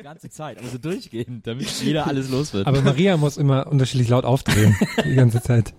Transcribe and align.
Die 0.00 0.04
ganze 0.04 0.30
Zeit, 0.30 0.58
aber 0.58 0.66
so 0.66 0.78
durchgehend, 0.78 1.46
damit 1.46 1.68
jeder 1.82 2.06
alles 2.06 2.30
los 2.30 2.54
wird. 2.54 2.66
Aber 2.66 2.80
Maria 2.80 3.18
muss 3.18 3.36
immer 3.36 3.66
unterschiedlich 3.66 4.08
laut 4.08 4.24
aufdrehen. 4.24 4.74
Die 5.04 5.14
ganze 5.14 5.42
Zeit. 5.42 5.74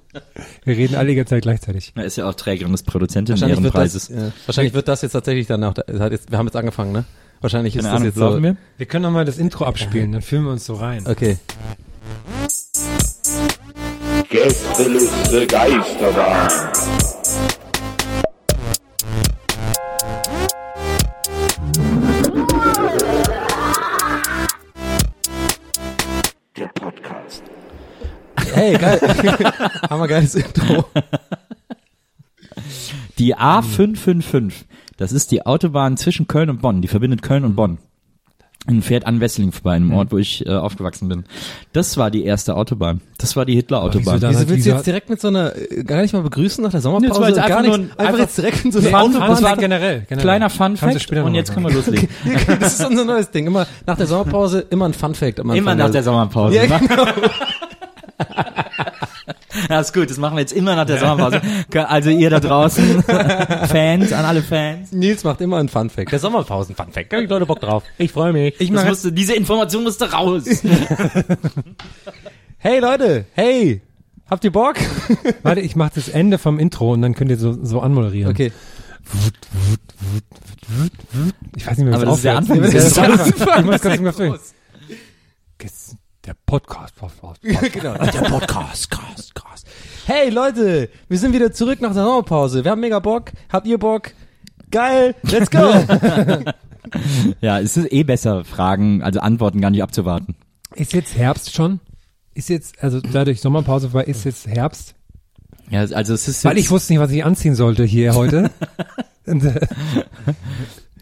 Wir 0.64 0.78
reden 0.78 0.94
alle 0.94 1.08
die 1.10 1.16
ganze 1.16 1.32
Zeit 1.32 1.42
gleichzeitig. 1.42 1.92
Er 1.96 2.04
ist 2.04 2.18
ja 2.18 2.30
auch 2.30 2.36
Trägerin 2.36 2.72
des 2.72 2.84
Produzenten 2.84 3.32
Wahrscheinlich 3.32 3.64
wird, 3.64 3.74
das, 3.74 4.10
Ehrenpreises. 4.12 4.34
ja, 4.36 4.46
wahrscheinlich 4.46 4.74
wird 4.76 4.88
das 4.88 5.02
jetzt 5.02 5.14
tatsächlich 5.14 5.48
dann 5.48 5.64
auch, 5.64 5.74
das 5.74 5.88
wir 6.30 6.38
haben 6.38 6.46
jetzt 6.46 6.56
angefangen, 6.56 6.92
ne? 6.92 7.06
Wahrscheinlich 7.40 7.76
ist 7.76 7.82
Keine 7.86 7.94
das 7.94 8.16
Ahnung, 8.16 8.32
jetzt 8.36 8.36
so. 8.38 8.44
wir? 8.44 8.58
Wir 8.78 8.86
können 8.86 9.02
noch 9.02 9.12
mal 9.12 9.26
das 9.26 9.40
Intro 9.40 9.66
abspielen, 9.66 10.12
dann 10.12 10.22
fühlen 10.22 10.44
wir 10.44 10.52
uns 10.52 10.66
so 10.68 10.76
rein. 10.76 11.08
Okay. 11.08 11.40
Gästeliste 14.30 15.48
Geisterbahn. 15.48 17.11
Hey, 28.54 28.78
geil. 28.78 29.00
haben 29.90 30.02
wir 30.02 30.08
geiles 30.08 30.36
Intro. 30.36 30.86
Die 33.18 33.36
A555, 33.36 34.54
das 34.98 35.12
ist 35.12 35.32
die 35.32 35.46
Autobahn 35.46 35.98
zwischen 35.98 36.28
Köln 36.28 36.50
und 36.50 36.62
Bonn, 36.62 36.82
die 36.82 36.88
verbindet 36.88 37.22
Köln 37.22 37.46
und 37.46 37.56
Bonn. 37.56 37.78
Und 38.68 38.84
fährt 38.84 39.08
an 39.08 39.20
Wesseling 39.20 39.52
vorbei, 39.52 39.72
einem 39.74 39.92
Ort, 39.92 40.12
wo 40.12 40.20
ich 40.20 40.46
äh, 40.46 40.52
aufgewachsen 40.52 41.10
bin. 41.10 41.24
Das 41.74 41.98
war 41.98 42.12
die 42.12 42.24
erste 42.24 42.56
Autobahn. 42.56 43.02
Das 43.18 43.36
war 43.36 43.44
die 43.44 43.56
Hitler-Autobahn. 43.56 44.22
Wieso 44.22 44.30
Wieso 44.30 44.50
willst 44.50 44.66
du 44.68 44.70
jetzt 44.70 44.86
direkt 44.86 45.10
mit 45.10 45.20
so 45.20 45.30
einer, 45.30 45.56
äh, 45.56 45.84
gar 45.84 46.00
nicht 46.04 46.14
mal 46.14 46.22
begrüßen 46.22 46.64
nach 46.64 46.70
der 46.70 46.80
Nee, 46.80 46.84
Sommerpause? 46.84 47.22
war 47.22 47.28
jetzt 47.30 47.38
gar 47.38 47.46
einfach 47.58 47.62
nichts. 47.64 47.78
nur 47.78 47.86
ein- 47.88 47.92
einfach, 47.94 48.06
einfach 48.06 48.20
jetzt 48.20 48.38
direkt 48.38 48.66
in 48.66 48.72
so 48.72 48.78
eine 48.78 48.90
Fun- 48.90 49.00
Autobahn. 49.00 49.30
das 49.32 49.42
war 49.42 49.54
ein 49.54 49.60
generell, 49.60 50.02
generell. 50.08 50.18
Kleiner 50.24 50.50
Fun 50.52 50.60
Kannst 50.60 50.84
du 50.84 50.88
Fact 50.90 51.02
später 51.02 51.26
und 51.26 51.34
jetzt 51.34 51.52
können 51.56 51.66
wir 51.66 51.74
loslegen. 51.74 52.08
Das 52.60 52.80
ist 52.80 52.86
unser 52.86 53.04
neues 53.04 53.32
Ding. 53.32 53.48
Immer 53.48 53.66
nach 53.88 53.98
der 53.98 54.06
Sommerpause 54.06 54.60
immer 54.70 54.86
ein 54.86 54.94
Fun 54.94 55.16
Fact. 55.16 55.40
am 55.40 55.50
Anfang. 55.50 55.58
Immer 55.58 55.74
nach 55.76 55.90
der 55.90 56.04
Sommerpause. 56.04 56.56
Ja, 56.58 56.78
genau. 56.78 57.06
Ja, 59.70 59.80
ist 59.80 59.94
gut, 59.94 60.10
das 60.10 60.18
machen 60.18 60.36
wir 60.36 60.42
jetzt 60.42 60.54
immer 60.54 60.76
nach 60.76 60.86
der 60.86 61.00
Sommerpause. 61.00 61.42
Also 61.88 62.10
ihr 62.10 62.30
da 62.30 62.40
draußen, 62.40 63.04
Fans, 63.04 64.14
an 64.14 64.26
alle 64.26 64.42
Fans. 64.42 64.92
Nils 64.92 65.24
macht 65.24 65.42
immer 65.42 65.58
ein 65.58 65.70
Fun 65.70 65.90
Fact. 65.90 66.12
Der 66.12 66.20
Sommerpausen 66.20 66.76
Fun 66.76 66.92
Fact. 66.92 67.12
Da 67.12 67.18
hab 67.18 67.24
ich 67.24 67.30
Leute 67.30 67.46
Bock 67.46 67.60
drauf. 67.60 67.84
Ich 67.98 68.12
freue 68.12 68.34
mich. 68.34 68.60
Ich 68.60 68.72
Das 68.72 68.86
musste, 68.86 69.12
diese 69.12 69.34
Information 69.34 69.84
musste 69.84 70.12
raus. 70.12 70.44
hey 72.58 72.80
Leute, 72.80 73.26
hey, 73.34 73.82
habt 74.30 74.44
ihr 74.44 74.52
Bock? 74.52 74.76
Warte, 75.44 75.62
ich 75.62 75.76
mache 75.76 75.92
das 75.96 76.10
Ende 76.10 76.38
vom 76.38 76.60
Intro 76.60 76.94
und 76.94 77.02
dann 77.02 77.14
könnt 77.16 77.32
ihr 77.32 77.38
so, 77.38 77.58
so 77.64 77.82
anmoderieren. 77.82 78.32
Okay. 78.32 78.52
Ich 81.56 81.68
weiß 81.68 81.78
nicht 81.78 81.86
mehr, 81.86 81.94
wie 81.94 81.96
Aber 81.96 82.06
das 82.06 82.18
ist 82.18 82.24
der. 82.26 82.38
Anfang. 82.38 82.64
Ja, 82.64 82.70
Das 82.70 82.86
ist 82.86 82.98
der 82.98 83.04
Anfang. 83.04 83.50
Anfang. 83.74 83.94
Ich 83.94 84.02
muss 84.02 84.18
ganz. 84.18 84.54
Jetzt 85.62 85.96
Der 86.26 86.36
Podcast. 86.46 86.96
Podcast. 86.96 87.42
genau. 87.74 87.96
Der 87.96 88.22
Podcast, 88.30 88.92
krass, 88.92 89.32
krass. 89.34 89.64
Hey 90.06 90.30
Leute, 90.30 90.90
wir 91.08 91.18
sind 91.18 91.34
wieder 91.34 91.52
zurück 91.52 91.82
nach 91.82 91.94
der 91.94 92.04
Sommerpause. 92.04 92.64
Wir 92.64 92.72
haben 92.72 92.82
mega 92.82 93.00
Bock. 93.00 93.32
Habt 93.52 93.66
ihr 93.66 93.80
Bock? 93.80 94.12
Geil, 94.70 95.16
let's 95.24 95.50
go. 95.50 95.60
Ja, 97.42 97.60
es 97.60 97.78
ist 97.78 97.92
eh 97.92 98.04
besser, 98.04 98.44
Fragen, 98.44 99.02
also 99.04 99.20
Antworten 99.20 99.62
gar 99.62 99.70
nicht 99.70 99.84
abzuwarten. 99.84 100.36
Ist 100.76 100.94
jetzt 100.94 101.16
Herbst 101.16 101.54
schon? 101.54 101.80
Ist 102.34 102.50
jetzt, 102.50 102.84
also 102.84 103.00
dadurch 103.00 103.40
Sommerpause 103.40 103.94
war, 103.94 104.08
ist 104.08 104.26
jetzt 104.26 104.48
Herbst? 104.48 104.96
Ja, 105.70 105.82
also 105.82 106.14
es 106.14 106.28
ist 106.28 106.44
Weil 106.44 106.58
jetzt, 106.58 106.66
ich 106.66 106.72
wusste 106.72 106.92
nicht, 106.94 107.00
was 107.00 107.12
ich 107.12 107.24
anziehen 107.24 107.56
sollte 107.56 107.84
hier 107.84 108.16
heute. 108.16 108.50
Und, 109.26 109.46
äh, 109.46 109.68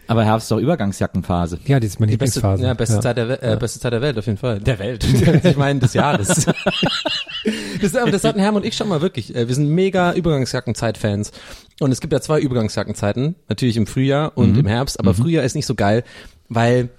aber 0.10 0.26
Herbst 0.26 0.46
ist 0.46 0.52
doch 0.52 0.58
Übergangsjackenphase. 0.60 1.60
ja, 1.66 1.80
das 1.80 1.92
ist 1.92 2.00
meine 2.00 2.12
Die 2.12 2.18
beste, 2.18 2.40
Lieblingsphase. 2.40 2.64
ja, 2.64 2.74
beste, 2.74 2.96
Ja. 2.96 3.02
Zeit 3.02 3.18
der, 3.18 3.44
äh, 3.44 3.58
beste 3.58 3.80
Zeit 3.80 3.94
der 3.94 4.02
Welt 4.02 4.18
auf 4.18 4.26
jeden 4.26 4.38
Fall. 4.38 4.60
Der 4.60 4.80
Welt. 4.80 5.06
ich 5.44 5.56
meine 5.58 5.80
des 5.80 5.94
Jahres. 5.94 6.28
das, 7.82 7.92
das 7.92 8.24
hatten 8.24 8.40
Herm 8.40 8.56
und 8.56 8.66
ich 8.66 8.76
schon 8.76 8.88
mal 8.90 9.02
wirklich. 9.02 9.36
Äh, 9.36 9.48
Wir 9.48 9.56
sind 9.56 9.70
mega 9.70 10.14
Übergangsjackenzeit-Fans. 10.14 11.32
Und 11.80 11.92
es 11.92 12.02
gibt 12.02 12.12
ja 12.14 12.20
zwei 12.22 12.40
Übergangsjackenzeiten. 12.40 13.36
Natürlich 13.48 13.78
im 13.78 13.88
Frühjahr 13.88 14.32
und 14.36 14.58
im 14.58 14.66
Herbst. 14.68 15.00
Aber 15.00 15.14
Frühjahr 15.14 15.44
ist 15.46 15.56
nicht 15.56 15.66
so 15.66 15.76
geil, 15.76 16.04
weil 16.50 16.90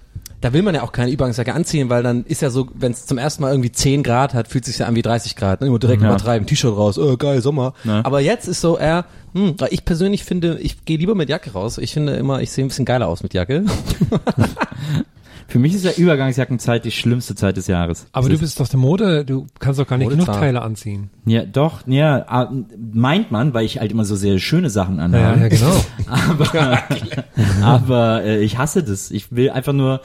da 0.41 0.53
will 0.53 0.63
man 0.63 0.73
ja 0.75 0.81
auch 0.81 0.91
keine 0.91 1.11
Übergangsjacke 1.11 1.53
anziehen, 1.53 1.89
weil 1.89 2.03
dann 2.03 2.25
ist 2.25 2.41
ja 2.41 2.49
so, 2.49 2.67
wenn 2.73 2.91
es 2.91 3.05
zum 3.05 3.17
ersten 3.17 3.43
Mal 3.43 3.51
irgendwie 3.51 3.71
10 3.71 4.03
Grad 4.03 4.33
hat, 4.33 4.47
fühlt 4.47 4.65
sich 4.65 4.79
ja 4.79 4.87
an 4.87 4.95
wie 4.95 5.01
30 5.03 5.35
Grad. 5.35 5.61
Ne? 5.61 5.67
Immer 5.67 5.79
direkt 5.79 6.01
Ja. 6.01 6.09
übertreiben, 6.09 6.47
T-Shirt 6.47 6.75
raus, 6.75 6.97
oh, 6.97 7.15
geil, 7.15 7.41
Sommer. 7.41 7.73
Ja. 7.83 8.03
Aber 8.03 8.19
jetzt 8.21 8.47
ist 8.47 8.59
so 8.61 8.77
eher, 8.77 9.05
hm, 9.33 9.55
ich 9.69 9.85
persönlich 9.85 10.23
finde, 10.25 10.57
ich 10.59 10.83
gehe 10.85 10.97
lieber 10.97 11.15
mit 11.15 11.29
Jacke 11.29 11.51
raus. 11.51 11.77
Ich 11.77 11.93
finde 11.93 12.13
immer, 12.13 12.41
ich 12.41 12.51
sehe 12.51 12.65
ein 12.65 12.69
bisschen 12.69 12.85
geiler 12.85 13.07
aus 13.07 13.23
mit 13.23 13.33
Jacke. 13.33 13.65
Für 15.51 15.59
mich 15.59 15.73
ist 15.75 15.83
ja 15.83 15.91
Übergangsjackenzeit 15.91 16.85
die 16.85 16.91
schlimmste 16.91 17.35
Zeit 17.35 17.57
des 17.57 17.67
Jahres. 17.67 18.07
Aber 18.13 18.29
Das 18.29 18.37
du 18.37 18.41
bist 18.41 18.59
doch 18.61 18.69
der 18.69 18.79
Mode, 18.79 19.25
du 19.25 19.47
kannst 19.59 19.81
doch 19.81 19.85
gar 19.87 19.97
nicht 19.97 20.09
genug. 20.09 20.27
Teile 20.27 20.61
anziehen. 20.61 21.09
Ja, 21.25 21.43
doch, 21.43 21.85
ja, 21.87 22.23
ah, 22.29 22.49
meint 22.93 23.31
man, 23.31 23.53
weil 23.53 23.65
ich 23.65 23.79
halt 23.79 23.91
immer 23.91 24.05
so 24.05 24.15
sehr 24.15 24.39
schöne 24.39 24.69
Sachen 24.69 24.95
Ja, 24.97 25.03
anhabe. 25.03 25.41
ja, 25.41 25.47
genau. 25.49 25.75
Aber, 26.07 26.79
aber 27.61 28.23
äh, 28.23 28.41
ich 28.43 28.57
hasse 28.57 28.81
das. 28.81 29.11
Ich 29.11 29.35
will 29.35 29.49
einfach 29.49 29.73
nur 29.73 29.99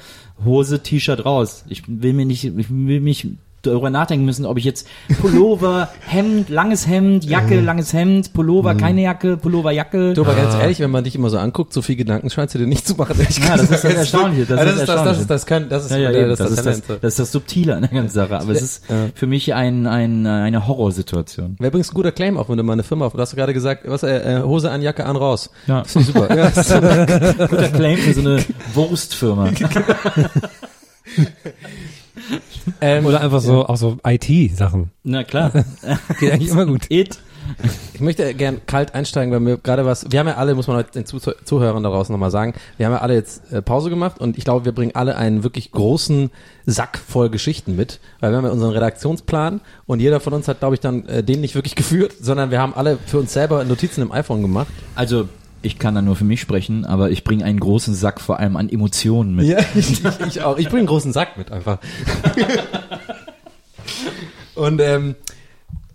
Hose, 0.44 0.82
T-Shirt 0.82 1.24
raus. 1.24 1.64
Ich 1.68 1.84
will 1.86 2.12
mir 2.12 2.26
nicht, 2.26 2.44
ich 2.44 2.68
will 2.68 3.00
mich 3.00 3.28
darüber 3.70 3.90
nachdenken 3.90 4.24
müssen, 4.24 4.46
ob 4.46 4.58
ich 4.58 4.64
jetzt 4.64 4.86
Pullover, 5.20 5.88
Hemd, 6.06 6.48
langes 6.48 6.86
Hemd, 6.86 7.24
Jacke, 7.24 7.60
langes 7.60 7.92
Hemd, 7.92 8.32
Pullover, 8.32 8.74
keine 8.74 9.02
Jacke, 9.02 9.36
Pullover, 9.36 9.70
Jacke. 9.72 10.12
Du, 10.14 10.22
aber 10.22 10.34
ganz 10.34 10.54
ehrlich, 10.54 10.80
wenn 10.80 10.90
man 10.90 11.04
dich 11.04 11.14
immer 11.14 11.30
so 11.30 11.38
anguckt, 11.38 11.72
so 11.72 11.82
viel 11.82 11.96
Gedanken 11.96 12.30
scheinst 12.30 12.54
du 12.54 12.58
dir 12.58 12.66
nicht 12.66 12.86
zu 12.86 12.94
machen. 12.94 13.16
Ja, 13.18 13.56
das 13.56 13.62
ist 13.70 13.84
das 13.84 13.84
Erstaunliche, 13.94 14.46
das 14.46 14.60
ist 14.66 14.78
das, 14.80 14.86
das, 14.86 15.04
das 15.04 15.18
ist 15.20 15.30
das 15.30 15.46
kann, 15.46 15.68
das 15.68 15.84
ist, 15.86 15.90
Ja, 15.92 16.10
ja, 16.10 16.28
das, 16.28 16.38
das, 16.38 16.50
ist 16.50 16.66
das 16.88 16.98
ist 17.02 17.18
das 17.18 17.32
Subtile 17.32 17.74
an 17.76 17.82
der 17.82 17.90
ganzen 17.90 18.14
Sache. 18.14 18.38
Aber 18.38 18.52
es 18.52 18.62
ist 18.62 18.84
Ja. 18.88 19.08
für 19.14 19.26
mich 19.26 19.54
ein, 19.54 19.86
ein, 19.86 20.26
eine 20.26 20.66
Horrorsituation. 20.66 21.56
Wäre 21.58 21.68
übrigens 21.68 21.90
ein 21.90 21.94
guter 21.94 22.12
Claim 22.12 22.36
auch, 22.38 22.48
wenn 22.48 22.56
du 22.56 22.62
mal 22.62 22.72
eine 22.74 22.82
Firma 22.82 23.06
auf. 23.06 23.12
Du 23.12 23.18
hast 23.18 23.34
gerade 23.36 23.52
gesagt, 23.54 23.82
was, 23.86 24.02
äh, 24.02 24.38
äh, 24.38 24.42
Hose 24.42 24.70
an, 24.70 24.82
Jacke 24.82 25.04
an, 25.06 25.16
raus. 25.16 25.50
Ja. 25.66 25.82
Super. 25.86 26.28
ja, 26.36 26.50
das 26.50 26.70
ist- 26.70 26.80
Guter 27.50 27.68
Claim 27.68 27.98
für 27.98 28.14
so 28.14 28.20
eine 28.20 28.44
Wurstfirma. 28.74 29.50
Ähm, 32.80 33.06
Oder 33.06 33.20
einfach 33.20 33.40
so, 33.40 33.66
auch 33.66 33.76
so 33.76 33.98
IT-Sachen. 34.04 34.90
Na 35.04 35.24
klar. 35.24 35.52
Geht 36.20 36.32
eigentlich 36.32 36.50
immer 36.50 36.66
gut. 36.66 36.90
It. 36.90 37.18
ich 37.94 38.00
möchte 38.00 38.34
gern 38.34 38.60
kalt 38.66 38.94
einsteigen, 38.94 39.32
weil 39.32 39.40
mir 39.40 39.58
gerade 39.58 39.84
was, 39.84 40.10
wir 40.10 40.18
haben 40.18 40.26
ja 40.26 40.36
alle, 40.36 40.54
muss 40.54 40.66
man 40.66 40.76
heute 40.76 40.92
den 40.92 41.06
Zuh 41.06 41.18
Zuhörern 41.18 41.82
daraus 41.82 42.08
nochmal 42.08 42.30
sagen, 42.30 42.54
wir 42.76 42.86
haben 42.86 42.92
ja 42.92 42.98
alle 42.98 43.14
jetzt 43.14 43.52
äh, 43.52 43.62
Pause 43.62 43.90
gemacht 43.90 44.20
und 44.20 44.36
ich 44.36 44.44
glaube, 44.44 44.64
wir 44.64 44.72
bringen 44.72 44.92
alle 44.94 45.16
einen 45.16 45.42
wirklich 45.42 45.70
großen 45.70 46.30
Sack 46.66 46.98
voll 46.98 47.30
Geschichten 47.30 47.76
mit, 47.76 48.00
weil 48.20 48.32
wir 48.32 48.38
haben 48.38 48.44
ja 48.44 48.50
unseren 48.50 48.72
Redaktionsplan 48.72 49.60
und 49.86 50.00
jeder 50.00 50.20
von 50.20 50.32
uns 50.32 50.48
hat, 50.48 50.58
glaube 50.60 50.74
ich, 50.74 50.80
dann 50.80 51.06
äh, 51.06 51.22
den 51.22 51.40
nicht 51.40 51.54
wirklich 51.54 51.74
geführt, 51.74 52.14
sondern 52.20 52.50
wir 52.50 52.60
haben 52.60 52.74
alle 52.74 52.98
für 53.06 53.18
uns 53.18 53.32
selber 53.32 53.64
Notizen 53.64 54.02
im 54.02 54.12
iPhone 54.12 54.42
gemacht. 54.42 54.68
Also, 54.94 55.28
ich 55.66 55.78
kann 55.78 55.94
da 55.96 56.02
nur 56.02 56.16
für 56.16 56.24
mich 56.24 56.40
sprechen, 56.40 56.84
aber 56.84 57.10
ich 57.10 57.24
bringe 57.24 57.44
einen 57.44 57.58
großen 57.58 57.94
Sack 57.94 58.20
vor 58.20 58.38
allem 58.38 58.56
an 58.56 58.68
Emotionen 58.68 59.34
mit. 59.34 59.46
Ja, 59.46 59.58
ich, 59.74 60.02
ich, 60.26 60.42
auch. 60.42 60.58
Ich 60.58 60.66
bringe 60.66 60.80
einen 60.80 60.86
großen 60.86 61.12
Sack 61.12 61.36
mit 61.36 61.50
einfach. 61.50 61.78
Und 64.54 64.80
ähm, 64.80 65.16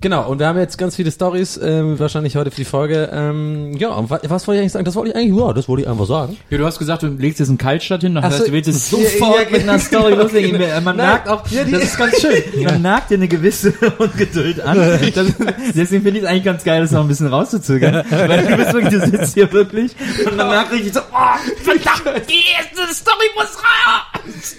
Genau, 0.02 0.28
und 0.28 0.40
wir 0.40 0.48
haben 0.48 0.58
jetzt 0.58 0.80
ganz 0.80 0.96
viele 0.96 1.12
Stories, 1.12 1.60
ähm, 1.64 2.00
wahrscheinlich 2.00 2.36
heute 2.36 2.50
für 2.50 2.58
die 2.58 2.66
Folge. 2.66 3.12
Ähm, 3.14 3.74
ja, 3.78 3.90
und 3.90 4.10
wa 4.10 4.20
was 4.24 4.48
wollte 4.48 4.58
ich 4.58 4.62
eigentlich 4.62 4.72
sagen? 4.72 4.86
Das 4.86 4.96
wollte 4.96 5.12
ich 5.12 5.16
eigentlich, 5.16 5.40
ja, 5.40 5.54
das 5.54 5.68
wollte 5.70 5.84
ich 5.84 5.88
einfach 5.88 6.08
sagen. 6.08 6.38
Ja, 6.50 6.58
du 6.58 6.66
hast 6.66 6.80
gesagt, 6.80 7.04
du 7.04 7.08
legst 7.08 7.40
jetzt 7.40 7.50
einen 7.50 7.60
Kaltstart 7.60 8.02
hin, 8.02 8.20
heißt, 8.20 8.40
so, 8.40 8.46
du 8.46 8.52
willst 8.52 8.68
jetzt 8.68 8.92
ja, 8.92 8.98
sofort 8.98 9.44
ja, 9.46 9.50
mit 9.52 9.62
einer 9.62 9.78
Story 9.78 10.16
loslegen. 10.16 10.60
Man 10.84 10.84
Nein, 10.84 10.96
merkt 10.96 11.28
auch, 11.30 11.48
ja, 11.50 11.64
die- 11.66 11.72
das 11.74 11.84
ist 11.84 11.98
ganz 12.00 12.16
schön, 12.22 12.64
man 12.64 12.82
merkt 12.82 13.12
dir 13.12 13.16
eine 13.16 13.28
gewisse 13.28 13.74
Ungeduld 14.00 14.60
an. 14.62 14.76
Das, 15.14 15.28
deswegen 15.76 16.02
finde 16.04 16.18
ich 16.18 16.24
es 16.24 16.30
eigentlich 16.30 16.46
ganz 16.46 16.64
geil, 16.64 16.82
das 16.82 16.90
noch 16.90 17.02
ein 17.02 17.08
bisschen 17.08 17.28
rauszuzögern. 17.28 18.04
Weil 18.10 18.44
du 18.48 18.58
bist 18.58 18.74
wirklich, 18.74 18.94
du 18.94 19.06
sitzt 19.06 19.36
hier 19.36 19.52
wirklich 19.54 19.92
und 20.26 20.36
man 20.36 20.48
merkt 20.50 20.72
richtig 20.72 20.94
so, 20.96 21.02
oh, 21.02 21.62
verdammt, 21.64 22.28
die 22.28 22.44
erste 22.58 22.92
Story 22.96 23.26
muss 23.36 23.46
raus. 23.46 24.56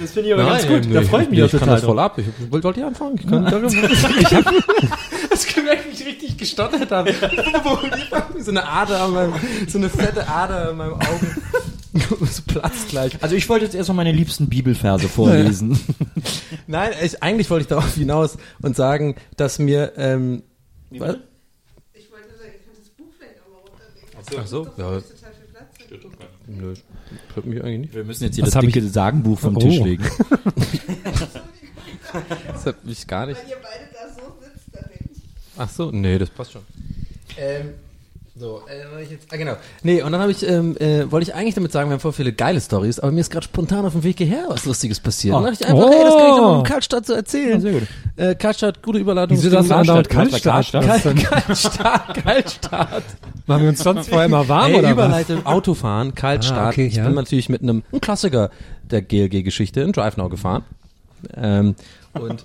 Das 0.00 0.12
finde 0.12 0.28
ich 0.28 0.34
aber 0.34 0.44
ganz 0.44 0.66
gut, 0.66 0.94
da 0.94 1.02
freue 1.02 1.22
ich 1.22 1.30
mich 1.30 1.40
auch 1.40 1.46
ich 1.46 1.52
kann 1.52 1.60
total 1.60 1.74
das 1.76 1.84
voll 1.84 1.98
ab. 1.98 2.18
Ich 2.18 2.26
wollte 2.50 2.64
wollt 2.64 2.76
ihr 2.76 2.86
anfangen? 2.86 3.14
Ich 3.18 3.26
kann 3.26 3.46
ich 3.46 4.34
hab, 4.34 4.44
das 5.30 5.46
gemerkt, 5.46 5.86
wie 5.86 5.90
ich 5.94 6.06
richtig 6.06 6.36
gestottert 6.38 6.90
habe. 6.90 7.12
so 8.38 8.50
eine 8.50 8.66
Ader 8.66 9.02
an 9.04 9.12
meinem, 9.12 9.34
so 9.68 9.78
eine 9.78 9.88
fette 9.90 10.26
Ader 10.28 10.70
in 10.70 10.76
meinem 10.76 10.94
Augen. 10.94 11.42
so 12.30 12.42
platzt 12.46 12.88
gleich. 12.88 13.22
Also 13.22 13.34
ich 13.36 13.48
wollte 13.48 13.64
jetzt 13.64 13.74
erstmal 13.74 13.96
meine 13.96 14.12
liebsten 14.12 14.48
Bibelverse 14.48 15.08
vorlesen. 15.08 15.78
Nein, 16.66 16.92
ich, 17.02 17.22
eigentlich 17.22 17.48
wollte 17.50 17.62
ich 17.62 17.68
darauf 17.68 17.94
hinaus 17.94 18.36
und 18.62 18.76
sagen, 18.76 19.16
dass 19.36 19.58
mir, 19.58 19.92
ähm, 19.96 20.42
was? 20.90 21.16
Ich 21.94 22.10
wollte 22.10 22.28
sagen, 22.36 22.50
ich 22.54 22.64
kann 22.64 22.74
das 22.78 22.88
Buch 22.90 23.06
vielleicht 23.18 23.40
auch 23.40 23.50
mal 23.50 23.60
runterlegen. 23.60 24.38
Ach 24.40 24.46
so, 24.46 24.64
Das 24.64 24.76
ja. 24.78 24.96
ist 24.98 25.08
total 25.16 25.32
viel 25.34 25.46
Platz. 25.52 26.28
Nö, 26.48 26.74
stört 27.30 27.46
mich 27.46 27.62
eigentlich 27.64 27.78
nicht. 27.80 27.94
Wir 27.94 28.04
müssen 28.04 28.24
jetzt 28.24 28.34
hier 28.36 28.44
Was 28.44 28.52
das 28.52 28.60
dicke 28.64 28.82
Sagenbuch 28.88 29.38
vom 29.38 29.56
Oh. 29.56 29.60
Tisch 29.60 29.80
legen. 29.80 30.04
Das 32.52 32.66
hat 32.66 32.84
mich 32.84 33.06
gar 33.06 33.26
nicht. 33.26 33.40
Wenn 33.42 33.48
ihr 33.50 33.56
beide 33.56 33.90
da 33.92 34.08
so 34.14 34.32
sitzt, 34.40 34.66
dann 34.72 34.84
denke 34.90 35.10
ich, 35.12 35.22
Ach 35.58 35.68
so, 35.68 35.90
nee, 35.90 36.18
das 36.18 36.30
passt 36.30 36.52
schon. 36.52 36.62
Ähm, 37.38 37.70
so, 38.38 38.60
äh, 38.68 39.02
ich 39.02 39.10
jetzt, 39.10 39.26
ah, 39.32 39.36
genau. 39.36 39.54
Nee, 39.82 40.02
und 40.02 40.12
dann 40.12 40.20
habe 40.20 40.30
ich, 40.30 40.46
ähm, 40.46 40.76
äh, 40.76 41.10
wollte 41.10 41.30
ich 41.30 41.34
eigentlich 41.34 41.54
damit 41.54 41.72
sagen, 41.72 41.88
wir 41.88 41.94
haben 41.94 42.00
voll 42.00 42.12
viele 42.12 42.34
geile 42.34 42.60
Stories, 42.60 42.98
aber 43.00 43.10
mir 43.10 43.20
ist 43.20 43.30
gerade 43.30 43.44
spontan 43.44 43.86
auf 43.86 43.92
dem 43.92 44.04
Weg 44.04 44.18
hierher 44.18 44.44
was 44.48 44.66
Lustiges 44.66 45.00
passiert. 45.00 45.34
Oh. 45.34 45.38
Und 45.38 45.44
dann 45.44 45.52
dachte 45.54 45.64
ich 45.64 45.70
einfach, 45.70 45.88
hey, 45.90 46.04
das 46.04 46.14
kann 46.14 46.24
ich 46.26 46.30
doch 46.36 46.40
mal 46.42 46.54
Oh. 46.54 46.58
im 46.58 46.62
Kaltstadt 46.64 47.06
so 47.06 47.12
erzählen. 47.14 47.50
Ja, 47.52 47.60
sehr 47.60 47.72
gut. 47.72 47.82
Äh, 48.16 48.34
Kaltstadt, 48.34 48.82
gute 48.82 48.98
Überleitung. 48.98 49.38
Wieso 49.38 49.48
das? 49.48 49.66
Kaltstart? 49.68 50.74
Was 50.86 51.02
denn? 51.02 51.16
Kaltstadt, 51.16 52.14
Kaltstadt. 52.22 53.04
Machen 53.46 53.62
wir 53.62 53.68
uns 53.70 53.78
sonst 53.82 54.08
vorher 54.10 54.26
immer 54.26 54.46
warm 54.46 54.66
Hey, 54.66 54.80
oder 54.80 54.88
was? 54.88 54.92
Überleitung, 54.92 55.46
Autofahren, 55.46 56.14
Kaltstart. 56.14 56.58
Ah, 56.58 56.68
okay, 56.68 56.86
ich 56.88 56.96
ja. 56.96 57.04
bin 57.06 57.14
natürlich 57.14 57.48
mit 57.48 57.62
einem 57.62 57.84
ein 57.90 58.00
Klassiker 58.02 58.50
der 58.90 59.00
GLG-Geschichte 59.00 59.80
in 59.80 59.92
Drive 59.92 60.18
Now 60.18 60.28
gefahren. 60.28 60.62
Ähm, 61.34 61.74
und 62.20 62.44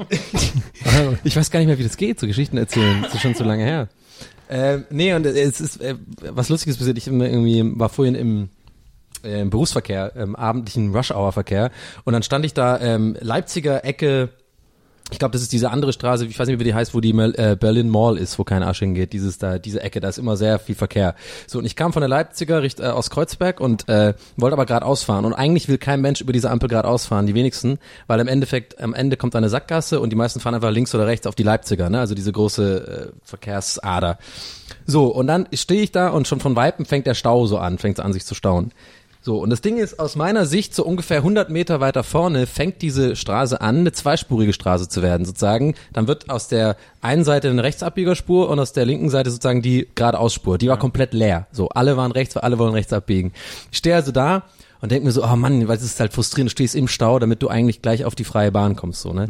ich 1.23 1.35
weiß 1.35 1.51
gar 1.51 1.59
nicht 1.59 1.67
mehr, 1.67 1.77
wie 1.77 1.83
das 1.83 1.97
geht, 1.97 2.19
so 2.19 2.27
Geschichten 2.27 2.57
erzählen. 2.57 3.01
Das 3.01 3.13
ist 3.13 3.21
schon 3.21 3.35
zu 3.35 3.43
lange 3.43 3.63
her. 3.63 3.89
Ähm, 4.49 4.85
nee, 4.89 5.13
und 5.13 5.25
es 5.25 5.61
ist 5.61 5.81
äh, 5.81 5.95
was 6.21 6.49
Lustiges 6.49 6.77
passiert. 6.77 6.97
Ich 6.97 7.07
irgendwie 7.07 7.79
war 7.79 7.89
vorhin 7.89 8.15
im 8.15 8.49
äh, 9.23 9.41
im 9.41 9.49
Berufsverkehr, 9.49 10.15
im 10.15 10.35
abendlichen 10.35 10.95
Rush-Hour-Verkehr. 10.95 11.71
Und 12.03 12.13
dann 12.13 12.23
stand 12.23 12.45
ich 12.45 12.53
da, 12.53 12.79
ähm, 12.79 13.15
Leipziger 13.19 13.85
Ecke, 13.85 14.29
ich 15.11 15.19
glaube, 15.19 15.33
das 15.33 15.41
ist 15.41 15.51
diese 15.51 15.69
andere 15.71 15.93
Straße, 15.93 16.25
ich 16.25 16.39
weiß 16.39 16.47
nicht, 16.47 16.59
wie 16.59 16.63
die 16.63 16.73
heißt, 16.73 16.93
wo 16.93 17.01
die 17.01 17.11
äh, 17.11 17.57
Berlin 17.59 17.89
Mall 17.89 18.17
ist, 18.17 18.39
wo 18.39 18.43
kein 18.43 18.63
Arsch 18.63 18.79
hingeht, 18.79 19.13
dieses 19.13 19.37
da, 19.37 19.59
diese 19.59 19.81
Ecke, 19.81 19.99
da 19.99 20.09
ist 20.09 20.17
immer 20.17 20.37
sehr 20.37 20.59
viel 20.59 20.75
Verkehr. 20.75 21.15
So, 21.47 21.59
und 21.59 21.65
ich 21.65 21.75
kam 21.75 21.93
von 21.93 22.01
der 22.01 22.09
Leipziger 22.09 22.61
Richt, 22.61 22.79
äh, 22.79 22.85
aus 22.85 23.09
Kreuzberg 23.09 23.59
und 23.59 23.87
äh, 23.89 24.13
wollte 24.37 24.53
aber 24.53 24.65
gerade 24.65 24.85
ausfahren. 24.85 25.25
Und 25.25 25.33
eigentlich 25.33 25.67
will 25.67 25.77
kein 25.77 26.01
Mensch 26.01 26.21
über 26.21 26.33
diese 26.33 26.49
Ampel 26.49 26.69
gerade 26.69 26.87
ausfahren, 26.87 27.27
die 27.27 27.35
wenigsten, 27.35 27.79
weil 28.07 28.19
im 28.19 28.27
Endeffekt, 28.27 28.79
am 28.79 28.93
Ende 28.93 29.17
kommt 29.17 29.35
eine 29.35 29.49
Sackgasse 29.49 29.99
und 29.99 30.11
die 30.11 30.15
meisten 30.15 30.39
fahren 30.39 30.55
einfach 30.55 30.71
links 30.71 30.95
oder 30.95 31.07
rechts 31.07 31.27
auf 31.27 31.35
die 31.35 31.43
Leipziger, 31.43 31.89
ne? 31.89 31.99
Also 31.99 32.15
diese 32.15 32.31
große 32.31 33.11
äh, 33.11 33.17
Verkehrsader. 33.23 34.17
So, 34.85 35.07
und 35.07 35.27
dann 35.27 35.47
stehe 35.53 35.81
ich 35.81 35.91
da 35.91 36.09
und 36.09 36.27
schon 36.27 36.39
von 36.39 36.55
Weitem 36.55 36.85
fängt 36.85 37.05
der 37.05 37.13
Stau 37.13 37.45
so 37.45 37.57
an, 37.57 37.77
fängt 37.77 37.99
es 37.99 38.03
an 38.03 38.13
sich 38.13 38.25
zu 38.25 38.35
stauen. 38.35 38.71
So, 39.23 39.37
und 39.37 39.51
das 39.51 39.61
Ding 39.61 39.77
ist, 39.77 39.99
aus 39.99 40.15
meiner 40.15 40.47
Sicht, 40.47 40.73
so 40.73 40.83
ungefähr 40.83 41.17
100 41.17 41.51
Meter 41.51 41.79
weiter 41.79 42.03
vorne, 42.03 42.47
fängt 42.47 42.81
diese 42.81 43.15
Straße 43.15 43.61
an, 43.61 43.79
eine 43.79 43.91
zweispurige 43.91 44.51
Straße 44.51 44.89
zu 44.89 45.03
werden, 45.03 45.25
sozusagen. 45.25 45.75
Dann 45.93 46.07
wird 46.07 46.31
aus 46.31 46.47
der 46.47 46.75
einen 47.01 47.23
Seite 47.23 47.51
eine 47.51 47.63
Rechtsabbiegerspur 47.63 48.49
und 48.49 48.59
aus 48.59 48.73
der 48.73 48.85
linken 48.85 49.11
Seite 49.11 49.29
sozusagen 49.29 49.61
die 49.61 49.87
geradeausspur. 49.93 50.57
Die 50.57 50.69
war 50.69 50.79
komplett 50.79 51.13
leer. 51.13 51.45
So, 51.51 51.69
alle 51.69 51.97
waren 51.97 52.11
rechts, 52.11 52.35
alle 52.35 52.57
wollen 52.57 52.73
rechts 52.73 52.93
abbiegen. 52.93 53.31
Ich 53.71 53.77
stehe 53.77 53.95
also 53.95 54.11
da 54.11 54.41
und 54.81 54.91
denke 54.91 55.05
mir 55.05 55.11
so, 55.11 55.23
oh 55.23 55.35
Mann, 55.35 55.67
weil 55.67 55.77
es 55.77 55.83
ist 55.83 55.99
halt 55.99 56.13
frustrierend, 56.13 56.49
du 56.49 56.53
stehst 56.53 56.73
im 56.73 56.87
Stau, 56.87 57.19
damit 57.19 57.43
du 57.43 57.47
eigentlich 57.47 57.83
gleich 57.83 58.05
auf 58.05 58.15
die 58.15 58.23
freie 58.23 58.51
Bahn 58.51 58.75
kommst, 58.75 59.01
so, 59.01 59.13
ne? 59.13 59.27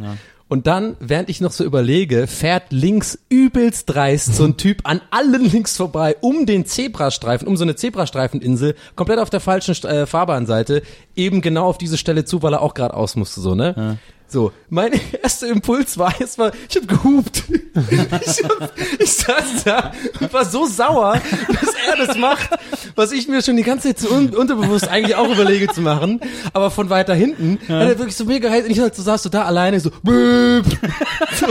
Und 0.52 0.66
dann, 0.66 0.98
während 1.00 1.30
ich 1.30 1.40
noch 1.40 1.50
so 1.50 1.64
überlege, 1.64 2.26
fährt 2.26 2.72
links 2.72 3.18
übelst 3.30 3.88
dreist 3.88 4.34
so 4.34 4.44
ein 4.44 4.58
Typ 4.58 4.82
an 4.84 5.00
allen 5.10 5.50
links 5.50 5.78
vorbei, 5.78 6.14
um 6.20 6.44
den 6.44 6.66
Zebrastreifen, 6.66 7.48
um 7.48 7.56
so 7.56 7.64
eine 7.64 7.74
Zebrastreifeninsel, 7.74 8.74
komplett 8.94 9.18
auf 9.18 9.30
der 9.30 9.40
falschen 9.40 9.74
äh, 9.88 10.04
Fahrbahnseite, 10.04 10.82
eben 11.16 11.40
genau 11.40 11.64
auf 11.64 11.78
diese 11.78 11.96
Stelle 11.96 12.26
zu, 12.26 12.42
weil 12.42 12.52
er 12.52 12.60
auch 12.60 12.74
gerade 12.74 12.92
aus 12.92 13.16
musste, 13.16 13.40
so, 13.40 13.54
ne? 13.54 13.96
So, 14.32 14.50
mein 14.70 14.92
erster 15.22 15.48
Impuls 15.48 15.98
war 15.98 16.18
erstmal, 16.18 16.52
ich 16.66 16.76
habe 16.76 16.86
gehupt. 16.86 17.44
Ich, 17.74 18.44
hab, 18.44 18.72
ich 18.98 19.12
saß 19.12 19.64
da 19.64 19.92
und 20.20 20.32
war 20.32 20.44
so 20.44 20.66
sauer, 20.66 21.20
dass 21.48 21.74
er 21.86 22.06
das 22.06 22.16
macht, 22.18 22.50
was 22.94 23.12
ich 23.12 23.28
mir 23.28 23.42
schon 23.42 23.56
die 23.56 23.62
ganze 23.62 23.94
Zeit 23.94 24.10
un 24.10 24.30
unterbewusst 24.30 24.88
eigentlich 24.88 25.16
auch 25.16 25.30
überlege 25.30 25.68
zu 25.68 25.80
machen. 25.80 26.20
Aber 26.52 26.70
von 26.70 26.90
weiter 26.90 27.14
hinten 27.14 27.58
hat 27.62 27.88
er 27.88 27.98
wirklich 27.98 28.16
so 28.16 28.26
mega 28.26 28.50
heiß 28.50 28.64
und 28.64 28.70
ich 28.70 28.80
halt 28.80 28.94
so 28.94 29.02
saß 29.02 29.22
so 29.22 29.28
da 29.30 29.44
alleine 29.44 29.80
so, 29.80 29.90
Böp. 30.02 30.66
so. 31.40 31.46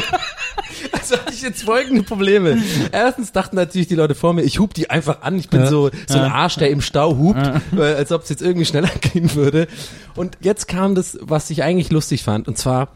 Hatte 1.12 1.34
ich 1.34 1.42
jetzt 1.42 1.64
folgende 1.64 2.04
Probleme. 2.04 2.58
Erstens 2.92 3.32
dachten 3.32 3.56
natürlich 3.56 3.88
die 3.88 3.96
Leute 3.96 4.16
vor 4.16 4.34
mir, 4.34 4.44
ich 4.44 4.60
hub 4.60 4.74
die 4.74 4.90
einfach 4.90 5.22
an. 5.22 5.38
Ich 5.38 5.50
bin 5.50 5.66
so, 5.68 5.90
so 6.08 6.18
ein 6.18 6.32
Arsch, 6.32 6.56
der 6.56 6.70
im 6.70 6.82
Stau 6.82 7.18
hupt, 7.18 7.52
weil, 7.72 7.96
als 7.96 8.12
ob 8.12 8.24
es 8.24 8.30
jetzt 8.30 8.42
irgendwie 8.42 8.66
schneller 8.66 8.90
gehen 9.02 9.34
würde. 9.36 9.68
Und 10.16 10.38
jetzt 10.42 10.68
kam 10.68 10.96
das, 10.96 11.18
was 11.22 11.50
ich 11.50 11.64
eigentlich 11.64 11.92
lustig 11.92 12.24
fand. 12.24 12.48
Und 12.48 12.58
zwar, 12.58 12.90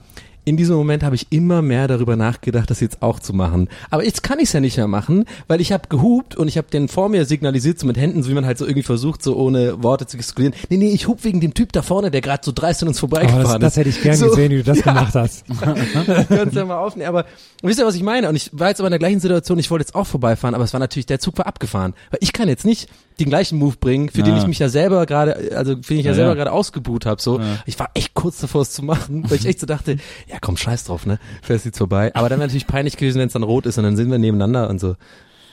in 0.45 0.57
diesem 0.57 0.75
Moment 0.75 1.03
habe 1.03 1.15
ich 1.15 1.27
immer 1.31 1.61
mehr 1.61 1.87
darüber 1.87 2.15
nachgedacht, 2.15 2.69
das 2.69 2.79
jetzt 2.79 3.01
auch 3.01 3.19
zu 3.19 3.33
machen. 3.33 3.67
Aber 3.89 4.05
jetzt 4.05 4.23
kann 4.23 4.37
ich 4.39 4.45
es 4.45 4.53
ja 4.53 4.59
nicht 4.59 4.77
mehr 4.77 4.87
machen, 4.87 5.25
weil 5.47 5.59
ich 5.59 5.71
habe 5.71 5.87
gehupt 5.89 6.35
und 6.35 6.47
ich 6.47 6.57
habe 6.57 6.67
den 6.71 6.87
vor 6.87 7.09
mir 7.09 7.25
signalisiert, 7.25 7.79
so 7.79 7.87
mit 7.87 7.97
Händen, 7.97 8.23
so 8.23 8.29
wie 8.29 8.33
man 8.35 8.45
halt 8.45 8.57
so 8.57 8.65
irgendwie 8.65 8.83
versucht, 8.83 9.23
so 9.23 9.35
ohne 9.35 9.81
Worte 9.83 10.05
zu 10.07 10.17
gestikulieren. 10.17 10.53
Nee, 10.69 10.77
nee, 10.77 10.89
ich 10.91 11.07
hub 11.07 11.23
wegen 11.23 11.41
dem 11.41 11.53
Typ 11.53 11.71
da 11.73 11.81
vorne, 11.81 12.11
der 12.11 12.21
gerade 12.21 12.41
so 12.45 12.51
dreist 12.53 12.81
an 12.83 12.87
uns 12.89 12.97
Oh, 12.97 13.01
vorbeigefahren 13.01 13.43
das, 13.43 13.53
ist. 13.53 13.61
das 13.63 13.77
hätte 13.77 13.89
ich 13.89 14.01
gern 14.01 14.15
So, 14.15 14.27
gesehen, 14.29 14.51
wie 14.51 14.57
du 14.57 14.63
das 14.63 14.77
ja. 14.83 14.83
gemacht 14.83 15.15
hast. 15.15 15.43
Kannst 16.29 16.55
ja 16.55 16.65
mal 16.65 16.77
aufnehmen. 16.77 17.09
Aber 17.09 17.25
wisst 17.61 17.79
ihr, 17.79 17.85
was 17.85 17.95
ich 17.95 18.03
meine? 18.03 18.29
Und 18.29 18.35
ich 18.35 18.51
war 18.53 18.69
jetzt 18.69 18.79
aber 18.79 18.87
in 18.87 18.91
der 18.91 18.99
gleichen 18.99 19.19
Situation, 19.19 19.59
ich 19.59 19.71
wollte 19.71 19.83
jetzt 19.83 19.95
auch 19.95 20.05
vorbeifahren, 20.07 20.55
aber 20.55 20.63
es 20.63 20.73
war 20.73 20.79
natürlich, 20.79 21.05
der 21.07 21.19
Zug 21.19 21.37
war 21.37 21.47
abgefahren. 21.47 21.93
Weil 22.11 22.19
ich 22.21 22.33
kann 22.33 22.47
jetzt 22.47 22.65
nicht 22.65 22.87
den 23.19 23.29
gleichen 23.29 23.57
Move 23.57 23.75
bringen, 23.79 24.09
für 24.09 24.23
den 24.23 24.35
Ja. 24.35 24.41
ich 24.41 24.47
mich 24.47 24.59
ja 24.59 24.67
selber 24.69 25.05
gerade, 25.05 25.55
also 25.55 25.75
für 25.81 25.93
den 25.93 25.99
ich 25.99 26.05
ja, 26.05 26.11
Ja, 26.11 26.15
selber 26.15 26.35
gerade 26.35 26.51
ausgebuht 26.51 27.05
habe. 27.05 27.21
So, 27.21 27.39
ich 27.65 27.79
war 27.79 27.89
echt 27.93 28.13
kurz 28.13 28.39
davor, 28.39 28.61
es 28.63 28.71
zu 28.71 28.83
machen, 28.83 29.23
weil 29.29 29.37
ich 29.37 29.45
echt 29.45 29.59
so 29.61 29.65
dachte, 29.65 29.97
ja 30.27 30.34
komm, 30.41 30.57
scheiß 30.57 30.85
drauf, 30.85 31.05
ne? 31.05 31.19
Fährst 31.41 31.65
jetzt 31.65 31.77
vorbei. 31.77 32.11
Aber 32.15 32.29
dann 32.29 32.39
wäre 32.39 32.47
natürlich 32.47 32.67
peinlich 32.67 32.97
gewesen, 32.97 33.19
wenn 33.19 33.27
es 33.27 33.33
dann 33.33 33.43
rot 33.43 33.65
ist 33.65 33.77
und 33.77 33.83
dann 33.83 33.95
sind 33.95 34.09
wir 34.11 34.17
nebeneinander 34.17 34.69
und 34.69 34.79
so. 34.79 34.95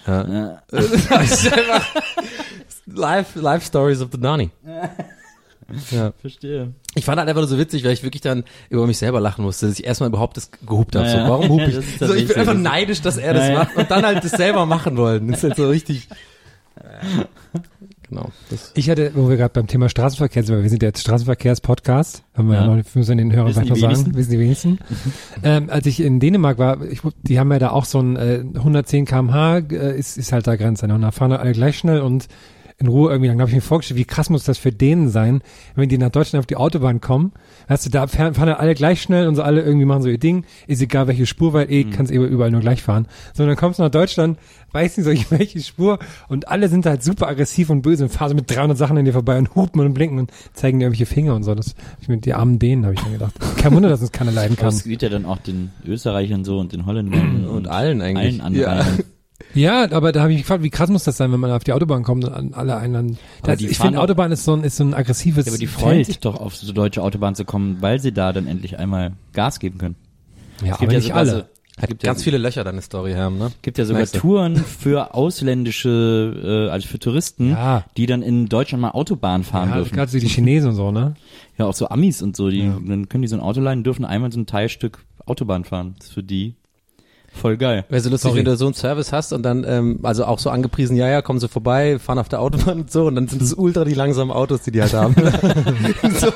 Ja. 0.07 0.63
Das 0.71 1.47
einfach 1.53 1.87
Live, 2.87 3.37
Live 3.37 3.65
Stories 3.65 4.01
of 4.03 4.09
the 4.13 4.19
Donny. 4.21 4.51
Ja. 5.91 6.13
Verstehe. 6.21 6.73
Ich 6.97 7.05
fand 7.05 7.19
halt 7.19 7.29
einfach 7.29 7.41
nur 7.43 7.49
so 7.49 7.57
witzig, 7.59 7.85
weil 7.85 7.93
ich 7.93 8.03
wirklich 8.03 8.21
dann 8.21 8.45
über 8.69 8.87
mich 8.87 8.99
selber 8.99 9.21
lachen 9.21 9.45
musste, 9.45 9.67
dass 9.69 9.79
ich 9.79 9.87
erstmal 9.87 10.09
überhaupt 10.11 10.37
das 10.37 10.51
gehupt 10.67 10.97
habe. 10.97 11.07
Ja, 11.07 11.13
So, 11.13 11.19
ja. 11.19 11.29
warum 11.29 11.49
hupe 11.49 11.65
ich? 11.71 11.99
Das 11.99 12.09
so, 12.11 12.15
ich 12.15 12.27
bin 12.27 12.37
einfach 12.37 12.55
neidisch, 12.55 13.01
dass 13.01 13.17
er 13.17 13.33
das 13.33 13.45
Ja, 13.49 13.53
ja. 13.53 13.59
macht 13.61 13.77
und 13.77 13.91
dann 13.91 14.05
halt 14.05 14.23
das 14.25 14.33
selber 14.33 14.67
machen 14.67 14.97
wollen. 14.97 15.29
Das 15.29 15.39
ist 15.39 15.45
halt 15.45 15.57
so 15.57 15.69
richtig. 15.69 16.09
Genau. 18.13 18.31
Das, 18.51 18.73
Ich 18.75 18.91
hatte, 18.91 19.13
wo 19.15 19.31
wir 19.31 19.39
gerade 19.39 19.53
beim 19.55 19.67
Thema 19.67 19.89
Straßenverkehr 19.89 20.43
sind, 20.43 20.55
weil 20.57 20.63
wir 20.65 20.71
sind 20.71 20.83
ja 20.83 20.89
jetzt 20.91 21.01
Straßenverkehrs-Podcast, 21.01 22.25
haben 22.35 22.49
wir 22.49 22.57
ja, 22.57 22.67
Ja. 22.67 22.77
noch, 22.77 22.95
müssen 22.95 23.17
den 23.17 23.33
Hörern 23.33 23.53
vielleicht 23.55 23.71
noch 23.71 23.77
sagen, 23.77 24.15
wissen 24.15 24.31
die 24.31 24.39
wenigsten. 24.39 24.79
ähm, 25.43 25.71
als 25.71 25.87
ich 25.87 26.01
in 26.01 26.21
Dänemark 26.21 26.59
war, 26.59 26.83
ich, 26.83 27.01
die 27.23 27.39
haben 27.39 27.51
ja 27.53 27.59
da 27.59 27.71
auch 27.71 27.87
so 27.87 28.01
ein 28.01 28.17
äh, 28.17 28.45
110 28.55 29.07
kmh, 29.07 29.59
äh, 29.71 29.99
ist, 29.99 30.19
ist 30.19 30.33
halt 30.33 30.47
da 30.47 30.57
Grenze. 30.57 30.87
Ne? 30.89 30.95
Und 30.95 31.03
da 31.03 31.11
fahren 31.11 31.33
alle 31.33 31.53
gleich 31.53 31.79
schnell 31.79 32.01
und 32.01 32.29
in 32.79 32.89
Ruhe 32.89 33.11
irgendwie, 33.11 33.29
dann 33.29 33.41
habe 33.41 33.51
ich 33.51 33.55
mir 33.55 33.63
vorgestellt, 33.63 33.99
wie 33.99 34.05
krass 34.05 34.31
muss 34.31 34.45
das 34.45 34.59
für 34.59 34.73
denen 34.73 35.09
sein, 35.09 35.43
wenn 35.75 35.89
die 35.89 35.99
nach 35.99 36.11
Deutschland 36.11 36.41
auf 36.41 36.47
die 36.47 36.57
Autobahn 36.57 37.01
kommen, 37.01 37.33
weißt 37.69 37.87
du, 37.87 37.91
da 37.91 38.07
fahren, 38.07 38.35
fahren 38.35 38.49
alle 38.51 38.75
gleich 38.75 39.03
schnell 39.03 39.29
und 39.29 39.35
so 39.35 39.43
alle 39.43 39.63
irgendwie 39.63 39.87
machen 39.87 40.03
so 40.03 40.09
ihr 40.09 40.19
Ding, 40.19 40.45
ist 40.67 40.83
egal 40.83 41.07
welche 41.07 41.27
Spur, 41.27 41.53
weil 41.53 41.71
eh 41.71 41.85
kannst 41.85 42.13
eh 42.13 42.17
überall 42.17 42.51
nur 42.51 42.61
gleich 42.61 42.83
fahren. 42.83 43.07
So, 43.35 43.43
und 43.43 43.49
dann 43.49 43.57
kommst 43.57 43.79
du 43.79 43.83
nach 43.83 43.91
Deutschland, 43.91 44.39
weißt 44.73 44.99
nicht 44.99 45.29
so 45.29 45.31
welche 45.39 45.61
Spur 45.61 45.99
und 46.29 46.49
alle 46.49 46.69
sind 46.69 46.87
halt 46.87 47.03
super 47.03 47.29
aggressiv 47.29 47.71
und 47.71 47.83
böse 47.83 48.05
und 48.05 48.11
fahren 48.11 48.31
so 48.31 48.35
mit 48.35 48.51
300 48.51 48.77
Sachen 48.77 48.99
an 48.99 49.05
dir 49.05 49.13
vorbei 49.13 49.39
und 49.39 49.55
hupen 49.55 49.81
und 49.81 49.95
blinken 49.95 50.19
und 50.19 50.31
zeigen 50.53 50.79
dir 50.79 50.87
irgendwelche 50.87 51.07
Finger 51.07 51.35
und 51.35 51.43
so. 51.43 51.55
Das 51.55 51.75
ich 52.01 52.09
mit 52.09 52.25
die 52.25 52.35
armen 52.35 52.59
Dänen, 52.59 52.85
habe 52.85 52.95
ich 52.95 53.05
mir 53.05 53.13
gedacht. 53.13 53.35
Kein 53.57 53.75
Wunder, 53.75 53.89
dass 53.89 54.01
uns 54.01 54.13
keiner 54.13 54.33
leiden 54.33 54.57
kann. 54.57 54.69
es 54.69 54.85
geht 54.85 55.03
ja 55.03 55.09
dann 55.09 55.25
auch 55.25 55.39
den 55.39 55.71
Österreichern 55.87 56.45
so 56.45 56.59
und 56.59 56.73
den 56.73 56.87
Holländern 56.87 57.47
und 57.49 57.69
allen 57.69 58.01
eigentlich. 58.01 58.41
allen 58.41 58.41
anderen. 58.41 58.77
Ja. 58.77 59.05
Ja, 59.55 59.91
aber 59.93 60.13
da 60.13 60.21
habe 60.23 60.33
ich 60.33 60.37
mich 60.39 60.43
gefragt, 60.45 60.63
wie 60.63 60.71
krass 60.71 60.89
muss 60.91 61.05
das 61.05 61.17
sein, 61.17 61.31
wenn 61.33 61.41
man 61.41 61.51
auf 61.51 61.65
die 61.65 61.73
Autobahn 61.73 62.03
kommt 62.03 62.25
und 62.25 62.33
an 62.33 62.55
alle 62.55 62.77
einen. 62.77 63.19
Aber 63.43 63.53
Das, 63.53 63.59
die 63.59 63.67
ich 63.69 63.79
finde, 63.79 64.01
Autobahn 64.01 64.33
ist 64.33 64.45
so 64.45 64.55
ein, 64.55 64.65
ist 64.65 64.77
so 64.77 64.85
ein 64.85 64.95
aggressives 64.95 65.47
Ja, 65.47 65.53
aber 65.53 65.59
die 65.59 65.67
freuen 65.67 65.95
Feld. 65.97 66.07
sich 66.07 66.19
doch 66.21 66.41
auf 66.41 66.57
so 66.57 66.73
deutsche 66.73 67.03
Autobahn 67.03 67.35
zu 67.35 67.45
kommen, 67.45 67.79
weil 67.81 68.01
sie 68.01 68.13
da 68.13 68.33
dann 68.33 68.47
endlich 68.47 68.79
einmal 68.79 69.13
Gas 69.33 69.59
geben 69.61 69.79
können. 69.79 69.97
Ja, 70.65 70.73
Es 70.73 70.79
gibt 70.79 70.83
aber 70.91 70.93
ja 70.93 70.99
nicht 70.99 71.15
alle. 71.15 71.31
So, 71.31 71.43
Hat 71.81 71.89
Gibt 71.89 72.03
ja- 72.03 72.11
ganz 72.11 72.23
viele 72.23 72.37
Löcher, 72.37 72.65
deine 72.65 72.83
Story, 72.83 73.13
Herm, 73.13 73.39
ne? 73.39 73.51
Gibt 73.63 73.79
ja 73.79 73.87
sogar. 73.87 74.05
Touren 74.07 74.57
für 74.57 75.15
ausländische, 75.15 76.67
äh, 76.69 76.71
also 76.71 76.87
für 76.87 76.99
Touristen, 76.99 77.51
Ja. 77.51 77.85
die 77.97 78.07
dann 78.07 78.23
in 78.23 78.47
Deutschland 78.49 78.83
mal 78.83 78.91
Autobahn 78.91 79.43
fahren 79.45 79.71
Ja, 79.71 79.77
dürfen. 79.77 79.95
gerade 79.95 80.11
so 80.11 80.19
die 80.19 80.29
Chinesen 80.29 80.71
und 80.71 80.77
so, 80.77 80.91
ne? 80.93 81.15
Ja, 81.59 81.67
auch 81.67 81.75
so 81.75 81.89
Amis 81.89 82.23
und 82.23 82.37
so, 82.37 82.51
die 82.51 82.61
dann 82.87 83.09
können 83.09 83.23
die 83.23 83.29
so 83.29 83.37
ein 83.37 83.41
Auto 83.43 83.61
leihen, 83.61 83.85
dürfen 83.85 84.05
einmal 84.05 84.31
so 84.33 84.41
ein 84.41 84.47
Teilstück 84.47 84.99
Autobahn 85.27 85.65
fahren. 85.65 85.95
Das 85.99 86.09
ist 86.09 86.13
für 86.15 86.23
die 86.23 86.55
voll 87.35 87.57
geil. 87.57 87.85
Wäre 87.89 88.01
so 88.01 88.11
lustig, 88.11 88.29
Sorry. 88.31 88.39
wenn 88.39 88.45
du 88.45 88.57
so 88.57 88.67
einen 88.67 88.75
Service 88.75 89.13
hast 89.13 89.33
und 89.33 89.43
dann, 89.43 89.65
ähm, 89.67 90.01
also 90.03 90.25
auch 90.25 90.39
so 90.39 90.51
angepriesen, 90.51 90.97
ja, 90.97 91.09
ja, 91.09 91.23
kommen 91.23 91.41
sie 91.41 91.49
vorbei, 91.49 91.99
fahren 91.99 92.19
auf 92.19 92.29
der 92.29 92.41
Autobahn 92.41 92.81
und 92.81 92.91
so 92.93 93.07
und 93.07 93.15
dann 93.17 93.27
sind 93.29 93.43
es 93.43 93.53
ultra 93.59 93.85
die 93.85 93.95
langsamen 93.95 94.31
Autos, 94.31 94.63
die 94.63 94.71
die 94.71 94.81
halt 94.83 94.93
haben. 94.95 95.15
so, 96.21 96.31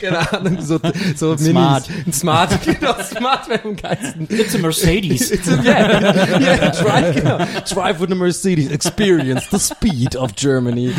keine 0.00 0.32
Ahnung, 0.32 0.60
so, 0.60 0.78
so 1.16 1.26
Minis. 1.30 1.44
Smart. 1.46 1.84
Ein 2.06 2.12
Smart, 2.12 2.58
genau, 2.64 2.94
Smart 3.02 3.48
wäre 3.48 3.64
am 3.64 3.76
geilsten. 3.76 4.26
It's 4.30 4.54
a 4.54 4.58
Mercedes. 4.58 5.30
yeah, 5.64 6.40
yeah, 6.40 6.70
drive, 6.70 7.14
genau. 7.16 7.38
drive 7.68 8.00
with 8.00 8.10
a 8.12 8.14
Mercedes, 8.14 8.70
experience 8.70 9.46
the 9.50 9.58
speed 9.58 10.16
of 10.16 10.34
Germany. 10.36 10.92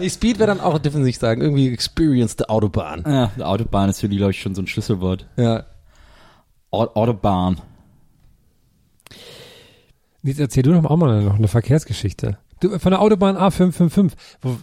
Die 0.00 0.10
Speed 0.10 0.38
wäre 0.38 0.48
dann 0.48 0.60
auch, 0.60 0.78
dürfen 0.78 0.98
Sie 0.98 1.06
nicht 1.06 1.20
sagen, 1.20 1.40
irgendwie 1.40 1.72
experience 1.72 2.36
the 2.38 2.48
Autobahn. 2.48 3.02
ja, 3.06 3.30
Autobahn 3.46 3.88
ist 3.88 4.00
für 4.00 4.08
die, 4.08 4.18
glaube 4.18 4.32
ich, 4.32 4.40
schon 4.42 4.54
so 4.54 4.60
ein 4.62 4.66
Schlüsselwort. 4.66 5.26
Ja. 5.36 5.64
Au- 6.70 6.90
Autobahn. 6.94 7.58
Jetzt 10.26 10.40
erzähl 10.40 10.62
du 10.62 10.72
doch 10.72 10.84
auch 10.84 10.96
mal 10.96 11.22
noch 11.22 11.36
eine 11.36 11.48
Verkehrsgeschichte. 11.48 12.38
Du, 12.60 12.78
von 12.78 12.90
der 12.90 13.00
Autobahn 13.00 13.36
A555, 13.36 14.12
wo, 14.42 14.56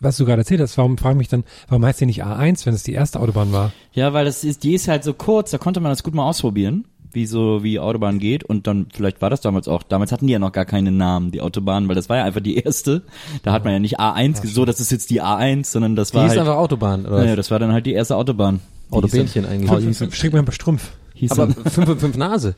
was 0.00 0.16
du 0.16 0.24
gerade 0.24 0.40
erzählt 0.40 0.60
hast, 0.60 0.78
warum 0.78 0.96
frage 0.96 1.14
ich 1.14 1.18
mich 1.18 1.28
dann, 1.28 1.44
warum 1.68 1.84
heißt 1.84 2.00
die 2.00 2.06
nicht 2.06 2.24
A1, 2.24 2.64
wenn 2.66 2.74
es 2.74 2.82
die 2.82 2.92
erste 2.94 3.20
Autobahn 3.20 3.52
war? 3.52 3.72
Ja, 3.92 4.12
weil 4.14 4.24
das 4.24 4.42
ist, 4.42 4.64
die 4.64 4.74
ist 4.74 4.88
halt 4.88 5.04
so 5.04 5.12
kurz, 5.12 5.50
da 5.50 5.58
konnte 5.58 5.80
man 5.80 5.92
das 5.92 6.02
gut 6.02 6.14
mal 6.14 6.24
ausprobieren, 6.24 6.86
wie 7.12 7.26
so, 7.26 7.62
wie 7.62 7.78
Autobahn 7.78 8.18
geht 8.18 8.42
und 8.42 8.66
dann, 8.66 8.86
vielleicht 8.92 9.20
war 9.20 9.28
das 9.28 9.42
damals 9.42 9.68
auch, 9.68 9.82
damals 9.82 10.12
hatten 10.12 10.26
die 10.26 10.32
ja 10.32 10.38
noch 10.38 10.52
gar 10.52 10.64
keinen 10.64 10.96
Namen, 10.96 11.30
die 11.30 11.42
Autobahn, 11.42 11.88
weil 11.88 11.94
das 11.94 12.08
war 12.08 12.16
ja 12.16 12.24
einfach 12.24 12.40
die 12.40 12.56
erste. 12.56 13.02
Da 13.42 13.52
hat 13.52 13.64
man 13.64 13.74
ja 13.74 13.78
nicht 13.80 14.00
A1, 14.00 14.46
so, 14.46 14.64
das 14.64 14.80
ist 14.80 14.90
jetzt 14.90 15.10
die 15.10 15.22
A1, 15.22 15.66
sondern 15.66 15.94
das 15.94 16.10
Die 16.10 16.16
war 16.16 16.22
hieß 16.22 16.30
halt, 16.30 16.40
einfach 16.40 16.56
Autobahn, 16.56 17.04
oder? 17.06 17.18
naja, 17.18 17.36
das 17.36 17.50
war 17.50 17.58
dann 17.58 17.72
halt 17.72 17.84
die 17.86 17.92
erste 17.92 18.16
Autobahn. 18.16 18.60
Die 18.88 18.94
Autobähnchen 18.94 19.44
eigentlich. 19.44 19.70
Oh, 19.70 19.76
die 19.78 19.92
Strick 19.94 20.32
mir 20.32 20.38
ein 20.38 20.46
paar 20.46 20.54
Strumpf. 20.54 20.92
hieß 21.14 21.32
Aber 21.32 21.48
dann 21.48 21.54
555 21.54 22.18
Nase. 22.18 22.54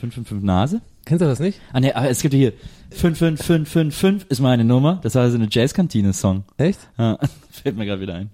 555 0.00 0.44
Nase? 0.44 0.80
Kennst 1.04 1.22
du 1.22 1.26
das 1.26 1.38
nicht? 1.38 1.60
Ah 1.72 1.80
ne, 1.80 1.94
aber 1.94 2.08
es 2.08 2.22
gibt 2.22 2.34
hier 2.34 2.52
55555 2.94 4.30
ist 4.30 4.40
meine 4.40 4.64
Nummer, 4.64 5.00
das 5.02 5.14
war 5.16 5.28
so 5.28 5.36
eine 5.36 5.48
Jazzkantine-Song. 5.50 6.44
Echt? 6.56 6.78
Ja, 6.96 7.18
fällt 7.50 7.76
mir 7.76 7.86
gerade 7.86 8.00
wieder 8.00 8.14
ein. 8.14 8.30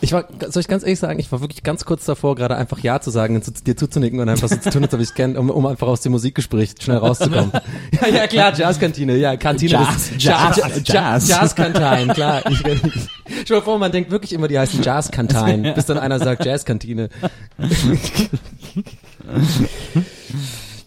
Ich 0.00 0.12
war, 0.12 0.26
soll 0.48 0.62
ich 0.62 0.68
ganz 0.68 0.82
ehrlich 0.82 0.98
sagen, 0.98 1.20
ich 1.20 1.30
war 1.30 1.40
wirklich 1.40 1.62
ganz 1.62 1.84
kurz 1.84 2.04
davor, 2.06 2.34
gerade 2.34 2.56
einfach 2.56 2.78
Ja 2.78 3.00
zu 3.00 3.10
sagen 3.10 3.36
und 3.36 3.44
zu, 3.44 3.52
dir 3.52 3.76
zuzunicken 3.76 4.18
und 4.20 4.28
einfach 4.28 4.48
so 4.48 4.56
zu 4.56 4.70
tun, 4.70 4.82
als 4.82 4.94
ob 4.94 5.00
ich 5.00 5.08
es 5.08 5.14
kenne, 5.14 5.38
um, 5.38 5.50
um 5.50 5.66
einfach 5.66 5.86
aus 5.86 6.00
dem 6.00 6.12
Musikgespräch 6.12 6.74
schnell 6.80 6.96
rauszukommen. 6.96 7.52
ja, 8.00 8.08
ja, 8.08 8.26
klar, 8.26 8.54
Jazzkantine, 8.56 9.16
ja, 9.16 9.36
Kantine 9.36 9.72
Jazz, 9.72 10.10
des, 10.10 10.24
Jazz, 10.24 10.56
Jazz, 10.56 10.82
Jazz. 10.84 11.28
Jazzkantine, 11.28 12.14
klar. 12.14 12.42
Ich, 12.50 12.58
stell 12.58 12.78
dir 12.78 13.54
mal 13.54 13.62
vor, 13.62 13.78
man 13.78 13.92
denkt 13.92 14.10
wirklich 14.10 14.32
immer, 14.32 14.48
die 14.48 14.58
heißen 14.58 14.82
Jazzkantine, 14.82 15.72
bis 15.74 15.86
dann 15.86 15.98
einer 15.98 16.18
sagt 16.18 16.44
Jazzkantine. 16.44 17.10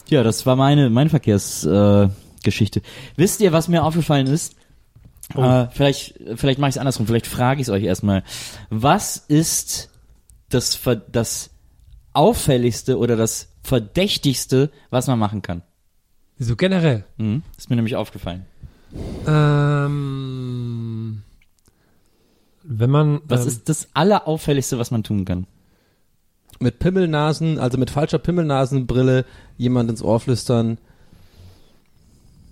Ja, 0.10 0.24
das 0.24 0.46
war 0.46 0.56
meine, 0.56 0.90
meine 0.90 1.10
Verkehrsgeschichte. 1.10 2.80
Äh. 2.80 2.84
Wisst 3.16 3.42
ihr, 3.42 3.52
was 3.52 3.68
mir 3.68 3.84
aufgefallen 3.84 4.28
ist? 4.28 4.56
Äh, 5.36 5.68
vielleicht, 5.72 6.20
vielleicht 6.36 6.60
mache 6.60 6.70
ich 6.70 6.76
es 6.76 6.80
andersrum. 6.80 7.08
Vielleicht 7.08 7.26
frage 7.28 7.60
ich 7.62 7.68
es 7.68 7.72
euch 7.72 7.84
erstmal. 7.84 8.24
Was 8.70 9.18
ist 9.18 9.90
das, 10.50 10.76
ver- 10.76 10.96
das 10.98 11.50
auffälligste 12.14 12.98
oder 13.00 13.16
das 13.16 13.50
verdächtigste, 13.64 14.70
was 14.92 15.08
man 15.08 15.18
machen 15.18 15.42
kann? 15.42 15.64
So 16.38 16.56
generell. 16.56 17.06
Mhm. 17.18 17.42
Ist 17.58 17.70
mir 17.72 17.76
nämlich 17.76 17.96
aufgefallen. 17.96 18.46
Ähm, 19.96 21.24
wenn 22.64 22.90
man, 22.90 23.22
Was 23.28 23.42
ähm, 23.42 23.48
ist 23.48 23.68
das 23.70 23.88
allerauffälligste, 23.94 24.78
was 24.80 24.92
man 24.92 25.04
tun 25.04 25.26
kann? 25.26 25.48
Mit 26.60 26.80
Pimmelnasen, 26.80 27.60
also 27.60 27.78
mit 27.78 27.90
falscher 27.90 28.20
Pimmelnasenbrille, 28.20 29.26
jemand 29.58 29.90
ins 29.90 30.02
Ohr 30.02 30.20
flüstern. 30.20 30.78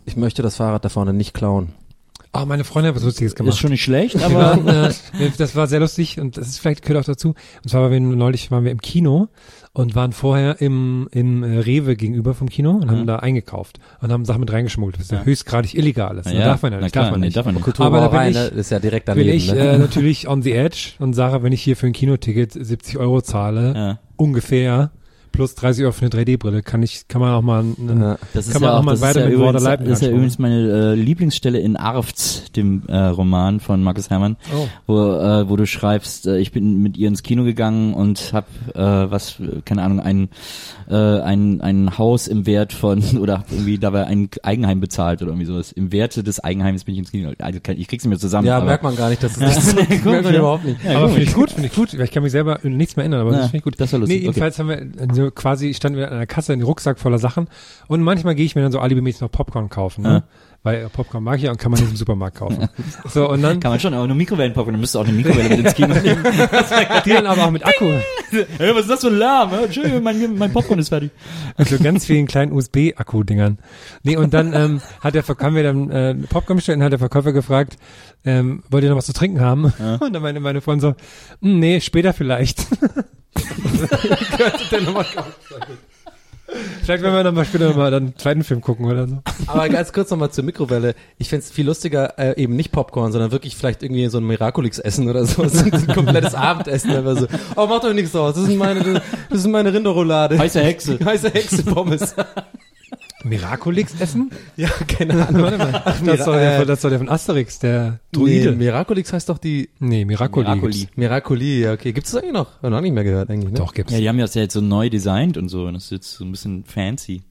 Ich 0.06 0.18
möchte 0.18 0.42
das 0.42 0.58
Fahrrad 0.58 0.84
da 0.84 0.90
vorne 0.90 1.14
nicht 1.14 1.34
klauen. 1.34 1.74
Ah, 2.36 2.46
meine 2.46 2.64
Freundin 2.64 2.90
hat 2.90 2.96
was 2.96 3.04
Lustiges 3.04 3.36
gemacht. 3.36 3.54
Ist 3.54 3.60
schon 3.60 3.70
nicht 3.70 3.84
schlecht, 3.84 4.18
Wir 4.18 4.26
aber 4.26 4.34
waren, 4.66 4.68
äh, 4.68 4.92
das 5.38 5.56
war 5.56 5.68
sehr 5.68 5.80
lustig 5.80 6.20
und 6.20 6.36
das 6.36 6.48
ist 6.48 6.58
vielleicht 6.60 6.82
gehört 6.82 7.04
auch 7.04 7.06
dazu. 7.08 7.36
Und 7.64 7.70
zwar 7.70 7.84
waren 7.84 7.92
wir 7.92 8.00
neulich 8.02 8.50
waren 8.50 8.64
wir 8.64 8.72
im 8.72 8.82
Kino 8.82 9.28
und 9.72 9.94
waren 9.94 10.14
vorher 10.14 10.60
im 10.60 11.08
im 11.12 11.44
äh, 11.44 11.60
Rewe 11.60 11.96
gegenüber 11.96 12.34
vom 12.34 12.50
Kino 12.50 12.72
und 12.72 12.90
haben 12.90 13.00
Ja. 13.00 13.06
da 13.06 13.16
eingekauft 13.18 13.80
und 14.02 14.12
haben 14.12 14.26
Sachen 14.26 14.40
mit 14.40 14.52
reingeschmuggelt, 14.52 15.00
was 15.00 15.12
ja, 15.12 15.22
höchstgradig 15.24 15.76
illegal 15.76 16.18
ist. 16.18 16.26
Ja, 16.32 16.44
darf 16.46 16.64
man 16.64 16.74
ja 16.74 16.80
nicht, 16.80 16.92
klar, 16.92 17.06
darf 17.06 17.12
man 17.12 17.20
nee, 17.20 17.28
nicht. 17.28 17.38
darf 17.38 17.46
man 17.46 17.54
nicht. 17.54 17.80
Aber 17.80 18.00
da 18.00 18.08
bin 18.08 18.30
ich- 18.30 18.36
ne, 18.36 18.46
ist 18.48 18.72
ja 18.72 18.80
direkt 18.80 19.06
Bin 19.06 19.16
daneben. 19.16 19.38
ich 19.38 19.52
ne? 19.54 19.60
äh, 19.60 19.78
natürlich 19.78 20.28
on 20.28 20.42
the 20.42 20.54
edge 20.54 20.94
und 20.98 21.14
sage, 21.14 21.44
wenn 21.44 21.54
ich 21.54 21.62
hier 21.62 21.78
für 21.78 21.86
ein 21.86 21.94
Kinoticket 21.94 22.52
70 22.54 22.98
Euro 22.98 23.22
zahle, 23.22 23.74
ja. 23.76 24.00
ungefähr 24.16 24.90
plus 25.34 25.56
30 25.56 25.84
Euro 25.84 25.92
für 25.92 26.06
eine 26.06 26.10
3D-Brille, 26.12 26.62
kann 26.64 26.82
ich 26.82 27.10
kann 27.10 27.20
man 27.20 27.34
auch 27.34 27.42
mal 27.42 27.60
einen, 27.60 28.02
Ja. 28.02 28.18
Das 28.34 28.48
ist 28.48 28.54
Kann 28.54 28.62
ja 28.62 28.68
man 28.70 28.76
auch 28.76 28.80
auch, 28.80 28.84
mal 28.86 28.94
ist 28.94 29.02
weiter 29.02 29.20
ja 29.20 29.26
mit 29.26 29.36
übrigens, 29.36 29.64
das 29.64 29.80
ist 29.90 30.02
ja 30.02 30.10
übrigens 30.10 30.40
meine 30.40 30.60
äh, 30.70 30.96
Lieblingsstelle 30.96 31.60
in 31.60 31.76
Arft, 31.76 32.56
dem 32.56 32.84
äh, 32.88 32.96
Roman 32.98 33.60
von 33.60 33.84
Markus 33.84 34.10
Herrmann, 34.10 34.38
Oh. 34.56 34.68
wo, 34.88 35.00
äh, 35.12 35.50
wo 35.50 35.58
du 35.58 35.66
schreibst, 35.68 36.28
äh, 36.28 36.38
ich 36.38 36.52
bin 36.54 36.82
mit 36.82 36.96
ihr 36.98 37.10
ins 37.10 37.24
Kino 37.24 37.44
gegangen 37.44 37.94
und 37.94 38.32
hab 38.32 38.46
äh, 38.74 38.80
was, 38.80 39.36
keine 39.66 39.82
Ahnung, 39.84 40.00
ein, 40.00 40.30
äh, 40.90 40.96
ein, 40.96 41.60
ein 41.62 41.98
Haus 41.98 42.28
im 42.28 42.46
Wert 42.46 42.72
von, 42.72 43.04
oder 43.20 43.40
hab 43.40 43.52
irgendwie 43.52 43.78
dabei 43.80 44.06
ein 44.06 44.30
Eigenheim 44.44 44.80
bezahlt 44.80 45.22
oder 45.22 45.32
irgendwie 45.32 45.48
sowas. 45.48 45.72
Im 45.72 45.92
Werte 45.92 46.24
des 46.24 46.40
Eigenheims 46.40 46.84
bin 46.84 46.94
ich 46.94 47.00
ins 47.00 47.12
Kino. 47.12 47.32
Also, 47.40 47.58
ich 47.58 47.88
krieg's 47.88 48.04
nicht 48.04 48.10
mehr 48.10 48.20
zusammen. 48.20 48.48
Ja, 48.48 48.58
aber, 48.58 48.68
merkt 48.68 48.84
man 48.84 48.96
gar 48.96 49.10
nicht, 49.10 49.24
dass 49.24 49.32
es 49.38 49.40
das 49.40 49.68
ist. 49.68 49.76
merkt 50.06 50.06
man 50.06 50.24
ja. 50.34 50.40
überhaupt 50.40 50.64
nicht. 50.66 50.78
Ja, 50.84 50.98
aber 50.98 51.10
finde 51.10 51.24
ich 51.24 51.34
gut, 51.34 51.50
finde 51.52 51.68
ich 51.70 51.74
gut. 51.76 51.94
Ich 51.94 52.12
kann 52.12 52.22
mich 52.24 52.32
selber 52.32 52.60
nichts 52.64 52.96
mehr 52.96 53.04
erinnern, 53.04 53.22
aber 53.22 53.32
Ja, 53.32 53.38
das 53.40 53.46
finde 53.48 53.58
ich 53.58 53.64
gut. 53.64 53.80
das 53.80 53.92
war 53.94 54.00
lustig, 54.00 54.20
Nee, 54.20 54.26
jedenfalls 54.28 54.60
haben 54.60 54.70
wir 54.70 54.86
also 55.24 55.32
quasi 55.32 55.74
standen 55.74 55.98
wir 55.98 56.08
an 56.08 56.14
einer 56.14 56.26
Kasse, 56.28 56.54
einen 56.54 56.64
Rucksack 56.64 57.00
voller 57.00 57.20
Sachen 57.20 57.48
und 57.88 58.02
manchmal 58.02 58.36
gehe 58.36 58.46
ich 58.46 58.56
mir 58.56 58.62
dann 58.62 58.72
so 58.72 58.80
alibimäßig 58.80 59.22
noch 59.22 59.32
Popcorn 59.32 59.70
kaufen, 59.70 60.04
ne? 60.04 60.10
Ja. 60.10 60.24
Weil 60.66 60.86
äh, 60.86 60.90
Popcorn 60.90 61.24
mag 61.24 61.38
ich 61.38 61.44
ja 61.44 61.52
und 61.52 61.58
kann 61.58 61.72
man 61.72 61.82
nicht 61.82 61.90
im 61.90 61.98
Supermarkt 61.98 62.38
kaufen. 62.38 62.70
so 63.10 63.30
und 63.30 63.42
dann 63.42 63.60
Kann 63.60 63.72
man 63.72 63.80
schon, 63.82 63.94
aber 63.94 64.08
nur 64.08 64.16
Mikrowellenpopcorn, 64.16 64.74
dann 64.74 64.80
müsst 64.80 64.96
ihr 64.96 65.00
auch 65.00 65.06
eine 65.06 65.14
Mikrowelle 65.14 65.50
mit 65.50 65.60
ins 65.60 65.74
Kino 65.76 65.94
nehmen. 66.04 66.24
die 67.06 67.10
dann 67.10 67.26
aber 67.26 67.46
auch 67.46 67.52
mit 67.52 67.66
Akku, 67.66 67.86
hey, 68.58 68.74
was 68.74 68.82
ist 68.84 68.90
das 68.90 69.02
für 69.02 69.08
ein 69.08 69.18
Lärm? 69.18 69.52
Entschuldigung, 69.54 70.04
mein, 70.04 70.38
mein 70.38 70.54
Popcorn 70.54 70.80
ist 70.80 70.90
fertig. 70.90 71.12
mit 71.58 71.68
so 71.68 71.78
ganz 71.80 72.06
vielen 72.06 72.28
kleinen 72.28 72.54
USB-Akku-Dingern. 72.54 73.60
Nee, 74.04 74.16
und 74.16 74.34
dann 74.34 74.54
ähm, 74.54 74.82
hat 75.02 75.16
der 75.16 75.24
haben 75.24 75.56
wir 75.56 75.64
dann 75.64 75.90
äh, 75.90 76.16
Popcorn 76.16 76.56
bestellt 76.56 76.78
und 76.78 76.84
hat 76.84 76.92
der 76.94 77.00
Verkäufer 77.00 77.34
gefragt, 77.34 77.78
ähm, 78.24 78.64
wollt 78.70 78.86
ihr 78.86 78.90
noch 78.90 78.98
was 78.98 79.06
zu 79.06 79.14
trinken 79.14 79.42
haben? 79.42 79.66
Und 80.00 80.14
dann 80.14 80.22
meine 80.22 80.40
meine 80.40 80.62
Freundin 80.62 80.92
so, 80.92 80.96
"Hm, 81.42 81.60
nee, 81.60 81.82
später 81.82 82.14
vielleicht. 82.14 82.66
Könnte 83.34 84.66
der 84.72 84.82
noch 84.82 84.94
mal 84.94 85.04
kaufen. 85.04 85.34
Vielleicht 86.84 87.02
werden 87.02 87.16
wir 87.16 87.24
dann 87.24 87.34
mal 87.34 87.46
später 87.46 87.70
noch 87.70 87.78
mal 87.78 87.90
dann 87.90 88.04
einen 88.04 88.18
zweiten 88.18 88.44
Film 88.44 88.62
gucken 88.62 88.86
oder 88.86 89.08
so. 89.08 89.20
Aber 89.48 89.70
ganz 89.70 89.94
kurz 89.94 90.12
nochmal 90.12 90.32
zur 90.32 90.44
Mikrowelle. 90.44 90.94
Ich 91.18 91.30
find's 91.30 91.50
viel 91.50 91.66
lustiger, 91.66 92.20
äh, 92.20 92.40
eben 92.42 92.56
nicht 92.56 92.72
Popcorn, 92.72 93.12
sondern 93.12 93.32
wirklich 93.32 93.56
vielleicht 93.56 93.82
irgendwie 93.82 94.08
so 94.08 94.20
ein 94.20 94.28
Miraculix 94.28 94.80
essen 94.80 95.10
oder 95.10 95.26
so. 95.26 95.44
So 95.54 95.64
ein 95.66 95.88
komplettes 95.88 96.36
Abendessen. 96.36 96.92
Einfach 96.92 97.18
so. 97.18 97.28
Oh, 97.56 97.68
macht 97.68 97.86
euch 97.86 97.94
nichts 97.94 98.12
draus. 98.12 98.36
Das 98.36 98.48
ist 98.48 98.56
meine, 98.56 99.02
das 99.30 99.40
ist 99.40 99.48
meine 99.48 99.74
Rinderroulade. 99.74 100.38
Heiße 100.38 100.62
Hexe. 100.62 101.00
Heiße 101.04 101.30
Hexe 101.30 101.64
Pommes. 101.64 102.16
Miraculix 103.24 104.00
essen? 104.00 104.32
ja, 104.58 104.70
keine 104.88 105.28
Ahnung. 105.28 105.44
Warte 105.44 105.58
mal. 105.58 105.82
Ach, 105.86 106.02
das, 106.04 106.26
soll 106.26 106.40
der, 106.40 106.58
von- 106.60 106.68
das 106.68 106.82
soll 106.82 106.90
der 106.92 107.00
von 107.00 107.10
Asterix, 107.10 107.60
der 107.60 108.00
Druide. 108.12 108.52
Nee, 108.52 108.58
Miraculix 108.58 109.14
heißt 109.14 109.30
doch 109.30 109.38
die 109.38 109.70
Nee, 109.80 110.06
Miracoli. 110.06 110.46
Miracoli. 110.48 110.74
gibt's. 110.80 110.98
Miraculi, 110.98 111.62
ja, 111.62 111.74
okay. 111.74 111.94
Gibt's 111.94 112.12
das 112.12 112.22
eigentlich 112.22 112.34
noch? 112.34 112.62
Hab 112.62 112.70
noch 112.70 112.82
nicht 112.82 112.94
mehr 112.94 113.04
gehört 113.04 113.30
eigentlich, 113.30 113.52
ne? 113.52 113.58
Doch, 113.58 113.74
gibt's. 113.74 113.92
Ja, 113.94 114.00
die 114.00 114.10
haben 114.10 114.18
das 114.18 114.34
ja 114.36 114.42
jetzt 114.42 114.54
so 114.54 114.62
neu 114.62 114.90
designt 114.90 115.38
und 115.38 115.50
so. 115.50 115.66
Und 115.66 115.74
das 115.76 115.86
ist 115.86 115.92
jetzt 115.92 116.12
so 116.14 116.26
ein 116.26 116.32
bisschen 116.32 116.64
fancy. 116.66 117.24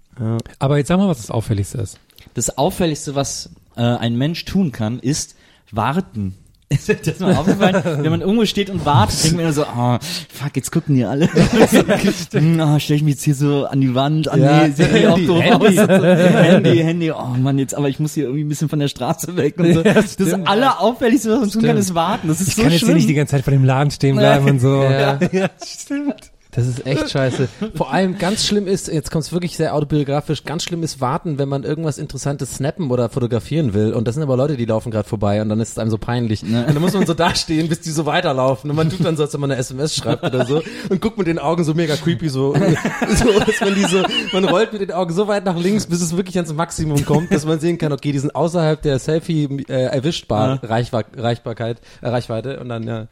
Aber 0.59 0.77
jetzt 0.79 0.89
sag 0.89 0.99
mal, 0.99 1.09
was 1.09 1.19
das 1.19 1.31
Auffälligste 1.31 1.79
ist. 1.79 1.99
Das 2.35 2.57
Auffälligste, 2.59 3.15
was 3.15 3.51
äh, 3.77 3.81
ein 3.83 4.17
Mensch 4.17 4.45
tun 4.45 4.71
kann, 4.73 4.99
ist 4.99 5.37
warten. 5.71 6.35
Ist 6.73 7.07
das 7.07 7.19
mal 7.21 7.35
aufgefallen? 7.37 7.83
Wenn 8.03 8.11
man 8.11 8.21
irgendwo 8.21 8.45
steht 8.47 8.71
und 8.71 8.85
wartet, 8.85 9.23
denkt 9.25 9.37
man 9.37 9.45
immer 9.47 9.53
so, 9.53 9.65
oh, 9.65 9.99
fuck, 10.33 10.57
jetzt 10.57 10.71
gucken 10.73 10.95
die 10.97 11.05
alle. 11.05 11.29
so, 11.71 12.39
hm, 12.39 12.61
oh, 12.61 12.79
stell 12.79 12.97
ich 12.97 13.03
mich 13.03 13.15
jetzt 13.15 13.25
hier 13.25 13.35
so 13.35 13.67
an 13.67 13.81
die 13.81 13.95
Wand, 13.95 14.31
ah 14.31 14.37
Ja, 14.37 14.67
nee, 14.67 14.73
sieht 14.75 14.93
irgendwie 14.93 15.07
auch 15.07 15.13
Handy, 15.13 15.27
doof 15.27 15.43
Handy. 15.43 15.79
aus. 15.81 15.89
Handy, 16.47 16.77
Handy, 16.79 17.11
oh 17.13 17.37
Mann, 17.39 17.59
jetzt, 17.59 17.75
aber 17.75 17.89
ich 17.89 17.99
muss 18.01 18.15
hier 18.15 18.25
irgendwie 18.25 18.45
ein 18.45 18.49
bisschen 18.49 18.69
von 18.69 18.79
der 18.79 18.89
Straße 18.89 19.37
weg 19.37 19.55
und 19.59 19.75
so. 19.75 19.83
Ja, 19.93 19.95
das 19.95 20.13
stimmt. 20.15 20.49
Allerauffälligste, 20.49 21.31
was 21.33 21.41
man 21.41 21.51
tun 21.51 21.63
kann, 21.63 21.77
ist 21.77 21.95
warten. 21.95 22.29
Das 22.29 22.41
ist 22.41 22.49
Ich 22.49 22.55
so 22.55 22.63
kann 22.63 22.71
jetzt 22.71 22.81
hier 22.81 22.87
schlimm. 22.87 22.97
nicht 22.97 23.09
die 23.09 23.15
ganze 23.15 23.33
Zeit 23.33 23.45
vor 23.45 23.53
dem 23.53 23.65
Laden 23.65 23.91
stehen 23.91 24.17
bleiben 24.17 24.49
und 24.49 24.61
so. 24.61 24.83
Ja. 24.83 25.19
ja 25.33 25.51
stimmt. 25.65 26.32
Das 26.55 26.67
ist 26.67 26.87
echt 26.87 27.09
scheiße. 27.11 27.49
Vor 27.75 27.93
allem 27.93 28.19
ganz 28.19 28.47
schlimm 28.47 28.67
ist, 28.67 28.89
jetzt 28.89 29.11
kommt 29.11 29.25
es 29.25 29.33
wirklich 29.33 29.57
sehr 29.57 29.75
autobiografisch, 29.75 30.45
ganz 30.45 30.65
schlimm 30.65 30.83
ist 30.83 31.01
warten, 31.01 31.39
wenn 31.39 31.49
man 31.49 31.63
irgendwas 31.65 31.97
Interessantes 31.97 32.57
snappen 32.57 32.91
oder 32.91 33.09
fotografieren 33.09 33.73
will. 33.73 33.95
Und 33.95 34.07
das 34.07 34.17
sind 34.17 34.23
aber 34.23 34.37
Leute, 34.37 34.59
die 34.59 34.67
laufen 34.67 34.91
gerade 34.91 35.09
vorbei 35.09 35.41
und 35.41 35.49
dann 35.49 35.61
ist 35.61 35.71
es 35.71 35.79
einem 35.79 35.89
so 35.89 35.97
peinlich. 35.97 36.43
Und 36.43 36.53
dann 36.53 36.79
muss 36.79 36.93
man 36.93 37.07
so 37.07 37.15
dastehen, 37.15 37.71
bis 37.71 37.81
die 37.81 37.91
so 37.91 38.05
weiterlaufen. 38.05 38.69
Und 38.69 38.77
man 38.77 38.91
tut 38.91 39.03
dann 39.03 39.17
so, 39.17 39.23
als 39.23 39.33
wenn 39.33 39.41
man 39.41 39.51
eine 39.51 39.61
SMS 39.61 39.97
schreibt 39.97 40.25
oder 40.25 40.45
so 40.45 40.63
und 40.91 41.01
guckt 41.01 41.17
mit 41.17 41.27
den 41.27 41.39
Augen 41.39 41.65
so 41.65 41.73
mega 41.73 41.97
creepy 41.97 42.29
so, 42.29 42.55
so 43.15 43.41
dass 43.41 43.61
man 43.63 43.75
die 43.75 43.85
so, 43.85 44.03
man 44.35 44.45
rollt 44.45 44.75
mit 44.75 44.83
den 44.83 44.93
Augen 44.93 45.15
so 45.15 45.29
weit 45.29 45.47
nach 45.47 45.57
links, 45.57 45.87
bis 45.87 46.03
es 46.03 46.15
wirklich 46.15 46.37
ans 46.37 46.53
Maximum 46.53 47.03
kommt, 47.07 47.33
dass 47.33 47.47
man 47.47 47.61
sehen 47.61 47.79
kann, 47.79 47.93
okay, 47.93 48.13
die 48.13 48.19
sind 48.19 48.35
außerhalb 48.35 48.83
der 48.83 48.99
Selfie 48.99 49.65
äh, 49.69 49.85
erwischbar 49.85 50.63
Reichbar 50.63 51.05
Reichbarkeit, 51.17 51.81
äh, 52.03 52.09
Reichweite 52.09 52.61
und 52.61 52.69
dann, 52.69 52.83
ja, 52.83 53.07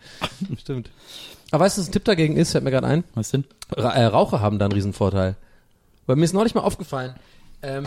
stimmt. 0.59 0.90
Aber 1.50 1.64
weißt 1.64 1.76
du, 1.76 1.83
was 1.83 1.88
ein 1.88 1.92
Tipp 1.92 2.04
dagegen 2.04 2.37
ist, 2.37 2.52
fällt 2.52 2.64
mir 2.64 2.71
gerade 2.71 2.87
ein? 2.87 3.04
Was 3.14 3.30
denn? 3.30 3.45
Ra 3.76 3.92
äh, 3.92 4.04
Raucher 4.04 4.40
haben 4.40 4.59
da 4.59 4.66
einen 4.66 4.73
riesen 4.73 4.92
Vorteil. 4.92 5.37
Weil 6.07 6.16
mir 6.16 6.25
ist 6.25 6.33
neulich 6.33 6.54
mal 6.54 6.62
aufgefallen, 6.62 7.14
ähm, 7.62 7.87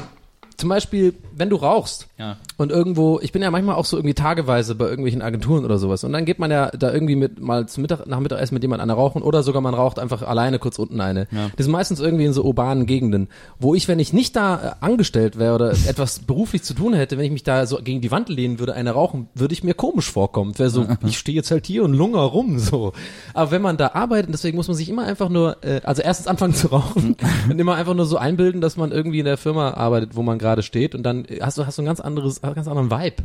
zum 0.58 0.70
Beispiel, 0.70 1.14
wenn 1.36 1.50
du 1.50 1.56
rauchst 1.56 2.08
Ja. 2.18 2.38
und 2.58 2.72
irgendwo, 2.72 3.20
ich 3.22 3.32
bin 3.32 3.42
ja 3.42 3.50
manchmal 3.52 3.76
auch 3.76 3.86
so 3.86 3.98
irgendwie 3.98 4.14
tageweise 4.14 4.76
bei 4.76 4.86
irgendwelchen 4.86 5.22
Agenturen 5.22 5.66
oder 5.66 5.78
sowas 5.78 6.04
und 6.04 6.14
dann 6.14 6.26
geht 6.26 6.40
man 6.40 6.52
ja 6.52 6.70
da 6.72 6.94
irgendwie 6.94 7.16
mit 7.16 7.40
mal 7.42 7.68
zum 7.68 7.82
Mittag, 7.82 8.06
nach 8.08 8.20
Mittagessen 8.20 8.54
mit 8.54 8.64
jemand 8.64 8.82
einer 8.82 8.94
rauchen 8.94 9.22
oder 9.22 9.44
sogar 9.44 9.62
man 9.62 9.74
raucht 9.74 10.00
einfach 10.00 10.22
alleine 10.22 10.60
kurz 10.60 10.80
unten 10.80 11.02
eine. 11.02 11.28
Ja. 11.32 11.50
Das 11.56 11.66
ist 11.66 11.72
meistens 11.72 12.00
irgendwie 12.00 12.26
in 12.26 12.34
so 12.34 12.44
urbanen 12.44 12.86
Gegenden, 12.86 13.30
wo 13.60 13.74
ich, 13.76 13.88
wenn 13.88 14.00
ich 14.00 14.14
nicht 14.14 14.36
da 14.36 14.78
äh, 14.82 14.86
angestellt 14.86 15.38
wäre 15.40 15.56
oder 15.56 15.72
etwas 15.88 16.20
beruflich 16.20 16.64
zu 16.64 16.74
tun 16.74 16.94
hätte, 16.94 17.18
wenn 17.18 17.26
ich 17.26 17.32
mich 17.32 17.44
da 17.44 17.66
so 17.66 17.78
gegen 17.84 18.02
die 18.02 18.12
Wand 18.12 18.30
lehnen 18.30 18.60
würde, 18.60 18.74
eine 18.76 18.92
rauchen, 18.92 19.28
würde 19.34 19.54
ich 19.54 19.64
mir 19.64 19.74
komisch 19.74 20.12
vorkommen. 20.12 20.58
Wäre 20.60 20.70
so, 20.70 20.86
ich 21.06 21.18
stehe 21.18 21.36
jetzt 21.36 21.52
halt 21.52 21.66
hier 21.66 21.84
und 21.84 21.94
lunger 21.94 22.22
rum 22.22 22.60
so. 22.60 22.94
Aber 23.34 23.52
wenn 23.52 23.62
man 23.62 23.78
da 23.78 23.92
arbeitet, 23.94 24.34
deswegen 24.34 24.56
muss 24.58 24.68
man 24.68 24.78
sich 24.78 24.90
immer 24.90 25.04
einfach 25.06 25.30
nur, 25.30 25.58
äh, 25.64 25.82
also 25.84 26.02
erstens 26.02 26.28
anfangen 26.28 26.54
zu 26.54 26.68
rauchen 26.68 27.16
und 27.50 27.60
immer 27.60 27.76
einfach 27.76 27.94
nur 27.96 28.06
so 28.06 28.18
einbilden, 28.18 28.62
dass 28.62 28.78
man 28.78 28.92
irgendwie 28.92 29.20
in 29.20 29.26
der 29.26 29.38
Firma 29.38 29.72
arbeitet, 29.72 30.16
wo 30.16 30.22
man 30.22 30.38
gerade 30.44 30.62
steht 30.62 30.94
und 30.94 31.04
dann 31.04 31.26
hast 31.42 31.58
du 31.58 31.66
hast 31.66 31.78
du 31.78 31.82
ein 31.82 31.86
ganz 31.86 32.00
anderes, 32.00 32.42
ganz 32.42 32.68
anderen 32.68 32.92
Vibe. 32.92 33.24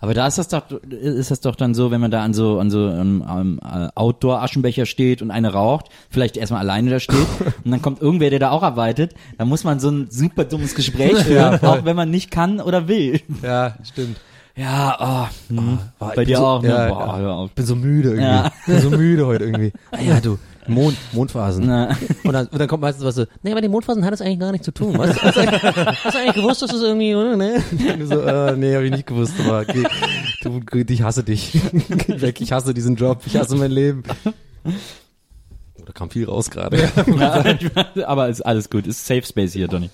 Aber 0.00 0.14
da 0.14 0.26
ist 0.26 0.36
das 0.36 0.48
doch, 0.48 0.64
ist 0.90 1.30
das 1.30 1.40
doch 1.40 1.54
dann 1.54 1.74
so, 1.74 1.90
wenn 1.90 2.00
man 2.00 2.10
da 2.10 2.22
an 2.22 2.34
so, 2.34 2.58
an 2.58 2.70
so 2.70 2.86
einem, 2.88 3.22
einem 3.22 3.60
äh, 3.60 3.88
Outdoor-Aschenbecher 3.94 4.84
steht 4.84 5.22
und 5.22 5.30
eine 5.30 5.52
raucht, 5.52 5.86
vielleicht 6.10 6.36
erstmal 6.36 6.60
alleine 6.60 6.90
da 6.90 7.00
steht 7.00 7.26
und 7.64 7.70
dann 7.70 7.80
kommt 7.82 8.02
irgendwer, 8.02 8.30
der 8.30 8.40
da 8.40 8.50
auch 8.50 8.62
arbeitet, 8.62 9.14
dann 9.38 9.48
muss 9.48 9.64
man 9.64 9.80
so 9.80 9.90
ein 9.90 10.08
super 10.10 10.44
dummes 10.44 10.74
Gespräch 10.74 11.16
führen, 11.24 11.58
voll. 11.58 11.68
auch 11.68 11.84
wenn 11.84 11.96
man 11.96 12.10
nicht 12.10 12.30
kann 12.30 12.60
oder 12.60 12.88
will. 12.88 13.20
Ja, 13.42 13.76
stimmt. 13.84 14.18
Ja, 14.54 15.28
oh, 15.50 15.54
hm. 15.54 15.78
ich 16.10 16.14
bei 16.16 16.24
dir 16.24 16.36
so- 16.36 16.46
auch, 16.46 16.62
ne? 16.62 16.68
ja, 16.68 16.88
Boah, 16.88 17.20
ja. 17.20 17.44
Ich 17.46 17.52
bin 17.52 17.64
so 17.64 17.76
müde 17.76 18.08
irgendwie. 18.10 18.26
Ja. 18.26 18.52
Bin 18.66 18.80
so 18.80 18.90
müde 18.90 19.26
heute 19.26 19.44
irgendwie. 19.44 19.72
Ah 19.92 20.00
ja, 20.06 20.20
du, 20.20 20.38
Mond, 20.68 20.96
Mondphasen. 21.12 21.66
Na. 21.66 21.96
Und 22.24 22.32
dann, 22.32 22.46
und 22.46 22.58
dann 22.58 22.68
kommt 22.68 22.82
meistens 22.82 23.04
was 23.04 23.16
so, 23.16 23.24
nee, 23.42 23.50
aber 23.50 23.60
die 23.60 23.68
Mondphasen 23.68 24.04
hat 24.04 24.12
das 24.12 24.20
eigentlich 24.20 24.38
gar 24.38 24.52
nichts 24.52 24.64
zu 24.64 24.72
tun. 24.72 24.96
Hast, 24.98 25.20
hast, 25.22 25.36
du 25.36 25.40
eigentlich- 25.40 25.62
hast 25.62 26.14
du 26.14 26.18
eigentlich 26.18 26.34
gewusst, 26.34 26.62
dass 26.62 26.70
das 26.70 26.80
irgendwie, 26.82 27.14
oder, 27.14 27.36
ne? 27.36 27.62
So, 28.06 28.20
äh, 28.20 28.56
nee, 28.56 28.74
hab 28.76 28.82
ich 28.82 28.90
nicht 28.92 29.06
gewusst, 29.06 29.34
aber 29.44 29.64
geh, 29.64 29.82
du, 30.42 30.60
ich 30.88 31.02
hasse 31.02 31.24
dich. 31.24 31.52
Geh 31.72 32.20
weg, 32.20 32.40
ich 32.40 32.52
hasse 32.52 32.74
diesen 32.74 32.96
Job, 32.96 33.22
ich 33.26 33.36
hasse 33.36 33.56
mein 33.56 33.72
Leben. 33.72 34.02
Oh, 34.64 35.82
da 35.84 35.92
kam 35.92 36.10
viel 36.10 36.26
raus 36.26 36.50
gerade. 36.50 36.78
Ja, 37.18 37.44
aber 38.06 38.28
ist 38.28 38.42
alles 38.42 38.70
gut, 38.70 38.86
ist 38.86 39.04
Safe 39.04 39.22
Space 39.24 39.52
hier, 39.52 39.66
Donny. 39.68 39.90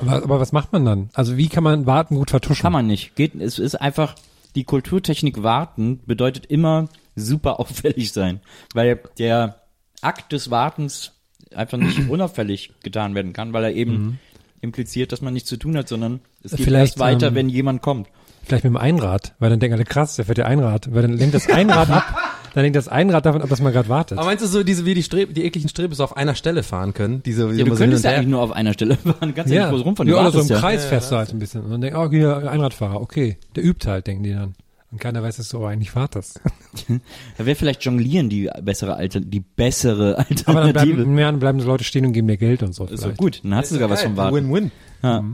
Aber, 0.00 0.12
aber 0.22 0.40
was 0.40 0.52
macht 0.52 0.72
man 0.72 0.84
dann? 0.84 1.10
Also 1.14 1.36
wie 1.36 1.48
kann 1.48 1.64
man 1.64 1.86
Warten 1.86 2.14
gut 2.16 2.30
vertuschen? 2.30 2.62
Kann 2.62 2.72
man 2.72 2.86
nicht. 2.86 3.14
Geht, 3.16 3.34
es 3.34 3.58
ist 3.58 3.74
einfach, 3.74 4.14
die 4.58 4.64
Kulturtechnik 4.64 5.44
warten 5.44 6.00
bedeutet 6.04 6.46
immer 6.46 6.88
super 7.14 7.60
auffällig 7.60 8.10
sein. 8.12 8.40
Weil 8.74 9.00
der 9.16 9.62
Akt 10.00 10.32
des 10.32 10.50
Wartens 10.50 11.12
einfach 11.54 11.78
nicht 11.78 12.00
unauffällig 12.10 12.72
getan 12.82 13.14
werden 13.14 13.32
kann, 13.32 13.52
weil 13.52 13.62
er 13.62 13.72
eben 13.72 14.18
impliziert, 14.60 15.12
dass 15.12 15.20
man 15.20 15.32
nichts 15.32 15.48
zu 15.48 15.58
tun 15.58 15.76
hat, 15.76 15.86
sondern 15.86 16.18
es 16.42 16.50
geht 16.50 16.64
Vielleicht, 16.64 16.94
erst 16.94 16.98
weiter, 16.98 17.28
ähm, 17.28 17.36
wenn 17.36 17.48
jemand 17.48 17.82
kommt. 17.82 18.08
Vielleicht 18.42 18.64
mit 18.64 18.72
dem 18.72 18.78
Einrad, 18.78 19.36
weil 19.38 19.48
dann 19.50 19.60
denken 19.60 19.74
alle, 19.74 19.84
krass, 19.84 20.16
der 20.16 20.24
fährt 20.24 20.38
ja 20.38 20.46
Einrad. 20.46 20.92
Weil 20.92 21.02
dann 21.02 21.12
lenkt 21.12 21.36
das 21.36 21.48
Einrad 21.52 21.88
ab, 21.88 22.16
dann 22.54 22.62
lenkt 22.62 22.76
das 22.76 22.88
Einrad 22.88 23.26
davon 23.26 23.42
ab, 23.42 23.48
dass 23.48 23.60
man 23.60 23.72
gerade 23.72 23.88
wartet. 23.88 24.18
Aber 24.18 24.26
meinst 24.26 24.44
du 24.44 24.48
so, 24.48 24.62
diese, 24.62 24.84
wie 24.84 24.94
die 24.94 25.02
Streb, 25.02 25.34
die 25.34 25.44
ekligen 25.44 25.68
Strebes 25.68 26.00
auf 26.00 26.16
einer 26.16 26.34
Stelle 26.34 26.62
fahren 26.62 26.94
können? 26.94 27.22
Diese, 27.22 27.48
die 27.52 27.58
Ja, 27.58 27.64
du 27.64 27.72
so 27.72 27.78
könntest 27.78 28.04
ja 28.04 28.12
eigentlich 28.12 28.28
nur 28.28 28.40
auf 28.42 28.52
einer 28.52 28.72
Stelle 28.72 28.96
fahren, 28.96 29.34
kannst 29.34 29.52
ja, 29.52 29.62
nicht 29.64 29.70
groß 29.76 29.84
rumfahren. 29.84 30.08
Ja, 30.12 30.20
oder 30.20 30.30
so 30.30 30.38
im 30.40 30.48
wartest 30.48 30.50
ja. 30.50 30.58
Kreis 30.60 30.84
fährst 30.86 31.12
du 31.12 31.16
halt 31.16 31.32
ein 31.32 31.38
bisschen. 31.38 31.62
Und 31.62 31.70
dann 31.70 31.80
denkt, 31.80 31.96
oh, 31.96 32.10
hier, 32.10 32.50
Einradfahrer, 32.50 33.00
okay. 33.00 33.36
Der 33.56 33.64
übt 33.64 33.88
halt, 33.88 34.06
denken 34.06 34.22
die 34.24 34.32
dann. 34.32 34.54
Und 34.90 34.98
keiner 35.00 35.22
weiß, 35.22 35.36
dass 35.36 35.50
du 35.50 35.58
aber 35.58 35.68
eigentlich 35.68 35.94
wartest. 35.94 36.40
Da 37.36 37.44
wäre 37.44 37.54
vielleicht 37.56 37.84
Jonglieren 37.84 38.28
die 38.30 38.48
bessere 38.62 38.94
Alter, 38.94 39.20
die 39.20 39.40
bessere 39.40 40.18
Aber 40.18 40.26
dann 40.28 40.56
Alternative. 40.56 40.94
bleiben, 40.96 41.14
mehr, 41.14 41.26
dann 41.26 41.40
bleiben 41.40 41.60
so 41.60 41.66
Leute 41.66 41.84
stehen 41.84 42.06
und 42.06 42.12
geben 42.12 42.26
dir 42.28 42.36
Geld 42.38 42.62
und 42.62 42.74
so. 42.74 42.84
ist 42.86 43.02
vielleicht. 43.02 43.18
gut, 43.18 43.40
dann 43.44 43.54
hast 43.54 43.70
du 43.70 43.74
sogar 43.74 43.90
was 43.90 44.02
vom 44.02 44.16
Warten. 44.16 44.34
Win-win. 44.36 44.70
Ja. 45.02 45.24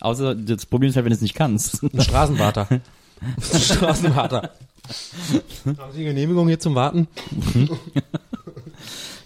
Außer 0.00 0.34
das 0.34 0.66
Problem 0.66 0.90
ist 0.90 0.96
halt, 0.96 1.04
wenn 1.04 1.10
du 1.10 1.16
es 1.16 1.22
nicht 1.22 1.34
kannst. 1.34 1.82
Ein 1.82 2.00
Straßenwarter. 2.00 2.68
Straßenwarter. 3.40 4.50
Haben 5.78 5.92
Sie 5.92 6.04
Genehmigung 6.04 6.48
hier 6.48 6.60
zum 6.60 6.74
Warten? 6.74 7.08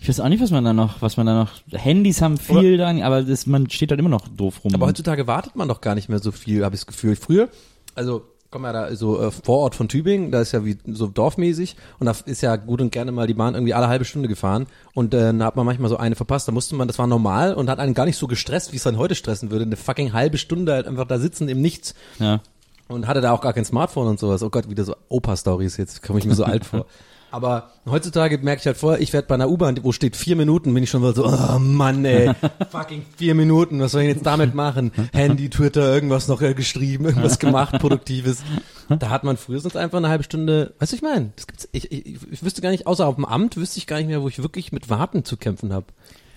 Ich 0.00 0.08
weiß 0.10 0.20
auch 0.20 0.28
nicht, 0.28 0.42
was 0.42 0.50
man 0.50 0.62
da 0.62 0.74
noch, 0.74 1.00
was 1.00 1.16
man 1.16 1.24
da 1.24 1.34
noch. 1.34 1.50
Handys 1.72 2.20
haben 2.20 2.36
viel 2.36 2.76
dann, 2.76 3.00
aber 3.00 3.22
das, 3.22 3.46
man 3.46 3.70
steht 3.70 3.88
halt 3.88 3.98
immer 3.98 4.10
noch 4.10 4.28
doof 4.28 4.62
rum. 4.62 4.74
Aber 4.74 4.84
heutzutage 4.84 5.26
wartet 5.26 5.56
man 5.56 5.66
doch 5.66 5.80
gar 5.80 5.94
nicht 5.94 6.10
mehr 6.10 6.18
so 6.18 6.30
viel, 6.30 6.62
habe 6.62 6.74
ich 6.74 6.82
das 6.82 6.86
Gefühl. 6.86 7.16
Früher, 7.16 7.48
also 7.94 8.22
komm 8.54 8.64
ja 8.64 8.72
da 8.72 8.94
so 8.94 9.18
äh, 9.18 9.30
Vorort 9.30 9.74
von 9.74 9.88
Tübingen, 9.88 10.30
da 10.30 10.42
ist 10.42 10.52
ja 10.52 10.64
wie 10.64 10.76
so 10.86 11.08
dorfmäßig 11.08 11.74
und 11.98 12.06
da 12.06 12.14
ist 12.26 12.42
ja 12.42 12.54
gut 12.54 12.82
und 12.82 12.92
gerne 12.92 13.10
mal 13.12 13.26
die 13.26 13.34
Bahn 13.34 13.54
irgendwie 13.54 13.72
alle 13.72 13.88
halbe 13.88 14.04
Stunde 14.04 14.28
gefahren 14.28 14.66
und 14.92 15.12
äh, 15.14 15.20
dann 15.20 15.42
hat 15.42 15.56
man 15.56 15.66
manchmal 15.66 15.88
so 15.88 15.96
eine 15.96 16.14
verpasst. 16.16 16.46
Da 16.46 16.52
musste 16.52 16.76
man, 16.76 16.86
das 16.86 16.98
war 16.98 17.06
normal 17.06 17.54
und 17.54 17.70
hat 17.70 17.80
einen 17.80 17.94
gar 17.94 18.04
nicht 18.04 18.16
so 18.16 18.26
gestresst, 18.28 18.72
wie 18.72 18.76
es 18.76 18.82
dann 18.82 18.98
heute 18.98 19.14
stressen 19.14 19.50
würde. 19.50 19.64
Eine 19.64 19.76
fucking 19.76 20.12
halbe 20.12 20.36
Stunde 20.36 20.72
halt 20.72 20.86
einfach 20.86 21.06
da 21.06 21.18
sitzen 21.18 21.48
im 21.48 21.62
Nichts 21.62 21.94
ja. 22.20 22.42
Und 22.88 23.06
hatte 23.06 23.20
da 23.20 23.32
auch 23.32 23.40
gar 23.40 23.52
kein 23.52 23.64
Smartphone 23.64 24.08
und 24.08 24.18
sowas. 24.18 24.42
Oh 24.42 24.50
Gott, 24.50 24.68
wieder 24.68 24.84
so 24.84 24.96
Opa-Stories, 25.08 25.76
jetzt 25.76 26.02
komme 26.02 26.18
ich 26.18 26.26
mir 26.26 26.34
so 26.34 26.44
alt 26.44 26.64
vor. 26.64 26.86
Aber 27.34 27.72
heutzutage 27.84 28.38
merke 28.38 28.60
ich 28.60 28.66
halt 28.66 28.76
vorher, 28.76 29.00
ich 29.00 29.12
werde 29.12 29.26
bei 29.26 29.34
einer 29.34 29.48
U-Bahn, 29.48 29.80
wo 29.82 29.90
steht 29.90 30.14
vier 30.14 30.36
Minuten, 30.36 30.72
bin 30.72 30.84
ich 30.84 30.90
schon 30.90 31.02
mal 31.02 31.16
so, 31.16 31.26
oh 31.26 31.58
Mann, 31.58 32.04
ey, 32.04 32.30
fucking 32.70 33.04
vier 33.16 33.34
Minuten, 33.34 33.80
was 33.80 33.90
soll 33.90 34.02
ich 34.02 34.08
jetzt 34.08 34.24
damit 34.24 34.54
machen? 34.54 34.92
Handy, 35.12 35.50
Twitter, 35.50 35.92
irgendwas 35.92 36.28
noch 36.28 36.38
geschrieben, 36.38 37.06
irgendwas 37.06 37.40
gemacht, 37.40 37.80
Produktives. 37.80 38.44
Da 38.88 39.10
hat 39.10 39.24
man 39.24 39.36
früher 39.36 39.58
sonst 39.58 39.76
einfach 39.76 39.98
eine 39.98 40.10
halbe 40.10 40.22
Stunde, 40.22 40.74
weißt 40.78 40.92
du, 40.92 40.96
ich 40.96 41.02
meine, 41.02 41.32
das 41.34 41.48
gibt's, 41.48 41.68
ich, 41.72 41.90
ich, 41.90 42.18
ich 42.30 42.44
wüsste 42.44 42.62
gar 42.62 42.70
nicht, 42.70 42.86
außer 42.86 43.04
auf 43.04 43.16
dem 43.16 43.24
Amt, 43.24 43.56
wüsste 43.56 43.78
ich 43.78 43.88
gar 43.88 43.96
nicht 43.96 44.06
mehr, 44.06 44.22
wo 44.22 44.28
ich 44.28 44.40
wirklich 44.40 44.70
mit 44.70 44.88
Warten 44.88 45.24
zu 45.24 45.36
kämpfen 45.36 45.72
habe. 45.72 45.86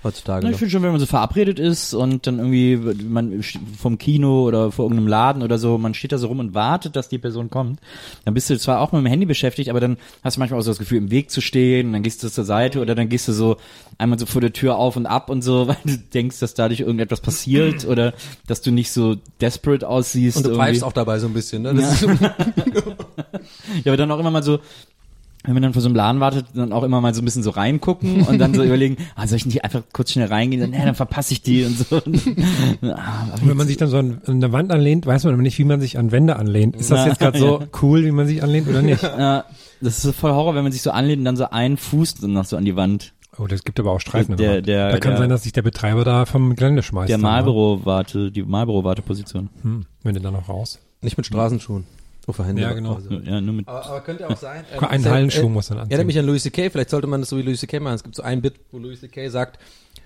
Heutzutage 0.08 0.46
Na, 0.46 0.52
ich 0.52 0.58
finde 0.58 0.72
schon, 0.72 0.84
wenn 0.84 0.92
man 0.92 1.00
so 1.00 1.06
verabredet 1.06 1.60
ist 1.60 1.94
und 1.94 2.26
dann 2.28 2.40
irgendwie 2.40 2.78
man 3.04 3.44
vom 3.78 3.98
Kino 3.98 4.44
oder 4.48 4.72
vor 4.72 4.86
irgendeinem 4.86 5.08
Laden 5.08 5.44
oder 5.44 5.58
so, 5.58 5.78
man 5.78 5.94
steht 5.94 6.12
da 6.12 6.18
so 6.18 6.28
rum 6.28 6.40
und 6.40 6.54
wartet, 6.54 6.96
dass 6.96 7.10
die 7.10 7.18
Person 7.18 7.50
kommt, 7.50 7.80
dann 8.26 8.34
bist 8.34 8.50
du 8.50 8.58
zwar 8.58 8.80
auch 8.82 8.92
mit 8.92 9.02
dem 9.02 9.06
Handy 9.06 9.26
beschäftigt, 9.26 9.70
aber 9.70 9.80
dann 9.80 9.98
hast 10.24 10.38
du 10.38 10.40
manchmal 10.40 10.60
auch 10.60 10.64
so 10.64 10.72
das 10.72 10.80
Gefühl, 10.80 10.98
im 10.98 11.12
Weg 11.12 11.30
zu 11.30 11.42
stehen, 11.42 11.88
und 11.88 11.94
dann 11.94 12.04
gehst 12.04 12.24
du 12.24 12.30
zur 12.30 12.46
Seite 12.46 12.80
oder 12.82 12.96
dann 12.96 13.10
gehst 13.10 13.28
du 13.28 13.34
so 13.34 13.58
einmal 13.98 14.18
so 14.18 14.26
vor 14.26 14.42
der 14.42 14.54
Tür 14.54 14.78
auf 14.78 14.96
und 14.96 15.06
ab 15.06 15.30
und 15.30 15.42
so, 15.42 15.68
weil 15.68 15.78
du 15.84 15.98
denkst, 15.98 16.40
dass 16.40 16.54
dadurch 16.54 16.80
irgendetwas 16.80 17.22
passiert 17.22 17.86
oder 17.88 18.14
dass 18.48 18.62
du 18.62 18.72
nicht 18.72 18.92
so 18.92 19.18
desperate 19.42 19.88
aussiehst. 19.88 20.38
Und 20.38 20.48
du 20.48 20.56
pfeifst 20.56 20.84
auch 20.84 20.94
dabei 20.94 21.20
so 21.20 21.28
ein 21.28 21.34
bisschen, 21.34 21.64
ne? 21.64 21.74
Das 21.74 22.02
Ja. 22.02 22.08
Ja, 23.84 23.92
aber 23.92 23.98
dann 23.98 24.12
auch 24.12 24.20
immer 24.20 24.32
mal 24.32 24.44
so, 24.44 24.60
wenn 25.48 25.54
man 25.56 25.64
dann 25.64 25.74
vor 25.74 25.82
so 25.82 25.88
einem 25.88 25.96
Laden 25.96 26.20
wartet, 26.22 26.46
dann 26.54 26.72
auch 26.72 26.84
immer 26.84 27.02
mal 27.02 27.14
so 27.16 27.22
ein 27.22 27.26
bisschen 27.26 27.42
so 27.42 27.50
reingucken 27.50 28.22
und 28.22 28.38
dann 28.38 28.54
so 28.54 28.64
überlegen, 28.66 28.98
ah, 29.16 29.26
soll 29.26 29.38
ich 29.38 29.46
nicht 29.48 29.64
einfach 29.64 29.82
kurz 29.94 30.12
schnell 30.12 30.28
reingehen? 30.28 30.62
Dann, 30.62 30.70
nee, 30.70 30.86
dann 30.86 30.94
verpasse 30.94 31.34
ich 31.34 31.42
die 31.42 31.64
und 31.66 31.76
so. 31.78 32.02
Ah, 32.84 33.26
Und 33.42 33.48
wenn 33.50 33.58
man 33.58 33.68
sich 33.68 33.78
dann 33.78 33.90
so 33.90 33.98
an, 33.98 34.22
an 34.26 34.40
der 34.42 34.52
Wand 34.52 34.72
anlehnt, 34.72 35.06
weiß 35.06 35.24
man 35.24 35.34
aber 35.34 35.42
nicht, 35.42 35.58
wie 35.58 35.64
man 35.64 35.80
sich 35.82 35.98
an 35.98 36.12
Wände 36.12 36.36
anlehnt. 36.36 36.76
Ist 36.76 36.92
das 36.92 37.06
jetzt 37.06 37.20
gerade 37.20 37.40
so 37.40 37.64
cool, 37.82 38.06
wie 38.06 38.12
man 38.12 38.28
sich 38.28 38.44
anlehnt 38.44 38.68
oder 38.68 38.82
nicht? 38.82 39.02
Ja, 39.02 39.46
das 39.82 39.98
ist 39.98 40.04
so 40.04 40.12
voll 40.12 40.32
Horror, 40.32 40.54
wenn 40.56 40.64
man 40.64 40.72
sich 40.72 40.82
so 40.82 40.92
anlehnt 40.92 41.20
und 41.20 41.26
dann 41.26 41.38
so 41.38 41.50
einen 41.50 41.78
Fuß 41.78 42.16
dann 42.16 42.34
noch 42.34 42.46
so 42.46 42.58
an 42.58 42.66
die 42.66 42.76
Wand. 42.76 43.14
Oh, 43.40 43.46
das 43.48 43.64
gibt 43.64 43.80
aber 43.80 43.92
auch 43.92 44.00
Streifen. 44.00 44.32
an 44.34 44.38
Der- 44.38 44.62
der- 44.62 44.92
da 44.92 44.98
kann 44.98 45.12
der- 45.12 45.20
sein, 45.20 45.30
dass 45.30 45.44
sich 45.44 45.54
der 45.54 45.62
Betreiber 45.62 46.04
da 46.04 46.26
vom 46.26 46.56
Gelände 46.56 46.82
schmeißt. 46.84 47.10
Der 47.10 47.18
ne? 47.18 47.24
Marlboro-Warte, 47.24 48.32
die 48.32 48.44
Marlboro-Warteposition. 48.44 49.50
Hm, 49.62 49.86
wenn 50.04 50.16
du 50.16 50.22
dann 50.22 50.34
noch 50.34 50.50
raus. 50.50 50.80
nicht 51.02 51.18
mit 51.18 51.26
Straßenschuhen. 51.28 51.86
Oh, 52.30 52.34
verhindert. 52.34 52.66
Ja, 52.66 52.74
genau. 52.74 52.96
Also. 52.96 53.10
Ja, 53.10 53.40
nur 53.40 53.56
mit, 53.56 53.68
Aber, 53.68 53.86
aber 53.86 54.02
könnte 54.02 54.30
auch 54.30 54.36
sein. 54.36 54.66
Einen 54.82 55.02
sehr- 55.02 55.12
Hallenschuh 55.14 55.48
muss 55.48 55.68
dann 55.68 55.78
anziehen. 55.80 55.92
Erinnert 55.92 56.08
mich 56.08 56.20
an 56.20 56.26
Louis 56.26 56.44
C.K., 56.44 56.70
vielleicht 56.70 56.90
sollte 56.90 57.08
man 57.08 57.22
das 57.22 57.30
so 57.30 57.38
wie 57.38 57.42
Louis 57.42 57.60
C.K. 57.60 57.80
machen. 57.80 57.96
Es 57.96 58.04
gibt 58.04 58.16
so 58.16 58.22
ein 58.24 58.42
Bit, 58.42 58.56
wo 58.72 58.80
Louis 58.80 59.00
C.K. 59.00 59.30
sagt, 59.30 59.60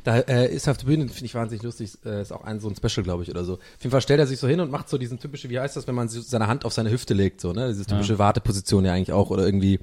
da 0.03 0.19
äh, 0.19 0.53
ist 0.53 0.67
auf 0.69 0.77
der 0.77 0.85
Bühne, 0.85 1.07
finde 1.09 1.25
ich 1.25 1.33
wahnsinnig 1.35 1.63
lustig, 1.63 1.97
äh, 2.05 2.21
ist 2.21 2.31
auch 2.31 2.43
ein 2.43 2.59
so 2.59 2.69
ein 2.69 2.75
Special, 2.75 3.03
glaube 3.03 3.23
ich, 3.23 3.29
oder 3.31 3.43
so. 3.43 3.53
Auf 3.53 3.59
jeden 3.79 3.91
Fall 3.91 4.01
stellt 4.01 4.19
er 4.19 4.27
sich 4.27 4.39
so 4.39 4.47
hin 4.47 4.59
und 4.59 4.69
macht 4.71 4.87
so 4.87 4.97
diesen 4.99 5.19
typische, 5.19 5.49
wie 5.49 5.59
heißt 5.59 5.75
das, 5.75 5.87
wenn 5.87 5.95
man 5.95 6.09
so 6.09 6.21
seine 6.21 6.45
Hand 6.47 6.63
auf 6.65 6.73
seine 6.73 6.91
Hüfte 6.91 7.13
legt, 7.15 7.41
so, 7.41 7.53
ne? 7.53 7.67
Diese 7.69 7.85
typische 7.87 8.19
Warteposition 8.19 8.85
ja 8.85 8.93
eigentlich 8.93 9.11
auch, 9.13 9.29
oder 9.31 9.43
irgendwie 9.45 9.79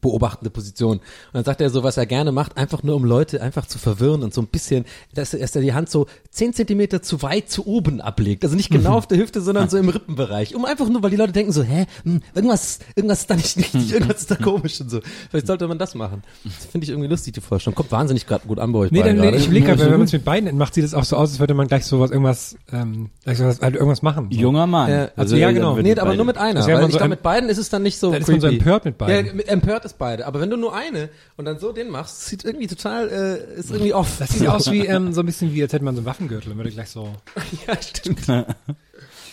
beobachtende 0.00 0.50
Position. 0.50 0.98
Und 0.98 1.02
dann 1.32 1.44
sagt 1.44 1.60
er 1.60 1.70
so, 1.70 1.82
was 1.82 1.96
er 1.96 2.06
gerne 2.06 2.32
macht, 2.32 2.56
einfach 2.56 2.82
nur 2.82 2.96
um 2.96 3.04
Leute 3.04 3.40
einfach 3.42 3.66
zu 3.66 3.78
verwirren 3.78 4.22
und 4.22 4.34
so 4.34 4.40
ein 4.42 4.46
bisschen, 4.46 4.84
dass, 5.14 5.32
er- 5.34 5.40
dass 5.40 5.54
er 5.56 5.62
die 5.62 5.72
Hand 5.74 5.90
so 5.90 6.06
zehn 6.30 6.52
Zentimeter 6.52 7.02
zu 7.02 7.22
weit 7.22 7.50
zu 7.50 7.66
oben 7.66 8.00
ablegt. 8.00 8.44
Also 8.44 8.56
nicht 8.56 8.70
genau 8.70 8.92
auf 8.96 9.06
der 9.06 9.18
Hüfte, 9.18 9.40
sondern 9.40 9.68
so 9.68 9.78
im 9.78 9.88
Rippenbereich. 9.88 10.54
Um 10.54 10.64
einfach 10.64 10.88
nur, 10.88 11.02
weil 11.02 11.10
die 11.10 11.16
Leute 11.16 11.32
denken 11.32 11.52
so, 11.52 11.62
hä, 11.62 11.86
hm, 12.04 12.22
irgendwas, 12.34 12.78
irgendwas 12.94 13.20
ist 13.20 13.30
da 13.30 13.36
nicht 13.36 13.56
richtig, 13.56 13.92
irgendwas 13.92 14.18
ist 14.20 14.30
da 14.30 14.34
komisch 14.36 14.80
und 14.80 14.90
so. 14.90 15.00
Vielleicht 15.30 15.46
sollte 15.46 15.66
man 15.68 15.78
das 15.78 15.94
machen. 15.94 16.22
Das 16.44 16.66
finde 16.66 16.84
ich 16.84 16.90
irgendwie 16.90 17.08
lustig, 17.08 17.34
die 17.34 17.40
Vorstellung. 17.40 17.74
Kommt 17.74 17.90
wahnsinnig 17.92 18.26
grad 18.26 18.46
gut 18.46 18.58
an 18.58 18.72
bei 18.72 18.78
euch 18.80 18.90
Nee, 18.92 19.02
dann, 19.02 19.16
nee, 19.16 19.22
gerade. 19.22 19.36
ich 19.38 19.48
blicke 19.48 19.68
halt, 19.68 19.80
wenn 19.80 19.90
man 19.90 20.02
es 20.02 20.12
mit 20.12 20.24
beiden 20.24 20.56
macht, 20.58 20.74
sieht 20.74 20.84
es 20.84 20.94
auch 20.94 21.04
so 21.04 21.16
aus, 21.16 21.30
als 21.30 21.40
würde 21.40 21.54
man 21.54 21.66
gleich 21.68 21.84
sowas, 21.86 22.10
irgendwas, 22.10 22.56
ähm, 22.72 23.10
gleich 23.24 23.38
sowas, 23.38 23.60
halt 23.60 23.74
irgendwas 23.74 24.02
machen. 24.02 24.28
So. 24.30 24.38
Junger 24.38 24.66
Mann. 24.66 24.90
Ja, 24.90 25.08
also 25.16 25.36
ja, 25.36 25.50
genau. 25.50 25.76
Nee, 25.76 25.92
aber 25.92 26.02
beide- 26.04 26.16
nur 26.16 26.26
mit 26.26 26.38
einer. 26.38 26.60
Wäre 26.66 26.76
weil 26.76 26.82
man 26.82 26.90
ich 26.90 26.92
so 26.92 26.98
glaube, 26.98 27.04
em- 27.06 27.10
mit 27.10 27.22
beiden 27.22 27.48
ist 27.48 27.58
es 27.58 27.68
dann 27.70 27.82
nicht 27.82 27.98
so 27.98 28.12
Dann 28.12 28.22
ist 28.22 28.28
man 28.28 28.40
so 28.40 28.46
empört 28.46 28.84
mit 28.84 28.98
beiden. 28.98 29.26
Ja, 29.26 29.32
mit, 29.32 29.48
empört 29.48 29.84
ist 29.84 29.95
beide. 29.98 30.26
Aber 30.26 30.40
wenn 30.40 30.50
du 30.50 30.56
nur 30.56 30.74
eine 30.74 31.08
und 31.36 31.44
dann 31.44 31.58
so 31.58 31.72
den 31.72 31.90
machst, 31.90 32.26
sieht 32.26 32.44
irgendwie 32.44 32.66
total, 32.66 33.08
äh, 33.08 33.58
ist 33.60 33.70
irgendwie 33.70 33.94
off. 33.94 34.16
Das 34.18 34.30
sieht 34.30 34.46
aus 34.48 34.70
wie, 34.70 34.86
ähm, 34.86 35.12
so 35.12 35.20
ein 35.20 35.26
bisschen 35.26 35.54
wie, 35.54 35.62
als 35.62 35.72
hätte 35.72 35.84
man 35.84 35.94
so 35.94 36.00
einen 36.00 36.06
Waffengürtel, 36.06 36.50
dann 36.50 36.58
würde 36.58 36.70
gleich 36.70 36.90
so. 36.90 37.08
ja, 37.66 37.74
stimmt. 37.80 38.20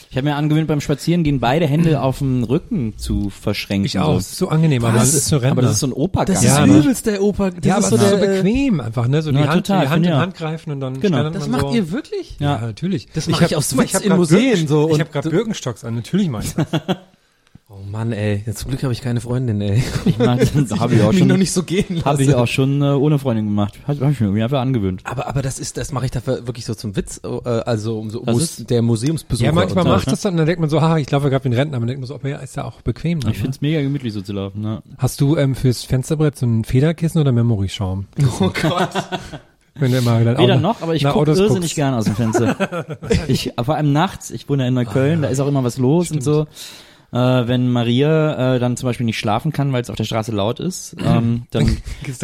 Ich 0.10 0.17
habe 0.17 0.30
mir 0.30 0.36
angewöhnt, 0.36 0.67
beim 0.67 0.80
Spazierengehen 0.80 1.39
beide 1.39 1.65
Hände 1.65 1.99
auf 1.99 2.19
dem 2.19 2.43
Rücken 2.43 2.99
zu 2.99 3.32
verschränken. 3.32 3.86
Ich 3.88 3.97
auch. 3.97 4.13
Das 4.17 4.28
ist 4.34 4.38
so 4.38 4.47
angenehm, 4.49 4.86
aber 4.86 4.93
Was? 4.93 5.06
das 5.12 5.13
ist 5.15 5.26
so 5.30 5.38
Rentner. 5.38 5.52
Aber 5.54 5.62
das 5.63 5.71
ist 5.71 5.80
so 5.80 5.88
ein 5.88 5.93
Opergang. 5.93 6.36
Das 6.36 6.43
Ja, 6.43 6.63
ist 6.63 6.69
ne? 6.69 6.78
übelst 6.78 7.06
der 7.08 7.23
Opa. 7.23 7.49
Das 7.49 7.65
ja, 7.65 7.78
ist 7.80 7.86
aber 7.88 7.97
so 7.97 8.04
der, 8.04 8.10
so 8.10 8.17
bequem 8.43 8.80
einfach, 8.80 9.08
ne? 9.08 9.23
So 9.23 9.32
die 9.32 9.39
Ja, 9.39 9.47
Hand, 9.47 9.65
total, 9.65 9.86
die 9.86 9.89
Hand 9.89 10.06
in 10.06 10.12
ich 10.12 10.17
Hand 10.17 10.36
greifen 10.36 10.71
und 10.71 10.82
dann 10.82 10.99
Genau. 10.99 11.30
Das 11.32 11.47
man 11.47 11.62
macht 11.62 11.71
so. 11.71 11.76
ihr 11.78 11.91
wirklich? 11.91 12.36
Ja, 12.39 12.60
natürlich. 12.62 13.08
Das 13.12 13.26
Ich 13.26 13.32
mach 13.32 13.41
hab- 13.41 13.49
ich 13.60 13.76
mal, 13.76 13.84
Witz 13.86 13.93
hab 13.95 14.06
in 14.06 14.15
Museen 14.15 14.39
Birken- 14.52 14.67
so 14.67 14.86
Ich 14.88 14.93
und 14.93 14.99
habe 14.99 15.10
gerade 15.10 15.30
Birkenstocks 15.32 15.84
an, 15.84 15.95
natürlich 15.95 16.30
mach 16.30 16.43
ich 16.43 16.54
das. 16.58 16.67
Oh 17.93 17.97
Mann, 17.97 18.12
ey. 18.12 18.43
Ja, 18.45 18.53
zum 18.53 18.69
Glück 18.69 18.82
habe 18.84 18.91
ich 18.91 19.01
keine 19.01 19.21
Freundin, 19.21 19.62
ey. 19.62 19.84
Ich 20.06 20.17
meine, 20.17 20.43
das 20.45 20.79
habe 20.79 20.95
ich 20.95 21.01
auch 21.03 21.10
mich 21.10 21.19
schon, 21.19 21.27
noch 21.27 21.38
nicht 21.38 21.51
so 21.51 21.62
gehen 21.63 21.86
lassen. 21.89 22.06
habe 22.06 22.23
ich 22.23 22.34
auch 22.34 22.47
schon 22.47 22.82
äh, 22.82 22.86
ohne 22.86 23.19
Freundin 23.19 23.45
gemacht. 23.45 23.75
Habe 23.88 23.99
hab 24.06 24.12
ich 24.12 24.19
mir 24.19 24.27
irgendwie 24.27 24.43
einfach 24.43 24.62
angewöhnt. 24.62 25.01
Aber, 25.06 25.27
aber 25.27 25.41
das 25.41 25.60
ist, 25.60 25.77
das 25.77 25.91
mache 25.91 26.06
ich 26.06 26.12
dafür 26.12 26.47
wirklich 26.47 26.65
so 26.65 26.73
zum 26.73 26.95
Witz, 26.95 27.21
äh, 27.23 27.27
also 27.49 27.99
um 27.99 28.10
so 28.10 28.23
Mus 28.23 28.41
ist? 28.60 28.69
der 28.69 28.82
Museumsbesucher. 28.82 29.45
Ja, 29.45 29.51
manchmal 29.53 29.84
so. 29.84 29.89
macht 29.91 30.12
das 30.12 30.21
dann, 30.21 30.38
dann 30.38 30.45
denkt 30.47 30.60
man 30.60 30.69
so, 30.69 30.82
ha, 30.82 30.97
ich 30.97 31.10
laufe 31.12 31.29
gerade 31.29 31.43
wie 31.45 31.49
ein 31.49 31.53
Rentner, 31.53 31.77
aber 31.77 31.86
dann 31.86 31.89
denkt 31.89 32.01
man 32.01 32.08
so, 32.08 32.15
aber 32.15 32.29
ja, 32.29 32.38
ist 32.38 32.56
ja 32.56 32.63
auch 32.63 32.82
bequem. 32.82 33.19
Dann, 33.19 33.32
Ich 33.32 33.38
find's 33.38 33.62
mega 33.62 33.82
gemütlich 33.82 34.12
so 34.13 34.21
zu 34.21 34.34
laufen. 34.34 34.62
Ne? 34.62 34.82
Hast 34.97 35.21
du 35.21 35.38
ähm, 35.38 35.53
fürs 35.56 35.84
Fensterbrett 35.84 36.36
so 36.38 36.45
ein 36.47 36.63
Federkissen 36.63 37.21
oder 37.21 37.32
Memory-Schaum? 37.32 38.06
Oh 38.39 38.49
Gott. 38.62 38.89
Wenn 39.75 39.91
du 39.91 39.97
immer 39.97 40.23
dann 40.23 40.38
Weder 40.38 40.53
Auto- 40.56 40.62
noch, 40.62 40.82
aber 40.82 40.95
ich 40.95 41.03
gucke 41.03 41.32
irrsinnig 41.32 41.51
guckst. 41.62 41.75
gern 41.75 41.93
aus 41.95 42.06
dem 42.06 42.15
Fenster. 42.15 42.97
ich, 43.27 43.53
vor 43.63 43.75
allem 43.75 43.91
nachts, 43.91 44.29
ich 44.29 44.47
wohne 44.47 44.63
ja 44.63 44.67
in 44.69 44.75
Neukölln, 44.75 45.21
da 45.23 45.29
ist 45.29 45.39
auch 45.39 45.47
immer 45.47 45.63
was 45.63 45.77
los 45.79 46.12
und 46.12 46.23
so. 46.23 46.45
Äh, 47.13 47.47
wenn 47.47 47.69
Maria 47.71 48.56
äh, 48.56 48.60
dann 48.60 48.76
zum 48.76 48.88
Beispiel 48.88 49.06
nicht 49.06 49.19
schlafen 49.19 49.52
kann, 49.54 49.71
weil 49.71 49.82
es 49.84 49.89
auf 49.89 49.95
der 49.95 50.04
Straße 50.04 50.32
laut 50.32 50.60
ist, 50.60 50.95
ähm, 51.06 51.43
dann 51.52 51.65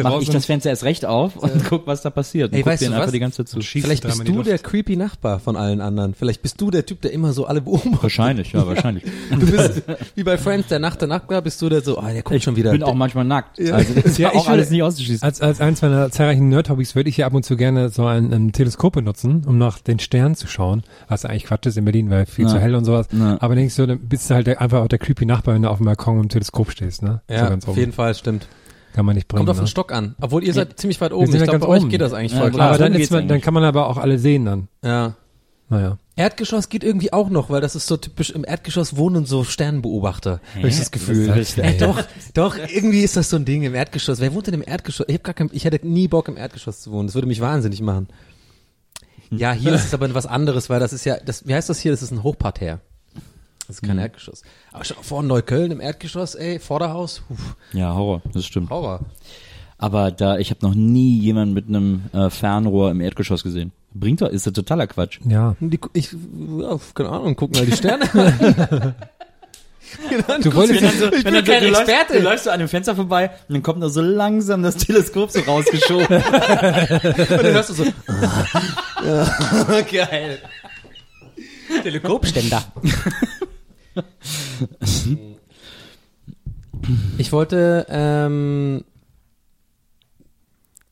mache 0.02 0.20
ich 0.22 0.28
und- 0.28 0.34
das 0.34 0.46
Fenster 0.46 0.70
erst 0.70 0.82
recht 0.84 1.06
auf 1.06 1.36
und 1.36 1.64
guck, 1.68 1.86
was 1.86 2.02
da 2.02 2.10
passiert. 2.10 2.50
Und 2.50 2.56
Ey, 2.56 2.62
guck 2.62 2.72
weißt 2.72 2.82
du 2.82 2.84
denen 2.86 2.94
einfach 2.94 3.06
was? 3.06 3.12
die 3.12 3.20
ganze 3.20 3.44
Zeit 3.44 3.48
zu. 3.48 3.60
Vielleicht 3.60 4.02
bist 4.02 4.26
du 4.26 4.42
der 4.42 4.58
creepy 4.58 4.96
Nachbar 4.96 5.38
von 5.38 5.56
allen 5.56 5.80
anderen. 5.80 6.14
Vielleicht 6.14 6.42
bist 6.42 6.60
du 6.60 6.70
der 6.70 6.84
Typ, 6.86 7.00
der 7.02 7.12
immer 7.12 7.32
so 7.32 7.46
alle 7.46 7.60
beobachtet. 7.60 8.02
Wahrscheinlich, 8.02 8.52
ja, 8.52 8.66
wahrscheinlich. 8.66 9.04
Du 9.30 9.46
bist 9.50 9.82
wie 10.16 10.24
bei 10.24 10.36
Friends, 10.36 10.68
der 10.68 10.80
Nacht 10.80 11.00
der 11.00 11.08
Nachbar, 11.08 11.40
bist 11.40 11.62
du 11.62 11.68
der 11.68 11.82
so, 11.82 11.98
ah, 11.98 12.10
der 12.12 12.22
guckt 12.22 12.42
schon 12.42 12.56
wieder. 12.56 12.72
bin 12.72 12.82
auch 12.82 12.94
manchmal 12.94 13.24
nackt. 13.24 13.60
Also 13.60 13.94
das 13.94 14.04
ist 14.04 14.18
Ja, 14.18 14.28
ja, 14.28 14.34
ich 14.34 14.40
auch 14.40 14.48
alles 14.48 14.70
nicht 14.70 14.82
auszuschließen. 14.82 15.22
Als, 15.22 15.40
als 15.40 15.60
eins 15.60 15.80
meiner 15.82 16.10
zahlreichen 16.10 16.48
Nerd-Hobbys 16.48 16.94
würde 16.96 17.08
ich 17.08 17.16
ja 17.16 17.26
ab 17.26 17.34
und 17.34 17.44
zu 17.44 17.56
gerne 17.56 17.88
so 17.90 18.06
ein, 18.06 18.32
ein 18.32 18.52
Teleskop 18.52 18.94
benutzen, 18.94 19.44
um 19.46 19.56
nach 19.58 19.78
den 19.78 19.98
Sternen 20.00 20.34
zu 20.34 20.46
schauen. 20.48 20.82
Was 21.08 21.24
eigentlich 21.24 21.44
Quatsch 21.44 21.66
ist 21.66 21.76
in 21.78 21.84
Berlin, 21.84 22.10
weil 22.10 22.26
viel 22.26 22.46
Ja. 22.46 22.50
zu 22.50 22.58
hell 22.58 22.74
und 22.74 22.84
sowas. 22.84 23.06
Ja. 23.12 23.36
Aber 23.40 23.54
denkst 23.54 23.76
du, 23.76 23.86
dann 23.86 24.00
bist 24.00 24.28
du 24.30 24.34
halt 24.34 24.46
der, 24.48 24.60
einfach 24.80 24.84
auch 24.84 24.88
der 24.88 24.98
creepy 24.98 25.26
Nachbar, 25.26 25.54
wenn 25.54 25.62
du 25.62 25.70
auf 25.70 25.78
dem 25.78 25.86
Balkon 25.86 26.20
im 26.20 26.28
Teleskop 26.28 26.70
stehst, 26.70 27.02
ne? 27.02 27.22
ja, 27.28 27.44
so 27.44 27.50
ganz 27.50 27.64
auf 27.64 27.70
oben. 27.70 27.78
jeden 27.78 27.92
Fall, 27.92 28.14
stimmt. 28.14 28.48
Kann 28.92 29.06
man 29.06 29.14
nicht 29.14 29.28
bringen. 29.28 29.38
Kommt 29.38 29.50
auf 29.50 29.56
ne? 29.56 29.62
den 29.62 29.68
Stock 29.68 29.92
an. 29.92 30.16
Obwohl 30.20 30.42
ihr 30.42 30.52
seid 30.52 30.78
ziemlich 30.78 31.00
weit 31.00 31.12
oben. 31.12 31.26
Ich 31.26 31.32
ja 31.32 31.44
glaube, 31.44 31.52
ganz 31.52 31.64
bei 31.64 31.70
euch 31.70 31.82
oben. 31.82 31.90
geht 31.90 32.00
das 32.00 32.12
eigentlich 32.12 32.32
Ja, 32.32 32.40
voll 32.40 32.50
klar. 32.50 32.68
Aber 32.70 32.78
dann, 32.78 32.94
ist 32.94 33.12
man, 33.12 33.28
dann 33.28 33.40
kann 33.40 33.54
man 33.54 33.62
aber 33.62 33.88
auch 33.88 33.98
alle 33.98 34.18
sehen 34.18 34.44
dann. 34.44 34.68
Ja. 34.82 35.14
Naja. 35.68 35.98
Erdgeschoss 36.16 36.68
geht 36.68 36.82
irgendwie 36.82 37.12
auch 37.12 37.30
noch, 37.30 37.48
weil 37.48 37.60
das 37.60 37.76
ist 37.76 37.86
so 37.86 37.96
typisch, 37.96 38.30
im 38.30 38.44
Erdgeschoss 38.44 38.96
wohnen 38.96 39.26
so 39.26 39.44
Sternbeobachter. 39.44 40.40
Hab 40.56 40.64
ich 40.64 40.76
das 40.76 40.90
Gefühl. 40.90 41.28
Das 41.28 41.56
Äh, 41.56 41.78
doch, 41.78 42.02
doch, 42.34 42.56
irgendwie 42.56 43.02
ist 43.02 43.16
das 43.16 43.30
so 43.30 43.36
ein 43.36 43.44
Ding 43.44 43.62
im 43.62 43.76
Erdgeschoss. 43.76 44.18
Wer 44.18 44.34
wohnt 44.34 44.48
denn 44.48 44.54
im 44.54 44.64
Erdgeschoss? 44.66 45.06
Ich 45.08 45.14
hab 45.14 45.24
gar 45.24 45.34
kein, 45.34 45.48
ich 45.52 45.64
hätte 45.64 45.86
nie 45.86 46.08
Bock 46.08 46.26
im 46.26 46.36
Erdgeschoss 46.36 46.80
zu 46.80 46.90
wohnen. 46.90 47.06
Das 47.06 47.14
würde 47.14 47.28
mich 47.28 47.40
wahnsinnig 47.40 47.80
machen. 47.80 48.08
Ja, 49.30 49.52
hier 49.52 49.72
ist 49.72 49.84
es 49.84 49.94
aber 49.94 50.12
was 50.12 50.26
anderes, 50.26 50.68
weil 50.68 50.80
das 50.80 50.92
ist 50.92 51.04
ja, 51.04 51.16
das, 51.24 51.46
wie 51.46 51.54
heißt 51.54 51.70
das 51.70 51.78
hier? 51.78 51.92
Das 51.92 52.02
ist 52.02 52.10
ein 52.10 52.24
Hochparterre. 52.24 52.80
Das 53.70 53.76
ist 53.76 53.82
kein 53.86 53.98
Erdgeschoss. 53.98 54.42
Aber 54.72 54.84
schon 54.84 54.96
vor 55.00 55.22
Neukölln 55.22 55.70
im 55.70 55.80
Erdgeschoss, 55.80 56.34
ey, 56.34 56.58
Vorderhaus, 56.58 57.22
uff, 57.30 57.54
Ja, 57.72 57.94
Horror, 57.94 58.20
das 58.32 58.44
stimmt. 58.44 58.70
Horror. 58.70 59.00
Aber 59.78 60.10
da, 60.10 60.38
ich 60.38 60.50
habe 60.50 60.66
noch 60.66 60.74
nie 60.74 61.20
jemanden 61.20 61.54
mit 61.54 61.68
einem 61.68 62.02
äh, 62.12 62.30
Fernrohr 62.30 62.90
im 62.90 63.00
Erdgeschoss 63.00 63.44
gesehen. 63.44 63.70
Bringt 63.94 64.20
doch, 64.22 64.28
ist 64.28 64.44
ja 64.44 64.52
totaler 64.52 64.86
Quatsch. 64.88 65.20
Ja. 65.24 65.54
Die, 65.60 65.78
ich, 65.92 66.12
ja, 66.12 66.78
keine 66.94 67.10
Ahnung, 67.10 67.36
gucken 67.36 67.58
mal 67.60 67.66
die 67.66 67.76
Sterne. 67.76 68.06
Du 70.42 70.54
wolltest 70.54 70.80
jetzt, 70.82 71.02
ich 71.14 71.24
bin 71.24 71.44
kein 71.44 71.62
du 71.62 71.68
läufst- 71.70 71.80
Experte. 71.88 72.12
Du 72.18 72.20
läufst 72.22 72.44
so 72.44 72.50
an 72.50 72.60
dem 72.60 72.68
Fenster 72.68 72.94
vorbei 72.94 73.30
und 73.48 73.54
dann 73.54 73.62
kommt 73.62 73.80
nur 73.80 73.90
so 73.90 74.00
langsam 74.00 74.62
das 74.62 74.76
Teleskop 74.76 75.30
so 75.32 75.40
rausgeschoben. 75.40 76.06
Und 76.16 76.22
dann 77.30 77.52
hörst 77.52 77.70
du 77.70 77.74
so, 77.74 77.84
geil. 79.90 80.38
Teleskopständer. 81.82 82.62
Ich 87.18 87.32
wollte 87.32 87.86
ähm, 87.88 88.84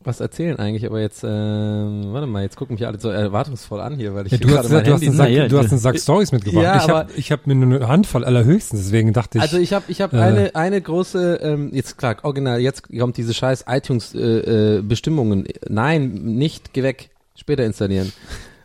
was 0.08 0.20
erzählen 0.20 0.58
eigentlich, 0.58 0.87
aber 0.87 1.00
jetzt, 1.00 1.22
ähm, 1.22 2.12
warte 2.12 2.26
mal, 2.26 2.42
jetzt 2.42 2.56
gucken 2.56 2.74
mich 2.74 2.87
alle 2.87 2.98
so 2.98 3.11
erwartungsvoll 3.11 3.80
an 3.80 3.96
hier, 3.96 4.14
weil 4.14 4.26
ich 4.26 4.32
ja, 4.32 4.38
du, 4.38 4.56
hast, 4.56 4.70
mein 4.70 4.84
du, 4.84 4.92
hast 4.92 5.02
Handy 5.02 5.06
einen 5.08 5.16
Sack, 5.16 5.28
ja, 5.30 5.48
du 5.48 5.58
hast 5.58 5.70
einen 5.70 5.80
Sack 5.80 5.98
Stories 5.98 6.32
mitgebracht. 6.32 6.64
Ja, 6.64 7.06
ich 7.14 7.30
habe 7.30 7.40
hab 7.42 7.46
mir 7.46 7.54
nur 7.54 7.76
eine 7.78 7.88
Handvoll 7.88 8.24
allerhöchstens, 8.24 8.80
deswegen 8.84 9.12
dachte 9.12 9.38
ich. 9.38 9.42
Also 9.42 9.58
ich 9.58 9.72
habe 9.72 9.84
ich 9.88 10.00
hab 10.00 10.12
Äh. 10.12 10.20
eine 10.20 10.54
eine 10.54 10.80
große 10.80 11.40
ähm, 11.42 11.70
jetzt 11.74 11.98
klar 11.98 12.16
original 12.22 12.61
jetzt 12.61 12.88
kommt 12.98 13.16
diese 13.16 13.34
scheiß 13.34 13.64
iTunes 13.68 14.14
äh, 14.14 14.78
äh, 14.78 14.82
Bestimmungen 14.82 15.46
nein 15.68 16.12
nicht 16.12 16.72
geh 16.72 16.82
weg 16.82 17.11
später 17.34 17.64
installieren 17.64 18.12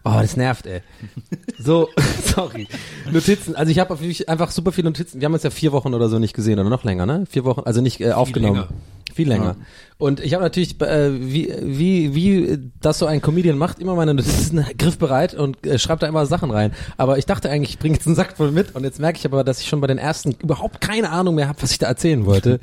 oh 0.04 0.20
das 0.22 0.38
nervt 0.38 0.66
ey. 0.66 0.82
So 1.58 1.90
sorry. 2.36 2.68
Notizen 3.12 3.56
also 3.56 3.72
ich 3.72 3.80
habe 3.80 3.98
einfach 4.28 4.52
super 4.52 4.72
viele 4.72 4.90
Notizen. 4.90 5.20
Wir 5.20 5.26
haben 5.26 5.34
uns 5.34 5.44
ja 5.44 5.50
vier 5.50 5.72
Wochen 5.72 5.94
oder 5.94 6.10
so 6.10 6.20
nicht 6.20 6.34
gesehen 6.34 6.60
oder 6.60 6.70
noch 6.70 6.84
länger 6.84 7.06
ne? 7.06 7.26
Vier 7.30 7.46
Wochen 7.46 7.62
also 7.66 7.82
nicht 7.82 8.02
äh, 8.02 8.12
aufgenommen. 8.12 8.56
länger. 8.56 8.70
viel 9.14 9.28
länger. 9.28 9.56
Und 9.98 10.20
ich 10.20 10.34
habe 10.34 10.44
natürlich 10.44 10.80
äh, 10.82 11.12
wie 11.20 11.54
wie 11.62 12.16
wie 12.16 12.72
das 12.82 13.00
so 13.00 13.06
ein 13.06 13.22
Comedian 13.22 13.58
macht 13.58 13.80
immer 13.80 13.96
meine 13.96 14.14
Notizen 14.14 14.66
griffbereit 14.78 15.34
und 15.34 15.66
äh, 15.66 15.80
schreibt 15.80 16.04
da 16.04 16.08
immer 16.08 16.26
Sachen 16.26 16.52
rein. 16.52 16.74
Aber 16.98 17.18
ich 17.18 17.26
dachte 17.26 17.50
eigentlich 17.50 17.72
ich 17.72 17.80
bringe 17.80 17.96
jetzt 17.96 18.08
einen 18.08 18.16
Sack 18.16 18.38
voll 18.38 18.52
mit. 18.52 18.76
Und 18.76 18.84
jetzt 18.84 19.00
merke 19.00 19.20
ich 19.20 19.26
aber 19.26 19.44
dass 19.44 19.62
ich 19.62 19.68
schon 19.68 19.82
bei 19.82 19.88
den 19.88 19.98
ersten 19.98 20.32
überhaupt 20.34 20.82
keine 20.82 21.10
Ahnung 21.12 21.36
mehr 21.36 21.48
habe 21.48 21.62
was 21.62 21.72
ich 21.72 21.80
da 21.80 21.88
erzählen 21.88 22.26
wollte 22.26 22.60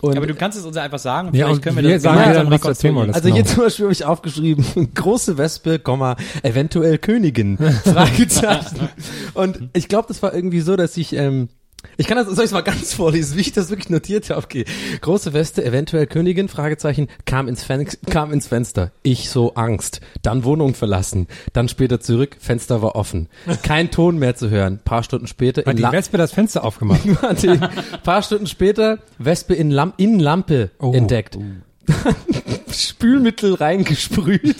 und 0.00 0.16
Aber 0.16 0.26
du 0.26 0.34
kannst 0.34 0.58
es 0.58 0.64
uns 0.64 0.76
einfach 0.76 0.98
sagen. 0.98 1.28
ja, 1.28 1.46
vielleicht 1.46 1.52
und 1.56 1.62
können 1.62 1.76
wir 1.76 1.84
wir 1.84 1.94
das 1.94 2.02
sagen 2.02 2.18
gemeinsam 2.18 2.52
erzählen 2.52 2.52
rekonstruieren. 2.60 2.96
wolltest. 2.96 3.14
also 3.16 3.28
genau. 3.28 3.36
hier 3.36 3.44
zum 3.44 3.62
Beispiel 3.64 3.84
habe 3.84 3.92
ich 3.92 4.04
aufgeschrieben, 4.04 4.64
große 4.94 5.38
Wespe, 5.38 5.78
Komma, 5.78 6.16
eventuell 6.42 6.98
Königin, 6.98 7.58
Fragezeichen. 7.84 8.88
Und 9.34 9.68
ich 9.74 9.88
glaube, 9.88 10.08
das 10.08 10.22
war 10.22 10.34
irgendwie 10.34 10.60
so, 10.60 10.76
dass 10.76 10.96
ich, 10.96 11.12
ähm, 11.14 11.48
ich 11.96 12.06
kann 12.06 12.16
das, 12.16 12.26
soll 12.28 12.44
ich 12.44 12.50
mal 12.50 12.60
ganz 12.62 12.94
vorlesen, 12.94 13.36
wie 13.36 13.42
ich 13.42 13.52
das 13.52 13.70
wirklich 13.70 13.90
notiert 13.90 14.30
habe? 14.30 14.42
Okay. 14.42 14.64
Große 15.00 15.32
Weste, 15.32 15.64
eventuell 15.64 16.06
Königin, 16.06 16.48
Fragezeichen, 16.48 17.08
kam 17.24 17.48
ins, 17.48 17.62
Fen 17.62 17.86
kam 18.08 18.32
ins 18.32 18.46
Fenster. 18.46 18.92
Ich 19.02 19.30
so 19.30 19.54
Angst. 19.54 20.00
Dann 20.22 20.44
Wohnung 20.44 20.74
verlassen. 20.74 21.26
Dann 21.52 21.68
später 21.68 22.00
zurück, 22.00 22.36
Fenster 22.38 22.82
war 22.82 22.96
offen. 22.96 23.28
Kein 23.62 23.90
Ton 23.90 24.18
mehr 24.18 24.34
zu 24.36 24.50
hören. 24.50 24.80
Paar 24.84 25.02
Stunden 25.02 25.26
später 25.26 25.62
Hat 25.62 25.68
in 25.68 25.76
die 25.76 25.82
Wespe 25.82 26.16
das 26.18 26.32
Fenster 26.32 26.64
aufgemacht? 26.64 27.00
Warte, 27.22 27.70
paar 28.02 28.22
Stunden 28.22 28.46
später 28.46 28.98
Wespe 29.18 29.54
in, 29.54 29.70
Lam 29.70 29.92
in 29.96 30.18
Lampe 30.18 30.70
Oh, 30.78 30.92
entdeckt. 30.92 31.38
Spülmittel 32.72 33.54
reingesprüht. 33.54 34.56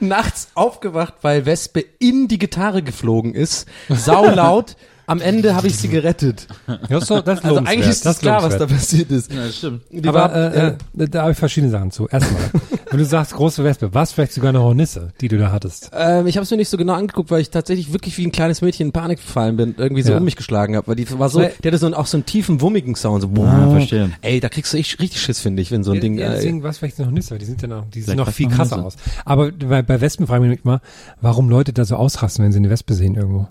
Nachts 0.00 0.48
aufgewacht, 0.54 1.14
weil 1.22 1.46
Wespe 1.46 1.84
in 1.98 2.28
die 2.28 2.38
Gitarre 2.38 2.82
geflogen 2.82 3.34
ist. 3.34 3.66
Saulaut. 3.88 4.76
Am 5.08 5.20
Ende 5.20 5.54
habe 5.56 5.66
ich 5.66 5.76
sie 5.76 5.88
gerettet. 5.88 6.46
Ja, 6.88 7.00
so, 7.00 7.20
das 7.20 7.42
Also 7.42 7.56
eigentlich 7.58 7.88
ist 7.88 8.06
das 8.06 8.18
klar, 8.20 8.42
was 8.42 8.56
da 8.58 8.66
passiert 8.66 9.10
ist. 9.10 9.32
Ja, 9.32 9.48
stimmt. 9.50 9.82
Die 9.90 10.06
Aber 10.08 10.18
war, 10.20 10.34
äh, 10.54 10.58
ja. 10.58 10.68
äh, 11.04 11.08
da 11.08 11.22
habe 11.22 11.32
ich 11.32 11.38
verschiedene 11.38 11.70
Sachen 11.72 11.90
zu. 11.90 12.06
Erstmal, 12.08 12.42
wenn 12.90 12.98
du 12.98 13.04
sagst 13.04 13.32
große 13.34 13.64
Wespe, 13.64 13.92
was 13.94 14.12
vielleicht 14.12 14.32
sogar 14.34 14.50
eine 14.50 14.60
Hornisse, 14.60 15.12
die 15.20 15.28
du 15.28 15.38
da 15.38 15.50
hattest. 15.50 15.90
Ähm, 15.94 16.26
ich 16.26 16.36
habe 16.36 16.44
es 16.44 16.50
mir 16.50 16.56
nicht 16.58 16.68
so 16.68 16.76
genau 16.76 16.92
angeguckt, 16.92 17.30
weil 17.30 17.40
ich 17.40 17.50
tatsächlich 17.50 17.92
wirklich 17.92 18.16
wie 18.18 18.26
ein 18.26 18.32
kleines 18.32 18.60
Mädchen 18.62 18.88
in 18.88 18.92
Panik 18.92 19.18
gefallen 19.18 19.56
bin, 19.56 19.74
irgendwie 19.78 20.02
so 20.02 20.12
Ja. 20.12 20.18
um 20.18 20.24
mich 20.24 20.36
geschlagen 20.36 20.76
habe, 20.76 20.86
weil 20.86 20.96
die 20.96 21.06
war 21.18 21.28
so, 21.28 21.40
die 21.40 21.66
hatte 21.68 21.78
so 21.78 21.86
einen, 21.86 21.94
auch 21.94 22.06
so 22.06 22.16
einen 22.18 22.26
tiefen 22.26 22.60
wummigen 22.60 22.94
Sound, 22.94 23.22
so, 23.22 23.28
boah, 23.28 23.46
Ah, 23.48 23.70
verstehe. 23.70 24.10
ey, 24.22 24.40
da 24.40 24.48
kriegst 24.48 24.72
du 24.72 24.76
echt 24.76 25.00
richtig 25.00 25.20
Schiss, 25.22 25.40
finde 25.40 25.62
ich, 25.62 25.70
wenn 25.70 25.82
so 25.84 25.92
ein 25.92 26.00
Ding. 26.00 26.18
ja, 26.18 26.28
äh, 26.28 26.34
deswegen, 26.36 26.62
was 26.62 26.78
vielleicht 26.78 26.98
eine 26.98 27.06
Hornisse, 27.08 27.30
weil 27.32 27.38
die 27.38 27.46
sind 27.46 27.62
ja 27.62 27.68
noch, 27.68 27.84
die 27.90 28.02
sehen 28.02 28.16
noch 28.16 28.30
viel 28.30 28.48
krasser 28.48 28.76
Hornisse. 28.76 28.98
aus. 28.98 29.22
Aber 29.24 29.50
bei, 29.52 29.82
bei 29.82 30.00
Wespen 30.00 30.26
frage 30.26 30.44
ich 30.44 30.50
mich 30.50 30.64
mal, 30.64 30.80
warum 31.22 31.48
Leute 31.48 31.72
da 31.72 31.84
so 31.86 31.96
ausrasten, 31.96 32.44
wenn 32.44 32.52
sie 32.52 32.58
eine 32.58 32.68
Wespe 32.70 32.92
sehen 32.94 33.14
irgendwo. 33.14 33.48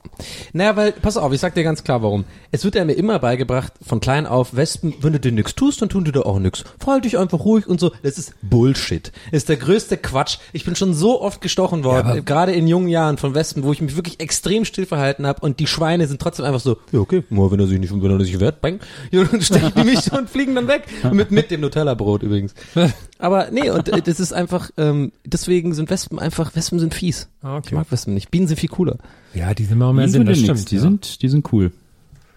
Naja, 0.53 0.75
weil, 0.75 0.91
pass 0.91 1.17
auf, 1.17 1.33
ich 1.33 1.39
sag 1.39 1.46
dir 1.53 1.63
ganz 1.63 1.83
klar, 1.83 2.01
warum. 2.03 2.25
Es 2.51 2.63
wird 2.63 2.75
ja 2.75 2.85
mir 2.85 2.93
immer 2.93 3.19
beigebracht, 3.19 3.73
von 3.85 3.99
klein 3.99 4.25
auf, 4.25 4.55
Wespen, 4.55 4.93
wenn 5.01 5.13
du 5.13 5.19
dir 5.19 5.31
nichts 5.31 5.55
tust, 5.55 5.81
dann 5.81 5.89
tun 5.89 6.05
die 6.05 6.11
dir 6.11 6.25
auch 6.25 6.39
nichts. 6.39 6.63
Verhalte 6.79 7.03
dich 7.07 7.17
einfach 7.17 7.39
ruhig 7.39 7.67
und 7.67 7.79
so. 7.79 7.91
Das 8.03 8.17
ist 8.17 8.33
Bullshit. 8.41 9.11
Das 9.31 9.37
ist 9.43 9.49
der 9.49 9.57
größte 9.57 9.97
Quatsch. 9.97 10.37
Ich 10.53 10.65
bin 10.65 10.75
schon 10.75 10.93
so 10.93 11.21
oft 11.21 11.41
gestochen 11.41 11.83
worden, 11.83 12.07
aber- 12.07 12.21
gerade 12.21 12.51
in 12.53 12.67
jungen 12.67 12.87
Jahren 12.89 13.17
von 13.17 13.35
Wespen, 13.35 13.63
wo 13.63 13.71
ich 13.71 13.81
mich 13.81 13.95
wirklich 13.95 14.19
extrem 14.19 14.65
still 14.65 14.85
verhalten 14.85 15.25
habe 15.27 15.41
und 15.41 15.59
die 15.59 15.67
Schweine 15.67 16.07
sind 16.07 16.21
trotzdem 16.21 16.45
einfach 16.45 16.59
so, 16.61 16.77
ja 16.91 16.99
okay, 16.99 17.23
nur 17.29 17.51
wenn 17.51 17.59
er 17.59 17.67
sich 17.67 17.79
nicht, 17.79 17.91
wenn 17.93 18.11
er 18.11 18.23
sich 18.23 18.39
wehrt, 18.39 18.61
bang, 18.61 18.79
ja, 19.11 19.23
dann 19.23 19.41
stechen 19.41 19.71
die 19.75 19.83
mich 19.83 20.11
und 20.11 20.29
fliegen 20.29 20.55
dann 20.55 20.67
weg. 20.67 20.83
Mit, 21.11 21.31
mit 21.31 21.51
dem 21.51 21.61
Nutella-Brot 21.61 22.23
übrigens. 22.23 22.53
Aber 23.19 23.49
nee, 23.51 23.69
und 23.71 23.89
äh, 23.89 24.01
das 24.01 24.19
ist 24.19 24.31
einfach, 24.33 24.69
ähm, 24.77 25.11
deswegen 25.25 25.73
sind 25.73 25.89
Wespen 25.89 26.19
einfach, 26.19 26.55
Wespen 26.55 26.79
sind 26.79 26.93
fies. 26.93 27.27
Ah, 27.41 27.57
okay. 27.57 27.67
Ich 27.67 27.71
mag 27.73 27.91
Wespen 27.91 28.13
nicht. 28.13 28.29
Bienen 28.29 28.47
sind 28.47 28.59
viel 28.59 28.69
cooler. 28.69 28.97
Ja, 29.37 29.53
die 29.53 29.65
sind 29.65 29.77
mal 29.77 29.93
mehr 29.93 30.09
Sinn, 30.09 30.25
das 30.25 30.39
stimmt. 30.39 30.71
Die 30.71 30.75
ja. 30.75 30.81
sind, 30.81 31.21
die 31.21 31.27
sind 31.29 31.53
cool. 31.53 31.71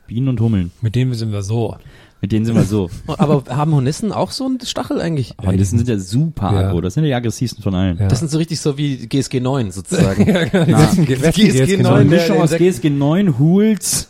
Bienen 0.07 0.29
und 0.29 0.41
Hummeln. 0.41 0.71
Mit 0.83 0.95
denen 0.95 1.15
sind 1.15 1.33
wir 1.33 1.43
so. 1.43 1.77
Mit 2.23 2.33
denen 2.33 2.45
sind 2.45 2.55
wir 2.55 2.65
so. 2.65 2.91
Aber 3.07 3.45
haben 3.49 3.73
Hornissen 3.73 4.13
auch 4.13 4.31
so 4.31 4.45
einen 4.45 4.61
Stachel 4.61 5.01
eigentlich? 5.01 5.35
Die 5.43 5.65
sind 5.65 5.89
ja 5.89 5.99
super 5.99 6.53
Ja. 6.53 6.69
aggro. 6.69 6.81
Das 6.83 6.95
sind 6.95 7.05
ja 7.05 7.09
die 7.09 7.15
aggressivsten 7.15 7.63
von 7.63 7.75
allen. 7.75 7.97
Ja. 7.99 8.09
Das 8.09 8.19
sind 8.19 8.31
so 8.31 8.37
richtig 8.39 8.61
so 8.61 8.77
wie 8.77 9.07
GSG 9.07 9.41
9 9.41 9.71
sozusagen. 9.71 10.27
Ja, 10.31 10.45
genau, 10.45 10.67
Westen, 10.79 11.07
GSG 11.07 11.49
GSG 11.49 11.77
neun, 11.79 11.93
Eine 11.95 12.11
der- 12.11 12.21
Mischung 12.21 12.41
aus 12.43 12.51
GSG 12.51 12.91
9, 12.91 13.39
Hools. 13.39 14.07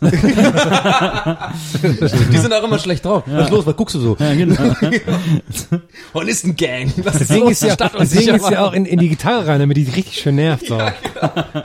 die 2.31 2.37
sind 2.37 2.53
auch 2.53 2.63
immer 2.63 2.79
schlecht 2.79 3.05
drauf. 3.05 3.23
Was 3.27 3.45
ist 3.45 3.51
los? 3.51 3.65
Was 3.65 3.75
guckst 3.75 3.95
du 3.95 3.99
so? 3.99 4.17
ja, 4.19 4.33
genau. 4.33 4.55
Hornissen-Gang. 6.13 6.91
Was 6.97 7.15
ist 7.15 7.21
Deswegen 7.21 7.41
los? 7.45 7.51
ist 7.53 7.63
ja, 7.63 7.73
Stadt 7.73 7.93
und 7.93 8.01
deswegen 8.01 8.35
ist 8.35 8.43
sicher 8.43 8.53
ja 8.53 8.65
auch 8.65 8.73
in, 8.73 8.85
in 8.85 8.99
die 8.99 9.09
Gitarre 9.09 9.47
rein, 9.47 9.59
damit 9.59 9.77
die 9.77 9.83
richtig 9.83 10.15
schön 10.21 10.35
nervt. 10.35 10.67
So. 10.67 10.77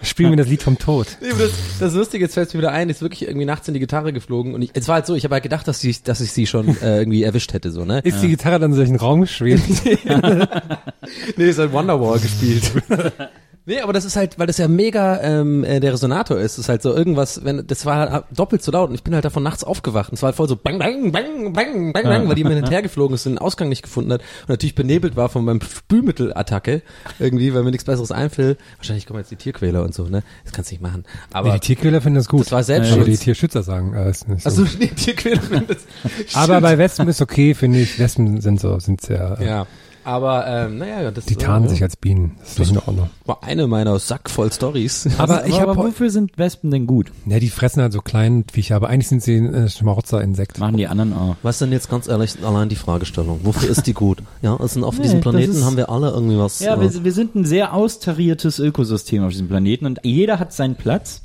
Spielen 0.02 0.30
wir 0.30 0.37
das 0.37 0.48
Lied 0.48 0.62
vom 0.62 0.78
Tod. 0.78 1.06
Das, 1.20 1.50
das 1.80 1.94
Lustige, 1.94 2.24
jetzt 2.24 2.35
fällt 2.35 2.52
mir 2.54 2.61
wieder 2.61 2.72
ein, 2.72 2.88
ist 2.88 3.02
wirklich 3.02 3.22
irgendwie 3.26 3.46
nachts 3.46 3.66
in 3.68 3.74
die 3.74 3.80
Gitarre 3.80 4.12
geflogen 4.12 4.54
und 4.54 4.62
ich, 4.62 4.70
es 4.74 4.87
war 4.88 4.96
halt 4.96 5.06
so, 5.06 5.14
ich 5.14 5.24
habe 5.24 5.35
halt 5.35 5.42
gedacht, 5.42 5.66
dass 5.68 5.82
ich, 5.85 6.02
dass 6.02 6.20
ich 6.20 6.32
sie 6.37 6.46
schon 6.46 6.68
äh, 6.81 6.99
irgendwie 6.99 7.25
erwischt 7.25 7.53
hätte, 7.53 7.72
so, 7.72 7.85
ne? 7.85 7.99
Ist 8.05 8.22
die 8.22 8.29
Gitarre 8.29 8.61
dann 8.61 8.70
in 8.70 8.77
solchen 8.77 8.96
Raum 8.96 9.22
geschwebt? 9.22 9.62
Nee, 11.37 11.49
ist 11.51 11.59
halt 11.59 11.72
Wonderwall 11.72 12.18
gespielt. 12.18 12.70
nee, 13.66 13.81
aber 13.81 13.92
das 13.92 14.05
ist 14.05 14.16
halt, 14.16 14.38
weil 14.38 14.46
das 14.46 14.59
ja 14.59 14.68
mega 14.68 15.20
ähm, 15.20 15.64
äh, 15.64 15.81
der 15.81 15.92
Resonator 15.92 16.38
ist, 16.38 16.59
ist 16.59 16.68
halt 16.68 16.83
so 16.83 16.94
irgendwas, 16.94 17.44
wenn 17.44 17.66
das 17.66 17.85
war 17.85 18.24
doppelt 18.35 18.62
so 18.62 18.72
laut 18.72 18.88
und 18.88 18.94
ich 18.94 19.02
bin 19.02 19.14
halt 19.14 19.24
davon 19.24 19.42
nachts 19.42 19.64
aufgewacht 19.64 20.11
und 20.11 20.14
es 20.14 20.22
war 20.22 20.29
halt 20.29 20.37
voll 20.37 20.48
so 20.48 20.57
bang, 20.57 20.79
bang, 20.79 21.12
bang, 21.12 21.52
bang, 21.52 21.92
bang, 21.92 22.05
bang, 22.05 22.29
weil 22.29 22.35
die 22.35 22.42
immer 22.42 22.50
hinterher 22.52 22.83
geflogen 22.87 23.14
ist 23.14 23.26
und 23.26 23.33
den 23.35 23.38
Ausgang 23.38 23.68
nicht 23.68 23.83
gefunden 23.83 24.12
hat 24.12 24.20
und 24.42 24.48
natürlich 24.48 24.74
benebelt 24.74 25.16
war 25.16 25.29
von 25.29 25.44
meinem 25.44 25.61
Spülmittelattacke 25.61 26.83
irgendwie, 27.18 27.55
weil 27.55 27.62
mir 27.62 27.70
nichts 27.70 27.85
besseres 27.85 28.12
einfällt. 28.12 28.59
Wahrscheinlich 28.76 29.07
kommen 29.07 29.20
jetzt 29.20 29.31
die 29.31 29.37
Tierquäler 29.37 29.83
und 29.83 29.94
so, 29.94 30.05
ne? 30.05 30.22
Das 30.44 30.52
kannst 30.52 30.70
du 30.70 30.74
nicht 30.74 30.83
machen. 30.83 31.05
Aber 31.33 31.48
Nee, 31.48 31.55
die 31.55 31.61
Tierquäler 31.61 32.00
finden 32.00 32.16
das 32.16 32.29
gut. 32.29 32.42
Das 32.42 32.52
war 32.52 32.62
Selbstschutz. 32.62 32.96
Aber 32.98 33.05
die 33.07 33.16
Tierschützer 33.16 33.62
sagen, 33.62 33.94
äh, 33.94 34.11
ist 34.11 34.29
nicht 34.29 34.42
so. 34.42 34.48
also 34.48 34.66
nee, 34.79 34.88
Tierquäler 34.88 35.40
finden 35.42 35.66
das. 35.68 35.87
Aber 36.35 36.61
bei 36.61 36.79
Wespen 36.79 37.09
ist 37.09 37.20
okay, 37.20 37.55
finde 37.55 37.81
ich. 37.81 37.98
Wespen 37.98 38.40
sind 38.40 38.61
so, 38.61 38.79
sind 38.79 39.00
sehr, 39.00 39.38
äh, 39.40 39.46
ja. 39.46 39.66
Aber 40.07 40.47
ähm, 40.47 40.79
naja, 40.79 41.11
das 41.11 41.27
die 41.27 41.35
tarnen 41.35 41.69
sich 41.69 41.83
als 41.83 41.97
Bienen. 41.97 42.37
Das 42.57 42.61
ist 42.61 42.71
in 42.71 42.79
Ordnung. 42.79 43.11
war 43.25 43.42
eine 43.42 43.66
meiner 43.66 43.99
Sack 43.99 44.31
voll 44.31 44.53
Stories. 44.53 45.09
Aber 45.19 45.47
ich 45.49 45.61
aber 45.61 45.75
habe, 45.77 45.88
wofür 45.88 46.11
sind 46.11 46.38
Wespen 46.38 46.71
denn 46.71 46.87
gut? 46.87 47.11
ja, 47.27 47.40
die 47.40 47.49
fressen 47.49 47.83
halt 47.83 47.92
so 47.92 48.01
kleinen 48.01 48.45
Viecher, 48.49 48.77
aber 48.77 48.88
eigentlich 48.88 49.09
sind 49.09 49.21
sie 49.23 49.37
ein 49.37 49.53
äh, 49.53 49.69
Schmarotzer-Insekt. 49.69 50.61
Machen 50.61 50.77
die 50.77 50.87
anderen 50.87 51.12
auch. 51.12 51.35
Was 51.42 51.59
denn 51.59 51.73
jetzt 51.73 51.90
ganz 51.90 52.07
ehrlich 52.07 52.37
allein 52.45 52.69
die 52.69 52.77
Fragestellung? 52.77 53.40
Wofür 53.42 53.69
ist 53.69 53.87
die 53.88 53.95
gut? 53.95 54.23
Ja, 54.42 54.57
also 54.57 54.87
auf 54.87 54.97
Nee, 54.97 55.03
diesem 55.03 55.21
Planeten 55.23 55.51
ist- 55.53 55.64
haben 55.64 55.77
wir 55.77 55.88
alle 55.90 56.11
irgendwie 56.11 56.38
was. 56.38 56.61
Ja, 56.61 56.77
äh, 56.77 56.81
wir, 56.81 57.03
wir 57.05 57.12
sind 57.12 57.35
ein 57.35 57.45
sehr 57.45 57.75
austariertes 57.75 58.61
Ökosystem 58.61 59.25
auf 59.25 59.33
diesem 59.33 59.49
Planeten 59.49 59.87
und 59.87 59.99
jeder 60.05 60.38
hat 60.38 60.53
seinen 60.53 60.77
Platz. 60.77 61.23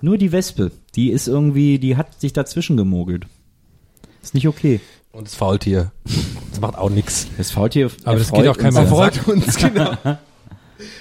Nur 0.00 0.16
die 0.18 0.32
Wespe, 0.32 0.72
die 0.96 1.10
ist 1.10 1.28
irgendwie, 1.28 1.78
die 1.78 1.96
hat 1.98 2.20
sich 2.20 2.32
dazwischen 2.32 2.76
gemogelt. 2.78 3.26
Ist 4.22 4.32
nicht 4.34 4.48
okay. 4.48 4.80
Und 5.14 5.28
das 5.28 5.36
Faultier. 5.36 5.92
Das 6.50 6.60
macht 6.60 6.76
auch 6.76 6.90
nix. 6.90 7.28
Das 7.38 7.52
Faultier 7.52 7.88
Aber 8.04 8.18
das 8.18 8.28
erfreut 8.28 8.42
geht 8.42 8.50
auch 8.50 8.58
keinem 8.58 8.74
ja. 8.74 8.82
den 8.82 9.26
uns, 9.28 9.56
genau. 9.56 9.92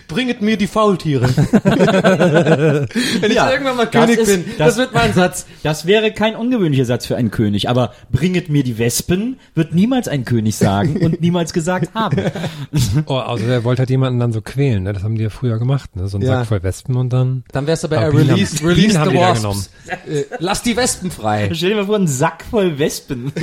Bringet 0.07 0.41
mir 0.41 0.57
die 0.57 0.67
Faultiere. 0.67 1.27
Wenn 1.63 2.87
ich 3.31 3.33
Ja, 3.35 3.51
irgendwann 3.51 3.77
mal 3.77 3.85
das 3.87 4.05
König 4.05 4.19
ist- 4.19 4.27
bin, 4.27 4.45
das, 4.57 4.67
das- 4.69 4.77
wird 4.77 4.93
mein 4.93 5.13
Satz. 5.13 5.45
Das 5.63 5.85
wäre 5.85 6.11
kein 6.11 6.35
ungewöhnlicher 6.35 6.85
Satz 6.85 7.05
für 7.05 7.15
einen 7.15 7.31
König, 7.31 7.69
aber 7.69 7.93
bringet 8.11 8.49
mir 8.49 8.63
die 8.63 8.77
Wespen, 8.77 9.37
wird 9.55 9.73
niemals 9.73 10.07
ein 10.07 10.25
König 10.25 10.55
sagen 10.55 10.97
und 10.97 11.21
niemals 11.21 11.53
gesagt 11.53 11.93
haben. 11.95 12.17
Oh, 13.05 13.15
also 13.15 13.45
der 13.45 13.63
wollte 13.63 13.79
halt 13.81 13.89
jemanden 13.89 14.19
dann 14.19 14.31
so 14.31 14.41
quälen, 14.41 14.83
ne? 14.83 14.93
Das 14.93 15.03
haben 15.03 15.15
die 15.15 15.23
ja 15.23 15.29
früher 15.29 15.57
gemacht, 15.59 15.95
ne? 15.95 16.07
So 16.07 16.17
ein 16.17 16.21
Ja. 16.21 16.39
Sack 16.39 16.47
voll 16.47 16.63
Wespen 16.63 16.95
und 16.95 17.11
dann. 17.11 17.43
Dann 17.51 17.67
wär's 17.67 17.83
aber 17.83 17.97
Aber 17.97 18.05
äh, 18.07 18.09
release, 18.17 18.57
haben- 18.59 18.67
release 18.67 18.87
Bienen 18.87 18.97
haben 18.99 19.09
the 19.09 19.15
die 19.15 19.21
wasps. 19.21 19.41
genommen. 19.41 19.65
Äh, 20.07 20.23
lass 20.39 20.61
die 20.63 20.75
Wespen 20.77 21.11
frei. 21.11 21.49
Stell 21.53 21.69
dir 21.69 21.75
mal 21.77 21.85
vor, 21.85 21.95
ein 21.97 22.07
Sack 22.07 22.43
voll 22.49 22.77
Wespen. 22.79 23.31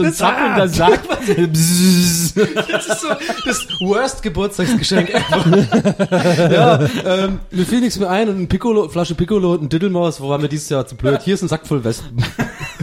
so 0.00 0.06
ein 0.06 0.12
zappelnder 0.12 0.68
Sack. 0.68 1.00
Bzzz. 1.26 2.34
Das 2.34 2.86
ist 2.86 3.00
so 3.00 3.08
das 3.44 3.66
worst 3.80 4.22
Geburtstagsgeschenk 4.22 5.10
ever. 5.10 6.50
ja, 6.52 6.88
ähm, 7.04 7.40
mir 7.50 7.66
fiel 7.66 7.80
nichts 7.80 7.98
mehr 7.98 8.10
ein 8.10 8.28
und 8.28 8.40
ein 8.40 8.48
Piccolo, 8.48 8.88
Flasche 8.88 9.14
Piccolo 9.14 9.52
und 9.52 9.62
ein 9.62 9.68
Diddlemaus, 9.68 10.20
wo 10.20 10.28
waren 10.28 10.42
wir 10.42 10.48
dieses 10.48 10.68
Jahr 10.68 10.86
zu 10.86 10.96
blöd? 10.96 11.20
Hier 11.22 11.34
ist 11.34 11.42
ein 11.42 11.48
Sack 11.48 11.66
voll 11.66 11.84
Wespen. 11.84 12.24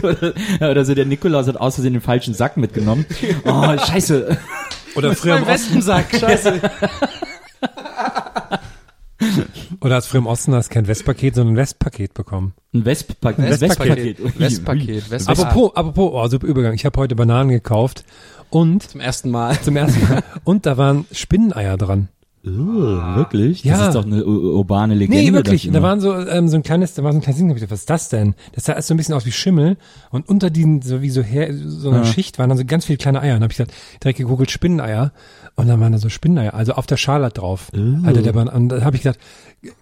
Oder, 0.60 0.84
so, 0.84 0.94
der 0.94 1.06
Nikolaus 1.06 1.48
hat 1.48 1.56
aus 1.56 1.74
Versehen 1.74 1.94
den 1.94 2.02
falschen 2.02 2.32
Sack 2.32 2.56
mitgenommen. 2.56 3.04
Oh, 3.44 3.76
scheiße. 3.76 4.38
Oder 4.94 5.16
früher 5.16 5.38
im 5.38 5.44
Ein 5.44 5.48
Wespensack, 5.48 6.06
scheiße. 6.18 6.60
Oder 9.80 9.96
hast 9.96 10.06
früher 10.06 10.20
im 10.20 10.26
Osten 10.26 10.54
hast 10.54 10.70
kein 10.70 10.86
Westpaket, 10.88 11.34
sondern 11.36 11.54
ein 11.54 11.56
Westpaket 11.58 12.14
bekommen. 12.14 12.52
Ein 12.74 12.84
Wesp-Paket. 12.84 13.44
Ein 13.44 13.60
Wesp-Paket. 13.60 14.38
Westpaket, 14.40 15.10
Wesp 15.10 15.28
Apropos, 15.30 15.76
apropos, 15.76 16.10
oh, 16.14 16.28
super 16.28 16.46
Übergang. 16.46 16.74
Ich 16.74 16.84
habe 16.84 16.98
heute 17.00 17.14
Bananen 17.14 17.50
gekauft 17.50 18.04
und 18.50 18.82
Zum 18.82 19.00
ersten 19.00 19.30
Mal. 19.30 19.60
zum 19.60 19.76
ersten 19.76 20.00
Mal 20.08 20.22
und 20.44 20.66
da 20.66 20.76
waren 20.76 21.06
Spinneneier 21.12 21.76
dran. 21.76 22.08
Oh, 22.46 22.50
wirklich? 22.50 23.64
Ja. 23.64 23.76
Das 23.76 23.88
ist 23.88 23.94
doch 23.94 24.06
eine 24.06 24.24
ur- 24.24 24.54
urbane 24.54 24.94
Legende. 24.94 25.22
Nee, 25.22 25.32
wirklich. 25.32 25.64
das 25.64 25.72
Da 25.72 25.82
waren 25.82 26.00
so 26.00 26.14
ähm, 26.16 26.48
so 26.48 26.56
ein 26.56 26.62
kleines, 26.62 26.94
da 26.94 27.02
war 27.02 27.12
so 27.12 27.18
ein 27.18 27.20
kleines 27.20 27.38
Ding. 27.40 27.50
Was 27.70 27.80
ist 27.80 27.90
das 27.90 28.08
denn? 28.08 28.34
Das 28.52 28.64
sah 28.64 28.72
erst 28.74 28.88
so 28.88 28.94
ein 28.94 28.96
bisschen 28.96 29.14
aus 29.14 29.26
wie 29.26 29.32
Schimmel 29.32 29.76
und 30.10 30.28
unter 30.28 30.48
diesen 30.48 30.80
so 30.80 31.02
wie 31.02 31.10
so 31.10 31.20
her 31.22 31.50
so 31.52 31.90
einer 31.90 31.98
Ja. 31.98 32.04
Schicht 32.06 32.38
waren 32.38 32.48
dann 32.48 32.56
so 32.56 32.64
ganz 32.64 32.84
viele 32.86 32.96
kleine 32.96 33.20
Eier. 33.20 33.36
Und 33.36 33.42
habe 33.42 33.52
ich 33.52 33.58
gesagt, 33.58 33.74
direkt 34.02 34.18
gegoogelt 34.18 34.50
Spinneneier 34.50 35.12
und 35.58 35.66
dann 35.66 35.80
waren 35.80 35.90
da 35.90 35.98
so 35.98 36.08
Spinneneier, 36.08 36.54
also 36.54 36.74
auf 36.74 36.86
der 36.86 36.96
Schale 36.96 37.30
drauf. 37.30 37.72
Oh. 37.76 38.06
Hatte 38.06 38.22
der 38.22 38.32
Ban 38.32 38.46
und 38.48 38.68
da 38.68 38.82
habe 38.82 38.94
ich 38.94 39.02
gesagt, 39.02 39.18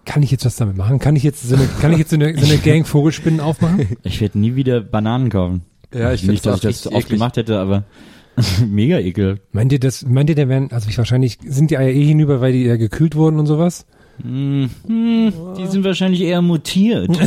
kann 0.05 0.23
ich 0.23 0.31
jetzt 0.31 0.43
was 0.43 0.55
damit 0.55 0.75
machen? 0.75 0.97
Kann 0.97 1.15
ich 1.15 1.21
jetzt 1.21 1.47
so 1.47 1.55
eine, 1.55 1.67
kann 1.79 1.91
ich 1.91 1.99
jetzt 1.99 2.09
so 2.09 2.15
eine, 2.15 2.35
so 2.35 2.45
eine 2.45 2.57
Gang 2.57 2.85
Vogelspinnen 2.87 3.39
aufmachen? 3.39 3.85
Ich 4.03 4.19
werde 4.19 4.39
nie 4.39 4.55
wieder 4.55 4.81
Bananen 4.81 5.29
kaufen. 5.29 5.61
Ja, 5.93 6.11
ich 6.13 6.23
Nicht, 6.23 6.45
dass 6.47 6.55
ich 6.57 6.61
das 6.61 6.87
oft 6.87 6.95
eklig. 6.95 7.09
gemacht 7.09 7.37
hätte, 7.37 7.59
aber 7.59 7.83
mega 8.67 8.97
ekel. 8.97 9.39
Meint 9.51 9.71
ihr 9.71 9.79
das? 9.79 10.03
Meint 10.03 10.31
ihr, 10.31 10.35
der 10.35 10.49
werden? 10.49 10.71
Also 10.71 10.89
ich 10.89 10.97
wahrscheinlich 10.97 11.37
sind 11.45 11.69
die 11.69 11.77
Eier 11.77 11.91
eh 11.91 12.05
hinüber, 12.05 12.41
weil 12.41 12.53
die 12.53 12.65
eher 12.65 12.79
gekühlt 12.79 13.15
wurden 13.15 13.37
und 13.39 13.45
sowas? 13.45 13.85
Hm, 14.19 14.71
hm, 14.87 15.33
die 15.59 15.67
sind 15.67 15.83
wahrscheinlich 15.83 16.21
eher 16.21 16.41
mutiert. 16.41 17.07
Und 17.09 17.19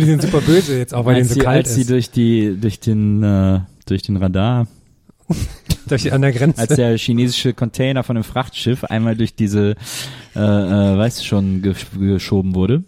die 0.00 0.04
sind 0.06 0.22
super 0.22 0.40
böse 0.40 0.76
jetzt 0.76 0.92
auch, 0.92 1.04
weil 1.04 1.14
denen 1.14 1.22
als 1.22 1.28
so 1.28 1.34
sie, 1.34 1.40
kalt 1.40 1.66
als 1.66 1.74
sie 1.76 1.82
ist. 1.82 1.90
durch 1.90 2.10
die, 2.10 2.56
durch 2.60 2.80
den, 2.80 3.22
äh, 3.22 3.60
durch 3.86 4.02
den 4.02 4.16
Radar, 4.16 4.66
Durch 5.88 6.12
an 6.12 6.22
der 6.22 6.32
Grenze. 6.32 6.60
als 6.60 6.74
der 6.76 6.96
chinesische 6.96 7.52
Container 7.52 8.02
von 8.02 8.16
einem 8.16 8.24
Frachtschiff 8.24 8.84
einmal 8.84 9.16
durch 9.16 9.34
diese, 9.34 9.74
äh, 10.34 10.38
äh, 10.38 10.98
weißt 10.98 11.20
du 11.20 11.24
schon, 11.24 11.62
gesch 11.62 11.86
geschoben 11.98 12.54
wurde. 12.54 12.84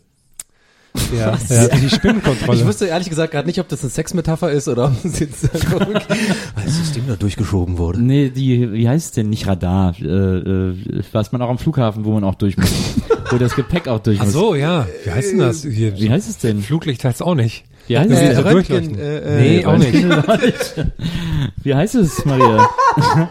ja, 1.14 1.37
ja, 1.49 1.68
durch 1.68 1.81
die 1.83 1.90
Spinnenkontrolle. 1.90 2.59
Ich 2.59 2.66
wusste 2.66 2.87
ehrlich 2.87 3.11
gesagt 3.11 3.33
gerade 3.33 3.46
nicht, 3.46 3.61
ob 3.61 3.68
das 3.68 3.83
eine 3.83 3.90
Sexmetapher 3.90 4.51
ist 4.51 4.66
oder 4.68 4.87
ob 4.87 5.05
es 5.05 5.18
jetzt 5.18 5.44
weil 5.70 6.64
das 6.64 6.77
System 6.77 7.05
da 7.07 7.16
durchgeschoben 7.16 7.77
wurde. 7.77 8.01
Nee, 8.01 8.31
die, 8.31 8.72
wie 8.72 8.88
heißt 8.88 9.07
es 9.07 9.12
denn? 9.12 9.29
Nicht 9.29 9.46
Radar, 9.46 9.94
äh, 10.01 10.05
äh, 10.07 11.03
was 11.12 11.33
man 11.33 11.42
auch 11.42 11.51
am 11.51 11.59
Flughafen, 11.59 12.07
wo 12.07 12.12
man 12.12 12.25
auch 12.25 12.35
durch 12.35 12.57
muss. 12.57 12.72
wo 13.31 13.37
das 13.37 13.55
Gepäck 13.55 13.88
auch 13.88 13.99
durch 14.01 14.20
Ach 14.20 14.25
muss. 14.25 14.33
so, 14.33 14.55
ja. 14.55 14.87
Wie 15.05 15.11
heißt 15.11 15.33
denn 15.33 15.38
das? 15.38 15.62
Hier, 15.64 15.99
Wie 15.99 16.11
heißt 16.11 16.31
es 16.31 16.38
denn? 16.38 16.62
Fluglicht 16.62 17.05
heißt 17.05 17.22
auch 17.22 17.35
nicht. 17.35 17.64
Wie 17.88 17.99
heißt 17.99 18.11
es 18.11 18.18
Äh, 18.20 18.35
so 18.35 18.40
Röntgen, 18.42 18.99
äh, 18.99 19.18
äh, 19.18 19.40
nee, 19.59 19.64
auch 19.66 19.77
nicht. 19.79 19.94
Wie 21.62 21.75
heißt 21.75 21.94
es, 21.94 22.25
Maria? 22.25 22.68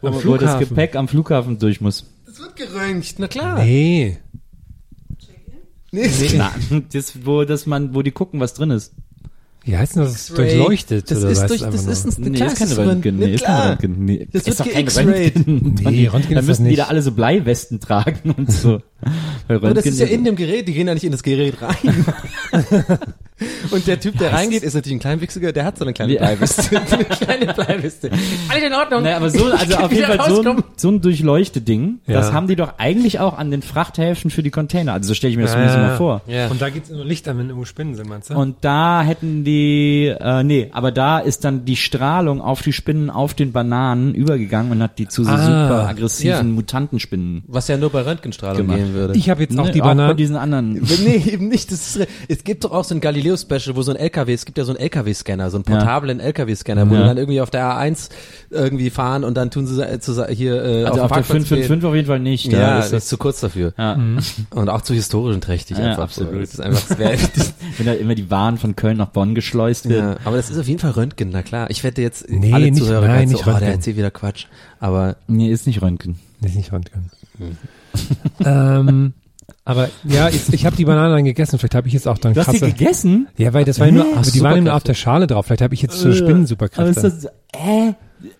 wo, 0.00 0.24
wo 0.24 0.36
das. 0.36 0.58
Gepäck 0.58 0.94
am 0.96 1.08
Flughafen 1.08 1.58
durch 1.58 1.80
muss. 1.80 2.04
Das 2.26 2.38
wird 2.40 2.56
geröntgt, 2.56 3.14
na 3.18 3.28
klar. 3.28 3.62
Nee. 3.64 4.18
Nee, 5.90 6.10
Na, 6.36 6.52
das, 6.92 7.24
wo 7.24 7.44
das 7.44 7.64
man, 7.66 7.94
wo 7.94 8.02
die 8.02 8.10
gucken, 8.10 8.40
was 8.40 8.52
drin 8.54 8.70
ist. 8.70 8.92
Wie 9.64 9.76
heißt 9.76 9.96
denn 9.96 10.02
das? 10.02 10.28
Durchleuchtet 10.28 11.10
Das 11.10 11.18
oder 11.18 11.30
ist 11.30 11.40
weißt 11.42 11.50
durch, 11.50 11.60
du 11.60 11.70
das 11.70 12.04
ist 12.04 12.18
ein 12.18 12.32
Nee, 12.32 12.38
ist 12.38 12.40
keine 12.40 12.52
das 12.58 12.70
ist 12.70 12.78
Röntgen. 12.78 13.18
Nee, 13.18 13.26
Nee, 13.26 13.34
ist 13.34 13.44
keine 13.44 13.70
Röntgen. 13.70 14.04
Nee, 14.04 14.28
Das 14.32 14.42
ist 14.46 14.58
wird 14.58 14.60
doch 14.60 14.72
kein. 14.94 15.06
Röntgen. 15.08 15.74
Nee, 15.80 16.06
Röntgen 16.06 16.12
Dann 16.12 16.20
ist 16.20 16.36
das 16.36 16.46
müssen 16.46 16.64
die 16.64 16.68
nicht. 16.70 16.78
da 16.80 16.84
alle 16.84 17.02
so 17.02 17.12
Bleiwesten 17.12 17.80
tragen 17.80 18.30
und 18.36 18.52
so. 18.52 18.80
Aber 19.48 19.74
das 19.74 19.86
ist 19.86 20.00
ja 20.00 20.06
in 20.06 20.24
dem 20.24 20.36
Gerät, 20.36 20.66
die 20.68 20.72
gehen 20.72 20.88
ja 20.88 20.94
nicht 20.94 21.04
in 21.04 21.12
das 21.12 21.22
Gerät 21.22 21.56
rein. 21.62 22.04
Und 23.70 23.86
der 23.86 24.00
Typ, 24.00 24.18
der 24.18 24.32
reingeht, 24.32 24.64
ist 24.64 24.74
natürlich 24.74 24.96
ein 24.96 25.00
Kleinwüchsiger, 25.00 25.52
der 25.52 25.64
hat 25.64 25.78
so 25.78 25.84
eine 25.84 25.92
kleine 25.92 26.16
Bleiweste. 26.16 26.80
eine 26.90 27.04
kleine 27.04 27.54
Bleiweste. 27.54 28.10
Alles 28.48 28.64
in 28.64 28.74
Ordnung. 28.74 29.02
Naja, 29.04 29.16
aber 29.16 29.30
so, 29.30 29.44
also 29.52 29.76
auf 29.76 29.92
jeden 29.92 30.06
Fall 30.06 30.28
so 30.28 30.42
ein, 30.42 30.64
so 30.76 30.90
ein 30.90 31.00
Durchleuchte-Ding, 31.00 32.00
Ja. 32.06 32.14
das 32.14 32.32
haben 32.32 32.48
die 32.48 32.56
doch 32.56 32.74
eigentlich 32.78 33.20
auch 33.20 33.38
an 33.38 33.52
den 33.52 33.62
Frachthäfen 33.62 34.30
für 34.32 34.42
die 34.42 34.50
Container. 34.50 34.94
Also 34.94 35.08
so 35.08 35.14
stelle 35.14 35.30
ich 35.30 35.36
mir 35.36 35.44
das 35.44 35.52
zumindest 35.52 35.78
mal 35.78 35.96
vor. 35.96 36.22
Ja. 36.26 36.48
Und 36.48 36.60
da 36.60 36.68
gibt's 36.70 36.90
nur 36.90 37.04
Licht 37.04 37.28
an, 37.28 37.38
wenn 37.38 37.46
irgendwo 37.46 37.64
Spinnen 37.64 37.94
sind, 37.94 38.08
meinst 38.08 38.30
du? 38.30 38.34
Und 38.34 38.56
da 38.62 39.02
hätten 39.02 39.44
die, 39.44 40.06
äh, 40.18 40.42
nee, 40.42 40.70
aber 40.72 40.90
da 40.90 41.20
ist 41.20 41.44
dann 41.44 41.64
die 41.64 41.76
Strahlung 41.76 42.40
auf 42.40 42.62
die 42.62 42.72
Spinnen 42.72 43.08
auf 43.08 43.34
den 43.34 43.52
Bananen 43.52 44.14
übergegangen 44.14 44.72
und 44.72 44.82
hat 44.82 44.98
die 44.98 45.06
zu 45.06 45.22
so 45.22 45.30
Ah, 45.30 45.36
super 45.38 45.88
aggressiven 45.88 46.28
ja. 46.32 46.42
Mutantenspinnen 46.42 47.44
Was 47.46 47.68
ja 47.68 47.76
nur 47.76 47.90
bei 47.90 48.00
Röntgenstrahlung 48.02 48.66
Gemacht. 48.66 48.80
Gehen 48.88 48.94
würde. 48.94 49.14
ich 49.16 49.30
habe 49.30 49.42
jetzt 49.42 49.58
auch 49.58 49.66
Ne, 49.66 49.72
die 49.72 49.80
auch 49.82 49.86
bei 49.86 49.90
Bananen. 49.94 50.16
diesen 50.16 50.36
anderen. 50.36 50.74
Nee, 51.04 51.22
eben 51.30 51.48
nicht. 51.48 51.70
Das 51.72 51.96
ist, 51.96 52.08
es 52.28 52.44
gibt 52.44 52.64
doch 52.64 52.72
auch 52.72 52.84
so 52.84 52.94
ein 52.94 53.00
Galileo-Special, 53.00 53.76
wo 53.76 53.82
so 53.82 53.90
ein 53.92 53.96
LKW, 53.96 54.32
es 54.32 54.44
gibt 54.44 54.58
ja 54.58 54.64
so 54.64 54.72
einen 54.72 54.80
LKW-Scanner, 54.80 55.50
so 55.50 55.56
einen 55.58 55.64
portablen 55.64 56.20
LKW-Scanner, 56.20 56.88
wo 56.90 56.94
Ja. 56.94 57.00
die 57.02 57.06
dann 57.06 57.16
irgendwie 57.18 57.40
auf 57.40 57.50
der 57.50 57.64
A1 57.64 58.08
irgendwie 58.50 58.90
fahren 58.90 59.24
und 59.24 59.36
dann 59.36 59.50
tun 59.50 59.66
sie 59.66 60.00
zu, 60.00 60.26
hier 60.28 60.54
äh, 60.64 60.84
Also 60.84 60.86
auf 60.86 60.92
dem 60.92 60.94
der 60.94 61.00
Parkplatz 61.08 61.26
555 61.48 61.84
auf 61.88 61.94
jeden 61.94 62.06
Fall 62.06 62.20
nicht. 62.20 62.52
Da 62.52 62.58
Ja, 62.58 62.78
ist 62.80 62.92
das 62.92 63.04
ist 63.04 63.08
zu 63.08 63.16
kurz 63.18 63.40
dafür. 63.40 63.72
ja. 63.78 63.98
Und 64.50 64.68
auch 64.68 64.82
zu 64.82 64.94
historisch 64.94 65.34
und 65.34 65.44
trächtig 65.44 65.78
Ja, 65.78 65.84
einfach. 65.90 66.04
absolut. 66.04 66.42
Das 66.42 66.54
ist 66.54 66.60
einfach, 66.60 66.88
das 66.88 66.98
wär, 66.98 67.12
Wenn 67.78 67.86
da 67.86 67.92
immer 67.92 68.14
die 68.14 68.30
Waren 68.30 68.58
von 68.58 68.74
Köln 68.76 68.96
nach 68.96 69.08
Bonn 69.08 69.34
geschleust 69.34 69.88
werden. 69.88 70.10
ja, 70.12 70.16
aber 70.24 70.36
das 70.36 70.50
ist 70.50 70.58
auf 70.58 70.66
jeden 70.66 70.80
Fall 70.80 70.90
Röntgen, 70.92 71.28
na 71.32 71.42
klar. 71.42 71.70
Ich 71.70 71.84
wette 71.84 72.02
jetzt 72.02 72.28
Nee, 72.28 72.52
alle 72.52 72.70
nicht- 72.70 72.78
Zuhörer 72.82 73.02
nein, 73.06 73.10
gerade 73.10 73.26
so, 73.28 73.32
nicht 73.34 73.42
oh, 73.42 73.44
der 73.44 73.54
Röntgen. 73.54 73.72
erzählt 73.72 73.96
wieder 73.96 74.10
Quatsch. 74.10 74.46
Aber 74.80 75.16
Nee, 75.28 75.50
ist 75.50 75.66
nicht 75.66 75.82
Röntgen. 75.82 76.18
Nee, 76.40 76.48
ist 76.48 76.56
nicht 76.56 76.72
Röntgen. 76.72 77.10
Ähm, 78.44 79.12
aber 79.64 79.88
ja, 80.04 80.28
ich, 80.28 80.52
ich 80.52 80.64
habe 80.66 80.76
die 80.76 80.84
Bananen 80.86 81.12
dann 81.14 81.24
gegessen. 81.24 81.58
Vielleicht 81.58 81.74
habe 81.74 81.88
ich 81.88 81.94
jetzt 81.94 82.08
auch 82.08 82.18
dann 82.18 82.32
Du 82.34 82.40
hast 82.40 82.52
die 82.52 82.58
krasse. 82.58 82.72
gegessen? 82.72 83.28
Ja, 83.36 83.52
weil 83.52 83.64
das 83.64 83.78
war 83.78 83.86
ja 83.86 83.92
nur, 83.92 84.04
Hä? 84.04 84.08
aber 84.16 84.30
die 84.30 84.40
waren 84.40 84.56
ja 84.56 84.60
nur 84.62 84.74
auf 84.74 84.82
der 84.82 84.94
Schale 84.94 85.26
drauf. 85.26 85.46
Vielleicht 85.46 85.62
habe 85.62 85.74
ich 85.74 85.82
jetzt 85.82 85.98
so 85.98 86.06
Aber 86.08 86.16
Spinnen-Superkräfte. 86.16 87.06
ist 87.06 87.24
das, 87.24 87.24
äh, 87.52 87.92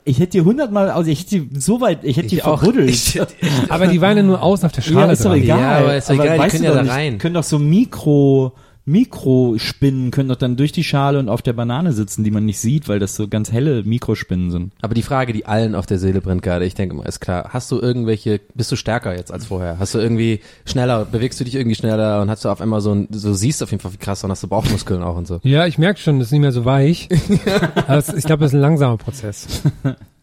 ich 0.04 0.18
hätte 0.20 0.32
die 0.38 0.40
hundertmal, 0.40 0.90
also 0.90 1.10
ich 1.10 1.20
hätte 1.20 1.40
die 1.40 1.60
so 1.60 1.80
weit, 1.80 1.98
ich 2.02 2.16
hätte 2.16 2.28
die 2.28 2.42
auch. 2.42 2.58
verbuddelt. 2.60 2.88
Ich- 2.90 3.20
Aber 3.68 3.86
die 3.88 4.00
waren 4.00 4.16
ja 4.16 4.22
nur 4.22 4.42
außen 4.42 4.64
auf 4.66 4.72
der 4.72 4.82
Schale 4.82 5.06
ja, 5.06 5.12
ist 5.12 5.24
doch 5.24 5.34
egal. 5.34 5.60
Ja, 5.60 5.78
aber 5.78 5.96
ist 5.96 6.08
doch 6.08 6.14
egal, 6.14 6.36
die 6.36 6.38
weißt 6.42 6.50
können 6.52 6.62
du 6.64 6.68
ja 6.68 6.70
doch 6.70 6.76
da 6.78 6.82
nicht, 6.84 6.92
rein. 6.92 7.18
Können 7.18 7.34
doch 7.34 7.44
so 7.44 7.58
Mikro, 7.58 8.52
Mikrospinnen 8.88 10.10
können 10.10 10.28
doch 10.28 10.36
dann 10.36 10.56
durch 10.56 10.72
die 10.72 10.84
Schale 10.84 11.18
und 11.18 11.28
auf 11.28 11.42
der 11.42 11.52
Banane 11.52 11.92
sitzen, 11.92 12.24
die 12.24 12.30
man 12.30 12.44
nicht 12.44 12.58
sieht, 12.58 12.88
weil 12.88 12.98
das 12.98 13.14
so 13.14 13.28
ganz 13.28 13.52
helle 13.52 13.82
Mikrospinnen 13.84 14.50
sind. 14.50 14.72
Aber 14.80 14.94
die 14.94 15.02
Frage, 15.02 15.32
die 15.32 15.46
allen 15.46 15.74
auf 15.74 15.86
der 15.86 15.98
Seele 15.98 16.20
brennt 16.20 16.42
gerade, 16.42 16.64
ich 16.64 16.74
denke 16.74 16.96
mal, 16.96 17.04
ist 17.04 17.20
klar. 17.20 17.50
Hast 17.52 17.70
du 17.70 17.78
irgendwelche, 17.78 18.40
bist 18.54 18.72
du 18.72 18.76
stärker 18.76 19.14
jetzt 19.16 19.32
als 19.32 19.46
vorher? 19.46 19.78
Hast 19.78 19.94
du 19.94 19.98
irgendwie 19.98 20.40
schneller, 20.64 21.04
bewegst 21.04 21.38
du 21.38 21.44
dich 21.44 21.54
irgendwie 21.54 21.76
schneller 21.76 22.22
und 22.22 22.30
hast 22.30 22.44
du 22.44 22.48
auf 22.48 22.60
einmal 22.60 22.80
so 22.80 22.94
ein, 22.94 23.08
so 23.10 23.34
siehst 23.34 23.62
auf 23.62 23.70
jeden 23.70 23.82
Fall 23.82 23.90
viel 23.90 24.00
krasser 24.00 24.24
und 24.24 24.30
hast 24.30 24.42
du 24.42 24.48
Bauchmuskeln 24.48 25.02
auch 25.02 25.16
und 25.16 25.26
so. 25.26 25.40
Ja, 25.42 25.66
ich 25.66 25.78
merke 25.78 26.00
schon, 26.00 26.18
das 26.18 26.28
ist 26.28 26.32
nicht 26.32 26.40
mehr 26.40 26.52
so 26.52 26.64
weich. 26.64 27.08
Aber 27.86 27.98
es, 27.98 28.12
ich 28.12 28.24
glaube, 28.24 28.40
das 28.40 28.52
ist 28.52 28.56
ein 28.56 28.62
langsamer 28.62 28.96
Prozess. 28.96 29.62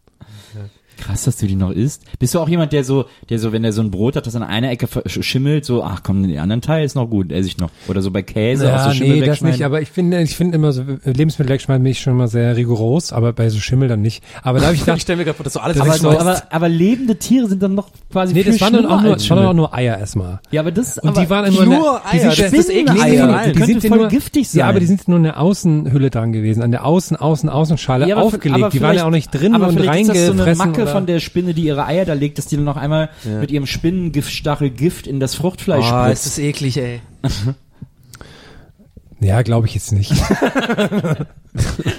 Krass, 1.06 1.26
dass 1.26 1.38
du 1.38 1.46
die 1.46 1.56
noch 1.56 1.70
isst. 1.70 2.02
Bist 2.18 2.34
du 2.34 2.40
auch 2.40 2.50
jemand, 2.50 2.74
der 2.74 2.84
so, 2.84 3.06
der 3.30 3.38
so, 3.38 3.52
wenn 3.52 3.62
der 3.62 3.74
so 3.74 3.82
ein 3.82 3.92
Brot 3.92 4.16
hat, 4.16 4.26
das 4.26 4.36
an 4.36 4.42
einer 4.42 4.72
Ecke 4.72 4.88
schimmelt, 5.06 5.64
so, 5.64 5.84
ach 5.84 6.02
komm, 6.02 6.24
den 6.28 6.40
anderen 6.40 6.62
Teil 6.62 6.84
ist 6.84 6.96
noch 6.96 7.08
gut, 7.08 7.32
esse 7.32 7.48
ich 7.48 7.60
noch. 7.60 7.70
Oder 7.88 8.02
so 8.02 8.10
bei 8.10 8.24
Käse 8.24 8.74
auch 8.76 8.86
so 8.86 8.92
Schimmel 8.92 9.20
nee, 9.20 9.26
das 9.26 9.42
nicht, 9.42 9.64
aber 9.64 9.82
ich 9.82 9.90
finde, 9.92 10.20
ich 10.24 10.36
finde 10.36 10.56
immer 10.56 10.72
so, 10.72 10.84
Lebensmittel 11.04 11.50
wegschneiden 11.54 11.84
bin 11.84 11.92
ich 11.92 12.00
schon 12.02 12.18
mal 12.18 12.28
sehr 12.28 12.58
rigoros, 12.58 13.14
aber 13.14 13.34
bei 13.34 13.50
so 13.50 13.60
Schimmel 13.60 13.88
dann 13.88 14.02
nicht. 14.02 14.24
Aber 14.42 14.58
da 14.60 14.66
habe 14.66 14.74
ich 14.74 14.82
Ich 14.86 14.86
gedacht, 14.86 15.02
stelle 15.02 15.18
mir 15.18 15.26
gerade 15.26 15.36
vor, 15.38 15.44
dass 15.44 15.54
du 15.54 15.60
alles 15.60 15.80
aber, 15.80 15.94
so- 15.94 16.10
aber, 16.10 16.42
aber 16.50 16.70
lebende 16.70 17.18
Tiere 17.18 17.48
sind 17.48 17.62
dann 17.62 17.76
noch 17.76 17.90
quasi 18.12 18.34
nee, 18.34 18.42
viel 18.44 18.54
das 18.54 18.62
waren 18.62 18.74
dann 18.74 18.86
auch 18.88 19.02
nur, 19.02 19.14
das 19.14 19.30
waren 19.30 19.46
auch 19.46 19.54
nur 19.54 19.74
Eier 19.76 20.00
erstmal. 20.00 20.40
Ja, 20.50 20.62
aber 20.62 20.72
das, 20.72 20.98
Und 20.98 21.10
aber 21.10 21.22
die 21.22 21.30
waren 21.30 21.46
immer 21.46 21.66
nur 21.66 22.02
die 22.12 22.18
Eier, 22.18 22.32
sind 22.32 22.46
das 22.46 22.54
ist 22.54 22.70
nee, 22.70 22.84
nee, 22.84 23.20
allen. 23.20 23.54
die 23.54 23.60
Könnte 23.60 23.66
sind 23.66 23.84
ja 23.84 23.90
voll 23.90 23.98
nur, 24.00 24.08
giftig 24.08 24.50
sein. 24.50 24.60
Ja, 24.62 24.70
aber 24.70 24.80
die 24.80 24.86
sind 24.88 25.08
nur 25.08 25.20
eine 25.20 25.38
Außenhülle 25.38 26.10
dran 26.10 26.34
gewesen, 26.34 26.64
an 26.64 26.72
der 26.72 26.84
Außen, 26.86 27.16
Außen, 27.18 27.50
Außenschale 27.50 28.08
Ja, 28.08 28.18
aufgelegt. 28.18 28.74
die 28.74 28.82
waren 28.82 28.96
ja 28.96 29.06
auch 29.06 29.12
nicht 29.12 29.30
drin 29.32 29.54
und 29.56 29.64
eine 29.64 29.88
reingefressen. 29.88 30.95
Von 30.96 31.06
der 31.06 31.20
Spinne, 31.20 31.54
die 31.54 31.64
ihre 31.64 31.86
Eier 31.86 32.06
da 32.06 32.14
legt, 32.14 32.38
dass 32.38 32.48
die 32.48 32.56
dann 32.56 32.66
noch 32.66 32.78
einmal 32.78 33.10
mit 33.40 33.52
ihrem 33.52 33.66
Spinnengiftstachel 33.66 34.70
Gift 34.70 35.08
in 35.08 35.20
das 35.20 35.36
Fruchtfleisch 35.36 35.86
Oh, 35.86 36.04
spritzt. 36.04 36.26
ist 36.26 36.38
das 36.38 36.40
eklig, 36.40 36.78
ey. 36.78 37.02
ja, 39.20 39.42
glaube 39.42 39.68
ich 39.68 39.76
jetzt 39.76 39.92
nicht. 39.92 40.14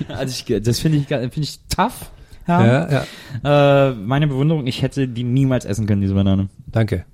Also 0.09 0.35
ich, 0.49 0.63
das 0.63 0.81
finde 0.81 0.99
ich, 0.99 1.07
finde 1.07 1.41
ich 1.41 1.61
tough. 1.75 2.11
Ja. 2.47 2.65
ja, 2.67 3.05
ja. 3.43 3.89
Äh, 3.89 3.95
meine 3.95 4.27
Bewunderung, 4.27 4.67
ich 4.67 4.83
hätte 4.83 5.09
die 5.09 5.25
niemals 5.25 5.65
essen 5.65 5.87
können, 5.87 6.01
diese 6.01 6.15
Banane. 6.15 6.49
Danke. 6.67 7.05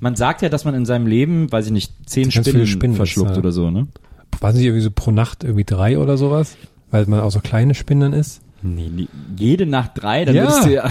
Man 0.00 0.16
sagt 0.16 0.42
ja, 0.42 0.48
dass 0.48 0.64
man 0.64 0.74
in 0.74 0.84
seinem 0.86 1.06
Leben, 1.06 1.50
weiß 1.50 1.66
ich 1.66 1.72
nicht, 1.72 1.92
zehn 2.06 2.30
Spinnen, 2.30 2.66
Spinnen 2.66 2.96
verschluckt 2.96 3.30
isst, 3.30 3.36
ja. 3.36 3.40
oder 3.40 3.52
so, 3.52 3.70
ne? 3.70 3.86
War 4.40 4.52
nicht 4.52 4.62
irgendwie 4.64 4.82
so 4.82 4.90
pro 4.90 5.10
Nacht 5.12 5.44
irgendwie 5.44 5.64
drei 5.64 5.98
oder 5.98 6.16
sowas? 6.16 6.56
Weil 6.90 7.06
man 7.06 7.20
auch 7.20 7.30
so 7.30 7.40
kleine 7.40 7.74
Spinnen 7.74 8.12
ist? 8.12 8.41
Nee, 8.64 8.88
nee, 8.94 9.08
jede 9.36 9.66
Nacht 9.66 9.92
drei, 9.94 10.24
dann 10.24 10.34
Ja. 10.36 10.42
würdest 10.44 10.64
du 10.66 10.72
ja. 10.72 10.88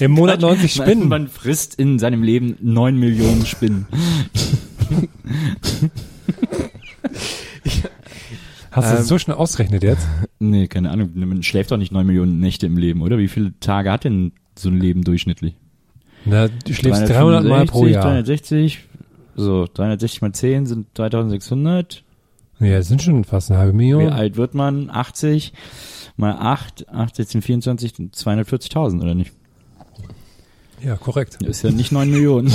Im 0.00 0.10
Monat 0.12 0.40
90 0.40 0.72
Spinnen. 0.72 1.08
Man, 1.08 1.28
frisst 1.28 1.76
in 1.76 1.98
seinem 2.00 2.22
Leben 2.22 2.56
neun 2.60 2.96
Millionen 2.98 3.46
Spinnen. 3.46 3.86
Hast 8.70 8.88
du 8.90 8.92
Ähm, 8.92 8.98
das 8.98 9.08
so 9.08 9.18
schnell 9.18 9.36
ausgerechnet 9.36 9.82
jetzt? 9.82 10.06
Nee, 10.38 10.66
keine 10.68 10.90
Ahnung. 10.90 11.12
Man 11.14 11.42
schläft 11.42 11.70
doch 11.70 11.78
nicht 11.78 11.92
neun 11.92 12.06
Millionen 12.06 12.40
Nächte 12.40 12.66
im 12.66 12.76
Leben, 12.76 13.00
oder? 13.00 13.16
Wie 13.16 13.28
viele 13.28 13.58
Tage 13.58 13.90
hat 13.90 14.04
denn 14.04 14.32
so 14.54 14.68
ein 14.68 14.78
Leben 14.78 15.02
durchschnittlich? 15.02 15.54
Na, 16.26 16.48
du 16.48 16.74
schläfst 16.74 17.08
300 17.08 17.42
Mal 17.44 17.64
pro 17.64 17.84
365, 17.84 17.94
Jahr. 17.94 18.02
360, 18.04 18.84
so, 19.34 19.66
360 19.72 20.20
mal 20.20 20.32
10 20.32 20.66
sind 20.66 20.86
3600. 20.92 22.02
Ja, 22.60 22.76
das 22.76 22.88
sind 22.88 23.00
schon 23.00 23.24
fast 23.24 23.50
eine 23.50 23.60
halbe 23.60 23.72
Wie 23.72 23.76
Million. 23.76 24.12
alt 24.12 24.36
wird 24.36 24.54
man? 24.54 24.90
80 24.90 25.54
mal 26.16 26.32
8, 26.32 26.88
8, 26.88 27.16
16, 27.16 27.42
24, 27.42 27.92
240.000, 27.92 29.02
oder 29.02 29.14
nicht? 29.14 29.32
Ja, 30.82 30.96
korrekt. 30.96 31.38
Das 31.40 31.48
ist 31.48 31.62
ja 31.62 31.70
nicht 31.70 31.92
9 31.92 32.10
Millionen. 32.10 32.52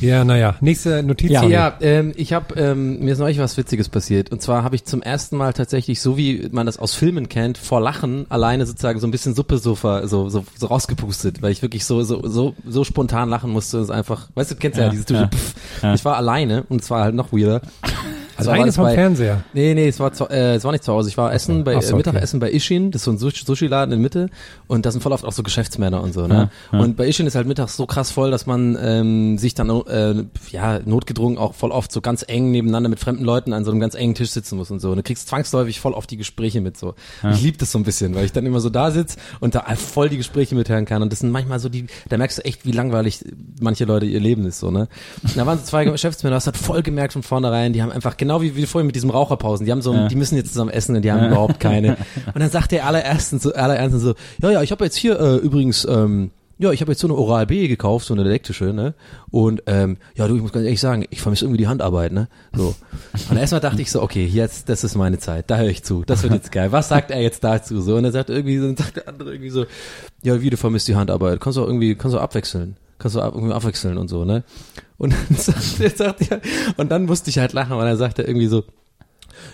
Ja, 0.00 0.24
naja. 0.24 0.56
Nächste 0.60 1.02
Notiz. 1.02 1.30
Ja, 1.30 1.44
ja 1.44 1.76
ähm, 1.80 2.12
ich 2.16 2.32
habe 2.32 2.54
ähm, 2.60 3.00
mir 3.00 3.12
ist 3.12 3.18
neulich 3.18 3.38
was 3.38 3.56
Witziges 3.56 3.88
passiert 3.88 4.30
und 4.30 4.42
zwar 4.42 4.62
habe 4.62 4.74
ich 4.74 4.84
zum 4.84 5.02
ersten 5.02 5.36
Mal 5.36 5.52
tatsächlich 5.52 6.00
so 6.00 6.16
wie 6.16 6.48
man 6.52 6.66
das 6.66 6.78
aus 6.78 6.94
Filmen 6.94 7.28
kennt 7.28 7.58
vor 7.58 7.80
Lachen 7.80 8.26
alleine 8.28 8.66
sozusagen 8.66 9.00
so 9.00 9.06
ein 9.06 9.10
bisschen 9.10 9.34
Suppe 9.34 9.58
so 9.58 9.74
so 9.74 10.28
so, 10.28 10.44
so 10.56 10.66
rausgepustet, 10.66 11.42
weil 11.42 11.52
ich 11.52 11.62
wirklich 11.62 11.84
so 11.84 12.02
so 12.02 12.26
so 12.26 12.54
so 12.66 12.84
spontan 12.84 13.28
lachen 13.28 13.50
musste, 13.50 13.78
das 13.78 13.86
ist 13.86 13.90
einfach, 13.90 14.28
weißt 14.34 14.50
du, 14.50 14.54
du 14.54 14.60
kennst 14.60 14.78
ja, 14.78 14.84
Ja, 14.84 14.90
dieses 14.90 15.08
ja, 15.08 15.28
Pff. 15.28 15.54
ja. 15.82 15.94
Ich 15.94 16.04
war 16.04 16.16
alleine 16.16 16.64
und 16.68 16.82
es 16.82 16.90
war 16.90 17.02
halt 17.02 17.14
noch 17.14 17.32
weirder. 17.32 17.62
Also 18.36 18.50
Alleine 18.50 18.72
vom 18.72 18.88
Fernseher. 18.90 19.42
Nee, 19.52 19.74
nee, 19.74 19.88
es 19.88 19.98
war, 20.00 20.12
zu, 20.12 20.28
äh, 20.28 20.54
es 20.56 20.64
war 20.64 20.72
nicht 20.72 20.84
zu 20.84 20.92
Hause. 20.92 21.08
Ich 21.08 21.16
war 21.16 21.32
essen 21.32 21.64
bei 21.64 21.72
so, 21.74 21.78
äh, 21.80 21.84
okay. 21.84 21.96
Mittagessen 21.96 22.40
bei 22.40 22.50
Ishin, 22.50 22.90
das 22.90 23.00
ist 23.00 23.04
so 23.04 23.10
ein 23.12 23.18
Sushi- 23.18 23.46
Sushi-Laden 23.46 23.92
in 23.92 24.00
Mitte 24.02 24.28
und 24.66 24.84
da 24.86 24.90
sind 24.90 25.00
voll 25.02 25.12
oft 25.12 25.24
auch 25.24 25.32
so 25.32 25.42
Geschäftsmänner 25.42 26.02
und 26.02 26.12
so, 26.12 26.26
ne? 26.26 26.50
Ja, 26.72 26.78
ja. 26.78 26.84
Und 26.84 26.96
bei 26.96 27.06
Ishin 27.08 27.26
ist 27.26 27.34
halt 27.34 27.46
mittags 27.46 27.76
so 27.76 27.86
krass 27.86 28.10
voll, 28.10 28.30
dass 28.30 28.46
man 28.46 28.76
ähm, 28.80 29.38
sich 29.38 29.54
dann 29.54 29.70
äh, 29.70 30.24
ja 30.50 30.80
notgedrungen 30.84 31.38
auch 31.38 31.54
voll 31.54 31.70
oft 31.70 31.90
so 31.92 32.00
ganz 32.00 32.24
eng 32.26 32.50
nebeneinander 32.50 32.88
mit 32.88 33.00
fremden 33.00 33.24
Leuten 33.24 33.52
an 33.52 33.64
so 33.64 33.70
einem 33.70 33.80
ganz 33.80 33.94
engen 33.94 34.14
Tisch 34.14 34.30
sitzen 34.30 34.56
muss 34.56 34.70
und 34.70 34.80
so. 34.80 34.90
Und 34.90 34.96
du 34.96 35.02
kriegst 35.02 35.28
zwangsläufig 35.28 35.80
voll 35.80 35.92
oft 35.92 36.10
die 36.10 36.16
Gespräche 36.16 36.60
mit 36.60 36.76
so. 36.76 36.94
Ich 37.32 37.42
lieb 37.42 37.58
das 37.58 37.72
so 37.72 37.78
ein 37.78 37.84
bisschen, 37.84 38.14
weil 38.14 38.24
ich 38.24 38.32
dann 38.32 38.44
immer 38.46 38.60
so 38.60 38.70
da 38.70 38.90
sitz 38.90 39.16
und 39.40 39.54
da 39.54 39.64
voll 39.76 40.08
die 40.08 40.16
Gespräche 40.18 40.54
mithören 40.54 40.84
kann. 40.84 41.02
Und 41.02 41.12
das 41.12 41.20
sind 41.20 41.30
manchmal 41.30 41.58
so 41.58 41.68
die, 41.68 41.86
da 42.08 42.18
merkst 42.18 42.38
du 42.38 42.44
echt, 42.44 42.66
wie 42.66 42.72
langweilig 42.72 43.24
manche 43.60 43.84
Leute 43.84 44.06
ihr 44.06 44.20
Leben 44.20 44.44
ist 44.46 44.58
so, 44.58 44.70
ne? 44.70 44.88
Und 45.22 45.36
da 45.36 45.46
waren 45.46 45.58
so 45.58 45.64
zwei 45.64 45.84
Geschäftsmänner, 45.96 46.36
das 46.36 46.46
hat 46.46 46.56
voll 46.56 46.82
gemerkt 46.82 47.12
von 47.12 47.22
vornherein, 47.22 47.72
die 47.72 47.82
haben 47.82 47.92
einfach 47.92 48.16
genau 48.26 48.42
wie, 48.42 48.56
wie 48.56 48.66
vorhin 48.66 48.86
mit 48.86 48.96
diesem 48.96 49.10
Raucherpausen, 49.10 49.64
die 49.66 49.72
haben 49.72 49.82
so, 49.82 49.94
Ja. 49.94 50.08
die 50.08 50.16
müssen 50.16 50.36
jetzt 50.36 50.48
zusammen 50.52 50.70
essen 50.70 50.94
und 50.96 51.02
die 51.02 51.10
haben 51.12 51.26
überhaupt 51.26 51.60
keine. 51.60 51.96
Und 52.34 52.40
dann 52.40 52.50
sagt 52.50 52.72
der 52.72 52.86
allerersten 52.86 53.38
so, 53.38 53.52
allerersten 53.54 53.98
so, 54.00 54.14
ja, 54.42 54.50
ja, 54.50 54.62
ich 54.62 54.70
habe 54.72 54.84
jetzt 54.84 54.96
hier 54.96 55.18
äh, 55.18 55.36
übrigens, 55.36 55.86
ähm, 55.88 56.30
ja, 56.58 56.72
ich 56.72 56.80
habe 56.80 56.92
jetzt 56.92 57.00
so 57.02 57.06
eine 57.06 57.14
Oral-B 57.16 57.68
gekauft, 57.68 58.06
so 58.06 58.14
eine 58.14 58.22
elektrische, 58.24 58.72
ne? 58.72 58.94
Und 59.30 59.62
ähm, 59.66 59.98
ja, 60.14 60.26
du, 60.26 60.36
ich 60.36 60.40
muss 60.42 60.52
ganz 60.52 60.64
ehrlich 60.64 60.80
sagen, 60.80 61.04
ich 61.10 61.20
vermisse 61.20 61.44
irgendwie 61.44 61.58
die 61.58 61.68
Handarbeit, 61.68 62.12
ne? 62.12 62.28
So. 62.54 62.74
Und 63.28 63.36
erstmal 63.36 63.60
dachte 63.60 63.82
ich 63.82 63.90
so, 63.90 64.00
okay, 64.02 64.24
jetzt, 64.24 64.68
das 64.70 64.82
ist 64.82 64.94
meine 64.96 65.18
Zeit, 65.18 65.50
da 65.50 65.58
höre 65.58 65.68
ich 65.68 65.82
zu, 65.84 66.02
das 66.06 66.22
wird 66.22 66.32
jetzt 66.32 66.52
geil. 66.52 66.72
Was 66.72 66.88
sagt 66.88 67.10
er 67.10 67.20
jetzt 67.20 67.44
dazu? 67.44 67.82
So, 67.82 67.96
und 67.96 68.04
er 68.06 68.12
sagt 68.12 68.30
irgendwie, 68.30 68.56
so, 68.58 68.64
dann 68.66 68.76
sagt 68.76 68.96
der 68.96 69.06
andere 69.08 69.32
irgendwie 69.32 69.50
so, 69.50 69.66
ja, 70.22 70.40
wie 70.40 70.48
du 70.48 70.56
vermisst 70.56 70.88
die 70.88 70.96
Handarbeit, 70.96 71.40
kannst 71.40 71.58
du 71.58 71.62
auch 71.62 71.66
irgendwie, 71.66 71.94
kannst 71.94 72.14
du 72.14 72.20
abwechseln. 72.20 72.76
Kannst 72.98 73.16
du 73.16 73.20
ab, 73.20 73.34
irgendwie 73.34 73.52
abwechseln 73.52 73.98
und 73.98 74.08
so, 74.08 74.24
ne? 74.24 74.42
Und 74.98 75.12
dann 75.12 75.36
sagt 75.36 75.96
sagt 75.96 76.30
er, 76.30 76.40
und 76.76 76.90
dann 76.90 77.04
musste 77.04 77.30
ich 77.30 77.38
halt 77.38 77.52
lachen, 77.52 77.76
weil 77.76 77.86
er 77.86 77.96
sagte 77.96 78.22
irgendwie 78.22 78.46
so, 78.46 78.64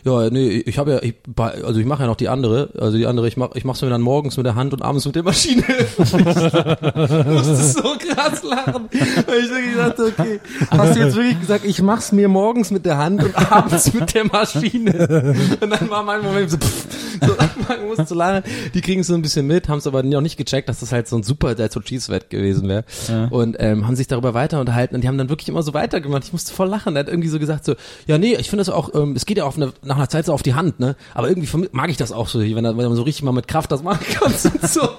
Ja, 0.05 0.31
nee, 0.31 0.63
ich 0.65 0.79
habe 0.79 0.93
ja, 0.93 1.03
ich, 1.03 1.15
also 1.37 1.81
ich 1.81 1.87
mache 1.87 2.03
ja 2.03 2.07
noch 2.07 2.17
die 2.17 2.29
andere, 2.29 2.71
also 2.79 2.97
die 2.97 3.07
andere, 3.07 3.29
ich 3.29 3.37
mach, 3.37 3.55
ich 3.55 3.65
mach's 3.65 3.83
mir 3.83 3.91
dann 3.91 4.01
morgens 4.01 4.37
mit 4.37 4.47
der 4.47 4.55
Hand 4.55 4.73
und 4.73 4.83
abends 4.83 5.07
mit 5.07 5.15
der 5.15 5.23
Maschine. 5.23 5.65
ich 5.99 6.13
musste 6.13 7.57
so 7.57 7.83
krass 7.99 8.43
lachen, 8.43 8.89
weil 9.27 9.39
ich 9.41 9.51
wirklich 9.51 9.77
dachte, 9.77 10.05
okay, 10.05 10.41
hast 10.71 10.97
du 10.97 11.01
jetzt 11.01 11.17
wirklich 11.17 11.41
gesagt, 11.41 11.65
ich 11.65 11.83
mach's 11.83 12.13
mir 12.13 12.29
morgens 12.29 12.71
mit 12.71 12.87
der 12.87 12.99
Hand 12.99 13.23
und 13.23 13.53
abends 13.53 13.93
mit 13.93 14.15
der 14.15 14.25
Maschine. 14.27 15.35
Und 15.61 15.71
dann 15.71 15.91
war 15.91 16.03
mein 16.03 16.23
Moment 16.23 16.51
so, 16.51 16.57
pff, 16.59 16.87
so 17.27 17.37
man 17.69 17.87
muss 17.87 18.09
zu 18.09 18.15
lachen. 18.15 18.43
Die 18.75 18.81
kriegen 18.81 19.01
es 19.01 19.07
so 19.07 19.15
ein 19.15 19.23
bisschen 19.23 19.47
mit, 19.47 19.69
haben 19.69 19.79
es 19.79 19.87
aber 19.87 20.03
noch 20.03 20.21
nicht 20.21 20.37
gecheckt, 20.37 20.69
dass 20.69 20.81
das 20.81 20.93
halt 20.93 21.09
so 21.09 21.17
ein 21.17 21.23
super 21.23 21.55
Dead 21.55 21.71
Cheese 21.85 22.13
Wett 22.13 22.31
gewesen 22.31 22.69
wäre. 22.69 22.85
Und 23.31 23.57
ähm, 23.59 23.87
haben 23.87 23.97
sich 23.97 24.07
darüber 24.07 24.35
weiter 24.35 24.61
unterhalten 24.61 24.95
und 24.95 25.03
die 25.03 25.09
haben 25.09 25.19
dann 25.19 25.29
wirklich 25.29 25.49
immer 25.49 25.63
so 25.63 25.75
weitergemacht. 25.75 26.25
Ich 26.25 26.33
musste 26.33 26.53
voll 26.53 26.69
lachen. 26.69 26.97
Er 26.97 27.01
hat 27.01 27.09
irgendwie 27.09 27.29
so 27.29 27.39
gesagt 27.39 27.65
so, 27.65 27.75
ja 28.07 28.19
nee, 28.19 28.35
ich 28.35 28.51
finde 28.51 28.65
das 28.65 28.69
auch, 28.69 28.95
ähm, 28.95 29.15
es 29.17 29.27
geht 29.27 29.39
ja 29.39 29.45
auf 29.45 29.57
eine, 29.57 29.73
nach 29.85 29.97
einer 29.97 30.09
Zeit 30.09 30.27
so 30.27 30.33
auf 30.33 30.43
die 30.43 30.55
Hand, 30.55 30.81
ne? 30.81 30.97
Aber 31.15 31.29
irgendwie 31.29 31.69
mag 31.73 31.91
ich 31.91 31.97
das 31.97 32.13
auch 32.13 32.29
so, 32.29 32.41
wenn, 32.41 32.57
wenn 32.57 32.77
man 32.77 32.95
so 32.95 33.03
richtig 33.03 33.25
mal 33.25 33.33
mit 33.33 33.49
Kraft 33.49 33.73
das 33.73 33.83
machen 33.83 34.05
kann 34.15 34.33
und 34.33 34.69
so. 34.69 34.89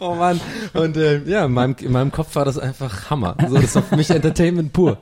Oh 0.00 0.16
Mann. 0.16 0.40
Und 0.74 0.96
äh, 0.96 1.22
ja, 1.22 1.44
in 1.44 1.52
meinem, 1.52 1.76
in 1.80 1.92
meinem 1.92 2.10
Kopf 2.10 2.34
war 2.34 2.44
das 2.44 2.58
einfach 2.58 3.10
Hammer. 3.10 3.36
So, 3.48 3.54
das 3.56 3.76
war 3.76 3.82
für 3.84 3.96
mich 3.96 4.10
Entertainment 4.10 4.72
pur. 4.72 4.98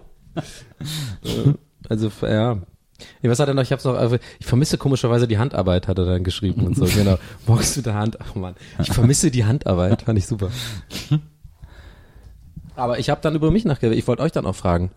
Also, 1.89 2.11
ja. 2.23 2.59
Nee, 3.23 3.31
was 3.31 3.39
hat 3.39 3.49
er 3.49 3.55
noch? 3.55 3.63
Ich 3.63 3.73
hab's 3.73 3.85
noch, 3.85 3.95
also, 3.95 4.19
ich 4.39 4.47
vermisse 4.47 4.77
komischerweise 4.77 5.27
die 5.27 5.39
Handarbeit, 5.39 5.89
hat 5.89 5.99
er 5.99 6.05
dann 6.05 6.25
geschrieben 6.25 6.67
und 6.67 6.77
so, 6.77 6.85
genau. 6.85 7.19
Morgens 7.47 7.77
mit 7.77 7.87
der 7.87 7.95
Hand, 7.95 8.19
ach 8.21 8.35
man, 8.35 8.55
ich 8.79 8.93
vermisse 8.93 9.31
die 9.31 9.47
Handarbeit, 9.47 10.03
fand 10.03 10.19
ich 10.19 10.27
super. 10.27 10.51
Aber 12.77 12.99
ich 12.99 13.09
habe 13.09 13.23
dann 13.23 13.35
über 13.35 13.51
mich 13.51 13.65
nachgedacht, 13.65 13.97
ich 13.99 14.07
wollte 14.07 14.23
euch 14.23 14.33
dann 14.33 14.45
auch 14.45 14.55
fragen, 14.55 14.91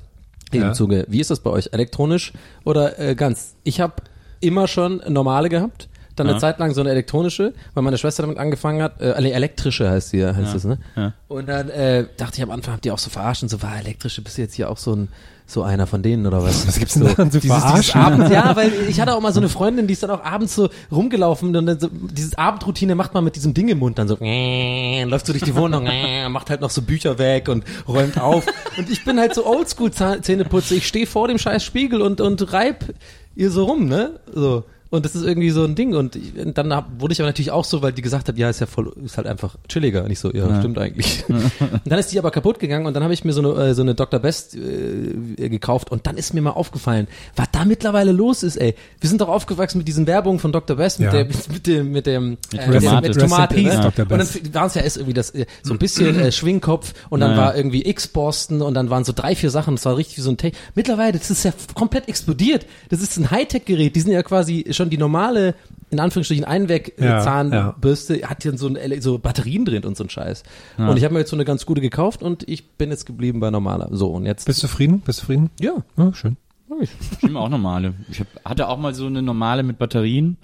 im 0.51 0.61
Ja. 0.61 0.73
Zuge, 0.73 1.05
wie 1.09 1.19
ist 1.19 1.29
das 1.29 1.39
bei 1.39 1.49
euch, 1.49 1.69
elektronisch 1.71 2.33
oder 2.63 2.99
äh, 2.99 3.15
ganz? 3.15 3.55
Ich 3.63 3.79
habe 3.81 3.95
immer 4.39 4.67
schon 4.67 5.01
normale 5.07 5.49
gehabt, 5.49 5.87
dann 6.15 6.27
eine 6.27 6.35
Ja. 6.35 6.39
Zeit 6.39 6.59
lang 6.59 6.73
so 6.73 6.81
eine 6.81 6.89
elektronische, 6.91 7.53
weil 7.73 7.83
meine 7.83 7.97
Schwester 7.97 8.23
damit 8.23 8.37
angefangen 8.37 8.81
hat, 8.81 9.01
äh, 9.01 9.11
elektrische 9.13 9.89
heißt 9.89 10.09
sie, 10.09 10.25
heißt 10.25 10.37
Ja. 10.51 10.55
es, 10.55 10.63
ne? 10.63 10.77
Ja. 10.95 11.13
Und 11.27 11.47
dann 11.49 11.69
äh, 11.69 12.05
dachte 12.17 12.37
ich 12.37 12.43
am 12.43 12.51
Anfang, 12.51 12.73
habt 12.75 12.85
ihr 12.85 12.93
auch 12.93 12.99
so 12.99 13.09
verarscht 13.09 13.43
und 13.43 13.49
so, 13.49 13.61
war 13.61 13.77
elektrische, 13.77 14.21
bist 14.21 14.37
du 14.37 14.41
jetzt 14.43 14.53
hier 14.55 14.69
auch 14.69 14.77
so 14.77 14.95
ein 14.95 15.07
so 15.45 15.61
einer 15.61 15.87
von 15.87 16.01
denen 16.01 16.25
oder 16.25 16.41
was? 16.41 16.65
Was 16.67 16.79
gibt's 16.79 16.93
denn 16.93 17.03
daran 17.03 17.29
zu 17.29 17.39
dieses, 17.41 17.57
dieses 17.57 17.89
verarschen? 17.89 18.01
Abend, 18.01 18.31
ja, 18.31 18.55
weil 18.55 18.71
ich 18.87 19.01
hatte 19.01 19.13
auch 19.13 19.19
mal 19.19 19.33
so 19.33 19.41
eine 19.41 19.49
Freundin, 19.49 19.87
die 19.87 19.93
ist 19.93 20.01
dann 20.01 20.09
auch 20.09 20.23
abends 20.23 20.55
so 20.55 20.69
rumgelaufen 20.89 21.53
und 21.53 21.65
dann 21.65 21.79
so, 21.79 21.89
dieses 21.91 22.35
Abendroutine 22.37 22.95
macht 22.95 23.13
man 23.13 23.25
mit 23.25 23.35
diesem 23.35 23.53
Ding 23.53 23.67
im 23.67 23.79
Mund 23.79 23.99
dann 23.99 24.07
so, 24.07 24.15
läuft 24.21 25.25
so 25.25 25.33
durch 25.33 25.43
die 25.43 25.53
Wohnung, 25.55 25.85
macht 26.29 26.49
halt 26.49 26.61
noch 26.61 26.69
so 26.69 26.81
Bücher 26.81 27.19
weg 27.19 27.49
und 27.49 27.65
räumt 27.89 28.19
auf. 28.21 28.45
Und 28.77 28.89
ich 28.89 29.03
bin 29.03 29.19
halt 29.19 29.35
so 29.35 29.45
oldschool 29.45 29.91
Zähneputze, 29.91 30.75
ich 30.75 30.87
stehe 30.87 31.05
vor 31.07 31.27
dem 31.27 31.37
scheiß 31.37 31.61
Spiegel 31.63 32.01
und, 32.01 32.21
und 32.21 32.53
reib 32.53 32.93
ihr 33.35 33.51
so 33.51 33.65
rum, 33.65 33.87
ne? 33.87 34.19
So. 34.33 34.63
Und 34.93 35.05
das 35.05 35.15
ist 35.15 35.23
irgendwie 35.23 35.49
so 35.49 35.63
ein 35.63 35.73
Ding. 35.73 35.95
Und, 35.95 36.15
ich, 36.15 36.37
und 36.37 36.55
dann 36.55 36.71
hab, 36.71 37.01
wurde 37.01 37.13
ich 37.13 37.19
aber 37.19 37.27
natürlich 37.27 37.49
auch 37.49 37.65
so, 37.65 37.81
weil 37.81 37.93
die 37.93 38.03
gesagt 38.03 38.27
hat, 38.27 38.37
ja, 38.37 38.47
ist 38.47 38.59
ja 38.59 38.67
voll, 38.67 38.93
ist 39.03 39.17
halt 39.17 39.25
einfach 39.25 39.55
chilliger. 39.67 40.03
Und 40.03 40.11
ich 40.11 40.19
so, 40.19 40.31
ja, 40.31 40.59
stimmt 40.59 40.77
eigentlich. 40.77 41.25
und 41.29 41.81
dann 41.83 41.97
ist 41.97 42.11
die 42.11 42.19
aber 42.19 42.29
kaputt 42.29 42.59
gegangen 42.59 42.85
und 42.85 42.93
dann 42.93 43.01
habe 43.01 43.11
ich 43.11 43.25
mir 43.25 43.33
so 43.33 43.41
eine, 43.41 43.69
äh, 43.69 43.73
so 43.73 43.81
eine 43.81 43.95
Dr. 43.95 44.19
Best 44.19 44.55
äh, 44.55 45.49
gekauft 45.49 45.89
und 45.91 46.05
dann 46.05 46.15
ist 46.15 46.35
mir 46.35 46.41
mal 46.41 46.51
aufgefallen, 46.51 47.07
was 47.35 47.47
da 47.51 47.65
mittlerweile 47.65 48.11
los 48.11 48.43
ist, 48.43 48.55
ey. 48.57 48.75
Wir 48.99 49.09
sind 49.09 49.19
doch 49.19 49.29
aufgewachsen 49.29 49.79
mit 49.79 49.87
diesen 49.87 50.05
Werbungen 50.05 50.37
von 50.39 50.51
Dr. 50.51 50.77
Best, 50.77 50.99
mit, 50.99 51.07
Ja. 51.07 51.11
der, 51.11 51.25
mit, 51.25 51.51
mit 51.51 51.65
dem, 51.65 51.91
mit 51.91 52.05
dem, 52.05 52.29
Mit 52.51 52.53
äh, 52.53 52.79
Tomate. 52.79 53.07
mit 53.09 53.19
Tomate, 53.19 53.55
peace, 53.55 53.73
ne? 53.73 53.81
Dr. 53.81 54.03
Und 54.11 54.11
dann 54.11 54.53
waren 54.53 54.67
es 54.67 54.75
ja 54.75 54.81
erst 54.83 54.97
irgendwie 54.97 55.13
das, 55.15 55.31
äh, 55.31 55.47
so 55.63 55.73
ein 55.73 55.79
bisschen 55.79 56.19
äh, 56.19 56.31
Schwingkopf 56.31 56.93
und 57.09 57.19
dann 57.21 57.31
Ja. 57.31 57.37
war 57.37 57.55
irgendwie 57.55 57.83
X-Boston 57.89 58.61
und 58.61 58.75
dann 58.75 58.91
waren 58.91 59.03
so 59.05 59.11
drei, 59.11 59.35
vier 59.35 59.49
Sachen, 59.49 59.75
das 59.75 59.85
war 59.85 59.97
richtig 59.97 60.17
wie 60.17 60.21
so 60.21 60.29
ein 60.29 60.37
Tech. 60.37 60.53
Mittlerweile, 60.75 61.17
das 61.17 61.31
ist 61.31 61.45
ja 61.45 61.51
komplett 61.73 62.07
explodiert. 62.07 62.67
Das 62.89 63.01
ist 63.01 63.17
ein 63.17 63.31
Hightech-Gerät, 63.31 63.95
die 63.95 64.01
sind 64.01 64.11
ja 64.11 64.21
quasi 64.21 64.67
schon 64.69 64.82
die 64.89 64.97
normale, 64.97 65.55
in 65.89 65.99
Anführungsstrichen, 65.99 66.43
Ja, 66.43 66.49
Einweg-Zahnbürste, 66.49 68.21
hat 68.29 68.43
hier 68.43 68.57
so, 68.57 68.67
ein, 68.67 69.01
so 69.01 69.19
Batterien 69.19 69.65
drin 69.65 69.83
und 69.83 69.97
so 69.97 70.03
ein 70.03 70.09
Scheiß. 70.09 70.43
Und 70.77 70.97
ich 70.97 71.03
habe 71.03 71.13
mir 71.13 71.19
jetzt 71.21 71.29
so 71.29 71.35
eine 71.35 71.45
ganz 71.45 71.65
gute 71.65 71.81
gekauft 71.81 72.23
und 72.23 72.47
ich 72.47 72.71
bin 72.71 72.89
jetzt 72.89 73.05
geblieben 73.05 73.39
bei 73.39 73.49
normaler. 73.51 73.89
So, 73.91 74.07
und 74.09 74.25
jetzt. 74.25 74.45
Bist 74.45 74.63
du 74.63 74.67
zufrieden? 74.67 75.01
Bist 75.01 75.19
du 75.19 75.21
zufrieden? 75.21 75.49
ja. 75.59 75.73
Ja, 75.97 76.13
schön. 76.13 76.37
Ich 76.81 77.21
nehme 77.21 77.39
auch 77.39 77.49
normale. 77.49 77.93
Ich 78.09 78.19
hab, 78.19 78.27
hatte 78.43 78.67
auch 78.67 78.79
mal 78.79 78.95
so 78.95 79.05
eine 79.05 79.21
normale 79.21 79.61
mit 79.61 79.77
Batterien. 79.77 80.37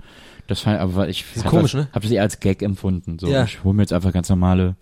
Das 0.50 0.66
war, 0.66 0.80
aber 0.80 1.08
ich 1.08 1.24
ist 1.36 1.46
hab 1.46 1.52
komisch, 1.52 1.72
das, 1.74 1.82
ne? 1.82 1.88
Hab 1.94 2.02
das 2.02 2.12
eher 2.12 2.24
als 2.24 2.40
Gag 2.40 2.62
empfunden. 2.64 3.18
So, 3.20 3.28
Ja. 3.28 3.44
ich 3.46 3.64
hole 3.64 3.74
mir 3.76 3.84
jetzt 3.84 3.94
einfach 3.94 4.12
ganz 4.12 4.28
normale. 4.30 4.76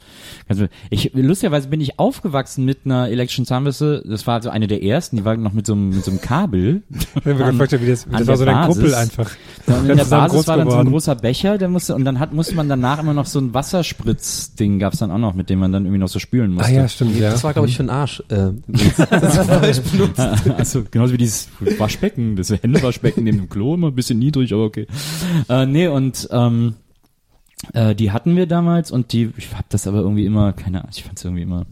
Ganz, 0.47 0.61
ich 0.89 1.11
lustigerweise 1.13 1.67
bin 1.67 1.81
ich 1.81 1.99
aufgewachsen 1.99 2.65
mit 2.65 2.79
einer 2.85 3.09
elektrischen 3.09 3.45
Zahnbürste. 3.45 4.03
Das 4.07 4.25
war 4.25 4.41
so 4.41 4.49
eine 4.49 4.67
der 4.67 4.81
ersten. 4.81 5.17
Die 5.17 5.25
war 5.25 5.35
noch 5.37 5.53
mit 5.53 5.67
so 5.67 5.73
einem 5.73 5.89
mit 5.89 6.03
so 6.05 6.11
einem 6.11 6.21
Kabel. 6.21 6.81
Habe 7.15 7.33
mir 7.35 7.45
An- 7.45 7.57
gefragt, 7.57 7.81
wie 7.81 7.87
das, 7.87 8.05
an 8.05 8.13
das 8.13 8.27
war 8.27 8.37
so 8.37 8.45
dein 8.45 8.55
Basis. 8.55 8.75
Kumpel 8.75 8.95
einfach. 8.95 9.31
Ja, 9.67 9.75
und 9.75 9.89
in 9.89 9.97
Der 9.97 10.05
Basis 10.05 10.31
groß 10.37 10.47
war 10.47 10.57
dann 10.57 10.67
so 10.69 10.75
ein 10.75 10.79
geworden. 10.79 10.91
großer 10.91 11.15
Becher, 11.15 11.57
der 11.57 11.67
musste 11.69 11.93
und 11.95 12.05
dann 12.05 12.19
hat 12.19 12.33
musste 12.33 12.55
man 12.55 12.69
danach 12.69 12.99
immer 12.99 13.13
noch 13.13 13.25
so 13.25 13.39
ein 13.39 13.53
Wasserspritzding 13.53 14.79
gab's 14.79 14.99
dann 14.99 15.11
auch 15.11 15.17
noch, 15.17 15.33
mit 15.33 15.49
dem 15.49 15.59
man 15.59 15.71
dann 15.71 15.83
irgendwie 15.85 15.99
noch 15.99 16.07
so 16.07 16.19
spülen 16.19 16.53
musste. 16.53 16.71
Ah 16.71 16.75
ja, 16.75 16.87
stimmt, 16.87 17.17
ja. 17.19 17.31
Das 17.31 17.43
war, 17.43 17.53
glaube 17.53 17.67
ich, 17.67 17.75
für 17.77 17.83
den 17.83 17.89
Arsch. 17.89 18.23
Äh, 18.29 18.51
das 19.09 19.37
falsch 19.47 19.79
benutzt. 19.81 20.19
also 20.57 20.83
genauso 20.89 21.13
wie 21.13 21.17
dieses 21.17 21.49
Waschbecken, 21.77 22.35
das 22.35 22.51
Händewaschbecken 22.51 23.23
neben 23.23 23.37
dem 23.39 23.49
Klo, 23.49 23.73
immer 23.73 23.87
ein 23.87 23.95
bisschen 23.95 24.19
niedrig, 24.19 24.53
aber 24.53 24.63
okay. 24.63 24.87
Äh, 25.57 25.65
nee, 25.65 25.87
und 25.87 26.27
ähm, 26.31 26.75
äh, 27.73 27.95
die 27.95 28.11
hatten 28.11 28.35
wir 28.35 28.47
damals 28.47 28.91
und 28.91 29.13
die, 29.13 29.31
ich 29.37 29.53
hab 29.55 29.69
das 29.69 29.87
aber 29.87 29.99
irgendwie 29.99 30.25
immer, 30.25 30.53
keine 30.53 30.79
Ahnung, 30.79 30.91
ich 30.93 31.03
fand's 31.03 31.23
irgendwie 31.23 31.43
immer, 31.43 31.65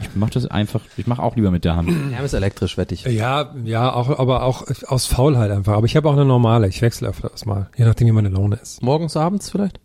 ich 0.00 0.08
mach 0.14 0.30
das 0.30 0.46
einfach, 0.46 0.80
ich 0.96 1.06
mach 1.06 1.18
auch 1.18 1.36
lieber 1.36 1.50
mit 1.50 1.64
der 1.64 1.76
Hand. 1.76 1.90
Ja, 2.12 2.20
ist 2.20 2.32
elektrisch, 2.32 2.76
wette 2.76 2.94
ich. 2.94 3.04
Ja, 3.04 3.54
ja, 3.64 3.92
auch, 3.92 4.18
aber 4.18 4.42
auch 4.42 4.64
aus 4.86 5.06
Faulheit 5.06 5.50
einfach. 5.50 5.74
Aber 5.74 5.86
ich 5.86 5.96
habe 5.96 6.08
auch 6.08 6.14
eine 6.14 6.24
normale. 6.24 6.66
Ich 6.68 6.82
wechsle 6.82 7.08
öfters 7.08 7.44
mal, 7.46 7.68
je 7.76 7.84
nachdem, 7.84 8.08
wie 8.08 8.12
meine 8.12 8.30
Laune 8.30 8.56
ist. 8.56 8.82
Morgens, 8.82 9.16
abends 9.16 9.50
vielleicht? 9.50 9.78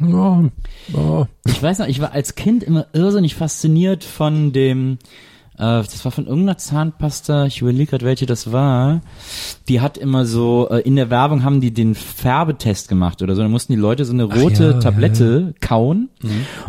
Ja, 0.00 0.44
ja. 0.88 1.28
Ich 1.46 1.62
weiß 1.62 1.80
noch, 1.80 1.86
ich 1.86 2.00
war 2.00 2.12
als 2.12 2.34
Kind 2.34 2.62
immer 2.62 2.86
irrsinnig 2.92 3.34
fasziniert 3.34 4.02
von 4.02 4.52
dem, 4.52 4.94
äh, 4.94 4.96
das 5.60 6.04
war 6.04 6.12
von 6.12 6.26
irgendeiner 6.26 6.56
Zahnpasta, 6.58 7.44
ich 7.46 7.60
überlege 7.60 7.90
gerade, 7.90 8.04
welche 8.06 8.26
das 8.26 8.50
war. 8.52 9.00
Die 9.68 9.80
hat 9.80 9.98
immer 9.98 10.24
so, 10.24 10.68
äh, 10.70 10.80
in 10.80 10.96
der 10.96 11.10
Werbung 11.10 11.44
haben 11.44 11.60
die 11.60 11.72
den 11.72 11.94
Färbetest 11.94 12.88
gemacht 12.88 13.22
oder 13.22 13.34
so. 13.34 13.42
Dann 13.42 13.50
mussten 13.50 13.72
die 13.74 13.78
Leute 13.78 14.04
so 14.04 14.12
eine 14.12 14.24
rote 14.24 14.64
ja, 14.70 14.76
Mhm. 14.76 14.80
Tablette 14.80 15.54
kauen 15.60 16.08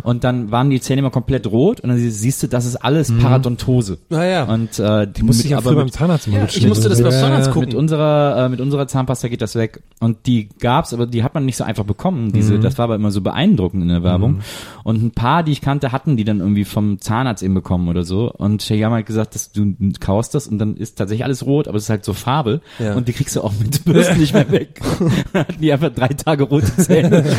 und 0.04 0.24
dann 0.24 0.52
waren 0.52 0.70
die 0.70 0.80
Zähne 0.82 1.00
immer 1.00 1.10
komplett 1.10 1.48
rot 1.48 1.80
und 1.80 1.90
dann 1.90 1.98
sie- 1.98 2.12
siehst 2.12 2.44
du, 2.44 2.48
das 2.48 2.66
ist 2.66 2.76
alles 2.76 3.12
Paradontose. 3.18 3.98
Ah, 4.12 4.24
ja. 4.24 4.44
Und 4.44 4.78
äh, 4.80 5.08
die 5.08 5.24
Musste 5.24 5.44
ich 5.46 5.52
ja 5.52 5.58
aber 5.58 5.70
früher 5.72 5.78
beim 5.80 5.92
Zahnarzt 5.92 6.28
Ja, 6.28 6.34
mitschneiden. 6.42 6.58
ich 6.64 6.68
musste 6.68 6.90
das 6.90 7.02
beim 7.02 7.12
Ja, 7.12 7.20
Zahnarzt 7.20 7.48
ja. 7.48 7.54
gucken. 7.54 7.70
mit 7.70 7.76
unserer 7.78 8.46
äh, 8.46 8.50
mit 8.50 8.60
unserer 8.62 8.88
Zahnpasta 8.88 9.28
geht 9.30 9.42
das 9.42 9.56
weg 9.56 9.82
und 10.00 10.26
die 10.26 10.50
gab's, 10.60 10.94
aber 10.94 11.08
die 11.08 11.24
hat 11.24 11.34
man 11.34 11.46
nicht 11.46 11.58
so 11.58 11.64
einfach 11.64 11.86
bekommen. 11.86 12.32
Diese, 12.32 12.56
Mhm. 12.56 12.62
das 12.62 12.78
war 12.78 12.86
aber 12.86 12.96
immer 12.96 13.12
so 13.12 13.22
beeindruckend 13.22 13.84
in 13.84 13.90
der 13.90 14.04
Werbung. 14.04 14.40
Und 14.84 15.02
ein 15.04 15.12
paar, 15.12 15.44
die 15.44 15.52
ich 15.52 15.62
kannte, 15.62 15.92
hatten 15.92 16.18
die 16.18 16.24
dann 16.24 16.40
irgendwie 16.40 16.66
vom 16.66 17.00
Zahnarzt 17.00 17.44
eben 17.44 17.54
bekommen 17.54 17.88
oder 17.88 18.04
so. 18.04 18.32
Und 18.32 18.62
haben 18.86 18.94
halt 18.94 19.06
gesagt, 19.06 19.36
dass 19.36 19.52
du 19.52 19.74
kaust 20.00 20.34
das 20.36 20.48
und 20.48 20.58
dann 20.60 20.76
ist 20.78 20.98
tatsächlich 20.98 21.24
alles 21.24 21.46
rot, 21.46 21.68
aber 21.68 21.78
es 21.78 21.84
ist 21.84 21.90
halt 21.90 22.06
so 22.06 22.14
Farbe 22.14 22.62
Ja. 22.80 22.94
und 22.96 23.08
die 23.08 23.14
kriegst 23.14 23.36
du 23.36 23.42
auch 23.42 23.54
mit 23.60 23.84
Bürsten 23.86 24.20
nicht 24.20 24.34
mehr 24.34 24.50
weg. 24.52 24.80
hatten 25.34 25.62
die 25.62 25.72
einfach 25.72 25.90
drei 25.94 26.10
Tage 26.10 26.44
rote 26.44 26.76
Zähne. 26.78 27.24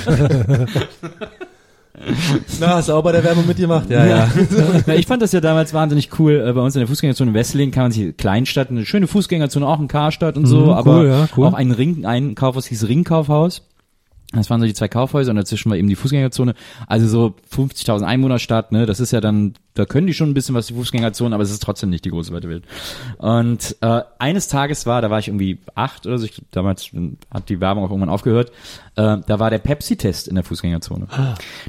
Na, 2.58 2.68
hast 2.76 2.88
du 2.88 2.94
auch 2.94 3.02
bei 3.04 3.12
der 3.12 3.22
Werbung 3.22 3.46
mitgemacht? 3.46 3.88
Ja, 3.90 4.04
ja. 4.06 4.28
Ja, 4.86 4.94
ich 4.94 5.06
fand 5.06 5.22
das 5.22 5.32
ja 5.32 5.40
damals 5.40 5.74
wahnsinnig 5.74 6.18
cool. 6.18 6.42
Äh, 6.46 6.52
Bei 6.52 6.60
uns 6.62 6.74
in 6.74 6.80
der 6.80 6.88
Fußgängerzone 6.88 7.34
Wesseling 7.34 7.70
kann 7.70 7.84
man 7.84 7.92
sich 7.92 8.16
Kleinstadt, 8.16 8.70
eine 8.70 8.86
schöne 8.86 9.06
Fußgängerzone, 9.06 9.66
auch 9.66 9.78
ein 9.78 9.88
Karstadt 9.88 10.36
und 10.36 10.46
so, 10.46 10.60
Mhm, 10.60 10.64
cool, 10.68 10.72
aber 10.72 11.06
ja, 11.06 11.28
cool. 11.36 11.46
auch 11.46 11.54
ein 11.54 11.70
Ring, 11.70 12.04
ein 12.06 12.34
Kaufhaus 12.34 12.66
hieß 12.66 12.88
Ringkaufhaus. 12.88 13.68
Das 14.32 14.48
waren 14.48 14.60
so 14.60 14.66
die 14.66 14.72
zwei 14.72 14.88
Kaufhäuser 14.88 15.30
und 15.30 15.36
dazwischen 15.36 15.68
war 15.70 15.76
eben 15.76 15.88
die 15.88 15.94
Fußgängerzone. 15.94 16.54
Also 16.86 17.06
so 17.06 17.34
50.000 17.54 18.02
Einwohnerstadt, 18.04 18.72
ne? 18.72 18.86
Das 18.86 18.98
ist 18.98 19.12
ja 19.12 19.20
dann, 19.20 19.52
da 19.74 19.84
können 19.86 20.06
die 20.06 20.14
schon 20.14 20.28
ein 20.30 20.34
bisschen 20.34 20.54
was 20.54 20.66
die 20.66 20.74
Fußgängerzone, 20.74 21.34
aber 21.34 21.42
es 21.44 21.50
ist 21.50 21.62
trotzdem 21.62 21.90
nicht 21.90 22.04
die 22.04 22.10
große 22.10 22.32
weite 22.32 22.48
Welt. 22.48 22.64
Und 23.18 23.76
äh, 23.80 24.02
eines 24.18 24.48
Tages 24.48 24.84
war, 24.86 25.00
da 25.02 25.10
war 25.10 25.18
ich 25.18 25.28
irgendwie 25.28 25.58
acht 25.74 26.06
oder 26.06 26.18
so, 26.18 26.26
ich, 26.26 26.42
damals 26.50 26.90
hat 27.32 27.48
die 27.48 27.60
Werbung 27.60 27.84
auch 27.84 27.88
irgendwann 27.90 28.10
aufgehört, 28.10 28.50
äh, 28.96 29.18
da 29.26 29.38
war 29.38 29.48
der 29.48 29.58
Pepsi-Test 29.58 30.28
in 30.28 30.34
der 30.34 30.44
Fußgängerzone. 30.44 31.06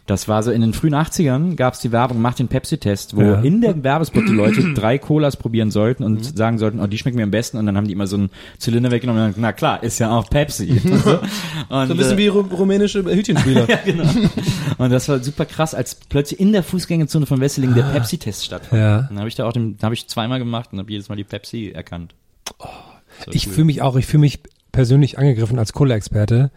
Das 0.06 0.28
war 0.28 0.44
so 0.44 0.52
in 0.52 0.60
den 0.62 0.74
frühen 0.74 0.94
80ern 0.96 1.56
gab 1.56 1.76
es 1.76 1.80
die 1.80 1.94
Werbung, 1.94 2.22
macht 2.22 2.40
den 2.40 2.50
Pepsi-Test, 2.50 3.16
wo 3.16 3.22
Ja. 3.22 3.42
in 3.42 3.62
der 3.62 3.82
Werbespot 3.84 4.28
die 4.28 4.34
Leute 4.34 4.74
drei 4.76 4.98
Colas 4.98 5.38
probieren 5.38 5.72
sollten 5.72 6.04
und 6.04 6.38
sagen 6.38 6.58
sollten, 6.58 6.82
oh, 6.82 6.88
die 6.88 6.98
schmecken 6.98 7.18
mir 7.18 7.24
am 7.24 7.32
besten 7.32 7.58
und 7.58 7.66
dann 7.66 7.78
haben 7.78 7.88
die 7.88 7.94
immer 7.94 8.08
so 8.08 8.18
einen 8.18 8.30
Zylinder 8.58 8.92
weggenommen 8.92 9.24
und 9.28 9.32
dann, 9.36 9.42
na 9.42 9.54
klar, 9.54 9.82
ist 9.82 10.00
ja 10.00 10.12
auch 10.12 10.30
Pepsi. 10.30 10.82
Und, 11.70 11.88
So 11.88 11.94
ein 11.94 11.98
bisschen 11.98 12.14
äh, 12.14 12.18
wie 12.18 12.28
ru 12.28 12.42
rumänische 12.42 13.04
Hütchenspieler. 13.04 13.66
ja, 13.70 13.78
genau. 13.86 14.04
Und 14.78 14.90
das 14.92 15.08
war 15.08 15.24
super 15.24 15.46
krass, 15.46 15.74
als 15.74 15.96
plötzlich 15.96 16.40
in 16.40 16.52
der 16.52 16.64
Fußgängerzone 16.64 17.26
von 17.26 17.40
Wesseling 17.40 17.74
der 17.74 17.93
Pepsi-Test 17.94 18.46
stattfand. 18.46 18.82
Ja. 18.82 19.02
Dann 19.04 19.20
habe 19.20 19.28
ich 19.28 19.36
da 19.36 19.48
auch 19.48 19.54
den, 19.54 19.78
habe 19.82 19.94
ich 19.94 20.08
zweimal 20.08 20.40
gemacht 20.40 20.70
und 20.74 20.80
habe 20.80 20.92
jedes 20.92 21.10
Mal 21.10 21.16
die 21.16 21.24
Pepsi 21.24 21.72
erkannt. 21.74 22.16
So 23.26 23.32
Ich 23.32 23.48
cool. 23.48 23.54
fühle 23.54 23.66
mich 23.66 23.82
auch, 23.82 23.96
ich 23.96 24.06
fühle 24.06 24.22
mich 24.22 24.40
persönlich 24.72 25.18
angegriffen 25.18 25.60
als 25.60 25.74
Cola-Experte. 25.74 26.52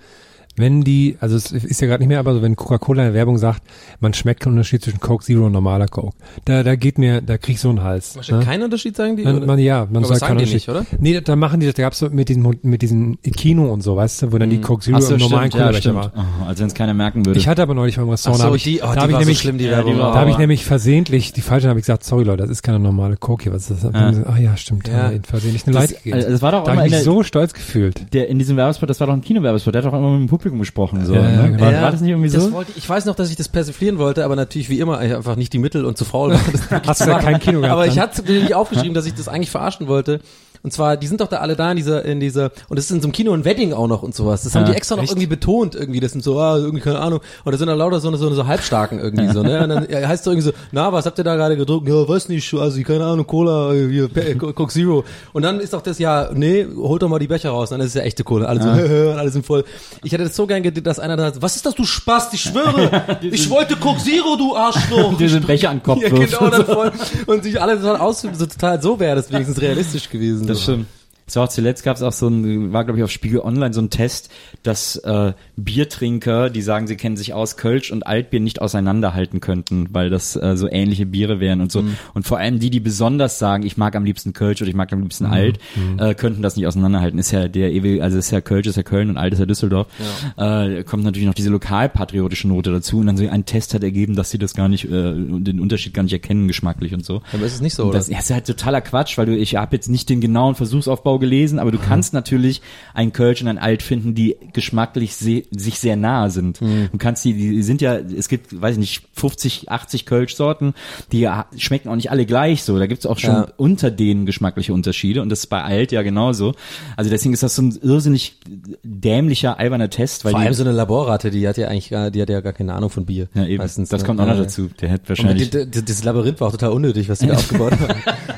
Wenn 0.57 0.83
die, 0.83 1.17
also 1.21 1.37
es 1.37 1.53
ist 1.53 1.81
ja 1.81 1.87
gerade 1.87 2.03
nicht 2.03 2.09
mehr, 2.09 2.19
aber 2.19 2.35
so, 2.35 2.43
wenn 2.43 2.57
Coca-Cola 2.57 3.03
in 3.03 3.09
der 3.09 3.15
Werbung 3.15 3.39
sagt, 3.39 3.63
man 4.01 4.15
schmeckt 4.15 4.41
keinen 4.41 4.53
Unterschied 4.55 4.83
zwischen 4.83 5.01
Coke 5.01 5.25
Zero 5.25 5.47
und 5.47 5.53
normaler 5.53 5.87
Coke. 5.87 6.17
Da, 6.45 6.63
da 6.63 6.77
geht 6.77 6.99
mir, 6.99 7.21
da 7.21 7.39
krieg 7.39 7.57
ich 7.57 7.61
so 7.61 7.69
einen 7.69 7.83
Hals. 7.83 8.17
Machst 8.17 8.31
du 8.31 8.41
keinen 8.41 8.63
Unterschied, 8.63 8.97
sagen 8.97 9.17
die? 9.17 9.25
Man, 9.25 9.37
oder? 9.39 9.47
man, 9.47 9.59
ja, 9.59 9.87
man 9.91 10.05
Aber 10.05 10.15
sagt 10.15 10.23
keinen 10.29 10.39
die 10.39 10.53
nicht, 10.55 10.69
Unterschied. 10.69 10.93
oder? 10.93 11.03
Nee, 11.03 11.21
da 11.21 11.37
machen 11.37 11.61
die 11.61 11.67
das, 11.67 11.75
da 11.75 11.83
gab's 11.83 11.99
so 11.99 12.09
mit 12.11 12.29
diesem, 12.29 12.55
mit 12.63 12.83
diesem 12.83 13.19
Kino 13.23 13.73
und 13.73 13.83
so, 13.83 13.97
weißt 13.97 14.23
du, 14.23 14.33
wo 14.33 14.39
dann 14.39 14.51
die 14.51 14.61
Coke 14.61 14.83
Zero 14.83 15.01
so, 15.01 15.15
im 15.15 15.21
normalen 15.21 15.51
stimmt, 15.51 15.55
ja, 15.61 15.67
Cola-Becher 15.67 15.81
stimmt. 15.81 15.97
war. 16.17 16.27
Oh, 16.43 16.49
als 16.49 16.61
wenn 16.61 16.67
es 16.69 16.75
keiner 16.75 16.95
merken 16.95 17.27
würde. 17.27 17.39
Ich 17.39 17.49
hatte 17.49 17.63
aber 17.63 17.75
neulich 17.75 17.97
beim 17.97 18.09
Restaurant, 18.09 18.39
so, 18.39 18.43
da 18.45 18.49
hab 18.51 18.57
ich, 18.57 18.65
die- 18.65 18.79
oh, 18.83 18.87
da 18.87 18.89
hab 18.89 18.97
ich 18.97 19.01
war 19.03 19.11
so 19.11 19.19
nämlich, 19.19 19.39
schlimm, 19.39 19.59
die 19.59 19.65
Ja, 19.65 19.73
Werbung. 19.73 19.99
da 19.99 20.15
habe 20.15 20.31
ich 20.31 20.39
nämlich 20.39 20.65
versehentlich 20.65 21.33
die 21.33 21.41
falsche, 21.43 21.69
habe 21.69 21.79
ich 21.79 21.85
gesagt, 21.85 22.05
sorry 22.05 22.25
Leute, 22.25 22.43
das 22.43 22.51
ist 22.51 22.63
keine 22.63 22.79
normale 22.79 23.17
Coke 23.17 23.43
hier, 23.45 23.53
was 23.53 23.71
ist 23.71 23.85
das? 23.85 23.93
Ja. 23.93 24.13
Ah 24.27 24.39
ja, 24.39 24.57
stimmt, 24.57 24.89
Ja. 24.89 25.11
ja. 25.11 25.19
versehentlich 25.23 25.67
eine 25.67 25.75
Leid 25.77 25.91
gegeben. 25.91 26.17
also, 26.17 26.31
das 26.31 26.43
war 26.43 26.53
doch 26.53 26.65
da 26.65 26.73
immer 26.73 26.81
habe 26.83 26.89
ich 26.89 26.95
mich 26.95 27.03
so 27.05 27.23
stolz 27.23 27.53
gefühlt. 27.53 28.13
der, 28.15 28.29
in 28.29 28.39
diesem 28.39 28.57
Werbespot, 28.57 28.89
das 28.89 29.01
war 29.01 29.07
doch 29.09 29.15
ein 29.15 29.21
Kinowerbespot, 29.23 29.75
der 29.75 29.83
hat 29.83 29.93
doch 29.93 29.99
immer 29.99 30.11
mit 30.13 30.21
dem 30.21 30.29
Publikum 30.29 30.46
gesprochen. 30.51 31.05
So, 31.05 31.15
ne? 31.15 31.51
genau. 31.53 31.61
war, 31.61 31.73
Ja, 31.73 31.83
war 31.83 31.91
das 31.93 32.01
nicht 32.01 32.11
irgendwie 32.11 32.31
das 32.31 32.45
so? 32.45 32.53
Wollte, 32.53 32.73
ich 32.77 32.89
weiß 32.89 33.05
noch, 33.05 33.15
dass 33.15 33.31
ich 33.31 33.37
das 33.37 33.49
persiflieren 33.49 33.99
wollte, 33.99 34.25
aber 34.25 34.37
natürlich 34.37 34.69
wie 34.69 34.81
immer 34.81 35.03
ich 35.03 35.15
einfach 35.15 35.37
nicht 35.37 35.53
die 35.53 35.59
Mittel 35.59 35.85
und 35.85 35.99
zu 35.99 36.05
faul 36.05 36.33
war. 36.33 36.41
Das 36.53 36.87
Hast 36.87 37.01
du 37.03 37.11
ja 37.11 37.19
kein 37.19 37.41
Kino 37.41 37.61
gehabt 37.61 37.73
aber 37.73 37.87
ich 37.87 37.95
dann? 37.95 38.05
hatte 38.05 38.23
mir 38.23 38.41
nicht 38.43 38.55
aufgeschrieben, 38.55 38.95
dass 38.95 39.07
ich 39.07 39.15
das 39.15 39.29
eigentlich 39.29 39.51
verarschen 39.51 39.89
wollte. 39.89 40.21
Und 40.63 40.73
zwar, 40.73 40.97
die 40.97 41.07
sind 41.07 41.21
doch 41.21 41.29
da 41.29 41.39
alle 41.39 41.57
da 41.57 41.71
in 41.71 41.77
dieser, 41.77 42.05
in 42.05 42.21
dieser, 42.21 42.51
und 42.69 42.77
das 42.79 42.87
ist 42.87 42.91
in 42.91 43.01
so 43.01 43.07
einem 43.07 43.13
Kino 43.13 43.33
ein 43.33 43.45
Wedding 43.45 43.73
auch 43.73 43.87
noch 43.89 44.03
und 44.03 44.15
sowas. 44.15 44.43
Das 44.43 44.55
haben 44.55 44.63
Ja, 44.67 44.71
die 44.71 44.77
extra 44.77 44.97
noch 44.97 45.03
echt? 45.03 45.13
irgendwie 45.13 45.27
betont 45.27 45.75
irgendwie. 45.75 46.01
Das 46.01 46.13
sind 46.13 46.23
so, 46.25 46.39
ah, 46.41 46.57
irgendwie 46.59 46.81
keine 46.83 46.99
Ahnung. 47.01 47.21
Und 47.45 47.53
da 47.53 47.59
sind 47.59 47.69
dann 47.69 47.79
lauter 47.79 48.01
so, 48.01 48.15
so, 48.17 48.31
so 48.35 48.47
Halbstarken 48.47 48.99
irgendwie 48.99 49.29
so, 49.33 49.43
ne? 49.43 49.63
Und 49.63 49.69
dann 49.69 49.87
ja, 49.91 50.07
heißt 50.09 50.23
es 50.23 50.27
irgendwie 50.27 50.47
so, 50.47 50.53
na, 50.73 50.93
was 50.93 51.07
habt 51.07 51.19
ihr 51.19 51.25
da 51.25 51.37
gerade 51.37 51.57
gedruckt? 51.57 51.89
Ja, 51.89 52.09
weiß 52.09 52.29
nicht, 52.29 52.53
also 52.55 52.81
keine 52.83 53.05
Ahnung, 53.05 53.27
Cola, 53.27 53.73
äh, 53.75 53.89
hier, 53.91 54.09
Pe- 54.09 54.37
Coke 54.37 54.73
Zero. 54.73 55.05
Und 55.33 55.43
dann 55.43 55.61
ist 55.61 55.73
doch 55.73 55.83
das 55.83 55.99
ja, 55.99 56.31
nee, 56.35 56.67
holt 56.77 57.03
doch 57.03 57.09
mal 57.09 57.19
die 57.19 57.27
Becher 57.29 57.51
raus, 57.51 57.71
dann 57.71 57.81
ist 57.81 57.89
es 57.89 57.95
ja 57.95 58.03
echte 58.03 58.25
Cola. 58.25 58.47
Alle 58.47 58.63
so, 58.63 58.69
und 59.13 59.19
alle 59.19 59.31
sind 59.31 59.45
voll. 59.47 59.65
Ich 60.05 60.13
hätte 60.13 60.25
das 60.25 60.37
so 60.37 60.47
gern 60.47 60.63
gedacht, 60.63 60.87
dass 60.87 60.99
einer 60.99 61.17
da 61.17 61.25
sagt, 61.31 61.43
was 61.43 61.57
ist 61.57 61.67
das, 61.67 61.75
du 61.75 61.85
Spaß, 61.85 62.33
ich 62.33 62.41
schwöre, 62.41 63.19
ich 63.23 63.49
wollte 63.51 63.77
Coke 63.77 64.01
Zero, 64.03 64.37
du 64.37 64.57
Arschloch. 64.57 65.17
Dir 65.19 65.29
den 65.29 65.43
Becher 65.45 65.71
an 65.71 65.79
den 65.79 65.83
Kopf 65.83 66.03
Ja, 66.03 66.09
genau, 66.09 66.51
dann 66.51 66.65
voll. 66.67 66.93
Und 67.27 67.43
sich 67.45 67.61
alle 67.61 67.79
so 67.81 67.91
aus, 67.95 68.23
so 68.23 68.47
total, 68.47 68.81
so 68.83 68.99
wäre 69.01 69.17
das 69.17 69.31
wenigstens 69.31 69.61
realistisch 69.61 70.09
gewesen. 70.11 70.46
Das 70.47 70.63
stimmt. 70.63 70.87
Es 71.29 71.35
war 71.37 71.45
auch 71.45 71.49
zuletzt 71.49 71.83
gab 71.85 71.97
es 71.97 72.03
auch 72.03 72.13
so 72.13 72.29
ein, 72.29 72.73
war 72.73 72.85
glaube 72.85 72.99
ich 72.99 73.05
auf 73.05 73.11
Spiegel 73.11 73.41
Online 73.41 73.73
so 73.75 73.81
ein 73.81 73.91
Test, 73.91 74.31
dass 74.63 74.97
äh, 74.97 75.33
Biertrinker, 75.57 76.51
die 76.51 76.63
sagen, 76.63 76.87
sie 76.87 76.97
kennen 76.97 77.17
sich 77.17 77.35
aus, 77.35 77.57
Kölsch 77.57 77.91
und 77.91 78.07
Altbier 78.07 78.41
nicht 78.41 78.63
auseinanderhalten 78.63 79.41
könnten, 79.41 79.89
weil 79.93 80.09
das 80.09 80.37
äh, 80.37 80.57
so 80.57 80.69
ähnliche 80.71 81.05
Biere 81.05 81.39
wären 81.41 81.61
und 81.61 81.71
so. 81.71 81.83
Mhm. 81.83 81.97
Und 82.15 82.27
vor 82.27 82.39
allem 82.39 82.59
die, 82.61 82.71
die 82.71 82.81
besonders 82.81 83.39
sagen, 83.39 83.65
ich 83.67 83.77
mag 83.77 83.95
am 83.97 84.05
liebsten 84.05 84.33
Kölsch 84.33 84.63
oder 84.63 84.69
ich 84.69 84.77
mag 84.77 84.93
am 84.93 85.03
liebsten 85.03 85.27
Alt, 85.27 85.59
Mhm. 85.77 85.99
äh, 85.99 86.15
könnten 86.15 86.43
das 86.43 86.57
nicht 86.57 86.67
auseinanderhalten. 86.67 87.19
Ist 87.19 87.31
ja 87.33 87.49
der 87.49 87.73
ewig, 87.73 88.03
also 88.03 88.17
ist 88.19 88.31
ja 88.31 88.41
Kölsch, 88.41 88.67
ist 88.67 88.77
ja 88.77 88.83
Köln 88.83 89.11
und 89.11 89.17
Alt 89.17 89.33
ist 89.35 89.39
ja 89.41 89.47
Düsseldorf. 89.47 89.89
Äh, 90.37 90.85
kommt 90.85 91.05
natürlich 91.05 91.27
noch 91.27 91.35
diese 91.35 91.51
lokalpatriotische 91.51 92.49
Note 92.49 92.71
dazu 92.73 92.99
und 93.01 93.07
dann 93.07 93.17
so 93.17 93.29
ein 93.29 93.45
Test 93.45 93.75
hat 93.75 93.83
ergeben, 93.83 94.15
dass 94.17 94.31
sie 94.31 94.39
das 94.39 94.55
gar 94.55 94.69
nicht, 94.69 94.85
äh, 94.85 94.89
den 94.91 95.61
Unterschied 95.61 95.93
gar 95.93 96.03
nicht 96.03 96.13
erkennen 96.13 96.47
geschmacklich 96.49 96.95
und 96.95 97.05
so. 97.05 97.23
Aber 97.33 97.45
ist 97.45 97.55
es 97.55 97.61
nicht 97.61 97.75
so, 97.75 97.83
Und 97.85 97.89
oder? 97.91 97.99
das, 97.99 98.09
ja, 98.09 98.19
ist 98.19 98.31
halt 98.31 98.47
totaler 98.47 98.81
Quatsch, 98.81 99.19
weil 99.19 99.27
du, 99.27 99.37
ich 99.37 99.57
habe 99.57 99.75
jetzt 99.77 99.89
nicht 99.89 100.09
den 100.09 100.21
genauen 100.21 100.55
Versuchsaufbau 100.55 101.16
gelesen, 101.19 101.59
aber 101.59 101.71
du 101.71 101.79
kannst 101.79 102.13
natürlich 102.13 102.63
ein 102.95 103.13
Kölsch 103.13 103.43
und 103.43 103.49
ein 103.49 103.59
Alt 103.59 103.83
finden, 103.83 104.15
die 104.15 104.37
geschmacklich 104.53 105.15
se 105.17 105.43
sich 105.51 105.79
sehr 105.79 105.97
nahe 105.97 106.31
sind. 106.31 106.61
Du 106.61 106.99
kannst 106.99 107.25
die, 107.25 107.33
die 107.35 107.63
sind 107.63 107.81
ja, 107.81 107.97
es 107.97 108.29
gibt, 108.29 108.61
weiß 108.61 108.73
ich 108.75 108.81
nicht, 108.81 109.03
50, 109.15 109.71
80 109.71 110.07
Kölsch-Sorten, 110.07 110.75
die 111.13 111.29
schmecken 111.57 111.89
auch 111.89 111.97
nicht 111.97 112.11
alle 112.11 112.27
gleich 112.27 112.63
so. 112.63 112.79
Da 112.79 112.87
gibt's 112.87 113.07
auch 113.07 113.19
schon 113.19 113.31
Ja. 113.35 113.49
unter 113.57 113.91
denen 113.91 114.27
geschmackliche 114.27 114.73
Unterschiede 114.73 115.23
und 115.23 115.29
das 115.29 115.41
ist 115.41 115.47
bei 115.47 115.63
Alt 115.63 115.93
ja 115.93 116.03
genauso. 116.03 116.55
Also 116.97 117.11
deswegen 117.11 117.35
ist 117.35 117.43
das 117.43 117.55
so 117.55 117.63
ein 117.63 117.79
irrsinnig 117.83 118.37
dämlicher, 118.83 119.59
alberner 119.59 119.91
Test, 119.91 120.25
weil 120.25 120.33
Vor 120.33 120.41
die, 120.41 120.47
allem 120.47 120.55
so 120.55 120.63
eine 120.65 120.73
Laborratte, 120.73 121.31
die 121.31 121.47
hat 121.47 121.57
ja 121.57 121.69
eigentlich 121.69 121.91
gar, 121.91 122.11
die 122.11 122.21
hat 122.23 122.29
ja 122.31 122.41
gar 122.41 122.53
keine 122.53 122.75
Ahnung 122.75 122.91
von 122.91 123.07
Bier. 123.07 123.29
ja, 123.35 123.45
eben, 123.47 123.59
Meistens, 123.63 123.89
das 123.89 124.03
ne? 124.03 124.07
kommt 124.07 124.21
auch 124.21 124.27
noch 124.27 124.35
Ja, 124.37 124.43
dazu. 124.43 124.69
Der 124.81 124.89
hätte 124.89 125.09
wahrscheinlich 125.09 125.51
die, 125.51 125.71
die, 125.71 125.85
das 125.85 126.05
Labyrinth 126.05 126.41
war 126.41 126.49
auch 126.49 126.53
total 126.53 126.71
unnötig, 126.71 127.09
was 127.09 127.19
die 127.21 127.27
da 127.27 127.35
aufgebaut 127.37 127.73
haben. 127.73 127.95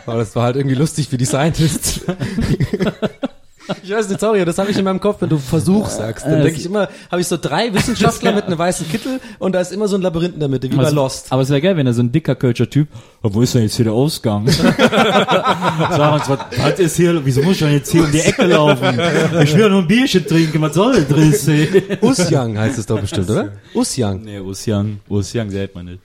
Aber 0.06 0.18
das 0.18 0.34
war 0.36 0.44
halt 0.44 0.56
irgendwie 0.56 0.76
lustig 0.76 1.08
für 1.08 1.18
die 1.18 1.24
Scientists. 1.26 2.00
Ich 3.82 3.90
weiß 3.90 4.08
nicht, 4.08 4.20
sorry, 4.20 4.42
das 4.46 4.56
habe 4.56 4.70
ich 4.70 4.78
in 4.78 4.84
meinem 4.84 4.98
Kopf, 5.00 5.20
wenn 5.20 5.28
du 5.28 5.36
Versuch 5.36 5.90
sagst. 5.90 6.24
Dann 6.24 6.42
denke 6.42 6.58
ich 6.58 6.64
immer, 6.64 6.88
habe 7.10 7.20
ich 7.20 7.26
so 7.26 7.36
drei 7.36 7.72
Wissenschaftler 7.74 8.32
mit 8.34 8.44
einem 8.44 8.58
weißen 8.58 8.88
Kittel 8.88 9.20
und 9.38 9.52
da 9.52 9.60
ist 9.60 9.72
immer 9.72 9.88
so 9.88 9.96
ein 9.96 10.02
Labyrinth 10.02 10.32
in 10.34 10.40
der 10.40 10.48
Mitte, 10.48 10.70
wie 10.72 10.76
bei 10.76 10.88
Lost. 10.88 11.26
Aber 11.30 11.42
es 11.42 11.50
wäre 11.50 11.60
geil, 11.60 11.76
wenn 11.76 11.86
er 11.86 11.92
so 11.92 12.00
ein 12.02 12.10
dicker 12.10 12.34
Kölscher 12.34 12.70
Typ, 12.70 12.88
"Oh, 13.22 13.28
wo 13.30 13.42
ist 13.42 13.54
denn 13.54 13.62
jetzt 13.62 13.76
hier 13.76 13.84
der 13.84 13.92
Ausgang? 13.94 14.48
Sag 14.48 16.12
uns, 16.14 16.28
was, 16.30 16.38
was 16.56 16.78
ist 16.78 16.96
hier, 16.96 17.20
wieso 17.24 17.42
muss 17.42 17.52
ich 17.52 17.58
denn 17.58 17.72
jetzt 17.72 17.90
hier 17.92 18.04
um 18.04 18.10
die 18.10 18.20
Ecke 18.20 18.46
laufen? 18.46 18.98
Ich 19.42 19.54
will 19.54 19.60
ja 19.60 19.68
nur 19.68 19.82
ein 19.82 19.88
Bierchen 19.88 20.26
trinken, 20.26 20.62
was 20.62 20.74
soll 20.74 20.94
das 20.94 21.08
drin 21.08 21.32
sein? 21.34 21.68
Usjang 22.00 22.58
heißt 22.58 22.78
es 22.78 22.86
doch 22.86 23.00
bestimmt, 23.00 23.28
oder? 23.28 23.52
Usjang. 23.74 24.22
Nee, 24.22 24.38
Ossian, 24.38 25.00
Ossian 25.10 25.50
sieht 25.50 25.74
man 25.74 25.84
nicht. 25.84 26.00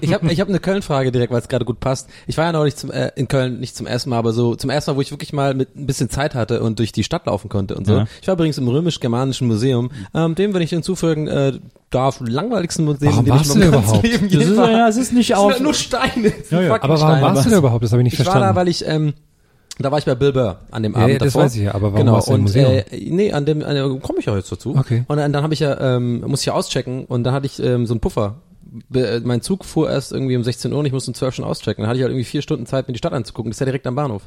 Ich 0.00 0.12
habe 0.14 0.32
ich 0.32 0.40
hab 0.40 0.48
eine 0.48 0.58
Köln-Frage 0.60 1.12
direkt, 1.12 1.32
weil 1.32 1.40
es 1.40 1.48
gerade 1.48 1.64
gut 1.64 1.80
passt. 1.80 2.08
Ich 2.26 2.36
war 2.36 2.44
ja 2.46 2.52
neulich 2.52 2.76
zum, 2.76 2.90
äh, 2.90 3.10
in 3.16 3.28
Köln, 3.28 3.60
nicht 3.60 3.76
zum 3.76 3.86
ersten 3.86 4.10
Mal, 4.10 4.18
aber 4.18 4.32
so 4.32 4.54
zum 4.54 4.70
ersten 4.70 4.90
Mal, 4.90 4.96
wo 4.96 5.00
ich 5.00 5.10
wirklich 5.10 5.32
mal 5.32 5.54
mit 5.54 5.76
ein 5.76 5.86
bisschen 5.86 6.10
Zeit 6.10 6.34
hatte 6.34 6.62
und 6.62 6.78
durch 6.78 6.92
die 6.92 7.04
Stadt 7.04 7.26
laufen 7.26 7.48
konnte 7.48 7.74
und 7.74 7.86
so. 7.86 7.94
Ja. 7.94 8.06
Ich 8.20 8.26
war 8.28 8.34
übrigens 8.34 8.58
im 8.58 8.68
römisch-germanischen 8.68 9.46
Museum, 9.48 9.90
ähm, 10.14 10.34
dem, 10.34 10.54
wenn 10.54 10.62
ich 10.62 10.70
hinzufügen 10.70 11.28
äh, 11.28 11.52
darf, 11.90 12.20
langweiligsten 12.20 12.84
Museum, 12.84 13.12
Warum 13.12 13.24
dem 13.24 13.34
ich 13.34 13.38
warst 13.40 13.54
in 13.54 13.60
du 13.60 13.66
meinem 13.70 13.72
da 13.72 13.76
ganzen 13.78 13.94
überhaupt? 14.00 14.22
Leben 14.22 14.30
Das 14.40 14.48
ist, 14.48 14.56
war. 14.56 14.70
ja, 14.70 14.88
es 14.88 14.96
ist 14.96 15.12
nicht 15.12 15.34
auf. 15.34 15.60
nur 15.60 15.74
Steine. 15.74 16.32
Ja, 16.50 16.60
ja. 16.62 16.74
Aber 16.74 16.88
warum 16.88 16.98
Steine. 16.98 17.22
warst 17.22 17.46
du 17.46 17.50
da 17.50 17.58
überhaupt? 17.58 17.84
Das 17.84 17.92
habe 17.92 18.02
ich 18.02 18.04
nicht 18.04 18.14
Ich 18.14 18.18
war 18.20 18.24
verstanden. 18.32 18.54
da, 18.54 18.60
weil 18.60 18.68
ich, 18.68 18.86
ähm, 18.86 19.12
da 19.78 19.90
war 19.90 19.98
ich 19.98 20.04
bei 20.04 20.14
Bill 20.14 20.32
Burr 20.32 20.60
an 20.70 20.82
dem 20.82 20.92
Ja, 20.92 20.98
Abend 21.00 21.12
ja, 21.14 21.18
das 21.18 21.32
davor. 21.32 21.42
weiß 21.44 21.56
ich 21.56 21.62
ja, 21.62 21.74
aber 21.74 21.92
warum 21.92 21.96
genau, 21.98 22.12
warst 22.14 22.28
du 22.28 22.34
im 22.34 22.42
Museum? 22.42 22.72
Äh, 22.72 22.84
nee, 23.08 23.32
an 23.32 23.46
dem, 23.46 23.62
an 23.64 23.74
dem 23.74 24.00
komme 24.00 24.18
ich 24.20 24.26
ja 24.26 24.36
jetzt 24.36 24.52
dazu. 24.52 24.76
Okay. 24.76 25.04
Und 25.08 25.16
dann, 25.16 25.32
dann 25.32 25.42
habe 25.42 25.54
ich 25.54 25.60
ja, 25.60 25.96
ähm, 25.96 26.20
muss 26.26 26.40
ich 26.40 26.46
ja 26.46 26.52
auschecken 26.54 27.04
und 27.06 27.24
dann 27.24 27.34
hatte 27.34 27.46
ich 27.46 27.58
ähm, 27.62 27.86
so 27.86 27.94
einen 27.94 28.00
Puffer. 28.00 28.36
Äh, 28.94 29.20
Mein 29.20 29.40
Zug 29.42 29.64
fuhr 29.64 29.90
erst 29.90 30.12
irgendwie 30.12 30.36
um 30.36 30.44
16 30.44 30.72
Uhr 30.72 30.78
und 30.78 30.86
ich 30.86 30.92
musste 30.92 31.10
um 31.10 31.14
12 31.14 31.34
schon 31.34 31.44
auschecken. 31.44 31.82
Dann 31.82 31.88
hatte 31.88 31.98
ich 31.98 32.02
halt 32.02 32.12
irgendwie 32.12 32.24
vier 32.24 32.42
Stunden 32.42 32.66
Zeit, 32.66 32.88
mir 32.88 32.92
die 32.92 32.98
Stadt 32.98 33.12
anzugucken. 33.12 33.50
Das 33.50 33.56
ist 33.56 33.60
ja 33.60 33.66
direkt 33.66 33.86
am 33.86 33.94
Bahnhof. 33.94 34.22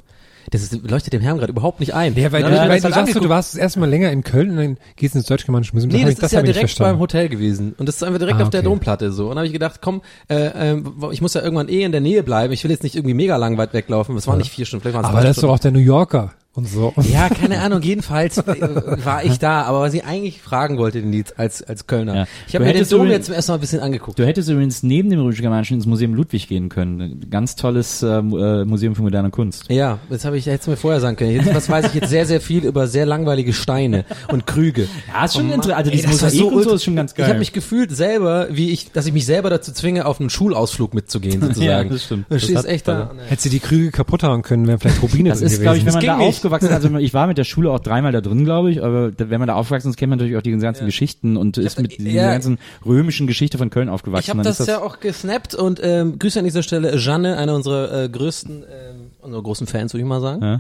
Das 0.51 0.61
ist, 0.61 0.87
leuchtet 0.87 1.11
dem 1.13 1.21
Herrn 1.21 1.39
gerade 1.39 1.51
überhaupt 1.51 1.79
nicht 1.79 1.95
ein. 1.95 2.15
Ja, 2.15 2.31
weil, 2.31 2.43
Dann 2.43 2.51
du, 2.51 2.57
weil 2.59 2.69
das 2.79 2.83
du 2.83 2.89
sagst, 2.91 3.15
du, 3.15 3.29
warst 3.29 3.55
das 3.55 3.59
erste 3.59 3.79
Mal 3.79 3.89
länger 3.89 4.11
in 4.11 4.23
Köln 4.23 4.51
und 4.51 4.57
dann 4.57 4.77
gehst 4.95 5.15
du 5.15 5.17
ins 5.19 5.27
Deutsch-Germanische 5.27 5.73
Museum. 5.73 5.91
Nee, 5.91 6.01
hab 6.01 6.09
das, 6.09 6.17
ich- 6.19 6.23
ist 6.25 6.31
ja 6.33 6.41
direkt 6.43 6.77
beim 6.77 6.99
Hotel 6.99 7.29
gewesen. 7.29 7.73
Und 7.79 7.87
das 7.89 7.95
ist 7.95 8.03
einfach 8.03 8.19
direkt 8.19 8.39
Ah, 8.39 8.43
auf 8.43 8.49
der 8.51 8.59
okay. 8.59 8.69
Domplatte 8.69 9.11
so. 9.11 9.23
Und 9.23 9.29
dann 9.31 9.37
habe 9.39 9.47
ich 9.47 9.53
gedacht, 9.53 9.79
komm, 9.81 10.03
äh, 10.29 10.35
ähm, 10.73 10.93
ich 11.11 11.21
muss 11.21 11.33
ja 11.33 11.41
irgendwann 11.41 11.67
eh 11.67 11.81
in 11.81 11.91
der 11.91 12.01
Nähe 12.01 12.21
bleiben. 12.21 12.53
Ich 12.53 12.63
will 12.63 12.69
jetzt 12.69 12.83
nicht 12.83 12.95
irgendwie 12.95 13.15
mega 13.15 13.37
lang 13.37 13.57
weit 13.57 13.73
weglaufen. 13.73 14.13
Das 14.13 14.27
waren 14.27 14.37
nicht 14.37 14.51
vier 14.51 14.65
Stunden, 14.67 14.83
vielleicht 14.83 14.95
waren 14.95 15.05
es 15.05 15.09
Aber 15.09 15.21
das 15.21 15.37
ist 15.37 15.41
doch 15.43 15.49
auch 15.49 15.57
der 15.57 15.71
New 15.71 15.79
Yorker 15.79 16.33
und 16.55 16.67
so. 16.67 16.93
Ja, 17.11 17.29
keine 17.29 17.59
Ahnung. 17.61 17.81
Jedenfalls 17.81 18.37
war 18.47 19.23
ich 19.23 19.37
da. 19.39 19.63
Aber 19.63 19.81
was 19.81 19.93
ich 19.93 20.05
eigentlich 20.05 20.41
fragen 20.41 20.77
wollte, 20.77 21.01
den 21.01 21.11
Lied 21.11 21.33
als, 21.37 21.61
als 21.63 21.85
Kölner. 21.87 22.15
Ja. 22.15 22.27
Ich 22.47 22.55
habe 22.55 22.65
mir 22.65 22.73
den 22.73 22.87
Dom 22.87 23.07
jetzt 23.09 23.25
zum 23.25 23.35
ersten 23.35 23.51
Mal 23.51 23.57
ein 23.57 23.61
bisschen 23.61 23.79
angeguckt. 23.81 24.17
Du 24.19 24.25
hättest 24.25 24.49
übrigens 24.49 24.81
neben 24.83 25.09
dem 25.09 25.19
Römisch-Germanischen 25.19 25.75
ins 25.77 25.85
Museum 25.85 26.13
Ludwig 26.13 26.47
gehen 26.47 26.69
können. 26.69 27.01
Ein 27.01 27.29
ganz 27.29 27.55
tolles 27.55 28.01
äh, 28.03 28.21
Mu- 28.21 28.37
äh, 28.37 28.65
Museum 28.65 28.95
für 28.95 29.01
moderne 29.01 29.29
Kunst. 29.29 29.65
Ja, 29.69 29.99
das 30.09 30.25
habe 30.25 30.37
ich 30.37 30.45
jetzt 30.45 30.67
mir 30.67 30.77
vorher 30.77 31.01
sagen 31.01 31.17
können. 31.17 31.31
Jetzt, 31.31 31.53
was 31.53 31.69
weiß 31.69 31.87
ich 31.87 31.93
jetzt 31.95 32.09
sehr, 32.09 32.25
sehr 32.25 32.41
viel 32.41 32.65
über 32.65 32.87
sehr 32.87 33.05
langweilige 33.05 33.53
Steine 33.53 34.05
und 34.29 34.47
Krüge. 34.47 34.87
Ja, 35.13 35.25
ist 35.25 35.33
schon 35.35 35.49
Oh 35.49 35.53
interessant. 35.53 35.77
Also 35.77 35.91
dieses 35.91 36.11
das 36.19 36.21
Mosaik 36.33 36.51
und 36.53 36.63
so 36.63 36.73
ist 36.75 36.83
schon 36.83 36.95
ganz 36.95 37.13
geil. 37.15 37.25
Ich 37.25 37.29
habe 37.29 37.39
mich 37.39 37.53
gefühlt 37.53 37.91
selber, 37.95 38.47
wie 38.51 38.71
ich, 38.71 38.91
dass 38.91 39.05
ich 39.05 39.13
mich 39.13 39.25
selber 39.25 39.49
dazu 39.49 39.71
zwinge, 39.73 40.05
auf 40.05 40.19
einen 40.19 40.29
Schulausflug 40.29 40.93
mitzugehen, 40.93 41.41
sozusagen. 41.41 41.65
Ja, 41.65 41.83
das 41.83 42.03
stimmt. 42.05 42.25
Du 42.29 42.35
Das 42.35 42.43
stehst 42.43 42.57
hat- 42.59 42.65
echt 42.65 42.87
da. 42.87 43.11
Hättest 43.27 43.45
du 43.45 43.49
die 43.49 43.59
Krüge 43.59 43.91
kaputt 43.91 44.23
hauen 44.23 44.41
können, 44.41 44.67
wären 44.67 44.79
vielleicht 44.79 45.01
Rubine 45.01 45.29
Das 45.29 45.39
drin 45.39 45.47
ist, 45.49 45.61
glaube 45.61 45.77
ich, 45.77 45.85
wenn 45.85 45.93
gewesen. 45.93 46.07
man 46.07 46.17
da 46.17 46.23
ging 46.23 46.27
nicht. 46.27 46.44
Aufgewachsen 46.45 46.73
also 46.73 46.97
ich 46.97 47.13
war 47.13 47.27
mit 47.27 47.37
der 47.37 47.43
Schule 47.43 47.71
auch 47.71 47.79
dreimal 47.79 48.11
da 48.11 48.21
drin, 48.21 48.45
glaube 48.45 48.71
ich, 48.71 48.83
aber 48.83 49.11
wenn 49.17 49.39
man 49.39 49.47
da 49.47 49.55
aufgewachsen 49.55 49.89
ist, 49.89 49.97
kennt 49.97 50.09
man 50.09 50.19
natürlich 50.19 50.37
auch 50.37 50.41
die 50.41 50.51
ganzen 50.57 50.85
Geschichten 50.85 51.37
und 51.37 51.57
ist 51.57 51.75
hab- 51.77 51.81
mit 51.83 51.97
dieser 51.97 52.09
ja. 52.09 52.31
ganzen 52.31 52.57
römischen 52.85 53.27
Geschichte 53.27 53.57
von 53.57 53.69
Köln 53.69 53.89
aufgewachsen. 53.89 54.23
Ich 54.23 54.29
habe 54.29 54.41
das, 54.43 54.59
ist 54.59 54.67
ja 54.67 54.81
auch 54.81 54.99
gesnappt 54.99 55.55
und 55.55 55.79
ähm, 55.83 56.19
Grüße 56.19 56.39
an 56.39 56.45
dieser 56.45 56.63
Stelle 56.63 56.95
Janne, 56.97 57.37
eine 57.37 57.55
unserer 57.55 58.03
äh, 58.03 58.09
größten, 58.09 58.63
ähm, 58.63 58.95
unserer 59.21 59.43
großen 59.43 59.67
Fans, 59.67 59.93
würde 59.93 60.01
ich 60.03 60.07
mal 60.07 60.21
sagen. 60.21 60.41
Ja. 60.41 60.59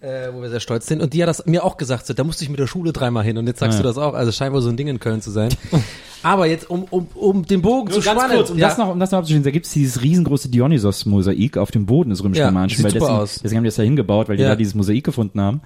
Äh, 0.00 0.32
wo 0.34 0.42
wir 0.42 0.50
sehr 0.50 0.60
stolz 0.60 0.86
sind. 0.86 1.00
Und 1.02 1.14
die 1.14 1.22
hat 1.22 1.28
das 1.28 1.46
mir 1.46 1.64
auch 1.64 1.78
gesagt, 1.78 2.06
so, 2.06 2.12
da 2.12 2.22
musste 2.22 2.44
ich 2.44 2.50
mit 2.50 2.58
der 2.60 2.66
Schule 2.66 2.92
dreimal 2.92 3.24
hin. 3.24 3.38
Und 3.38 3.46
jetzt 3.46 3.60
sagst 3.60 3.78
Ja. 3.78 3.82
du 3.82 3.88
das 3.88 3.96
auch. 3.96 4.12
Also 4.12 4.30
scheint 4.30 4.52
wohl 4.52 4.60
so 4.60 4.68
ein 4.68 4.76
Ding 4.76 4.88
in 4.88 5.00
Köln 5.00 5.22
zu 5.22 5.30
sein. 5.30 5.48
Aber 6.26 6.46
jetzt, 6.48 6.68
um, 6.68 6.86
um, 6.90 7.06
um 7.14 7.46
den 7.46 7.62
Bogen 7.62 7.88
zu 7.92 8.00
ganz 8.00 8.18
spannen. 8.18 8.36
kurz, 8.36 8.50
um 8.50 8.58
ja. 8.58 8.66
das 8.66 8.78
noch, 8.78 8.88
um 8.90 8.98
das 8.98 9.12
noch 9.12 9.18
abzuschließen, 9.20 9.44
da 9.44 9.52
gibt's 9.52 9.72
dieses 9.72 10.02
riesengroße 10.02 10.48
Dionysos-Mosaik 10.48 11.56
auf 11.56 11.70
dem 11.70 11.86
Boden 11.86 12.10
des 12.10 12.24
römisch-germanischen, 12.24 12.78
Ja, 12.80 12.84
weil 12.84 12.90
sieht 12.90 13.00
super 13.00 13.06
deswegen, 13.12 13.22
aus. 13.22 13.34
deswegen 13.44 13.56
haben 13.58 13.64
die 13.64 13.68
das 13.68 13.76
da 13.76 13.82
hingebaut, 13.84 14.28
weil 14.28 14.36
die 14.36 14.42
Ja. 14.42 14.48
da 14.50 14.56
dieses 14.56 14.74
Mosaik 14.74 15.04
gefunden 15.04 15.40
haben. 15.40 15.60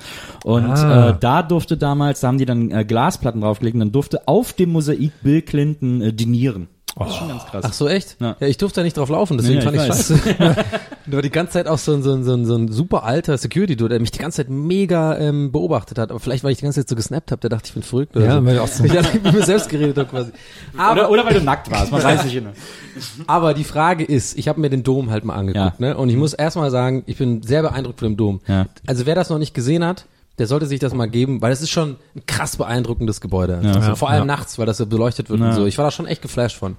Und 0.44 0.64
Ah. 0.66 1.10
äh, 1.10 1.14
da 1.18 1.42
durfte 1.42 1.78
damals, 1.78 2.20
da 2.20 2.28
haben 2.28 2.36
die 2.38 2.44
dann 2.44 2.70
äh, 2.70 2.84
Glasplatten 2.84 3.40
draufgelegt 3.40 3.74
und 3.74 3.80
dann 3.80 3.92
durfte 3.92 4.28
auf 4.28 4.52
dem 4.52 4.72
Mosaik 4.72 5.12
Bill 5.22 5.40
Clinton 5.40 6.02
äh, 6.02 6.12
dinieren. 6.12 6.68
Das 6.98 7.08
ist 7.08 7.16
schon 7.16 7.28
ganz 7.28 7.44
krass. 7.46 7.64
Ach 7.66 7.72
so, 7.72 7.88
echt? 7.88 8.16
Ja. 8.20 8.36
Ja, 8.40 8.46
ich 8.46 8.58
durfte 8.58 8.80
da 8.80 8.84
nicht 8.84 8.96
drauf 8.96 9.08
laufen, 9.08 9.38
deswegen 9.38 9.60
Ja, 9.60 9.64
fand 9.64 9.76
ich, 9.76 9.82
ich 9.82 9.88
scheiße. 9.88 10.20
da 11.06 11.12
war 11.12 11.22
die 11.22 11.30
ganze 11.30 11.52
Zeit 11.54 11.66
auch 11.66 11.78
so 11.78 11.92
ein, 11.94 12.02
so 12.02 12.12
ein, 12.12 12.24
so 12.24 12.34
ein, 12.34 12.44
so 12.46 12.54
ein 12.56 12.70
super 12.70 13.04
alter 13.04 13.38
Security-Dude, 13.38 13.90
der 13.90 14.00
mich 14.00 14.10
die 14.10 14.18
ganze 14.18 14.38
Zeit 14.38 14.50
mega 14.50 15.16
ähm, 15.18 15.52
beobachtet 15.52 15.98
hat. 15.98 16.10
Aber 16.10 16.20
vielleicht, 16.20 16.44
weil 16.44 16.52
ich 16.52 16.58
die 16.58 16.64
ganze 16.64 16.80
Zeit 16.80 16.88
so 16.88 16.96
gesnappt 16.96 17.30
habe, 17.32 17.40
der 17.40 17.50
dachte, 17.50 17.66
ich 17.68 17.74
bin 17.74 17.82
verrückt 17.82 18.16
oder 18.16 18.26
Ja, 18.26 18.38
so. 18.40 18.44
weil 18.46 18.54
du 18.56 18.62
auch 18.62 18.68
so- 18.68 18.84
ich 18.90 18.96
hatte 18.96 19.18
mit 19.20 19.32
mir 19.32 19.42
selbst 19.44 19.68
geredet 19.68 19.96
hab 19.98 20.10
quasi. 20.10 20.30
Aber, 20.76 20.92
oder, 20.92 21.10
oder 21.10 21.24
weil 21.26 21.34
du 21.34 21.40
nackt 21.42 21.70
warst, 21.70 21.90
man 21.92 22.02
weiß 22.02 22.24
nicht 22.24 22.34
genau. 22.34 22.50
aber 23.26 23.54
die 23.54 23.64
Frage 23.64 24.04
ist, 24.04 24.36
ich 24.38 24.48
habe 24.48 24.60
mir 24.60 24.68
den 24.70 24.82
Dom 24.82 25.10
halt 25.10 25.24
mal 25.24 25.34
angeguckt, 25.36 25.74
Ja. 25.80 25.86
ne? 25.86 25.96
Und 25.96 26.08
ich 26.10 26.16
muss 26.16 26.32
erstmal 26.34 26.70
sagen, 26.70 27.02
ich 27.06 27.16
bin 27.16 27.42
sehr 27.42 27.62
beeindruckt 27.62 28.00
von 28.00 28.08
dem 28.08 28.16
Dom. 28.16 28.40
Ja. 28.46 28.66
Also 28.86 29.06
wer 29.06 29.14
das 29.14 29.30
noch 29.30 29.38
nicht 29.38 29.54
gesehen 29.54 29.84
hat, 29.84 30.06
der 30.40 30.46
sollte 30.46 30.66
sich 30.66 30.80
das 30.80 30.94
mal 30.94 31.06
geben, 31.06 31.42
weil 31.42 31.52
es 31.52 31.60
ist 31.60 31.68
schon 31.70 31.96
ein 32.16 32.22
krass 32.26 32.56
beeindruckendes 32.56 33.20
Gebäude. 33.20 33.60
Ja. 33.62 33.72
also 33.74 33.94
vor 33.94 34.08
allem 34.08 34.20
ja. 34.22 34.24
nachts, 34.24 34.58
weil 34.58 34.64
das 34.66 34.78
so 34.78 34.86
beleuchtet 34.86 35.28
wird 35.28 35.38
Ja. 35.38 35.50
und 35.50 35.54
so. 35.54 35.66
Ich 35.66 35.76
war 35.78 35.84
da 35.84 35.90
schon 35.90 36.06
echt 36.06 36.22
geflasht 36.22 36.56
von. 36.56 36.76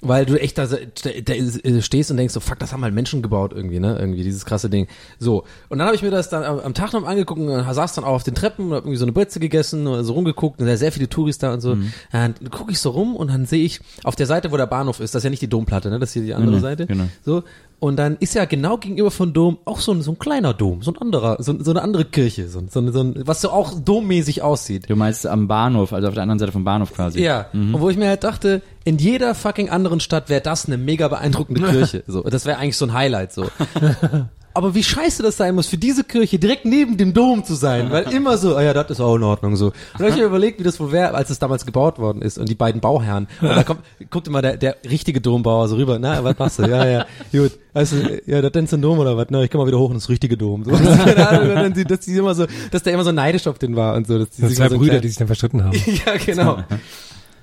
Weil 0.00 0.24
du 0.24 0.40
echt 0.40 0.56
da, 0.56 0.66
da, 0.66 0.76
da 1.24 1.80
stehst 1.82 2.10
und 2.12 2.16
denkst 2.16 2.32
so, 2.32 2.40
fuck, 2.40 2.58
das 2.60 2.72
haben 2.72 2.82
halt 2.84 2.94
Menschen 2.94 3.20
gebaut 3.22 3.52
irgendwie, 3.54 3.80
ne? 3.80 3.96
Irgendwie 3.98 4.22
dieses 4.22 4.44
krasse 4.44 4.70
Ding. 4.70 4.86
So. 5.18 5.44
Und 5.68 5.78
dann 5.78 5.86
habe 5.86 5.96
ich 5.96 6.02
mir 6.02 6.10
das 6.10 6.28
dann 6.30 6.44
am, 6.44 6.74
Tag 6.74 6.92
noch 6.92 7.04
angeguckt 7.04 7.40
und 7.40 7.74
saß 7.74 7.94
dann 7.94 8.04
auch 8.04 8.14
auf 8.14 8.22
den 8.22 8.34
Treppen 8.34 8.66
und 8.68 8.74
hab 8.74 8.84
irgendwie 8.84 8.96
so 8.98 9.04
eine 9.04 9.12
Bötze 9.12 9.40
gegessen 9.40 9.86
und 9.86 10.04
so 10.04 10.12
rumgeguckt 10.12 10.60
und 10.60 10.66
da 10.66 10.76
sehr 10.76 10.92
viele 10.92 11.08
Touris 11.08 11.38
da 11.38 11.52
und 11.52 11.60
so. 11.60 11.74
Mhm. 11.74 11.92
Dann 12.12 12.34
gucke 12.50 12.70
ich 12.70 12.78
so 12.78 12.90
rum 12.90 13.16
und 13.16 13.28
dann 13.28 13.46
sehe 13.46 13.64
ich 13.64 13.80
auf 14.04 14.14
der 14.14 14.26
Seite, 14.26 14.52
wo 14.52 14.56
der 14.56 14.66
Bahnhof 14.66 15.00
ist, 15.00 15.14
das 15.14 15.20
ist 15.20 15.24
ja 15.24 15.30
nicht 15.30 15.42
die 15.42 15.48
Domplatte, 15.48 15.90
ne? 15.90 15.98
Das 15.98 16.10
ist 16.10 16.12
hier 16.14 16.22
die 16.22 16.34
andere 16.34 16.56
Nee, 16.56 16.60
Seite. 16.62 16.86
genau. 16.86 17.08
So. 17.24 17.42
Und 17.82 17.96
dann 17.96 18.16
ist 18.20 18.36
ja 18.36 18.44
genau 18.44 18.76
gegenüber 18.76 19.10
von 19.10 19.32
Dom 19.32 19.58
auch 19.64 19.80
so 19.80 19.90
ein, 19.90 20.02
so 20.02 20.12
ein 20.12 20.18
kleiner 20.20 20.54
Dom, 20.54 20.82
so 20.82 20.92
ein 20.92 20.98
anderer, 20.98 21.38
so, 21.40 21.60
so 21.60 21.72
eine 21.72 21.82
andere 21.82 22.04
Kirche, 22.04 22.46
so, 22.46 22.62
so, 22.70 22.92
so 22.92 23.00
ein, 23.00 23.26
was 23.26 23.40
so 23.40 23.50
auch 23.50 23.74
dommäßig 23.74 24.40
aussieht. 24.40 24.88
Du 24.88 24.94
meinst 24.94 25.26
am 25.26 25.48
Bahnhof, 25.48 25.92
also 25.92 26.06
auf 26.06 26.14
der 26.14 26.22
anderen 26.22 26.38
Seite 26.38 26.52
vom 26.52 26.62
Bahnhof 26.62 26.94
quasi. 26.94 27.20
Ja, 27.20 27.46
und 27.52 27.80
wo 27.80 27.90
ich 27.90 27.96
mir 27.96 28.06
halt 28.06 28.22
dachte, 28.22 28.62
in 28.84 28.98
jeder 28.98 29.34
fucking 29.34 29.68
anderen 29.68 29.98
Stadt 29.98 30.28
wäre 30.28 30.40
das 30.40 30.66
eine 30.66 30.78
mega 30.78 31.08
beeindruckende 31.08 31.60
Kirche. 31.70 32.04
So, 32.06 32.22
das 32.22 32.46
wäre 32.46 32.58
eigentlich 32.58 32.76
so 32.76 32.84
ein 32.84 32.92
Highlight. 32.92 33.32
So. 33.32 33.46
Aber 34.54 34.74
wie 34.74 34.82
scheiße 34.82 35.22
das 35.22 35.36
sein 35.36 35.54
muss, 35.54 35.66
für 35.66 35.78
diese 35.78 36.04
Kirche 36.04 36.38
direkt 36.38 36.64
neben 36.64 36.96
dem 36.96 37.14
Dom 37.14 37.44
zu 37.44 37.54
sein, 37.54 37.90
weil 37.90 38.04
immer 38.12 38.36
so, 38.36 38.56
ah 38.56 38.62
ja, 38.62 38.72
das 38.74 38.90
ist 38.90 39.00
auch 39.00 39.16
in 39.16 39.22
Ordnung 39.22 39.56
so. 39.56 39.66
Und 39.66 40.00
habe 40.00 40.10
ich 40.10 40.16
mir 40.16 40.24
überlegt, 40.24 40.58
wie 40.60 40.64
das 40.64 40.78
wohl 40.78 40.92
wäre, 40.92 41.14
als 41.14 41.30
es 41.30 41.38
damals 41.38 41.64
gebaut 41.66 41.98
worden 41.98 42.20
ist 42.22 42.38
und 42.38 42.48
die 42.48 42.54
beiden 42.54 42.80
Bauherren. 42.80 43.28
Und 43.40 43.48
da 43.48 43.62
kommt, 43.64 43.80
guckt 44.10 44.28
immer 44.28 44.42
der, 44.42 44.56
der 44.56 44.76
richtige 44.88 45.20
Dombauer 45.20 45.68
so 45.68 45.76
rüber, 45.76 45.98
na, 45.98 46.22
was 46.22 46.38
machst 46.38 46.58
du? 46.58 46.62
Ja, 46.64 46.86
ja, 46.86 47.06
gut. 47.32 47.52
Also, 47.74 47.96
ja, 48.26 48.42
das 48.42 48.62
ist 48.62 48.74
ein 48.74 48.82
Dom 48.82 48.98
oder 48.98 49.16
was? 49.16 49.28
Na, 49.30 49.42
ich 49.42 49.50
komm 49.50 49.60
mal 49.62 49.66
wieder 49.66 49.78
hoch 49.78 49.88
und 49.88 49.96
das 49.96 50.08
richtige 50.10 50.36
Dom. 50.36 50.64
So, 50.64 50.70
keine 51.04 51.28
Ahnung, 51.28 51.48
und 51.64 51.76
dann, 51.76 51.84
dass 51.84 52.00
die 52.00 52.14
immer 52.16 52.34
so, 52.34 52.46
dass 52.70 52.82
der 52.82 52.92
immer 52.92 53.04
so 53.04 53.12
neidisch 53.12 53.46
auf 53.46 53.58
den 53.58 53.74
war 53.76 53.94
und 53.94 54.06
so. 54.06 54.18
Dass 54.18 54.30
die 54.30 54.42
Das 54.42 54.54
zwei 54.54 54.68
so 54.68 54.76
Brüder, 54.76 54.90
klein- 54.90 55.02
die 55.02 55.08
sich 55.08 55.16
dann 55.18 55.26
verstritten 55.28 55.64
haben. 55.64 55.72
ja, 56.06 56.16
genau. 56.24 56.62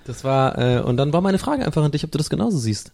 Das 0.10 0.24
war, 0.24 0.58
äh, 0.58 0.82
und 0.82 0.98
dann 0.98 1.14
war 1.14 1.22
meine 1.22 1.38
Frage 1.38 1.64
einfach 1.64 1.84
an 1.84 1.92
dich, 1.92 2.04
ob 2.04 2.10
du 2.12 2.18
das 2.18 2.32
genauso 2.32 2.58
siehst. 2.58 2.92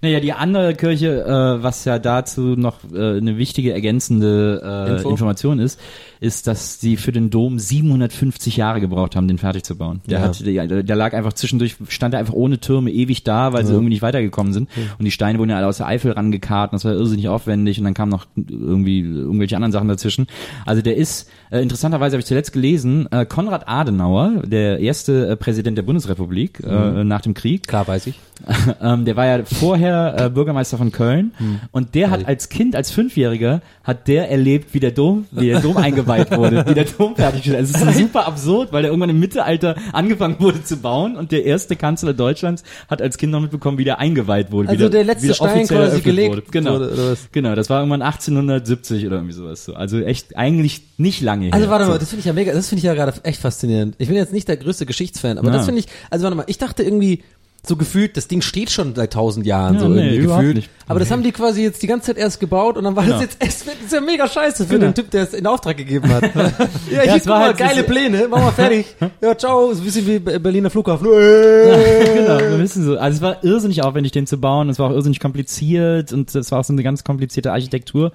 Naja, 0.00 0.20
die 0.20 0.32
andere 0.32 0.74
Kirche, 0.74 1.24
äh, 1.24 1.60
was 1.60 1.84
ja 1.84 1.98
dazu 1.98 2.54
noch 2.56 2.78
äh, 2.94 3.16
eine 3.16 3.36
wichtige 3.36 3.72
ergänzende 3.72 4.62
äh, 4.64 4.90
Info? 4.92 5.10
Information 5.10 5.58
ist, 5.58 5.80
ist, 6.20 6.46
dass 6.46 6.78
sie 6.80 6.96
für 6.96 7.10
den 7.10 7.30
Dom 7.30 7.58
750 7.58 8.56
Jahre 8.56 8.80
gebraucht 8.80 9.16
haben, 9.16 9.26
den 9.26 9.38
fertig 9.38 9.64
zu 9.64 9.76
bauen. 9.76 10.02
Der 10.06 10.20
Ja. 10.20 10.24
hat, 10.26 10.46
der, 10.46 10.84
der 10.84 10.96
lag 10.96 11.14
einfach 11.14 11.32
zwischendurch, 11.32 11.74
stand 11.88 12.14
er 12.14 12.20
einfach 12.20 12.34
ohne 12.34 12.60
Türme 12.60 12.92
ewig 12.92 13.24
da, 13.24 13.52
weil 13.52 13.64
sie 13.66 13.72
irgendwie 13.72 13.88
nicht 13.90 14.02
weitergekommen 14.02 14.52
sind. 14.52 14.68
Und 15.00 15.04
die 15.04 15.10
Steine 15.10 15.40
wurden 15.40 15.50
ja 15.50 15.56
alle 15.56 15.66
aus 15.66 15.78
der 15.78 15.88
Eifel 15.88 16.12
rangekarrt 16.12 16.70
und 16.70 16.76
das 16.76 16.84
war 16.84 16.92
irrsinnig 16.92 17.28
aufwendig 17.28 17.78
und 17.78 17.84
dann 17.84 17.94
kamen 17.94 18.12
noch 18.12 18.26
irgendwie 18.36 19.00
irgendwelche 19.00 19.56
anderen 19.56 19.72
Sachen 19.72 19.88
dazwischen. 19.88 20.28
Also 20.64 20.80
der 20.80 20.96
ist, 20.96 21.28
äh, 21.50 21.60
interessanterweise 21.60 22.14
habe 22.14 22.20
ich 22.20 22.26
zuletzt 22.26 22.52
gelesen, 22.52 23.08
äh, 23.10 23.26
Konrad 23.26 23.66
Adenauer, 23.66 24.42
der 24.46 24.78
erste 24.78 25.26
äh, 25.26 25.34
Präsident 25.36 25.76
der 25.76 25.82
Bundesrepublik 25.82 26.51
äh, 26.60 27.04
nach 27.04 27.20
dem 27.20 27.34
Krieg, 27.34 27.66
Klar, 27.66 27.86
weiß 27.88 28.06
ich. 28.08 28.18
ähm, 28.82 29.04
der 29.04 29.14
war 29.16 29.26
ja 29.26 29.44
vorher 29.44 30.16
äh, 30.18 30.30
Bürgermeister 30.30 30.76
von 30.76 30.90
Köln 30.90 31.32
und 31.70 31.94
der 31.94 32.10
hat 32.10 32.26
als 32.26 32.48
Kind, 32.48 32.74
als 32.74 32.90
Fünfjähriger, 32.90 33.60
hat 33.84 34.08
der 34.08 34.30
erlebt, 34.30 34.74
wie 34.74 34.80
der 34.80 34.90
Dom, 34.90 35.26
wie 35.30 35.46
der 35.46 35.60
Dom 35.60 35.76
eingeweiht 35.76 36.36
wurde, 36.36 36.64
wie 36.66 36.74
der 36.74 36.86
Dom 36.86 37.14
fertig 37.14 37.46
ist. 37.46 37.54
Also 37.54 37.78
es 37.78 37.94
ist 37.94 37.98
super 37.98 38.26
absurd, 38.26 38.72
weil 38.72 38.82
der 38.82 38.90
irgendwann 38.90 39.10
im 39.10 39.20
Mittelalter 39.20 39.76
angefangen 39.92 40.36
wurde 40.40 40.62
zu 40.64 40.76
bauen 40.78 41.16
und 41.16 41.30
der 41.30 41.44
erste 41.44 41.76
Kanzler 41.76 42.14
Deutschlands 42.14 42.64
hat 42.88 43.00
als 43.00 43.16
Kind 43.16 43.32
noch 43.32 43.40
mitbekommen, 43.40 43.78
wie 43.78 43.84
der 43.84 44.00
eingeweiht 44.00 44.50
wurde. 44.50 44.68
wie 44.68 44.72
Also 44.72 44.88
der 44.88 45.04
letzte 45.04 45.28
der 45.28 45.34
Stein 45.34 45.48
offiziell 45.58 45.86
quasi 45.88 46.00
gelegt 46.00 46.30
wurde. 46.32 46.42
Genau, 46.50 46.72
wurde, 46.74 47.16
genau, 47.30 47.54
das 47.54 47.70
war 47.70 47.78
irgendwann 47.80 48.02
1870 48.02 49.06
oder 49.06 49.16
irgendwie 49.16 49.34
sowas. 49.34 49.64
So. 49.64 49.74
Also 49.74 50.00
echt 50.00 50.36
eigentlich 50.36 50.82
nicht 50.96 51.20
lange 51.20 51.46
her. 51.46 51.54
Also 51.54 51.68
warte 51.68 51.86
mal, 51.86 51.98
das 51.98 52.08
finde 52.08 52.20
ich 52.20 52.26
ja 52.26 52.32
mega, 52.32 52.52
das 52.52 52.68
finde 52.68 52.78
ich 52.80 52.84
ja 52.84 52.94
gerade 52.94 53.12
echt 53.22 53.40
faszinierend. 53.40 53.94
Ich 53.98 54.08
bin 54.08 54.16
jetzt 54.16 54.32
nicht 54.32 54.48
der 54.48 54.56
größte 54.56 54.86
Geschichtsfan, 54.86 55.38
aber 55.38 55.48
Ja. 55.48 55.54
das 55.54 55.66
finde 55.66 55.80
ich, 55.80 55.86
also 56.10 56.24
warte 56.24 56.36
mal, 56.36 56.41
ich 56.46 56.58
dachte 56.58 56.82
irgendwie, 56.82 57.22
so 57.64 57.76
gefühlt, 57.76 58.16
das 58.16 58.26
Ding 58.26 58.40
steht 58.42 58.70
schon 58.70 58.94
seit 58.96 59.12
tausend 59.12 59.46
Jahren, 59.46 59.74
Ja, 59.74 59.80
so 59.80 59.88
nee, 59.88 60.00
irgendwie 60.14 60.26
gefühlt. 60.26 60.56
nicht. 60.56 60.70
Aber 60.88 60.98
das 60.98 61.10
haben 61.12 61.22
die 61.22 61.30
quasi 61.30 61.62
jetzt 61.62 61.80
die 61.82 61.86
ganze 61.86 62.06
Zeit 62.08 62.16
erst 62.18 62.40
gebaut 62.40 62.76
und 62.76 62.82
dann 62.84 62.96
war 62.96 63.04
Genau. 63.04 63.14
das 63.20 63.22
jetzt, 63.22 63.36
es 63.38 63.64
wird- 63.66 63.76
ist 63.84 63.92
ja 63.92 64.00
mega 64.00 64.26
scheiße 64.28 64.64
für 64.66 64.74
Genau. 64.74 64.86
den 64.90 64.94
Typ, 64.94 65.10
der 65.12 65.22
es 65.22 65.32
in 65.32 65.46
Auftrag 65.46 65.76
gegeben 65.76 66.08
hat. 66.12 66.22
ja, 66.34 67.04
Ja, 67.04 67.12
guck 67.14 67.26
war 67.28 67.38
mal, 67.38 67.46
halt- 67.46 67.58
geile 67.58 67.84
Pläne, 67.84 68.26
mach 68.28 68.40
mal 68.40 68.50
fertig. 68.50 68.86
Ja, 69.22 69.38
ciao, 69.38 69.72
so 69.72 69.80
ein 69.80 69.84
bisschen 69.84 70.06
wie 70.08 70.18
Be- 70.18 70.40
Berliner 70.40 70.70
Flughafen. 70.70 71.06
genau, 71.06 72.38
wir 72.40 72.58
wissen 72.58 72.84
so. 72.84 72.98
Also 72.98 73.16
es 73.16 73.22
war 73.22 73.44
irrsinnig 73.44 73.82
aufwendig, 73.84 74.12
den 74.12 74.26
zu 74.26 74.38
bauen. 74.38 74.68
Es 74.68 74.78
war 74.80 74.90
auch 74.90 74.94
irrsinnig 74.94 75.20
kompliziert 75.20 76.12
und 76.12 76.34
es 76.34 76.50
war 76.50 76.60
auch 76.60 76.64
so 76.64 76.72
eine 76.72 76.82
ganz 76.82 77.04
komplizierte 77.04 77.52
Architektur. 77.52 78.12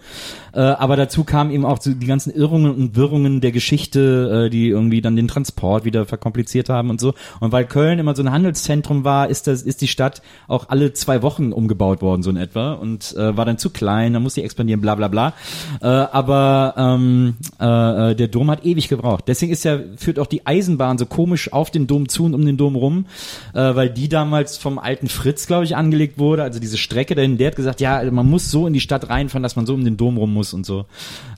Äh, 0.53 0.59
aber 0.59 0.95
dazu 0.97 1.23
kamen 1.23 1.51
eben 1.51 1.65
auch 1.65 1.79
die 1.79 1.97
ganzen 2.05 2.31
Irrungen 2.33 2.75
und 2.75 2.95
Wirrungen 2.95 3.41
der 3.41 3.51
Geschichte, 3.53 4.45
äh, 4.47 4.49
die 4.49 4.67
irgendwie 4.67 5.01
dann 5.01 5.15
den 5.15 5.27
Transport 5.27 5.85
wieder 5.85 6.05
verkompliziert 6.05 6.69
haben 6.69 6.89
und 6.89 6.99
so. 6.99 7.13
Und 7.39 7.51
weil 7.53 7.65
Köln 7.65 7.99
immer 7.99 8.15
so 8.15 8.23
ein 8.23 8.31
Handelszentrum 8.31 9.03
war, 9.03 9.29
ist 9.37 9.47
das, 9.47 9.61
ist 9.61 9.81
die 9.81 9.87
Stadt 9.87 10.21
auch 10.47 10.69
alle 10.69 10.93
zwei 10.93 11.21
Wochen 11.21 11.51
umgebaut 11.51 12.01
worden, 12.01 12.23
so 12.23 12.29
in 12.29 12.37
etwa. 12.37 12.73
Und 12.73 13.15
äh, 13.15 13.35
war 13.37 13.45
dann 13.45 13.57
zu 13.57 13.69
klein, 13.69 14.13
dann 14.13 14.23
musste 14.23 14.41
die 14.41 14.45
expandieren, 14.45 14.81
bla 14.81 14.95
bla 14.95 15.07
bla. 15.07 15.33
Äh, 15.81 15.87
aber 15.87 16.73
ähm, 16.77 17.35
äh, 17.59 18.11
äh, 18.11 18.15
der 18.15 18.27
Dom 18.27 18.49
hat 18.51 18.65
ewig 18.65 18.89
gebraucht. 18.89 19.25
Deswegen 19.27 19.51
ist 19.51 19.63
ja, 19.63 19.79
führt 19.95 20.19
auch 20.19 20.27
die 20.27 20.45
Eisenbahn 20.45 20.97
so 20.97 21.05
komisch 21.05 21.53
auf 21.53 21.71
den 21.71 21.87
Dom 21.87 22.09
zu 22.09 22.25
und 22.25 22.33
um 22.33 22.45
den 22.45 22.57
Dom 22.57 22.75
rum, 22.75 23.05
äh, 23.53 23.75
weil 23.75 23.89
die 23.89 24.09
damals 24.09 24.57
vom 24.57 24.79
alten 24.79 25.07
Fritz, 25.07 25.47
glaube 25.47 25.65
ich, 25.65 25.75
angelegt 25.75 26.17
wurde. 26.19 26.43
Also 26.43 26.59
diese 26.59 26.77
Strecke 26.77 27.15
dahin, 27.15 27.37
der 27.37 27.47
hat 27.47 27.55
gesagt, 27.55 27.81
ja, 27.81 28.03
man 28.11 28.29
muss 28.29 28.49
so 28.51 28.67
in 28.67 28.73
die 28.73 28.79
Stadt 28.79 29.09
reinfahren, 29.09 29.43
dass 29.43 29.55
man 29.55 29.65
so 29.65 29.73
um 29.73 29.83
den 29.83 29.97
Dom 29.97 30.17
rum 30.17 30.33
muss 30.33 30.53
und 30.53 30.65
so. 30.65 30.85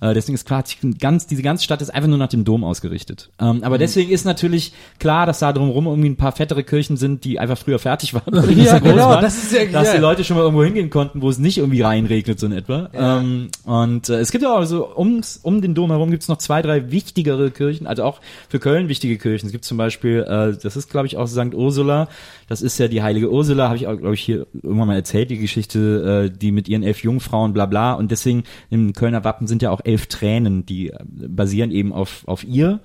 Äh, 0.02 0.14
deswegen 0.14 0.36
ist 0.36 0.46
klar, 0.46 0.64
die 0.64 0.98
ganz, 0.98 1.28
diese 1.28 1.42
ganze 1.42 1.64
Stadt 1.64 1.82
ist 1.82 1.90
einfach 1.90 2.10
nur 2.10 2.18
nach 2.18 2.28
dem 2.30 2.46
Dom 2.46 2.64
ausgerichtet. 2.64 3.30
Ähm, 3.40 3.64
aber 3.64 3.78
deswegen 3.78 4.12
ist 4.12 4.26
natürlich 4.26 4.74
klar, 5.00 5.26
dass 5.26 5.40
da 5.40 5.52
drumherum 5.54 5.88
irgendwie 5.88 6.10
ein 6.10 6.16
paar 6.16 6.32
fettere 6.32 6.64
Kirchen 6.64 6.98
sind, 6.98 7.24
die 7.24 7.40
einfach 7.40 7.58
früher 7.58 7.80
fertig 7.80 7.89
waren. 8.14 8.24
die 8.50 8.56
nicht 8.56 8.66
Ja, 8.68 8.80
genau, 8.80 9.10
waren, 9.10 9.22
das 9.24 9.38
ist 9.38 9.52
ja- 9.54 9.66
dass 9.66 9.88
ja. 9.88 9.96
die 9.96 10.00
Leute 10.02 10.24
schon 10.24 10.38
mal 10.38 10.44
irgendwo 10.44 10.64
hingehen 10.64 10.90
konnten, 10.90 11.22
wo 11.22 11.30
es 11.30 11.38
nicht 11.40 11.58
irgendwie 11.58 11.82
reinregnet, 11.82 12.40
so 12.40 12.46
in 12.46 12.52
etwa. 12.54 12.90
Ähm, 12.94 13.50
und 13.66 14.10
äh, 14.10 14.20
es 14.20 14.32
gibt 14.32 14.44
ja 14.44 14.56
auch 14.58 14.64
so, 14.66 14.96
ums, 14.98 15.38
um 15.42 15.62
den 15.62 15.74
Dom 15.76 15.90
herum 15.92 16.12
gibt 16.12 16.24
es 16.24 16.30
noch 16.30 16.38
zwei, 16.38 16.62
drei 16.62 16.92
wichtigere 16.92 17.52
Kirchen, 17.52 17.88
also 17.88 18.04
auch 18.04 18.20
für 18.50 18.60
Köln 18.60 18.90
wichtige 18.90 19.18
Kirchen. 19.18 19.48
Es 19.48 19.52
gibt 19.52 19.66
zum 19.66 19.78
Beispiel, 19.78 20.20
äh, 20.28 20.58
das 20.62 20.76
ist 20.76 20.90
glaube 20.90 21.08
ich 21.08 21.18
auch 21.18 21.28
St. 21.28 21.54
Ursula, 21.54 22.08
das 22.48 22.62
ist 22.62 22.78
ja 22.80 22.88
die 22.88 23.04
heilige 23.04 23.32
Ursula, 23.32 23.66
habe 23.68 23.78
ich 23.78 23.88
auch 23.88 23.98
glaube 23.98 24.14
ich 24.16 24.22
hier 24.22 24.48
irgendwann 24.62 24.88
mal 24.88 24.96
erzählt, 24.96 25.30
die 25.30 25.38
Geschichte, 25.38 26.30
äh, 26.34 26.38
die 26.38 26.52
mit 26.52 26.68
ihren 26.68 26.84
elf 26.84 27.04
Jungfrauen, 27.04 27.54
bla 27.54 27.66
bla. 27.66 27.94
Und 27.94 28.12
deswegen 28.12 28.44
im 28.70 28.94
Kölner 28.94 29.24
Wappen 29.24 29.48
sind 29.48 29.62
ja 29.62 29.72
auch 29.72 29.82
elf 29.84 30.08
Tränen, 30.08 30.66
die 30.66 30.90
äh, 30.90 30.98
basieren 31.28 31.72
eben 31.72 31.94
auf, 31.94 32.24
auf 32.26 32.44
ihr. 32.44 32.80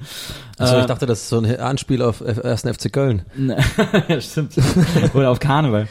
Also 0.58 0.76
Äh, 0.76 0.80
ich 0.80 0.86
dachte, 0.86 1.06
das 1.06 1.20
ist 1.22 1.28
so 1.28 1.38
ein 1.38 1.56
Anspiel 1.58 2.02
auf 2.02 2.22
1. 2.22 2.62
FC 2.62 2.92
Köln. 2.92 3.22
ja, 4.08 4.20
stimmt. 4.20 4.52
Oder 5.14 5.30
auf 5.30 5.40
Karneval. 5.40 5.88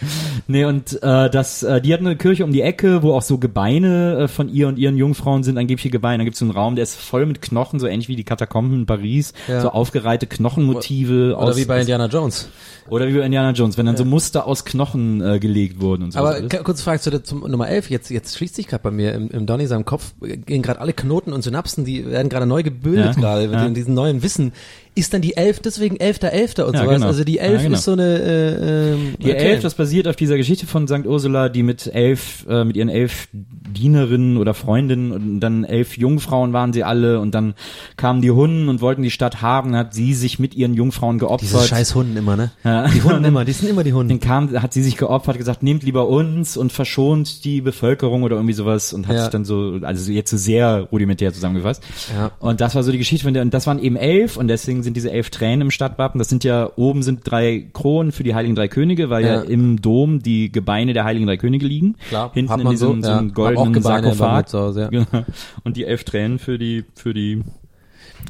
Nee, 0.47 0.65
und 0.65 1.01
äh, 1.01 1.29
das, 1.29 1.63
äh, 1.63 1.81
die 1.81 1.93
hat 1.93 2.01
eine 2.01 2.15
Kirche 2.15 2.43
um 2.43 2.51
die 2.51 2.61
Ecke, 2.61 3.03
wo 3.03 3.13
auch 3.13 3.21
so 3.21 3.37
Gebeine 3.37 4.23
äh, 4.23 4.27
von 4.27 4.49
ihr 4.49 4.67
und 4.67 4.77
ihren 4.77 4.97
Jungfrauen 4.97 5.43
sind, 5.43 5.57
angebliche 5.57 5.89
Gebeine. 5.89 6.19
Da 6.19 6.23
gibt 6.25 6.35
es 6.35 6.39
so 6.39 6.45
einen 6.45 6.53
Raum, 6.53 6.75
der 6.75 6.83
ist 6.83 6.95
voll 6.95 7.25
mit 7.25 7.41
Knochen, 7.41 7.79
so 7.79 7.87
ähnlich 7.87 8.07
wie 8.07 8.15
die 8.15 8.23
Katakomben 8.23 8.79
in 8.79 8.85
Paris. 8.85 9.33
Ja. 9.47 9.61
So 9.61 9.69
aufgereihte 9.69 10.27
Knochenmotive. 10.27 11.35
Oder 11.37 11.49
aus, 11.49 11.57
wie 11.57 11.65
bei 11.65 11.79
Indiana 11.79 12.07
Jones. 12.07 12.49
Oder 12.89 13.07
wie 13.07 13.13
bei 13.13 13.25
Indiana 13.25 13.51
Jones, 13.51 13.77
wenn 13.77 13.85
dann 13.85 13.97
so 13.97 14.05
Muster 14.05 14.45
aus 14.45 14.65
Knochen 14.65 15.21
äh, 15.21 15.39
gelegt 15.39 15.79
wurden 15.79 16.03
und 16.03 16.11
so. 16.11 16.19
Aber 16.19 16.41
kurze 16.41 16.83
Frage 16.83 16.99
zu 16.99 17.09
der, 17.09 17.23
zum 17.23 17.41
Nummer 17.41 17.69
11. 17.69 17.89
Jetzt, 17.89 18.09
jetzt 18.09 18.35
schließt 18.35 18.55
sich 18.55 18.67
gerade 18.67 18.83
bei 18.83 18.91
mir 18.91 19.13
im, 19.13 19.29
im 19.29 19.45
Donny 19.45 19.67
seinem 19.67 19.85
Kopf, 19.85 20.13
gehen 20.21 20.61
gerade 20.61 20.81
alle 20.81 20.93
Knoten 20.93 21.33
und 21.33 21.41
Synapsen, 21.41 21.85
die 21.85 22.05
werden 22.05 22.29
gerade 22.29 22.45
neu 22.45 22.63
gebildet 22.63 23.15
Ja, 23.15 23.21
gerade 23.21 23.47
mit 23.47 23.59
ja. 23.59 23.69
diesem 23.69 23.93
neuen 23.93 24.23
Wissen. 24.23 24.53
Ist 24.95 25.13
dann 25.13 25.21
die 25.21 25.35
11 25.35 25.59
deswegen 25.59 25.97
11.11. 25.97 26.61
und 26.63 26.75
Ja, 26.75 26.81
sowas? 26.81 26.95
genau. 26.95 27.07
Also 27.07 27.23
die 27.23 27.39
11 27.39 27.53
Ja, 27.53 27.61
genau. 27.63 27.77
ist 27.77 27.83
so 27.83 27.93
eine... 27.93 28.19
Äh, 28.19 28.91
ähm, 28.93 29.13
Die 29.19 29.31
okay. 29.31 29.37
Elf, 29.37 29.61
das 29.61 29.73
basiert 29.73 30.07
auf 30.07 30.15
dieser 30.15 30.37
Geschichte 30.37 30.67
von 30.67 30.87
St. 30.87 31.05
Ursula, 31.07 31.49
die 31.49 31.63
mit 31.63 31.87
elf, 31.87 32.45
äh, 32.47 32.63
mit 32.63 32.75
ihren 32.77 32.89
elf 32.89 33.27
Dienerinnen 33.73 34.37
oder 34.37 34.53
Freundinnen 34.53 35.11
und 35.11 35.39
dann 35.39 35.63
elf 35.63 35.97
Jungfrauen 35.97 36.53
waren 36.53 36.73
sie 36.73 36.83
alle 36.83 37.19
und 37.19 37.33
dann 37.35 37.53
kamen 37.97 38.21
die 38.21 38.31
Hunden 38.31 38.69
und 38.69 38.81
wollten 38.81 39.01
die 39.01 39.11
Stadt 39.11 39.41
haben, 39.41 39.75
hat 39.75 39.93
sie 39.93 40.13
sich 40.13 40.39
mit 40.39 40.55
ihren 40.55 40.73
Jungfrauen 40.73 41.19
geopfert. 41.19 41.41
Diese 41.41 41.67
scheiß 41.67 41.95
Hunden 41.95 42.15
immer, 42.17 42.35
ne? 42.35 42.51
Ja. 42.63 42.87
Die 42.87 43.01
Hunden 43.01 43.23
immer, 43.25 43.45
die 43.45 43.51
sind 43.51 43.69
immer 43.69 43.83
die 43.83 43.93
Hunden. 43.93 44.09
Dann 44.09 44.19
kam, 44.19 44.61
hat 44.61 44.73
sie 44.73 44.83
sich 44.83 44.97
geopfert, 44.97 45.37
gesagt, 45.37 45.63
nehmt 45.63 45.83
lieber 45.83 46.07
uns 46.07 46.55
und 46.57 46.71
verschont 46.71 47.43
die 47.43 47.61
Bevölkerung 47.61 48.23
oder 48.23 48.35
irgendwie 48.35 48.53
sowas 48.53 48.93
und 48.93 49.07
hat 49.07 49.15
Ja. 49.15 49.21
sich 49.23 49.31
dann 49.31 49.45
so, 49.45 49.79
also 49.81 50.11
jetzt 50.11 50.29
so 50.31 50.37
sehr 50.37 50.87
rudimentär 50.91 51.33
zusammengefasst. 51.33 51.83
Ja. 52.15 52.31
Und 52.39 52.61
das 52.61 52.75
war 52.75 52.83
so 52.83 52.91
die 52.91 52.97
Geschichte 52.97 53.23
von 53.25 53.33
der, 53.33 53.43
und 53.43 53.53
das 53.53 53.67
waren 53.67 53.79
eben 53.79 53.95
elf 53.95 54.37
und 54.37 54.47
deswegen 54.47 54.83
sind 54.83 54.95
diese 54.95 55.11
elf 55.11 55.29
Tränen 55.29 55.61
im 55.61 55.71
Stadtwappen. 55.71 56.19
Das 56.19 56.29
sind 56.29 56.43
ja, 56.43 56.69
oben 56.75 57.03
sind 57.03 57.21
drei 57.23 57.67
Kronen 57.73 58.11
für 58.11 58.23
die 58.23 58.35
Heiligen 58.35 58.55
Drei 58.55 58.67
Könige, 58.67 59.09
weil 59.09 59.25
ja, 59.25 59.33
Ja. 59.35 59.41
im 59.41 59.81
Dom 59.81 60.21
die 60.21 60.51
Gebeine 60.51 60.93
der 60.93 61.05
Heiligen 61.05 61.25
Drei 61.25 61.37
Könige 61.37 61.65
liegen. 61.65 61.95
Klar, 62.09 62.31
Hinten 62.33 62.59
in 62.61 62.69
diesem 62.69 63.01
so, 63.03 63.07
so, 63.07 63.09
ja. 63.09 63.47
Hab 63.55 63.62
auch 63.63 63.69
mir 63.69 63.81
Sarkophag. 63.81 64.53
Hause, 64.53 64.81
ja. 64.81 64.87
Genau. 64.89 65.25
Und 65.63 65.77
die 65.77 65.85
elf 65.85 66.03
Tränen 66.03 66.39
für 66.39 66.57
die, 66.57 66.85
für 66.95 67.13
die 67.13 67.43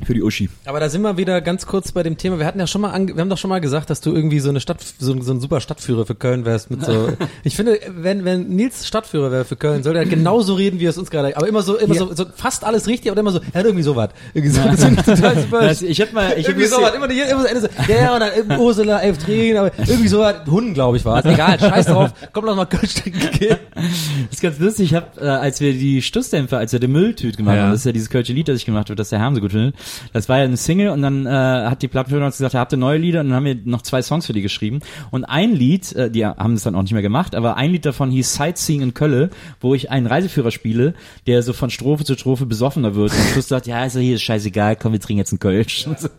Für 0.05 0.13
die 0.13 0.21
Uschi. 0.21 0.49
Aber 0.65 0.79
da 0.79 0.89
sind 0.89 1.01
wir 1.01 1.17
wieder 1.17 1.41
ganz 1.41 1.65
kurz 1.65 1.91
bei 1.91 2.03
dem 2.03 2.17
Thema. 2.17 2.39
Wir 2.39 2.45
hatten 2.45 2.59
ja 2.59 2.67
schon 2.67 2.81
mal, 2.81 2.91
ange 2.91 3.15
wir 3.15 3.21
haben 3.21 3.29
doch 3.29 3.37
schon 3.37 3.49
mal 3.49 3.61
gesagt, 3.61 3.89
dass 3.89 4.01
du 4.01 4.13
irgendwie 4.13 4.39
so 4.39 4.49
eine 4.49 4.59
Stadt, 4.59 4.77
so, 4.99 5.19
so 5.21 5.31
ein 5.33 5.39
super 5.39 5.61
Stadtführer 5.61 6.05
für 6.05 6.15
Köln 6.15 6.45
wärst 6.45 6.71
mit 6.71 6.83
so. 6.85 7.09
ich 7.43 7.55
finde, 7.55 7.79
wenn 7.89 8.25
wenn 8.25 8.47
Nils 8.49 8.87
Stadtführer 8.87 9.31
wäre 9.31 9.45
für 9.45 9.55
Köln, 9.55 9.83
soll 9.83 9.95
er 9.95 10.05
genauso 10.05 10.55
reden, 10.55 10.79
wie 10.79 10.85
er 10.85 10.89
es 10.89 10.97
uns 10.97 11.09
gerade. 11.09 11.35
Aber 11.37 11.47
immer 11.47 11.61
so, 11.61 11.77
immer 11.77 11.95
so, 11.95 12.13
so 12.13 12.25
fast 12.35 12.63
alles 12.63 12.87
richtig, 12.87 13.11
aber 13.11 13.19
immer 13.19 13.31
so, 13.31 13.39
er 13.53 13.59
hat 13.59 13.65
irgendwie 13.65 13.83
sowas. 13.83 14.09
Irgendwie 14.33 14.55
so, 14.55 14.61
finde 14.61 14.99
ich 14.99 15.05
total 15.05 15.39
super. 15.39 15.61
Das, 15.61 15.81
ich 15.81 16.01
hab 16.01 16.13
mal, 16.13 16.33
ich 16.37 16.45
hab 16.45 16.49
irgendwie 16.51 16.67
sowas, 16.67 16.93
immer, 16.95 17.09
immer 17.09 17.39
so, 17.41 17.47
Ende 17.47 17.61
so, 17.61 17.67
ja, 17.87 18.01
ja, 18.01 18.13
und 18.13 18.19
dann 18.19 18.59
Ursula, 18.59 18.99
elf 19.01 19.17
Tränen, 19.17 19.57
aber 19.57 19.71
irgendwie 19.87 20.07
sowas, 20.07 20.35
Hunden, 20.47 20.73
glaube 20.73 20.97
ich, 20.97 21.05
war 21.05 21.19
es. 21.19 21.25
Egal, 21.31 21.59
scheiß 21.59 21.85
drauf, 21.87 22.11
komm 22.33 22.45
lass 22.45 22.55
mal 22.55 22.65
trinken 22.65 23.39
gehen. 23.39 23.57
Das 23.75 24.33
ist 24.33 24.41
ganz 24.41 24.59
lustig. 24.59 24.91
Ich 24.91 24.95
habe, 24.95 25.07
äh, 25.19 25.27
als 25.27 25.59
wir 25.59 25.73
die 25.73 26.01
Stoßdämpfer, 26.01 26.57
als 26.57 26.71
wir 26.71 26.79
den 26.79 26.91
Mülltüt 26.91 27.37
gemacht 27.37 27.55
Ja. 27.55 27.63
haben, 27.63 27.71
das 27.71 27.81
ist 27.81 27.85
ja 27.85 27.91
dieses 27.91 28.09
Kölsche 28.09 28.33
Lied, 28.33 28.47
das 28.47 28.57
ich 28.57 28.65
gemacht 28.65 28.89
habe, 28.89 28.95
das 28.95 29.09
der 29.09 29.19
Herm 29.19 29.35
so 29.35 29.41
gut 29.41 29.51
findet. 29.51 29.75
Das 30.13 30.29
war 30.29 30.37
ja 30.39 30.43
eine 30.45 30.57
Single 30.57 30.89
und 30.89 31.01
dann 31.01 31.25
äh, 31.25 31.29
hat 31.29 31.81
die 31.81 31.87
Plattenfirma 31.87 32.25
uns 32.25 32.37
gesagt, 32.37 32.55
habt 32.55 32.73
ihr 32.73 32.77
neue 32.77 32.97
Lieder? 32.97 33.21
Und 33.21 33.27
dann 33.29 33.35
haben 33.35 33.45
wir 33.45 33.55
noch 33.65 33.81
zwei 33.81 34.01
Songs 34.01 34.25
für 34.25 34.33
die 34.33 34.41
geschrieben. 34.41 34.79
Und 35.11 35.25
ein 35.25 35.53
Lied, 35.53 35.93
äh, 35.93 36.09
die 36.09 36.25
haben 36.25 36.53
es 36.53 36.63
dann 36.63 36.75
auch 36.75 36.81
nicht 36.81 36.93
mehr 36.93 37.01
gemacht, 37.01 37.35
aber 37.35 37.57
ein 37.57 37.71
Lied 37.71 37.85
davon 37.85 38.11
hieß 38.11 38.33
Sightseeing 38.33 38.81
in 38.81 38.93
Kölle, 38.93 39.29
wo 39.59 39.73
ich 39.75 39.91
einen 39.91 40.07
Reiseführer 40.07 40.51
spiele, 40.51 40.93
der 41.27 41.43
so 41.43 41.53
von 41.53 41.69
Strophe 41.69 42.03
zu 42.03 42.15
Strophe 42.15 42.45
besoffener 42.45 42.95
wird 42.95 43.11
und 43.11 43.19
am 43.19 43.27
Schluss 43.27 43.47
sagt, 43.47 43.67
ja, 43.67 43.85
ist 43.85 43.95
ja 43.95 44.01
hier, 44.01 44.15
ist 44.15 44.21
scheißegal, 44.23 44.75
komm, 44.75 44.93
wir 44.93 44.99
trinken 44.99 45.19
jetzt 45.19 45.31
einen 45.31 45.39
Kölsch. 45.39 45.87
Und 45.87 45.99
so. 45.99 46.09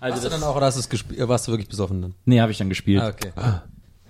Also 0.00 0.16
Hast 0.16 0.24
du 0.24 0.28
dann 0.30 0.42
auch, 0.42 0.56
oder 0.56 0.66
hast 0.66 0.76
du 0.76 0.80
es 0.80 0.88
gespielt, 0.88 1.20
äh, 1.20 1.28
warst 1.28 1.46
du 1.46 1.52
wirklich 1.52 1.68
besoffen 1.68 2.02
dann? 2.02 2.14
nee, 2.24 2.40
habe 2.40 2.52
ich 2.52 2.58
dann 2.58 2.68
gespielt. 2.68 3.00
Ah, 3.02 3.08
okay. 3.08 3.30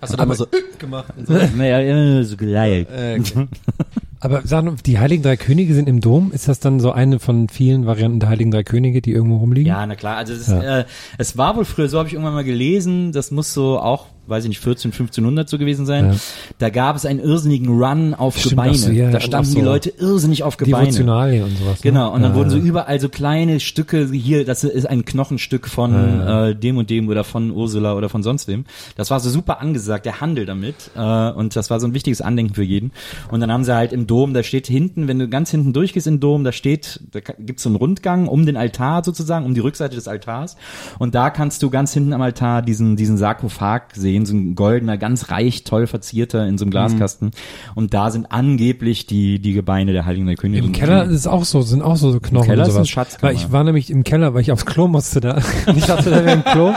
Hast 0.01 0.13
du 0.13 0.17
dann 0.17 0.27
mal 0.27 0.35
so 0.35 0.47
gemacht? 0.79 1.13
Und 1.15 1.27
so? 1.27 1.33
Naja, 1.55 1.79
immer 1.79 2.23
so 2.23 2.35
geleiert. 2.35 2.89
Äh, 2.91 3.19
okay. 3.19 3.47
Aber 4.23 4.47
sagen 4.47 4.73
die 4.85 4.99
Heiligen 4.99 5.21
Drei 5.21 5.35
Könige 5.35 5.73
sind 5.73 5.89
im 5.89 5.99
Dom. 5.99 6.31
Ist 6.31 6.47
das 6.47 6.61
dann 6.61 6.79
so 6.79 6.93
eine 6.93 7.19
von 7.19 7.49
vielen 7.49 7.85
Varianten 7.85 8.21
der 8.21 8.29
Heiligen 8.29 8.51
Drei 8.51 8.63
Könige, 8.63 9.01
die 9.01 9.11
irgendwo 9.11 9.37
rumliegen? 9.37 9.67
Ja, 9.67 9.85
na 9.85 9.95
klar. 9.95 10.15
Also 10.15 10.31
es, 10.31 10.47
ist, 10.47 10.49
äh, 10.49 10.85
es 11.17 11.37
war 11.37 11.57
wohl 11.57 11.65
früher, 11.65 11.89
so 11.89 11.97
habe 11.97 12.07
ich 12.07 12.13
irgendwann 12.13 12.33
mal 12.33 12.45
gelesen, 12.45 13.11
das 13.11 13.31
muss 13.31 13.53
so 13.53 13.79
auch, 13.79 14.05
weiß 14.27 14.45
ich 14.45 14.49
nicht, 14.49 14.59
14, 14.59 14.91
1500 14.91 15.49
so 15.49 15.57
gewesen 15.57 15.85
sein. 15.85 16.11
Ja. 16.13 16.15
Da 16.59 16.69
gab 16.69 16.95
es 16.95 17.05
einen 17.05 17.19
irrsinnigen 17.19 17.67
Run 17.69 18.13
auf 18.13 18.37
Stimmt, 18.37 18.51
Gebeine. 18.51 18.75
so, 18.77 18.91
ja, 18.91 19.11
da 19.11 19.19
standen 19.19 19.49
so. 19.51 19.59
die 19.59 19.65
Leute 19.65 19.89
irrsinnig 19.89 20.43
auf 20.43 20.57
Gebeine. 20.57 20.85
Devotionalien 20.85 21.43
und 21.43 21.57
sowas. 21.57 21.83
ne? 21.83 21.91
Genau, 21.91 22.13
und 22.13 22.21
dann 22.21 22.31
ja, 22.31 22.37
wurden 22.37 22.49
so 22.49 22.57
überall 22.57 22.99
so 22.99 23.09
kleine 23.09 23.59
Stücke, 23.59 24.09
hier, 24.11 24.45
das 24.45 24.63
ist 24.63 24.85
ein 24.85 25.05
Knochenstück 25.05 25.67
von 25.67 26.21
äh, 26.21 26.55
dem 26.55 26.77
und 26.77 26.89
dem 26.89 27.07
oder 27.09 27.23
von 27.23 27.51
Ursula 27.51 27.95
oder 27.95 28.09
von 28.09 28.23
sonst 28.23 28.47
wem. 28.47 28.65
Das 28.95 29.11
war 29.11 29.19
so 29.19 29.29
super 29.29 29.59
angesagt, 29.59 30.05
der 30.05 30.21
Handel 30.21 30.45
damit. 30.45 30.91
Äh, 30.95 31.31
und 31.31 31.55
das 31.55 31.69
war 31.69 31.79
so 31.79 31.87
ein 31.87 31.93
wichtiges 31.93 32.21
Andenken 32.21 32.53
für 32.53 32.63
jeden. 32.63 32.91
Und 33.29 33.39
dann 33.41 33.51
haben 33.51 33.63
sie 33.63 33.75
halt 33.75 33.91
im 33.91 34.07
Dom, 34.07 34.33
da 34.33 34.43
steht 34.43 34.67
hinten, 34.67 35.07
wenn 35.07 35.19
du 35.19 35.27
ganz 35.27 35.51
hinten 35.51 35.73
durchgehst 35.73 36.07
im 36.07 36.19
Dom, 36.19 36.43
da 36.43 36.51
steht, 36.51 37.01
da 37.11 37.19
gibt's 37.19 37.63
so 37.63 37.69
einen 37.69 37.75
Rundgang 37.75 38.27
um 38.27 38.45
den 38.45 38.55
Altar 38.57 39.03
sozusagen, 39.03 39.45
um 39.45 39.53
die 39.53 39.59
Rückseite 39.61 39.95
des 39.95 40.07
Altars. 40.07 40.55
Und 40.99 41.15
da 41.15 41.29
kannst 41.29 41.61
du 41.63 41.69
ganz 41.69 41.93
hinten 41.93 42.13
am 42.13 42.21
Altar 42.21 42.61
diesen, 42.61 42.95
diesen 42.95 43.17
Sarkophag 43.17 43.81
sehen, 43.93 44.12
so 44.25 44.35
ein 44.35 44.55
goldener, 44.55 44.97
ganz 44.97 45.29
reich, 45.29 45.63
toll 45.63 45.87
verzierter 45.87 46.47
in 46.47 46.57
so 46.57 46.65
einem 46.65 46.71
Glaskasten. 46.71 47.31
Und 47.75 47.93
da 47.93 48.11
sind 48.11 48.31
angeblich 48.31 49.05
die, 49.05 49.39
die 49.39 49.53
Gebeine 49.53 49.93
der 49.93 50.05
Heiligen 50.05 50.25
der 50.25 50.35
Könige. 50.35 50.65
Im 50.65 50.71
Keller 50.71 51.05
ist 51.05 51.27
auch 51.27 51.43
so, 51.43 51.61
sind 51.61 51.81
auch 51.81 51.97
so 51.97 52.19
Knochen 52.19 52.47
Keller 52.47 52.63
und 52.63 52.67
ist 52.69 52.73
sowas. 52.73 52.77
eine 52.77 52.87
Schatzkammer. 52.87 53.29
Weil 53.33 53.35
ich 53.35 53.51
war 53.51 53.63
nämlich 53.63 53.89
im 53.89 54.03
Keller, 54.03 54.33
weil 54.33 54.41
ich 54.41 54.51
aufs 54.51 54.65
Klo 54.65 54.87
musste 54.87 55.19
da. 55.19 55.41
Ich 55.75 55.85
dachte, 55.85 56.09
da 56.09 56.23
wäre 56.23 56.31
ein 56.31 56.43
Klo. 56.43 56.67
Und 56.67 56.75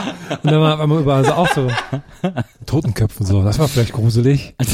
dann 0.51 0.59
war 0.59 0.75
auf 0.75 0.79
einmal 0.79 0.99
überall 1.01 1.23
so 1.23 1.33
auch 1.33 1.47
so 1.53 1.67
Totenköpfe 2.65 3.19
und 3.19 3.25
so. 3.25 3.43
Das 3.43 3.59
war 3.59 3.67
vielleicht 3.67 3.93
gruselig. 3.93 4.55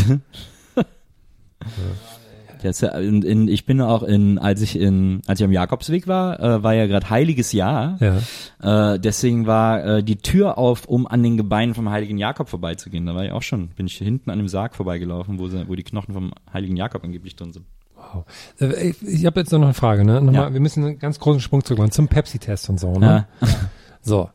Das, 2.64 2.82
äh, 2.82 3.00
in, 3.02 3.22
in, 3.22 3.48
ich 3.48 3.66
bin 3.66 3.82
auch 3.82 4.04
in, 4.04 4.40
als 4.40 4.62
ich 4.62 4.80
in, 4.80 5.22
als 5.28 5.40
ich 5.40 5.46
am 5.46 5.52
Jakobsweg 5.52 6.08
war, 6.08 6.40
äh, 6.40 6.64
war 6.64 6.74
ja 6.74 6.88
gerade 6.88 7.10
Heiliges 7.10 7.52
Jahr. 7.52 7.98
Ja. 8.00 8.94
Äh, 8.94 9.00
deswegen 9.00 9.46
war 9.48 9.84
äh, 9.84 10.04
die 10.04 10.18
Tür 10.18 10.58
auf, 10.58 10.86
um 10.86 11.08
an 11.08 11.22
den 11.24 11.38
Gebeinen 11.38 11.74
vom 11.74 11.90
Heiligen 11.90 12.18
Jakob 12.18 12.50
vorbeizugehen. 12.50 13.06
Da 13.06 13.16
war 13.16 13.26
ich 13.26 13.32
auch 13.32 13.42
schon, 13.42 13.70
bin 13.70 13.88
ich 13.88 13.98
hinten 13.98 14.30
an 14.30 14.38
dem 14.38 14.48
Sarg 14.48 14.76
vorbeigelaufen, 14.76 15.40
wo, 15.40 15.48
sie, 15.48 15.68
wo 15.68 15.76
die 15.76 15.84
Knochen 15.84 16.14
vom 16.14 16.32
Heiligen 16.52 16.76
Jakob 16.76 17.04
angeblich 17.04 17.36
drin 17.36 17.54
sind. 17.54 17.66
Wow. 17.96 18.26
Äh, 18.60 18.90
Ich, 18.90 19.02
ich 19.08 19.26
habe 19.26 19.40
jetzt 19.40 19.52
noch 19.52 19.62
eine 19.62 19.74
Frage, 19.74 20.06
ne? 20.06 20.22
Nochmal, 20.22 20.48
Ja. 20.50 20.54
Wir 20.54 20.60
müssen 20.60 20.84
einen 20.84 21.00
ganz 21.00 21.20
großen 21.20 21.42
Sprung 21.42 21.64
zurück 21.64 21.80
machen 21.80 21.92
zum 21.92 22.08
Pepsi-Test 22.08 22.70
und 22.70 22.80
so, 22.80 22.98
ne? 23.00 23.28
So. 24.02 24.30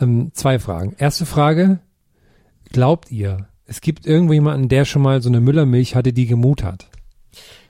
Ähm, 0.00 0.30
zwei 0.34 0.58
Fragen. 0.58 0.94
Erste 0.98 1.24
Frage. 1.24 1.78
Glaubt 2.70 3.10
ihr, 3.10 3.48
es 3.64 3.80
gibt 3.80 4.06
irgendwo 4.06 4.34
jemanden, 4.34 4.68
der 4.68 4.84
schon 4.84 5.02
mal 5.02 5.22
so 5.22 5.28
eine 5.30 5.40
Müllermilch 5.40 5.94
hatte, 5.96 6.12
die 6.12 6.26
gemut 6.26 6.62
hat? 6.62 6.88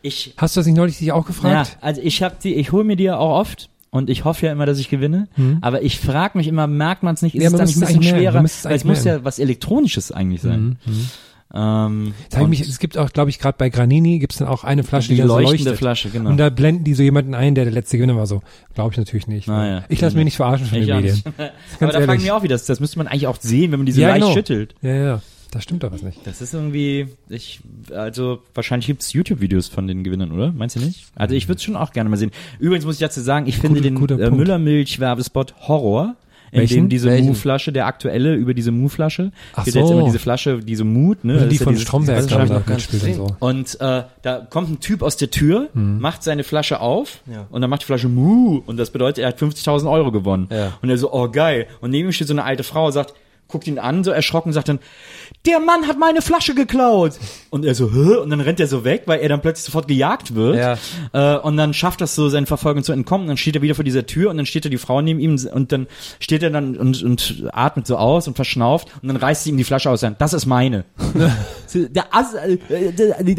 Ich, 0.06 0.34
Hast 0.36 0.56
du 0.56 0.60
das 0.60 0.66
nicht 0.66 0.76
neulich 0.76 0.98
dich 0.98 1.12
auch 1.12 1.24
ja, 1.24 1.26
gefragt? 1.26 1.78
also 1.80 2.00
ich 2.02 2.22
habe 2.22 2.36
die, 2.42 2.54
ich 2.54 2.72
hole 2.72 2.84
mir 2.84 2.96
die 2.96 3.04
ja 3.04 3.16
auch 3.18 3.38
oft. 3.40 3.68
Und 3.90 4.10
ich 4.10 4.24
hoffe 4.24 4.44
ja 4.46 4.52
immer, 4.52 4.66
dass 4.66 4.78
ich 4.78 4.90
gewinne. 4.90 5.28
Aber 5.62 5.80
ich 5.82 5.98
frage 5.98 6.36
mich 6.36 6.48
immer, 6.48 6.66
merkt 6.66 7.02
man 7.02 7.14
es 7.14 7.22
nicht? 7.22 7.34
Ist 7.34 7.42
Ja, 7.42 7.46
es 7.48 7.52
dann 7.52 7.60
ein 7.62 7.66
es 7.68 7.80
bisschen 7.80 8.02
schwerer? 8.02 8.44
Es 8.44 8.64
Weil 8.64 8.74
es 8.74 8.84
muss 8.84 9.04
ja 9.04 9.24
was 9.24 9.38
Elektronisches 9.38 10.12
eigentlich 10.12 10.42
sein. 10.42 10.76
Ähm, 11.54 12.12
hab 12.32 12.38
ich 12.38 12.44
und 12.44 12.50
mich, 12.50 12.60
es 12.60 12.78
gibt 12.78 12.98
auch, 12.98 13.10
glaube 13.12 13.30
ich, 13.30 13.38
gerade 13.38 13.56
bei 13.56 13.70
Granini 13.70 14.18
gibt's 14.18 14.36
dann 14.36 14.48
auch 14.48 14.64
eine 14.64 14.82
Flasche, 14.82 15.10
die, 15.10 15.14
die 15.14 15.22
so 15.22 15.28
leuchtende 15.28 15.56
leuchtet. 15.70 15.78
Flasche, 15.78 16.10
genau. 16.10 16.28
Und 16.28 16.36
da 16.38 16.50
blenden 16.50 16.82
die 16.84 16.92
so 16.92 17.02
jemanden 17.04 17.34
ein, 17.34 17.54
der 17.54 17.64
der 17.64 17.72
letzte 17.72 17.96
Gewinner 17.96 18.16
war. 18.16 18.26
So, 18.26 18.42
glaube 18.74 18.92
ich 18.92 18.98
natürlich 18.98 19.28
nicht. 19.28 19.48
Ah, 19.48 19.66
ja. 19.66 19.84
Ich 19.88 20.00
lasse 20.00 20.16
mich 20.16 20.24
nicht 20.24 20.36
verarschen 20.36 20.66
von 20.66 20.78
Ich 20.78 20.86
den 20.86 20.96
Medien. 20.96 21.22
Aber 21.80 21.92
da 21.92 22.00
fragen 22.02 22.22
wir 22.24 22.34
auch 22.36 22.42
wieder, 22.42 22.54
das, 22.56 22.66
das 22.66 22.80
müsste 22.80 22.98
man 22.98 23.06
eigentlich 23.06 23.28
auch 23.28 23.38
sehen, 23.40 23.70
wenn 23.72 23.78
man 23.78 23.86
diese 23.86 24.00
Ja, 24.02 24.08
leicht 24.08 24.22
genau. 24.22 24.34
schüttelt. 24.34 24.74
Ja, 24.82 24.94
ja, 24.94 25.22
da 25.56 25.60
stimmt 25.62 25.82
doch 25.82 25.90
was 25.92 26.02
nicht. 26.02 26.18
Das 26.24 26.40
ist 26.42 26.52
irgendwie, 26.54 27.08
ich, 27.28 27.60
also 27.94 28.42
wahrscheinlich 28.54 28.86
gibt's 28.86 29.12
YouTube-Videos 29.12 29.68
von 29.68 29.86
den 29.88 30.04
Gewinnern, 30.04 30.30
oder? 30.32 30.52
Meinst 30.52 30.76
du 30.76 30.80
nicht? 30.80 31.04
Also 31.14 31.34
ich 31.34 31.48
würde 31.48 31.60
schon 31.62 31.76
auch 31.76 31.92
gerne 31.92 32.10
mal 32.10 32.16
sehen. 32.16 32.30
Übrigens 32.58 32.84
muss 32.84 32.96
ich 32.96 33.00
dazu 33.00 33.20
sagen, 33.20 33.46
ich 33.46 33.58
finde 33.58 33.80
Guter- 33.92 34.16
den 34.16 34.26
äh. 34.26 34.30
Müllermilch-Werbespot 34.30 35.54
Horror. 35.68 36.14
In 36.52 36.60
Welchen? 36.60 36.74
dem 36.84 36.88
diese? 36.90 37.10
Mu-Flasche, 37.10 37.72
der 37.72 37.86
aktuelle 37.86 38.34
über 38.36 38.54
diese 38.54 38.70
Mu-Flasche. 38.70 39.32
Ach 39.54 39.64
Gibt 39.64 39.74
jetzt 39.74 39.88
so. 39.88 39.94
immer 39.94 40.04
diese 40.04 40.20
Flasche, 40.20 40.60
diese 40.60 40.84
Mut, 40.84 41.24
ne? 41.24 41.34
Also 41.34 41.46
die 41.48 41.56
ja 41.56 41.64
von 41.64 41.72
dieses- 41.72 41.88
Stromberg 41.88 42.22
noch 42.22 42.28
da 42.30 42.44
gar 42.44 42.54
nicht 42.58 42.68
mitspielt 42.92 43.18
und 43.18 43.28
so. 43.28 43.36
Und 43.40 43.80
äh, 43.80 44.04
da 44.22 44.46
kommt 44.48 44.70
ein 44.70 44.80
Typ 44.80 45.02
aus 45.02 45.16
der 45.16 45.30
Tür, 45.32 45.68
Mhm. 45.74 46.00
macht 46.00 46.22
seine 46.22 46.44
Flasche 46.44 46.80
auf 46.80 47.20
und 47.50 47.60
dann 47.62 47.68
macht 47.68 47.82
die 47.82 47.86
Flasche 47.86 48.08
Mu 48.08 48.62
und 48.64 48.76
das 48.76 48.90
bedeutet, 48.90 49.18
er 49.24 49.28
hat 49.28 49.38
50.000 49.40 49.90
Euro 49.90 50.12
gewonnen. 50.12 50.46
Ja. 50.52 50.78
Und 50.82 50.88
er 50.88 50.98
so, 50.98 51.12
oh 51.12 51.28
geil. 51.28 51.66
Und 51.80 51.90
neben 51.90 52.08
ihm 52.08 52.12
steht 52.12 52.28
so 52.28 52.32
eine 52.34 52.44
alte 52.44 52.62
Frau 52.62 52.86
und 52.86 52.92
sagt, 52.92 53.14
guckt 53.48 53.66
ihn 53.66 53.78
an, 53.78 54.02
so 54.04 54.10
erschrocken, 54.12 54.52
sagt 54.52 54.68
dann, 54.68 54.78
der 55.46 55.60
Mann 55.60 55.86
hat 55.86 55.98
meine 55.98 56.22
Flasche 56.22 56.54
geklaut. 56.54 57.12
Und 57.50 57.64
er 57.64 57.74
so, 57.74 57.92
Hä? 57.92 58.16
und 58.16 58.30
dann 58.30 58.40
rennt 58.40 58.60
er 58.60 58.66
so 58.66 58.84
weg, 58.84 59.02
weil 59.06 59.20
er 59.20 59.28
dann 59.28 59.40
plötzlich 59.40 59.64
sofort 59.64 59.88
gejagt 59.88 60.34
wird. 60.34 60.56
Ja. 60.56 61.36
Äh, 61.36 61.38
und 61.38 61.56
dann 61.56 61.72
schafft 61.72 62.00
das 62.00 62.14
so, 62.14 62.28
seinen 62.28 62.46
Verfolgern 62.46 62.84
zu 62.84 62.92
entkommen. 62.92 63.24
Und 63.24 63.28
dann 63.28 63.36
steht 63.36 63.56
er 63.56 63.62
wieder 63.62 63.74
vor 63.74 63.84
dieser 63.84 64.06
Tür 64.06 64.30
und 64.30 64.36
dann 64.36 64.46
steht 64.46 64.64
da 64.64 64.68
die 64.68 64.78
Frau 64.78 65.00
neben 65.00 65.20
ihm 65.20 65.36
und 65.52 65.72
dann 65.72 65.86
steht 66.18 66.42
er 66.42 66.50
dann 66.50 66.76
und, 66.76 67.02
und 67.02 67.44
atmet 67.52 67.86
so 67.86 67.96
aus 67.96 68.26
und 68.28 68.34
verschnauft 68.34 68.88
und 69.02 69.08
dann 69.08 69.16
reißt 69.16 69.44
sie 69.44 69.50
ihm 69.50 69.56
die 69.56 69.64
Flasche 69.64 69.90
aus. 69.90 70.04
Das 70.18 70.32
ist 70.32 70.46
meine. 70.46 70.84
Der 71.74 72.06
As 72.14 72.34
äh, 72.34 72.58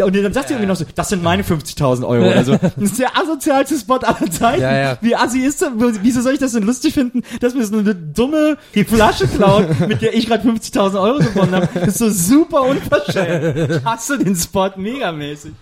und 0.03 0.15
dann 0.15 0.33
sagt 0.33 0.49
sie 0.49 0.53
irgendwie 0.53 0.67
noch 0.67 0.75
so, 0.75 0.85
das 0.93 1.09
sind 1.09 1.23
meine 1.23 1.43
50.000 1.43 2.07
Euro 2.07 2.29
oder 2.29 2.43
so. 2.43 2.57
Das 2.77 2.91
ist 2.91 2.99
der 2.99 3.17
asozialste 3.17 3.77
Spot 3.77 3.95
aller 3.95 4.29
Zeiten. 4.29 4.61
Ja, 4.61 4.77
ja. 4.77 4.97
Wie 5.01 5.15
assi 5.15 5.39
ist 5.39 5.61
das? 5.61 5.69
Wieso 6.01 6.21
soll 6.21 6.33
ich 6.33 6.39
das 6.39 6.51
denn 6.51 6.63
lustig 6.63 6.93
finden, 6.93 7.23
dass 7.39 7.55
mir 7.55 7.65
so 7.65 7.77
eine 7.77 7.95
dumme 7.95 8.57
die 8.75 8.83
Flasche 8.83 9.27
klaut, 9.27 9.79
mit 9.87 10.01
der 10.01 10.13
ich 10.13 10.27
gerade 10.27 10.47
50.000 10.47 11.01
Euro 11.01 11.19
gewonnen 11.19 11.55
habe? 11.55 11.67
Das 11.73 11.96
so 11.97 12.09
super 12.09 12.61
unverschämt. 12.63 13.71
Ich 13.71 13.83
hasse 13.85 14.17
den 14.19 14.35
Spot 14.35 14.71
megamäßig. 14.77 15.53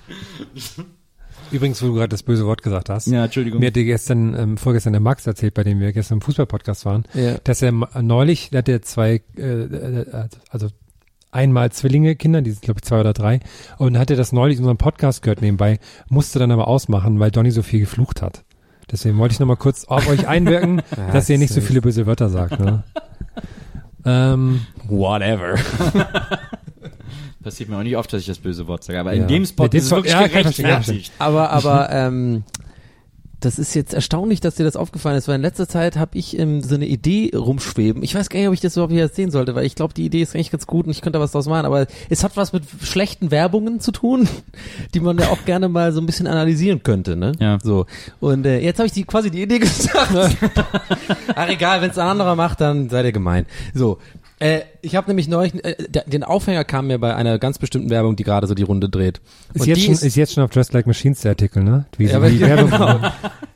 Übrigens, 1.51 1.81
wo 1.81 1.87
du 1.87 1.93
gerade 1.93 2.09
das 2.09 2.23
böse 2.23 2.45
Wort 2.45 2.63
gesagt 2.63 2.89
hast. 2.89 3.07
Ja, 3.07 3.25
Entschuldigung. 3.25 3.59
Mir 3.59 3.67
hat 3.67 3.75
dir 3.75 3.85
gestern, 3.85 4.33
ähm, 4.37 4.57
vorgestern 4.57 4.93
der 4.93 4.99
Max 4.99 5.27
erzählt, 5.27 5.53
bei 5.53 5.63
dem 5.63 5.79
wir 5.79 5.93
gestern 5.93 6.15
im 6.17 6.21
Fußballpodcast 6.21 6.85
waren, 6.85 7.03
Ja. 7.13 7.35
dass 7.43 7.61
er 7.61 7.71
neulich, 7.71 8.49
der 8.49 8.59
hat 8.59 8.67
ja 8.67 8.81
zwei, 8.81 9.21
äh, 9.37 10.05
also 10.49 10.69
einmal 11.31 11.71
Zwillinge, 11.71 12.15
Kinder, 12.15 12.41
die 12.41 12.51
sind 12.51 12.61
glaube 12.63 12.79
ich 12.79 12.83
zwei 12.87 12.99
oder 12.99 13.13
drei, 13.13 13.41
und 13.77 13.97
hat 13.97 14.09
er 14.09 14.15
das 14.17 14.31
neulich 14.31 14.57
in 14.57 14.63
unserem 14.63 14.77
Podcast 14.77 15.21
gehört 15.21 15.41
nebenbei, 15.41 15.79
musste 16.09 16.39
dann 16.39 16.51
aber 16.51 16.67
ausmachen, 16.67 17.19
weil 17.19 17.29
Donny 17.31 17.51
so 17.51 17.61
viel 17.61 17.79
geflucht 17.81 18.21
hat. 18.21 18.43
Deswegen 18.91 19.17
wollte 19.17 19.33
ich 19.33 19.39
nochmal 19.39 19.57
kurz 19.57 19.85
auf 19.85 20.07
euch 20.09 20.27
einwirken, 20.27 20.81
dass 21.13 21.29
ihr 21.29 21.37
nicht 21.37 21.53
so 21.53 21.61
viele 21.61 21.81
böse 21.81 22.05
Wörter 22.07 22.29
sagt. 22.29 22.59
Ne? 22.59 22.83
ähm, 24.05 24.61
Whatever. 24.87 25.55
Passiert 27.43 27.69
mir 27.69 27.77
auch 27.77 27.83
nicht 27.83 27.95
oft, 27.95 28.11
dass 28.11 28.21
ich 28.21 28.27
das 28.27 28.39
böse 28.39 28.67
Wort 28.67 28.83
sage, 28.83 28.99
aber 28.99 29.13
Ja. 29.13 29.21
in 29.21 29.27
dem 29.27 29.45
Spot 29.45 29.65
Ja, 29.65 29.73
ist 29.73 29.85
es 29.85 29.91
wirklich 29.91 30.13
ja, 30.13 30.27
gerechtfertigt. 30.27 31.11
Aber, 31.19 31.51
aber, 31.51 31.89
ähm, 31.91 32.43
das 33.45 33.59
ist 33.59 33.75
jetzt 33.75 33.93
erstaunlich, 33.93 34.41
dass 34.41 34.55
dir 34.55 34.63
das 34.63 34.75
aufgefallen 34.75 35.17
ist, 35.17 35.27
weil 35.27 35.35
in 35.35 35.41
letzter 35.41 35.67
Zeit 35.67 35.97
habe 35.97 36.17
ich 36.17 36.37
ähm, 36.37 36.61
so 36.61 36.75
eine 36.75 36.87
Idee 36.87 37.31
rumschweben. 37.35 38.01
Ich 38.01 38.15
weiß 38.15 38.29
gar 38.29 38.39
nicht, 38.39 38.47
ob 38.47 38.53
ich 38.55 38.59
das 38.59 38.75
überhaupt 38.75 38.91
hier 38.91 39.03
erzählen 39.03 39.29
sollte, 39.29 39.53
weil 39.53 39.65
ich 39.65 39.75
glaube, 39.75 39.93
die 39.93 40.05
Idee 40.05 40.21
ist 40.21 40.33
eigentlich 40.35 40.51
ganz 40.51 40.65
gut 40.65 40.85
und 40.85 40.91
ich 40.91 41.01
könnte 41.01 41.19
da 41.19 41.23
was 41.23 41.31
draus 41.31 41.47
machen, 41.47 41.65
aber 41.65 41.85
es 42.09 42.23
hat 42.23 42.35
was 42.37 42.53
mit 42.53 42.63
schlechten 42.81 43.29
Werbungen 43.29 43.79
zu 43.79 43.91
tun, 43.91 44.27
die 44.93 44.99
man 44.99 45.17
ja 45.17 45.29
auch 45.29 45.45
gerne 45.45 45.69
mal 45.69 45.93
so 45.93 46.01
ein 46.01 46.07
bisschen 46.07 46.27
analysieren 46.27 46.81
könnte, 46.81 47.15
ne? 47.15 47.33
Ja. 47.39 47.59
So. 47.61 47.85
Und 48.19 48.45
äh, 48.45 48.59
jetzt 48.59 48.79
habe 48.79 48.87
ich 48.87 48.93
die 48.93 49.03
quasi 49.03 49.29
die 49.29 49.43
Idee 49.43 49.59
gesagt. 49.59 50.11
Ach 51.35 51.49
egal, 51.49 51.81
wenn 51.81 51.91
es 51.91 51.97
ein 51.97 52.07
anderer 52.07 52.35
macht, 52.35 52.61
dann 52.61 52.89
seid 52.89 53.05
ihr 53.05 53.11
gemein. 53.11 53.45
So. 53.73 53.99
Äh, 54.39 54.61
ich 54.81 54.95
habe 54.95 55.07
nämlich 55.07 55.27
neulich, 55.27 55.63
äh, 55.63 55.75
den 56.07 56.23
Aufhänger 56.23 56.63
kam 56.65 56.87
mir 56.87 56.99
bei 56.99 57.15
einer 57.15 57.39
ganz 57.39 57.57
bestimmten 57.57 57.89
Werbung, 57.89 58.15
die 58.17 58.23
gerade 58.23 58.47
so 58.47 58.53
die 58.53 58.63
Runde 58.63 58.89
dreht. 58.89 59.21
Ist 59.53 59.61
Und 59.61 59.67
jetzt, 59.67 59.77
die 59.77 59.85
schon, 59.85 59.93
ist, 59.93 60.15
jetzt 60.15 60.33
schon 60.33 60.43
auf 60.43 60.53
Just 60.53 60.73
Like 60.73 60.87
Machines 60.87 61.21
der 61.21 61.31
Artikel, 61.31 61.63
ne? 61.63 61.85
Wie, 61.97 62.05
Ja, 62.05 62.19
die 62.19 62.37
aber- 62.37 62.39
Werbung 62.41 62.69
genau. 62.71 62.99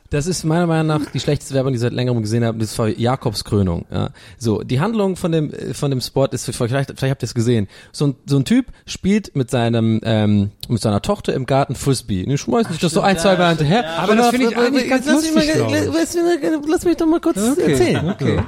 Das 0.08 0.26
ist 0.26 0.42
meiner 0.42 0.66
Meinung 0.66 0.88
nach 0.88 1.06
die 1.12 1.20
schlechteste 1.20 1.54
Werbung, 1.54 1.70
die 1.72 1.76
ich 1.76 1.82
seit 1.82 1.92
längerem 1.92 2.20
gesehen 2.20 2.44
habe. 2.44 2.58
Das 2.58 2.76
war 2.80 2.88
Jakobs 2.88 3.44
Krönung. 3.44 3.84
Ja. 3.92 4.10
So, 4.38 4.62
die 4.64 4.80
Handlung 4.80 5.14
von 5.14 5.30
dem 5.30 5.52
äh, 5.54 5.72
von 5.72 5.90
dem 5.92 6.00
Spot 6.00 6.24
ist 6.26 6.46
vielleicht 6.46 6.92
vielleicht 6.96 7.02
habt 7.12 7.22
ihr 7.22 7.26
es 7.26 7.34
gesehen. 7.34 7.68
So 7.92 8.08
ein, 8.08 8.14
so 8.26 8.36
ein 8.38 8.44
Typ 8.44 8.66
spielt 8.86 9.36
mit 9.36 9.50
seinem 9.52 10.00
ähm, 10.02 10.50
mit 10.68 10.80
seiner 10.82 11.00
Tochter 11.00 11.32
im 11.34 11.46
Garten 11.46 11.76
Frisbee. 11.76 12.24
Und 12.26 12.36
schmeißt 12.38 12.70
sich 12.70 12.80
das 12.80 12.90
so 12.92 13.02
ein 13.02 13.18
zwei 13.18 13.36
Mal 13.36 13.50
hinterher. 13.50 13.88
Aber 14.00 14.16
das 14.16 14.30
finde 14.30 14.46
ich 14.50 14.56
eigentlich 14.56 14.88
ganz 14.88 15.06
lass 15.06 15.22
mich 15.22 15.32
lustig, 15.34 15.60
mal, 15.60 15.84
lass, 15.94 16.14
mich- 16.16 16.68
lass 16.68 16.84
mich 16.86 16.96
doch 16.96 17.06
mal 17.06 17.20
kurz 17.20 17.36
erzählen. 17.36 18.08
Okay. 18.10 18.40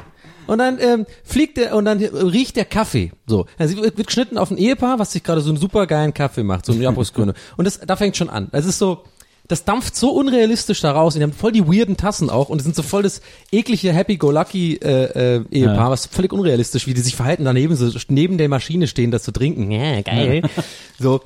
Und 0.46 0.58
dann 0.58 0.78
ähm, 0.80 1.06
fliegt 1.24 1.56
der 1.56 1.74
und 1.76 1.84
dann 1.84 1.98
riecht 1.98 2.56
der 2.56 2.64
Kaffee. 2.64 3.12
So, 3.26 3.46
also 3.58 3.76
wird 3.82 4.06
geschnitten 4.06 4.38
auf 4.38 4.50
ein 4.50 4.56
Ehepaar, 4.58 4.98
was 4.98 5.12
sich 5.12 5.22
gerade 5.22 5.40
so 5.40 5.50
einen 5.50 5.58
super 5.58 5.86
geilen 5.86 6.12
Kaffee 6.14 6.42
macht, 6.42 6.66
so 6.66 6.72
eine 6.72 6.82
Jakobskrone. 6.82 7.34
Und 7.56 7.64
das 7.64 7.80
da 7.80 7.96
fängt 7.96 8.16
schon 8.16 8.28
an. 8.30 8.48
Es 8.52 8.66
ist 8.66 8.78
so 8.78 9.04
das 9.48 9.64
dampft 9.64 9.96
so 9.96 10.10
unrealistisch 10.10 10.80
da 10.80 10.92
raus. 10.92 11.14
Und 11.14 11.20
die 11.20 11.24
haben 11.24 11.32
voll 11.32 11.52
die 11.52 11.66
weirden 11.66 11.96
Tassen 11.96 12.30
auch 12.30 12.48
und 12.48 12.58
die 12.58 12.62
sind 12.64 12.74
so 12.76 12.82
voll 12.82 13.02
das 13.02 13.20
eklige 13.50 13.92
Happy-Go-Lucky 13.92 14.76
äh, 14.76 15.36
äh, 15.38 15.44
Ehepaar, 15.50 15.76
Ja. 15.76 15.90
was 15.90 16.06
völlig 16.06 16.32
unrealistisch, 16.32 16.86
wie 16.86 16.94
die 16.94 17.00
sich 17.02 17.16
verhalten, 17.16 17.44
daneben 17.44 17.74
so 17.76 17.90
neben 18.08 18.38
der 18.38 18.48
Maschine 18.48 18.86
stehen, 18.86 19.10
das 19.10 19.24
zu 19.24 19.32
trinken. 19.32 19.70
Ja, 19.70 20.00
geil. 20.00 20.42
so. 20.98 21.20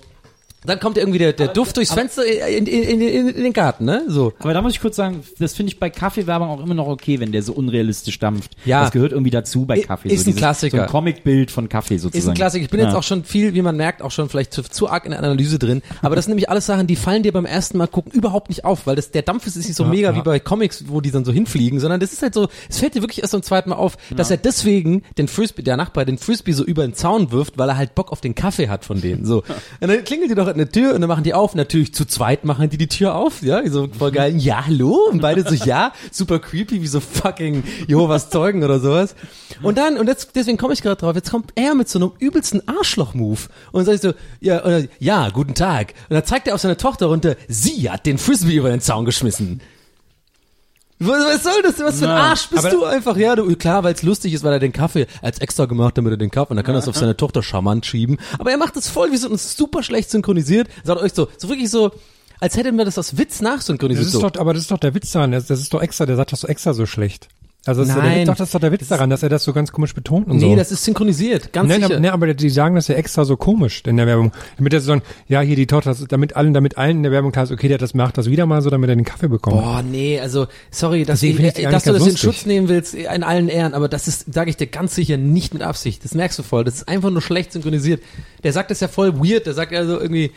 Dann 0.65 0.81
kommt 0.81 0.99
irgendwie 0.99 1.19
der, 1.19 1.33
der 1.33 1.49
Duft 1.49 1.77
durchs 1.77 1.93
Fenster 1.93 2.25
in, 2.25 2.67
in, 2.67 3.01
in, 3.01 3.29
in, 3.29 3.43
den 3.45 3.53
Garten, 3.53 3.85
ne? 3.85 4.05
So. 4.09 4.33
Aber 4.41 4.53
da 4.53 4.63
muss 4.63 4.73
ich 4.73 4.81
kurz 4.81 4.97
sagen, 4.97 5.23
das 5.39 5.55
finde 5.55 5.73
ich 5.73 5.79
bei 5.79 5.91
Kaffeewerbung 5.91 6.49
auch 6.49 6.61
immer 6.61 6.75
noch 6.75 6.89
okay, 6.89 7.21
wenn 7.21 7.31
der 7.31 7.43
so 7.43 7.53
unrealistisch 7.53 8.19
dampft. 8.19 8.57
Ja. 8.65 8.83
Das 8.83 8.91
gehört 8.91 9.13
irgendwie 9.13 9.31
dazu 9.31 9.65
bei 9.65 9.81
Kaffee. 9.81 10.09
ist 10.09 10.23
ein 10.23 10.25
dieses- 10.25 10.39
Klassiker. 10.39 10.77
So 10.79 10.83
ein 10.85 10.89
Comicbild 10.89 11.51
von 11.51 11.69
Kaffee 11.69 11.99
sozusagen. 11.99 12.19
Ist 12.19 12.29
ein 12.29 12.35
Klassiker. 12.35 12.65
Ich 12.65 12.71
bin 12.71 12.81
ja. 12.81 12.87
jetzt 12.87 12.97
auch 12.97 13.03
schon 13.03 13.25
viel, 13.25 13.55
wie 13.55 13.63
man 13.63 13.77
merkt, 13.77 14.03
auch 14.03 14.11
schon 14.11 14.29
vielleicht 14.29 14.53
zu, 14.53 14.63
zu 14.63 14.89
arg 14.89 15.05
in 15.05 15.13
der 15.13 15.21
Analyse 15.21 15.59
drin. 15.59 15.83
Aber 16.03 16.17
das 16.17 16.25
sind 16.25 16.33
nämlich 16.33 16.51
alles 16.51 16.67
Sachen, 16.67 16.87
die 16.87 16.97
fallen 16.97 17.23
dir 17.23 17.33
beim 17.33 17.47
ersten 17.47 17.79
Mal 17.79 17.87
gucken 17.87 18.13
überhaupt 18.13 18.49
nicht 18.49 18.65
auf, 18.65 18.87
weil 18.87 18.97
das, 18.97 19.11
der 19.13 19.23
Dampf 19.23 19.47
ist 19.47 19.57
nicht 19.57 19.75
so 19.75 19.85
mega 19.85 20.15
wie 20.17 20.23
bei 20.23 20.41
Comics, 20.41 20.85
wo 20.89 21.01
die 21.01 21.11
dann 21.11 21.25
so 21.25 21.33
hinfliegen, 21.33 21.79
sondern 21.79 22.01
das 22.01 22.13
ist 22.13 22.23
halt 22.23 22.35
so, 22.35 22.49
es 22.69 22.79
fällt 22.79 22.95
dir 22.95 23.03
wirklich 23.03 23.23
erst 23.23 23.31
zum 23.31 23.43
zweiten 23.43 23.71
Mal 23.71 23.77
auf, 23.77 23.97
dass 24.17 24.31
er 24.31 24.37
deswegen 24.37 25.03
den 25.19 25.29
Frisbee, 25.29 25.63
der 25.63 25.77
Nachbar, 25.77 26.05
den 26.05 26.19
Frisbee 26.19 26.53
so 26.53 26.65
über 26.65 26.83
den 26.83 26.95
Zaun 26.95 27.31
wirft, 27.31 27.59
weil 27.59 27.69
er 27.69 27.77
halt 27.77 27.95
Bock 27.95 28.11
auf 28.11 28.21
den 28.21 28.35
Kaffee 28.35 28.69
hat 28.69 28.85
von 28.85 29.01
denen. 29.01 29.25
So. 29.25 29.39
Und 29.81 29.89
dann 29.89 30.05
klingelt 30.05 30.31
die 30.31 30.35
doch 30.35 30.56
der 30.59 30.71
Tür 30.71 30.95
und 30.95 31.01
dann 31.01 31.09
machen 31.09 31.25
die 31.25 31.35
auf. 31.35 31.55
Natürlich 31.55 31.95
zu 31.95 32.05
zweit 32.05 32.45
machen 32.45 32.69
die 32.71 32.79
die 32.79 32.89
Tür 32.89 33.15
auf, 33.15 33.43
ja, 33.43 33.67
so 33.69 33.89
voll 33.89 34.13
geil. 34.13 34.37
Ja, 34.37 34.67
hallo? 34.67 35.09
Und 35.11 35.21
beide 35.21 35.43
so, 35.43 35.55
ja, 35.55 35.93
super 36.11 36.39
creepy, 36.39 36.83
wie 36.83 36.87
so 36.87 37.01
fucking 37.01 37.65
Jehovas 37.87 38.31
Zeugen 38.31 38.65
oder 38.65 38.81
sowas. 38.81 39.15
Und 39.63 39.79
dann, 39.79 39.97
und 39.99 40.07
jetzt, 40.07 40.35
deswegen 40.35 40.59
komme 40.59 40.75
ich 40.75 40.83
gerade 40.83 40.97
drauf, 40.97 41.15
jetzt 41.15 41.31
kommt 41.31 41.53
er 41.55 41.75
mit 41.75 41.89
so 41.89 41.99
einem 41.99 42.13
übelsten 42.19 42.67
Arschloch-Move 42.67 43.41
und 43.73 43.85
sagt 43.85 44.03
so, 44.03 44.13
ja, 44.41 44.65
oder, 44.65 44.85
ja, 44.99 45.29
guten 45.31 45.55
Tag. 45.55 45.95
Und 46.09 46.15
dann 46.15 46.25
zeigt 46.25 46.49
er 46.49 46.55
auf 46.55 46.61
seine 46.61 46.77
Tochter 46.77 47.07
runter, 47.07 47.37
sie 47.49 47.91
hat 47.91 48.07
den 48.07 48.19
Frisbee 48.19 48.57
über 48.57 48.71
den 48.71 48.81
Zaun 48.81 49.05
geschmissen. 49.05 49.61
Was, 50.99 51.43
soll 51.43 51.63
das? 51.63 51.79
Was 51.79 51.99
für 51.99 52.07
ein 52.07 52.11
Arsch 52.11 52.49
bist 52.49 52.73
du 52.73 52.85
einfach? 52.85 53.17
Ja, 53.17 53.37
du, 53.37 53.55
klar, 53.57 53.85
weil 53.85 53.95
es 53.95 54.03
lustig 54.03 54.33
ist, 54.33 54.45
weil 54.45 54.53
er 54.55 54.59
den 54.59 54.73
Kaffee 54.73 55.07
als 55.21 55.39
extra 55.41 55.67
gemacht, 55.67 55.99
damit 55.99 56.13
er 56.13 56.17
den 56.17 56.31
Kaffee, 56.31 56.51
und 56.51 56.57
dann 56.57 56.65
kann 56.65 56.75
er 56.75 56.79
es 56.79 56.89
auf 56.89 56.97
seine 56.97 57.17
Tochter 57.17 57.43
charmant 57.43 57.85
schieben. 57.85 58.19
Aber 58.39 58.51
er 58.51 58.57
macht 58.57 58.77
es 58.77 58.89
voll 58.89 59.13
wie 59.13 59.17
so 59.17 59.29
und 59.29 59.39
super 59.39 59.83
schlecht 59.83 60.11
synchronisiert. 60.11 60.69
Sagt 60.85 61.01
euch 61.03 61.13
so, 61.13 61.29
so 61.37 61.49
wirklich 61.49 61.71
so, 61.71 61.93
als 62.41 62.57
hätten 62.57 62.77
wir 62.77 62.85
das 62.85 62.99
aus 62.99 63.19
Witz 63.19 63.41
nachsynchronisiert. 63.41 64.07
Das 64.07 64.15
ist 64.15 64.21
so. 64.21 64.29
doch, 64.29 64.41
aber 64.41 64.55
das 64.55 64.63
ist 64.63 64.71
doch 64.71 64.79
der 64.79 64.95
Witz 64.95 65.11
daran. 65.11 65.33
Das, 65.33 65.47
das 65.47 65.61
ist 65.61 65.75
doch 65.75 65.83
extra, 65.83 66.07
der 66.07 66.17
sagt 66.17 66.33
das 66.33 66.41
so 66.41 66.49
extra 66.49 66.73
so 66.73 66.87
schlecht. 66.87 67.29
Also 67.67 67.83
das, 67.83 67.91
ist, 67.91 67.97
Nein. 67.97 68.15
der, 68.15 68.25
doch, 68.27 68.37
das 68.37 68.49
ist 68.49 68.55
doch 68.55 68.61
der 68.61 68.73
Witz 68.73 68.89
daran, 68.89 69.11
dass 69.11 69.23
er 69.23 69.29
das 69.29 69.45
so 69.45 69.53
ganz 69.53 69.73
komisch 69.73 69.95
betont 69.95 70.29
und 70.29 70.37
nee, 70.37 70.51
so. 70.51 70.57
das 70.57 70.71
ist 70.71 70.85
synchronisiert, 70.85 71.53
ganz 71.53 71.69
Nein, 71.69 71.83
sicher. 71.83 71.95
aber, 71.95 72.01
nee, 72.01 72.09
aber 72.09 72.35
die 72.35 72.51
sagen 72.51 72.77
das 72.77 72.89
ja 72.89 72.95
extra 72.95 73.25
so 73.25 73.37
komisch 73.37 73.83
in 73.87 73.97
der 73.97 74.07
Werbung. 74.07 74.33
Damit 74.57 74.73
er 74.73 74.81
so 74.81 74.87
sagen, 74.87 75.03
ja, 75.29 75.41
hier 75.41 75.57
die 75.57 75.67
Tochter, 75.67 75.95
damit 76.09 76.37
allen, 76.37 76.55
damit 76.55 76.79
allen 76.79 76.99
in 76.99 77.03
der 77.03 77.13
Werbung 77.13 77.33
klar 77.33 77.45
ist, 77.45 77.51
okay, 77.51 77.69
der 77.69 77.79
das 77.79 77.95
macht 77.95 78.19
das 78.19 78.31
wieder 78.31 78.47
mal 78.47 78.63
so, 78.63 78.71
damit 78.71 78.89
er 78.89 78.97
den 78.97 79.05
Kaffee 79.05 79.29
bekommt. 79.29 79.57
Boah, 79.61 79.83
nee, 79.83 80.21
also 80.21 80.47
sorry, 80.71 81.05
dass, 81.05 81.23
ich, 81.23 81.37
finde 81.37 81.53
ich 81.57 81.69
dass 81.69 81.85
du 81.85 81.93
das 81.93 82.03
in 82.03 82.09
ganz 82.09 82.21
Schutz 82.21 82.25
lustig. 82.27 82.47
nehmen 82.47 82.69
willst, 82.69 82.95
in 82.95 83.23
allen 83.23 83.49
Ehren, 83.49 83.75
aber 83.75 83.89
das 83.89 84.09
ist, 84.09 84.33
sage 84.33 84.51
ich 84.51 84.57
dir 84.57 84.69
ganz 84.69 84.95
sicher, 84.95 85.17
nicht 85.17 85.53
mit 85.53 85.63
Absicht. 85.63 86.05
Das 86.05 86.15
merkst 86.15 86.39
du 86.39 86.43
voll. 86.43 86.65
Das 86.65 86.75
ist 86.75 86.89
einfach 86.89 87.11
nur 87.11 87.23
schlecht 87.23 87.53
synchronisiert. 87.53 88.03
Der 88.45 88.53
sagt 88.53 88.71
das 88.71 88.81
ja 88.81 88.89
voll 88.89 89.19
weird, 89.19 89.47
der 89.47 89.55
sagt 89.55 89.73
ja 89.73 89.85
so 89.85 90.01
irgendwie, 90.01 90.31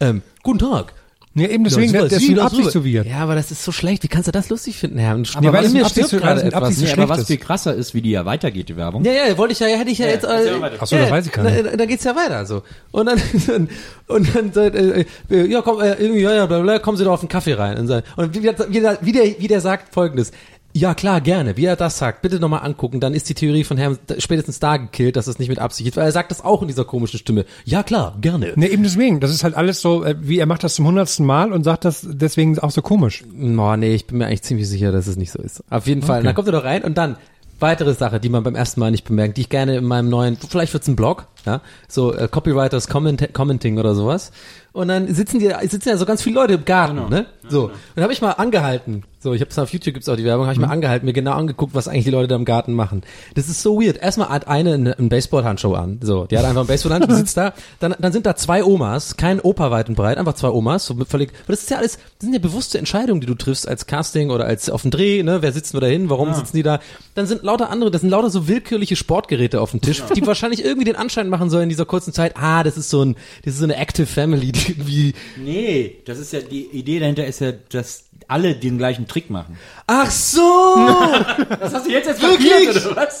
ähm, 0.00 0.22
guten 0.42 0.58
Tag. 0.58 0.92
Ja, 1.36 1.48
eben 1.48 1.64
deswegen, 1.64 1.92
Ja, 1.92 2.00
der, 2.00 2.08
der 2.08 2.18
Sie 2.18 2.24
ist 2.24 2.30
mit 2.30 2.38
das 2.38 2.46
Absicht 2.46 2.60
rüber. 2.62 2.70
so 2.70 2.84
weird. 2.86 3.06
Ja, 3.06 3.18
aber 3.18 3.34
das 3.34 3.50
ist 3.50 3.62
so 3.62 3.70
schlecht. 3.70 4.02
Wie 4.02 4.08
kannst 4.08 4.26
du 4.26 4.32
das 4.32 4.48
lustig 4.48 4.78
finden, 4.78 4.96
Herr? 4.98 5.14
Und 5.14 5.30
Ja, 5.34 5.52
weil 5.52 5.68
mir 5.68 5.84
stirbt 5.86 6.10
gerade 6.10 6.42
etwas. 6.42 6.78
Nee, 6.78 6.90
aber 6.92 7.10
was 7.10 7.18
ist. 7.20 7.26
viel 7.26 7.36
krasser 7.36 7.74
ist, 7.74 7.92
wie 7.92 8.00
die 8.00 8.10
ja 8.10 8.24
weitergeht, 8.24 8.70
die 8.70 8.76
Werbung. 8.76 9.04
Ja, 9.04 9.12
ja, 9.12 9.36
wollte 9.36 9.52
ich 9.52 9.60
ja, 9.60 9.66
hätte 9.66 9.90
ich 9.90 9.98
ja, 9.98 10.06
jetzt, 10.06 10.24
erzähl 10.24 10.48
äh, 10.48 10.52
mal 10.52 10.62
weiter. 10.62 10.76
Ach 10.80 10.86
so, 10.86 10.96
das 10.96 11.10
weiß 11.10 11.26
ich 11.26 11.32
gar 11.32 11.42
nicht. 11.42 11.66
Da, 11.66 11.76
da 11.76 11.84
geht's 11.84 12.04
ja 12.04 12.16
weiter, 12.16 12.46
so. 12.46 12.62
Und 12.90 13.06
dann, 13.06 13.20
dann 13.46 13.68
und 14.06 14.34
dann, 14.34 14.52
äh, 14.74 15.04
äh, 15.30 15.46
ja, 15.46 15.60
komm, 15.60 15.80
äh, 15.80 15.92
irgendwie, 15.94 16.22
ja, 16.22 16.34
ja, 16.34 16.46
bla, 16.46 16.60
bla, 16.60 16.78
kommen 16.78 16.96
Sie 16.96 17.04
doch 17.04 17.12
auf 17.12 17.20
den 17.20 17.28
Kaffee 17.28 17.52
rein. 17.52 17.78
Und, 17.78 17.90
und 18.16 18.34
wie, 18.34 18.42
wie, 18.42 19.12
der, 19.12 19.24
wie 19.38 19.48
der 19.48 19.60
sagt 19.60 19.92
folgendes. 19.92 20.32
Ja, 20.76 20.94
klar, 20.94 21.22
gerne. 21.22 21.56
Wie 21.56 21.64
er 21.64 21.74
das 21.74 21.96
sagt, 21.96 22.20
bitte 22.20 22.38
nochmal 22.38 22.60
angucken. 22.62 23.00
Dann 23.00 23.14
ist 23.14 23.30
die 23.30 23.34
Theorie 23.34 23.64
von 23.64 23.78
Herrn 23.78 23.98
spätestens 24.18 24.58
da 24.58 24.76
gekillt, 24.76 25.16
dass 25.16 25.26
es 25.26 25.38
nicht 25.38 25.48
mit 25.48 25.58
Absicht 25.58 25.88
ist. 25.88 25.96
Weil 25.96 26.04
er 26.04 26.12
sagt 26.12 26.30
das 26.30 26.44
auch 26.44 26.60
in 26.60 26.68
dieser 26.68 26.84
komischen 26.84 27.18
Stimme. 27.18 27.46
Ja, 27.64 27.82
klar, 27.82 28.14
gerne. 28.20 28.52
Ne, 28.56 28.68
eben 28.68 28.82
deswegen. 28.82 29.20
Das 29.20 29.30
ist 29.30 29.42
halt 29.42 29.54
alles 29.54 29.80
so, 29.80 30.04
äh, 30.04 30.16
wie 30.20 30.38
er 30.38 30.44
macht 30.44 30.64
das 30.64 30.74
zum 30.74 30.86
hundertsten 30.86 31.24
Mal 31.24 31.50
und 31.50 31.64
sagt 31.64 31.86
das 31.86 32.06
deswegen 32.06 32.58
auch 32.58 32.70
so 32.70 32.82
komisch. 32.82 33.24
Oh, 33.40 33.76
nee, 33.76 33.94
ich 33.94 34.06
bin 34.06 34.18
mir 34.18 34.26
eigentlich 34.26 34.42
ziemlich 34.42 34.68
sicher, 34.68 34.92
dass 34.92 35.06
es 35.06 35.16
nicht 35.16 35.32
so 35.32 35.40
ist. 35.40 35.64
Auf 35.70 35.86
jeden 35.86 36.02
Fall. 36.02 36.18
Okay. 36.18 36.26
Dann 36.26 36.34
kommt 36.34 36.48
er 36.48 36.52
doch 36.52 36.64
rein 36.64 36.84
und 36.84 36.98
dann 36.98 37.16
weitere 37.58 37.94
Sache, 37.94 38.20
die 38.20 38.28
man 38.28 38.42
beim 38.42 38.54
ersten 38.54 38.80
Mal 38.80 38.90
nicht 38.90 39.04
bemerkt, 39.04 39.36
die 39.36 39.42
ich 39.42 39.48
gerne 39.48 39.76
in 39.76 39.84
meinem 39.84 40.08
neuen, 40.08 40.36
vielleicht 40.36 40.74
wird's 40.74 40.88
ein 40.88 40.96
Blog, 40.96 41.26
ja, 41.46 41.62
so 41.88 42.14
äh, 42.14 42.28
Copywriters 42.28 42.88
Comment 42.88 43.32
Commenting 43.32 43.78
oder 43.78 43.94
sowas. 43.94 44.30
Und 44.72 44.88
dann 44.88 45.12
sitzen 45.14 45.38
die, 45.38 45.50
sitzen 45.68 45.88
ja 45.88 45.96
so 45.96 46.04
ganz 46.04 46.22
viele 46.22 46.34
Leute 46.34 46.54
im 46.54 46.64
Garten, 46.66 47.08
ne? 47.08 47.26
So. 47.48 47.64
Und 47.66 47.72
dann 47.94 48.02
habe 48.02 48.12
ich 48.12 48.20
mal 48.20 48.32
angehalten. 48.32 49.04
So, 49.26 49.34
ich 49.34 49.40
habe 49.40 49.50
auf 49.60 49.72
YouTube 49.72 49.94
gibt's 49.94 50.08
auch 50.08 50.14
die 50.14 50.22
Werbung, 50.22 50.46
habe 50.46 50.54
ich 50.54 50.60
mal 50.60 50.68
angehalten, 50.68 51.04
mir 51.04 51.12
genau 51.12 51.32
angeguckt, 51.32 51.74
was 51.74 51.88
eigentlich 51.88 52.04
die 52.04 52.12
Leute 52.12 52.28
da 52.28 52.36
im 52.36 52.44
Garten 52.44 52.74
machen. 52.74 53.02
Das 53.34 53.48
ist 53.48 53.60
so 53.60 53.80
weird. 53.82 53.96
Erstmal 53.96 54.28
hat 54.28 54.46
eine 54.46 54.74
eine- 54.74 54.96
einen 54.96 55.08
Baseballhandschuh 55.08 55.74
an. 55.74 55.98
So, 56.00 56.26
die 56.26 56.38
hat 56.38 56.44
einfach 56.44 56.60
einen 56.60 56.68
Baseballhandschuh, 56.68 57.12
sitzt 57.16 57.36
da. 57.36 57.52
Dann, 57.80 57.96
dann 57.98 58.12
sind 58.12 58.24
da 58.24 58.36
zwei 58.36 58.62
Omas, 58.62 59.16
kein 59.16 59.40
Opa 59.40 59.72
weit 59.72 59.88
und 59.88 59.96
breit, 59.96 60.16
einfach 60.18 60.34
zwei 60.34 60.50
Omas, 60.50 60.86
so 60.86 60.94
mit 60.94 61.08
völlig. 61.08 61.30
Aber 61.44 61.54
das 61.54 61.62
ist 61.64 61.70
ja 61.70 61.78
alles, 61.78 61.94
das 61.96 62.04
sind 62.20 62.34
ja 62.34 62.38
bewusste 62.38 62.78
Entscheidungen, 62.78 63.20
die 63.20 63.26
du 63.26 63.34
triffst 63.34 63.66
als 63.66 63.86
Casting 63.86 64.30
oder 64.30 64.44
als 64.44 64.70
auf 64.70 64.82
dem 64.82 64.92
Dreh, 64.92 65.24
ne? 65.24 65.42
Wer 65.42 65.52
wir 65.56 65.80
da 65.80 65.86
hin? 65.88 66.08
Warum 66.08 66.32
sitzen 66.32 66.56
die 66.56 66.62
da? 66.62 66.78
Dann 67.16 67.26
sind 67.26 67.42
lauter 67.42 67.70
andere, 67.70 67.90
das 67.90 68.02
sind 68.02 68.10
lauter 68.10 68.30
so 68.30 68.46
willkürliche 68.46 68.94
Sportgeräte 68.94 69.60
auf 69.60 69.72
dem 69.72 69.80
Tisch, 69.80 70.04
die 70.14 70.24
wahrscheinlich 70.24 70.64
irgendwie 70.64 70.84
den 70.84 70.94
Anschein 70.94 71.28
machen 71.28 71.50
sollen 71.50 71.64
in 71.64 71.68
dieser 71.70 71.84
kurzen 71.84 72.12
Zeit, 72.12 72.36
ah, 72.36 72.62
das 72.62 72.76
ist 72.76 72.90
so 72.90 73.02
ein, 73.04 73.16
das 73.44 73.54
ist 73.54 73.58
so 73.58 73.64
eine 73.64 73.74
Active 73.76 74.06
Family, 74.06 74.52
die 74.52 74.70
irgendwie, 74.70 75.14
Nee, 75.42 75.96
das 76.04 76.18
ist 76.20 76.32
ja, 76.32 76.38
die 76.42 76.66
Idee 76.66 77.00
dahinter 77.00 77.26
ist 77.26 77.40
ja, 77.40 77.50
dass 77.70 78.04
alle 78.28 78.54
den 78.56 78.76
gleichen 78.78 79.06
Trick 79.16 79.30
machen. 79.30 79.56
ach 79.86 80.10
so! 80.10 80.76
Das 81.58 81.72
hast 81.72 81.86
du 81.86 81.90
jetzt 81.90 82.06
erst 82.06 82.20
Wirklich? 82.20 82.68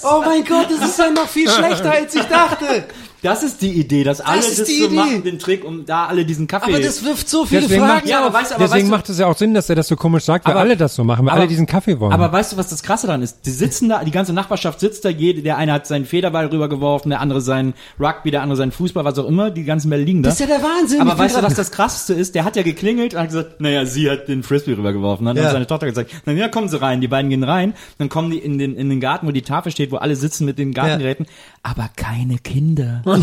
Oh 0.04 0.22
mein 0.22 0.44
Gott, 0.44 0.66
das 0.70 0.90
ist 0.90 0.98
ja 0.98 1.10
noch 1.10 1.26
viel 1.26 1.48
schlechter, 1.48 1.90
als 1.90 2.14
ich 2.14 2.24
dachte. 2.24 2.84
Das 3.26 3.42
ist 3.42 3.60
die 3.62 3.72
Idee, 3.72 4.04
dass 4.04 4.20
alle 4.20 4.38
ist 4.40 4.58
das 4.60 4.68
die 4.68 4.78
so 4.78 4.86
Idee. 4.86 4.94
machen, 4.94 5.22
den 5.24 5.38
Trick, 5.38 5.64
um 5.64 5.84
da 5.84 6.06
alle 6.06 6.24
diesen 6.24 6.46
Kaffee... 6.46 6.72
Aber 6.72 6.80
das 6.80 7.04
wirft 7.04 7.28
so 7.28 7.44
viele 7.44 7.62
Deswegen 7.62 7.80
Fragen 7.82 7.94
macht, 7.96 8.06
Ja, 8.08 8.24
aber 8.24 8.32
weißt 8.32 8.50
du, 8.52 8.54
aber 8.54 8.64
deswegen 8.64 8.82
weißt 8.84 8.86
du- 8.92 8.96
macht 8.96 9.08
es 9.10 9.18
ja 9.18 9.26
auch 9.26 9.36
Sinn, 9.36 9.52
dass 9.54 9.68
er 9.68 9.74
das 9.76 9.88
so 9.88 9.96
komisch 9.96 10.24
sagt, 10.24 10.44
weil 10.46 10.52
Aber- 10.52 10.60
alle 10.60 10.76
das 10.76 10.94
so 10.94 11.04
machen, 11.04 11.26
weil 11.26 11.32
aber- 11.32 11.40
alle 11.40 11.48
diesen 11.48 11.66
Kaffee 11.66 11.98
wollen. 11.98 12.12
Aber 12.12 12.30
weißt 12.32 12.52
du, 12.52 12.56
was 12.56 12.68
das 12.68 12.82
Krasse 12.82 13.06
daran 13.08 13.22
ist? 13.22 13.44
Die 13.44 13.50
sitzen 13.50 13.88
da, 13.88 14.04
die 14.04 14.10
ganze 14.10 14.32
Nachbarschaft 14.32 14.80
sitzt 14.80 15.04
da, 15.04 15.08
jede, 15.08 15.42
der 15.42 15.56
eine 15.58 15.72
hat 15.72 15.86
seinen 15.86 16.04
Federball 16.06 16.46
rübergeworfen, 16.46 17.10
der 17.10 17.20
andere 17.20 17.40
seinen 17.40 17.74
Rugby, 18.00 18.30
der 18.30 18.42
andere 18.42 18.56
seinen 18.56 18.72
Fußball, 18.72 19.04
was 19.04 19.18
auch 19.18 19.26
immer, 19.26 19.50
die 19.50 19.64
ganzen 19.64 19.90
Bälle 19.90 20.04
liegen 20.04 20.22
da. 20.22 20.30
Das 20.30 20.40
ist 20.40 20.48
ja 20.48 20.56
der 20.56 20.62
Wahnsinn. 20.64 21.00
Aber 21.00 21.18
weißt 21.18 21.36
du, 21.36 21.42
was 21.42 21.54
das 21.54 21.70
Krasseste 21.72 22.14
ist? 22.14 22.34
Der 22.34 22.44
hat 22.44 22.56
ja 22.56 22.62
geklingelt 22.62 23.14
und 23.14 23.20
hat 23.20 23.28
gesagt, 23.28 23.60
naja, 23.60 23.84
sie 23.86 24.08
hat 24.10 24.28
den 24.28 24.42
Frisbee 24.44 24.72
rübergeworfen. 24.74 25.26
Dann 25.26 25.36
Ja. 25.36 25.44
hat 25.44 25.52
seine 25.52 25.66
Tochter 25.66 25.86
gesagt, 25.86 26.10
na 26.26 26.32
ja, 26.32 26.48
kommen 26.48 26.68
sie 26.68 26.80
rein. 26.80 27.00
Die 27.00 27.08
beiden 27.08 27.28
gehen 27.30 27.42
rein, 27.44 27.74
dann 27.98 28.08
kommen 28.08 28.30
die 28.30 28.38
in 28.38 28.58
den, 28.58 28.76
in 28.76 28.88
den 28.88 29.00
Garten, 29.00 29.26
wo 29.26 29.30
die 29.32 29.42
Tafel 29.42 29.72
steht, 29.72 29.90
wo 29.90 29.96
alle 29.96 30.14
sitzen 30.16 30.44
mit 30.44 30.58
den 30.58 30.72
Gartengeräten, 30.72 31.26
aber 31.62 31.88
keine 31.96 32.38
Kinder. 32.38 33.02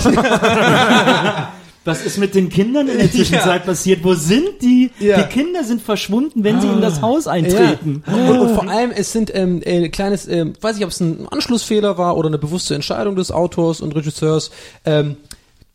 Was 1.86 2.02
ist 2.06 2.18
mit 2.18 2.36
den 2.36 2.50
Kindern 2.50 2.88
in 2.88 2.98
der 2.98 3.12
Zwischenzeit 3.12 3.66
passiert? 3.66 4.04
Wo 4.04 4.14
sind 4.14 4.62
die? 4.62 4.92
Ja. 5.00 5.22
Die 5.22 5.30
Kinder 5.30 5.64
sind 5.64 5.82
verschwunden, 5.82 6.44
wenn 6.44 6.62
sie 6.62 6.68
in 6.68 6.82
das 6.82 7.02
Haus 7.02 7.28
eintreten. 7.28 8.04
Ja. 8.08 8.14
Und, 8.30 8.40
und 8.40 8.56
vor 8.56 8.70
allem, 8.70 8.92
es 8.92 9.12
sind 9.12 9.34
ähm, 9.34 9.62
äh, 9.64 9.90
kleines, 9.90 10.28
ähm, 10.28 10.54
weiß 10.60 10.78
ich, 10.78 10.84
ob 10.84 10.92
es 10.92 11.00
ein 11.00 11.28
Anschlussfehler 11.30 11.98
war 11.98 12.18
oder 12.18 12.28
eine 12.28 12.38
bewusste 12.38 12.76
Entscheidung 12.76 13.16
des 13.16 13.32
Autors 13.32 13.82
und 13.82 13.96
Regisseurs. 13.96 14.52
Ähm, 14.86 15.18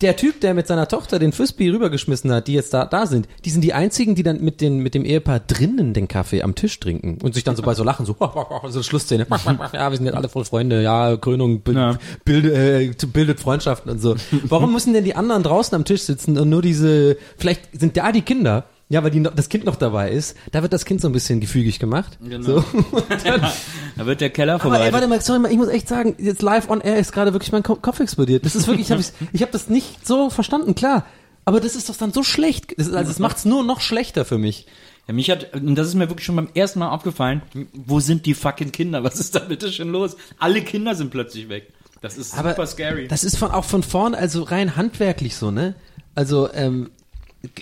der 0.00 0.14
Typ, 0.16 0.40
der 0.40 0.54
mit 0.54 0.68
seiner 0.68 0.86
Tochter 0.86 1.18
den 1.18 1.32
Frisbee 1.32 1.70
rübergeschmissen 1.70 2.30
hat, 2.30 2.46
die 2.46 2.52
jetzt 2.52 2.72
da, 2.72 2.84
da 2.84 3.06
sind, 3.06 3.26
die 3.44 3.50
sind 3.50 3.62
die 3.62 3.72
einzigen, 3.72 4.14
die 4.14 4.22
dann 4.22 4.40
mit, 4.40 4.60
den, 4.60 4.78
mit 4.78 4.94
dem 4.94 5.04
Ehepaar 5.04 5.40
drinnen 5.40 5.92
den 5.92 6.06
Kaffee 6.06 6.42
am 6.42 6.54
Tisch 6.54 6.78
trinken 6.78 7.18
und 7.20 7.34
sich 7.34 7.42
dann 7.42 7.56
so 7.56 7.62
bei 7.62 7.74
so 7.74 7.82
lachen, 7.82 8.06
so, 8.06 8.14
so 8.68 8.82
Schlussszene. 8.84 9.26
Ja, 9.72 9.90
wir 9.90 9.96
sind 9.96 10.06
jetzt 10.06 10.14
alle 10.14 10.28
voll 10.28 10.44
Freunde, 10.44 10.82
ja, 10.82 11.16
Krönung 11.16 11.62
bild, 11.62 11.76
Ja. 11.76 11.98
bild, 12.24 12.44
äh, 12.44 12.92
bildet 13.12 13.40
Freundschaften 13.40 13.90
und 13.90 13.98
so. 14.00 14.14
Warum 14.44 14.72
müssen 14.72 14.92
denn 14.92 15.04
die 15.04 15.16
anderen 15.16 15.42
draußen 15.42 15.74
am 15.74 15.84
Tisch 15.84 16.02
sitzen 16.02 16.38
und 16.38 16.48
nur 16.48 16.62
diese, 16.62 17.16
vielleicht 17.36 17.62
sind 17.78 17.96
da 17.96 18.12
die 18.12 18.22
Kinder, 18.22 18.66
Ja, 18.90 19.04
weil 19.04 19.10
die 19.10 19.20
noch, 19.20 19.34
das 19.34 19.48
Kind 19.50 19.64
noch 19.64 19.76
dabei 19.76 20.10
ist. 20.10 20.34
Da 20.50 20.62
wird 20.62 20.72
das 20.72 20.84
Kind 20.86 21.02
so 21.02 21.08
ein 21.08 21.12
bisschen 21.12 21.40
gefügig 21.40 21.78
gemacht. 21.78 22.18
Genau. 22.26 22.42
So. 22.62 22.64
Da 23.96 24.06
wird 24.06 24.20
der 24.20 24.30
Keller 24.30 24.54
Aber 24.54 24.62
vorbei. 24.62 24.86
ey, 24.86 24.92
warte 24.92 25.08
mal, 25.08 25.20
sorry 25.20 25.40
mal, 25.40 25.50
ich 25.50 25.58
muss 25.58 25.68
echt 25.68 25.88
sagen, 25.88 26.14
jetzt 26.18 26.40
live 26.42 26.70
on 26.70 26.80
air 26.80 26.98
ist 26.98 27.12
gerade 27.12 27.32
wirklich 27.32 27.52
mein 27.52 27.62
Ko- 27.62 27.76
Kopf 27.76 28.00
explodiert. 28.00 28.44
Das 28.46 28.54
ist 28.56 28.66
wirklich, 28.66 28.86
ich 28.86 28.92
habe 28.92 29.02
ich 29.32 29.42
hab 29.42 29.50
das 29.52 29.68
nicht 29.68 30.06
so 30.06 30.30
verstanden, 30.30 30.74
klar. 30.74 31.04
Aber 31.44 31.60
das 31.60 31.74
ist 31.76 31.88
doch 31.88 31.96
dann 31.96 32.12
so 32.12 32.22
schlecht. 32.22 32.74
Das 32.78 32.92
also 32.92 33.10
es 33.10 33.18
macht's 33.18 33.44
nur 33.44 33.64
noch 33.64 33.80
schlechter 33.80 34.24
für 34.24 34.38
mich. 34.38 34.66
Ja, 35.06 35.14
mich 35.14 35.30
hat, 35.30 35.52
und 35.54 35.74
das 35.74 35.88
ist 35.88 35.94
mir 35.94 36.08
wirklich 36.10 36.26
schon 36.26 36.36
beim 36.36 36.48
ersten 36.54 36.78
Mal 36.78 36.90
aufgefallen, 36.90 37.42
wo 37.74 38.00
sind 38.00 38.26
die 38.26 38.34
fucking 38.34 38.70
Kinder? 38.72 39.02
Was 39.04 39.18
ist 39.18 39.34
da 39.34 39.40
bitte 39.40 39.72
schon 39.72 39.90
los? 39.90 40.16
Alle 40.38 40.62
Kinder 40.62 40.94
sind 40.94 41.10
plötzlich 41.10 41.48
weg. 41.48 41.72
Das 42.00 42.16
ist 42.16 42.30
super 42.36 42.50
Aber 42.50 42.66
scary. 42.66 43.08
das 43.08 43.24
ist 43.24 43.36
von, 43.36 43.50
auch 43.50 43.64
von 43.64 43.82
vorn, 43.82 44.14
also 44.14 44.42
rein 44.44 44.76
handwerklich 44.76 45.34
so, 45.36 45.50
ne? 45.50 45.74
Also, 46.14 46.52
ähm, 46.52 46.90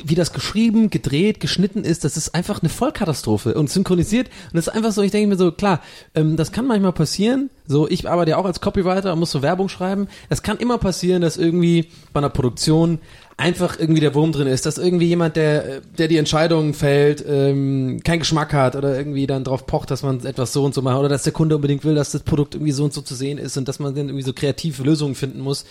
wie 0.04 0.14
das 0.14 0.32
geschrieben, 0.32 0.88
gedreht, 0.88 1.38
geschnitten 1.38 1.84
ist, 1.84 2.04
das 2.04 2.16
ist 2.16 2.34
einfach 2.34 2.62
eine 2.62 2.70
Vollkatastrophe 2.70 3.54
und 3.54 3.68
synchronisiert. 3.68 4.28
Und 4.28 4.54
das 4.54 4.68
ist 4.68 4.72
einfach 4.72 4.92
so, 4.92 5.02
ich 5.02 5.10
denke 5.10 5.28
mir 5.28 5.36
so, 5.36 5.52
klar, 5.52 5.82
ähm, 6.14 6.36
das 6.36 6.50
kann 6.50 6.66
manchmal 6.66 6.92
passieren. 6.92 7.50
So, 7.66 7.86
ich 7.86 8.08
arbeite 8.08 8.30
ja 8.30 8.36
auch 8.38 8.46
als 8.46 8.62
Copywriter 8.62 9.12
und 9.12 9.18
muss 9.18 9.32
so 9.32 9.42
Werbung 9.42 9.68
schreiben. 9.68 10.08
Es 10.30 10.42
kann 10.42 10.56
immer 10.56 10.78
passieren, 10.78 11.20
dass 11.20 11.36
irgendwie 11.36 11.90
bei 12.14 12.18
einer 12.18 12.30
Produktion 12.30 13.00
einfach 13.36 13.78
irgendwie 13.78 14.00
der 14.00 14.14
Wurm 14.14 14.32
drin 14.32 14.46
ist, 14.46 14.64
dass 14.64 14.78
irgendwie 14.78 15.08
jemand, 15.08 15.36
der, 15.36 15.82
der 15.98 16.08
die 16.08 16.16
Entscheidung 16.16 16.72
fällt, 16.72 17.22
ähm, 17.28 18.00
keinen 18.02 18.20
Geschmack 18.20 18.54
hat 18.54 18.76
oder 18.76 18.96
irgendwie 18.96 19.26
dann 19.26 19.44
drauf 19.44 19.66
pocht, 19.66 19.90
dass 19.90 20.02
man 20.02 20.24
etwas 20.24 20.54
so 20.54 20.64
und 20.64 20.74
so 20.74 20.80
macht 20.80 20.98
oder 20.98 21.10
dass 21.10 21.24
der 21.24 21.34
Kunde 21.34 21.56
unbedingt 21.56 21.84
will, 21.84 21.94
dass 21.94 22.12
das 22.12 22.22
Produkt 22.22 22.54
irgendwie 22.54 22.72
so 22.72 22.84
und 22.84 22.94
so 22.94 23.02
zu 23.02 23.14
sehen 23.14 23.36
ist 23.36 23.58
und 23.58 23.68
dass 23.68 23.78
man 23.78 23.94
dann 23.94 24.08
irgendwie 24.08 24.24
so 24.24 24.32
kreative 24.32 24.82
Lösungen 24.84 25.14
finden 25.14 25.40
muss 25.40 25.66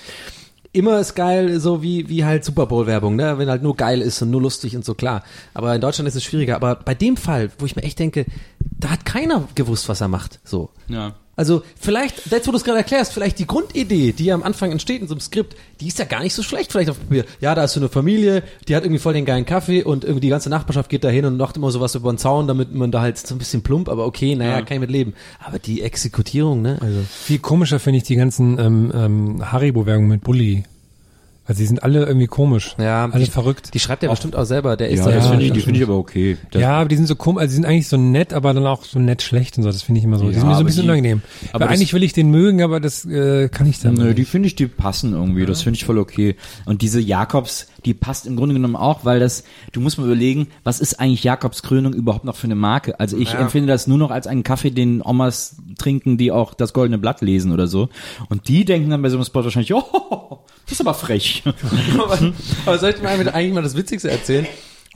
immer 0.75 0.99
ist 0.99 1.15
geil, 1.15 1.59
so 1.59 1.81
wie, 1.81 2.09
wie 2.09 2.25
halt 2.25 2.45
Super 2.45 2.65
Bowl 2.65 2.85
Werbung, 2.85 3.15
ne? 3.15 3.37
Wenn 3.37 3.49
halt 3.49 3.63
nur 3.63 3.75
geil 3.75 4.01
ist 4.01 4.21
und 4.21 4.29
nur 4.29 4.41
lustig 4.41 4.75
und 4.75 4.85
so, 4.85 4.93
klar. 4.93 5.23
Aber 5.53 5.73
in 5.73 5.81
Deutschland 5.81 6.07
ist 6.07 6.15
es 6.15 6.23
schwieriger. 6.23 6.55
Aber 6.55 6.75
bei 6.75 6.93
dem 6.93 7.17
Fall, 7.17 7.51
wo 7.57 7.65
ich 7.65 7.75
mir 7.75 7.83
echt 7.83 7.99
denke, 7.99 8.25
da 8.59 8.89
hat 8.89 9.05
keiner 9.05 9.47
gewusst, 9.55 9.89
was 9.89 10.01
er 10.01 10.07
macht, 10.07 10.39
so. 10.43 10.69
ja. 10.87 11.15
Also 11.37 11.63
vielleicht, 11.79 12.31
jetzt 12.31 12.47
wo 12.47 12.51
du 12.51 12.57
es 12.57 12.63
gerade 12.63 12.77
erklärst, 12.77 13.11
vielleicht 13.13 13.39
die 13.39 13.47
Grundidee, 13.47 14.13
die 14.13 14.25
ja 14.25 14.35
am 14.35 14.43
Anfang 14.43 14.71
entsteht 14.71 15.01
in 15.01 15.07
so 15.07 15.13
einem 15.13 15.19
Skript, 15.21 15.55
die 15.81 15.87
ist 15.87 15.99
ja 15.99 16.05
gar 16.05 16.21
nicht 16.21 16.33
so 16.33 16.43
schlecht 16.43 16.71
vielleicht 16.71 16.89
auf 16.89 16.97
Papier. 16.99 17.25
Ja, 17.41 17.55
da 17.55 17.65
ist 17.65 17.73
so 17.73 17.79
eine 17.81 17.89
Familie, 17.89 18.41
die 18.67 18.75
hat 18.75 18.83
irgendwie 18.83 18.99
voll 19.01 19.13
den 19.13 19.25
geilen 19.25 19.45
Kaffee 19.45 19.83
und 19.83 20.03
irgendwie 20.05 20.21
die 20.21 20.29
ganze 20.29 20.49
Nachbarschaft 20.49 20.89
geht 20.89 21.03
da 21.03 21.09
hin 21.09 21.25
und 21.25 21.35
macht 21.37 21.57
immer 21.57 21.71
sowas 21.71 21.93
über 21.95 22.11
den 22.11 22.17
Zaun, 22.17 22.47
damit 22.47 22.73
man 22.73 22.91
da 22.91 23.01
halt 23.01 23.17
so 23.17 23.35
ein 23.35 23.37
bisschen 23.37 23.63
plump, 23.63 23.89
aber 23.89 24.05
okay, 24.05 24.35
naja, 24.35 24.59
Ja. 24.59 24.61
kann 24.61 24.75
ich 24.75 24.79
mit 24.81 24.91
leben. 24.91 25.13
Aber 25.45 25.59
die 25.59 25.81
Exekutierung, 25.81 26.61
ne? 26.61 26.77
Also. 26.81 26.99
Viel 27.09 27.39
komischer 27.39 27.79
finde 27.79 27.97
ich 27.97 28.03
die 28.03 28.15
ganzen 28.15 28.57
ähm, 28.57 28.91
ähm, 28.95 29.51
Haribo-Werbungen 29.51 30.09
mit 30.09 30.21
Bulli. 30.21 30.63
Also 31.47 31.59
die 31.59 31.67
sind 31.67 31.83
alle 31.83 32.05
irgendwie 32.05 32.25
komisch. 32.25 32.75
Ja, 32.79 33.05
alle 33.11 33.23
die, 33.23 33.29
verrückt. 33.29 33.73
Die 33.75 33.79
schreibt 33.79 34.01
er 34.01 34.09
bestimmt 34.09 34.35
auch 34.35 34.45
selber, 34.45 34.75
der 34.77 34.89
ist 34.89 34.99
Ja, 34.99 35.05
da 35.05 35.11
das 35.11 35.25
ja, 35.25 35.29
finde 35.29 35.45
ich, 35.45 35.51
die 35.51 35.57
das 35.59 35.63
finde 35.65 35.79
ich 35.79 35.85
aber 35.85 35.97
okay. 35.97 36.37
Das, 36.49 36.59
ja, 36.61 36.77
aber 36.79 36.89
die 36.89 36.95
sind 36.95 37.05
so 37.07 37.15
komisch, 37.15 37.41
also 37.41 37.51
die 37.51 37.55
sind 37.55 37.65
eigentlich 37.65 37.87
so 37.87 37.97
nett, 37.97 38.33
aber 38.33 38.53
dann 38.55 38.65
auch 38.65 38.83
so 38.83 38.97
nett 38.97 39.21
schlecht 39.21 39.57
und 39.57 39.63
so. 39.63 39.69
Das 39.71 39.83
finde 39.83 39.99
ich 39.99 40.05
immer 40.05 40.17
so. 40.17 40.25
Die 40.27 40.33
Ja, 40.33 40.39
sind 40.39 40.47
mir 40.47 40.53
so 40.55 40.57
ein 40.57 40.61
aber 40.61 40.65
bisschen 40.65 40.81
die- 40.83 40.89
unangenehm. 40.89 41.21
aber 41.53 41.69
eigentlich 41.69 41.93
will 41.93 42.01
ich 42.01 42.13
den 42.13 42.31
mögen, 42.31 42.63
aber 42.63 42.79
das 42.79 43.05
äh, 43.05 43.47
kann 43.49 43.67
ich 43.67 43.79
dann 43.79 43.93
Nö, 43.93 44.05
nicht. 44.05 44.17
die 44.17 44.25
finde 44.25 44.47
ich, 44.47 44.55
die 44.55 44.65
passen 44.67 45.13
irgendwie. 45.13 45.45
Das 45.45 45.61
finde 45.61 45.77
ich 45.77 45.85
voll 45.85 45.99
okay. 45.99 46.35
Und 46.65 46.81
diese 46.81 46.99
Jakobs, 46.99 47.67
die 47.85 47.93
passt 47.93 48.25
im 48.25 48.35
Grunde 48.35 48.55
genommen 48.55 48.75
auch, 48.75 49.05
weil 49.05 49.19
das, 49.19 49.43
du 49.71 49.79
musst 49.79 49.97
mal 49.97 50.05
überlegen, 50.05 50.47
was 50.63 50.79
ist 50.79 50.99
eigentlich 50.99 51.23
Jakobs 51.23 51.63
Krönung 51.63 51.93
überhaupt 51.93 52.25
noch 52.25 52.35
für 52.35 52.45
eine 52.45 52.55
Marke? 52.55 52.99
Also 52.99 53.17
ich 53.17 53.33
empfinde 53.33 53.67
das 53.67 53.87
nur 53.87 53.97
noch 53.97 54.11
als 54.11 54.27
einen 54.27 54.43
Kaffee, 54.43 54.71
den 54.71 55.01
Omas 55.03 55.57
trinken, 55.77 56.17
die 56.17 56.31
auch 56.31 56.53
das 56.53 56.73
Goldene 56.73 56.97
Blatt 56.97 57.21
lesen 57.21 57.51
oder 57.51 57.67
so. 57.67 57.89
Und 58.29 58.47
die 58.47 58.65
denken 58.65 58.89
dann 58.89 59.01
bei 59.01 59.09
so 59.09 59.17
einem 59.17 59.25
Spot 59.25 59.43
wahrscheinlich, 59.43 59.73
oh, 59.73 60.39
das 60.65 60.73
ist 60.73 60.81
aber 60.81 60.93
frech. 60.93 61.43
aber, 61.93 62.33
aber 62.65 62.77
soll 62.79 62.89
ich 62.89 63.01
mal 63.01 63.11
eigentlich 63.29 63.53
mal 63.53 63.63
das 63.63 63.75
Witzigste 63.75 64.09
erzählen? 64.09 64.47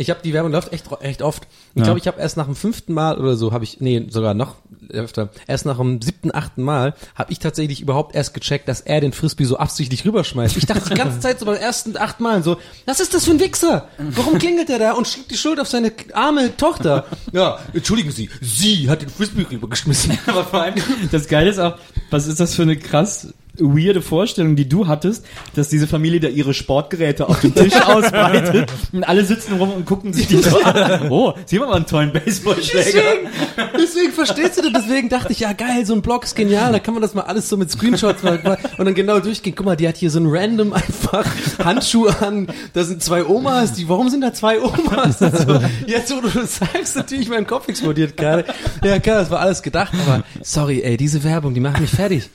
Ich 0.02 0.10
habe 0.10 0.22
die 0.24 0.32
Werbung 0.34 0.54
läuft 0.54 0.72
echt 0.72 0.86
echt 1.02 1.22
oft. 1.22 1.46
Ich 1.74 1.80
Ja. 1.80 1.84
glaube, 1.84 2.00
ich 2.00 2.08
habe 2.08 2.22
erst 2.22 2.38
nach 2.38 2.46
dem 2.46 2.56
fünften 2.56 2.94
Mal 2.94 3.20
oder 3.20 3.36
so 3.36 3.52
habe 3.52 3.66
ich 3.66 3.82
nee 3.82 4.06
sogar 4.10 4.34
noch 4.34 4.56
öfter 4.92 5.30
erst 5.48 5.66
nach 5.66 5.78
dem 5.78 6.02
siebten 6.02 6.34
achten 6.34 6.64
Mal 6.64 6.94
habe 7.16 7.32
ich 7.32 7.40
tatsächlich 7.40 7.82
überhaupt 7.82 8.16
erst 8.16 8.34
gecheckt, 8.34 8.68
dass 8.68 8.82
er 8.82 9.02
den 9.02 9.14
Frisbee 9.14 9.46
so 9.46 9.58
absichtlich 9.58 10.06
rüberschmeißt. 10.06 10.58
Ich 10.58 10.66
dachte 10.66 10.90
die 10.90 10.96
ganze 10.96 11.20
Zeit 11.22 11.40
so 11.40 11.46
beim 11.46 11.56
ersten 11.56 11.98
acht 11.98 12.20
Malen 12.20 12.44
so, 12.44 12.58
was 12.86 13.00
ist 13.00 13.14
das 13.14 13.26
für 13.26 13.32
ein 13.32 13.40
Wichser? 13.40 13.88
Warum 13.98 14.38
klingelt 14.38 14.70
er 14.70 14.80
da 14.80 14.94
und 14.94 15.08
schiebt 15.08 15.32
die 15.32 15.38
Schuld 15.38 15.60
auf 15.60 15.68
seine 15.68 15.92
arme 16.14 16.56
Tochter? 16.58 17.06
Ja, 17.32 17.60
entschuldigen 17.74 18.12
Sie, 18.12 18.30
sie 18.42 18.90
hat 18.90 19.02
den 19.02 19.10
Frisbee 19.10 19.46
rübergeschmissen. 19.50 20.18
Aber 20.26 20.44
vor 20.44 20.62
allem, 20.64 20.76
das 21.12 21.28
Geile 21.28 21.52
ist 21.52 21.60
auch, 21.60 21.78
was 22.10 22.28
ist 22.28 22.40
das 22.40 22.56
für 22.56 22.64
eine 22.64 22.76
krass 22.76 23.34
weirde 23.60 24.02
Vorstellung, 24.02 24.56
die 24.56 24.68
du 24.68 24.88
hattest, 24.88 25.26
dass 25.56 25.70
diese 25.70 25.88
Familie 25.88 26.20
da 26.20 26.28
ihre 26.28 26.54
Sportgeräte 26.54 27.28
auf 27.28 27.42
dem 27.42 27.54
Tisch 27.54 27.76
ausbreitet 27.86 28.72
und 28.92 29.04
alle 29.04 29.26
sitzen 29.26 29.54
rum 29.58 29.72
und 29.72 29.86
gucken 29.86 30.14
sich 30.14 30.28
die 30.28 30.38
so 30.42 30.62
an. 30.62 31.10
Oh, 31.10 31.34
sie 31.46 31.58
haben 31.58 31.66
aber 31.66 31.76
einen 31.76 31.86
tollen 31.86 32.12
Baseballschläger. 32.12 33.02
Deswegen, 33.02 33.70
deswegen 33.78 34.12
verstehst 34.14 34.58
du 34.58 34.70
das, 34.70 34.84
deswegen 34.84 35.10
dachte 35.10 35.32
ich, 35.32 35.42
ja 35.42 35.54
geil, 35.54 35.86
so 35.86 35.94
ein 35.94 36.02
Blog 36.02 36.24
ist 36.24 36.36
genial, 36.36 36.72
da 36.72 36.80
kann 36.80 36.94
man 36.94 37.02
das 37.02 37.14
mal 37.14 37.24
alles 37.24 37.50
so 37.50 37.58
mit 37.58 37.70
Screenshots 37.72 38.24
mal, 38.24 38.40
mal 38.44 38.58
und 38.78 38.86
dann 38.86 38.96
genau 38.96 39.20
durchgehen. 39.20 39.54
Guck 39.56 39.66
mal, 39.66 39.76
die 39.76 39.88
hat 39.88 39.98
hier 39.98 40.10
so 40.10 40.20
ein 40.20 40.28
random 40.28 40.74
einfach 40.74 41.26
Handschuhe 41.64 42.16
an, 42.22 42.48
da 42.74 42.84
sind 42.84 43.04
zwei 43.04 43.26
Omas, 43.26 43.74
die, 43.74 43.88
warum 43.90 44.10
sind 44.10 44.22
da 44.22 44.34
zwei 44.34 44.60
Omas? 44.60 45.20
So, 45.20 45.60
jetzt 45.86 46.16
wo 46.16 46.22
du 46.22 46.30
das 46.30 46.58
sagst, 46.58 46.96
natürlich 46.96 47.30
mein 47.30 47.46
Kopf 47.46 47.68
explodiert 47.68 48.18
gerade. 48.18 48.46
Ja 48.84 49.00
klar, 49.00 49.20
das 49.20 49.30
war 49.30 49.40
alles 49.40 49.62
gedacht, 49.62 49.94
aber 50.06 50.24
sorry 50.42 50.82
ey, 50.82 50.98
diese 50.98 51.24
Werbung, 51.24 51.54
die 51.54 51.60
macht 51.60 51.80
mich 51.80 51.92
fertig. 51.92 52.30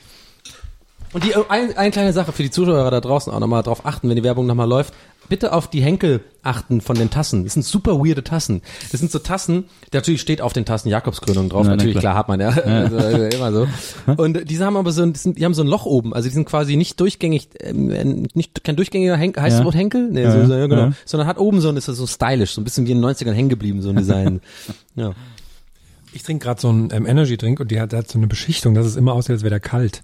Und 1.15 1.25
die, 1.25 1.35
ein, 1.49 1.77
eine 1.77 1.91
kleine 1.93 2.13
Sache 2.13 2.33
für 2.33 2.43
die 2.43 2.51
Zuschauer 2.51 2.91
da 2.91 3.01
draußen 3.01 3.33
auch 3.33 3.39
nochmal 3.41 3.63
drauf 3.63 3.87
achten, 3.87 4.09
wenn 4.09 4.17
die 4.17 4.25
Werbung 4.25 4.47
nochmal 4.47 4.69
läuft. 4.69 4.93
Bitte 5.29 5.55
auf 5.55 5.71
die 5.71 5.81
Henkel 5.81 6.21
achten 6.43 6.83
von 6.83 6.97
den 6.97 7.09
Tassen. 7.09 7.45
Das 7.45 7.55
sind 7.55 7.65
super 7.65 7.99
weirde 8.01 8.23
Tassen. 8.23 8.61
Das 8.93 9.01
sind 9.01 9.11
so 9.11 9.19
Tassen, 9.21 9.65
natürlich 9.93 10.21
steht 10.21 10.43
auf 10.43 10.53
den 10.53 10.67
Tassen 10.67 10.91
Jakobskrönung 10.91 11.49
drauf. 11.49 11.65
Ja, 11.65 11.71
na 11.71 11.77
natürlich, 11.77 11.97
klar. 11.97 12.13
klar. 12.13 12.17
hat 12.17 12.29
man 12.29 12.41
ja. 12.41 12.49
Also, 12.91 12.97
also 12.99 13.25
immer 13.25 13.53
so. 13.53 13.67
Und 14.23 14.51
diese 14.51 14.67
haben 14.67 14.77
aber 14.77 14.93
so, 14.93 15.03
ein- 15.03 15.15
die, 15.15 15.19
sind, 15.19 15.39
die 15.39 15.45
haben 15.47 15.55
so 15.55 15.63
ein 15.63 15.69
Loch 15.69 15.87
oben. 15.87 16.13
Also 16.13 16.29
die 16.29 16.35
sind 16.35 16.45
quasi 16.47 16.77
nicht 16.77 17.01
durchgängig, 17.01 17.49
ähm, 17.61 18.27
nicht 18.35 18.63
kein 18.65 18.77
durchgängiger 18.77 19.17
Henkel. 19.17 19.43
Heißt 19.43 19.53
Ja. 19.55 19.59
das 19.61 19.65
Wort 19.65 19.77
Henkel? 19.77 20.11
Nee, 20.11 20.25
Ja, 20.25 20.33
so, 20.33 20.45
so, 20.47 20.55
ja, 20.55 20.67
genau. 20.67 20.83
ja. 20.83 20.93
Sondern 21.07 21.27
hat 21.27 21.39
oben 21.39 21.61
so 21.63 21.71
ein, 21.71 21.77
ist 21.79 21.89
das 21.89 21.97
so 21.97 22.07
stylisch, 22.07 22.53
so 22.55 22.61
ein 22.61 22.65
bisschen 22.65 22.87
wie 22.87 22.91
in 22.93 23.01
den 23.01 23.09
90ern 23.11 23.33
hängen 23.33 23.49
geblieben, 23.49 23.81
so 23.81 23.89
ein 23.91 23.97
Design. 23.97 24.41
ja. 24.97 25.13
Ich 26.13 26.23
trinke 26.23 26.45
gerade 26.45 26.61
so 26.61 26.69
einen 26.69 26.91
ähm, 26.93 27.07
Energy-Drink 27.07 27.61
und 27.61 27.71
die 27.71 27.81
hat, 27.81 27.93
hat 27.95 28.09
so 28.11 28.19
eine 28.19 28.27
Beschichtung, 28.27 28.75
dass 28.75 28.85
es 28.85 28.97
immer 28.97 29.15
aussieht, 29.15 29.33
als 29.33 29.43
wäre 29.43 29.51
der 29.51 29.61
kalt. 29.61 30.03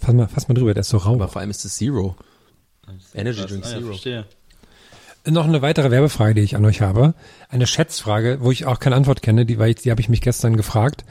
Fass 0.00 0.14
mal, 0.14 0.28
fass 0.28 0.48
mal 0.48 0.54
drüber, 0.54 0.74
der 0.74 0.82
ist 0.82 0.88
so 0.90 0.98
rau. 0.98 1.14
Aber 1.14 1.28
vor 1.28 1.40
allem 1.40 1.50
ist 1.50 1.64
es 1.64 1.76
Zero. 1.76 2.16
Energy 3.14 3.40
Drink 3.46 3.64
Ah, 3.64 3.68
ja, 3.70 3.74
Zero. 3.78 3.86
verstehe. 3.88 4.24
Noch 5.26 5.46
eine 5.46 5.62
weitere 5.62 5.90
Werbefrage, 5.90 6.34
die 6.34 6.42
ich 6.42 6.54
an 6.54 6.66
euch 6.66 6.82
habe. 6.82 7.14
Eine 7.48 7.66
Schätzfrage, 7.66 8.38
wo 8.42 8.50
ich 8.50 8.66
auch 8.66 8.78
keine 8.78 8.94
Antwort 8.94 9.22
kenne, 9.22 9.46
die, 9.46 9.58
weil 9.58 9.70
ich, 9.70 9.76
die 9.76 9.90
habe 9.90 10.00
ich 10.02 10.10
mich 10.10 10.20
gestern 10.20 10.54
gefragt. 10.54 11.06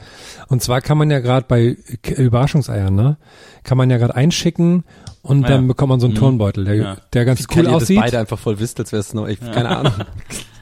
Und 0.46 0.62
zwar 0.62 0.80
kann 0.80 0.96
man 0.98 1.10
ja 1.10 1.18
gerade 1.18 1.46
bei 1.48 1.76
Überraschungseiern, 2.16 2.94
ne, 2.94 3.16
kann 3.64 3.76
man 3.76 3.90
ja 3.90 3.96
gerade 3.98 4.14
einschicken 4.14 4.84
und 5.22 5.44
Ah, 5.44 5.48
dann 5.48 5.62
ja. 5.62 5.66
bekommt 5.66 5.88
man 5.90 5.98
so 5.98 6.06
einen 6.06 6.14
Turnbeutel, 6.14 6.64
der, 6.64 6.74
Ja. 6.76 6.96
der 7.12 7.24
ganz 7.24 7.40
Wie 7.40 7.44
cool 7.50 7.56
cool 7.56 7.64
ihr 7.64 7.72
das 7.72 7.82
aussieht. 7.82 7.98
beide 8.00 8.18
einfach 8.20 8.38
voll 8.38 8.60
wisst, 8.60 8.78
als 8.78 8.92
wäre 8.92 9.00
es 9.00 9.14
noch, 9.14 9.26
ich, 9.26 9.40
keine 9.40 9.76
Ahnung. 9.76 9.94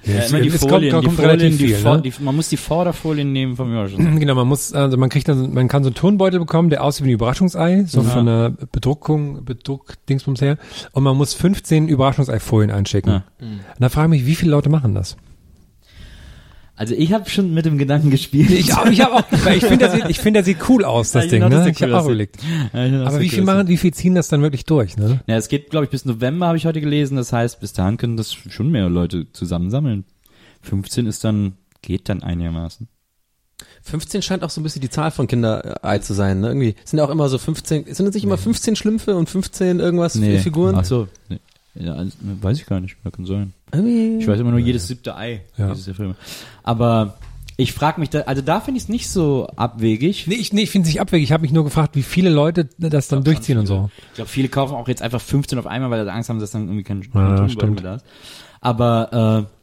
Ja, 0.05 0.15
es- 0.15 0.31
immer 0.33 0.41
die 0.41 0.49
kommt- 0.51 0.61
Folien, 0.71 0.93
kommt 0.93 1.07
die 1.07 1.11
Folien, 1.11 1.39
die, 1.59 1.69
viel, 1.69 1.83
ne? 1.83 2.03
die, 2.03 2.13
man 2.21 2.35
muss 2.37 2.49
die 2.49 2.57
Vorderfolien 2.57 3.33
nehmen 3.33 3.57
vom 3.57 3.71
Überraschung. 3.71 4.19
Genau, 4.21 4.35
man 4.35 4.49
muss, 4.49 4.73
also 4.73 4.97
man 4.97 5.09
kriegt 5.11 5.29
dann, 5.29 5.53
man 5.55 5.69
kann 5.69 5.83
so 5.85 5.89
einen 5.89 5.95
Turnbeutel 5.95 6.41
bekommen, 6.41 6.71
der 6.71 6.83
aussieht 6.83 7.05
wie 7.07 7.11
ein 7.11 7.15
Überraschungsei, 7.15 7.85
so 7.87 8.03
von 8.03 8.27
der 8.27 8.51
Bedruckung, 8.73 9.45
Bedruck-Dingsbums 9.45 10.41
her. 10.41 10.59
Und 10.93 11.03
man 11.05 11.17
muss 11.17 11.35
15 11.35 11.89
Überraschungseifolien 11.89 12.71
einschicken. 12.71 13.11
Ja. 13.13 13.25
Und 13.41 13.61
da 13.79 13.89
frage 13.89 14.15
ich 14.15 14.21
mich, 14.23 14.27
wie 14.27 14.35
viele 14.35 14.51
Leute 14.51 14.69
machen 14.71 14.95
das? 14.95 15.17
Also 16.83 16.97
ich 16.97 17.13
habe 17.13 17.31
schon 17.31 17.55
mit 17.55 17.65
dem 17.65 17.79
Gedanken 17.79 18.11
gespielt. 18.11 18.51
Ich, 18.51 18.75
auch- 18.75 18.87
ich 18.87 19.01
habe 19.01 19.15
auch, 19.15 19.23
weil 19.45 19.57
ich 19.59 19.63
finde, 19.65 19.79
der 19.87 19.91
sieht, 19.93 20.05
ich 20.09 20.19
finde, 20.19 20.39
der 20.39 20.45
sieht 20.45 20.69
cool 20.69 20.85
aus, 20.85 21.13
das 21.13 21.27
Ja, 21.27 21.31
Ding, 21.31 21.41
genau, 21.43 21.51
das 21.51 21.59
ne? 21.61 21.65
sieht 21.67 21.77
Ich 21.77 21.83
habe 21.83 21.93
cool 21.93 21.97
auch 21.97 22.01
aus. 22.01 22.07
überlegt. 22.07 22.37
Ja, 22.75 23.07
Aber 23.07 23.21
wie 23.21 23.29
viel 23.29 23.45
machen, 23.45 23.69
wie 23.69 23.77
viel 23.77 23.95
ziehen 23.95 24.17
das 24.17 24.27
dann 24.27 24.43
wirklich 24.43 24.65
durch, 24.65 24.97
ne? 24.97 25.21
Ja, 25.29 25.37
es 25.37 25.47
geht, 25.47 25.71
glaube 25.71 25.85
ich, 25.85 25.91
bis 25.93 26.05
November, 26.07 26.49
habe 26.49 26.57
ich 26.57 26.67
heute 26.67 26.81
gelesen. 26.81 27.15
Das 27.17 27.33
heißt, 27.33 27.61
bis 27.61 27.73
dahin 27.73 27.99
können 27.99 28.17
das 28.17 28.33
schon 28.35 28.69
mehr 28.73 28.89
Leute 28.89 29.31
zusammensammeln. 29.33 30.05
15 30.63 31.07
ist 31.07 31.23
dann, 31.23 31.53
geht 31.83 32.09
dann 32.09 32.25
einigermaßen. 32.25 32.89
15 33.83 34.23
scheint 34.23 34.43
auch 34.43 34.51
so 34.51 34.61
ein 34.61 34.65
bisschen 34.65 34.83
die 34.83 34.91
Zahl 34.91 35.13
von 35.13 35.29
Kinderei 35.29 35.99
zu 36.01 36.15
sein, 36.15 36.41
ne? 36.41 36.49
Irgendwie 36.49 36.75
sind 36.85 36.99
ja 36.99 37.05
auch 37.05 37.11
immer 37.11 37.29
so 37.29 37.39
15, 37.39 37.85
sind 37.95 38.07
das 38.07 38.15
nicht 38.17 38.25
immer 38.25 38.39
15 38.39 38.75
Schlümpfe 38.75 39.15
und 39.15 39.31
15 39.31 39.79
irgendwas 39.79 40.19
Figuren? 40.19 40.75
Ach 40.77 40.85
so. 40.85 41.07
Nee. 41.29 41.39
Ja, 41.75 42.05
weiß 42.21 42.59
ich 42.59 42.67
gar 42.67 42.81
nicht. 42.81 42.97
Ja, 43.05 43.11
kann 43.11 43.25
sein. 43.25 43.55
Ich 44.19 44.27
weiß 44.27 44.41
immer 44.41 44.51
nur 44.51 44.59
jedes 44.61 44.89
siebte 44.89 45.17
Ei. 45.17 45.43
Ja. 45.57 45.75
Aber 46.63 47.15
ich 47.57 47.73
frage 47.73 48.01
mich 48.01 48.11
da, 48.11 48.21
also 48.23 48.43
da 48.43 48.61
finde 48.61 48.79
ich 48.79 48.85
es 48.85 48.89
nicht 48.89 49.09
so 49.09 49.47
abwegig. 49.57 50.27
Nee, 50.27 50.35
ich, 50.35 50.53
nee, 50.53 50.63
ich 50.63 50.71
finde 50.71 50.89
es 50.89 50.95
nicht 50.95 51.01
abwegig. 51.01 51.25
Ich 51.25 51.33
habe 51.33 51.43
mich 51.43 51.53
nur 51.53 51.65
gefragt, 51.65 51.97
wie 51.97 52.03
viele 52.03 52.31
Leute 52.31 52.69
das 52.79 53.09
dann 53.09 53.25
durchziehen 53.25 53.59
und 53.59 53.67
so. 53.67 53.91
Ich 54.11 54.15
glaube, 54.17 54.31
viele 54.31 54.49
kaufen 54.49 54.75
auch 54.75 54.89
jetzt 54.89 55.03
einfach 55.03 55.21
15 55.21 55.59
auf 55.59 55.67
einmal, 55.67 55.91
weil 55.91 56.05
sie 56.05 56.13
Angst 56.13 56.29
haben, 56.29 56.39
dass 56.41 56.51
dann 56.51 56.65
irgendwie 56.67 56.83
kein, 56.83 57.03
Ja, 57.03 57.09
kein 57.13 57.23
Tonbeutel 57.37 57.51
stimmt. 57.51 57.75
mehr 57.75 57.83
da 57.83 57.95
ist. 57.97 58.05
Aber 58.61 59.49
äh, 59.49 59.62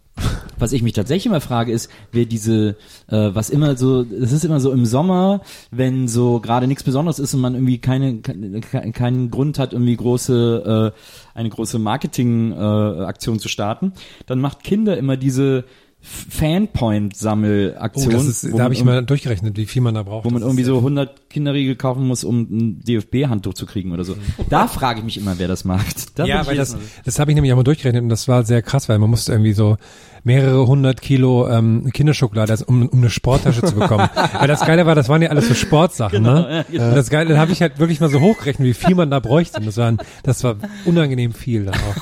was 0.58 0.74
ich 0.74 0.84
mich 0.84 0.94
tatsächlich 0.94 1.28
immer 1.28 1.42
frage, 1.42 1.72
ist, 1.72 1.90
wer 2.12 2.26
diese, 2.26 2.76
äh, 3.08 3.30
was 3.34 3.50
immer 3.50 3.78
so, 3.78 4.02
es 4.02 4.32
ist 4.32 4.46
immer 4.46 4.60
so 4.60 4.72
im 4.72 4.86
Sommer, 4.86 5.42
wenn 5.72 6.08
so 6.08 6.40
gerade 6.40 6.68
nichts 6.68 6.84
Besonderes 6.84 7.20
ist 7.20 7.34
und 7.34 7.42
man 7.42 7.54
irgendwie 7.54 7.80
keine, 7.80 8.20
keine 8.20 8.92
keinen 8.92 9.32
Grund 9.32 9.60
hat, 9.60 9.74
irgendwie 9.74 9.96
große, 9.96 10.94
äh, 10.94 11.38
eine 11.38 11.50
große 11.50 11.80
Marketing-Aktion 11.80 13.40
zu 13.40 13.50
starten, 13.50 13.94
dann 14.26 14.40
macht 14.40 14.64
Kinder 14.64 14.98
immer 14.98 15.18
diese 15.18 15.66
Fanpoint-Sammelaktion. 16.02 18.08
Oh, 18.08 18.12
das 18.12 18.26
ist, 18.26 18.58
da 18.58 18.64
habe 18.64 18.74
ich 18.74 18.86
mal 18.86 19.04
durchgerechnet, 19.04 19.58
wie 19.58 19.66
viel 19.66 19.82
man 19.82 19.96
da 19.96 20.04
braucht. 20.04 20.24
wo 20.24 20.30
man 20.30 20.40
Das 20.42 20.48
irgendwie 20.48 20.64
so 20.64 20.78
100 20.78 21.30
Kinderriegel 21.30 21.76
kaufen 21.76 22.08
muss, 22.08 22.24
um 22.24 22.48
ein 22.50 22.80
DFB-Handtuch 22.80 23.54
zu 23.54 23.66
kriegen 23.66 23.92
oder 23.92 24.06
so. 24.06 24.16
Da 24.50 24.68
frage 24.68 25.00
ich 25.00 25.06
mich 25.06 25.18
immer, 25.18 25.38
wer 25.40 25.50
das 25.50 25.66
macht. 25.66 26.18
Da 26.18 26.24
ja, 26.26 26.48
weil 26.48 26.56
das, 26.56 26.78
das 27.04 27.20
habe 27.20 27.32
ich 27.32 27.36
nämlich 27.36 27.52
auch 27.52 27.58
mal 27.58 27.64
durchgerechnet 27.64 28.04
und 28.04 28.10
das 28.10 28.30
war 28.30 28.46
sehr 28.46 28.62
krass, 28.62 28.88
weil 28.88 28.98
man 28.98 29.10
musste 29.10 29.34
irgendwie 29.34 29.52
so 29.52 29.76
mehrere 30.24 30.68
hundert 30.68 31.02
Kilo 31.02 31.48
ähm, 31.50 31.90
Kinderschokolade, 31.94 32.52
also 32.52 32.66
um, 32.66 32.88
um 32.90 33.00
eine 33.00 33.10
Sporttasche 33.10 33.62
zu 33.64 33.76
bekommen. 33.76 34.10
weil 34.40 34.48
das 34.48 34.62
Geile 34.66 34.86
war, 34.86 34.96
das 34.96 35.10
waren 35.10 35.22
ja 35.22 35.30
alles 35.30 35.48
so 35.48 35.54
Sportsachen, 35.54 36.24
ne? 36.24 36.66
Und 36.72 36.78
das 36.80 37.10
Geile, 37.10 37.30
dann 37.30 37.40
habe 37.40 37.52
ich 37.52 37.62
halt 37.62 37.80
wirklich 37.80 38.00
mal 38.00 38.10
so 38.10 38.20
hochgerechnet, 38.20 38.68
wie 38.68 38.74
viel 38.74 38.96
man 38.96 39.10
da 39.12 39.20
bräuchte. 39.20 39.60
Und 39.60 39.66
das 39.68 39.78
war, 39.78 39.94
das 40.24 40.44
war 40.44 40.56
unangenehm 40.86 41.34
viel 41.34 41.66
dann 41.66 41.76
auch. 41.76 41.96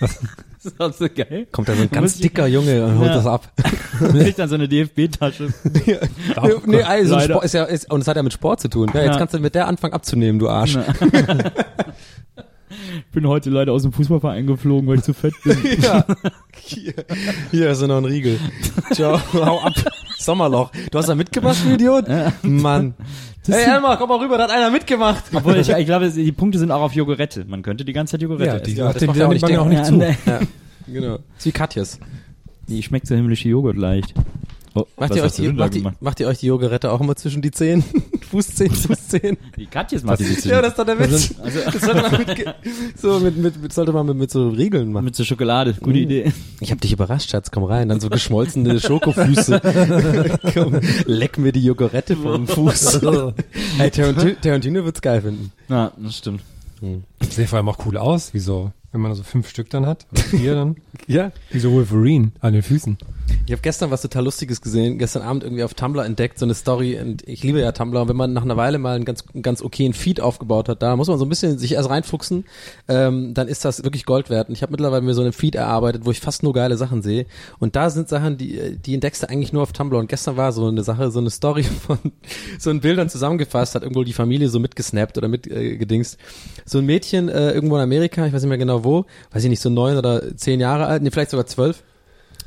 das 0.00 0.18
ist 0.64 0.80
auch 0.80 0.92
so 0.92 1.06
geil. 1.14 1.46
Kommt 1.52 1.68
da 1.68 1.74
so 1.74 1.82
ein 1.82 1.90
ganz 1.90 2.14
ich- 2.16 2.20
dicker 2.22 2.46
Junge 2.46 2.84
und 2.84 2.98
holt 2.98 3.08
Ja. 3.08 3.14
das 3.16 3.26
ab. 3.26 3.52
Kriegt 3.98 4.38
dann 4.38 4.48
so 4.48 4.54
eine 4.54 4.68
DFB-Tasche. 4.68 5.48
nee, 6.66 6.82
also 6.82 7.14
Leider. 7.16 7.34
Sport 7.34 7.44
ist 7.44 7.54
ja, 7.54 7.64
ist, 7.64 7.90
und 7.90 8.00
es 8.00 8.08
hat 8.08 8.16
ja 8.16 8.22
mit 8.22 8.32
Sport 8.32 8.60
zu 8.60 8.68
tun. 8.68 8.90
Ja, 8.94 9.00
jetzt 9.02 9.12
Ja. 9.12 9.18
kannst 9.18 9.34
du 9.34 9.40
mit 9.40 9.54
der 9.54 9.66
anfangen 9.66 9.94
abzunehmen, 9.94 10.38
du 10.38 10.48
Arsch. 10.48 10.78
bin 13.12 13.26
heute 13.26 13.50
leider 13.50 13.72
aus 13.72 13.82
dem 13.82 13.92
Fußballverein 13.92 14.46
geflogen, 14.46 14.88
weil 14.88 14.96
ich 14.98 15.02
zu 15.02 15.14
fett 15.14 15.34
bin. 15.44 15.56
Ja. 15.82 16.04
Hier, 16.60 16.94
hier 17.50 17.70
ist 17.70 17.80
noch 17.82 17.96
ein 17.98 18.04
Riegel. 18.04 18.38
Ciao, 18.92 19.20
hau 19.34 19.60
ab. 19.60 19.72
Sommerloch. 20.18 20.70
Du 20.90 20.98
hast 20.98 21.08
da 21.08 21.14
mitgemacht, 21.14 21.64
du 21.64 21.72
Idiot? 21.74 22.04
Mann. 22.42 22.94
Hey 23.46 23.64
Elmar, 23.64 23.96
komm 23.96 24.10
mal 24.10 24.18
rüber, 24.18 24.36
da 24.36 24.44
hat 24.44 24.50
einer 24.50 24.70
mitgemacht. 24.70 25.24
Obwohl, 25.32 25.56
ich, 25.56 25.68
ich 25.70 25.86
glaube, 25.86 26.10
die 26.10 26.32
Punkte 26.32 26.58
sind 26.58 26.70
auch 26.70 26.82
auf 26.82 26.92
Jogurette. 26.92 27.46
Man 27.48 27.62
könnte 27.62 27.84
die 27.84 27.92
ganze 27.94 28.12
Zeit 28.12 28.22
Jogurette 28.22 28.44
Ja, 28.46 28.54
essen. 28.56 28.64
die, 28.64 28.72
Ja, 28.72 28.86
ja, 28.86 28.92
das 28.92 29.06
macht 29.06 29.16
ja 29.16 29.26
auch 29.26 29.32
nicht 29.32 29.44
auch 29.58 29.66
nicht 29.66 29.84
zu. 29.86 29.94
Ja, 29.96 30.08
Ja, 30.26 30.40
genau. 30.86 31.14
Ist 31.38 31.46
wie 31.46 31.52
Katjes. 31.52 31.98
Die 32.68 32.82
schmeckt 32.82 33.06
so 33.06 33.14
himmlische 33.14 33.48
Joghurt 33.48 33.76
leicht. 33.78 34.12
Oh, 34.74 34.84
Macht 34.98 35.14
ihr, 35.16 35.22
euch 35.24 35.32
die, 35.32 35.48
macht, 35.52 35.74
die, 35.74 35.84
macht 36.00 36.20
ihr 36.20 36.28
euch 36.28 36.38
die 36.38 36.46
Jogurette 36.46 36.92
auch 36.92 37.00
immer 37.00 37.16
zwischen 37.16 37.40
die 37.42 37.50
Zehen? 37.50 37.82
Fußzehen, 38.30 38.74
Fußzehen? 38.74 39.36
Die 39.56 39.66
Katjes 39.66 40.02
macht 40.02 40.20
die 40.20 40.28
Witze. 40.28 40.48
Ja, 40.50 40.60
das 40.60 40.72
ist 40.72 40.78
doch 40.78 40.84
der 40.84 40.98
Witz. 40.98 41.34
also, 41.42 41.58
Das 41.64 41.80
sollte 41.80 42.02
man 42.02 42.18
mit, 42.18 42.54
so 43.00 43.20
mit, 43.20 43.36
mit, 43.38 43.62
mit, 43.62 43.72
sollte 43.72 43.92
man 43.92 44.06
mit, 44.06 44.16
mit 44.16 44.30
so 44.30 44.48
Regeln 44.50 44.92
machen. 44.92 45.04
mit 45.06 45.16
so 45.16 45.24
Schokolade. 45.24 45.74
Gute 45.74 45.98
Idee. 45.98 46.32
Ich 46.60 46.70
hab 46.70 46.80
dich 46.80 46.92
überrascht, 46.92 47.30
Schatz, 47.30 47.50
komm 47.50 47.64
rein. 47.64 47.88
Dann 47.88 48.00
so 48.00 48.10
geschmolzene 48.10 48.78
Schokofüße. 48.80 49.60
komm, 50.54 50.80
leck 51.06 51.38
mir 51.38 51.52
die 51.52 51.64
Jogurette 51.64 52.16
vom 52.16 52.46
Fuß. 52.46 53.00
hey, 53.78 53.90
Tarantino, 53.90 54.32
Tarantino 54.42 54.84
wird's 54.84 55.00
geil 55.00 55.22
finden. 55.22 55.50
Ja, 55.68 55.92
das 55.96 56.18
stimmt. 56.18 56.42
Sieht 57.30 57.48
vor 57.48 57.56
allem 57.56 57.68
auch 57.68 57.78
cool 57.86 57.96
aus, 57.96 58.34
wie 58.34 58.38
so, 58.38 58.70
wenn 58.92 59.00
man 59.00 59.14
so 59.14 59.22
fünf 59.22 59.48
Stück 59.48 59.70
dann 59.70 59.86
hat, 59.86 60.06
oder 60.12 60.22
vier 60.22 60.54
dann, 60.54 60.76
Ja. 61.06 61.32
wie 61.50 61.58
so 61.58 61.72
Wolverine 61.72 62.32
an 62.40 62.52
den 62.52 62.62
Füßen. 62.62 62.98
Ich 63.46 63.52
habe 63.52 63.62
gestern 63.62 63.90
was 63.90 64.02
total 64.02 64.24
Lustiges 64.24 64.60
gesehen, 64.60 64.98
gestern 64.98 65.22
Abend 65.22 65.42
irgendwie 65.42 65.62
auf 65.62 65.74
Tumblr 65.74 66.04
entdeckt, 66.04 66.38
so 66.38 66.44
eine 66.44 66.54
Story 66.54 66.98
und 67.00 67.26
ich 67.26 67.42
liebe 67.42 67.60
ja 67.60 67.72
Tumblr 67.72 68.02
und 68.02 68.08
wenn 68.08 68.16
man 68.16 68.32
nach 68.32 68.42
einer 68.42 68.56
Weile 68.56 68.78
mal 68.78 68.94
einen 68.94 69.04
ganz, 69.04 69.24
ganz 69.40 69.62
okayen 69.62 69.94
Feed 69.94 70.20
aufgebaut 70.20 70.68
hat, 70.68 70.82
da 70.82 70.96
muss 70.96 71.08
man 71.08 71.18
so 71.18 71.24
ein 71.24 71.28
bisschen 71.28 71.58
sich 71.58 71.72
erst 71.72 71.88
reinfuchsen, 71.88 72.44
ähm, 72.88 73.34
dann 73.34 73.48
ist 73.48 73.64
das 73.64 73.84
wirklich 73.84 74.04
Gold 74.04 74.30
wert. 74.30 74.48
Und 74.48 74.54
ich 74.54 74.62
habe 74.62 74.72
mittlerweile 74.72 75.02
mir 75.02 75.14
so 75.14 75.22
einen 75.22 75.32
Feed 75.32 75.54
erarbeitet, 75.54 76.04
wo 76.04 76.10
ich 76.10 76.20
fast 76.20 76.42
nur 76.42 76.52
geile 76.52 76.76
Sachen 76.76 77.02
sehe. 77.02 77.26
Und 77.58 77.76
da 77.76 77.90
sind 77.90 78.08
Sachen, 78.08 78.36
die, 78.36 78.76
die 78.76 78.94
entdeckst 78.94 79.22
du 79.22 79.30
eigentlich 79.30 79.52
nur 79.52 79.62
auf 79.62 79.72
Tumblr. 79.72 79.98
Und 79.98 80.08
gestern 80.08 80.36
war 80.36 80.52
so 80.52 80.66
eine 80.66 80.82
Sache, 80.82 81.10
so 81.10 81.18
eine 81.18 81.30
Story 81.30 81.62
von 81.86 81.98
so 82.58 82.70
ein 82.70 82.80
Bildern 82.80 83.08
zusammengefasst, 83.08 83.74
hat 83.74 83.82
irgendwo 83.82 84.04
die 84.04 84.12
Familie 84.12 84.48
so 84.48 84.58
mitgesnappt 84.58 85.18
oder 85.18 85.28
mitgedingst. 85.28 86.14
Äh, 86.14 86.62
so 86.64 86.78
ein 86.78 86.86
Mädchen 86.86 87.28
äh, 87.28 87.52
irgendwo 87.52 87.76
in 87.76 87.82
Amerika, 87.82 88.26
ich 88.26 88.32
weiß 88.32 88.42
nicht 88.42 88.48
mehr 88.48 88.58
genau 88.58 88.84
wo, 88.84 89.06
weiß 89.32 89.44
ich 89.44 89.50
nicht, 89.50 89.62
so 89.62 89.70
neun 89.70 89.96
oder 89.96 90.36
zehn 90.36 90.60
Jahre 90.60 90.86
alt, 90.86 91.02
nee, 91.02 91.10
vielleicht 91.10 91.30
sogar 91.30 91.46
zwölf, 91.46 91.82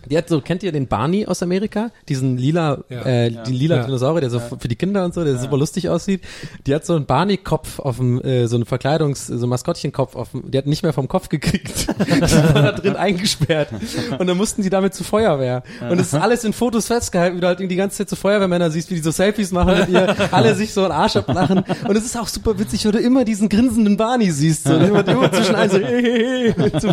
die 0.09 0.17
hat 0.17 0.29
so, 0.29 0.41
kennt 0.41 0.63
ihr 0.63 0.71
den 0.71 0.87
Barney 0.87 1.25
aus 1.25 1.43
Amerika? 1.43 1.91
Diesen 2.09 2.37
lila, 2.37 2.83
Ja. 2.89 3.01
äh, 3.05 3.31
den 3.31 3.53
lila 3.53 3.77
Ja. 3.77 3.83
Dinosaurier, 3.83 4.21
der 4.21 4.29
so 4.29 4.39
für 4.39 4.67
die 4.67 4.75
Kinder 4.75 5.05
und 5.05 5.13
so, 5.13 5.23
der 5.23 5.37
super 5.37 5.57
lustig 5.57 5.89
aussieht. 5.89 6.21
Die 6.65 6.73
hat 6.75 6.85
so 6.85 6.95
einen 6.95 7.05
Barney-Kopf 7.05 7.79
auf 7.79 7.97
dem, 7.97 8.21
äh, 8.21 8.47
so 8.47 8.55
einen 8.55 8.65
Verkleidungs-, 8.65 9.27
so 9.27 9.33
einen 9.33 9.49
Maskottchenkopf 9.49 10.15
auf 10.15 10.31
dem, 10.31 10.49
die 10.51 10.57
hat 10.57 10.65
nicht 10.65 10.83
mehr 10.83 10.93
vom 10.93 11.07
Kopf 11.07 11.29
gekriegt. 11.29 11.87
die 12.07 12.21
war 12.53 12.61
da 12.61 12.71
drin 12.71 12.95
eingesperrt. 12.95 13.69
Und 14.17 14.27
dann 14.27 14.37
mussten 14.37 14.61
die 14.63 14.69
damit 14.69 14.93
zur 14.93 15.05
Feuerwehr. 15.05 15.63
Und 15.89 15.99
es 15.99 16.07
ist 16.07 16.15
alles 16.15 16.43
in 16.43 16.53
Fotos 16.53 16.87
festgehalten, 16.87 17.37
wie 17.37 17.41
du 17.41 17.47
halt 17.47 17.59
die 17.59 17.75
ganze 17.75 17.97
Zeit 17.97 18.09
so 18.09 18.15
Feuerwehrmänner 18.15 18.71
siehst, 18.71 18.89
wie 18.89 18.95
die 18.95 19.01
so 19.01 19.11
Selfies 19.11 19.51
machen 19.51 19.77
mit 19.79 19.89
ihr, 19.89 20.15
alle 20.31 20.55
sich 20.55 20.73
so 20.73 20.83
einen 20.83 20.91
Arsch 20.91 21.15
ablachen. 21.15 21.63
Und 21.87 21.95
es 21.95 22.05
ist 22.05 22.17
auch 22.17 22.27
super 22.27 22.57
witzig, 22.59 22.85
weil 22.85 22.91
du 22.93 22.99
immer 22.99 23.23
diesen 23.25 23.49
grinsenden 23.49 23.97
Barney 23.97 24.31
siehst, 24.31 24.63
so, 24.65 24.75
immer, 24.75 25.07
immer 25.07 25.31
zwischen 25.31 25.55
allen 25.55 25.69
so, 25.69 25.77
hey, 25.77 26.01
hey, 26.03 26.53
hey. 26.57 26.79
So, 26.79 26.91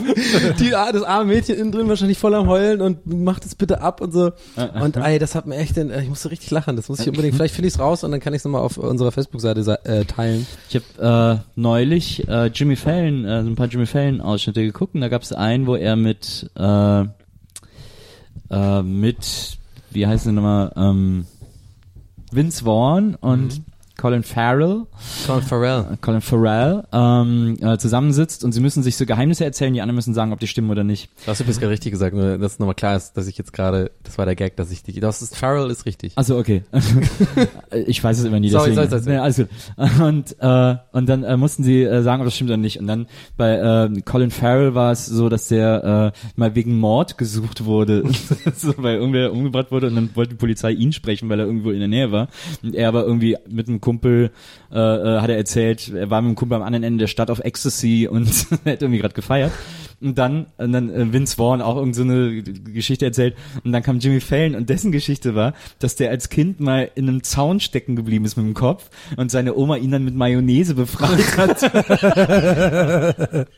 die, 0.58 0.70
das 0.70 1.02
arme 1.02 1.32
Mädchen 1.32 1.56
innen 1.56 1.72
drin 1.72 1.88
wahrscheinlich 1.88 2.18
voll 2.18 2.34
am 2.34 2.48
Heulen 2.48 2.80
und 2.80 2.97
macht 3.04 3.44
es 3.44 3.54
bitte 3.54 3.80
ab 3.80 4.00
und 4.00 4.12
so. 4.12 4.32
Und 4.80 4.96
ey, 4.96 5.18
das 5.18 5.34
hat 5.34 5.46
mir 5.46 5.56
echt, 5.56 5.76
den, 5.76 5.90
ich 5.90 6.08
musste 6.08 6.30
richtig 6.30 6.50
lachen. 6.50 6.76
Das 6.76 6.88
muss 6.88 7.00
ich 7.00 7.08
unbedingt, 7.08 7.34
vielleicht 7.34 7.54
finde 7.54 7.68
ich 7.68 7.74
es 7.74 7.80
raus 7.80 8.04
und 8.04 8.10
dann 8.10 8.20
kann 8.20 8.34
ich 8.34 8.38
es 8.38 8.44
nochmal 8.44 8.62
auf 8.62 8.78
unserer 8.78 9.12
Facebook-Seite 9.12 9.84
äh, 9.84 10.04
teilen. 10.04 10.46
Ich 10.68 10.76
habe 10.76 11.40
äh, 11.40 11.50
neulich 11.56 12.28
äh, 12.28 12.46
Jimmy 12.46 12.76
Fallon, 12.76 13.24
äh, 13.24 13.42
so 13.42 13.50
ein 13.50 13.56
paar 13.56 13.68
Jimmy 13.68 13.86
Fallon 13.86 14.20
Ausschnitte 14.20 14.62
geguckt 14.62 14.94
und 14.94 15.00
da 15.00 15.08
gab 15.08 15.22
es 15.22 15.32
einen, 15.32 15.66
wo 15.66 15.74
er 15.74 15.96
mit 15.96 16.50
äh, 16.56 17.04
äh, 18.50 18.82
mit 18.82 19.58
wie 19.90 20.06
heißt 20.06 20.26
der 20.26 20.32
nochmal 20.32 20.72
ähm, 20.76 21.26
Vince 22.30 22.64
Vaughn 22.64 23.14
und 23.14 23.62
Colin 23.98 24.22
Farrell 24.22 24.86
Colin 25.26 25.42
Farrell. 25.42 25.98
Colin 26.00 26.20
Farrell 26.20 26.84
ähm, 26.92 27.56
äh, 27.60 27.78
zusammensitzt 27.78 28.44
und 28.44 28.52
sie 28.52 28.60
müssen 28.60 28.84
sich 28.84 28.96
so 28.96 29.04
Geheimnisse 29.04 29.44
erzählen, 29.44 29.74
die 29.74 29.80
anderen 29.80 29.96
müssen 29.96 30.14
sagen, 30.14 30.32
ob 30.32 30.38
die 30.38 30.46
stimmen 30.46 30.70
oder 30.70 30.84
nicht. 30.84 31.10
Du 31.24 31.32
hast 31.32 31.40
übrigens 31.40 31.58
gerade 31.58 31.72
richtig 31.72 31.90
gesagt, 31.90 32.14
nur 32.14 32.38
dass 32.38 32.60
nochmal 32.60 32.76
klar 32.76 32.94
ist, 32.94 33.16
dass 33.16 33.26
ich 33.26 33.36
jetzt 33.36 33.52
gerade, 33.52 33.90
das 34.04 34.16
war 34.16 34.24
der 34.24 34.36
Gag, 34.36 34.54
dass 34.54 34.70
ich 34.70 34.84
die, 34.84 35.00
das 35.00 35.20
ist, 35.20 35.36
Farrell 35.36 35.68
ist 35.68 35.84
richtig. 35.84 36.12
Also 36.14 36.38
okay. 36.38 36.62
ich 37.86 38.02
weiß 38.02 38.20
es 38.20 38.24
immer 38.24 38.38
nie. 38.38 38.50
Sorry, 38.50 38.70
Deswegen. 38.70 38.88
sorry, 38.88 39.02
sorry. 39.02 39.16
Ja, 39.16 39.22
alles 39.22 39.36
gut. 39.36 39.48
Und, 40.00 40.36
äh, 40.38 40.76
und 40.92 41.08
dann 41.08 41.24
äh, 41.24 41.36
mussten 41.36 41.64
sie 41.64 41.82
äh, 41.82 42.02
sagen, 42.02 42.22
ob 42.22 42.26
das 42.28 42.36
stimmt 42.36 42.50
oder 42.50 42.56
nicht. 42.56 42.78
Und 42.78 42.86
dann 42.86 43.08
bei 43.36 43.56
äh, 43.56 44.00
Colin 44.02 44.30
Farrell 44.30 44.76
war 44.76 44.92
es 44.92 45.06
so, 45.06 45.28
dass 45.28 45.48
der 45.48 46.12
äh, 46.14 46.30
mal 46.36 46.54
wegen 46.54 46.78
Mord 46.78 47.18
gesucht 47.18 47.64
wurde, 47.64 48.04
so, 48.56 48.74
weil 48.76 48.98
irgendwer 48.98 49.32
umgebracht 49.32 49.72
wurde 49.72 49.88
und 49.88 49.96
dann 49.96 50.10
wollte 50.14 50.30
die 50.30 50.36
Polizei 50.36 50.70
ihn 50.70 50.92
sprechen, 50.92 51.28
weil 51.28 51.40
er 51.40 51.46
irgendwo 51.46 51.72
in 51.72 51.80
der 51.80 51.88
Nähe 51.88 52.12
war. 52.12 52.28
Und 52.62 52.76
er 52.76 52.86
aber 52.86 53.04
irgendwie 53.04 53.36
mit 53.48 53.66
einem 53.66 53.80
Kumpel, 53.88 54.32
äh, 54.70 54.76
äh, 54.76 55.20
hat 55.22 55.30
er 55.30 55.38
erzählt, 55.38 55.88
er 55.94 56.10
war 56.10 56.20
mit 56.20 56.28
einem 56.28 56.36
Kumpel 56.36 56.56
am 56.56 56.62
anderen 56.62 56.84
Ende 56.84 56.98
der 56.98 57.06
Stadt 57.06 57.30
auf 57.30 57.38
Ecstasy 57.38 58.06
und 58.06 58.28
er 58.66 58.72
hat 58.72 58.82
irgendwie 58.82 58.98
gerade 58.98 59.14
gefeiert. 59.14 59.50
Und 59.98 60.18
dann, 60.18 60.46
und 60.58 60.72
dann 60.72 60.90
äh, 60.90 61.10
Vince 61.10 61.36
Vaughn 61.36 61.62
auch 61.62 61.76
irgend 61.76 61.96
so 61.96 62.02
eine 62.02 62.42
Geschichte 62.42 63.06
erzählt. 63.06 63.34
Und 63.64 63.72
dann 63.72 63.82
kam 63.82 63.98
Jimmy 63.98 64.20
Fallon 64.20 64.54
und 64.56 64.68
dessen 64.68 64.92
Geschichte 64.92 65.34
war, 65.34 65.54
dass 65.78 65.96
der 65.96 66.10
als 66.10 66.28
Kind 66.28 66.60
mal 66.60 66.90
in 66.96 67.08
einem 67.08 67.22
Zaun 67.22 67.60
stecken 67.60 67.96
geblieben 67.96 68.26
ist 68.26 68.36
mit 68.36 68.44
dem 68.44 68.52
Kopf 68.52 68.90
und 69.16 69.30
seine 69.30 69.56
Oma 69.56 69.76
ihn 69.76 69.90
dann 69.90 70.04
mit 70.04 70.14
Mayonnaise 70.14 70.74
befreit 70.74 71.38
hat. 71.38 71.62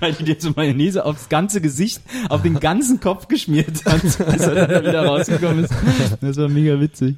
Weil 0.00 0.12
die 0.12 0.24
dir 0.24 0.36
so 0.38 0.50
Mayonnaise 0.54 1.02
aufs 1.04 1.30
ganze 1.30 1.62
Gesicht, 1.62 2.02
auf 2.28 2.42
den 2.42 2.60
ganzen 2.60 3.00
Kopf 3.00 3.26
geschmiert 3.26 3.86
hat, 3.86 4.02
als 4.20 4.42
er 4.42 4.66
dann 4.66 4.84
wieder 4.84 5.06
rausgekommen 5.06 5.64
ist. 5.64 5.72
Das 6.20 6.36
war 6.36 6.48
mega 6.48 6.78
witzig. 6.78 7.16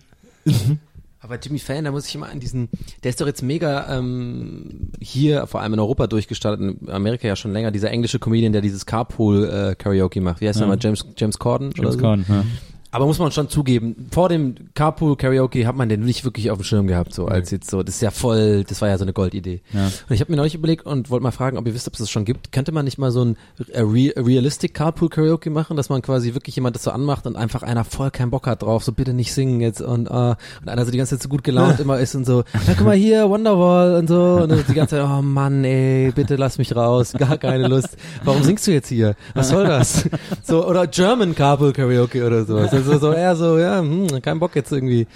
Aber 1.31 1.39
Jimmy 1.41 1.61
Fallon, 1.61 1.85
da 1.85 1.93
muss 1.93 2.09
ich 2.09 2.15
immer 2.17 2.29
an 2.29 2.41
diesen, 2.41 2.69
der 3.05 3.11
ist 3.11 3.21
doch 3.21 3.27
jetzt 3.29 3.41
mega 3.43 3.97
ähm, 3.97 4.91
hier, 5.01 5.47
vor 5.47 5.61
allem 5.61 5.75
in 5.75 5.79
Europa 5.79 6.09
durchgestartet, 6.09 6.61
in 6.81 6.91
Amerika 6.91 7.29
ja 7.29 7.37
schon 7.37 7.53
länger, 7.53 7.71
dieser 7.71 7.91
englische 7.93 8.19
Comedian, 8.19 8.53
der 8.53 8.63
dieses 8.63 8.85
Carpool 8.85 9.45
äh, 9.45 9.75
Karaoke 9.77 10.21
macht. 10.21 10.41
Wie 10.41 10.49
heißt 10.49 10.59
der 10.59 10.67
Ja. 10.67 10.75
mal? 10.75 10.79
James, 10.81 11.07
James 11.17 11.39
Corden? 11.39 11.69
oder 11.69 11.83
James 11.83 11.95
so? 11.95 12.01
Corden, 12.01 12.25
ja. 12.29 12.45
Aber 12.93 13.07
muss 13.07 13.19
man 13.21 13.31
schon 13.31 13.49
zugeben, 13.49 14.09
vor 14.11 14.29
dem 14.29 14.55
Carpool 14.75 15.17
Karaoke 15.17 15.67
hat 15.67 15.77
man 15.77 15.89
den 15.89 16.05
nicht 16.05 16.25
wirklich 16.25 16.51
auf 16.51 16.59
dem 16.59 16.65
Schirm 16.65 16.87
gehabt, 16.89 17.15
so 17.15 17.27
als 17.27 17.53
jetzt 17.53 17.71
so. 17.71 17.85
Das 17.85 17.97
ist 17.97 18.01
ja 18.01 18.11
voll, 18.11 18.65
das 18.65 18.83
war 18.83 18.89
ja 18.89 18.99
so 18.99 19.05
eine 19.05 19.13
Goldidee. 19.13 19.63
Ja. 19.73 19.87
Und 19.87 20.15
ich 20.15 20.21
habe 20.21 20.33
mir 20.33 20.37
neulich 20.37 20.57
überlegt 20.57 20.87
und 20.87 21.09
wollte 21.09 21.23
mal 21.23 21.31
fragen, 21.31 21.57
ob 21.57 21.67
ihr 21.67 21.75
wisst, 21.75 21.87
ob 21.87 21.95
es 21.95 22.01
das 22.01 22.11
schon 22.11 22.25
gibt. 22.25 22.51
Könnte 22.51 22.73
man 22.73 22.85
nicht 22.85 22.99
mal 22.99 23.13
so 23.13 23.25
ein 23.25 23.37
Re 23.59 24.13
Realistic 24.17 24.75
Carpool 24.75 25.09
Karaoke 25.09 25.51
machen, 25.51 25.77
dass 25.77 25.89
man 25.89 26.03
quasi 26.03 26.35
wirklich 26.35 26.57
jemand 26.57 26.75
das 26.75 26.83
so 26.83 26.91
anmacht 26.91 27.27
und 27.27 27.37
einfach 27.37 27.63
einer 27.63 27.85
voll 27.85 28.11
keinen 28.11 28.31
Bock 28.31 28.49
hat 28.49 28.63
drauf, 28.63 28.83
so 28.83 28.93
bitte 28.93 29.13
nicht 29.13 29.33
singen 29.33 29.61
jetzt 29.61 29.81
und 29.81 30.09
äh, 30.09 30.11
und 30.11 30.69
einer 30.69 30.85
so 30.85 30.91
die 30.91 30.99
ganze 30.99 31.17
Zeit 31.17 31.23
so 31.23 31.29
gut 31.29 31.45
gelaunt 31.45 31.79
immer 31.79 31.99
ist 31.99 32.17
und 32.17 32.27
so, 32.27 32.43
ja 32.67 32.75
guck 32.77 32.87
mal 32.87 32.97
hier, 32.97 33.31
Wonderwall 33.31 33.95
und 33.97 34.09
so 34.09 34.41
und 34.43 34.69
die 34.69 34.75
ganze 34.75 34.97
Zeit, 34.97 35.07
oh 35.07 35.23
Mann, 35.23 35.65
ey, 35.65 36.11
bitte 36.13 36.35
lass 36.35 36.59
mich 36.59 36.75
raus, 36.75 37.13
gar 37.17 37.39
keine 37.39 37.69
Lust. 37.69 37.97
Warum 38.25 38.43
singst 38.43 38.67
du 38.67 38.73
jetzt 38.73 38.89
hier? 38.89 39.15
Was 39.35 39.51
soll 39.51 39.65
das? 39.65 40.09
So 40.43 40.67
oder 40.67 40.89
German 40.89 41.37
Carpool 41.37 41.73
Karaoke 41.73 42.27
oder 42.27 42.45
sowas. 42.45 42.80
Also 42.81 42.99
so 42.99 43.13
eher 43.13 43.37
so, 43.37 43.59
ja, 43.59 43.81
hm, 43.81 44.23
kein 44.23 44.39
Bock 44.39 44.57
jetzt 44.57 44.73
irgendwie. 44.73 45.07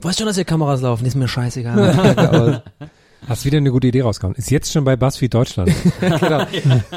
Weißt 0.00 0.18
schon, 0.18 0.26
dass 0.26 0.36
hier 0.36 0.44
Kameras 0.44 0.80
laufen, 0.80 1.06
ist 1.06 1.14
mir 1.14 1.28
scheißegal. 1.28 2.62
Hast 3.28 3.44
wieder 3.44 3.58
eine 3.58 3.70
gute 3.70 3.86
Idee 3.86 4.00
rausgehauen. 4.02 4.34
Ist 4.34 4.50
jetzt 4.50 4.72
schon 4.72 4.82
bei 4.84 4.96
BuzzFeed 4.96 5.32
Deutschland. 5.32 5.70
genau. 6.00 6.44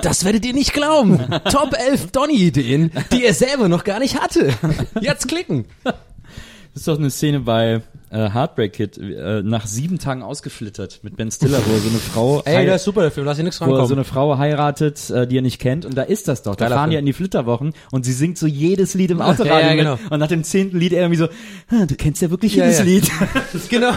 Das 0.01 0.25
werdet 0.25 0.43
ihr 0.43 0.53
nicht 0.53 0.73
glauben. 0.73 1.19
Top 1.51 1.75
11 1.77 2.11
Donny-Ideen, 2.11 2.91
die 3.11 3.25
er 3.25 3.33
selber 3.35 3.69
noch 3.69 3.83
gar 3.83 3.99
nicht 3.99 4.19
hatte. 4.19 4.51
Jetzt 4.99 5.27
klicken. 5.27 5.65
Das 6.75 6.81
ist 6.81 6.87
doch 6.89 6.99
eine 6.99 7.09
Szene 7.09 7.39
bei 7.39 7.81
äh, 8.09 8.29
Heartbreak 8.29 8.73
Kid 8.73 8.97
äh, 8.97 9.41
nach 9.43 9.65
sieben 9.65 9.97
Tagen 9.97 10.21
ausgeflittert 10.21 10.99
mit 11.03 11.15
Ben 11.15 11.31
Stiller, 11.31 11.59
wo 11.65 11.77
so 11.77 11.87
eine 11.89 11.97
Frau 11.99 12.41
Ey, 12.43 12.65
der 12.65 12.75
ist 12.75 12.83
super, 12.83 13.01
der 13.01 13.11
Film, 13.11 13.25
lass 13.25 13.39
ihn 13.39 13.45
nichts 13.45 13.61
wo 13.61 13.63
er 13.63 13.67
so 13.69 13.73
rankommen. 13.77 13.93
eine 13.99 14.03
Frau 14.03 14.37
heiratet, 14.37 15.09
äh, 15.09 15.25
die 15.25 15.37
er 15.37 15.41
nicht 15.41 15.59
kennt 15.59 15.85
und 15.85 15.95
da 15.95 16.01
ist 16.03 16.27
das 16.27 16.43
doch. 16.43 16.55
Da 16.57 16.65
Geiler 16.65 16.75
fahren 16.75 16.89
die 16.89 16.95
Film. 16.97 16.99
in 16.99 17.05
die 17.05 17.13
Flitterwochen 17.13 17.73
und 17.91 18.03
sie 18.05 18.11
singt 18.11 18.37
so 18.37 18.45
jedes 18.45 18.93
Lied 18.93 19.11
im 19.11 19.21
Autoradio 19.21 19.53
Ja, 19.53 19.59
ja, 19.61 19.69
mit. 19.69 19.77
genau. 19.79 19.97
und 20.09 20.19
nach 20.19 20.27
dem 20.27 20.43
zehnten 20.43 20.77
Lied 20.77 20.91
er 20.91 21.03
irgendwie 21.03 21.17
so, 21.19 21.27
"Ah, 21.69 21.85
du 21.85 21.95
kennst 21.95 22.21
ja 22.21 22.29
wirklich 22.29 22.55
Ja, 22.55 22.65
jedes 22.65 22.79
ja. 22.79 22.83
Lied. 22.85 23.09
genau. 23.69 23.93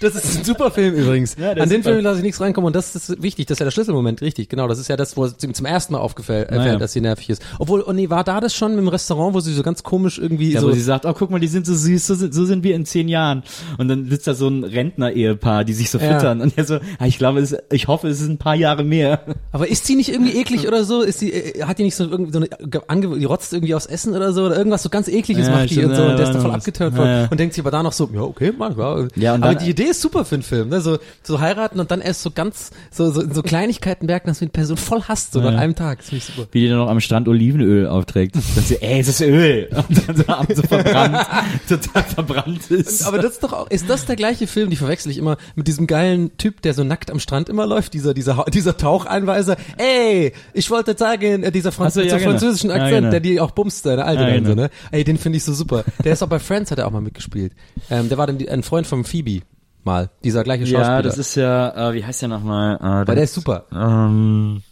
Das 0.00 0.14
ist 0.14 0.38
ein 0.38 0.44
super 0.44 0.70
Film 0.70 0.94
übrigens. 0.94 1.36
Ja, 1.40 1.52
An 1.52 1.68
den. 1.68 1.82
Film 1.82 2.00
lasse 2.02 2.18
ich 2.18 2.22
nichts 2.24 2.40
reinkommen 2.40 2.66
und 2.66 2.76
das 2.76 2.94
ist 2.96 3.22
wichtig, 3.22 3.46
das 3.46 3.56
ist 3.56 3.60
ja 3.60 3.64
der 3.64 3.70
Schlüsselmoment, 3.70 4.20
richtig. 4.22 4.48
Genau, 4.48 4.66
das 4.68 4.78
ist 4.78 4.88
ja 4.88 4.96
das, 4.96 5.16
wo 5.16 5.24
es 5.24 5.34
ihm 5.42 5.54
zum 5.54 5.66
ersten 5.66 5.92
Mal 5.92 6.00
aufgefällt, 6.00 6.48
äh, 6.50 6.54
Naja. 6.56 6.64
fällt, 6.70 6.80
dass 6.80 6.92
sie 6.92 7.00
nervig 7.00 7.30
ist. 7.30 7.42
Obwohl, 7.58 7.82
oh 7.86 7.92
nee, 7.92 8.10
war 8.10 8.24
da 8.24 8.40
das 8.40 8.54
schon 8.54 8.76
im 8.78 8.88
Restaurant, 8.88 9.34
wo 9.34 9.40
sie 9.40 9.52
so 9.54 9.62
ganz 9.62 9.82
komisch 9.82 10.18
irgendwie 10.18 10.52
Ja, 10.52 10.60
so 10.60 10.68
wo 10.68 10.72
sie 10.72 10.80
sagt, 10.80 11.06
oh 11.06 11.12
guck 11.12 11.30
mal, 11.30 11.38
die 11.40 11.46
sind 11.48 11.66
so 11.66 11.74
süß, 11.74 12.06
so, 12.06 12.14
sind- 12.14 12.34
so 12.34 12.44
sind 12.44 12.64
wir 12.64 12.74
in 12.74 12.84
zehn 12.84 13.08
Jahren. 13.08 13.42
Und 13.78 13.88
dann 13.88 14.08
sitzt 14.08 14.26
da 14.26 14.34
so 14.34 14.48
ein 14.48 14.64
Rentner-Ehepaar, 14.64 15.64
die 15.64 15.72
sich 15.74 15.90
so 15.90 15.98
Ja. 15.98 16.14
füttern. 16.14 16.40
Und 16.40 16.56
er 16.56 16.64
so, 16.64 16.76
ah, 16.98 17.06
ich 17.06 17.18
glaube, 17.18 17.40
es, 17.40 17.54
ich 17.72 17.88
hoffe, 17.88 18.08
es 18.08 18.20
ist 18.20 18.28
ein 18.28 18.38
paar 18.38 18.54
Jahre 18.54 18.84
mehr. 18.84 19.20
Aber 19.52 19.68
ist 19.68 19.86
sie 19.86 19.94
nicht 19.96 20.08
irgendwie 20.12 20.36
eklig 20.38 20.66
oder 20.66 20.84
so? 20.84 21.02
Ist 21.02 21.18
sie, 21.20 21.32
äh, 21.32 21.62
hat 21.64 21.78
die 21.78 21.84
nicht 21.84 21.96
so 21.96 22.04
irgendwie 22.04 22.32
so 22.32 22.38
eine, 22.38 22.48
ange, 22.88 23.18
die 23.18 23.24
rotzt 23.24 23.52
irgendwie 23.52 23.74
aus 23.74 23.86
Essen 23.86 24.14
oder 24.14 24.32
so? 24.32 24.46
Oder 24.46 24.56
irgendwas 24.56 24.82
so 24.82 24.88
ganz 24.88 25.08
ekliges 25.08 25.46
Ja, 25.46 25.52
macht 25.54 25.70
die 25.70 25.84
und 25.84 25.94
so. 25.94 26.02
ja, 26.02 26.10
und 26.10 26.16
der 26.18 26.26
ist 26.26 26.32
da 26.32 26.38
ja, 26.38 26.40
voll 26.40 26.50
ja. 26.50 26.86
Ja, 26.86 26.90
von. 26.90 27.06
ja. 27.06 27.28
Und 27.30 27.40
denkt 27.40 27.54
sich 27.54 27.62
aber 27.62 27.70
danach 27.70 27.92
so, 27.92 28.08
ja, 28.12 28.20
okay, 28.22 28.52
mal, 28.56 28.74
ja. 28.76 29.06
Ja, 29.16 29.34
und 29.34 29.42
aber 29.42 29.54
die 29.54 29.70
Idee 29.70 29.84
ist 29.90 30.00
super 30.02 30.24
für 30.24 30.36
einen 30.36 30.42
Film, 30.42 30.68
ne? 30.68 30.80
So, 30.80 30.98
so 31.22 31.40
heiraten 31.40 31.80
und 31.80 31.90
dann 31.90 32.00
erst 32.00 32.22
so 32.22 32.30
ganz, 32.30 32.70
so, 32.90 33.10
so, 33.10 33.20
in 33.22 33.32
so 33.34 33.42
Kleinigkeiten 33.42 34.06
merken, 34.06 34.28
dass 34.28 34.40
man 34.40 34.48
die 34.48 34.52
Person 34.52 34.76
voll 34.76 35.02
hasst, 35.02 35.32
so 35.32 35.40
Ja. 35.40 35.50
nach 35.50 35.60
einem 35.60 35.74
Tag. 35.74 35.98
Das 35.98 36.08
finde 36.08 36.24
ich 36.26 36.34
super. 36.34 36.48
Wie 36.52 36.60
die 36.60 36.68
dann 36.68 36.78
noch 36.78 36.88
am 36.88 37.00
Strand 37.00 37.28
Olivenöl 37.28 37.86
aufträgt. 37.86 38.34
Dann 38.36 38.64
sie, 38.64 38.80
ey, 38.82 39.00
es 39.00 39.08
ist 39.08 39.20
Öl. 39.20 39.68
Und 39.88 40.08
dann 40.08 40.16
so 40.16 40.24
abends 40.28 40.56
so 40.56 40.62
verbrannt, 40.62 41.26
total 41.68 42.02
verbrannt 42.04 42.70
ist. 42.70 43.06
Aber 43.06 43.18
das 43.18 43.32
ist 43.32 43.42
doch 43.42 43.52
auch, 43.52 43.70
ist 43.70 43.88
das 43.88 44.06
der 44.06 44.16
gleiche 44.16 44.46
Film, 44.46 44.70
die 44.70 44.76
verwechsel 44.76 45.10
ich 45.10 45.18
immer 45.18 45.36
mit 45.54 45.66
diesem 45.68 45.86
geilen 45.86 46.36
Typ, 46.38 46.62
der 46.62 46.74
so 46.74 46.84
nackt 46.84 47.10
am 47.10 47.20
Strand 47.20 47.48
immer 47.48 47.66
läuft, 47.66 47.94
dieser, 47.94 48.14
dieser, 48.14 48.44
dieser 48.52 48.76
Taucheinweiser. 48.76 49.56
Ey, 49.78 50.32
ich 50.52 50.70
wollte 50.70 50.96
sagen, 50.96 51.42
äh, 51.42 51.52
dieser 51.52 51.72
Franz 51.72 51.94
so, 51.94 52.00
mit 52.00 52.08
ja, 52.10 52.14
so 52.14 52.18
genau. 52.18 52.30
französischen 52.32 52.70
Ja, 52.70 52.76
Akzent, 52.76 52.92
genau. 52.98 53.10
der 53.10 53.20
die 53.20 53.40
auch 53.40 53.50
bumst, 53.52 53.84
der 53.86 54.04
alte 54.04 54.22
Ja, 54.22 54.30
dann 54.30 54.44
so, 54.44 54.50
genau. 54.50 54.62
ne? 54.62 54.70
Ey, 54.90 55.04
den 55.04 55.18
finde 55.18 55.36
ich 55.38 55.44
so 55.44 55.52
super. 55.52 55.84
Der 56.04 56.12
ist 56.12 56.22
auch 56.22 56.28
bei 56.28 56.38
Friends, 56.38 56.70
hat 56.70 56.78
er 56.78 56.86
auch 56.86 56.90
mal 56.90 57.00
mitgespielt. 57.00 57.52
Ähm, 57.90 58.08
der 58.08 58.18
war 58.18 58.26
dann 58.26 58.38
die, 58.38 58.48
ein 58.48 58.62
Freund 58.62 58.86
von 58.86 59.04
Phoebe 59.04 59.40
mal, 59.86 60.10
dieser 60.22 60.44
gleiche 60.44 60.66
Schauspieler. 60.66 60.96
ja, 60.96 61.02
das 61.02 61.16
ist 61.16 61.34
ja, 61.36 61.90
äh, 61.90 61.94
wie 61.94 62.04
heißt 62.04 62.22
der 62.22 62.28
nochmal? 62.28 62.76
Äh, 62.76 63.08
Weil 63.08 63.14
der 63.14 63.24
ist 63.24 63.34
super. 63.34 63.64
Ähm, 63.72 64.62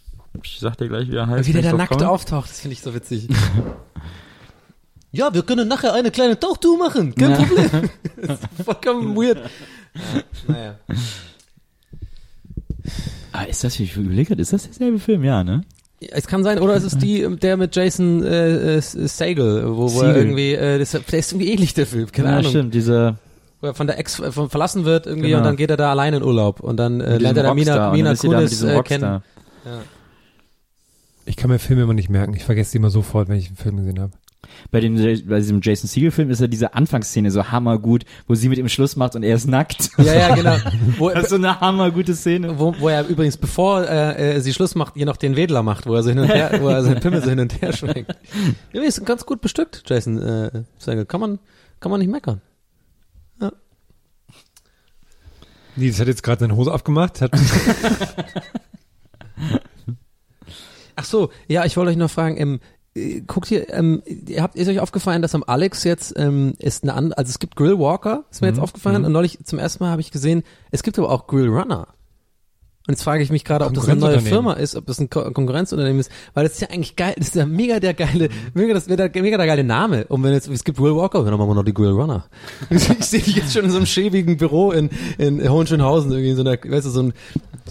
ich 0.43 0.59
sag 0.59 0.77
dir 0.77 0.87
gleich, 0.87 1.09
wie 1.09 1.15
er 1.15 1.27
heißt. 1.27 1.47
Wie 1.47 1.53
der 1.53 1.63
da 1.63 1.69
ich 1.69 1.75
nackt 1.75 1.93
komme. 1.93 2.09
auftaucht, 2.09 2.49
das 2.49 2.59
finde 2.59 2.73
ich 2.73 2.81
so 2.81 2.93
witzig. 2.93 3.27
ja, 5.11 5.33
wir 5.33 5.43
können 5.43 5.67
nachher 5.67 5.93
eine 5.93 6.11
kleine 6.11 6.39
Tauchtour 6.39 6.77
machen, 6.77 7.15
kein 7.15 7.33
Problem. 7.33 7.89
das 8.21 8.39
ist 8.39 8.63
vollkommen 8.63 9.15
weird. 9.15 9.37
Ja, 9.37 10.21
naja. 10.47 10.75
Ah, 13.31 13.43
ist 13.43 13.63
das, 13.63 13.79
ich 13.79 13.95
überlege 13.97 14.29
gerade, 14.29 14.41
ist 14.41 14.53
das 14.53 14.63
derselbe 14.63 14.99
Film? 14.99 15.23
Ja, 15.23 15.43
ne? 15.43 15.61
Es 16.11 16.27
kann 16.27 16.43
sein, 16.43 16.59
oder 16.59 16.75
es 16.75 16.83
ist 16.83 17.01
die, 17.01 17.25
der 17.37 17.57
mit 17.57 17.75
Jason 17.75 18.23
äh, 18.23 18.75
äh, 18.77 18.81
Segel, 18.81 19.75
wo, 19.75 19.91
wo 19.93 20.01
er 20.01 20.15
irgendwie, 20.15 20.53
äh, 20.53 20.77
das, 20.77 20.91
der 20.91 21.19
ist 21.19 21.31
irgendwie 21.31 21.51
ähnlich, 21.51 21.73
der 21.73 21.87
Film, 21.87 22.11
keine 22.11 22.29
ja, 22.29 22.37
Ahnung. 22.37 22.51
stimmt, 22.51 22.73
dieser, 22.73 23.17
Wo 23.65 23.69
er 23.69 23.73
von 23.73 23.87
der 23.87 23.97
Ex 23.97 24.19
äh, 24.19 24.31
von 24.31 24.49
verlassen 24.51 24.85
wird 24.85 25.07
irgendwie 25.07 25.29
Genau. 25.29 25.39
und 25.39 25.43
dann 25.45 25.55
geht 25.55 25.71
er 25.71 25.77
da 25.77 25.89
allein 25.89 26.13
in 26.13 26.21
Urlaub 26.23 26.59
und 26.59 26.77
dann 26.77 27.01
äh, 27.01 27.17
lernt 27.17 27.35
er 27.37 27.43
da 27.43 27.53
Mina, 27.55 27.71
Rockstar, 27.71 27.89
und 27.89 27.95
Mina 27.97 28.15
sie 28.15 28.27
mit 28.27 28.37
Kunis 28.37 28.63
äh, 28.63 28.83
kennen. 28.83 29.21
Ich 31.25 31.35
kann 31.35 31.49
mir 31.49 31.57
Filme 31.57 31.81
immer 31.83 31.93
nicht 31.95 32.09
merken. 32.09 32.35
Ich 32.35 32.43
vergesse 32.43 32.71
die 32.73 32.77
immer 32.77 32.91
sofort, 32.91 33.27
wenn 33.27 33.37
ich 33.37 33.47
einen 33.47 33.57
Film 33.57 33.77
gesehen 33.77 33.99
habe. 33.99 34.11
Bei, 34.69 34.79
dem, 34.79 34.95
bei 34.95 35.37
diesem 35.37 35.59
Jason 35.61 35.87
Siegel-Film 35.87 36.29
ist 36.29 36.39
ja 36.39 36.45
diese 36.45 36.75
Anfangsszene 36.75 37.31
so 37.31 37.45
hammergut, 37.51 38.05
wo 38.27 38.35
sie 38.35 38.47
mit 38.47 38.59
ihm 38.59 38.69
Schluss 38.69 38.95
macht 38.95 39.15
und 39.15 39.23
er 39.23 39.35
ist 39.35 39.47
nackt. 39.47 39.89
Ja, 39.97 40.13
ja, 40.13 40.35
genau. 40.35 40.55
Wo, 40.99 41.09
Das 41.09 41.23
ist 41.23 41.29
so 41.31 41.35
eine 41.37 41.59
hammergute 41.59 42.13
Szene. 42.13 42.59
wo, 42.59 42.75
wo 42.79 42.89
er 42.89 43.07
übrigens, 43.07 43.37
bevor 43.37 43.89
äh, 43.89 44.35
äh, 44.35 44.39
sie 44.41 44.53
Schluss 44.53 44.75
macht, 44.75 44.95
ihr 44.97 45.07
noch 45.07 45.17
den 45.17 45.35
Wedler 45.35 45.63
macht, 45.63 45.87
wo 45.87 45.95
er 45.95 46.03
so 46.03 46.09
hin 46.09 46.19
und 46.19 46.27
her, 46.27 46.59
wo 46.61 46.69
er 46.69 46.83
seinen 46.83 46.99
Pimmel 46.99 47.23
so 47.23 47.29
hin 47.31 47.39
und 47.39 47.59
her 47.59 47.73
schwenkt. 47.77 48.15
Ja, 48.71 48.83
ist 48.83 49.03
ganz 49.03 49.25
gut 49.25 49.41
bestückt, 49.41 49.81
Jason 49.87 50.21
äh, 50.21 50.63
Segel. 50.77 51.05
Kann 51.05 51.21
man, 51.21 51.39
kann 51.79 51.89
man 51.89 51.99
nicht 51.99 52.11
meckern. 52.11 52.39
Nee, 55.75 55.89
das 55.89 55.99
hat 55.99 56.07
jetzt 56.07 56.23
gerade 56.23 56.39
seine 56.39 56.55
Hose 56.55 56.71
abgemacht. 56.71 57.19
Ach 60.95 61.03
so, 61.05 61.29
ja, 61.47 61.65
ich 61.65 61.75
wollte 61.75 61.91
euch 61.91 61.97
noch 61.97 62.09
fragen, 62.09 62.37
ähm, 62.37 62.59
äh, 62.95 63.21
guckt 63.21 63.51
ihr, 63.51 63.71
ähm, 63.73 64.01
ihr 64.05 64.41
habt, 64.41 64.55
ist 64.55 64.69
euch 64.69 64.79
aufgefallen, 64.79 65.21
dass 65.21 65.35
am 65.35 65.43
Alex 65.45 65.83
jetzt 65.83 66.13
ähm, 66.17 66.53
ist 66.59 66.83
eine 66.83 66.93
andere, 66.93 67.17
also 67.17 67.29
es 67.29 67.39
gibt 67.39 67.55
Grill 67.57 67.77
Walker, 67.77 68.23
ist 68.31 68.41
mir 68.41 68.47
jetzt 68.47 68.59
aufgefallen, 68.59 69.03
und 69.03 69.11
neulich 69.11 69.39
zum 69.43 69.59
ersten 69.59 69.83
Mal 69.83 69.91
habe 69.91 70.01
ich 70.01 70.11
gesehen, 70.11 70.43
es 70.71 70.83
gibt 70.83 70.97
aber 70.97 71.11
auch 71.11 71.27
Grill 71.27 71.49
Runner. 71.49 71.87
Und 72.87 72.93
jetzt 72.93 73.03
frage 73.03 73.23
ich 73.23 73.31
mich 73.31 73.43
gerade, 73.43 73.65
ob 73.65 73.73
das 73.73 73.89
eine 73.89 73.99
neue. 73.99 74.21
Firma 74.21 74.53
ist, 74.53 74.75
ob 74.75 74.85
das 74.85 74.99
ein 74.99 75.09
Ko 75.09 75.31
Konkurrenzunternehmen 75.31 75.99
ist, 75.99 76.11
weil 76.35 76.43
das 76.43 76.53
ist 76.53 76.61
ja 76.61 76.69
eigentlich 76.69 76.95
geil, 76.95 77.15
das 77.17 77.29
ist 77.29 77.35
ja 77.35 77.47
mega 77.47 77.79
der 77.79 77.95
geile, 77.95 78.29
mega, 78.53 78.75
das 78.75 78.87
wäre 78.87 79.09
der, 79.09 79.21
mega 79.23 79.37
der 79.37 79.47
geile 79.47 79.63
Name. 79.63 80.05
Und 80.05 80.21
wenn 80.21 80.33
jetzt, 80.33 80.47
es 80.47 80.63
gibt 80.63 80.77
Grill 80.77 80.95
Walker, 80.95 81.23
dann 81.23 81.35
machen 81.35 81.49
wir 81.49 81.55
noch 81.55 81.63
die 81.63 81.73
Grill 81.73 81.91
Runner. 81.91 82.25
ich 82.69 82.83
sehe 82.83 83.21
dich 83.21 83.37
jetzt 83.37 83.53
schon 83.53 83.65
in 83.65 83.71
so 83.71 83.77
einem 83.77 83.87
schäbigen 83.87 84.37
Büro 84.37 84.71
in, 84.71 84.91
in 85.17 85.49
Hohenschönhausen, 85.49 86.11
irgendwie 86.11 86.29
in 86.29 86.35
so 86.35 86.43
einer, 86.43 86.57
weißt 86.63 86.85
du, 86.85 86.89
so 86.91 87.01
ein, 87.01 87.13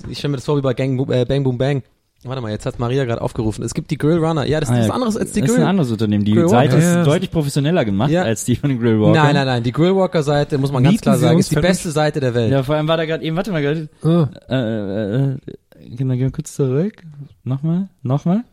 ich 0.09 0.19
stelle 0.19 0.33
mir 0.33 0.39
das 0.39 0.47
vor 0.47 0.57
wie 0.57 0.63
bei 0.63 0.75
Gang, 0.75 0.99
äh, 1.11 1.25
Bang 1.25 1.45
Boom 1.45 1.59
Bang. 1.59 1.85
Warte 2.27 2.41
mal, 2.41 2.51
jetzt 2.51 2.65
hat 2.65 2.79
Maria 2.79 3.05
gerade 3.05 3.21
aufgerufen. 3.21 3.63
Es 3.65 3.75
gibt 3.75 3.91
die 3.91 3.99
Grill 3.99 4.17
Runner. 4.19 4.47
Ja, 4.47 4.59
das 4.61 4.71
ist 4.71 4.75
Ah, 4.75 4.79
was 4.81 4.87
ja. 4.89 4.95
anderes 4.95 5.17
als 5.17 5.33
die 5.33 5.41
das 5.41 5.49
Grill. 5.51 5.59
ist 5.59 5.63
ein 5.63 5.69
anderes 5.69 5.91
Unternehmen. 5.91 6.25
Die 6.25 6.33
Grill 6.33 6.49
Seite 6.49 6.73
Walker. 6.75 7.01
ist 7.01 7.07
deutlich 7.07 7.31
professioneller 7.31 7.85
gemacht 7.85 8.11
Ja. 8.11 8.23
als 8.23 8.45
die 8.47 8.57
von 8.57 8.79
Grill 8.79 8.99
Walker. 9.01 9.23
Nein, 9.23 9.35
nein, 9.35 9.47
nein. 9.47 9.63
Die 9.63 9.73
Grill 9.73 9.95
Walker 9.95 10.23
Seite, 10.23 10.57
muss 10.59 10.73
man 10.73 10.83
ganz 10.83 10.93
Mieten 10.95 11.03
klar 11.03 11.17
Sie 11.17 11.23
sagen, 11.23 11.39
ist 11.39 11.51
die 11.51 11.57
beste 11.57 11.91
Seite 11.91 12.21
der 12.21 12.35
Welt. 12.35 12.51
Ja, 12.51 12.63
vor 12.63 12.77
allem 12.77 12.89
war 12.89 12.97
da 12.97 13.05
gerade 13.05 13.23
eben, 13.23 13.37
warte 13.37 13.53
mal 13.53 13.61
gerade, 13.63 13.89
oh, 14.03 14.27
äh, 14.49 14.55
äh, 14.55 15.33
äh, 15.33 15.37
gehen 15.97 16.09
wir 16.09 16.31
kurz 16.31 16.55
zurück. 16.55 17.03
Nochmal, 17.45 17.89
nochmal. 18.03 18.45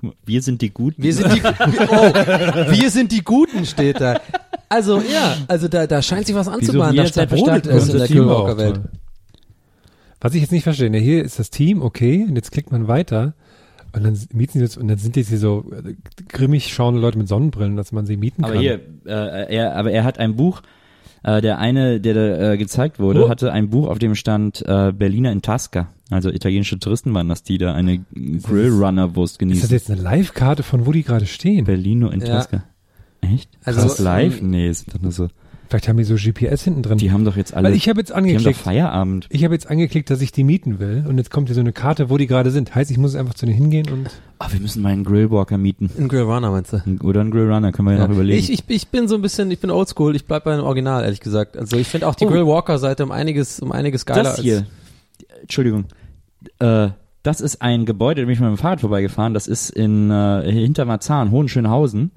Mal, 0.00 0.12
Wir 0.24 0.40
sind 0.40 0.62
die 0.62 0.70
Guten. 0.70 1.02
Wir 1.02 1.12
sind 1.12 1.30
die, 1.34 1.42
oh, 1.90 2.72
wir 2.72 2.90
sind 2.90 3.12
die 3.12 3.22
Guten, 3.22 3.66
steht 3.66 4.00
da. 4.00 4.18
Also, 4.70 4.98
ja, 4.98 5.36
also 5.48 5.68
da, 5.68 5.86
da 5.86 6.00
scheint 6.00 6.26
sich 6.26 6.34
was 6.34 6.48
anzubahnen. 6.48 6.96
Da, 6.96 7.02
da 7.02 7.08
jederzeit 7.08 7.28
brodelt 7.28 7.66
verstanden 7.66 7.76
es 7.76 7.88
in 7.92 7.98
der 7.98 8.08
Grill 8.08 8.26
Walker 8.26 8.56
Welt. 8.56 8.74
toll. 8.76 8.84
Was 10.20 10.34
ich 10.34 10.42
jetzt 10.42 10.52
nicht 10.52 10.64
verstehe, 10.64 10.90
ne, 10.90 10.98
hier 10.98 11.24
ist 11.24 11.38
das 11.38 11.50
Team, 11.50 11.82
okay, 11.82 12.26
und 12.28 12.36
jetzt 12.36 12.52
klickt 12.52 12.70
man 12.72 12.88
weiter 12.88 13.34
und 13.92 14.04
dann 14.04 14.18
mieten 14.32 14.58
sie 14.58 14.60
jetzt, 14.64 14.76
und 14.76 14.88
dann 14.88 14.98
sind 14.98 15.16
jetzt 15.16 15.28
hier 15.30 15.38
so 15.38 15.64
äh, 15.72 15.94
grimmig 16.28 16.72
schauende 16.72 17.00
Leute 17.00 17.18
mit 17.18 17.26
Sonnenbrillen, 17.28 17.76
dass 17.76 17.90
man 17.92 18.06
sie 18.06 18.16
mieten 18.16 18.44
Aber 18.44 18.52
kann. 18.54 18.62
hier, 18.62 18.80
äh, 19.06 19.54
er, 19.56 19.76
aber 19.76 19.90
er 19.90 20.04
hat 20.04 20.18
ein 20.18 20.36
Buch, 20.36 20.62
äh, 21.22 21.40
der 21.40 21.58
eine, 21.58 22.00
der 22.00 22.14
da 22.14 22.52
äh, 22.52 22.56
gezeigt 22.58 22.98
wurde, 22.98 23.24
Oh. 23.24 23.28
hatte 23.28 23.52
ein 23.52 23.70
Buch, 23.70 23.88
auf 23.88 23.98
dem 23.98 24.14
stand 24.14 24.62
äh, 24.66 24.92
Berliner 24.92 25.32
in 25.32 25.42
Tasca. 25.42 25.88
Also 26.10 26.30
italienische 26.30 26.78
Touristen 26.78 27.14
waren 27.14 27.28
das, 27.28 27.42
die 27.42 27.56
da 27.58 27.72
eine 27.74 28.04
Grillrunner-Wurst 28.14 29.34
ist 29.34 29.34
das 29.34 29.38
genießen. 29.38 29.70
jetzt 29.70 29.90
eine 29.90 30.00
Live-Karte 30.02 30.62
von 30.62 30.86
wo 30.86 30.92
die 30.92 31.02
gerade 31.02 31.26
stehen? 31.26 31.64
Berlino 31.64 32.08
in 32.10 32.20
Ja. 32.20 32.26
Tasca. 32.26 32.62
Echt? 33.20 33.50
Also, 33.64 33.80
ist 33.80 33.88
das 33.90 33.98
live? 34.00 34.40
Nee, 34.42 34.68
ist 34.68 34.92
doch 34.94 35.00
nur 35.00 35.12
so. 35.12 35.28
Vielleicht 35.70 35.88
haben 35.88 35.96
die 35.98 36.04
so 36.04 36.16
GPS 36.16 36.64
hinten 36.64 36.82
drin. 36.82 36.98
Die 36.98 37.12
haben 37.12 37.24
doch 37.24 37.36
jetzt 37.36 37.54
alle, 37.54 37.68
Weil 37.68 37.76
ich 37.76 37.88
habe 37.88 38.00
jetzt 38.00 38.10
die 38.10 38.14
haben 38.14 38.24
doch 38.24 38.30
angeklickt, 38.32 38.58
Feierabend. 38.58 39.26
ich 39.30 39.44
habe 39.44 39.54
jetzt 39.54 39.70
angeklickt, 39.70 40.10
dass 40.10 40.20
ich 40.20 40.32
die 40.32 40.42
mieten 40.42 40.80
will 40.80 41.04
und 41.08 41.16
jetzt 41.16 41.30
kommt 41.30 41.46
hier 41.48 41.54
so 41.54 41.60
eine 41.60 41.72
Karte, 41.72 42.10
wo 42.10 42.18
die 42.18 42.26
gerade 42.26 42.50
sind. 42.50 42.74
Heißt, 42.74 42.90
ich 42.90 42.98
muss 42.98 43.14
einfach 43.14 43.34
zu 43.34 43.46
denen 43.46 43.56
hingehen 43.56 43.88
und 43.88 44.10
Ah, 44.40 44.48
wir 44.50 44.58
müssen 44.58 44.82
mal 44.82 44.88
einen 44.90 45.04
Grillwalker 45.04 45.58
mieten. 45.58 45.88
Ein 45.96 46.08
Grill 46.08 46.22
Runner, 46.22 46.50
meinst 46.50 46.72
du? 46.72 46.82
Oder 47.04 47.20
einen 47.20 47.30
Grillrunner, 47.30 47.70
können 47.72 47.86
wir 47.88 47.94
ja, 47.94 48.06
noch 48.08 48.12
überlegen. 48.14 48.38
Ich, 48.38 48.50
ich, 48.52 48.64
ich 48.66 48.88
bin 48.88 49.06
so 49.06 49.14
ein 49.14 49.22
bisschen, 49.22 49.48
ich 49.52 49.60
bin 49.60 49.70
oldschool, 49.70 50.16
ich 50.16 50.26
bleib 50.26 50.42
bei 50.44 50.56
dem 50.56 50.64
Original, 50.64 51.04
ehrlich 51.04 51.20
gesagt. 51.20 51.56
Also 51.56 51.76
ich 51.76 51.86
finde 51.86 52.08
auch 52.08 52.14
die 52.16 52.24
Oh. 52.26 52.30
Grill 52.30 52.46
Walker 52.46 52.78
Seite 52.78 53.04
um 53.04 53.12
einiges, 53.12 53.60
um 53.60 53.70
einiges 53.70 54.06
geiler 54.06 54.24
das 54.24 54.40
hier, 54.40 54.66
Entschuldigung, 55.42 55.84
äh, 56.58 56.88
das 57.22 57.40
ist 57.40 57.62
ein 57.62 57.84
Gebäude, 57.84 58.22
da 58.22 58.26
bin 58.26 58.32
ich 58.32 58.40
mit 58.40 58.48
dem 58.48 58.56
Fahrrad 58.56 58.80
vorbeigefahren, 58.80 59.34
das 59.34 59.46
ist 59.46 59.70
in 59.70 60.10
äh, 60.10 60.50
hinter 60.50 60.84
Marzahn, 60.84 61.30
Hohenschönhausen. 61.30 62.10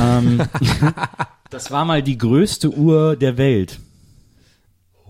ähm, 0.00 0.40
das 1.56 1.70
war 1.70 1.86
mal 1.86 2.02
die 2.02 2.18
größte 2.18 2.70
Uhr 2.70 3.16
der 3.16 3.38
Welt. 3.38 3.78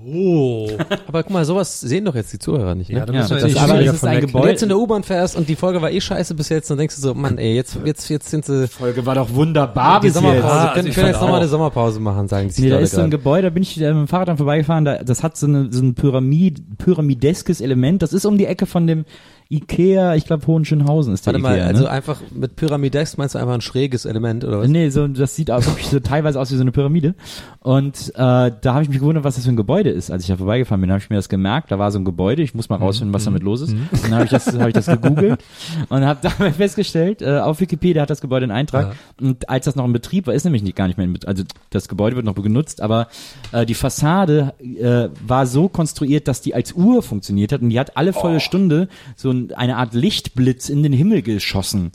Oh. 0.00 0.68
Aber 1.08 1.24
guck 1.24 1.32
mal, 1.32 1.44
sowas 1.44 1.80
sehen 1.80 2.04
doch 2.04 2.14
jetzt 2.14 2.32
die 2.32 2.38
Zuhörer 2.38 2.76
nicht, 2.76 2.88
ne? 2.88 2.98
Ja, 2.98 3.12
Ja, 3.12 3.26
das, 3.26 3.56
aber 3.56 3.80
es 3.80 3.94
ist 3.94 4.04
ein 4.04 4.10
weg. 4.10 4.14
Wenn 4.14 4.20
du 4.20 4.26
Gebäude. 4.28 4.50
jetzt 4.50 4.62
in 4.62 4.68
der 4.68 4.78
U-Bahn 4.78 5.02
fährst 5.02 5.34
und 5.34 5.48
die 5.48 5.56
Folge 5.56 5.82
war 5.82 5.90
eh 5.90 6.00
scheiße 6.00 6.34
bis 6.34 6.50
jetzt, 6.50 6.70
dann 6.70 6.78
denkst 6.78 6.94
du 6.94 7.00
so, 7.00 7.14
Mann, 7.14 7.38
ey, 7.38 7.56
jetzt, 7.56 7.76
jetzt, 7.84 8.08
jetzt 8.08 8.30
sind 8.30 8.44
sie, 8.44 8.68
Folge 8.68 9.04
war 9.04 9.16
doch 9.16 9.34
wunderbar 9.34 10.00
die 10.00 10.06
bis 10.06 10.14
Sommerpause, 10.14 10.36
jetzt. 10.36 10.46
Ah, 10.46 10.72
können, 10.74 10.86
also 10.86 10.94
können 10.94 11.06
ich 11.08 11.12
jetzt 11.14 11.20
nochmal 11.20 11.40
eine 11.40 11.48
Sommerpause 11.48 11.98
machen, 11.98 12.28
sagen 12.28 12.48
die 12.56 12.62
Nee, 12.62 12.70
da 12.70 12.78
ist 12.78 12.92
so 12.92 13.00
ein. 13.00 13.10
Gebäude, 13.10 13.48
da 13.48 13.50
bin 13.50 13.64
ich 13.64 13.76
mit 13.76 13.86
dem 13.86 14.06
Fahrrad 14.06 14.28
dann 14.28 14.36
vorbeigefahren, 14.36 14.84
da, 14.84 15.02
das 15.02 15.24
hat 15.24 15.36
so, 15.36 15.48
eine, 15.48 15.72
so 15.72 15.82
ein 15.82 15.94
Pyramid, 15.94 16.78
pyramideskes 16.78 17.60
Element, 17.60 18.02
das 18.02 18.12
ist 18.12 18.24
um 18.24 18.38
die 18.38 18.46
Ecke 18.46 18.66
von 18.66 18.86
dem 18.86 19.04
Ikea, 19.48 20.16
ich 20.16 20.24
glaube 20.26 20.46
Hohenschönhausen 20.46 21.14
ist 21.14 21.26
der 21.26 21.34
Warte 21.34 21.46
Ikea, 21.46 21.64
mal, 21.64 21.68
also 21.68 21.84
ne? 21.84 21.90
einfach 21.90 22.20
mit 22.34 22.56
Pyramidex 22.56 23.16
meinst 23.16 23.36
du 23.36 23.38
einfach 23.38 23.54
ein 23.54 23.60
schräges 23.60 24.04
Element 24.04 24.44
oder 24.44 24.60
was? 24.60 24.68
Nee, 24.68 24.90
so, 24.90 25.06
das 25.06 25.36
sieht 25.36 25.50
auch 25.50 25.64
wirklich 25.64 25.86
so 25.86 26.00
teilweise 26.00 26.40
aus 26.40 26.50
wie 26.50 26.56
so 26.56 26.62
eine 26.62 26.72
Pyramide. 26.72 27.14
Und 27.60 28.12
äh, 28.14 28.14
da 28.14 28.74
habe 28.74 28.82
ich 28.82 28.88
mich 28.88 28.98
gewundert, 28.98 29.24
was 29.24 29.36
das 29.36 29.44
für 29.44 29.50
ein 29.50 29.56
Gebäude 29.56 29.90
ist. 29.90 30.10
Als 30.10 30.22
ich 30.22 30.28
da 30.28 30.36
vorbeigefahren 30.36 30.80
bin, 30.80 30.90
habe 30.90 31.00
ich 31.00 31.10
mir 31.10 31.16
das 31.16 31.28
gemerkt. 31.28 31.70
Da 31.70 31.78
war 31.78 31.90
so 31.90 31.98
ein 31.98 32.04
Gebäude. 32.04 32.42
Ich 32.42 32.54
muss 32.54 32.68
mal 32.68 32.76
rausfinden, 32.76 33.12
was 33.12 33.24
damit 33.24 33.42
los 33.42 33.60
ist. 33.60 33.72
Und 33.72 34.04
dann 34.04 34.14
habe 34.14 34.24
ich 34.24 34.30
das, 34.30 34.46
habe 34.46 34.68
ich 34.68 34.74
das 34.74 34.86
gegoogelt 34.86 35.42
und 35.88 36.04
habe 36.04 36.20
dabei 36.38 36.52
festgestellt, 36.52 37.22
äh, 37.22 37.38
auf 37.38 37.60
Wikipedia 37.60 38.02
hat 38.02 38.10
das 38.10 38.20
Gebäude 38.20 38.44
einen 38.44 38.52
Eintrag. 38.52 38.94
Und 39.20 39.48
als 39.48 39.64
das 39.64 39.76
noch 39.76 39.84
in 39.84 39.92
Betrieb 39.92 40.26
war, 40.26 40.34
ist 40.34 40.44
nämlich 40.44 40.62
nicht 40.62 40.76
gar 40.76 40.86
nicht 40.86 40.96
mehr 40.96 41.06
in 41.06 41.12
Betrieb. 41.12 41.28
Also 41.28 41.44
das 41.70 41.88
Gebäude 41.88 42.16
wird 42.16 42.24
noch 42.24 42.34
genutzt, 42.34 42.80
aber 42.80 43.08
äh, 43.52 43.66
die 43.66 43.74
Fassade 43.74 44.54
äh, 44.60 45.08
war 45.26 45.46
so 45.46 45.68
konstruiert, 45.68 46.28
dass 46.28 46.40
die 46.40 46.54
als 46.54 46.72
Uhr 46.72 47.02
funktioniert 47.02 47.52
hat 47.52 47.62
und 47.62 47.70
die 47.70 47.80
hat 47.80 47.96
alle 47.96 48.12
volle 48.12 48.40
Stunde 48.40 48.88
so 49.16 49.30
ein, 49.30 49.35
eine 49.56 49.76
Art 49.76 49.94
Lichtblitz 49.94 50.68
in 50.68 50.82
den 50.82 50.92
Himmel 50.92 51.22
geschossen. 51.22 51.92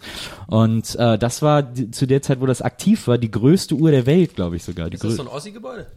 Und 0.48 0.96
äh, 0.96 1.18
das 1.18 1.42
war 1.42 1.64
die, 1.64 1.92
zu 1.92 2.06
der 2.08 2.22
Zeit, 2.22 2.42
wo 2.42 2.46
das 2.46 2.62
aktiv 2.62 3.08
war, 3.08 3.18
die 3.18 3.32
größte 3.32 3.76
Uhr 3.76 3.92
der 3.92 4.06
Welt, 4.06 4.36
glaube 4.36 4.56
ich 4.56 4.64
sogar. 4.64 4.90
Die 4.90 4.96
Ist 4.96 5.04
das 5.04 5.16
so 5.16 5.24
ein 5.24 5.28
Ossi-Gebäude? 5.28 5.88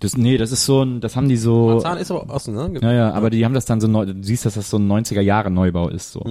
das, 0.00 0.16
nee, 0.16 0.36
das 0.38 0.52
ist 0.52 0.64
so 0.64 0.82
ein, 0.82 1.00
das 1.00 1.16
haben 1.16 1.28
die 1.28 1.36
so. 1.36 1.80
Zahn 1.80 1.98
ist 1.98 2.10
aber 2.10 2.32
Osten, 2.32 2.54
ne? 2.54 2.78
Ja, 2.80 2.92
ja, 2.92 3.12
aber 3.12 3.30
die 3.30 3.44
haben 3.44 3.54
das 3.54 3.64
dann 3.64 3.80
so 3.80 3.88
neu, 3.88 4.06
du 4.06 4.14
siehst, 4.22 4.46
dass 4.46 4.54
das 4.54 4.70
so 4.70 4.78
ein 4.78 4.86
90er 4.90 5.20
Jahre 5.20 5.50
Neubau 5.50 5.88
ist, 5.88 6.12
so. 6.12 6.24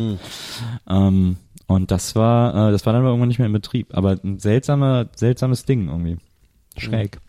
Ähm, 0.90 1.36
und 1.68 1.92
das 1.92 2.16
war, 2.16 2.70
äh, 2.70 2.72
das 2.72 2.86
war 2.86 2.94
dann 2.94 3.02
aber 3.02 3.10
irgendwann 3.10 3.28
nicht 3.28 3.40
mehr 3.40 3.46
in 3.48 3.54
Betrieb. 3.54 3.96
Aber 3.96 4.18
ein 4.24 4.40
seltsamer, 4.40 5.08
seltsames 5.16 5.66
Ding 5.66 5.88
irgendwie. 5.88 6.18
Schräg. 6.78 7.20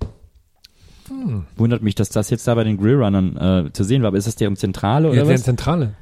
Wundert 1.57 1.83
mich, 1.83 1.97
dass 1.97 2.09
das 2.11 2.31
jetzt 2.31 2.47
da 2.47 2.55
bei 2.55 2.63
den 2.65 2.77
Grillrunnern 2.77 3.67
äh, 3.67 3.73
zu 3.73 3.83
sehen 3.85 4.03
war. 4.03 4.09
Aber 4.09 4.17
ist 4.17 4.29
das 4.29 4.37
deren 4.37 4.57
Zentrale 4.57 5.09
oder 5.09 5.17
Ja, 5.19 5.25
deren 5.25 5.35
was? 5.35 5.43
Zentrale. 5.43 5.95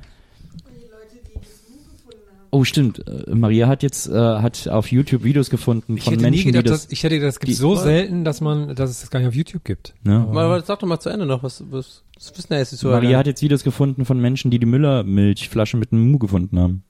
Oh, 2.50 2.64
stimmt. 2.64 3.06
Äh, 3.06 3.34
Maria 3.34 3.68
hat 3.68 3.82
jetzt 3.82 4.08
äh, 4.08 4.12
hat 4.14 4.68
auf 4.68 4.90
YouTube 4.90 5.24
Videos 5.24 5.50
gefunden 5.50 5.96
Ich 5.96 6.04
von 6.04 6.16
Menschen, 6.16 6.52
gedacht, 6.52 6.64
die 6.66 6.70
das. 6.70 6.82
dass, 6.84 6.92
ich 6.92 7.02
hätte 7.02 7.16
gedacht, 7.16 7.28
das 7.36 7.40
gibt 7.40 7.56
so 7.56 7.74
selten, 7.74 8.24
dass 8.24 8.40
man, 8.40 8.74
dass 8.74 8.90
es 8.90 9.00
das 9.00 9.10
gar 9.10 9.20
nicht 9.20 9.28
auf 9.28 9.34
YouTube 9.34 9.64
gibt. 9.64 9.94
ne? 10.04 10.26
Mal, 10.32 10.44
aber 10.44 10.62
sag 10.62 10.78
doch 10.78 10.86
mal 10.88 10.98
zu 11.00 11.10
Ende 11.10 11.26
noch, 11.26 11.42
was, 11.42 11.64
was, 11.70 12.04
was 12.14 12.36
wissen 12.36 12.52
ja 12.52 12.58
jetzt 12.58 12.72
die 12.72 12.76
Zuhörer? 12.76 13.00
Maria 13.00 13.18
hat 13.18 13.26
jetzt 13.26 13.42
Videos 13.42 13.64
gefunden 13.64 14.04
von 14.04 14.20
Menschen, 14.20 14.50
die 14.50 14.58
die 14.58 14.66
Müllermilchflasche 14.66 15.76
mit 15.76 15.92
einem 15.92 16.10
Mu 16.10 16.18
gefunden 16.18 16.58
haben. 16.58 16.84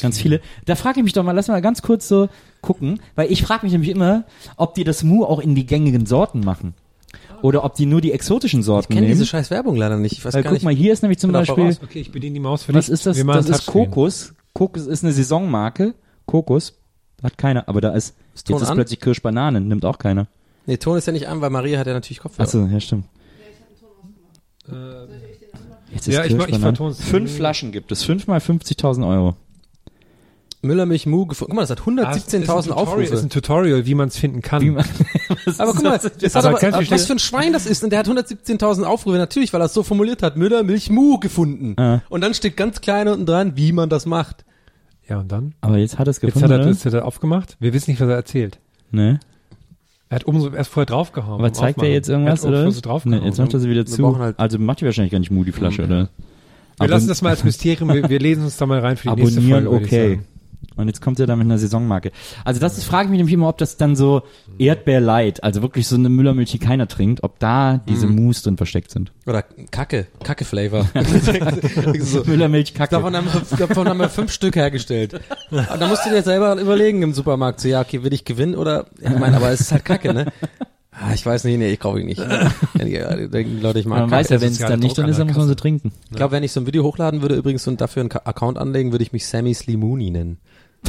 Ganz 0.00 0.20
viele. 0.20 0.40
Da 0.64 0.74
frage 0.74 1.00
ich 1.00 1.04
mich 1.04 1.12
doch 1.12 1.22
mal, 1.22 1.32
lass 1.32 1.48
mal 1.48 1.62
ganz 1.62 1.82
kurz 1.82 2.08
so 2.08 2.28
gucken, 2.62 3.00
weil 3.14 3.30
ich 3.30 3.42
frage 3.42 3.64
mich 3.64 3.72
nämlich 3.72 3.90
immer, 3.90 4.24
ob 4.56 4.74
die 4.74 4.84
das 4.84 5.04
Mu 5.04 5.24
auch 5.24 5.38
in 5.38 5.54
die 5.54 5.66
gängigen 5.66 6.04
Sorten 6.04 6.40
machen. 6.40 6.74
Oder 7.42 7.64
ob 7.64 7.74
die 7.74 7.86
nur 7.86 8.00
die 8.00 8.12
exotischen 8.12 8.60
ich 8.60 8.66
Sorten 8.66 8.88
kenne 8.88 9.02
nehmen. 9.02 9.12
diese 9.12 9.26
scheiß 9.26 9.50
Werbung 9.50 9.76
leider 9.76 9.96
nicht. 9.96 10.12
Ich 10.12 10.24
weiß 10.24 10.34
weil 10.34 10.42
gar 10.42 10.50
guck 10.50 10.56
nicht. 10.56 10.64
mal, 10.64 10.74
hier 10.74 10.92
ist 10.92 11.02
nämlich 11.02 11.18
zum 11.18 11.32
da 11.32 11.40
Beispiel. 11.40 11.76
Okay, 11.82 12.00
ich 12.00 12.12
bediene 12.12 12.34
die 12.34 12.40
Maus 12.40 12.64
für 12.64 12.74
was 12.74 12.86
dich. 12.86 12.94
ist 12.94 13.06
das? 13.06 13.24
Das 13.24 13.48
ist. 13.48 13.66
Kokos. 13.66 14.34
Kokos 14.54 14.86
ist 14.86 15.04
eine 15.04 15.12
Saisonmarke. 15.12 15.94
Kokos 16.26 16.74
hat 17.22 17.38
keiner, 17.38 17.68
aber 17.68 17.80
da 17.80 17.90
ist, 17.90 18.16
Ton 18.44 18.56
jetzt 18.56 18.62
ist 18.62 18.70
an? 18.70 18.76
plötzlich 18.76 19.00
Kirschbanane, 19.00 19.60
nimmt 19.60 19.84
auch 19.84 19.98
keiner. 19.98 20.26
Nee, 20.66 20.76
Ton 20.76 20.98
ist 20.98 21.06
ja 21.06 21.12
nicht 21.12 21.28
an, 21.28 21.40
weil 21.40 21.50
Maria 21.50 21.78
hat 21.78 21.86
ja 21.86 21.94
natürlich 21.94 22.20
Kopfhörer. 22.20 22.42
Achso, 22.46 22.66
ja 22.66 22.80
stimmt. 22.80 23.06
Jetzt 25.92 26.08
ist 26.08 26.14
Ja, 26.14 26.24
ich 26.24 26.34
ich. 26.34 26.96
Fünf 26.98 27.36
Flaschen 27.36 27.72
gibt 27.72 27.90
es, 27.92 28.02
fünf 28.02 28.26
mal 28.26 28.38
50.000 28.38 29.08
Euro. 29.08 29.36
Müllermilch 30.62 31.06
Mu 31.06 31.26
gefunden. 31.26 31.50
Guck 31.52 31.56
mal, 31.56 31.62
das 31.62 31.70
hat 31.70 31.80
Ah, 31.86 32.10
es 32.10 32.16
ist 32.26 32.34
ein 32.34 32.42
117.000 32.42 32.46
Tutorial- 32.46 32.72
Aufrufe. 32.74 33.02
ist 33.14 33.22
ein 33.22 33.30
Tutorial, 33.30 33.86
wie 33.86 33.94
man 33.94 34.08
es 34.08 34.16
finden 34.18 34.42
kann. 34.42 34.60
Wie 34.62 34.70
man- 34.70 34.84
aber 35.58 35.72
guck 35.72 35.82
mal, 35.84 35.98
das 35.98 36.04
hat 36.34 36.44
Aber 36.44 36.58
aber, 36.62 36.82
du 36.82 36.90
was 36.90 37.06
für 37.06 37.12
ein 37.12 37.18
Schwein 37.20 37.52
das 37.52 37.66
ist. 37.66 37.84
Und 37.84 37.90
der 37.90 38.00
hat 38.00 38.08
117.000 38.08 38.82
Aufrufe, 38.84 39.16
natürlich, 39.18 39.52
weil 39.52 39.60
er 39.62 39.66
es 39.66 39.74
so 39.74 39.82
formuliert 39.84 40.22
hat. 40.22 40.36
Müllermilch 40.36 40.90
Mu 40.90 41.18
gefunden. 41.18 41.74
Ah. 41.80 42.02
Und 42.08 42.22
dann 42.22 42.34
steht 42.34 42.56
ganz 42.56 42.80
klein 42.80 43.06
unten 43.08 43.24
dran, 43.26 43.52
wie 43.56 43.72
man 43.72 43.88
das 43.88 44.04
macht. 44.06 44.44
ja, 45.08 45.18
und 45.20 45.30
dann? 45.30 45.54
Aber 45.60 45.78
jetzt 45.78 45.98
hat 45.98 46.08
er 46.08 46.10
es 46.10 46.16
Jetzt 46.20 46.34
gefunden. 46.34 46.44
hat 46.46 46.50
er 46.60 46.64
oder? 46.64 46.68
das 46.74 46.84
hat 46.84 46.92
er 46.94 47.04
aufgemacht. 47.04 47.56
Wir 47.60 47.72
wissen 47.72 47.90
nicht, 47.92 48.00
was 48.00 48.08
er 48.08 48.16
erzählt. 48.16 48.58
ne? 48.90 49.20
Er 50.10 50.16
hat 50.16 50.26
oben 50.26 50.40
so 50.40 50.50
erst 50.50 50.70
vorher 50.70 50.86
draufgehauen. 50.86 51.38
Aber 51.38 51.52
zeigt 51.52 51.82
er 51.82 51.90
jetzt 51.92 52.08
irgendwas, 52.08 52.42
er 52.42 52.48
hat 52.50 52.66
oder? 52.66 52.72
So. 52.72 53.00
Nee, 53.04 53.18
jetzt 53.26 53.38
macht 53.38 53.52
er 53.52 53.60
sie 53.60 53.68
wieder 53.68 53.84
zu. 53.84 54.18
halt- 54.18 54.38
also 54.38 54.58
macht 54.58 54.80
die 54.80 54.86
wahrscheinlich 54.86 55.12
gar 55.12 55.18
nicht 55.18 55.30
Mu, 55.30 55.44
die 55.44 55.52
Flasche, 55.52 55.84
oder? 55.84 55.96
wir 55.98 56.08
Aber- 56.78 56.88
lassen 56.88 57.08
das 57.08 57.20
mal 57.22 57.28
als 57.30 57.44
Mysterium. 57.44 57.92
Wir, 57.92 58.08
wir 58.08 58.18
lesen 58.18 58.44
uns 58.44 58.56
da 58.56 58.64
mal 58.66 58.80
rein 58.80 58.96
für 58.96 59.08
die 59.14 59.14
nächste 59.22 59.38
Abonnieren, 59.40 59.64
Folge. 59.66 59.70
würde 59.80 59.84
ich 59.86 59.92
okay. 60.16 60.20
Und 60.76 60.86
jetzt 60.86 61.00
kommt 61.00 61.18
er 61.18 61.26
da 61.26 61.34
mit 61.34 61.44
einer 61.46 61.58
Saisonmarke. 61.58 62.12
Also 62.44 62.60
das 62.60 62.78
ist, 62.78 62.84
frage 62.84 63.04
ich 63.06 63.10
mich 63.10 63.18
nämlich 63.18 63.34
immer, 63.34 63.48
ob 63.48 63.58
das 63.58 63.76
dann 63.76 63.96
so 63.96 64.22
Erdbeer 64.58 65.00
Light, 65.00 65.42
also 65.42 65.60
wirklich 65.62 65.86
so 65.88 65.96
eine 65.96 66.08
Müllermilch, 66.08 66.50
die 66.52 66.58
keiner 66.58 66.86
trinkt, 66.86 67.22
ob 67.24 67.38
da 67.40 67.80
diese 67.88 68.06
Mhm. 68.06 68.14
Mousse 68.26 68.44
drin 68.44 68.56
versteckt 68.56 68.90
sind. 68.90 69.12
Oder 69.26 69.42
Kacke, 69.70 70.06
Kacke-Flavor. 70.22 70.86
so. 72.00 72.22
Müllermilch, 72.24 72.74
Kacke. 72.74 72.90
Davon 72.96 73.16
haben, 73.16 73.26
wir, 73.26 73.56
davon 73.66 73.88
haben 73.88 73.98
wir 73.98 74.08
fünf 74.08 74.32
Stück 74.32 74.56
hergestellt. 74.56 75.14
Und 75.50 75.80
da 75.80 75.86
musst 75.88 76.04
du 76.06 76.10
dir 76.10 76.22
selber 76.22 76.54
überlegen 76.60 77.02
im 77.02 77.12
Supermarkt, 77.12 77.60
so, 77.60 77.68
ja, 77.68 77.80
okay, 77.80 78.02
will 78.04 78.12
ich 78.12 78.24
gewinnen 78.24 78.54
oder, 78.54 78.86
ich 79.00 79.18
meine, 79.18 79.36
aber 79.36 79.50
es 79.50 79.60
ist 79.60 79.72
halt 79.72 79.84
Kacke, 79.84 80.14
ne? 80.14 80.26
Ah, 81.00 81.12
ich 81.14 81.24
weiß 81.24 81.44
nicht, 81.44 81.58
nee, 81.58 81.70
ich 81.70 81.78
kaufe 81.78 82.00
ihn 82.00 82.06
nicht. 82.06 82.20
Ja, 82.20 83.16
die 83.16 83.28
denken 83.28 83.60
Leute, 83.60 83.78
ich 83.78 83.86
mag 83.86 84.00
man 84.00 84.10
weiß 84.10 84.30
ja, 84.30 84.40
wenn 84.40 84.50
es 84.50 84.58
dann 84.58 84.80
nicht 84.80 84.96
Druck 84.96 85.04
drin 85.04 85.10
ist, 85.10 85.18
dann 85.18 85.28
muss 85.28 85.36
man 85.36 85.46
sie 85.46 85.52
Kasse. 85.52 85.62
trinken. 85.62 85.92
Ich 86.10 86.16
glaube, 86.16 86.32
wenn 86.32 86.42
ich 86.42 86.52
so 86.52 86.60
ein 86.60 86.66
Video 86.66 86.82
hochladen 86.82 87.22
würde 87.22 87.36
übrigens 87.36 87.66
und 87.68 87.80
dafür 87.80 88.00
einen 88.00 88.10
Account 88.10 88.58
anlegen, 88.58 88.90
würde 88.92 89.04
ich 89.04 89.12
mich 89.12 89.26
Sammy 89.26 89.54
Slimuni 89.54 90.10
nennen. 90.10 90.38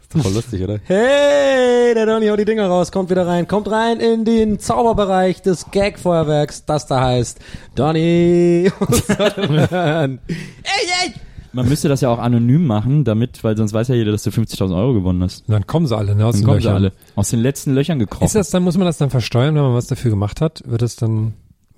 Ist 0.00 0.14
doch 0.14 0.22
voll 0.22 0.32
lustig, 0.32 0.62
oder? 0.62 0.78
Hey, 0.84 1.92
der 1.92 2.06
Donny 2.06 2.28
haut 2.28 2.38
die 2.38 2.46
Dinger 2.46 2.66
raus, 2.66 2.90
kommt 2.90 3.10
wieder 3.10 3.26
rein, 3.26 3.46
kommt 3.46 3.70
rein 3.70 4.00
in 4.00 4.24
den 4.24 4.58
Zauberbereich 4.58 5.42
des 5.42 5.70
Gag-Feuerwerks, 5.70 6.64
das 6.64 6.86
da 6.86 7.02
heißt 7.02 7.38
Donny. 7.74 8.70
hey, 9.68 10.18
hey! 10.62 11.12
Man 11.52 11.68
müsste 11.68 11.88
das 11.88 12.00
ja 12.02 12.10
auch 12.10 12.18
anonym 12.18 12.66
machen, 12.66 13.04
damit, 13.04 13.42
weil 13.42 13.56
sonst 13.56 13.72
weiß 13.72 13.88
ja 13.88 13.94
jeder, 13.94 14.12
dass 14.12 14.22
du 14.22 14.30
50.000 14.30 14.76
Euro 14.76 14.92
gewonnen 14.92 15.22
hast. 15.22 15.48
Und 15.48 15.52
dann 15.52 15.66
kommen 15.66 15.86
sie 15.86 15.96
alle, 15.96 16.14
ne, 16.14 16.26
aus 16.26 16.34
Dann 16.34 16.42
den 16.42 16.46
kommen 16.46 16.60
sie 16.60 16.66
Löchern. 16.66 16.76
alle 16.84 16.92
aus 17.16 17.30
den 17.30 17.40
letzten 17.40 17.72
Löchern 17.74 17.98
gekrochen. 17.98 18.24
Ist 18.26 18.34
das 18.34 18.50
dann, 18.50 18.62
muss 18.62 18.76
man 18.76 18.86
das 18.86 18.98
dann 18.98 19.10
versteuern, 19.10 19.54
wenn 19.54 19.62
man 19.62 19.74
was 19.74 19.86
dafür 19.86 20.10
gemacht 20.10 20.40
hat? 20.40 20.62
Wird 20.66 20.82
das 20.82 20.96
dann, 20.96 21.34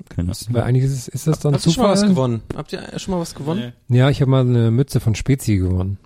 Keine 0.09 0.33
weil 0.51 0.63
einiges 0.63 0.93
ist, 0.93 1.09
ist 1.09 1.27
das 1.27 1.39
dann 1.39 1.55
Habt 1.55 1.67
ihr 1.67 1.73
schon 1.73 1.83
mal 1.85 1.95
Zufall? 1.95 2.09
was 2.09 2.15
gewonnen? 2.15 2.43
Habt 2.57 2.73
ihr 2.73 2.81
schon 2.99 3.15
mal 3.15 3.21
was 3.21 3.35
gewonnen? 3.35 3.73
Ja, 3.89 4.11
ich 4.11 4.21
habe 4.21 4.31
mal 4.31 4.41
eine 4.41 4.71
Mütze 4.71 4.99
von 5.01 5.15
Spezi 5.15 5.57
gewonnen. 5.59 5.99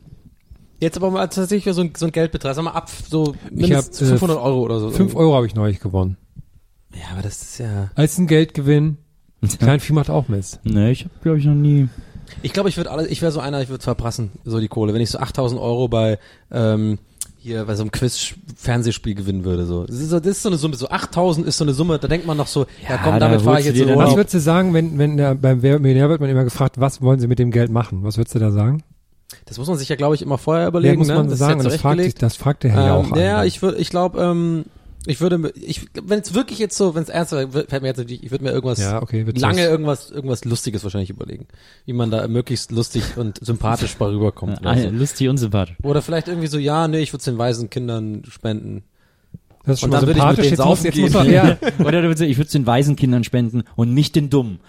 Jetzt 0.80 0.96
aber 0.98 1.10
mal 1.10 1.26
tatsächlich 1.28 1.74
so 1.74 1.80
ein, 1.80 1.92
so 1.96 2.04
ein 2.04 2.12
Geldbetrag, 2.12 2.54
sag 2.54 2.64
mal 2.64 2.72
ab, 2.72 2.90
so 3.08 3.34
Ich 3.46 3.52
mindestens 3.62 4.00
hab, 4.00 4.06
äh, 4.16 4.18
500 4.18 4.38
Euro 4.38 4.60
oder 4.60 4.80
so. 4.80 4.90
Fünf 4.90 5.14
Euro 5.14 5.34
habe 5.34 5.46
ich 5.46 5.54
neulich 5.54 5.80
gewonnen. 5.80 6.18
Ja, 6.92 7.12
aber 7.12 7.22
das 7.22 7.40
ist 7.40 7.58
ja... 7.58 7.90
Als 7.94 8.18
ein 8.18 8.26
Geldgewinn. 8.26 8.98
Kleinvieh 9.58 9.92
macht 9.94 10.10
auch 10.10 10.28
Mist. 10.28 10.60
Nee, 10.64 10.90
ich 10.90 11.04
habe 11.04 11.14
glaube 11.22 11.38
ich 11.38 11.44
noch 11.46 11.54
nie. 11.54 11.88
Ich 12.42 12.52
glaube, 12.52 12.68
ich 12.68 12.76
würde 12.76 12.90
alle, 12.90 13.06
ich 13.08 13.22
wäre 13.22 13.32
so 13.32 13.40
einer, 13.40 13.60
ich 13.62 13.68
würde 13.68 13.82
verprassen, 13.82 14.32
so 14.44 14.60
die 14.60 14.68
Kohle. 14.68 14.94
Wenn 14.94 15.00
ich 15.00 15.10
so 15.10 15.18
8000 15.18 15.60
Euro 15.60 15.88
bei, 15.88 16.18
ähm, 16.50 16.98
hier 17.38 17.64
bei 17.64 17.74
so 17.74 17.82
einem 17.82 17.90
Quiz-Fernsehspiel 17.90 19.14
gewinnen 19.14 19.44
würde, 19.44 19.66
so. 19.66 19.84
Das 19.84 19.96
ist 19.96 20.10
so, 20.10 20.18
das 20.18 20.28
ist 20.28 20.42
so 20.42 20.48
eine 20.48 20.56
Summe, 20.58 20.76
so 20.76 20.88
8000 20.88 21.46
ist 21.46 21.58
so 21.58 21.64
eine 21.64 21.74
Summe, 21.74 21.98
da 21.98 22.08
denkt 22.08 22.26
man 22.26 22.36
noch 22.36 22.46
so, 22.46 22.66
ja, 22.88 22.98
komm, 23.02 23.12
da 23.14 23.18
damit 23.20 23.42
fahre 23.42 23.60
ich 23.60 23.66
jetzt 23.66 23.78
in 23.78 23.94
Was 23.96 24.16
würdest 24.16 24.34
du 24.34 24.40
sagen, 24.40 24.72
wenn, 24.74 24.98
wenn 24.98 25.16
der, 25.16 25.34
beim 25.34 25.62
Wer 25.62 25.78
Millionär 25.78 26.08
wird 26.08 26.20
man 26.20 26.30
immer 26.30 26.44
gefragt, 26.44 26.80
was 26.80 27.02
wollen 27.02 27.20
sie 27.20 27.26
mit 27.26 27.38
dem 27.38 27.50
Geld 27.50 27.70
machen? 27.70 28.02
Was 28.02 28.16
würdest 28.16 28.34
du 28.34 28.38
da 28.38 28.50
sagen? 28.50 28.82
Das 29.46 29.58
muss 29.58 29.68
man 29.68 29.76
sich 29.76 29.88
ja, 29.88 29.96
glaube 29.96 30.14
ich, 30.14 30.22
immer 30.22 30.38
vorher 30.38 30.64
Ja, 30.64 30.68
überlegen, 30.68 30.98
muss 30.98 31.08
ne? 31.08 31.14
man 31.16 31.28
das 31.28 31.38
sagen. 31.38 31.58
ja 31.58 31.64
das 31.64 31.74
fragt, 31.76 31.82
zurechtgelegt. 31.82 32.22
das 32.22 32.36
fragt 32.36 32.62
der 32.62 32.72
Herr 32.72 32.86
ja 32.86 32.94
auch 32.94 33.06
ähm, 33.06 33.12
an. 33.14 33.20
ja, 33.20 33.44
ich 33.44 33.60
würde, 33.62 33.78
ich 33.78 33.90
glaube, 33.90 34.20
ähm, 34.22 34.64
ich 35.06 35.20
würde, 35.20 35.52
ich, 35.54 35.86
wenn 36.02 36.20
es 36.20 36.34
wirklich 36.34 36.58
jetzt 36.58 36.76
so, 36.76 36.94
wenn 36.94 37.02
es 37.02 37.08
ernst 37.08 37.32
wäre, 37.32 37.48
fällt 37.50 37.82
mir 37.82 37.88
jetzt 37.88 37.98
natürlich, 37.98 38.22
ich 38.24 38.30
würde 38.30 38.44
mir 38.44 38.50
irgendwas, 38.52 38.78
Ja, 38.78 39.02
okay, 39.02 39.24
lange 39.36 39.62
was. 39.62 39.68
irgendwas, 39.68 40.10
irgendwas 40.10 40.44
Lustiges 40.44 40.82
wahrscheinlich 40.84 41.10
überlegen, 41.10 41.46
wie 41.84 41.92
man 41.92 42.10
da 42.10 42.26
möglichst 42.28 42.70
lustig 42.72 43.16
und 43.16 43.38
sympathisch 43.44 43.98
mal 43.98 44.10
rüberkommt. 44.10 44.58
Ah, 44.64 44.72
oder, 44.72 44.82
so. 44.82 44.88
lustig 44.90 45.28
und 45.28 45.36
sympathisch. 45.38 45.76
oder 45.82 46.00
vielleicht 46.02 46.28
irgendwie 46.28 46.46
so, 46.48 46.58
ja, 46.58 46.88
nee, 46.88 47.00
ich 47.00 47.12
würde 47.12 47.18
es 47.18 47.24
den 47.24 47.38
weisen 47.38 47.70
Kindern 47.70 48.22
spenden. 48.28 48.84
Das 49.66 49.74
ist 49.74 49.80
schon 49.80 49.90
Und 49.90 49.92
mal 49.94 50.00
dann 50.00 50.08
würde 50.08 50.20
ich 50.20 50.26
mit 50.26 50.36
sympathisch. 50.36 50.42
denen 50.42 50.50
Jetzt 50.50 50.58
muss, 50.58 50.66
saufen 50.66 50.84
jetzt 50.86 50.98
muss 50.98 51.12
gehen. 51.12 51.20
man, 51.20 51.32
ja, 51.32 51.58
Oder 51.86 52.02
du 52.02 52.08
würdest 52.08 52.18
sagen, 52.18 52.30
ich 52.30 52.36
würde 52.36 52.46
es 52.46 52.52
den 52.52 52.66
weisen 52.66 52.96
Kindern 52.96 53.24
spenden 53.24 53.62
und 53.76 53.94
nicht 53.94 54.14
den 54.16 54.28
dummen. 54.30 54.58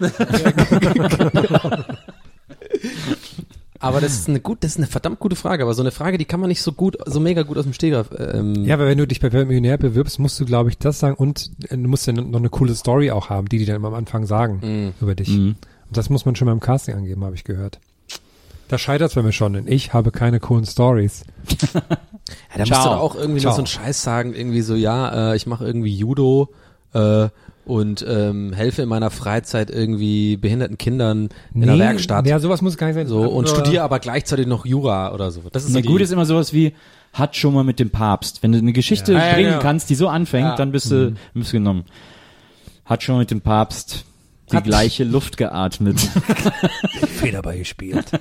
Aber 3.80 4.00
das 4.00 4.12
ist 4.14 4.28
eine 4.28 4.40
gut, 4.40 4.58
das 4.62 4.72
ist 4.72 4.76
eine 4.78 4.86
verdammt 4.86 5.18
gute 5.18 5.36
Frage, 5.36 5.62
aber 5.62 5.74
so 5.74 5.82
eine 5.82 5.90
Frage, 5.90 6.18
die 6.18 6.24
kann 6.24 6.40
man 6.40 6.48
nicht 6.48 6.62
so 6.62 6.72
gut, 6.72 6.96
so 7.06 7.20
mega 7.20 7.42
gut 7.42 7.58
aus 7.58 7.64
dem 7.64 7.72
Stegreif. 7.72 8.08
Ähm, 8.18 8.64
ja, 8.64 8.74
aber 8.74 8.86
wenn 8.86 8.98
du 8.98 9.06
dich 9.06 9.20
bei 9.20 9.30
Millionär 9.30 9.78
bewirbst, 9.78 10.18
musst 10.18 10.38
du, 10.40 10.44
glaube 10.44 10.70
ich, 10.70 10.78
das 10.78 10.98
sagen 11.00 11.14
und 11.16 11.50
äh, 11.68 11.76
du 11.76 11.88
musst 11.88 12.06
ja 12.06 12.12
noch 12.12 12.38
eine 12.38 12.48
coole 12.50 12.74
Story 12.74 13.10
auch 13.10 13.28
haben, 13.30 13.48
die 13.48 13.58
die 13.58 13.64
dann 13.66 13.84
am 13.84 13.94
Anfang 13.94 14.26
sagen 14.26 14.60
Mhm. 14.62 14.92
über 15.00 15.14
dich. 15.14 15.28
Mhm. 15.28 15.56
Und 15.88 15.96
das 15.96 16.10
muss 16.10 16.24
man 16.26 16.34
schon 16.36 16.46
beim 16.46 16.60
Casting 16.60 16.94
angeben, 16.96 17.24
habe 17.24 17.34
ich 17.34 17.44
gehört. 17.44 17.78
Da 18.68 18.78
scheitert 18.78 19.10
es 19.10 19.14
bei 19.14 19.22
mir 19.22 19.32
schon, 19.32 19.52
denn 19.52 19.68
ich 19.68 19.92
habe 19.92 20.10
keine 20.10 20.40
coolen 20.40 20.66
Stories. 20.66 21.22
Ja, 22.56 22.64
da 22.64 22.74
musst 22.76 22.84
du 22.86 22.90
auch 22.90 23.14
irgendwie 23.14 23.38
Ciao. 23.40 23.50
noch 23.50 23.56
so 23.56 23.60
einen 23.60 23.68
Scheiß 23.68 24.02
sagen, 24.02 24.34
irgendwie 24.34 24.60
so, 24.62 24.74
ja, 24.74 25.30
äh, 25.32 25.36
ich 25.36 25.46
mache 25.46 25.64
irgendwie 25.64 25.94
Judo 25.94 26.48
äh, 26.92 27.28
und 27.66 28.04
ähm, 28.08 28.52
helfe 28.52 28.82
in 28.82 28.88
meiner 28.88 29.10
Freizeit 29.10 29.70
irgendwie 29.70 30.36
behinderten 30.36 30.78
Kindern 30.78 31.28
in 31.52 31.62
der 31.62 31.78
Werkstatt. 31.78 32.26
Ja, 32.26 32.38
sowas 32.38 32.62
muss 32.62 32.76
gar 32.78 32.86
nicht 32.86 32.94
sein. 32.94 33.08
so 33.08 33.22
und 33.22 33.48
studiere 33.48 33.82
aber 33.82 33.98
gleichzeitig 33.98 34.46
noch 34.46 34.64
Jura 34.64 35.12
oder 35.12 35.30
so. 35.32 35.42
Das 35.52 35.64
ist 35.64 35.72
so 35.72 35.74
Na 35.78 35.82
die, 35.82 35.88
gut 35.88 36.00
ist 36.00 36.12
immer 36.12 36.24
sowas 36.26 36.52
wie, 36.52 36.74
hat 37.12 37.34
schon 37.36 37.52
mal 37.54 37.64
mit 37.64 37.80
dem 37.80 37.90
Papst. 37.90 38.42
Wenn 38.42 38.52
du 38.52 38.58
eine 38.58 38.72
Geschichte 38.72 39.12
Ja. 39.12 39.18
Ja, 39.18 39.26
ja, 39.26 39.34
bringen 39.34 39.50
genau. 39.50 39.62
kannst, 39.62 39.90
die 39.90 39.96
so 39.96 40.08
anfängt, 40.08 40.48
Ja. 40.50 40.56
dann 40.56 40.70
bist 40.70 40.90
du, 40.92 41.14
bist 41.34 41.52
du 41.52 41.56
genommen. 41.56 41.84
Hat 42.84 43.02
schon 43.02 43.16
mal 43.16 43.20
mit 43.20 43.30
dem 43.32 43.40
Papst 43.40 44.04
die 44.52 44.60
gleiche 44.62 45.02
Luft 45.02 45.36
geatmet. 45.36 45.98
Federball 47.18 47.58
gespielt. 47.58 48.06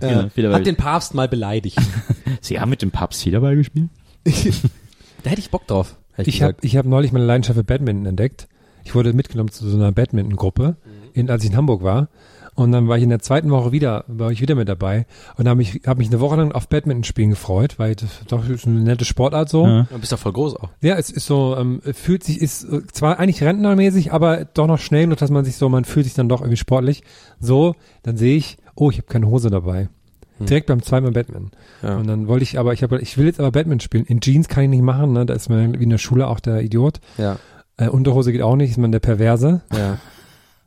Äh, 0.00 0.10
Ja, 0.10 0.28
Federball. 0.30 0.58
hat 0.60 0.66
den 0.66 0.76
Papst 0.76 1.12
mal 1.14 1.28
beleidigt. 1.28 1.78
Sie 2.40 2.58
haben 2.58 2.70
mit 2.70 2.80
dem 2.82 2.90
Papst 2.90 3.22
Federball 3.22 3.54
gespielt? 3.56 3.90
da 4.24 5.30
hätte 5.30 5.40
ich 5.40 5.50
Bock 5.50 5.66
drauf. 5.66 5.96
Ich 6.18 6.42
habe 6.42 6.56
ich 6.60 6.76
hab 6.76 6.86
neulich 6.86 7.12
meine 7.12 7.24
Leidenschaft 7.24 7.58
für 7.58 7.64
Badminton 7.64 8.06
entdeckt. 8.06 8.48
Ich 8.84 8.94
wurde 8.94 9.12
mitgenommen 9.12 9.50
zu 9.50 9.68
so 9.68 9.76
einer 9.76 9.92
Badminton-Gruppe, 9.92 10.76
in, 11.14 11.30
als 11.30 11.42
ich 11.42 11.50
in 11.50 11.56
Hamburg 11.56 11.82
war. 11.82 12.08
Und 12.54 12.70
dann 12.70 12.86
war 12.86 12.96
ich 12.96 13.02
in 13.02 13.08
der 13.08 13.18
zweiten 13.18 13.50
Woche 13.50 13.72
wieder, 13.72 14.04
war 14.06 14.30
ich 14.30 14.40
wieder 14.40 14.54
mit 14.54 14.68
dabei 14.68 15.06
und 15.36 15.48
habe 15.48 15.56
mich, 15.56 15.80
hab 15.86 15.98
mich 15.98 16.08
eine 16.08 16.20
Woche 16.20 16.36
lang 16.36 16.52
auf 16.52 16.68
Badminton 16.68 17.02
spielen 17.02 17.30
gefreut, 17.30 17.78
weil 17.78 17.96
das 17.96 18.20
doch 18.28 18.48
ist 18.48 18.66
eine 18.66 18.80
nette 18.80 19.04
Sportart 19.04 19.48
so. 19.48 19.66
Ja. 19.66 19.88
Du 19.90 19.98
bist 19.98 20.12
doch 20.12 20.18
voll 20.20 20.32
groß 20.32 20.56
auch. 20.56 20.70
Ja, 20.80 20.96
es 20.96 21.10
ist 21.10 21.26
so, 21.26 21.56
ähm, 21.58 21.80
fühlt 21.82 22.22
sich, 22.22 22.40
ist 22.40 22.64
äh, 22.64 22.86
zwar 22.92 23.18
eigentlich 23.18 23.42
rentnermäßig, 23.42 24.12
aber 24.12 24.44
doch 24.44 24.68
noch 24.68 24.78
schnell, 24.78 25.08
nur 25.08 25.16
dass 25.16 25.30
man 25.30 25.44
sich 25.44 25.56
so, 25.56 25.68
man 25.68 25.84
fühlt 25.84 26.06
sich 26.06 26.14
dann 26.14 26.28
doch 26.28 26.42
irgendwie 26.42 26.56
sportlich. 26.56 27.02
So, 27.40 27.74
dann 28.04 28.16
sehe 28.16 28.36
ich, 28.36 28.56
oh, 28.76 28.88
ich 28.88 28.98
habe 28.98 29.08
keine 29.08 29.26
Hose 29.26 29.50
dabei. 29.50 29.88
Direkt 30.40 30.66
beim 30.66 30.82
zweimal 30.82 31.12
Badminton. 31.12 31.50
Ja. 31.82 31.96
Und 31.96 32.06
dann 32.08 32.26
wollte 32.28 32.42
ich 32.42 32.58
aber, 32.58 32.72
ich 32.72 32.82
habe, 32.82 33.00
ich 33.00 33.16
will 33.18 33.26
jetzt 33.26 33.38
aber 33.40 33.52
Badminton 33.52 33.80
spielen. 33.80 34.04
In 34.04 34.20
Jeans 34.20 34.48
kann 34.48 34.64
ich 34.64 34.70
nicht 34.70 34.82
machen, 34.82 35.12
ne? 35.12 35.24
Da 35.26 35.34
ist 35.34 35.48
man 35.48 35.78
wie 35.78 35.84
in 35.84 35.90
der 35.90 35.98
Schule 35.98 36.26
auch 36.26 36.40
der 36.40 36.60
Idiot. 36.62 37.00
Ja, 37.18 37.38
Äh, 37.76 37.88
Unterhose 37.88 38.30
geht 38.32 38.42
auch 38.42 38.56
nicht, 38.56 38.70
ist 38.70 38.78
man 38.78 38.92
der 38.92 39.00
Perverse. 39.00 39.62
ja. 39.72 39.98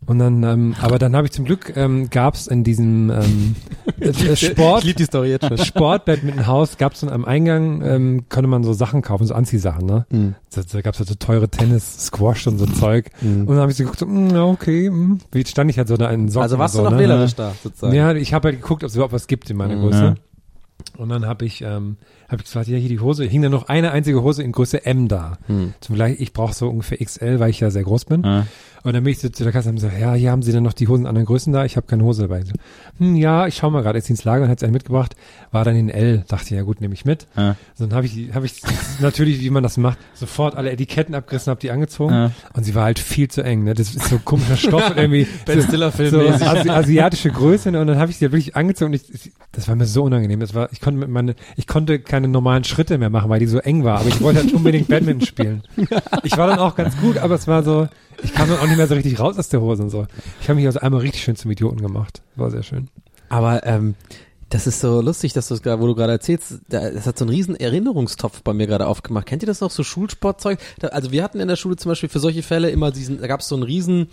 Und 0.06 0.20
dann, 0.20 0.44
ähm, 0.44 0.76
aber 0.80 1.00
dann 1.00 1.16
habe 1.16 1.28
ich 1.28 1.34
zum 1.34 1.44
Glück, 1.44 1.74
ähm, 1.76 2.10
gab's 2.10 2.48
in 2.48 2.64
diesem 2.64 3.10
ähm, 3.10 3.56
äh, 4.00 4.36
Sport, 4.38 4.86
Ich 4.86 4.96
die 4.96 5.04
Story 5.04 5.32
jetzt 5.32 5.48
schon. 5.48 5.58
Sport-Badminton-Haus, 5.58 6.78
gab's 6.78 7.02
dann 7.02 7.10
am 7.10 7.26
Eingang, 7.26 7.82
ähm, 7.84 8.26
konnte 8.30 8.48
man 8.48 8.64
so 8.64 8.72
Sachen 8.72 9.02
kaufen, 9.02 9.26
so 9.28 9.34
Anziehsachen, 9.34 9.86
ne? 9.86 10.06
Mhm. 10.10 10.36
Da, 10.54 10.62
da 10.72 10.82
gab's 10.82 11.00
halt 11.00 11.10
so 11.10 11.16
teure 11.16 11.50
Tennis, 11.50 12.06
Squash 12.06 12.48
und 12.48 12.58
so 12.58 12.68
Zeug. 12.68 13.10
Mhm. 13.22 13.42
Und 13.42 13.48
dann 13.50 13.58
habe 13.58 13.72
ich 13.72 13.78
so 13.78 13.84
geguckt, 13.84 14.00
so, 14.00 14.06
mm, 14.06 14.36
okay, 14.36 14.90
mm. 14.90 15.20
wie 15.32 15.46
stand 15.46 15.70
ich 15.72 15.78
halt 15.78 15.90
so 15.90 15.98
da 15.98 16.10
in 16.10 16.30
Socken 16.30 16.44
Also 16.44 16.58
warst 16.58 16.76
und 16.76 16.84
du 16.84 16.84
so, 16.86 16.90
noch 16.92 16.98
ne? 16.98 17.04
wählerisch 17.04 17.36
da, 17.36 17.54
sozusagen. 17.62 17.94
Ja, 17.94 18.14
ich 18.14 18.34
habe 18.34 18.50
halt 18.50 18.62
geguckt, 18.62 18.84
ob 18.84 18.90
es 18.90 18.96
überhaupt 18.96 19.14
was 19.14 19.28
gibt 19.28 19.50
in 19.50 19.58
meiner 19.58 19.76
Mhm. 19.76 19.82
Größe. 19.82 20.04
Ja. 20.04 20.16
Und 20.98 21.10
dann 21.10 21.26
habe 21.26 21.44
ich, 21.46 21.62
ähm, 21.64 21.98
habe 22.30 22.38
ich 22.38 22.46
gesagt, 22.46 22.68
ja, 22.68 22.78
hier 22.78 22.90
die 22.90 23.00
Hose, 23.00 23.26
hing 23.26 23.42
da 23.42 23.50
noch 23.50 23.68
eine 23.68 23.92
einzige 23.92 24.22
Hose 24.24 24.44
in 24.44 24.52
Größe 24.52 24.86
M 24.86 25.08
da. 25.08 25.38
Hm. 25.48 25.74
Zum 25.80 25.96
Vergleich, 25.96 26.20
ich 26.20 26.34
brauche 26.34 26.54
so 26.54 26.70
ungefähr 26.70 26.98
XL, 27.04 27.40
weil 27.40 27.50
ich 27.50 27.60
ja 27.60 27.72
sehr 27.72 27.84
groß 27.84 28.06
bin. 28.06 28.24
Ja. 28.24 28.46
Und 28.88 28.94
dann 28.94 29.04
bin 29.04 29.12
ich 29.12 29.20
so 29.20 29.28
zu 29.28 29.44
der 29.44 29.52
Kasse 29.52 29.68
und 29.68 29.76
hab 29.76 29.82
gesagt, 29.84 30.00
ja, 30.02 30.14
hier 30.14 30.32
haben 30.32 30.42
Sie 30.42 30.54
dann 30.54 30.64
noch 30.64 30.72
die 30.72 30.88
Hosen 30.88 31.02
in 31.02 31.08
anderen 31.08 31.26
Größen 31.26 31.52
da? 31.52 31.66
Ich 31.66 31.76
habe 31.76 31.86
keine 31.88 32.06
Hose 32.06 32.22
dabei. 32.22 32.46
So, 32.46 32.54
Hm, 33.00 33.18
ja, 33.18 33.46
ich 33.46 33.56
schau 33.58 33.70
mal 33.70 33.82
gerade 33.84 34.00
jetzt 34.00 34.10
ins 34.10 34.24
Lager 34.24 34.46
und 34.46 34.50
hat 34.50 34.62
sie 34.62 34.66
einen 34.66 34.72
mitgebracht. 34.72 35.14
War 35.52 35.66
dann 35.66 35.76
in 35.76 35.90
L. 35.90 36.24
Dachte 36.30 36.46
ich, 36.46 36.52
ja 36.52 36.62
gut, 36.62 36.80
nehme 36.80 36.94
ich 36.94 37.04
mit. 37.04 37.28
Ja. 37.36 37.58
So, 37.76 37.86
dann 37.86 37.98
habe 37.98 38.06
ich, 38.06 38.34
habe 38.34 38.46
ich 38.46 38.62
natürlich, 39.02 39.42
wie 39.42 39.50
man 39.50 39.62
das 39.62 39.76
macht, 39.76 39.98
sofort 40.14 40.56
alle 40.56 40.72
Etiketten 40.72 41.16
abgerissen, 41.16 41.52
habe 41.52 41.60
die 41.60 41.70
angezogen. 41.70 42.14
Ja. 42.14 42.32
Und 42.54 42.64
sie 42.64 42.76
war 42.76 42.86
halt 42.86 43.00
viel 43.00 43.28
zu 43.28 43.44
eng. 43.44 43.66
Ne? 43.66 43.74
Das 43.74 43.94
ist 43.94 44.08
so 44.08 44.20
komischer 44.20 44.56
Stoff 44.56 44.94
irgendwie 44.96 45.28
Ben 45.46 45.60
so, 45.60 45.68
Stiller-Film 45.68 46.10
so 46.10 46.18
mäßig. 46.20 46.48
Asi 46.48 46.70
asiatische 46.70 47.30
Größe. 47.30 47.68
Und 47.68 47.88
dann 47.88 48.00
habe 48.00 48.10
ich 48.10 48.20
sie 48.20 48.24
halt 48.24 48.32
wirklich 48.32 48.56
angezogen. 48.56 48.94
Und 48.94 49.02
ich, 49.02 49.14
ich, 49.14 49.34
das 49.52 49.68
war 49.68 49.76
mir 49.76 49.86
so 49.86 50.04
unangenehm. 50.04 50.40
Das 50.40 50.54
war, 50.54 50.70
ich 50.72 50.80
konnte 50.80 51.02
mit 51.02 51.10
meine, 51.10 51.36
ich 51.58 51.68
konnte 51.68 52.00
keine 52.00 52.30
normalen 52.30 52.64
Schritte 52.64 52.98
mehr 52.98 53.10
machen, 53.10 53.30
weil 53.30 53.42
die 53.42 53.48
so 53.48 53.60
eng 53.60 53.84
war. 53.84 54.00
Aber 54.00 54.08
ich 54.08 54.22
wollte 54.22 54.40
halt 54.40 54.54
unbedingt 54.54 54.88
Badminton 54.88 55.28
spielen. 55.28 55.64
Ich 56.24 56.38
war 56.38 56.48
dann 56.48 56.60
auch 56.60 56.76
ganz 56.78 56.96
gut, 56.98 57.18
aber 57.18 57.36
es 57.36 57.48
war 57.48 57.64
so, 57.64 57.90
ich 58.24 58.34
kam 58.34 58.50
dann 58.50 58.60
auch 58.60 58.68
nicht 58.68 58.78
mehr 58.78 58.88
so 58.88 58.96
richtig 58.96 59.20
raus 59.20 59.38
aus 59.38 59.50
der 59.50 59.62
Hose 59.62 59.84
und 59.84 59.90
so. 59.90 60.08
Ich 60.42 60.50
habe 60.50 60.58
mich 60.58 60.66
also 60.66 60.80
einmal 60.80 61.02
richtig 61.02 61.24
schön 61.24 61.36
zum 61.36 61.52
Idioten 61.52 61.82
gemacht. 61.82 62.22
War 62.36 62.52
sehr 62.52 62.64
schön. 62.64 62.90
Aber 63.30 63.66
ähm, 63.66 63.96
das 64.50 64.66
ist 64.66 64.80
so 64.80 65.02
lustig, 65.02 65.34
dass 65.34 65.50
du 65.50 65.56
es 65.56 65.62
gerade, 65.62 65.82
wo 65.82 65.88
du 65.88 65.96
gerade 65.96 66.14
erzählst, 66.14 66.60
da, 66.70 66.90
das 66.90 67.06
hat 67.06 67.18
so 67.18 67.26
einen 67.26 67.34
riesen 67.34 67.56
Erinnerungstopf 67.56 68.42
bei 68.44 68.54
mir 68.54 68.66
gerade 68.66 68.88
aufgemacht. 68.88 69.26
Kennt 69.26 69.44
ihr 69.44 69.48
das 69.48 69.60
noch, 69.60 69.72
so 69.72 69.84
Schulsportzeug? 69.84 70.60
Also 70.82 71.12
wir 71.12 71.24
hatten 71.24 71.40
in 71.40 71.50
der 71.50 71.58
Schule 71.58 71.76
zum 71.76 71.90
Beispiel 71.90 72.10
für 72.10 72.20
solche 72.20 72.44
Fälle 72.44 72.70
immer 72.70 72.92
diesen, 72.92 73.20
da 73.20 73.28
gab 73.28 73.42
es 73.42 73.50
so 73.50 73.56
einen 73.56 73.64
riesen, 73.64 74.10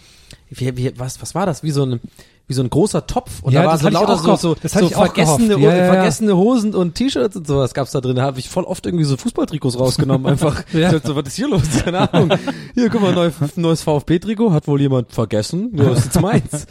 wie, 0.51 0.77
wie, 0.77 0.99
was, 0.99 1.23
was 1.23 1.35
war 1.35 1.47
das? 1.47 1.63
Wie 1.63 1.71
so 1.71 1.85
ein, 1.85 2.01
wie 2.47 2.53
so 2.55 2.63
ein 2.63 2.69
großer 2.69 3.07
Topf 3.07 3.43
und 3.43 3.53
Ja, 3.53 3.61
da 3.63 3.67
war 3.69 3.73
das 3.75 3.83
so 3.83 3.89
lauter 3.89 4.17
so, 4.19 4.37
so, 4.37 4.55
Das 4.61 4.73
so 4.73 4.89
vergessene, 4.89 5.49
gehofft. 5.49 5.63
Ja, 5.63 5.75
ja, 5.77 5.93
vergessene 5.95 6.37
Hosen 6.37 6.75
und 6.75 6.95
T-Shirts 6.95 7.37
und 7.37 7.47
sowas 7.47 7.73
gab's 7.73 7.93
da 7.93 8.01
drin. 8.03 8.17
Da 8.17 8.23
habe 8.23 8.39
ich 8.39 8.49
voll 8.51 8.65
oft 8.65 8.85
irgendwie 8.85 9.05
so 9.05 9.17
Fußballtrikots 9.17 9.79
rausgenommen, 9.79 10.27
einfach. 10.27 10.63
Ja. 10.73 10.89
Ich 10.89 10.95
dachte 10.97 11.07
so, 11.09 11.17
was 11.17 11.27
ist 11.29 11.37
hier 11.37 11.49
los? 11.49 11.63
Keine 11.85 12.13
Ahnung. 12.13 12.31
Hier, 12.75 12.91
guck 12.91 13.01
mal, 13.01 13.15
neu, 13.15 13.31
neues 13.57 13.83
VfB-Trikot, 13.83 14.53
hat 14.53 14.67
wohl 14.69 14.81
jemand 14.81 15.13
vergessen. 15.13 15.71
Ja, 15.75 15.85
das 15.91 16.01
ist 16.01 16.05
jetzt 16.07 16.21
meins. 16.21 16.67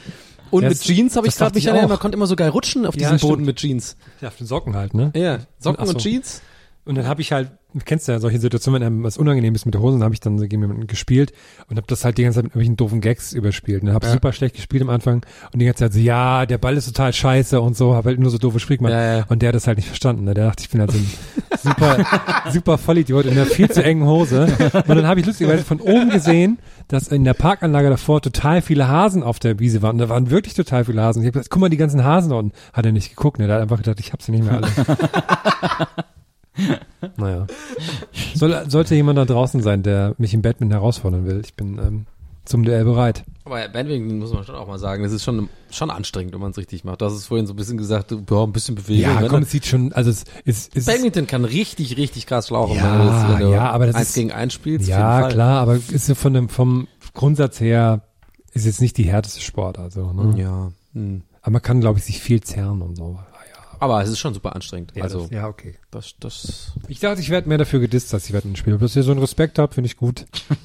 Und 0.51 0.61
Ja, 0.63 0.69
mit 0.69 0.81
Jeans 0.81 1.15
habe 1.15 1.27
ich 1.27 1.35
gerade 1.35 1.55
mich 1.55 1.63
ich 1.63 1.67
erinnert, 1.69 1.89
man 1.89 1.97
konnte 1.97 2.15
immer 2.15 2.27
so 2.27 2.35
geil 2.35 2.49
rutschen 2.49 2.85
auf 2.85 2.95
Ja, 2.95 3.11
diesem 3.11 3.27
Boden 3.27 3.33
stimmt. 3.37 3.45
mit 3.47 3.55
Jeans. 3.57 3.95
Ja, 4.21 4.27
auf 4.27 4.35
den 4.37 4.45
Socken 4.45 4.75
halt, 4.75 4.93
ne? 4.93 5.11
Ja, 5.15 5.39
Socken 5.57 5.83
so. 5.87 5.93
und 5.93 5.99
Jeans. 5.99 6.41
Und 6.85 6.95
dann 6.95 7.07
habe 7.07 7.21
ich 7.21 7.31
halt, 7.31 7.49
kennst 7.85 8.07
du 8.07 8.11
ja 8.11 8.19
solche 8.19 8.39
Situationen, 8.39 8.81
wenn 8.81 8.85
einem 8.87 9.03
was 9.03 9.17
unangenehm 9.17 9.55
ist 9.55 9.65
mit 9.65 9.73
der 9.73 9.81
Hose, 9.81 9.95
dann 9.97 10.03
habe 10.03 10.13
ich 10.13 10.19
dann 10.19 10.37
so 10.37 10.43
gegen 10.47 10.61
jemanden 10.61 10.85
gespielt 10.85 11.31
und 11.69 11.77
habe 11.77 11.87
das 11.87 12.03
halt 12.03 12.17
die 12.17 12.23
ganze 12.23 12.37
Zeit 12.37 12.43
mit 12.43 12.51
irgendwelchen 12.51 12.75
doofen 12.75 12.99
Gags 12.99 13.31
überspielt. 13.31 13.81
Und 13.81 13.87
dann 13.87 13.95
habe 13.95 14.05
ich 14.05 14.09
Ja. 14.09 14.13
super 14.15 14.33
schlecht 14.33 14.55
gespielt 14.55 14.83
am 14.83 14.89
Anfang 14.89 15.25
und 15.53 15.59
die 15.59 15.65
ganze 15.65 15.85
Zeit 15.85 15.93
so, 15.93 15.99
ja, 15.99 16.45
der 16.45 16.57
Ball 16.57 16.75
ist 16.75 16.85
total 16.87 17.13
scheiße 17.13 17.61
und 17.61 17.77
so, 17.77 17.95
habe 17.95 18.09
halt 18.09 18.19
nur 18.19 18.29
so 18.31 18.37
doofe 18.37 18.59
gemacht. 18.75 18.91
Ja, 18.91 19.17
ja. 19.19 19.25
Und 19.29 19.41
der 19.41 19.47
hat 19.49 19.55
das 19.55 19.65
halt 19.67 19.77
nicht 19.77 19.87
verstanden. 19.87 20.25
Ne? 20.25 20.33
Der 20.33 20.47
dachte, 20.47 20.61
ich 20.63 20.69
bin 20.69 20.81
halt 20.81 20.91
so 20.91 20.97
ein 20.97 21.07
super, 21.57 21.97
super 22.51 22.77
Vollidiot 22.77 23.25
in 23.27 23.31
einer 23.31 23.45
viel 23.45 23.69
zu 23.71 23.81
engen 23.81 24.05
Hose. 24.05 24.47
Und 24.73 24.89
dann 24.89 25.07
habe 25.07 25.21
ich 25.21 25.25
lustigerweise 25.25 25.63
von 25.63 25.79
oben 25.79 26.09
gesehen, 26.09 26.59
dass 26.89 27.07
in 27.07 27.23
der 27.23 27.33
Parkanlage 27.33 27.89
davor 27.89 28.21
total 28.21 28.61
viele 28.61 28.89
Hasen 28.89 29.23
auf 29.23 29.39
der 29.39 29.57
Wiese 29.59 29.81
waren. 29.81 29.93
Und 29.93 29.99
da 29.99 30.09
waren 30.09 30.29
wirklich 30.29 30.53
total 30.53 30.83
viele 30.83 31.01
Hasen. 31.01 31.21
Ich 31.21 31.27
habe 31.27 31.39
gesagt, 31.39 31.49
guck 31.49 31.61
mal, 31.61 31.69
die 31.69 31.77
ganzen 31.77 32.03
Hasen 32.03 32.29
da 32.31 32.35
unten. 32.35 32.51
Hat 32.73 32.85
er 32.85 32.91
nicht 32.91 33.09
geguckt, 33.09 33.39
ne? 33.39 33.47
Der 33.47 33.55
hat 33.55 33.61
einfach 33.61 33.77
gedacht, 33.77 34.01
ich 34.01 34.11
hab 34.11 34.21
sie 34.21 34.33
nicht 34.33 34.43
mehr 34.43 34.55
alle. 34.57 34.67
naja. 37.17 37.47
Soll, 38.35 38.65
sollte 38.69 38.95
jemand 38.95 39.17
da 39.17 39.25
draußen 39.25 39.61
sein, 39.61 39.83
der 39.83 40.15
mich 40.17 40.33
im 40.33 40.41
Badminton 40.41 40.77
herausfordern 40.77 41.25
will, 41.25 41.41
ich 41.43 41.53
bin 41.55 41.77
ähm, 41.79 42.05
zum 42.45 42.63
Duell 42.63 42.83
bereit. 42.85 43.23
Aber 43.45 43.67
Badminton 43.69 44.19
muss 44.19 44.33
man 44.33 44.43
schon 44.43 44.55
auch 44.55 44.67
mal 44.67 44.77
sagen, 44.79 45.03
das 45.03 45.11
ist 45.11 45.23
schon, 45.23 45.49
schon 45.71 45.89
anstrengend, 45.89 46.33
wenn 46.33 46.41
man 46.41 46.51
es 46.51 46.57
richtig 46.57 46.83
macht. 46.83 47.01
Du 47.01 47.05
hast 47.05 47.13
es 47.13 47.25
vorhin 47.25 47.47
so 47.47 47.53
ein 47.53 47.55
bisschen 47.55 47.77
gesagt, 47.77 48.11
du 48.11 48.21
brauchst 48.21 48.49
ein 48.49 48.53
bisschen 48.53 48.75
Bewegung. 48.75 49.13
Ja, 49.13 49.21
wenn 49.21 49.27
komm, 49.29 49.43
es 49.43 49.51
sieht 49.51 49.65
schon, 49.65 49.91
also 49.93 50.09
es 50.09 50.23
ist, 50.45 50.75
ist 50.75 50.85
Badminton 50.85 51.27
kann 51.27 51.45
richtig, 51.45 51.97
richtig 51.97 52.25
krass 52.27 52.47
schlauchen, 52.47 52.75
Ja, 52.77 52.83
wenn 52.99 52.99
du, 53.07 53.11
das, 53.13 53.29
wenn 53.29 53.47
du 53.47 53.51
ja, 53.53 53.69
aber 53.71 53.85
das 53.87 53.95
eins 53.95 54.09
ist- 54.09 54.15
gegen 54.15 54.31
eins 54.31 54.53
spielst. 54.53 54.87
ja 54.87 55.27
klar, 55.29 55.59
aber 55.61 55.75
ist 55.75 56.05
so 56.05 56.15
von 56.15 56.33
dem 56.33 56.49
vom 56.49 56.87
Grundsatz 57.13 57.59
her 57.59 58.01
ist 58.53 58.65
jetzt 58.65 58.81
nicht 58.81 58.97
die 58.97 59.05
härteste 59.05 59.41
Sport, 59.41 59.79
also. 59.79 60.13
Ne? 60.13 60.39
Ja. 60.41 60.71
hm. 60.93 61.23
Aber 61.41 61.51
man 61.53 61.61
kann, 61.61 61.81
glaube 61.81 61.99
ich, 61.99 62.05
sich 62.05 62.21
viel 62.21 62.39
zerren 62.41 62.81
und 62.81 62.95
so. 62.95 63.19
Aber 63.83 64.01
es 64.01 64.07
ist 64.07 64.19
schon 64.19 64.33
super 64.33 64.55
anstrengend. 64.55 64.93
Ja, 64.95 65.03
also, 65.03 65.23
das, 65.23 65.31
ja, 65.31 65.45
okay. 65.45 65.75
das, 65.91 66.15
das, 66.17 66.71
Ich 66.87 67.01
dachte, 67.01 67.19
ich 67.19 67.29
werde 67.29 67.49
mehr 67.49 67.57
dafür 67.57 67.81
gedisst, 67.81 68.13
dass 68.13 68.25
ich 68.25 68.31
Badminton 68.31 68.55
spiele. 68.55 68.77
Dass 68.77 68.95
ihr 68.95 69.03
so 69.03 69.11
einen 69.11 69.19
Respekt 69.19 69.59
habt, 69.59 69.73
finde 69.73 69.87
ich 69.87 69.97
gut. 69.97 70.25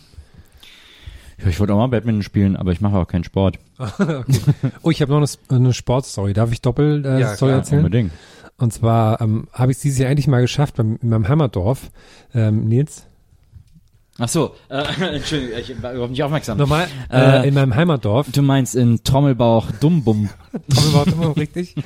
Ja, 1.40 1.46
ich 1.46 1.60
wollte 1.60 1.72
auch 1.72 1.78
mal 1.78 1.86
Badminton 1.86 2.24
spielen, 2.24 2.56
aber 2.56 2.72
ich 2.72 2.80
mache 2.80 2.96
auch 2.96 3.06
keinen 3.06 3.22
Sport. 3.22 3.60
Oh, 4.82 4.90
ich 4.90 5.00
habe 5.00 5.12
noch 5.12 5.18
eine, 5.18 5.56
eine 5.56 5.72
Sportstory. 5.72 6.32
Darf 6.32 6.50
ich 6.50 6.60
doppelt 6.62 7.06
äh, 7.06 7.20
Ja, 7.20 7.36
Story 7.36 7.50
klar, 7.50 7.58
erzählen? 7.60 7.84
Unbedingt. 7.84 8.12
Und 8.56 8.72
zwar 8.72 9.20
ähm, 9.20 9.46
habe 9.52 9.70
ich 9.70 9.76
es 9.76 9.82
dieses 9.82 10.00
Jahr 10.00 10.10
endlich 10.10 10.26
mal 10.26 10.40
geschafft 10.40 10.74
beim, 10.74 10.98
in 11.00 11.10
meinem 11.10 11.28
Heimatdorf. 11.28 11.92
Ähm, 12.34 12.66
Nils? 12.66 13.06
Ach 14.20 14.28
so, 14.28 14.54
äh, 14.68 14.82
Entschuldigung, 15.14 15.58
ich 15.58 15.80
war 15.82 15.92
überhaupt 15.92 16.10
nicht 16.10 16.22
aufmerksam. 16.24 16.58
Normal, 16.58 16.88
Äh, 17.08 17.42
äh, 17.44 17.48
in 17.48 17.54
meinem 17.54 17.74
Heimatdorf. 17.76 18.26
Du 18.32 18.42
meinst 18.42 18.74
in 18.74 19.04
Trommelbauch 19.04 19.70
Dummbum. 19.80 20.28
Trommelbauch, 20.68 21.04
Trommelbauch, 21.04 21.36
richtig. 21.36 21.76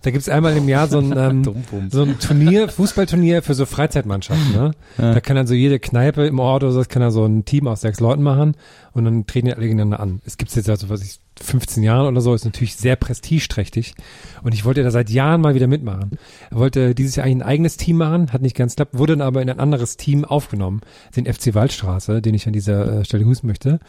Da 0.00 0.10
gibt's 0.10 0.28
einmal 0.30 0.56
im 0.56 0.68
Jahr 0.68 0.88
so 0.88 0.98
ein, 0.98 1.14
ähm, 1.16 1.64
so 1.90 2.02
ein 2.02 2.18
Turnier, 2.18 2.68
Fußballturnier 2.70 3.42
für 3.42 3.52
so 3.54 3.66
Freizeitmannschaften. 3.66 4.52
Ne? 4.52 4.70
Da 4.96 5.20
kann 5.20 5.36
dann 5.36 5.46
so 5.46 5.52
jede 5.54 5.78
Kneipe 5.78 6.24
im 6.26 6.38
Ort 6.38 6.62
oder 6.64 6.72
so, 6.72 6.78
das 6.78 6.88
kann 6.88 7.02
dann 7.02 7.10
so 7.12 7.26
ein 7.26 7.44
Team 7.44 7.68
aus 7.68 7.82
sechs 7.82 8.00
Leuten 8.00 8.22
machen 8.22 8.56
und 8.92 9.04
dann 9.04 9.26
treten 9.26 9.48
die 9.48 9.52
alle 9.52 9.62
gegeneinander 9.62 10.00
an. 10.00 10.22
Es 10.24 10.38
gibt's 10.38 10.54
jetzt 10.54 10.70
also, 10.70 10.88
was 10.88 11.02
ich, 11.02 11.20
15 11.42 11.82
Jahren 11.82 12.06
oder 12.06 12.20
so, 12.20 12.34
ist 12.34 12.44
natürlich 12.44 12.76
sehr 12.76 12.96
prestigeträchtig. 12.96 13.94
Und 14.42 14.54
ich 14.54 14.64
wollte 14.64 14.82
da 14.82 14.90
seit 14.90 15.10
Jahren 15.10 15.40
mal 15.40 15.54
wieder 15.54 15.66
mitmachen. 15.66 16.18
Er 16.50 16.56
wollte 16.58 16.94
dieses 16.94 17.16
Jahr 17.16 17.26
eigentlich 17.26 17.44
ein 17.44 17.48
eigenes 17.48 17.76
Team 17.76 17.96
machen, 17.96 18.32
hat 18.32 18.42
nicht 18.42 18.56
ganz 18.56 18.76
klappt, 18.76 18.96
wurde 18.96 19.16
dann 19.16 19.26
aber 19.26 19.42
in 19.42 19.50
ein 19.50 19.58
anderes 19.58 19.96
Team 19.96 20.24
aufgenommen, 20.24 20.80
den 21.16 21.32
FC 21.32 21.54
Waldstraße, 21.54 22.22
den 22.22 22.34
ich 22.34 22.46
an 22.46 22.52
dieser 22.52 23.00
äh, 23.00 23.04
Stelle 23.04 23.24
grüßen 23.24 23.46
möchte. 23.46 23.80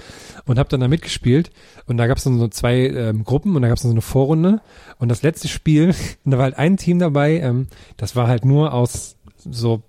Und 0.45 0.59
habe 0.59 0.69
dann 0.69 0.79
da 0.79 0.87
mitgespielt. 0.87 1.51
Und 1.85 1.97
da 1.97 2.07
gab 2.07 2.17
es 2.17 2.23
dann 2.23 2.39
so 2.39 2.47
zwei 2.47 2.87
ähm, 2.87 3.23
Gruppen 3.23 3.55
und 3.55 3.61
da 3.61 3.67
gab 3.67 3.77
es 3.77 3.83
dann 3.83 3.91
so 3.91 3.95
eine 3.95 4.01
Vorrunde. 4.01 4.61
Und 4.99 5.09
das 5.09 5.23
letzte 5.23 5.47
Spiel, 5.47 5.93
da 6.25 6.37
war 6.37 6.43
halt 6.43 6.57
ein 6.57 6.77
Team 6.77 6.99
dabei, 6.99 7.39
ähm, 7.39 7.67
das 7.97 8.15
war 8.15 8.27
halt 8.27 8.45
nur 8.45 8.73
aus 8.73 9.17
so 9.37 9.83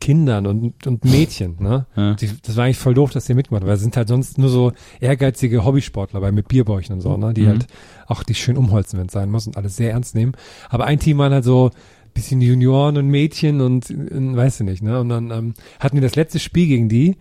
Kindern 0.00 0.46
und, 0.46 0.86
und 0.86 1.04
Mädchen, 1.04 1.56
ne? 1.60 1.86
Ja. 1.96 2.14
Die, 2.14 2.28
das 2.42 2.56
war 2.56 2.64
eigentlich 2.64 2.78
voll 2.78 2.94
doof, 2.94 3.10
dass 3.12 3.24
die 3.24 3.34
mitmachen, 3.34 3.66
weil 3.66 3.74
es 3.74 3.80
sind 3.80 3.96
halt 3.96 4.08
sonst 4.08 4.38
nur 4.38 4.48
so 4.48 4.72
ehrgeizige 5.00 5.64
Hobbysportler 5.64 6.20
dabei 6.20 6.32
mit 6.32 6.48
Bierbäuchen 6.48 6.94
und 6.94 7.00
so, 7.00 7.16
ne? 7.16 7.32
Die 7.34 7.42
Mhm. 7.42 7.48
halt 7.48 7.66
auch 8.06 8.22
die 8.22 8.34
schön 8.34 8.56
umholzen, 8.56 8.98
wenn 8.98 9.06
es 9.06 9.12
sein 9.12 9.30
muss 9.30 9.46
und 9.46 9.56
alles 9.56 9.76
sehr 9.76 9.92
ernst 9.92 10.14
nehmen. 10.14 10.32
Aber 10.68 10.84
ein 10.86 10.98
Team 10.98 11.18
waren 11.18 11.32
halt 11.32 11.44
so 11.44 11.70
bisschen 12.12 12.40
Junioren 12.40 12.96
und 12.96 13.08
Mädchen 13.08 13.60
und, 13.60 13.90
und 13.90 14.36
weißt 14.36 14.60
du 14.60 14.64
nicht, 14.64 14.82
ne? 14.82 15.00
Und 15.00 15.08
dann 15.08 15.30
ähm, 15.30 15.54
hatten 15.80 15.96
wir 15.96 16.02
das 16.02 16.14
letzte 16.16 16.38
Spiel 16.38 16.66
gegen 16.68 16.88
die 16.88 17.16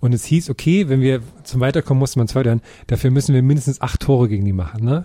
und 0.00 0.14
es 0.14 0.24
hieß, 0.24 0.48
okay, 0.48 0.88
wenn 0.88 1.00
wir 1.00 1.20
zum 1.42 1.60
Weiterkommen 1.60 1.98
musste 1.98 2.18
man 2.18 2.28
zweitern, 2.28 2.60
dafür 2.86 3.10
müssen 3.10 3.34
wir 3.34 3.42
mindestens 3.42 3.80
acht 3.80 4.00
Tore 4.00 4.28
gegen 4.28 4.44
die 4.44 4.52
machen, 4.52 4.84
ne? 4.84 5.04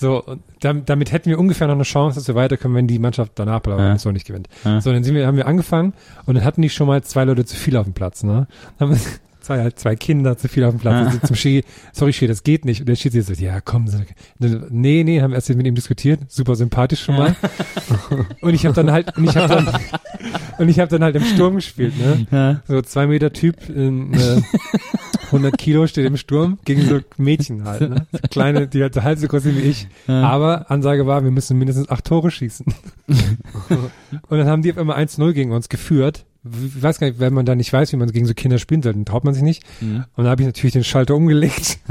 So, 0.00 0.22
und 0.24 0.42
damit, 0.60 1.12
hätten 1.12 1.28
wir 1.30 1.38
ungefähr 1.38 1.66
noch 1.66 1.74
eine 1.74 1.82
Chance, 1.84 2.18
dass 2.18 2.26
wir 2.28 2.34
weiterkommen, 2.34 2.76
wenn 2.76 2.86
die 2.86 2.98
Mannschaft 2.98 3.32
danach 3.34 3.56
aber 3.56 3.78
Ja. 3.78 3.98
so 3.98 4.10
nicht 4.10 4.26
gewinnt. 4.26 4.48
Ja. 4.64 4.80
So, 4.80 4.92
dann 4.92 5.04
sind 5.04 5.14
wir, 5.14 5.26
haben 5.26 5.36
wir 5.36 5.46
angefangen 5.46 5.92
und 6.26 6.34
dann 6.36 6.44
hatten 6.44 6.62
die 6.62 6.70
schon 6.70 6.86
mal 6.86 7.02
zwei 7.02 7.24
Leute 7.24 7.44
zu 7.44 7.56
viel 7.56 7.76
auf 7.76 7.84
dem 7.84 7.92
Platz, 7.94 8.22
ne? 8.22 8.46
Dann 8.78 8.88
haben 8.90 8.96
wir, 8.96 9.00
zwei, 9.40 9.60
halt 9.60 9.78
zwei 9.78 9.96
Kinder 9.96 10.36
zu 10.36 10.48
viel 10.48 10.64
auf 10.64 10.74
dem 10.74 10.80
Platz. 10.80 11.18
Zum 11.26 11.36
Schiri, 11.36 11.64
sorry 11.92 12.12
Schiri, 12.12 12.28
das 12.28 12.42
geht 12.42 12.64
nicht. 12.64 12.80
Und 12.80 12.88
der 12.88 12.96
Schiri 12.96 13.20
so, 13.20 13.32
ja 13.32 13.60
komm, 13.60 13.86
nee, 14.38 15.04
nee, 15.04 15.20
haben 15.20 15.32
erst 15.32 15.48
mit 15.50 15.66
ihm 15.66 15.74
diskutiert, 15.74 16.20
super 16.28 16.54
sympathisch 16.56 17.02
schon 17.02 17.16
mal. 17.16 17.36
und 18.40 18.54
ich 18.54 18.64
habe 18.66 18.74
dann 18.74 18.90
halt, 18.90 19.16
und 19.16 19.24
ich 19.24 19.36
habe 19.36 19.48
dann, 19.48 19.68
und 20.58 20.68
ich 20.68 20.78
habe 20.78 20.90
dann 20.90 21.02
halt 21.02 21.16
im 21.16 21.24
Sturm 21.24 21.56
gespielt, 21.56 21.94
ne? 21.98 22.26
So 22.68 22.82
zwei 22.82 23.06
Meter 23.06 23.32
Typ, 23.32 23.68
in, 23.68 24.14
äh, 24.14 24.42
100 25.26 25.56
Kilo 25.58 25.86
steht 25.86 26.06
im 26.06 26.16
Sturm 26.16 26.58
gegen 26.64 26.82
so 26.82 27.00
Mädchen 27.16 27.64
halt, 27.64 27.88
ne? 27.88 28.06
So 28.12 28.18
kleine, 28.30 28.66
die 28.68 28.82
halt 28.82 28.94
so 28.94 29.02
halb 29.02 29.18
so 29.18 29.28
groß 29.28 29.44
sind 29.44 29.56
wie 29.56 29.62
ich. 29.62 29.88
Aber 30.24 30.70
Ansage 30.70 31.06
war, 31.06 31.22
wir 31.24 31.30
müssen 31.30 31.58
mindestens 31.58 31.88
acht 31.88 32.04
Tore 32.04 32.30
schießen. 32.30 32.66
und 34.28 34.38
dann 34.38 34.46
haben 34.46 34.62
die 34.62 34.72
auf 34.72 34.78
einmal 34.78 34.98
1-0 34.98 35.32
gegen 35.32 35.52
uns 35.52 35.68
geführt. 35.68 36.24
Ich 36.44 36.82
weiß 36.82 36.98
gar 36.98 37.08
nicht, 37.08 37.20
wenn 37.20 37.34
man 37.34 37.44
da 37.44 37.54
nicht 37.54 37.72
weiß, 37.72 37.92
wie 37.92 37.96
man 37.96 38.10
gegen 38.10 38.26
so 38.26 38.34
Kinder 38.34 38.58
spielen 38.58 38.82
soll, 38.82 38.94
dann 38.94 39.04
traut 39.04 39.24
man 39.24 39.34
sich 39.34 39.42
nicht. 39.42 39.62
Und 39.80 40.04
dann 40.16 40.28
habe 40.28 40.42
ich 40.42 40.46
natürlich 40.46 40.72
den 40.72 40.84
Schalter 40.84 41.14
umgelegt. 41.14 41.78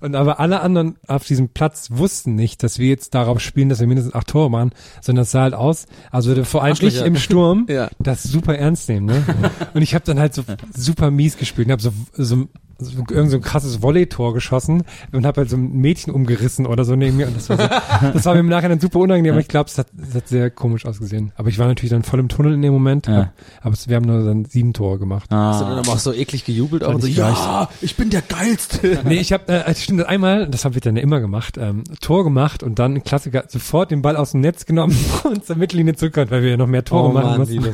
Und 0.00 0.14
aber 0.14 0.40
alle 0.40 0.60
anderen 0.60 0.96
auf 1.06 1.24
diesem 1.24 1.48
Platz 1.48 1.90
wussten 1.92 2.34
nicht, 2.34 2.62
dass 2.62 2.78
wir 2.78 2.88
jetzt 2.88 3.14
darauf 3.14 3.40
spielen, 3.40 3.68
dass 3.68 3.80
wir 3.80 3.86
mindestens 3.86 4.14
acht 4.14 4.28
Tore 4.28 4.50
machen, 4.50 4.72
sondern 5.00 5.22
es 5.22 5.30
sah 5.30 5.42
halt 5.42 5.54
aus, 5.54 5.86
also 6.10 6.44
vor 6.44 6.62
allem 6.64 6.76
ich 6.80 7.00
im 7.02 7.16
Sturm 7.16 7.66
Ja. 7.68 7.90
das 7.98 8.22
super 8.22 8.56
ernst 8.56 8.88
nehmen, 8.88 9.06
ne? 9.06 9.22
Und 9.74 9.82
ich 9.82 9.94
habe 9.94 10.04
dann 10.04 10.18
halt 10.18 10.34
so 10.34 10.42
super 10.74 11.10
mies 11.10 11.36
gespielt 11.36 11.68
und 11.68 11.72
habe 11.72 11.82
so, 11.82 11.92
so, 12.12 12.48
so 12.78 12.98
irgend 13.10 13.30
so 13.30 13.36
ein 13.36 13.42
krasses 13.42 13.82
Volley-Tor 13.82 14.34
geschossen 14.34 14.82
und 15.12 15.26
habe 15.26 15.42
halt 15.42 15.50
so 15.50 15.56
ein 15.56 15.72
Mädchen 15.72 16.12
umgerissen 16.12 16.66
oder 16.66 16.84
so 16.84 16.96
neben 16.96 17.16
mir 17.16 17.26
und 17.28 17.36
das 17.36 17.48
war, 17.48 17.56
so, 17.58 17.64
das 18.12 18.24
war 18.26 18.34
mir 18.34 18.40
im 18.40 18.48
Nachhinein 18.48 18.80
super 18.80 18.98
unangenehm, 19.00 19.32
aber 19.32 19.40
ich 19.40 19.48
glaube, 19.48 19.68
es 19.70 19.78
hat, 19.78 19.86
es 20.00 20.14
hat 20.14 20.28
sehr 20.28 20.50
komisch 20.50 20.86
ausgesehen. 20.86 21.32
Aber 21.36 21.48
ich 21.48 21.58
war 21.58 21.66
natürlich 21.66 21.90
dann 21.90 22.02
voll 22.02 22.20
im 22.20 22.28
Tunnel 22.28 22.54
in 22.54 22.62
dem 22.62 22.72
Moment, 22.72 23.06
Ja. 23.06 23.32
aber 23.62 23.74
es, 23.74 23.88
wir 23.88 23.96
haben 23.96 24.06
nur 24.06 24.24
dann 24.24 24.44
sieben 24.44 24.72
Tore 24.72 24.98
gemacht. 24.98 25.30
Hast 25.30 25.60
du 25.60 25.64
Ah. 25.64 25.68
dann 25.70 25.78
aber 25.78 25.92
auch 25.92 25.98
so 25.98 26.12
eklig 26.12 26.44
gejubelt 26.44 26.84
auch 26.84 26.94
und 26.94 27.00
so, 27.02 27.06
ich 27.06 27.16
ja, 27.16 27.68
ich 27.80 27.96
bin 27.96 28.10
der 28.10 28.22
Geilste. 28.22 29.00
Nee, 29.04 29.16
ich 29.16 29.32
habe 29.32 29.48
äh, 29.52 29.74
stimmt 29.74 30.06
einmal, 30.06 30.48
das 30.48 30.64
haben 30.64 30.74
wir 30.74 30.80
dann 30.80 30.96
immer 30.96 31.20
gemacht, 31.20 31.56
ähm, 31.58 31.84
Tor 32.00 32.24
gemacht 32.24 32.62
und 32.62 32.78
dann 32.78 32.94
ein 32.94 33.04
Klassiker 33.04 33.44
sofort 33.48 33.90
den 33.90 34.02
Ball 34.02 34.16
aus 34.16 34.32
dem 34.32 34.40
Netz 34.40 34.66
genommen 34.66 34.96
und 35.24 35.44
zur 35.44 35.56
Mittellinie 35.56 35.94
zurückgekommen, 35.94 36.30
weil 36.30 36.42
wir 36.42 36.50
ja 36.50 36.56
noch 36.56 36.66
mehr 36.66 36.84
Tore 36.84 37.12
machen 37.12 37.38
mussten. 37.38 37.64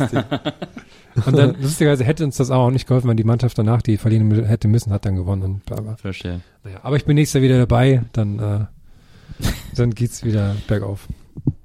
Und 1.26 1.36
dann 1.36 1.56
lustigerweise 1.60 2.04
hätte 2.04 2.24
uns 2.24 2.36
das 2.36 2.50
auch 2.50 2.70
nicht 2.70 2.86
geholfen, 2.86 3.08
weil 3.08 3.16
die 3.16 3.24
Mannschaft 3.24 3.58
danach, 3.58 3.82
die 3.82 3.96
verlieren 3.96 4.44
hätte 4.44 4.68
müssen, 4.68 4.92
hat 4.92 5.04
dann 5.04 5.16
gewonnen. 5.16 5.42
Und 5.42 5.64
bla 5.66 5.80
bla. 5.80 5.96
Verstehe. 5.96 6.40
Naja, 6.64 6.78
aber 6.82 6.96
ich 6.96 7.04
bin 7.04 7.16
nächstes 7.16 7.34
Jahr 7.34 7.42
wieder 7.42 7.58
dabei, 7.58 8.02
dann 8.12 8.38
äh, 8.38 9.44
dann 9.74 9.94
geht's 9.94 10.24
wieder 10.24 10.54
bergauf. 10.68 11.08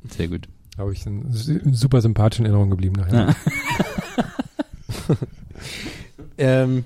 Sehr 0.09 0.27
gut. 0.27 0.47
Habe 0.77 0.93
ich 0.93 1.03
su- 1.03 1.59
super 1.71 2.01
sympathisch 2.01 2.39
in 2.39 2.45
Erinnerung 2.45 2.69
geblieben 2.69 2.95
nachher. 2.97 3.35
ähm, 6.37 6.83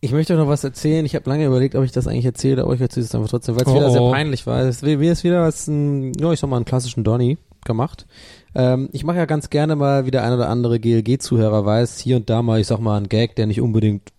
ich 0.00 0.12
möchte 0.12 0.32
euch 0.32 0.38
noch 0.38 0.48
was 0.48 0.64
erzählen. 0.64 1.04
Ich 1.04 1.14
habe 1.14 1.28
lange 1.28 1.46
überlegt, 1.46 1.74
ob 1.74 1.84
ich 1.84 1.92
das 1.92 2.06
eigentlich 2.06 2.24
erzähle, 2.24 2.62
aber 2.64 2.74
ich 2.74 2.80
erzähle 2.80 3.04
es 3.04 3.14
einfach 3.14 3.28
trotzdem, 3.28 3.56
weil 3.56 3.62
es 3.62 3.68
Oh, 3.68 3.74
wieder 3.76 3.90
sehr 3.90 4.02
oh. 4.02 4.12
peinlich 4.12 4.46
war. 4.46 4.60
Es 4.60 4.82
wir 4.82 4.98
ist 5.00 5.24
wieder 5.24 5.42
was, 5.42 5.66
ein, 5.68 6.12
ja, 6.14 6.32
ich 6.32 6.40
sag 6.40 6.48
mal, 6.48 6.56
einen 6.56 6.64
klassischen 6.64 7.04
Donny 7.04 7.38
gemacht. 7.64 8.06
Ähm, 8.54 8.88
ich 8.92 9.04
mache 9.04 9.18
ja 9.18 9.26
ganz 9.26 9.50
gerne 9.50 9.76
mal, 9.76 10.06
wie 10.06 10.10
der 10.10 10.24
ein 10.24 10.32
oder 10.32 10.48
andere 10.48 10.80
GLG-Zuhörer 10.80 11.64
weiß, 11.64 11.98
hier 11.98 12.16
und 12.16 12.28
da 12.30 12.42
mal, 12.42 12.60
ich 12.60 12.66
sag 12.66 12.80
mal, 12.80 12.96
einen 12.96 13.08
Gag, 13.08 13.36
der 13.36 13.46
nicht 13.46 13.60
unbedingt, 13.60 14.12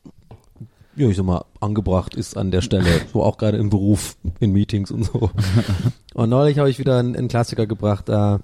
ja, 0.95 1.07
ich 1.07 1.17
sag 1.17 1.25
mal, 1.25 1.45
angebracht 1.59 2.15
ist 2.15 2.37
an 2.37 2.51
der 2.51 2.61
Stelle. 2.61 2.89
so 3.13 3.23
auch 3.23 3.37
gerade 3.37 3.57
im 3.57 3.69
Beruf, 3.69 4.17
in 4.39 4.51
Meetings 4.51 4.91
und 4.91 5.03
so. 5.03 5.29
und 6.13 6.29
neulich 6.29 6.59
habe 6.59 6.69
ich 6.69 6.79
wieder 6.79 6.97
einen, 6.97 7.15
einen 7.15 7.27
Klassiker 7.27 7.67
gebracht, 7.67 8.07
da 8.07 8.39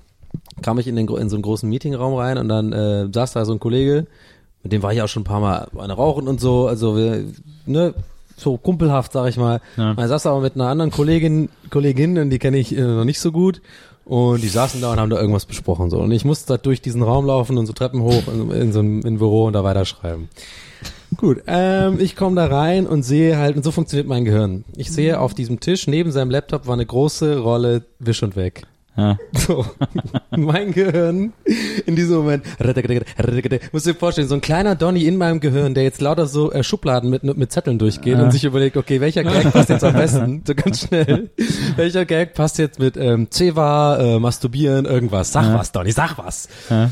kam 0.62 0.78
ich 0.80 0.88
in, 0.88 0.96
den, 0.96 1.08
in 1.08 1.30
so 1.30 1.36
einen 1.36 1.44
großen 1.44 1.70
Meetingraum 1.70 2.16
rein 2.16 2.38
und 2.38 2.50
dann 2.50 2.74
äh, 2.74 3.08
saß 3.12 3.34
da 3.34 3.46
so 3.46 3.54
ein 3.54 3.60
Kollege, 3.60 4.08
mit 4.64 4.74
dem 4.74 4.84
war 4.84 4.92
ich 4.92 5.02
auch 5.02 5.08
schon 5.08 5.22
ein 5.22 5.26
paar 5.26 5.40
Mal 5.40 5.70
eine 5.78 5.94
rauchen 5.94 6.28
und 6.28 6.42
so, 6.42 6.68
also 6.68 6.98
wir, 6.98 7.24
ne, 7.66 7.94
so 8.36 8.58
kumpelhaft, 8.58 9.14
sag 9.14 9.28
ich 9.30 9.38
mal. 9.38 9.62
Ja. 9.78 9.94
Man 9.94 10.08
saß 10.08 10.26
aber 10.28 10.42
mit 10.42 10.56
einer 10.56 10.68
anderen 10.68 10.92
Kollegin, 10.92 11.50
Kollegin, 11.70 12.18
und 12.18 12.30
die 12.30 12.40
kenne 12.40 12.58
ich 12.58 12.76
äh, 12.76 12.82
noch 12.82 13.04
nicht 13.04 13.20
so 13.20 13.32
gut. 13.32 13.62
Und 14.08 14.42
die 14.42 14.48
saßen 14.48 14.80
da 14.80 14.94
und 14.94 15.02
haben 15.02 15.10
da 15.10 15.20
irgendwas 15.20 15.46
besprochen 15.46 15.90
so. 15.90 15.98
Und 15.98 16.12
ich 16.12 16.24
musste 16.24 16.54
da 16.54 16.58
durch 16.58 16.82
diesen 16.82 17.04
Raum 17.04 17.26
laufen 17.26 17.58
und 17.58 17.66
so 17.66 17.74
Treppen 17.74 18.02
hoch 18.02 18.24
in, 18.28 18.50
in 18.52 18.72
so 18.72 18.80
ein 18.80 19.02
in 19.02 19.18
Büro 19.18 19.48
und 19.48 19.54
da 19.54 19.66
weiterschreiben. 19.66 20.30
Gut, 21.18 21.44
ähm, 21.46 22.00
ich 22.00 22.16
komme 22.16 22.38
da 22.38 22.46
rein 22.46 22.88
und 22.88 23.04
sehe 23.04 23.38
halt, 23.38 23.58
und 23.58 23.64
so 23.64 23.72
funktioniert 23.72 24.08
mein 24.08 24.24
Gehirn. 24.24 24.64
Ich 24.78 24.92
sehe 24.92 25.20
auf 25.20 25.34
diesem 25.34 25.60
Tisch 25.60 25.88
neben 25.88 26.12
seinem 26.14 26.32
Laptop 26.32 26.68
war 26.68 26.74
eine 26.74 26.86
große 26.86 27.40
Rolle 27.40 27.84
Wisch 28.00 28.24
und 28.24 28.38
Weg. 28.38 28.64
Ja. 28.98 29.18
So, 29.38 29.64
mein 30.36 30.72
Gehirn 30.74 31.32
in 31.86 31.96
diesem 31.96 32.18
Moment, 32.18 32.44
muss 33.72 33.84
dir 33.84 33.94
vorstellen, 33.94 34.28
so 34.28 34.34
ein 34.34 34.42
kleiner 34.42 34.76
Donny 34.76 35.06
in 35.06 35.18
meinem 35.18 35.40
Gehirn, 35.40 35.76
der 35.76 35.84
jetzt 35.84 36.02
lauter 36.02 36.26
so 36.26 36.52
äh, 36.52 36.64
Schubladen 36.64 37.12
mit, 37.12 37.24
mit 37.24 37.52
Zetteln 37.52 37.78
durchgeht 37.78 38.18
Ja. 38.18 38.24
und 38.24 38.32
sich 38.32 38.44
überlegt, 38.44 38.76
okay, 38.76 39.00
welcher 39.00 39.24
Gag 39.24 39.52
passt 39.54 39.70
jetzt 39.70 39.84
am 39.84 39.94
besten, 39.94 40.42
so 40.48 40.56
ganz 40.56 40.82
schnell, 40.88 41.30
welcher 41.76 42.06
Gag 42.06 42.34
passt 42.34 42.58
jetzt 42.58 42.80
mit 42.80 42.98
ähm, 42.98 43.28
Ceva, 43.32 43.98
äh, 44.00 44.20
Masturbieren, 44.20 44.86
irgendwas, 44.86 45.32
sag 45.32 45.46
Ja. 45.46 45.54
was, 45.60 45.72
Donny, 45.72 45.92
sag 45.92 46.18
was. 46.18 46.50
Ja. 46.70 46.90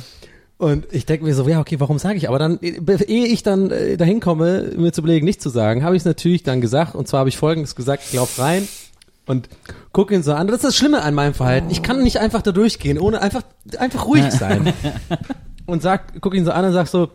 Und 0.57 0.85
ich 0.91 1.05
denke 1.05 1.25
mir 1.25 1.33
so, 1.33 1.47
ja, 1.49 1.59
okay, 1.59 1.79
warum 1.79 1.97
sage 1.99 2.17
ich? 2.17 2.29
Aber 2.29 2.39
dann, 2.39 2.59
äh, 2.61 3.03
ehe 3.07 3.25
ich 3.25 3.43
dann 3.43 3.71
äh, 3.71 3.97
dahin 3.97 4.19
komme, 4.21 4.69
mir 4.77 4.93
zu 4.93 5.01
überlegen, 5.01 5.25
nicht 5.25 5.41
zu 5.41 5.49
sagen, 5.49 5.83
habe 5.83 5.95
ich 5.95 6.01
es 6.01 6.05
natürlich 6.05 6.43
dann 6.43 6.61
gesagt. 6.61 6.95
Und 6.95 7.07
zwar 7.07 7.21
habe 7.21 7.29
ich 7.29 7.37
Folgendes 7.37 7.75
gesagt, 7.75 8.03
ich 8.07 8.13
lauf 8.13 8.39
rein 8.39 8.67
und 9.25 9.49
guck 9.91 10.11
ihn 10.11 10.23
so 10.23 10.33
an. 10.33 10.47
Das 10.47 10.57
ist 10.57 10.65
das 10.65 10.75
Schlimme 10.75 11.01
an 11.01 11.13
meinem 11.13 11.33
Verhalten. 11.33 11.69
Ich 11.69 11.81
kann 11.81 12.03
nicht 12.03 12.19
einfach 12.19 12.41
da 12.41 12.51
durchgehen, 12.51 12.99
ohne 12.99 13.21
einfach, 13.21 13.41
einfach 13.77 14.05
ruhig 14.05 14.31
sein. 14.31 14.73
und 15.65 15.81
sag, 15.81 16.21
guck 16.21 16.33
ihn 16.35 16.45
so 16.45 16.51
an 16.51 16.65
und 16.65 16.73
sag 16.73 16.87
so, 16.87 17.09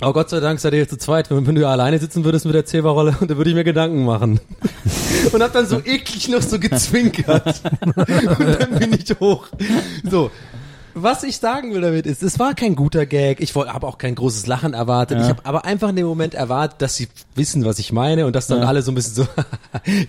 oh 0.00 0.12
Gott 0.12 0.30
sei 0.30 0.40
Dank 0.40 0.58
seid 0.60 0.72
ihr 0.72 0.80
jetzt 0.80 0.90
zu 0.90 0.98
zweit. 0.98 1.30
Wenn, 1.30 1.46
wenn 1.46 1.54
du 1.54 1.66
alleine 1.68 1.98
sitzen 1.98 2.24
würdest 2.24 2.44
mit 2.44 2.54
der 2.54 2.64
Zewa-Rolle, 2.64 3.16
dann 3.20 3.36
würde 3.36 3.50
ich 3.50 3.56
mir 3.56 3.64
Gedanken 3.64 4.04
machen. 4.04 4.40
und 5.32 5.42
hab 5.42 5.52
dann 5.52 5.66
so 5.66 5.78
eklig 5.78 6.28
noch 6.28 6.42
so 6.42 6.58
gezwinkert. 6.58 7.62
und 7.84 7.96
dann 7.96 8.78
bin 8.78 8.92
ich 8.92 9.18
hoch. 9.20 9.46
So. 10.10 10.30
Was 10.94 11.24
ich 11.24 11.38
sagen 11.38 11.74
will 11.74 11.80
damit 11.80 12.06
ist, 12.06 12.22
es 12.22 12.38
war 12.38 12.54
kein 12.54 12.76
guter 12.76 13.04
Gag. 13.04 13.40
Ich 13.40 13.54
habe 13.54 13.86
auch 13.86 13.98
kein 13.98 14.14
großes 14.14 14.46
Lachen 14.46 14.74
erwartet. 14.74 15.20
Ich 15.20 15.28
habe 15.28 15.44
aber 15.44 15.64
einfach 15.64 15.88
in 15.88 15.96
dem 15.96 16.06
Moment 16.06 16.34
erwartet, 16.34 16.80
dass 16.80 16.96
sie 16.96 17.08
wissen, 17.34 17.64
was 17.64 17.78
ich 17.78 17.92
meine 17.92 18.26
und 18.26 18.36
dass 18.36 18.46
dann 18.46 18.62
alle 18.62 18.82
so 18.82 18.92
ein 18.92 18.94
bisschen 18.94 19.14
so, 19.14 19.26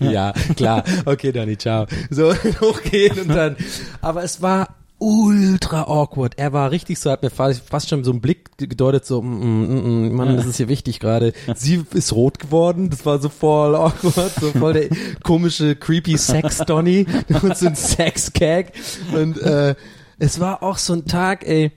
ja, 0.00 0.32
klar, 0.56 0.84
okay, 1.04 1.32
Dani, 1.32 1.58
ciao. 1.58 1.86
So 2.10 2.32
hochgehen 2.60 3.20
und 3.20 3.28
dann. 3.28 3.56
Aber 4.00 4.22
es 4.22 4.42
war 4.42 4.68
ultra 4.98 5.82
awkward. 5.82 6.34
Er 6.38 6.52
war 6.52 6.70
richtig 6.70 6.98
so, 6.98 7.10
hat 7.10 7.22
mir 7.22 7.30
fast, 7.30 7.68
fast 7.68 7.88
schon 7.88 8.02
so 8.02 8.10
einen 8.10 8.20
Blick 8.20 8.56
gedeutet, 8.56 9.04
so, 9.04 9.20
mm, 9.20 9.26
mm, 9.26 10.08
mm, 10.08 10.14
Mann, 10.14 10.36
das 10.36 10.46
ist 10.46 10.56
hier 10.56 10.68
wichtig 10.68 11.00
gerade. 11.00 11.32
Sie 11.54 11.84
ist 11.92 12.12
rot 12.14 12.38
geworden, 12.38 12.88
das 12.88 13.04
war 13.04 13.18
so 13.18 13.28
voll 13.28 13.74
awkward, 13.74 14.32
so 14.40 14.52
voll 14.52 14.72
der 14.72 14.88
komische, 15.22 15.76
creepy 15.76 16.16
Sex-Donny 16.16 17.06
und 17.42 17.56
so 17.56 17.66
ein 17.66 17.76
Sex-Gag. 17.76 18.72
Und 19.12 19.38
äh, 19.42 19.74
es 20.18 20.40
war 20.40 20.62
auch 20.62 20.78
so 20.78 20.92
ein 20.94 21.04
Tag, 21.06 21.46
ey, 21.46 21.72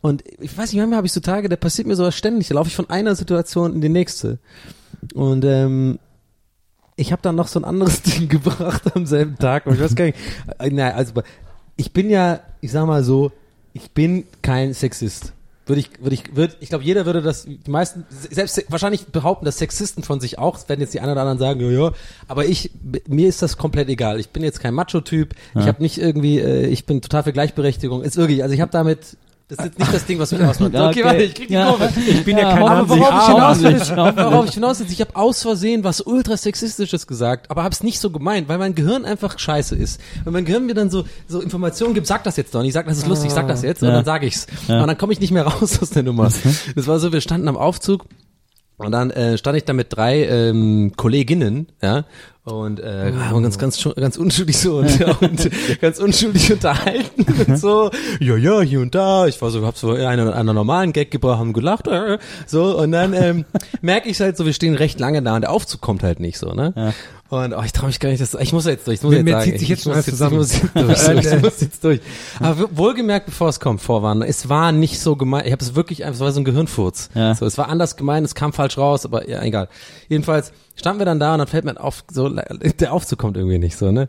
und 0.00 0.24
ich 0.40 0.56
weiß 0.56 0.72
nicht, 0.72 0.80
manchmal 0.80 0.96
habe 0.96 1.06
ich 1.06 1.12
so 1.12 1.20
Tage, 1.20 1.48
da 1.48 1.56
passiert 1.56 1.86
mir 1.86 1.94
sowas 1.94 2.16
ständig, 2.16 2.48
da 2.48 2.54
laufe 2.54 2.68
ich 2.68 2.74
von 2.76 2.90
einer 2.90 3.14
Situation 3.14 3.72
in 3.74 3.80
die 3.80 3.88
nächste. 3.88 4.38
Und 5.14 5.44
ähm, 5.44 5.98
ich 6.96 7.12
habe 7.12 7.22
dann 7.22 7.36
noch 7.36 7.48
so 7.48 7.60
ein 7.60 7.64
anderes 7.64 8.02
Ding 8.02 8.28
gebracht 8.28 8.82
am 8.96 9.06
selben 9.06 9.36
Tag. 9.38 9.66
Und 9.66 9.74
ich 9.74 9.80
weiß 9.80 9.94
gar 9.94 10.06
nicht. 10.06 10.18
äh, 10.58 10.70
Nein, 10.70 10.92
also 10.92 11.22
ich 11.76 11.92
bin 11.92 12.10
ja, 12.10 12.40
ich 12.60 12.72
sag 12.72 12.86
mal 12.86 13.04
so, 13.04 13.30
ich 13.74 13.92
bin 13.92 14.24
kein 14.42 14.74
Sexist. 14.74 15.32
Würde 15.64 15.80
ich, 15.80 15.90
würde 16.00 16.14
ich, 16.14 16.34
würde, 16.34 16.54
ich 16.58 16.70
glaube, 16.70 16.82
jeder 16.82 17.06
würde 17.06 17.22
das, 17.22 17.44
die 17.44 17.70
meisten, 17.70 18.04
selbst 18.10 18.64
wahrscheinlich 18.68 19.06
behaupten 19.06 19.44
das 19.44 19.58
Sexisten 19.58 20.02
von 20.02 20.18
sich 20.18 20.36
auch, 20.36 20.68
werden 20.68 20.80
jetzt 20.80 20.92
die 20.92 21.00
einen 21.00 21.12
oder 21.12 21.20
anderen 21.20 21.38
sagen, 21.38 21.60
ja, 21.60 21.70
ja, 21.70 21.92
aber 22.26 22.46
ich, 22.46 22.72
mir 23.06 23.28
ist 23.28 23.42
das 23.42 23.56
komplett 23.56 23.88
egal. 23.88 24.18
Ich 24.18 24.30
bin 24.30 24.42
jetzt 24.42 24.58
kein 24.58 24.74
Macho-Typ, 24.74 25.34
ich 25.54 25.66
habe 25.66 25.80
nicht 25.80 25.98
irgendwie, 25.98 26.40
äh, 26.40 26.66
ich 26.66 26.84
bin 26.84 27.00
total 27.00 27.22
für 27.22 27.32
Gleichberechtigung. 27.32 28.02
Ist 28.02 28.16
wirklich, 28.16 28.42
also 28.42 28.54
ich 28.54 28.60
habe 28.60 28.72
damit, 28.72 29.16
das 29.54 29.58
ist 29.58 29.64
jetzt 29.66 29.78
nicht 29.78 29.94
das 29.94 30.06
Ding, 30.06 30.18
was 30.18 30.32
mich 30.32 30.42
ausmacht. 30.42 30.72
Ja, 30.72 30.88
Okay, 30.88 31.00
okay. 31.00 31.04
warte, 31.04 31.22
ich 31.24 31.34
krieg 31.34 31.48
die 31.48 31.54
Ja. 31.54 31.66
Kurve. 31.68 31.92
Ich 32.06 32.24
bin 32.24 32.38
ja, 32.38 32.52
kein 32.54 32.62
Aber 32.62 32.88
worauf 32.88 33.20
ich 33.22 33.26
hinaus 33.34 33.62
wir. 33.62 34.16
worauf 34.16 34.46
ich 34.46 34.54
hinaus 34.54 34.80
will, 34.80 34.86
ich 34.90 35.00
habe 35.00 35.14
aus 35.14 35.42
Versehen 35.42 35.84
was 35.84 36.00
ultra 36.00 36.36
sexistisches 36.36 37.06
gesagt, 37.06 37.50
aber 37.50 37.62
habe 37.62 37.72
es 37.72 37.82
nicht 37.82 38.00
so 38.00 38.10
gemeint, 38.10 38.48
weil 38.48 38.58
mein 38.58 38.74
Gehirn 38.74 39.04
einfach 39.04 39.38
scheiße 39.38 39.76
ist. 39.76 40.00
Wenn 40.24 40.32
mein 40.32 40.44
Gehirn 40.44 40.64
mir 40.66 40.74
dann 40.74 40.90
so 40.90 41.04
so 41.28 41.40
Informationen 41.40 41.92
gibt, 41.94 42.06
sag 42.06 42.24
das 42.24 42.36
jetzt 42.36 42.54
doch 42.54 42.62
nicht, 42.62 42.72
sag 42.72 42.86
das 42.86 42.98
ist 42.98 43.06
lustig, 43.06 43.30
sag 43.30 43.46
das 43.48 43.62
jetzt 43.62 43.82
und 43.82 43.88
Ja. 43.88 43.94
dann 43.96 44.04
sage 44.04 44.26
ich's. 44.26 44.46
Und 44.68 44.86
dann 44.86 44.96
komme 44.98 45.12
ich 45.12 45.20
nicht 45.20 45.32
mehr 45.32 45.46
raus 45.46 45.78
aus 45.82 45.90
der 45.90 46.02
Nummer. 46.02 46.30
Das 46.74 46.86
war 46.86 46.98
so, 46.98 47.12
wir 47.12 47.20
standen 47.20 47.48
am 47.48 47.56
Aufzug 47.56 48.06
und 48.78 48.92
dann 48.92 49.10
äh, 49.10 49.36
stand 49.38 49.56
ich 49.58 49.64
da 49.64 49.74
mit 49.74 49.88
drei 49.94 50.24
ähm, 50.24 50.92
Kolleginnen, 50.96 51.68
ja, 51.82 52.04
und 52.44 52.80
äh, 52.80 53.12
haben 53.30 53.44
uns 53.44 53.56
ganz 53.56 53.88
ganz 53.94 54.16
unschuldig 54.16 54.58
so 54.58 54.78
und, 54.78 55.00
und 55.20 55.50
ganz 55.80 55.98
unschuldig 56.00 56.52
unterhalten 56.52 57.24
und 57.46 57.56
so. 57.58 57.90
Ja, 58.18 58.36
ja, 58.36 58.60
hier 58.62 58.80
und 58.80 58.94
da. 58.96 59.26
Ich 59.28 59.40
war 59.40 59.50
so, 59.50 59.64
hab 59.64 59.76
so 59.76 59.92
einen 59.92 60.26
oder 60.26 60.34
anderen 60.36 60.56
normalen 60.56 60.92
Gag 60.92 61.10
gebracht, 61.12 61.38
haben 61.38 61.52
gelacht, 61.52 61.86
äh, 61.86 62.18
so 62.46 62.76
und 62.78 62.90
dann 62.92 63.14
ähm, 63.14 63.44
merke 63.80 64.08
ich 64.08 64.20
halt 64.20 64.36
so, 64.36 64.44
wir 64.44 64.52
stehen 64.54 64.74
recht 64.74 64.98
lange 64.98 65.22
da 65.22 65.36
und 65.36 65.42
der 65.42 65.50
Aufzug 65.52 65.80
kommt 65.80 66.02
halt 66.02 66.18
nicht 66.18 66.36
so, 66.38 66.52
ne? 66.52 66.92
Und 67.28 67.54
oh, 67.54 67.62
ich 67.64 67.72
traue 67.72 67.86
mich 67.86 67.98
gar 67.98 68.10
nicht, 68.10 68.20
das, 68.20 68.34
ich 68.34 68.52
muss 68.52 68.66
jetzt 68.66 68.86
durch, 68.86 68.96
ich 68.96 69.02
muss 69.02 69.12
Mir- 69.12 69.16
jetzt 69.20 69.24
mir 69.24 69.32
sagen. 69.32 69.44
zieht 69.44 69.52
sich 69.54 69.62
ich 69.62 69.68
jetzt 69.70 69.84
schon 69.84 70.02
zusammen. 70.02 70.32
Ich 70.32 70.38
muss 70.38 70.52
jetzt 70.52 70.74
durch, 70.76 70.98
so, 70.98 71.12
ich 71.36 71.42
muss 71.42 71.60
jetzt 71.62 71.84
durch. 71.84 72.00
Aber 72.40 72.68
wohlgemerkt, 72.76 73.24
bevor 73.26 73.48
es 73.48 73.58
kommt, 73.58 73.80
vorwarnen, 73.80 74.22
es 74.22 74.50
war 74.50 74.70
nicht 74.72 75.00
so 75.00 75.16
gemein, 75.16 75.46
ich 75.46 75.52
habe 75.52 75.64
es 75.64 75.74
wirklich, 75.74 76.04
einfach- 76.04 76.16
es 76.16 76.20
war 76.20 76.32
so 76.32 76.40
ein 76.40 76.44
Gehirnfurz. 76.44 77.08
Ja. 77.14 77.34
So, 77.34 77.46
es 77.46 77.56
war 77.56 77.68
anders 77.70 77.96
gemeint, 77.96 78.26
es 78.26 78.34
kam 78.34 78.52
falsch 78.52 78.76
raus, 78.76 79.06
aber 79.06 79.30
ja, 79.30 79.42
egal. 79.42 79.68
Jedenfalls 80.08 80.52
standen 80.82 81.00
wir 81.00 81.06
dann 81.06 81.18
da 81.18 81.32
und 81.32 81.38
dann 81.38 81.46
fällt 81.48 81.64
mir 81.64 81.80
auf, 81.82 82.04
so, 82.12 82.28
der 82.28 82.92
Aufzug 82.92 83.18
kommt 83.18 83.36
irgendwie 83.36 83.58
nicht 83.58 83.76
so, 83.76 83.90
ne? 83.90 84.08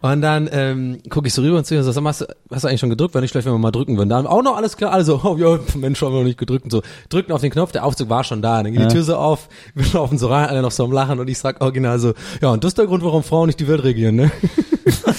Und 0.00 0.20
dann 0.20 0.48
ähm, 0.50 0.98
gucke 1.10 1.28
ich 1.28 1.34
so 1.34 1.42
rüber 1.42 1.58
und 1.58 1.64
zu 1.64 1.76
und 1.76 1.84
so, 1.84 1.92
sag 1.92 2.02
hast, 2.04 2.22
du- 2.22 2.26
hast 2.50 2.64
du 2.64 2.68
eigentlich 2.68 2.80
schon 2.80 2.90
gedrückt? 2.90 3.14
Wenn 3.14 3.20
nicht, 3.20 3.30
vielleicht 3.30 3.46
wenn 3.46 3.54
wir 3.54 3.58
mal 3.58 3.70
drücken 3.70 3.96
würden. 3.98 4.08
Dann 4.08 4.26
auch 4.26 4.42
noch 4.42 4.56
alles 4.56 4.76
klar, 4.76 4.92
alle 4.92 5.04
so, 5.04 5.20
oh 5.22 5.36
ja, 5.36 5.60
Mensch, 5.76 6.02
haben 6.02 6.12
wir 6.12 6.18
noch 6.18 6.24
nicht 6.26 6.38
gedrückt 6.38 6.64
und 6.64 6.70
so. 6.72 6.82
Drückten 7.08 7.32
auf 7.32 7.40
den 7.40 7.52
Knopf, 7.52 7.70
der 7.70 7.84
Aufzug 7.84 8.08
war 8.08 8.24
schon 8.24 8.42
da. 8.42 8.62
Dann 8.62 8.72
geht 8.72 8.80
die 8.82 8.88
Tür 8.88 9.04
so 9.04 9.14
auf, 9.16 9.48
wir 9.74 9.84
laufen 9.92 10.18
so 10.18 10.26
rein, 10.28 10.48
alle 10.48 10.60
noch 10.62 10.72
so 10.72 10.84
am 10.84 10.92
Lachen 10.92 11.20
und 11.20 11.28
ich 11.28 11.38
sag 11.38 11.60
original 11.60 11.98
so, 12.00 12.14
ja, 12.40 12.50
und 12.50 12.64
das 12.64 12.70
ist 12.70 12.78
der 12.78 12.86
Grund, 12.86 13.04
warum 13.04 13.22
Frauen 13.22 13.46
nicht 13.46 13.60
die 13.60 13.68
Welt 13.68 13.84
regieren, 13.84 14.16
ne? 14.16 14.32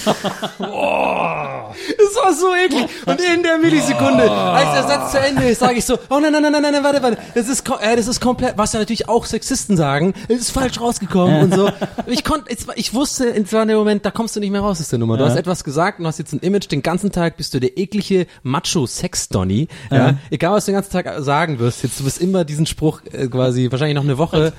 Das 1.74 2.22
war 2.22 2.32
so 2.32 2.54
eklig. 2.54 2.88
Und 3.06 3.20
in 3.20 3.42
der 3.42 3.58
Millisekunde, 3.58 4.30
als 4.30 4.72
der 4.72 4.82
Satz 4.84 5.12
zu 5.12 5.18
Ende 5.18 5.48
ist, 5.48 5.58
sage 5.58 5.78
ich 5.78 5.84
so, 5.84 5.98
oh 6.08 6.20
nein, 6.20 6.32
nein, 6.32 6.42
nein, 6.42 6.52
nein, 6.52 6.72
nein, 6.72 6.84
warte, 6.84 7.02
warte. 7.02 7.18
Das 7.34 7.48
ist, 7.48 7.68
äh, 7.80 7.96
das 7.96 8.06
ist 8.06 8.20
komplett, 8.20 8.56
was 8.56 8.72
ja 8.72 8.78
natürlich 8.78 9.08
auch 9.08 9.24
Sexisten 9.26 9.76
sagen, 9.76 10.14
es 10.28 10.40
ist 10.40 10.50
falsch 10.50 10.80
rausgekommen 10.80 11.42
und 11.42 11.54
so. 11.54 11.70
Ich 12.06 12.24
konnte, 12.24 12.54
ich 12.76 12.94
wusste, 12.94 13.34
es 13.34 13.52
war 13.52 13.66
der 13.66 13.76
Moment, 13.76 14.04
da 14.04 14.10
kommst 14.10 14.36
du 14.36 14.40
nicht 14.40 14.50
mehr 14.50 14.60
raus 14.60 14.80
aus 14.80 14.88
der 14.88 14.98
Nummer. 14.98 15.16
Du 15.16 15.24
hast 15.24 15.36
etwas 15.36 15.64
gesagt 15.64 15.98
und 16.00 16.06
hast 16.06 16.18
jetzt 16.18 16.32
ein 16.32 16.40
Image, 16.40 16.70
den 16.70 16.82
ganzen 16.82 17.10
Tag 17.12 17.36
bist 17.36 17.54
du 17.54 17.60
der 17.60 17.76
eklige 17.76 18.26
Macho-Sex-Donny. 18.42 19.68
Ja? 19.90 20.14
Egal, 20.30 20.52
was 20.54 20.66
du 20.66 20.72
den 20.72 20.76
ganzen 20.76 20.92
Tag 20.92 21.12
sagen 21.18 21.58
wirst, 21.58 21.82
jetzt 21.82 22.00
du 22.00 22.04
wirst 22.04 22.20
immer 22.20 22.44
diesen 22.44 22.66
Spruch 22.66 23.00
äh, 23.12 23.26
quasi, 23.28 23.70
wahrscheinlich 23.70 23.96
noch 23.96 24.04
eine 24.04 24.18
Woche. 24.18 24.52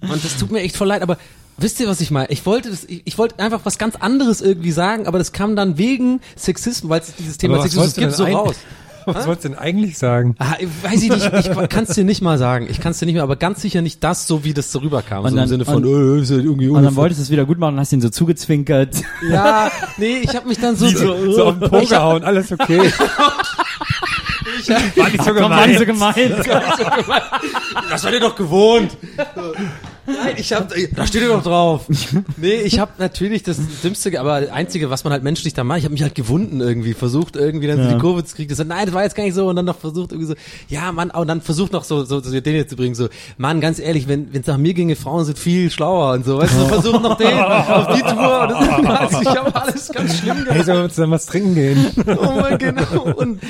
Und 0.00 0.24
das 0.24 0.36
tut 0.36 0.52
mir 0.52 0.60
echt 0.60 0.76
voll 0.76 0.88
leid, 0.88 1.02
aber 1.02 1.18
wisst 1.58 1.78
ihr, 1.80 1.88
was 1.88 2.00
ich 2.00 2.10
meine? 2.10 2.28
Ich 2.30 2.46
wollte 2.46 2.70
das, 2.70 2.84
ich, 2.84 3.02
ich 3.04 3.18
wollte 3.18 3.38
einfach 3.38 3.60
was 3.64 3.78
ganz 3.78 3.96
anderes 3.96 4.40
irgendwie 4.40 4.72
sagen, 4.72 5.06
aber 5.06 5.18
das 5.18 5.32
kam 5.32 5.56
dann 5.56 5.76
wegen 5.78 6.20
Sexismus, 6.36 6.88
weil 6.90 7.00
es 7.00 7.14
dieses 7.14 7.38
Thema 7.38 7.60
Sexismus 7.62 7.94
gibt, 7.94 8.12
so 8.12 8.24
raus. 8.24 8.56
Was 9.06 9.26
wolltest 9.26 9.46
du 9.46 9.48
denn 9.50 9.58
eigentlich 9.58 9.96
sagen? 9.96 10.34
Ah, 10.38 10.56
ich 10.58 10.68
weiß 10.82 11.02
ich 11.02 11.08
nicht, 11.08 11.32
ich 11.32 11.68
kann 11.70 11.84
es 11.84 11.94
dir 11.94 12.04
nicht 12.04 12.20
mal 12.20 12.36
sagen. 12.36 12.66
Ich 12.68 12.78
kann 12.78 12.92
es 12.92 12.98
dir 12.98 13.06
nicht 13.06 13.14
mehr, 13.14 13.22
aber 13.22 13.36
ganz 13.36 13.62
sicher 13.62 13.80
nicht 13.80 14.04
das, 14.04 14.26
so 14.26 14.44
wie 14.44 14.52
das 14.52 14.70
so 14.70 14.80
rüberkam. 14.80 15.24
Und 15.24 15.30
so 15.30 15.36
dann- 15.36 15.44
im 15.44 15.48
Sinne 15.48 15.64
von, 15.64 15.82
und- 15.82 16.18
äh, 16.18 16.20
ist 16.20 16.30
ja 16.30 16.36
irgendwie 16.36 16.68
Und 16.68 16.82
dann 16.82 16.94
wolltest 16.94 17.18
du 17.18 17.22
es 17.22 17.30
wieder 17.30 17.46
gut 17.46 17.58
machen 17.58 17.72
und 17.76 17.80
hast 17.80 17.90
ihn 17.94 18.02
so 18.02 18.10
zugezwinkert. 18.10 18.96
Ja, 19.30 19.70
nee, 19.96 20.18
ich 20.18 20.36
habe 20.36 20.46
mich 20.46 20.58
dann 20.60 20.76
so, 20.76 20.86
So 21.32 21.44
auf 21.46 21.58
den 21.58 21.70
Po 21.70 21.80
gehauen, 21.86 22.22
alles 22.22 22.52
okay. 22.52 22.80
War 24.96 25.08
nicht 25.08 25.24
so 25.24 25.32
Komm, 25.32 25.50
war 25.50 25.66
nicht 25.66 25.78
so 25.78 25.86
gemeint. 25.86 26.16
gemeint. 26.44 27.22
das 27.88 28.02
seid 28.02 28.12
ihr 28.12 28.20
doch 28.20 28.36
gewohnt. 28.36 28.94
Nein, 30.08 30.34
ich 30.38 30.52
hab, 30.52 30.72
da 30.94 31.06
steht 31.06 31.22
ihr 31.22 31.28
doch 31.28 31.42
drauf. 31.42 31.86
Nee, 32.36 32.54
ich 32.62 32.78
habe 32.78 32.92
natürlich 32.98 33.42
das 33.42 33.58
Dümmste, 33.82 34.18
aber 34.18 34.40
das 34.40 34.50
Einzige, 34.50 34.90
was 34.90 35.04
man 35.04 35.12
halt 35.12 35.22
menschlich 35.22 35.54
da 35.54 35.64
macht, 35.64 35.78
ich 35.78 35.84
habe 35.84 35.92
mich 35.92 36.02
halt 36.02 36.14
gewunden 36.14 36.60
irgendwie, 36.60 36.94
versucht 36.94 37.36
irgendwie 37.36 37.66
dann 37.66 37.82
so 37.82 37.88
die 37.90 37.98
Kurve 37.98 38.24
zu 38.24 38.36
kriegen. 38.36 38.48
Das, 38.48 38.64
nein, 38.64 38.86
das 38.86 38.94
war 38.94 39.02
jetzt 39.02 39.14
gar 39.16 39.24
nicht 39.24 39.34
so 39.34 39.48
und 39.48 39.56
dann 39.56 39.64
noch 39.64 39.78
versucht 39.78 40.12
irgendwie 40.12 40.28
so, 40.28 40.34
ja, 40.68 40.92
Mann, 40.92 41.10
und 41.10 41.26
dann 41.28 41.40
versucht 41.40 41.72
noch 41.72 41.84
so, 41.84 42.04
so, 42.04 42.20
so 42.20 42.40
den 42.40 42.54
jetzt 42.54 42.70
zu 42.70 42.76
bringen, 42.76 42.94
so, 42.94 43.08
Mann, 43.36 43.60
ganz 43.60 43.78
ehrlich, 43.78 44.08
wenn 44.08 44.28
es 44.32 44.46
nach 44.46 44.56
mir 44.56 44.74
ginge, 44.74 44.96
Frauen 44.96 45.24
sind 45.24 45.38
viel 45.38 45.70
schlauer 45.70 46.12
und 46.14 46.24
so, 46.24 46.38
weißt 46.38 46.54
du, 46.54 46.58
so 46.58 46.66
versucht 46.66 47.02
noch 47.02 47.16
den 47.16 47.34
auf 47.38 47.96
die 47.96 48.02
Tour 48.02 48.42
und 48.42 48.86
das, 48.86 49.00
also 49.00 49.20
ich 49.20 49.28
habe 49.36 49.54
alles 49.54 49.88
ganz 49.88 50.18
schlimm 50.18 50.36
gemacht. 50.38 50.54
Hey, 50.54 50.64
sollen 50.64 50.82
wir 50.82 50.88
zusammen 50.88 51.12
was 51.12 51.26
trinken 51.26 51.54
gehen? 51.54 51.86
Oh 52.18 52.40
mein 52.40 52.58
genau. 52.58 53.02
Und 53.16 53.40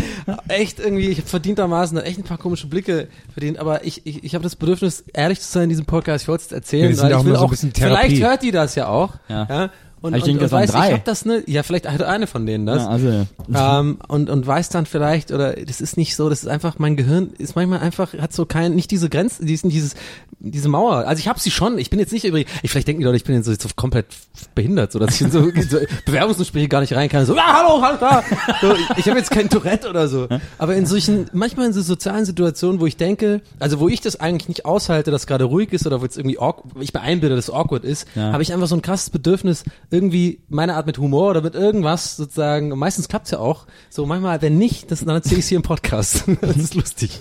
echt 0.49 0.81
irgendwie, 0.81 1.09
ich 1.09 1.19
habe 1.19 1.29
verdientermaßen 1.29 1.97
echt 1.99 2.19
ein 2.19 2.25
paar 2.25 2.39
komische 2.39 2.67
Blicke 2.67 3.09
verdient, 3.33 3.59
aber 3.59 3.85
ich, 3.85 4.05
ich, 4.05 4.25
ich 4.25 4.35
habe 4.35 4.43
das 4.43 4.57
Bedürfnis, 4.57 5.05
ehrlich 5.13 5.41
zu 5.41 5.49
sein 5.51 5.65
in 5.65 5.69
diesem 5.71 5.87
Podcast. 5.87 6.25
Ich 6.25 6.29
wollte 6.29 6.48
es 6.49 6.53
erzählen, 6.53 6.95
Ja, 6.95 7.03
weil 7.03 7.11
ja 7.11 7.19
ich 7.21 7.25
will 7.25 7.35
so 7.35 7.39
auch, 7.41 7.55
Therapie. 7.73 7.81
vielleicht 8.09 8.23
hört 8.23 8.43
die 8.43 8.51
das 8.51 8.75
ja 8.75 8.89
auch. 8.89 9.15
Ja. 9.29 9.71
Und, 10.01 10.15
ich 10.15 10.23
und, 10.23 10.29
denke, 10.29 10.39
und 10.39 10.43
das 10.45 10.53
waren 10.53 10.63
weiß, 10.63 10.71
drei. 10.71 10.87
ich 10.87 10.93
habe 10.93 11.03
das 11.05 11.25
ne, 11.25 11.43
ja, 11.47 11.63
vielleicht 11.63 11.89
hat 11.89 12.03
eine 12.03 12.27
von 12.27 12.47
denen 12.47 12.67
das. 12.67 12.83
Ja, 12.83 12.89
also, 12.89 13.09
ähm, 13.55 13.99
und, 14.07 14.31
und 14.31 14.47
weiß 14.47 14.69
dann 14.69 14.87
vielleicht, 14.87 15.33
oder 15.33 15.55
das 15.55 15.81
ist 15.81 15.97
nicht 15.97 16.15
so, 16.15 16.29
das 16.29 16.43
ist 16.43 16.49
einfach, 16.49 16.79
mein 16.79 16.97
Gehirn 16.97 17.31
ist 17.39 17.57
manchmal 17.57 17.81
einfach, 17.81 18.15
hat 18.15 18.33
so 18.33 18.47
kein, 18.47 18.75
nicht 18.75 18.91
diese 18.91 19.09
Grenzen, 19.09 19.47
diesen, 19.47 19.71
dieses, 19.71 19.97
diese 20.39 20.69
Mauer. 20.69 21.09
Also 21.09 21.19
ich 21.19 21.27
habe 21.27 21.41
sie 21.41 21.51
schon, 21.51 21.79
ich 21.79 21.91
bin 21.91 21.99
jetzt 21.99 22.13
nicht 22.13 22.25
übrigens, 22.25 22.51
ich 22.63 22.71
vielleicht 22.71 22.87
denken 22.87 23.01
die 23.01 23.07
Leute, 23.07 23.17
ich 23.17 23.25
bin 23.25 23.35
jetzt 23.35 23.47
so, 23.47 23.53
so 23.55 23.69
komplett 23.75 24.07
behindert, 24.55 24.93
so 24.93 25.01
dass 25.01 25.15
ich 25.17 25.23
in 25.23 25.31
so, 25.33 25.51
so 25.69 25.79
Bewerbungsgespräche 26.05 26.69
gar 26.69 26.81
nicht 26.81 26.95
rein 26.95 27.09
kann, 27.09 27.27
so, 27.27 27.37
ah, 27.37 27.63
hallo, 27.63 27.83
hallo, 27.83 27.99
da. 27.99 28.23
So, 28.61 28.75
ich 28.97 29.09
ich 29.09 29.11
habe 29.11 29.21
jetzt 29.21 29.31
kein 29.31 29.49
Tourette 29.49 29.89
oder 29.89 30.07
so. 30.07 30.29
Aber 30.59 30.77
in 30.77 30.85
solchen, 30.85 31.31
manchmal 31.33 31.67
in 31.67 31.73
so 31.73 31.81
sozialen 31.81 32.27
Situationen, 32.27 32.79
wo 32.79 32.85
ich 32.85 32.99
denke, 32.99 33.41
also 33.59 33.81
wo 33.81 33.89
ich 33.89 34.03
das 34.03 34.21
eigentlich 34.21 34.49
nicht 34.49 34.67
aushalte, 34.67 35.11
dass 35.11 35.27
gerade 35.27 35.45
ruhig 35.45 35.73
ist 35.73 35.87
oder 35.87 36.03
wo 36.03 36.05
es 36.05 36.19
irgendwie 36.19 36.37
ich 36.81 36.93
mir 36.93 37.01
einbilde, 37.01 37.37
dass 37.37 37.49
es 37.49 37.55
awkward 37.55 37.85
ist, 37.85 38.07
Ja. 38.15 38.33
habe 38.33 38.43
ich 38.43 38.53
einfach 38.53 38.67
so 38.67 38.75
ein 38.77 38.83
krasses 38.83 39.09
Bedürfnis, 39.09 39.65
irgendwie 39.91 40.41
meine 40.49 40.75
Art 40.75 40.87
mit 40.87 40.99
Humor 40.99 41.31
oder 41.31 41.43
mit 41.43 41.55
irgendwas 41.55 42.17
sozusagen, 42.17 42.69
meistens 42.79 43.09
klappt's 43.09 43.31
ja 43.31 43.39
auch, 43.39 43.67
so 43.89 44.07
manchmal, 44.07 44.43
wenn 44.43 44.59
nicht, 44.59 44.91
das, 44.91 45.05
dann 45.05 45.15
erzähle 45.15 45.41
ich 45.41 45.47
hier 45.47 45.57
im 45.57 45.63
Podcast. 45.63 46.25
das 46.41 46.57
ist 46.57 46.75
lustig. 46.75 47.21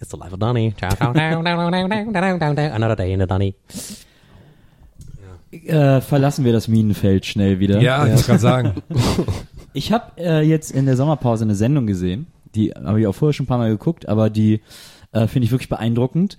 It's 0.00 0.10
the 0.10 0.16
life 0.16 0.32
of 0.32 0.40
Donny. 0.40 0.74
Another 2.72 2.96
day 2.96 3.12
in 3.12 3.20
the 3.20 3.26
Donny. 3.26 3.54
äh, 5.52 6.00
verlassen 6.00 6.44
wir 6.44 6.52
das 6.52 6.66
Minenfeld 6.66 7.24
schnell 7.24 7.60
wieder. 7.60 7.80
Ja, 7.80 8.04
ich 8.04 8.12
wollte 8.12 8.26
gerade 8.26 8.38
sagen. 8.40 8.74
Ich 9.74 9.90
habe 9.90 10.12
äh, 10.18 10.42
jetzt 10.42 10.70
in 10.70 10.84
der 10.84 10.96
Sommerpause 10.96 11.44
eine 11.44 11.54
Sendung 11.54 11.86
gesehen, 11.86 12.26
die 12.54 12.72
habe 12.72 13.00
ich 13.00 13.06
auch 13.06 13.14
vorher 13.14 13.32
schon 13.32 13.44
ein 13.44 13.46
paar 13.46 13.56
Mal 13.56 13.70
geguckt, 13.70 14.06
aber 14.06 14.28
die 14.28 14.60
äh, 15.12 15.26
finde 15.26 15.46
ich 15.46 15.50
wirklich 15.50 15.70
beeindruckend. 15.70 16.38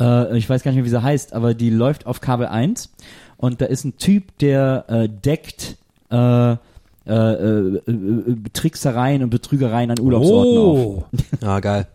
Äh, 0.00 0.36
ich 0.36 0.48
weiß 0.48 0.62
gar 0.62 0.72
nicht 0.72 0.76
mehr, 0.76 0.84
wie 0.84 0.90
sie 0.90 1.02
heißt, 1.02 1.32
aber 1.32 1.54
die 1.54 1.70
läuft 1.70 2.06
auf 2.06 2.20
Kabel 2.20 2.46
1 2.46 2.92
und 3.38 3.60
da 3.60 3.66
ist 3.66 3.84
ein 3.84 3.96
Typ, 3.98 4.38
der 4.38 4.84
äh, 4.88 5.08
deckt 5.08 5.76
äh, 6.10 6.52
äh, 6.52 6.56
äh, 7.08 7.76
äh, 7.76 8.36
Tricksereien 8.52 9.22
und 9.22 9.30
Betrügereien 9.30 9.90
an 9.90 10.00
Urlaubsorten 10.00 10.58
auf. 10.58 10.78
Oh, 10.78 11.04
Ah, 11.40 11.60
geil. 11.60 11.86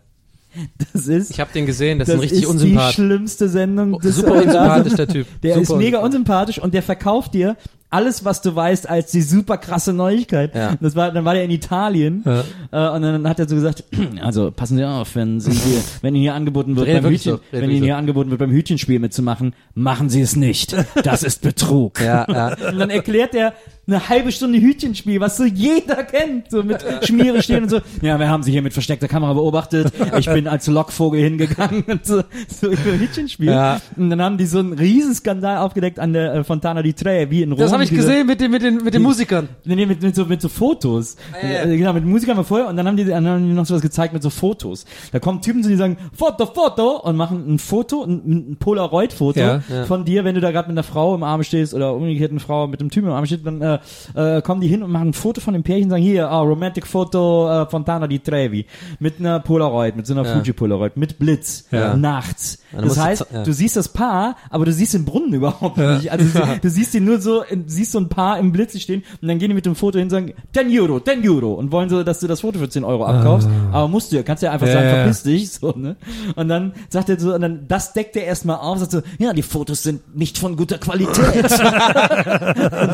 Das 0.92 1.06
ist, 1.06 1.30
Ich 1.30 1.40
habe 1.40 1.52
den 1.52 1.66
gesehen, 1.66 1.98
das, 1.98 2.06
das 2.06 2.14
ist 2.16 2.20
ein 2.20 2.22
richtig 2.22 2.42
ist 2.44 2.48
unsympath. 2.48 2.90
die 2.90 2.94
schlimmste 2.94 3.48
Sendung. 3.48 3.98
des 4.00 4.16
Super 4.16 4.32
unsympathisch, 4.34 4.94
der 4.94 5.08
Typ. 5.08 5.26
Der 5.42 5.54
Super 5.54 5.62
ist 5.62 5.76
mega 5.76 5.98
unsympathisch. 6.00 6.58
und 6.58 6.74
der 6.74 6.82
verkauft 6.82 7.34
dir 7.34 7.56
alles, 7.92 8.24
was 8.24 8.40
du 8.40 8.54
weißt, 8.56 8.88
als 8.88 9.10
die 9.10 9.20
super 9.20 9.58
krasse 9.58 9.92
Neuigkeit. 9.92 10.54
Ja. 10.54 10.76
Das 10.80 10.96
war, 10.96 11.12
dann 11.12 11.24
war 11.26 11.34
der 11.34 11.44
in 11.44 11.50
Italien 11.50 12.24
äh, 12.24 12.88
und 12.88 13.02
dann 13.02 13.28
hat 13.28 13.38
er 13.38 13.46
so 13.48 13.54
gesagt, 13.54 13.84
also 14.22 14.50
passen 14.50 14.78
Sie 14.78 14.84
auf, 14.84 15.14
wenn 15.14 15.40
Sie 15.40 15.52
hier, 15.52 15.80
wenn 16.00 16.14
Ihnen 16.14 16.22
hier 16.22 16.34
angeboten 16.34 16.74
wird, 16.76 16.86
beim 16.86 17.12
Hütchen, 17.12 17.32
so, 17.32 17.40
wenn 17.50 17.68
Ihnen 17.68 17.80
so. 17.80 17.84
hier 17.84 17.96
angeboten 17.98 18.30
wird, 18.30 18.38
beim 18.40 18.50
Hütchenspiel 18.50 18.98
mitzumachen, 18.98 19.54
machen 19.74 20.08
Sie 20.08 20.22
es 20.22 20.36
nicht. 20.36 20.74
Das 21.04 21.22
ist 21.22 21.42
Betrug. 21.42 22.00
Ja, 22.00 22.26
ja. 22.28 22.70
Und 22.70 22.78
dann 22.78 22.90
erklärt 22.90 23.34
er 23.34 23.52
eine 23.86 24.08
halbe 24.08 24.30
Stunde 24.30 24.60
Hütchenspiel, 24.60 25.18
was 25.20 25.36
so 25.36 25.44
jeder 25.44 26.04
kennt, 26.04 26.50
so 26.50 26.62
mit 26.62 26.84
Schmiere 27.04 27.42
stehen 27.42 27.64
und 27.64 27.68
so. 27.68 27.80
Ja, 28.00 28.18
wir 28.18 28.28
haben 28.28 28.42
sie 28.42 28.52
hier 28.52 28.62
mit 28.62 28.72
versteckter 28.72 29.08
Kamera 29.08 29.32
beobachtet. 29.32 29.92
Ich 30.18 30.26
bin 30.26 30.46
als 30.48 30.66
Lockvogel 30.68 31.20
hingegangen 31.20 31.82
und 31.88 32.04
so, 32.06 32.22
so 32.48 32.68
über 32.68 32.98
Hütchenspiel. 32.98 33.46
Ja. 33.48 33.80
Und 33.96 34.10
dann 34.10 34.22
haben 34.22 34.38
die 34.38 34.46
so 34.46 34.58
einen 34.60 34.72
Riesenskandal 34.72 35.58
aufgedeckt 35.58 35.98
an 35.98 36.12
der 36.12 36.34
äh, 36.34 36.44
Fontana 36.44 36.82
di 36.82 36.92
Trevi 36.92 37.30
wie 37.30 37.42
in 37.42 37.52
Rom. 37.52 37.60
Das 37.60 37.72
habe 37.72 37.82
ich 37.82 37.90
diese- 37.90 38.02
gesehen 38.02 38.26
mit 38.26 38.40
den, 38.40 38.50
mit 38.50 38.62
den, 38.62 38.82
mit 38.84 38.94
den 38.94 39.02
Musikern. 39.02 39.48
Nee, 39.64 39.74
nee, 39.76 39.86
mit, 39.86 40.00
mit, 40.02 40.14
so, 40.14 40.26
mit 40.26 40.40
so 40.40 40.48
Fotos. 40.48 41.16
ja, 41.42 41.48
ja. 41.48 41.62
Äh, 41.64 41.76
Genau, 41.76 41.92
mit 41.92 42.04
Musikern 42.04 42.36
mal 42.36 42.44
vorher 42.44 42.68
und 42.68 42.76
dann 42.76 42.86
haben 42.86 42.96
die, 42.96 43.04
dann 43.04 43.26
haben 43.26 43.46
die 43.48 43.52
noch 43.52 43.66
sowas 43.66 43.82
gezeigt 43.82 44.12
mit 44.14 44.22
so 44.22 44.30
Fotos. 44.30 44.84
Da 45.10 45.18
kommen 45.18 45.40
Typen 45.42 45.62
zu, 45.62 45.68
die 45.68 45.76
sagen, 45.76 45.96
Foto, 46.12 46.46
Foto 46.46 46.98
und 47.02 47.16
machen 47.16 47.54
ein 47.54 47.58
Foto, 47.58 48.04
ein, 48.04 48.50
ein 48.52 48.56
Polaroid-Foto 48.58 49.40
ja. 49.40 49.60
von 49.86 50.04
dir, 50.04 50.24
wenn 50.24 50.34
du 50.36 50.40
da 50.40 50.50
gerade 50.52 50.68
mit 50.68 50.76
einer 50.76 50.84
Frau 50.84 51.14
im 51.14 51.22
Arm 51.24 51.42
stehst 51.42 51.74
oder 51.74 51.94
umgekehrt 51.94 52.30
eine 52.30 52.40
Frau 52.40 52.66
mit 52.68 52.80
einem 52.80 52.90
Typen 52.90 53.08
im 53.08 53.14
Arm 53.14 53.26
steht, 53.26 53.44
dann 53.46 53.60
äh, 53.60 53.71
äh, 54.14 54.42
kommen 54.42 54.60
die 54.60 54.68
hin 54.68 54.82
und 54.82 54.90
machen 54.90 55.08
ein 55.08 55.12
Foto 55.12 55.40
von 55.40 55.54
dem 55.54 55.62
Pärchen 55.62 55.84
und 55.84 55.90
sagen, 55.90 56.02
hier, 56.02 56.28
ah, 56.30 56.40
Romantic 56.40 56.86
Foto 56.86 57.48
äh, 57.62 57.66
Fontana 57.70 58.06
di 58.06 58.18
Trevi 58.18 58.66
mit 58.98 59.18
einer 59.20 59.40
Polaroid, 59.40 59.96
mit 59.96 60.06
so 60.06 60.14
einer 60.14 60.24
Ja. 60.24 60.34
Fuji-Polaroid, 60.36 60.96
mit 60.96 61.18
Blitz, 61.18 61.64
Ja. 61.70 61.96
nachts. 61.96 62.58
das 62.72 62.94
du 62.94 63.00
heißt, 63.02 63.26
ze- 63.28 63.34
ja. 63.34 63.42
du 63.44 63.52
siehst 63.52 63.76
das 63.76 63.88
Paar, 63.88 64.36
aber 64.50 64.64
du 64.64 64.72
siehst 64.72 64.94
den 64.94 65.04
Brunnen 65.04 65.32
überhaupt 65.34 65.76
nicht. 65.76 66.10
Also 66.10 66.38
du, 66.38 66.46
du 66.62 66.70
siehst 66.70 66.94
die 66.94 67.00
nur 67.00 67.20
so, 67.20 67.42
siehst 67.66 67.92
so 67.92 67.98
ein 67.98 68.08
Paar 68.08 68.38
im 68.38 68.52
Blitz 68.52 68.78
stehen 68.80 69.02
und 69.20 69.28
dann 69.28 69.38
gehen 69.38 69.48
die 69.48 69.54
mit 69.54 69.66
dem 69.66 69.74
Foto 69.74 69.98
hin 69.98 70.06
und 70.06 70.10
sagen, 70.10 70.32
10 70.54 70.68
Euro, 70.80 71.00
10 71.00 71.28
Euro 71.28 71.52
und 71.54 71.70
wollen 71.72 71.88
so, 71.88 72.02
dass 72.02 72.20
du 72.20 72.26
das 72.26 72.40
Foto 72.40 72.58
für 72.58 72.68
10 72.68 72.84
Euro 72.84 73.04
abkaufst. 73.04 73.48
Aber 73.72 73.88
musst 73.88 74.12
du 74.12 74.16
ja, 74.16 74.22
kannst 74.22 74.42
ja 74.42 74.50
einfach 74.52 74.66
sagen, 74.66 74.88
verpiss 74.88 75.22
dich, 75.22 75.50
so, 75.50 75.72
ne? 75.76 75.96
Und 76.36 76.48
dann 76.48 76.72
sagt 76.88 77.08
er 77.08 77.18
so, 77.20 77.34
und 77.34 77.40
dann, 77.42 77.66
das 77.68 77.92
deckt 77.92 78.16
er 78.16 78.24
erstmal 78.24 78.56
auf, 78.56 78.78
sagt 78.78 78.92
so, 78.92 79.02
ja, 79.18 79.32
die 79.32 79.42
Fotos 79.42 79.82
sind 79.82 80.16
nicht 80.16 80.38
von 80.38 80.56
guter 80.56 80.78
Qualität. 80.78 81.44
und 81.52 81.52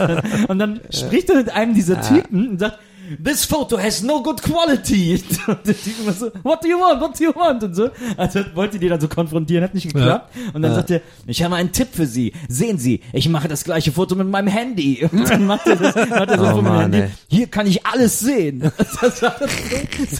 dann, 0.08 0.22
und 0.48 0.58
dann 0.58 0.67
spricht 0.90 1.30
er 1.30 1.36
mit 1.36 1.50
einem 1.50 1.74
dieser 1.74 2.00
Typen 2.00 2.48
und 2.48 2.58
sagt, 2.58 2.78
this 3.22 3.44
photo 3.44 3.78
has 3.78 4.02
no 4.02 4.22
good 4.22 4.42
quality. 4.42 5.22
Und 5.46 5.66
der 5.66 5.74
Typ 5.76 6.00
immer 6.02 6.12
so, 6.12 6.30
what 6.42 6.62
do 6.62 6.68
you 6.68 6.78
want, 6.78 7.00
what 7.00 7.18
do 7.18 7.24
you 7.24 7.34
want? 7.34 7.62
Und 7.62 7.74
so. 7.74 7.90
Also 8.16 8.40
wollte 8.54 8.78
die 8.78 8.88
dann 8.88 9.00
so 9.00 9.08
konfrontieren, 9.08 9.64
hat 9.64 9.74
nicht 9.74 9.92
geklappt. 9.92 10.34
Und 10.52 10.62
dann 10.62 10.74
sagt 10.74 10.90
er, 10.90 11.00
ich 11.26 11.42
habe 11.42 11.56
einen 11.56 11.72
Tipp 11.72 11.88
für 11.92 12.06
Sie. 12.06 12.32
Sehen 12.48 12.78
Sie, 12.78 13.00
ich 13.12 13.28
mache 13.28 13.48
das 13.48 13.64
gleiche 13.64 13.92
Foto 13.92 14.14
mit 14.14 14.28
meinem 14.28 14.48
Handy. 14.48 15.08
Und 15.12 15.28
dann 15.28 15.46
macht 15.46 15.66
er 15.66 15.76
das, 15.76 15.94
macht 15.94 16.30
er 16.30 16.38
so 16.38 16.44
Oh 16.44 16.54
von 16.56 16.64
meinem 16.64 16.80
Handy. 16.80 16.98
ey. 16.98 17.10
Hier 17.28 17.46
kann 17.46 17.66
ich 17.66 17.84
alles 17.86 18.20
sehen. 18.20 18.70
Das 19.00 19.22
war 19.22 19.34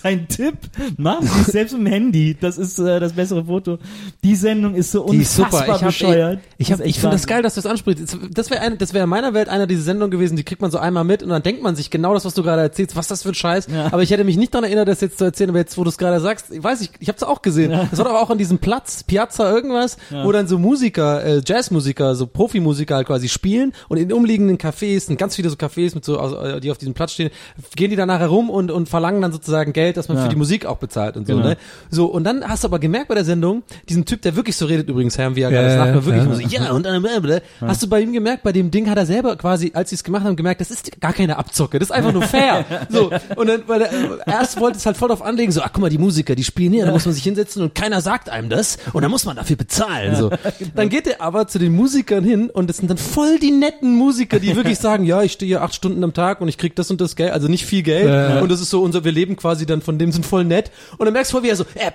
sein 0.02 0.28
Tipp. 0.28 0.55
Machen 0.97 1.27
Sie 1.27 1.40
es 1.40 1.47
selbst 1.48 1.73
mit 1.73 1.86
dem 1.86 1.86
Handy. 1.86 2.36
Das 2.40 2.59
ist 2.59 2.78
äh, 2.78 3.01
das 3.01 3.12
bessere 3.12 3.44
Foto. 3.44 3.78
Die 4.23 4.35
Sendung 4.35 4.74
ist 4.74 4.93
so 4.93 5.06
Die 5.10 5.19
ist 5.19 5.39
unfassbar 5.39 5.60
super. 5.60 5.77
Ich, 5.77 5.82
hab, 5.82 5.89
bescheuert. 5.89 6.40
ich, 6.59 6.70
ich, 6.70 6.78
ist 6.78 6.86
ich 6.86 7.01
finde 7.01 7.16
das 7.16 7.27
geil, 7.27 7.43
dass 7.43 7.55
du 7.55 7.60
das 7.62 7.70
ansprichst. 7.70 8.16
Das 8.32 8.51
wäre 8.51 8.60
wäre 8.98 9.05
in 9.05 9.10
meiner 9.10 9.35
Welt 9.35 9.48
einer 9.48 9.66
dieser 9.66 9.82
Sendungen 9.82 10.10
gewesen, 10.10 10.36
die 10.36 10.44
kriegt 10.44 10.60
man 10.60 10.70
so 10.70 10.78
einmal 10.78 11.05
mit 11.05 11.23
und 11.23 11.31
dann 11.31 11.43
denkt 11.43 11.62
man 11.62 11.77
sich 11.77 11.90
genau 11.90 12.15
das, 12.15 12.24
was 12.24 12.35
du 12.35 12.43
gerade 12.43 12.62
erzählst, 12.62 12.77
was 12.94 13.06
das 13.09 13.22
für 13.22 13.30
ein 13.30 13.34
Scheiß. 13.34 13.66
Aber 13.90 14.02
ich 14.02 14.10
hätte 14.10 14.24
mich 14.24 14.36
nicht 14.36 14.55
daran 14.55 14.64
erinnert, 14.64 14.88
das 14.88 15.00
jetzt 15.00 15.18
zu 15.18 15.24
erzählen, 15.24 15.50
aber 15.50 15.59
jetzt, 15.59 15.76
wo 15.78 15.84
du 15.84 15.88
es 15.90 15.98
gerade 15.98 16.20
sagst, 16.20 16.50
ich 16.52 16.62
weiß 16.62 16.80
ich, 16.80 16.90
ich 17.00 17.09
habe 17.09 17.16
es 17.16 17.22
auch 17.22 17.42
gesehen. 17.42 17.70
Das 17.90 17.98
war 17.98 18.06
doch 18.06 18.14
auch 18.14 18.30
an 18.30 18.38
diesem 18.38 18.59
Platz, 18.59 19.02
Piazza 19.05 19.50
irgendwas, 19.52 19.96
wo 20.10 20.32
dann 20.32 20.46
so 20.48 20.59
Musiker, 20.59 21.24
äh, 21.24 21.40
Jazzmusiker, 21.44 22.14
so 22.14 22.26
Profimusiker 22.26 22.96
halt 22.96 23.06
quasi 23.06 23.28
spielen 23.28 23.72
und 23.88 23.96
in 23.98 24.12
umliegenden 24.12 24.59
Cafés, 24.59 25.00
sind 25.06 25.18
ganz 25.18 25.36
viele 25.36 25.48
so 25.50 25.56
Cafés 25.56 25.94
mit 25.94 26.05
so, 26.05 26.18
äh, 26.18 26.60
die 26.60 26.70
auf 26.70 26.78
diesem 26.78 26.94
Platz 26.94 27.12
stehen, 27.12 27.30
gehen 27.76 27.90
die 27.90 27.96
dann 27.96 28.09
nachher 28.09 28.28
rum 28.28 28.50
und, 28.50 28.70
und 28.70 28.88
verlangen 28.88 29.22
dann 29.22 29.32
sozusagen 29.32 29.72
Geld, 29.72 29.96
dass 29.96 30.09
man 30.09 30.18
für 30.22 30.28
die 30.28 30.36
Musik 30.36 30.66
auch 30.66 30.76
bezahlt 30.78 31.16
und 31.16 31.26
so, 31.26 31.34
Genau. 31.34 31.48
ne? 31.48 31.56
So, 31.90 32.06
und 32.06 32.24
dann 32.24 32.46
hast 32.48 32.64
du 32.64 32.68
aber 32.68 32.78
gemerkt 32.78 33.09
bei 33.09 33.14
der 33.14 33.24
Sendung, 33.24 33.62
diesen 33.88 34.05
Typ, 34.05 34.22
der 34.22 34.36
wirklich 34.36 34.56
so 34.56 34.66
redet 34.66 34.88
übrigens, 34.88 35.16
Herr 35.18 35.34
wie 35.36 35.40
er 35.42 35.50
Ja, 35.50 35.60
gerade 35.62 35.74
ja, 35.74 35.84
sagt, 35.94 36.06
wirklich 36.06 36.24
ja. 36.24 36.34
so, 36.59 36.64
ja, 36.66 36.72
und 36.72 36.84
dann, 36.86 37.02
blablabla. 37.02 37.40
hast 37.60 37.82
du 37.82 37.88
bei 37.88 38.00
ihm 38.00 38.12
gemerkt, 38.12 38.42
bei 38.42 38.52
dem 38.52 38.70
Ding 38.70 38.88
hat 38.88 38.96
er 38.98 39.06
selber 39.06 39.36
quasi, 39.36 39.72
als 39.74 39.90
sie 39.90 39.96
es 39.96 40.05
gemacht 40.05 40.24
haben, 40.24 40.36
gemerkt, 40.36 40.60
das 40.60 40.70
ist 40.70 41.00
gar 41.00 41.12
keine 41.12 41.36
Abzocke, 41.38 41.78
das 41.78 41.88
ist 41.88 41.92
einfach 41.94 42.12
nur 42.12 42.22
fair. 42.22 42.64
so, 42.89 43.11
und 43.36 43.47
dann, 43.47 43.62
weil 43.66 43.82
er, 43.82 44.27
erst 44.27 44.61
wollte 44.61 44.78
es 44.78 44.86
halt 44.86 44.97
voll 44.97 45.09
drauf 45.09 45.23
anlegen, 45.23 45.53
so, 45.53 45.62
ach 45.62 45.70
guck 45.73 45.82
mal, 45.82 45.90
die 45.90 45.99
Musiker, 45.99 46.35
die 46.35 46.45
spielen 46.45 46.73
hier, 46.73 46.86
da 46.86 46.93
muss 46.93 47.05
man 47.05 47.15
sich 47.15 47.23
hinsetzen 47.24 47.62
und 47.62 47.74
keiner 47.74 48.01
sagt 48.01 48.28
einem 48.28 48.49
das 48.49 48.78
und 48.93 49.03
dann 49.03 49.11
muss 49.11 49.24
man 49.24 49.36
dafür 49.36 49.57
bezahlen, 49.57 50.15
so. 50.16 50.31
Dann 50.74 50.89
geht 50.89 51.07
er 51.07 51.20
aber 51.20 51.47
zu 51.49 51.59
den 51.59 51.74
Musikern 51.74 52.24
hin 52.24 52.51
und 52.51 52.69
das 52.69 52.78
sind 52.78 52.89
dann 52.90 52.99
voll 52.99 53.39
die 53.39 53.51
netten 53.51 53.95
Musiker, 53.95 54.39
die 54.40 54.55
wirklich 54.57 54.78
sagen, 54.78 55.05
ja, 55.05 55.23
ich 55.23 55.32
stehe 55.32 55.49
hier 55.49 55.62
acht 55.62 55.74
Stunden 55.74 56.03
am 56.05 56.15
Tag 56.15 56.40
und 56.40 56.49
ich 56.49 56.59
krieg 56.59 56.74
das 56.77 56.90
und 56.90 57.01
das 57.01 57.16
Geld, 57.16 57.32
also 57.32 57.49
nicht 57.49 57.65
viel 57.66 57.82
Geld 57.82 58.09
Ja. 58.09 58.40
und 58.40 58.51
das 58.51 58.61
ist 58.61 58.70
so 58.70 58.82
unser, 58.82 59.05
wir 59.05 59.12
leben 59.12 59.36
quasi 59.36 59.66
dann 59.66 59.82
von 59.82 59.99
dem, 59.99 60.12
sind 60.12 60.27
voll 60.27 60.45
nett 60.45 60.70
und 60.99 61.05
dann 61.07 61.12
merkst 61.12 61.32
du 61.32 61.36
voll, 61.36 61.43
wie 61.45 61.51
er 61.51 61.57
so, 61.57 61.65
äh, 61.74 61.90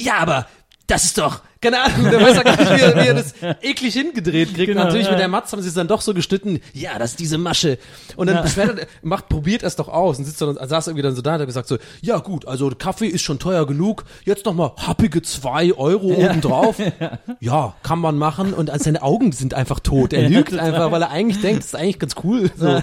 ja, 0.00 0.14
aber 0.18 0.46
das 0.86 1.04
ist 1.04 1.18
doch, 1.18 1.40
keine 1.62 1.80
Ahnung, 1.80 2.10
der 2.10 2.20
weiß 2.20 2.36
ja 2.36 2.42
gar 2.42 2.56
nicht, 2.56 2.70
wie 2.70 2.80
er, 2.80 2.96
wie 2.96 3.06
er 3.06 3.14
das 3.14 3.34
eklig 3.62 3.94
hingedreht 3.94 4.52
kriegt. 4.52 4.66
Genau, 4.66 4.84
Natürlich 4.84 5.06
ja. 5.06 5.12
mit 5.12 5.20
der 5.20 5.28
Matz 5.28 5.52
haben 5.52 5.62
sie 5.62 5.68
es 5.68 5.74
dann 5.74 5.86
doch 5.86 6.00
so 6.00 6.12
geschnitten, 6.12 6.60
ja, 6.74 6.98
das 6.98 7.12
ist 7.12 7.20
diese 7.20 7.38
Masche. 7.38 7.78
Und 8.16 8.26
dann 8.26 8.42
beschwert 8.42 8.80
er, 8.80 8.86
macht, 9.02 9.28
probiert 9.28 9.62
es 9.62 9.76
doch 9.76 9.88
aus 9.88 10.18
und 10.18 10.24
sitzt 10.24 10.42
dann, 10.42 10.56
saß 10.56 10.88
irgendwie 10.88 11.02
dann 11.02 11.14
so 11.14 11.22
da 11.22 11.34
und 11.34 11.40
hat 11.40 11.46
gesagt 11.46 11.68
so, 11.68 11.78
ja 12.00 12.18
gut, 12.18 12.46
also 12.48 12.70
Kaffee 12.76 13.06
ist 13.06 13.22
schon 13.22 13.38
teuer 13.38 13.66
genug, 13.66 14.04
jetzt 14.24 14.44
nochmal 14.44 14.72
happige 14.76 15.22
zwei 15.22 15.72
Euro 15.74 16.08
obendrauf. 16.08 16.76
Ja, 17.40 17.74
kann 17.82 17.98
man 17.98 18.18
machen 18.18 18.52
und 18.52 18.70
also 18.70 18.84
seine 18.84 19.02
Augen 19.02 19.32
sind 19.32 19.54
einfach 19.54 19.80
tot. 19.80 20.12
Er 20.12 20.28
lügt 20.28 20.56
einfach, 20.56 20.90
weil 20.90 21.02
er 21.02 21.10
eigentlich 21.10 21.40
denkt, 21.40 21.60
das 21.60 21.66
ist 21.66 21.76
eigentlich 21.76 21.98
ganz 21.98 22.14
cool. 22.22 22.50
So. 22.56 22.82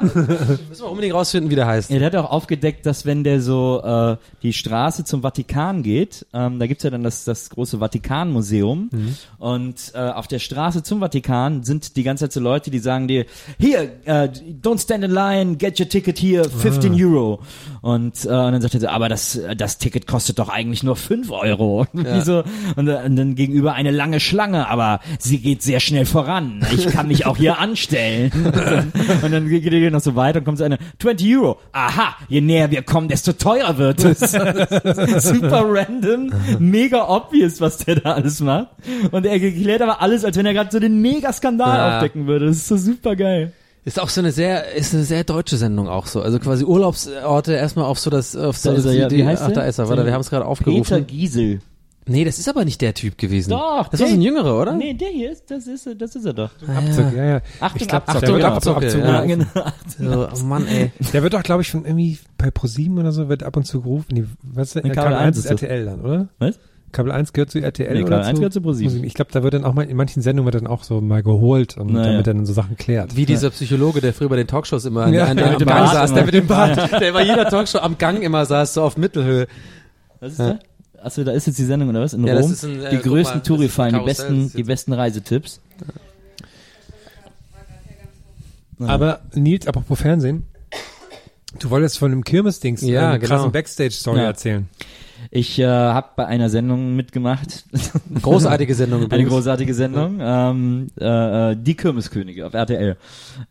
Müssen 0.00 0.58
wir 0.84 0.90
unbedingt 0.90 1.14
rausfinden, 1.14 1.50
wie 1.50 1.54
der 1.54 1.66
heißt. 1.66 1.90
Ja, 1.90 1.98
der 1.98 2.06
hat 2.06 2.16
auch 2.16 2.30
aufgedeckt, 2.30 2.86
dass 2.86 3.06
wenn 3.06 3.24
der 3.24 3.40
so 3.40 3.82
äh, 3.82 4.16
die 4.42 4.52
Straße 4.52 5.04
zum 5.04 5.22
Vatikan 5.22 5.82
geht, 5.82 6.26
ähm, 6.32 6.58
da 6.58 6.66
gibt's 6.66 6.84
ja 6.84 6.90
dann 6.90 7.02
das, 7.02 7.24
das 7.24 7.50
große 7.50 7.80
Vatikanmuseum 8.06 8.90
und 9.38 9.92
äh, 9.94 9.98
auf 9.98 10.28
der 10.28 10.38
Straße 10.38 10.82
zum 10.82 11.00
Vatikan 11.00 11.62
sind 11.64 11.96
die 11.96 12.02
ganze 12.02 12.24
Zeit 12.24 12.32
so 12.32 12.40
Leute, 12.40 12.70
die 12.70 12.78
sagen 12.78 13.08
dir, 13.08 13.26
hier, 13.58 13.90
äh, 14.04 14.28
don't 14.62 14.80
stand 14.80 15.04
in 15.04 15.10
line, 15.10 15.56
get 15.56 15.78
your 15.80 15.88
ticket 15.88 16.18
here, 16.18 16.48
15 16.48 16.94
Euro. 16.94 17.40
Und, 17.82 18.24
äh, 18.24 18.28
und 18.28 18.52
dann 18.52 18.60
sagt 18.60 18.74
er 18.74 18.80
so, 18.80 18.88
aber 18.88 19.08
das, 19.08 19.38
das 19.56 19.78
Ticket 19.78 20.06
kostet 20.06 20.38
doch 20.38 20.48
eigentlich 20.48 20.82
nur 20.82 20.96
5 20.96 21.30
Euro. 21.30 21.86
Und, 21.92 22.06
die 22.06 22.20
so, 22.20 22.44
und, 22.76 22.88
äh, 22.88 23.02
und 23.04 23.16
dann 23.16 23.34
gegenüber 23.34 23.72
eine 23.72 23.90
lange 23.90 24.20
Schlange, 24.20 24.68
aber 24.68 25.00
sie 25.18 25.38
geht 25.38 25.62
sehr 25.62 25.80
schnell 25.80 26.04
voran. 26.04 26.64
Ich 26.74 26.88
kann 26.88 27.08
mich 27.08 27.26
auch 27.26 27.36
hier 27.36 27.58
anstellen. 27.66 28.30
Und 29.22 29.32
dann 29.32 29.48
geht 29.48 29.72
er 29.72 29.90
noch 29.90 30.00
so 30.00 30.14
weiter 30.14 30.40
und 30.40 30.44
kommt 30.44 30.58
so 30.58 30.64
eine 30.64 30.78
20 30.98 31.36
Euro. 31.36 31.58
Aha, 31.72 32.16
je 32.28 32.40
näher 32.40 32.70
wir 32.70 32.82
kommen, 32.82 33.08
desto 33.08 33.32
teurer 33.32 33.78
wird 33.78 34.04
es. 34.04 34.20
Super 34.20 35.64
random, 35.66 36.32
mega 36.58 37.08
obvious, 37.08 37.60
was 37.60 37.78
der 37.78 37.95
da 38.04 38.12
alles 38.14 38.40
macht. 38.40 38.68
Und 39.10 39.26
er 39.26 39.32
erklärt 39.32 39.82
aber 39.82 40.00
alles, 40.02 40.24
als 40.24 40.36
wenn 40.36 40.46
er 40.46 40.54
gerade 40.54 40.70
so 40.70 40.78
den 40.78 41.00
Mega-Skandal 41.00 41.76
Ja. 41.78 41.96
aufdecken 41.96 42.26
würde. 42.26 42.46
Das 42.46 42.56
ist 42.56 42.68
so 42.68 42.76
super 42.76 43.16
geil. 43.16 43.52
Ist 43.84 44.00
auch 44.00 44.08
so 44.08 44.20
eine 44.20 44.32
sehr, 44.32 44.74
ist 44.74 44.94
eine 44.94 45.04
sehr 45.04 45.22
deutsche 45.22 45.56
Sendung 45.56 45.88
auch 45.88 46.06
so. 46.06 46.20
Also 46.20 46.38
quasi 46.40 46.64
Urlaubsorte 46.64 47.52
erstmal 47.52 47.84
auf 47.84 47.98
so 48.00 48.10
das, 48.10 48.34
auf 48.34 48.56
so 48.56 48.70
Da 48.72 48.76
ist 48.78 48.84
er, 48.84 48.92
die, 48.92 48.98
ja. 48.98 49.10
Wie 49.10 49.24
heißt 49.24 49.42
ach, 49.42 49.46
der? 49.48 49.54
da 49.56 49.62
ist 49.62 49.78
er, 49.78 49.88
warte, 49.88 50.04
wir 50.04 50.12
haben 50.12 50.20
es 50.22 50.30
gerade 50.30 50.42
Peter 50.42 50.50
aufgerufen. 50.50 51.06
Giesel. 51.06 51.60
Nee, 52.08 52.24
das 52.24 52.38
ist 52.38 52.48
aber 52.48 52.64
nicht 52.64 52.80
der 52.82 52.94
Typ 52.94 53.18
gewesen. 53.18 53.50
Doch, 53.50 53.88
Das 53.88 53.98
war 54.00 54.06
so 54.08 54.14
ein 54.14 54.20
der- 54.20 54.28
jüngerer, 54.28 54.60
oder? 54.60 54.72
Nee, 54.74 54.94
der 54.94 55.08
hier 55.08 55.32
ist, 55.32 55.50
das 55.50 55.66
ist, 55.66 55.88
das 55.98 56.14
ist 56.14 56.24
er 56.24 56.32
doch. 56.34 56.50
Abzug, 56.68 57.12
ja, 57.16 57.24
ja. 57.24 57.40
Achtung, 57.58 57.80
ich 57.82 57.88
glaub, 57.88 58.06
der 58.06 58.22
wird 58.32 58.44
Abzocke, 58.44 58.86
Abzug 58.86 59.00
ja. 59.02 59.24
genau. 59.24 59.44
So, 59.98 60.28
oh 60.32 60.44
Mann, 60.44 60.68
ey. 60.68 60.92
Der 61.12 61.22
wird 61.24 61.34
doch, 61.34 61.42
glaube 61.42 61.62
ich, 61.62 61.70
von 61.72 61.84
irgendwie 61.84 62.18
bei 62.38 62.50
ProSieben 62.52 62.98
oder 62.98 63.10
so, 63.10 63.28
wird 63.28 63.42
ab 63.42 63.56
und 63.56 63.64
zu 63.66 63.80
gerufen. 63.82 64.06
Nee, 64.12 64.24
was 64.42 64.68
ist 64.68 64.74
Nee, 64.76 64.82
denn? 64.82 64.92
Kabel 64.92 65.12
Kabel 65.14 65.18
1 65.26 65.26
1 65.26 65.36
ist 65.38 65.44
ist 65.46 65.52
das. 65.52 65.62
RTL 65.62 65.84
dann, 65.84 66.00
oder? 66.00 66.28
Was? 66.38 66.58
Kabel 66.96 67.12
1 67.12 67.32
gehört 67.32 67.50
zu 67.50 67.60
RTL 67.60 67.92
Nee, 67.94 68.00
oder 68.04 68.10
Kabel 68.16 68.24
1 68.26 68.38
gehört 68.38 68.52
zu 68.54 68.60
ProSieben. 68.62 69.04
Ich 69.04 69.14
glaube, 69.14 69.30
da 69.32 69.42
wird 69.42 69.52
dann 69.54 69.64
auch 69.64 69.74
mal, 69.74 69.82
in 69.82 69.96
manchen 69.96 70.22
Sendungen 70.22 70.46
wird 70.52 70.62
dann 70.62 70.66
auch 70.70 70.82
so 70.82 71.00
mal 71.00 71.22
geholt 71.22 71.76
und 71.76 71.92
Naja. 71.92 72.12
damit 72.12 72.26
dann 72.26 72.46
so 72.46 72.52
Sachen 72.52 72.76
klärt. 72.76 73.16
Wie 73.16 73.26
dieser 73.26 73.50
Psychologe, 73.50 74.00
der 74.00 74.14
früher 74.14 74.28
bei 74.30 74.36
den 74.36 74.46
Talkshows 74.46 74.84
immer 74.86 75.08
Ja, 75.08 75.26
an, 75.26 75.36
der 75.36 75.46
an 75.46 75.52
mit 75.52 75.60
dem 75.60 75.66
dem 75.66 75.68
Gang 75.68 75.80
Bart 75.84 75.92
saß, 75.94 76.10
immer. 76.10 76.16
der 76.16 76.24
mit 76.24 76.34
dem 76.34 76.46
Bart, 76.46 77.00
der 77.00 77.12
bei 77.12 77.22
jeder 77.24 77.48
Talkshow 77.48 77.78
am 77.78 77.98
Gang 77.98 78.22
immer 78.22 78.46
saß, 78.46 78.74
so 78.74 78.82
auf 78.82 78.96
Mittelhöhe. 78.96 79.46
Was 80.20 80.32
ist 80.32 80.40
da? 80.40 80.58
Achso, 81.02 81.22
da 81.22 81.32
ist 81.32 81.46
jetzt 81.46 81.58
die 81.58 81.64
Sendung 81.64 81.90
oder 81.90 82.00
was? 82.00 82.14
In 82.14 82.26
Ja, 82.26 82.34
das 82.34 82.64
Rom? 82.64 82.70
ein, 82.72 82.82
äh, 82.84 82.90
die 82.90 82.98
größten 83.02 83.42
Touri-Fallen, 83.42 83.94
die 83.98 84.04
besten, 84.04 84.50
die 84.56 84.62
besten 84.64 84.92
Reisetipps. 84.94 85.60
Aber 88.80 89.20
Nils, 89.34 89.66
apropos 89.66 89.98
Fernsehen, 90.00 90.44
du 91.58 91.70
wolltest 91.70 91.98
von 91.98 92.10
dem 92.10 92.24
Kirmes-Dings 92.24 92.82
Ja, 92.82 93.10
eine 93.10 93.18
genau. 93.18 93.34
krassen 93.36 93.52
Backstage-Story 93.52 94.18
Ja. 94.18 94.24
erzählen. 94.24 94.68
Ich 95.36 95.58
äh, 95.58 95.66
habe 95.66 96.08
bei 96.16 96.26
einer 96.26 96.48
Sendung 96.48 96.96
mitgemacht. 96.96 97.66
Großartige 98.22 98.74
Sendung 98.74 99.12
Eine 99.12 99.24
großartige 99.26 99.74
Sendung. 99.74 100.18
Ähm, 100.18 100.86
äh, 100.98 101.52
äh, 101.52 101.56
die 101.60 101.74
Kirmeskönige 101.74 102.46
auf 102.46 102.54
RTL. 102.54 102.96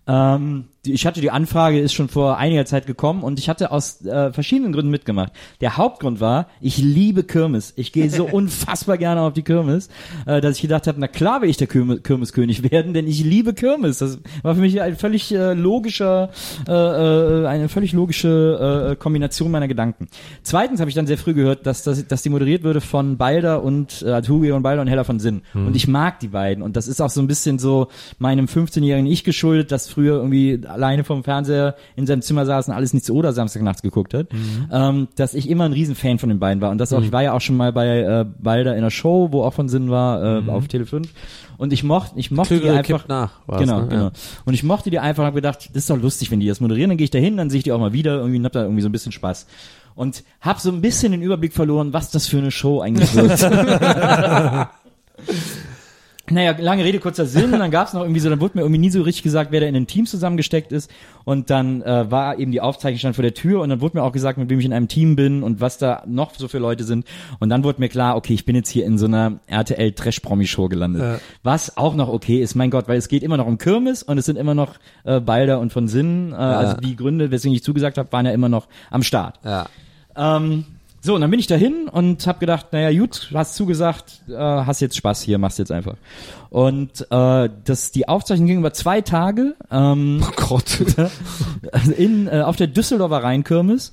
Ähm, 0.08 0.66
die, 0.86 0.94
ich 0.94 1.06
hatte 1.06 1.22
die 1.22 1.32
Anfrage, 1.32 1.80
ist 1.80 1.94
schon 1.94 2.10
vor 2.10 2.38
einiger 2.38 2.66
Zeit 2.66 2.86
gekommen 2.86 3.24
und 3.24 3.40
ich 3.40 3.50
hatte 3.50 3.72
aus 3.72 4.06
äh, 4.06 4.32
verschiedenen 4.32 4.74
Gründen 4.74 4.92
mitgemacht. 4.92 5.34
Der 5.62 5.78
Hauptgrund 5.78 6.20
war, 6.20 6.48
ich 6.62 6.78
liebe 6.78 7.24
Kirmes. 7.24 7.74
Ich 7.76 7.92
gehe 7.92 8.10
so 8.10 8.26
unfassbar 8.32 8.98
gerne 8.98 9.22
auf 9.22 9.34
die 9.34 9.44
Kirmes, 9.44 9.90
äh, 10.26 10.42
dass 10.42 10.56
ich 10.56 10.62
gedacht 10.62 10.88
habe, 10.88 11.00
na 11.00 11.08
klar 11.08 11.42
will 11.42 11.50
ich 11.50 11.58
der 11.58 11.68
Kirmes, 11.68 12.04
Kirmeskönig 12.04 12.72
werden, 12.72 12.94
denn 12.94 13.08
ich 13.08 13.24
liebe 13.24 13.54
Kirmes. 13.54 14.00
Das 14.00 14.20
war 14.44 14.56
für 14.56 14.62
mich 14.62 14.82
ein 14.82 14.96
völlig 14.96 15.34
äh, 15.34 15.54
logischer, 15.54 16.30
äh, 16.68 16.72
äh, 16.72 17.48
eine 17.48 17.70
völlig 17.70 17.94
logische 17.94 18.92
äh, 18.92 18.96
Kombination 18.96 19.52
meiner 19.52 19.68
Gedanken. 19.68 20.08
Zweitens 20.44 20.80
habe 20.80 20.90
ich 20.90 20.96
dann 20.96 21.08
sehr 21.08 21.18
früh 21.18 21.34
gehört, 21.34 21.66
dass, 21.66 21.84
dass, 21.84 22.06
dass 22.08 22.22
die 22.22 22.30
moderiert 22.30 22.64
würde 22.64 22.82
von 22.82 23.18
Balder 23.18 23.64
und 23.64 24.02
äh, 24.02 24.22
Hugi 24.28 24.52
und 24.52 24.64
Balder 24.64 24.82
und 24.82 24.88
Hella 24.88 25.04
von 25.04 25.20
Sinn. 25.20 25.42
Und 25.54 25.76
ich 25.76 25.88
mag 25.88 26.20
die 26.20 26.30
beiden. 26.30 26.64
Und 26.64 26.76
das 26.76 26.88
ist 26.88 27.02
auch 27.02 27.10
so 27.10 27.22
ein 27.22 27.28
bisschen 27.28 27.60
so 27.60 27.88
meinem 28.18 28.46
15-jährigen 28.46 29.06
Ich 29.08 29.24
geschuldet, 29.24 29.72
das 29.72 29.88
früher 29.88 30.16
irgendwie 30.16 30.62
alleine 30.76 31.04
vom 31.04 31.24
Fernseher 31.24 31.76
in 31.96 32.06
seinem 32.06 32.22
Zimmer 32.22 32.46
saß 32.46 32.68
und 32.68 32.74
alles 32.74 32.94
nichts 32.94 33.10
oder 33.10 33.34
Samstagnachts 33.34 33.82
geguckt 33.82 34.14
hat. 34.14 34.28
Ähm, 34.72 35.08
dass 35.16 35.34
ich 35.34 35.50
immer 35.50 35.66
ein 35.66 35.74
Riesenfan 35.74 36.20
von 36.20 36.30
den 36.30 36.40
beiden 36.40 36.62
war. 36.62 36.72
Und 36.72 36.78
das 36.78 36.94
auch, 36.94 37.02
ich 37.02 37.12
war 37.12 37.24
ja 37.24 37.34
auch 37.34 37.42
schon 37.42 37.58
mal 37.58 37.74
bei 37.74 38.00
äh, 38.00 38.26
Balder 38.40 38.76
in 38.76 38.84
der 38.84 38.92
Show, 38.92 39.30
wo 39.32 39.44
auch 39.44 39.54
von 39.54 39.70
Sinn 39.70 39.90
war, 39.90 40.46
äh, 40.46 40.50
auf 40.50 40.68
Tele 40.68 40.86
5. 40.86 41.10
Und 41.58 41.74
ich 41.74 41.84
mochte, 41.84 42.20
ich 42.20 42.32
mochte 42.32 42.60
die 42.60 42.70
einfach. 42.70 43.08
nach, 43.08 43.32
genau, 43.48 43.82
ne? 43.82 43.88
genau. 43.88 44.04
Ja. 44.06 44.12
Und 44.46 44.54
ich 44.54 44.64
mochte 44.64 44.90
die 44.90 45.00
einfach 45.00 45.24
und 45.24 45.28
habe 45.28 45.36
gedacht, 45.36 45.70
das 45.70 45.84
ist 45.84 45.90
doch 45.90 46.02
lustig, 46.02 46.32
wenn 46.32 46.40
die 46.40 46.48
das 46.48 46.60
moderieren, 46.60 46.90
dann 46.90 46.98
gehe 46.98 47.06
ich 47.06 47.12
da 47.12 47.20
hin, 47.20 47.38
dann 47.38 47.50
sehe 47.50 47.60
ich 47.60 47.64
die 47.64 47.72
auch 47.72 47.80
mal 47.80 47.94
wieder 47.94 48.16
irgendwie 48.18 48.38
und 48.38 48.46
hab 48.46 48.52
da 48.52 48.64
irgendwie 48.64 48.82
so 48.82 48.90
ein 48.90 48.92
bisschen 48.92 49.12
Spaß. 49.12 49.48
Und 49.96 50.24
hab 50.42 50.60
so 50.60 50.70
ein 50.70 50.82
bisschen 50.82 51.14
den 51.14 51.22
Überblick 51.22 51.54
verloren, 51.54 51.94
was 51.94 52.12
das 52.12 52.28
für 52.28 52.38
eine 52.38 52.52
Show 52.52 52.82
eigentlich 52.82 53.16
wird. 53.16 53.40
Naja, 56.30 56.56
lange 56.60 56.84
Rede, 56.84 57.00
kurzer 57.00 57.26
Sinn. 57.28 57.52
Dann 57.52 57.70
gab's 57.70 57.94
noch 57.94 58.02
irgendwie 58.02 58.20
so, 58.20 58.30
dann 58.30 58.40
wurde 58.42 58.58
mir 58.58 58.64
irgendwie 58.64 58.80
nie 58.80 58.90
so 58.90 59.02
richtig 59.04 59.22
gesagt, 59.24 59.52
wer 59.52 59.60
da 59.62 59.68
in 59.68 59.76
einem 59.76 59.86
Team 59.86 60.08
zusammengesteckt 60.08 60.72
ist. 60.72 60.90
Und 61.24 61.50
dann 61.52 61.84
äh, 61.84 62.10
war 62.10 62.40
eben 62.40 62.52
die 62.52 62.62
Aufzeichnung 62.62 62.98
stand 63.00 63.16
vor 63.16 63.24
der 63.24 63.34
Tür 63.36 63.62
und 63.62 63.70
dann 63.70 63.80
wurde 63.82 63.98
mir 63.98 64.04
auch 64.04 64.12
gesagt, 64.12 64.38
mit 64.40 64.50
wem 64.50 64.60
ich 64.60 64.66
in 64.66 64.74
einem 64.74 64.88
Team 64.88 65.16
bin 65.16 65.44
und 65.44 65.62
was 65.62 65.78
da 65.78 66.04
noch 66.08 66.34
so 66.36 66.48
für 66.48 66.58
Leute 66.58 66.84
sind. 66.84 67.06
Und 67.40 67.50
dann 67.50 67.64
wurde 67.64 67.80
mir 67.80 67.90
klar, 67.90 68.16
okay, 68.16 68.34
ich 68.34 68.46
bin 68.46 68.56
jetzt 68.56 68.70
hier 68.70 68.86
in 68.86 68.98
so 68.98 69.06
einer 69.06 69.40
RTL 69.48 69.92
Trash 69.92 70.20
Promi 70.20 70.48
Show 70.48 70.68
gelandet. 70.68 71.02
Ja. 71.04 71.20
Was 71.44 71.78
auch 71.78 71.96
noch 71.96 72.10
okay 72.10 72.42
ist, 72.42 72.56
mein 72.56 72.72
Gott, 72.72 72.88
weil 72.88 72.98
es 72.98 73.08
geht 73.08 73.22
immer 73.22 73.38
noch 73.38 73.48
um 73.48 73.58
Kirmes 73.58 74.02
und 74.02 74.18
es 74.18 74.26
sind 74.26 74.38
immer 74.38 74.56
noch 74.56 74.76
äh, 75.04 75.20
Balder 75.20 75.60
und 75.60 75.72
von 75.72 75.88
Sinn. 75.88 76.32
Äh, 76.32 76.36
Also 76.36 76.78
die 76.78 76.96
Gründe, 76.96 77.30
weswegen 77.32 77.56
ich 77.56 77.64
zugesagt 77.64 77.98
habe, 78.00 78.12
waren 78.12 78.26
ja 78.26 78.32
immer 78.32 78.50
noch 78.50 78.68
am 78.90 79.04
Start. 79.04 79.40
Ja. 79.44 79.68
Ähm, 80.18 80.66
So, 81.06 81.14
und 81.14 81.22
dann 81.22 81.30
bin 81.30 81.40
ich 81.40 81.46
dahin 81.46 81.88
und 81.88 82.26
habe 82.26 82.40
gedacht, 82.40 82.74
naja, 82.74 82.92
gut, 83.00 83.30
hast 83.32 83.54
zugesagt, 83.54 84.24
äh, 84.28 84.34
hast 84.34 84.80
jetzt 84.80 84.98
Spaß 84.98 85.22
hier, 85.22 85.38
machst 85.38 85.60
jetzt 85.60 85.72
einfach. 85.72 85.98
Und 86.50 87.06
äh, 87.12 87.50
das, 87.64 87.92
die 87.92 88.08
Aufzeichnung 88.08 88.48
ging 88.48 88.58
über 88.58 88.74
zwei 88.74 89.02
Tage. 89.02 89.54
Ähm, 89.70 90.26
oh 90.28 90.32
Gott. 90.36 90.84
in, 91.96 92.28
äh, 92.28 92.42
auf 92.42 92.56
der 92.56 92.66
Düsseldorfer 92.66 93.22
Rheinkirmes. 93.22 93.92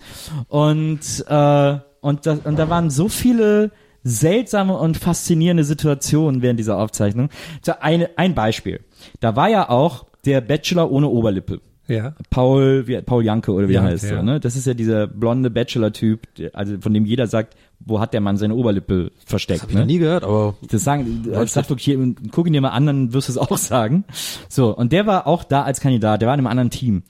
Und, 0.48 1.00
äh, 1.28 1.78
und, 2.00 2.26
da, 2.26 2.38
und 2.44 2.58
da 2.58 2.70
waren 2.70 2.88
so 2.88 3.10
viele 3.10 3.72
seltsame 4.02 4.74
und 4.78 4.96
faszinierende 4.96 5.64
Situationen 5.64 6.40
während 6.40 6.58
dieser 6.58 6.78
Aufzeichnung. 6.78 7.28
So 7.60 7.74
eine, 7.78 8.08
ein 8.16 8.34
Beispiel. 8.34 8.80
Da 9.20 9.36
war 9.36 9.50
ja 9.50 9.68
auch 9.68 10.06
der 10.24 10.40
Bachelor 10.40 10.90
ohne 10.90 11.08
Oberlippe. 11.08 11.60
Ja. 11.92 12.14
Paul, 12.30 12.86
wie, 12.86 13.00
Paul 13.02 13.24
Janke 13.24 13.52
oder 13.52 13.68
wie 13.68 13.74
er 13.74 13.82
heißt. 13.82 14.04
ja. 14.04 14.16
So, 14.16 14.22
ne? 14.22 14.40
Das 14.40 14.56
ist 14.56 14.66
ja 14.66 14.74
dieser 14.74 15.06
blonde 15.06 15.50
Bachelor-Typ, 15.50 16.26
also 16.52 16.80
von 16.80 16.94
dem 16.94 17.04
jeder 17.04 17.26
sagt, 17.26 17.54
wo 17.80 18.00
hat 18.00 18.14
der 18.14 18.20
Mann 18.20 18.36
seine 18.36 18.54
Oberlippe 18.54 19.10
versteckt? 19.24 19.62
Hab 19.62 19.68
ich 19.68 19.74
noch 19.74 19.82
ne? 19.82 19.86
nie 19.86 19.98
gehört, 19.98 20.24
aber 20.24 20.54
Das 20.68 20.84
sagen, 20.84 21.24
das 21.32 21.52
sagt 21.52 21.68
wirklich, 21.68 21.98
guck 22.30 22.46
ihn 22.46 22.52
dir 22.52 22.60
mal 22.60 22.70
an, 22.70 22.86
dann 22.86 23.12
wirst 23.12 23.28
du 23.28 23.32
es 23.32 23.38
auch 23.38 23.56
sagen. 23.58 24.04
So, 24.48 24.74
und 24.76 24.92
der 24.92 25.06
war 25.06 25.26
auch 25.26 25.44
da 25.44 25.62
als 25.62 25.80
Kandidat, 25.80 26.22
der 26.22 26.28
war 26.28 26.34
in 26.34 26.40
einem 26.40 26.46
anderen 26.46 26.70
Team. 26.70 27.02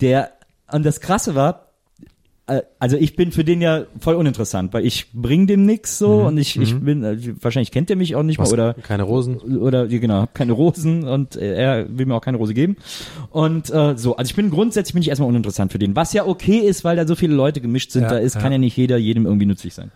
Der, 0.00 0.30
und 0.72 0.84
das 0.84 1.00
Krasse 1.00 1.34
war, 1.34 1.67
also 2.78 2.96
ich 2.96 3.14
bin 3.14 3.32
für 3.32 3.44
den 3.44 3.60
ja 3.60 3.84
voll 4.00 4.14
uninteressant, 4.14 4.72
weil 4.72 4.86
ich 4.86 5.12
bring 5.12 5.46
dem 5.46 5.66
nix 5.66 5.98
so 5.98 6.22
und 6.26 6.38
ich, 6.38 6.58
ich 6.58 6.74
bin, 6.78 7.04
äh, 7.04 7.18
wahrscheinlich 7.42 7.70
kennt 7.70 7.90
er 7.90 7.96
mich 7.96 8.16
auch 8.16 8.22
nicht 8.22 8.38
mal 8.38 8.44
was, 8.44 8.52
oder 8.52 8.74
keine 8.74 9.02
Rosen. 9.02 9.36
oder 9.38 9.86
genau, 9.86 10.22
hab 10.22 10.34
keine 10.34 10.52
Rosen 10.52 11.04
und 11.04 11.36
äh, 11.36 11.54
er 11.54 11.86
will 11.98 12.06
mir 12.06 12.14
auch 12.14 12.22
keine 12.22 12.38
Rose 12.38 12.54
geben. 12.54 12.76
Und 13.30 13.70
äh, 13.70 13.96
so, 13.96 14.16
also 14.16 14.28
ich 14.30 14.34
bin 14.34 14.50
grundsätzlich 14.50 14.94
bin 14.94 15.02
ich 15.02 15.08
erstmal 15.08 15.28
uninteressant 15.28 15.72
für 15.72 15.78
den, 15.78 15.94
was 15.94 16.12
ja 16.12 16.26
okay 16.26 16.58
ist, 16.58 16.84
weil 16.84 16.96
da 16.96 17.06
so 17.06 17.14
viele 17.14 17.34
Leute 17.34 17.60
gemischt 17.60 17.90
sind, 17.90 18.04
Ja, 18.04 18.10
da 18.10 18.18
ist 18.18 18.34
ja. 18.34 18.40
kann 18.40 18.52
ja 18.52 18.58
nicht 18.58 18.76
jeder 18.76 18.96
jedem 18.96 19.26
irgendwie 19.26 19.46
nützlich 19.46 19.74
sein. 19.74 19.90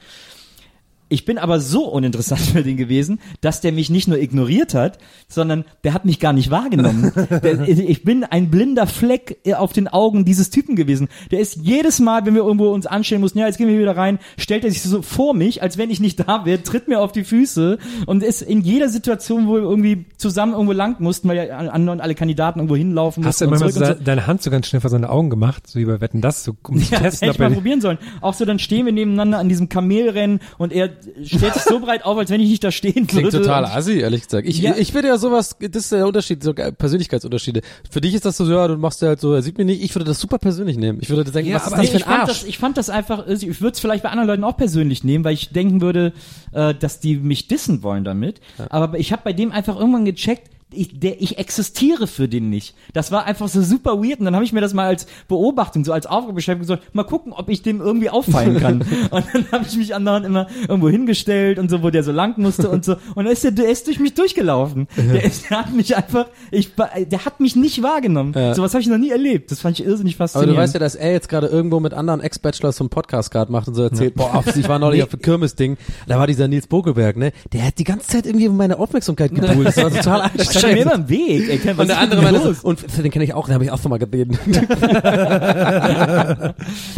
Ich 1.13 1.27
bin 1.27 1.37
aber 1.37 1.61
so 1.61 1.85
uninteressant 1.85 2.41
für 2.41 2.63
den 2.63 2.79
gewesen, 2.79 3.21
dass 3.43 3.61
der 3.61 3.71
mich 3.71 3.91
nicht 3.91 4.09
nur 4.09 4.19
ignoriert 4.19 4.73
hat, 4.73 4.99
sondern 5.29 5.65
der 5.85 5.93
hat 5.93 6.07
mich 6.07 6.21
gar 6.21 6.33
nicht 6.33 6.51
wahrgenommen. 6.51 7.13
Der, 7.43 7.69
ich 7.69 8.05
bin 8.05 8.25
ein 8.25 8.51
blinder 8.51 8.87
Fleck 8.87 9.39
auf 9.55 9.73
den 9.73 9.89
Augen 9.89 10.25
dieses 10.25 10.51
Typen 10.51 10.77
gewesen. 10.77 11.09
Der 11.31 11.41
ist 11.41 11.57
jedes 11.57 11.99
Mal, 12.01 12.25
wenn 12.25 12.35
wir 12.35 12.43
irgendwo 12.43 12.71
uns 12.71 12.87
anstellen 12.87 13.21
mussten, 13.21 13.39
ja, 13.39 13.47
jetzt 13.47 13.59
gehen 13.59 13.69
wir 13.69 13.79
wieder 13.79 13.97
rein, 13.97 14.19
stellt 14.39 14.65
er 14.65 14.71
sich 14.71 14.83
so 14.83 15.03
vor 15.03 15.35
mich, 15.35 15.63
als 15.63 15.77
wenn 15.77 15.91
ich 15.91 16.01
nicht 16.01 16.21
da 16.21 16.45
wäre, 16.45 16.63
tritt 16.63 16.89
mir 16.89 17.01
auf 17.01 17.13
die 17.13 17.25
Füße 17.25 17.79
und 18.07 18.23
ist 18.23 18.43
in 18.43 18.63
jeder 18.63 18.89
Situation, 18.89 19.49
wo 19.49 19.55
wir 19.55 19.63
irgendwie 19.63 20.07
zusammen 20.17 20.53
irgendwo 20.53 20.73
lang 20.73 21.01
mussten, 21.01 21.29
weil 21.29 21.37
ja 21.37 21.59
andere 21.59 21.93
und 21.93 22.01
alle 22.01 22.15
Kandidaten 22.15 22.61
irgendwo 22.61 22.77
hinlaufen 22.77 23.25
Hast 23.25 23.41
du 23.41 23.49
mussten 23.49 23.65
manchmal 23.65 23.91
und 23.91 23.99
so 23.99 24.05
deine 24.05 24.27
Hand 24.27 24.43
so 24.43 24.51
ganz 24.51 24.67
schnell 24.67 24.81
vor 24.81 24.91
seine 24.91 25.11
Augen 25.11 25.31
gemacht, 25.31 25.67
so 25.67 25.79
wie 25.79 25.85
bei 25.85 26.01
Wetten, 26.01 26.21
das, 26.21 26.45
so, 26.45 26.57
um 26.69 26.79
zu 26.83 26.93
ja, 26.93 27.01
testen, 27.01 27.29
hätte 27.29 27.43
ich 27.43 27.49
mal 27.51 27.55
probieren 27.55 27.81
sollen. 27.81 27.99
Auch 28.21 28.35
so, 28.35 28.45
dann 28.45 28.59
stehen 28.59 28.87
wir 28.87 28.93
nebeneinander 28.93 29.39
an 29.39 29.49
diesem 29.49 29.69
Kamelrennen 29.69 30.41
und 30.59 30.73
er 30.73 30.91
stellt 31.25 31.55
sich 31.55 31.63
so 31.63 31.81
breit 31.81 32.05
auf, 32.05 32.17
als 32.19 32.31
wenn 32.31 32.41
ich 32.41 32.49
nicht 32.51 32.63
da 32.65 32.71
stehen 32.71 33.07
Klingt 33.07 33.25
würde. 33.33 33.41
total 33.43 33.65
Und- 33.65 33.71
assi, 33.71 33.99
ehrlich 34.01 34.25
gesagt. 34.25 34.47
Ich, 34.49 34.59
Ja. 34.59 34.75
ich 34.77 34.93
würde 34.95 35.09
ja 35.09 35.19
sowas, 35.19 35.57
das 35.61 35.85
ist 35.85 35.93
der 35.93 36.07
Unterschied, 36.07 36.43
so 36.43 36.53
Persönlichkeitsunterschiede. 36.55 37.63
Für 37.91 38.01
dich 38.01 38.15
ist 38.15 38.25
das 38.25 38.37
so, 38.37 38.51
ja, 38.51 38.69
du 38.69 38.77
machst 38.77 39.03
ja 39.03 39.09
halt 39.09 39.21
so, 39.21 39.33
er 39.33 39.43
sieht 39.43 39.59
mich 39.59 39.67
nicht, 39.67 39.83
ich 39.83 39.95
würde 39.95 40.05
das 40.05 40.21
super 40.21 40.39
persönlich 40.39 40.77
nehmen. 40.77 40.99
Ich 41.01 41.11
würde 41.11 41.31
denken, 41.31 41.51
Ja, 41.51 41.57
was 41.57 41.65
ist 41.67 41.73
das 41.73 41.81
Nee, 41.81 41.87
für 41.89 41.97
ich, 41.99 42.07
ein 42.07 42.11
fand 42.11 42.21
Arsch? 42.29 42.41
das, 42.41 42.45
ich 42.49 42.59
fand 42.59 42.77
das 42.77 42.91
einfach, 42.91 43.27
also 43.27 43.47
ich 43.47 43.61
würde 43.61 43.73
es 43.75 43.81
vielleicht 43.81 44.03
bei 44.03 44.11
anderen 44.11 44.29
Leuten 44.29 44.45
auch 44.45 44.57
persönlich 44.57 45.05
nehmen, 45.05 45.25
weil 45.25 45.35
ich 45.35 45.51
denken 45.51 45.81
würde, 45.81 46.13
äh, 46.53 46.75
dass 46.75 47.01
die 47.01 47.17
mich 47.17 47.49
dissen 47.49 47.83
wollen 47.83 48.05
damit. 48.05 48.41
Aber 48.69 48.99
ich 48.99 49.13
habe 49.13 49.23
bei 49.25 49.33
dem 49.33 49.53
einfach 49.53 49.77
irgendwann 49.79 50.05
gecheckt, 50.05 50.51
ich, 50.75 50.99
der, 50.99 51.21
ich 51.21 51.39
existiere 51.39 52.07
für 52.07 52.29
den 52.29 52.51
nicht. 52.51 52.75
Das 52.93 53.13
war 53.13 53.25
einfach 53.25 53.49
so 53.49 53.63
super 53.63 54.03
weird. 54.03 54.19
Und 54.19 54.27
dann 54.27 54.35
habe 54.35 54.45
ich 54.45 54.53
mir 54.53 54.61
das 54.61 54.75
mal 54.75 54.87
als 54.87 55.07
Beobachtung, 55.29 55.85
so 55.85 55.93
als 55.93 56.07
Aufgabe 56.07 56.35
beschreibt 56.35 56.57
und 56.57 56.67
gesagt, 56.67 56.95
mal 56.95 57.05
gucken, 57.05 57.33
ob 57.33 57.49
ich 57.49 57.63
dem 57.63 57.81
irgendwie 57.81 58.11
auffallen 58.11 58.59
kann. 58.59 58.81
und 59.11 59.25
dann 59.33 59.47
habe 59.53 59.65
ich 59.67 59.77
mich 59.77 59.95
andauernd 59.95 60.27
immer 60.27 60.47
irgendwo 60.69 60.89
hingestellt 60.89 61.59
und 61.59 61.71
so, 61.71 61.83
wo 61.83 61.91
der 61.91 62.03
so 62.03 62.13
lang 62.13 62.35
musste 62.39 62.69
und 62.69 62.85
so. 62.85 62.97
Und 63.15 63.25
dann 63.25 63.33
ist 63.33 63.45
der, 63.45 63.51
der 63.51 63.69
ist 63.69 63.87
durch 63.87 63.99
mich 64.01 64.15
durchgelaufen. 64.15 64.89
Der, 64.97 65.25
ist, 65.25 65.51
der 65.51 65.59
hat 65.59 65.73
mich 65.73 65.97
einfach, 65.97 66.27
ich, 66.51 66.73
der 66.75 67.25
hat 67.25 67.41
mich 67.41 67.57
nicht 67.57 67.83
wahrgenommen. 67.83 68.33
Ja. 68.35 68.55
Sowas 68.55 68.73
habe 68.75 68.83
ich 68.83 68.89
noch 68.89 68.99
nie 68.99 69.11
erlebt. 69.11 69.51
Das 69.51 69.61
fand 69.61 69.79
ich 69.79 69.87
irrsinnig 69.87 70.15
Aber 70.15 70.29
faszinierend. 70.29 70.57
du 70.57 70.61
weißt 70.63 70.75
ja, 70.75 70.81
dass 70.81 70.95
er 70.95 71.13
jetzt 71.13 71.29
gerade 71.29 71.47
irgendwo 71.47 71.81
mit 71.81 71.95
anderen 71.95 72.21
Ex-Bachelors 72.21 72.77
so 72.77 72.85
einen 72.85 72.91
Podcast 72.91 73.31
gerade 73.31 73.51
macht 73.53 73.69
und 73.69 73.75
so 73.75 73.83
erzählt, 73.83 74.15
boah, 74.15 74.35
auf, 74.35 74.57
ich 74.57 74.69
war 74.69 74.79
neulich 74.79 75.03
auf 75.03 75.11
dem 75.11 75.21
Kirmes-Ding, 75.21 75.77
da 76.07 76.19
war 76.19 76.27
dieser 76.27 76.49
Nils 76.49 76.67
Bokelberg, 76.67 77.17
ne, 77.17 77.33
der 77.53 77.67
hat 77.67 77.79
die 77.79 77.85
ganze 77.85 78.09
Zeit 78.09 78.27
irgendwie 78.27 78.49
meine 78.49 78.79
Aufmerksamkeit 78.79 79.35
gebuhlt, 79.35 79.67
das 79.67 79.77
war 79.77 79.91
total 79.91 80.31
Das 80.37 80.51
stand 80.63 80.75
mir 80.75 80.83
immer 80.83 80.95
im 80.95 81.09
Weg. 81.09 81.49
Ey, 81.49 81.61
was 81.65 81.79
Und 81.79 81.89
der 81.89 81.99
andere 81.99 82.23
meinte 82.23 82.41
los? 82.43 82.61
so, 82.63 82.69
und 82.69 82.85
den 82.99 83.11
kenne 83.11 83.25
ich 83.25 83.35
auch, 83.35 83.47
den 83.47 83.55
habe 83.55 83.65
ich 83.65 83.71
auch 83.71 83.81
schon 83.81 83.91
mal 83.91 83.99
gebeten. 83.99 84.39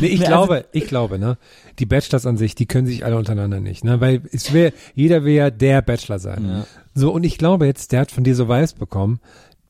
Nee, 0.00 0.06
ich 0.08 0.20
Nee, 0.20 0.26
also- 0.26 0.28
glaube, 0.46 0.64
ich 0.72 0.86
glaube, 0.86 1.18
ne, 1.18 1.36
die 1.78 1.86
Bachelors 1.86 2.26
an 2.26 2.36
sich, 2.36 2.54
die 2.54 2.66
können 2.66 2.86
sich 2.86 3.04
alle 3.04 3.16
untereinander 3.16 3.60
nicht, 3.60 3.84
ne, 3.84 4.00
weil 4.00 4.22
es 4.32 4.52
will, 4.52 4.72
jeder 4.94 5.24
will 5.24 5.34
ja 5.34 5.50
der 5.50 5.82
Bachelor 5.82 6.18
sein. 6.18 6.64
So, 6.94 7.12
und 7.12 7.24
ich 7.24 7.38
glaube 7.38 7.66
jetzt, 7.66 7.92
der 7.92 8.00
hat 8.00 8.10
von 8.10 8.24
dir 8.24 8.34
so 8.34 8.48
Vibes 8.48 8.74
bekommen, 8.74 9.20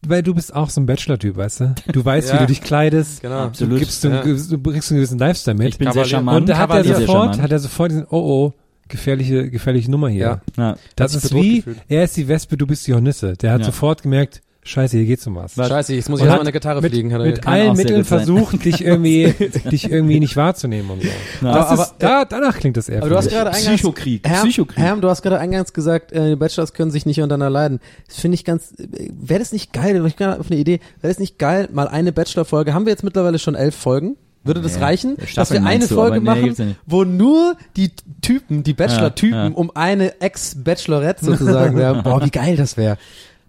weil 0.07 0.23
du 0.23 0.35
bist 0.35 0.55
auch 0.55 0.71
so 0.71 0.81
ein 0.81 0.87
Bachelor-Typ, 0.87 1.37
weißt 1.37 1.61
du? 1.61 1.75
Du 1.93 2.05
weißt, 2.05 2.29
Ja. 2.29 2.35
wie 2.35 2.39
du 2.41 2.47
dich 2.47 2.61
kleidest. 2.63 3.23
Genau. 3.23 3.37
Du, 3.37 3.43
Absolut. 3.47 3.79
gibst 3.79 4.01
so, 4.03 4.09
einen 4.09 4.19
Ja. 4.19 4.23
gewissen- 4.23 4.51
du 4.51 4.59
bringst 4.59 4.91
einen 4.91 4.99
gewissen 4.99 5.19
Lifestyle 5.19 5.57
mit. 5.57 5.69
Ich 5.69 5.79
bin 5.79 5.91
sehr 5.93 6.05
charmant. 6.05 6.41
und 6.41 6.49
da 6.49 6.59
hat 6.59 6.71
er 6.71 6.85
sofort, 6.85 7.41
hat 7.41 7.51
er 7.51 7.59
sofort 7.59 7.91
diesen, 7.91 8.05
oh 8.11 8.19
oh, 8.19 8.53
gefährliche, 8.89 9.51
gefährliche 9.51 9.91
Nummer 9.91 10.09
hier. 10.09 10.41
Ja. 10.57 10.63
Ja. 10.71 10.77
Das 10.97 11.15
ist 11.15 11.35
wie, 11.35 11.57
gefühlt. 11.57 11.79
er 11.89 12.05
ist 12.05 12.17
die 12.17 12.29
Wespe, 12.29 12.57
du 12.57 12.67
bist 12.67 12.87
die 12.87 12.95
Hornisse. 12.95 13.35
Der 13.35 13.53
hat 13.53 13.61
Ja. 13.61 13.67
sofort 13.67 14.03
gemerkt, 14.03 14.43
scheiße, 14.67 14.97
hier 14.97 15.07
geht's 15.07 15.27
um 15.27 15.35
was. 15.37 15.55
Scheiße, 15.55 15.95
jetzt 15.95 16.09
muss 16.09 16.21
ich 16.21 16.25
erstmal 16.25 16.41
eine 16.41 16.53
Gitarre 16.53 16.81
mit, 16.81 16.93
fliegen. 16.93 17.13
Hat 17.13 17.21
er- 17.21 17.27
mit 17.27 17.47
allen 17.47 17.77
Mitteln 17.77 18.05
versucht, 18.05 18.65
dich 18.65 18.83
irgendwie, 18.83 19.33
dich 19.71 19.91
irgendwie 19.91 20.21
nicht 20.21 20.37
wahrzunehmen 20.37 20.91
und 20.91 21.03
so. 21.03 21.09
Das 21.43 21.67
Aber- 21.69 21.83
ist, 21.83 21.95
da, 21.99 22.25
danach 22.25 22.57
klingt 22.59 22.77
das 22.79 22.89
eher. 22.89 23.01
Aber 23.01 23.11
du 23.11 23.17
hast 23.17 23.25
für 23.25 23.31
mich. 23.35 23.39
gerade 23.43 23.51
eingangs, 23.57 23.77
Psychokrieg. 23.81 24.27
Herm, 24.27 24.43
Psychokrieg. 24.49 24.79
Herm, 24.79 25.01
du 25.03 25.09
hast 25.11 25.21
gerade 25.23 25.39
eingangs 25.39 25.73
gesagt, 25.75 26.13
äh, 26.13 26.31
die 26.31 26.37
Bachelors 26.37 26.73
können 26.73 26.91
sich 26.91 27.05
nicht 27.05 27.21
untereinander 27.21 27.51
leiden. 27.51 27.81
Das 28.09 28.17
finde 28.21 28.37
ich 28.37 28.45
ganz, 28.45 28.73
äh, 28.79 28.87
wäre 29.13 29.41
das 29.41 29.53
nicht 29.53 29.73
geil, 29.75 30.03
ich 30.07 30.17
gerade 30.17 30.41
auf 30.41 30.51
eine 30.51 30.59
Idee, 30.59 30.81
wäre 31.03 31.13
das 31.13 31.19
nicht 31.19 31.39
geil, 31.39 31.69
mal 31.73 31.89
eine 31.89 32.13
Bachelor-Folge, 32.13 32.73
haben 32.73 32.87
wir 32.87 32.91
jetzt 32.93 33.05
mittlerweile 33.05 33.39
schon 33.39 33.55
elf 33.57 33.75
Folgen? 33.75 34.17
Würde 34.45 34.61
das 34.61 34.77
Nee, 34.77 34.83
reichen, 34.83 35.17
dass 35.35 35.51
wir 35.51 35.65
eine 35.65 35.87
du, 35.89 35.95
Folge 35.95 36.19
nee, 36.19 36.25
machen, 36.25 36.45
nicht. 36.45 36.77
wo 36.87 37.05
nur 37.05 37.57
die 37.77 37.91
Typen, 38.21 38.63
die 38.63 38.75
Bachelor-Typen, 38.75 39.35
Ja, 39.35 39.49
ja. 39.49 39.55
um 39.55 39.71
eine 39.75 40.21
Ex-Bachelorette 40.21 41.25
sozusagen 41.25 41.77
werden? 41.77 42.03
Boah, 42.05 42.23
wie 42.25 42.31
geil 42.31 42.57
das 42.57 42.77
wäre. 42.77 42.99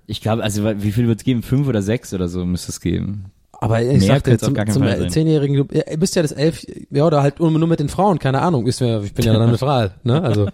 Ich 0.07 0.22
glaube, 0.22 0.43
also 0.43 0.63
wie 0.63 0.91
viel 0.91 1.07
wird 1.07 1.19
es 1.19 1.26
geben? 1.26 1.43
Fünf 1.43 1.67
oder 1.67 1.81
sechs 1.81 2.13
oder 2.13 2.27
so 2.27 2.45
müsste 2.45 2.72
es 2.72 2.80
geben. 2.80 3.26
Aber 3.59 3.81
ich 3.81 3.99
Mehr 3.99 4.01
sagte, 4.01 4.38
zum, 4.38 4.55
zum 4.67 5.09
zehnjährigen, 5.09 5.55
du 5.55 5.65
ihr 5.73 5.97
bist 5.97 6.15
ja 6.15 6.22
das 6.22 6.31
elf, 6.31 6.65
ja, 6.91 7.05
oder 7.05 7.23
halt 7.23 7.39
nur 7.39 7.51
mit 7.67 7.80
den 7.80 7.89
Frauen, 7.89 8.19
keine 8.19 8.41
Ahnung, 8.41 8.67
ist 8.67 8.81
mir, 8.81 9.01
ich 9.03 9.13
bin 9.13 9.26
ja 9.26 9.34
dann 9.34 9.49
neutral, 9.51 9.95
ne, 10.03 10.22
also, 10.22 10.49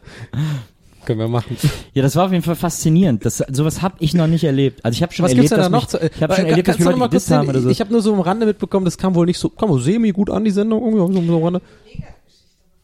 können 1.05 1.19
wir 1.19 1.27
machen. 1.27 1.57
Ja, 1.93 2.01
das 2.03 2.15
war 2.15 2.25
auf 2.25 2.31
jeden 2.31 2.43
Fall 2.43 2.55
faszinierend. 2.55 3.25
Das, 3.25 3.43
sowas 3.51 3.81
habe 3.81 3.95
ich 3.99 4.13
noch 4.13 4.27
nicht 4.27 4.43
erlebt. 4.45 4.85
Also 4.85 4.95
ich 4.95 5.03
habe 5.03 5.11
schon 5.13 5.23
Was 5.25 5.31
erlebt, 5.31 5.49
gibt's 5.49 5.61
denn 5.61 5.71
da 5.71 5.77
dass 5.77 5.91
noch 5.93 6.01
mich, 6.01 6.11
zu, 6.11 6.15
ich 6.15 6.23
habe 6.23 6.33
schon 6.35 6.43
Weil, 6.45 6.51
erlebt, 6.51 6.67
dass 6.69 6.79
wir 6.79 6.85
Leute 6.85 6.99
gedisst 6.99 7.31
haben 7.31 7.49
oder 7.49 7.59
so. 7.61 7.69
Ich 7.69 7.81
habe 7.81 7.91
nur 7.91 8.01
so 8.01 8.13
am 8.13 8.21
Rande 8.21 8.45
mitbekommen, 8.45 8.85
das 8.85 8.97
kam 8.97 9.15
wohl 9.15 9.25
nicht 9.25 9.37
so, 9.37 9.49
kam 9.49 9.69
wohl 9.69 9.81
semi 9.81 10.11
gut 10.11 10.29
an, 10.29 10.45
die 10.45 10.51
Sendung, 10.51 10.81
irgendwie 10.83 11.27
so, 11.27 11.37
am 11.37 11.43
Rande. 11.43 11.61
ja, 11.93 12.05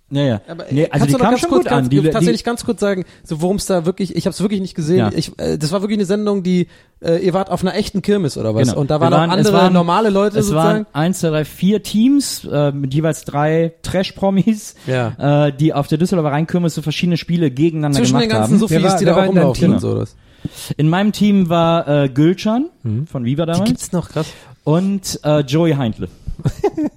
ja. 0.10 0.42
Aber, 0.48 0.66
nee, 0.72 0.84
äh, 0.84 0.90
also 0.92 1.06
die 1.06 1.12
kannst 1.12 1.14
du 1.14 1.18
noch 1.18 1.20
kam 1.20 1.30
ganz 1.32 1.42
schon 1.42 1.50
kurz, 1.50 1.64
gut 1.64 1.70
ganz, 1.70 1.84
an. 1.86 1.90
Die, 1.90 2.02
die, 2.02 2.10
tatsächlich 2.10 2.44
ganz 2.44 2.64
kurz 2.66 2.80
sagen, 2.80 3.06
so 3.24 3.42
worum 3.42 3.58
es 3.58 3.66
da 3.66 3.86
wirklich, 3.86 4.16
ich 4.16 4.26
habe 4.26 4.34
es 4.34 4.42
wirklich 4.42 4.62
nicht 4.62 4.74
gesehen. 4.76 4.98
Ja. 5.00 5.12
Ich, 5.14 5.32
äh, 5.40 5.58
das 5.58 5.72
war 5.74 5.82
wirklich 5.82 5.98
eine 5.98 6.06
Sendung, 6.06 6.44
die, 6.44 6.68
äh, 7.02 7.18
ihr 7.26 7.34
wart 7.34 7.50
auf 7.50 7.62
einer 7.62 7.76
echten 7.76 8.02
Kirmes 8.02 8.38
oder 8.38 8.56
was? 8.56 8.70
Genau. 8.70 8.80
Und 8.80 8.90
da 8.90 9.02
waren, 9.02 9.12
waren- 9.12 9.30
auch 9.30 9.34
andere 9.36 9.54
waren- 9.54 9.74
normale 9.74 10.10
Leute 10.10 10.40
es 10.40 10.46
sozusagen. 10.48 10.86
waren 10.86 10.94
eins, 10.94 11.20
zwei, 11.20 11.30
drei, 11.30 11.46
vier 11.46 11.84
Teams 11.84 12.46
äh, 12.50 12.72
mit 12.72 12.94
jeweils 12.94 13.26
drei 13.26 13.74
Trash-Promis, 13.82 14.76
Ja. 14.88 15.48
äh, 15.48 15.54
die 15.54 15.74
auf 15.74 15.88
der 15.88 15.98
Düsseldorfer 15.98 16.32
Rheinkirmes 16.32 16.74
so 16.76 16.82
verschiedene 16.82 17.18
Spiele 17.18 17.52
gegeneinander 17.52 17.98
Zwischen 17.98 18.18
den 18.20 18.30
gemacht 18.30 18.42
ganzen 18.50 18.54
haben. 18.54 18.60
Sophies, 18.60 18.84
war- 18.84 18.98
die 19.00 19.06
wer 19.06 19.12
da 19.14 19.18
war 19.18 19.26
auch 19.26 19.30
in 19.30 19.36
deinem 19.36 19.44
rumlaufen 19.48 19.62
Team? 19.62 19.74
und 19.74 19.80
so. 19.80 20.00
Das. 20.00 20.16
In 20.78 20.88
meinem 20.88 21.12
Team 21.12 21.50
war 21.50 21.88
äh, 22.06 22.08
Gülcan 22.10 22.68
von 23.12 23.26
Viva 23.26 23.46
Die 23.46 23.52
damals 23.52 23.68
gibt's 23.68 23.92
noch, 23.92 24.08
krass. 24.10 24.28
und 24.64 25.20
äh, 25.24 25.42
Joey 25.42 25.74
Heintle. 25.74 26.08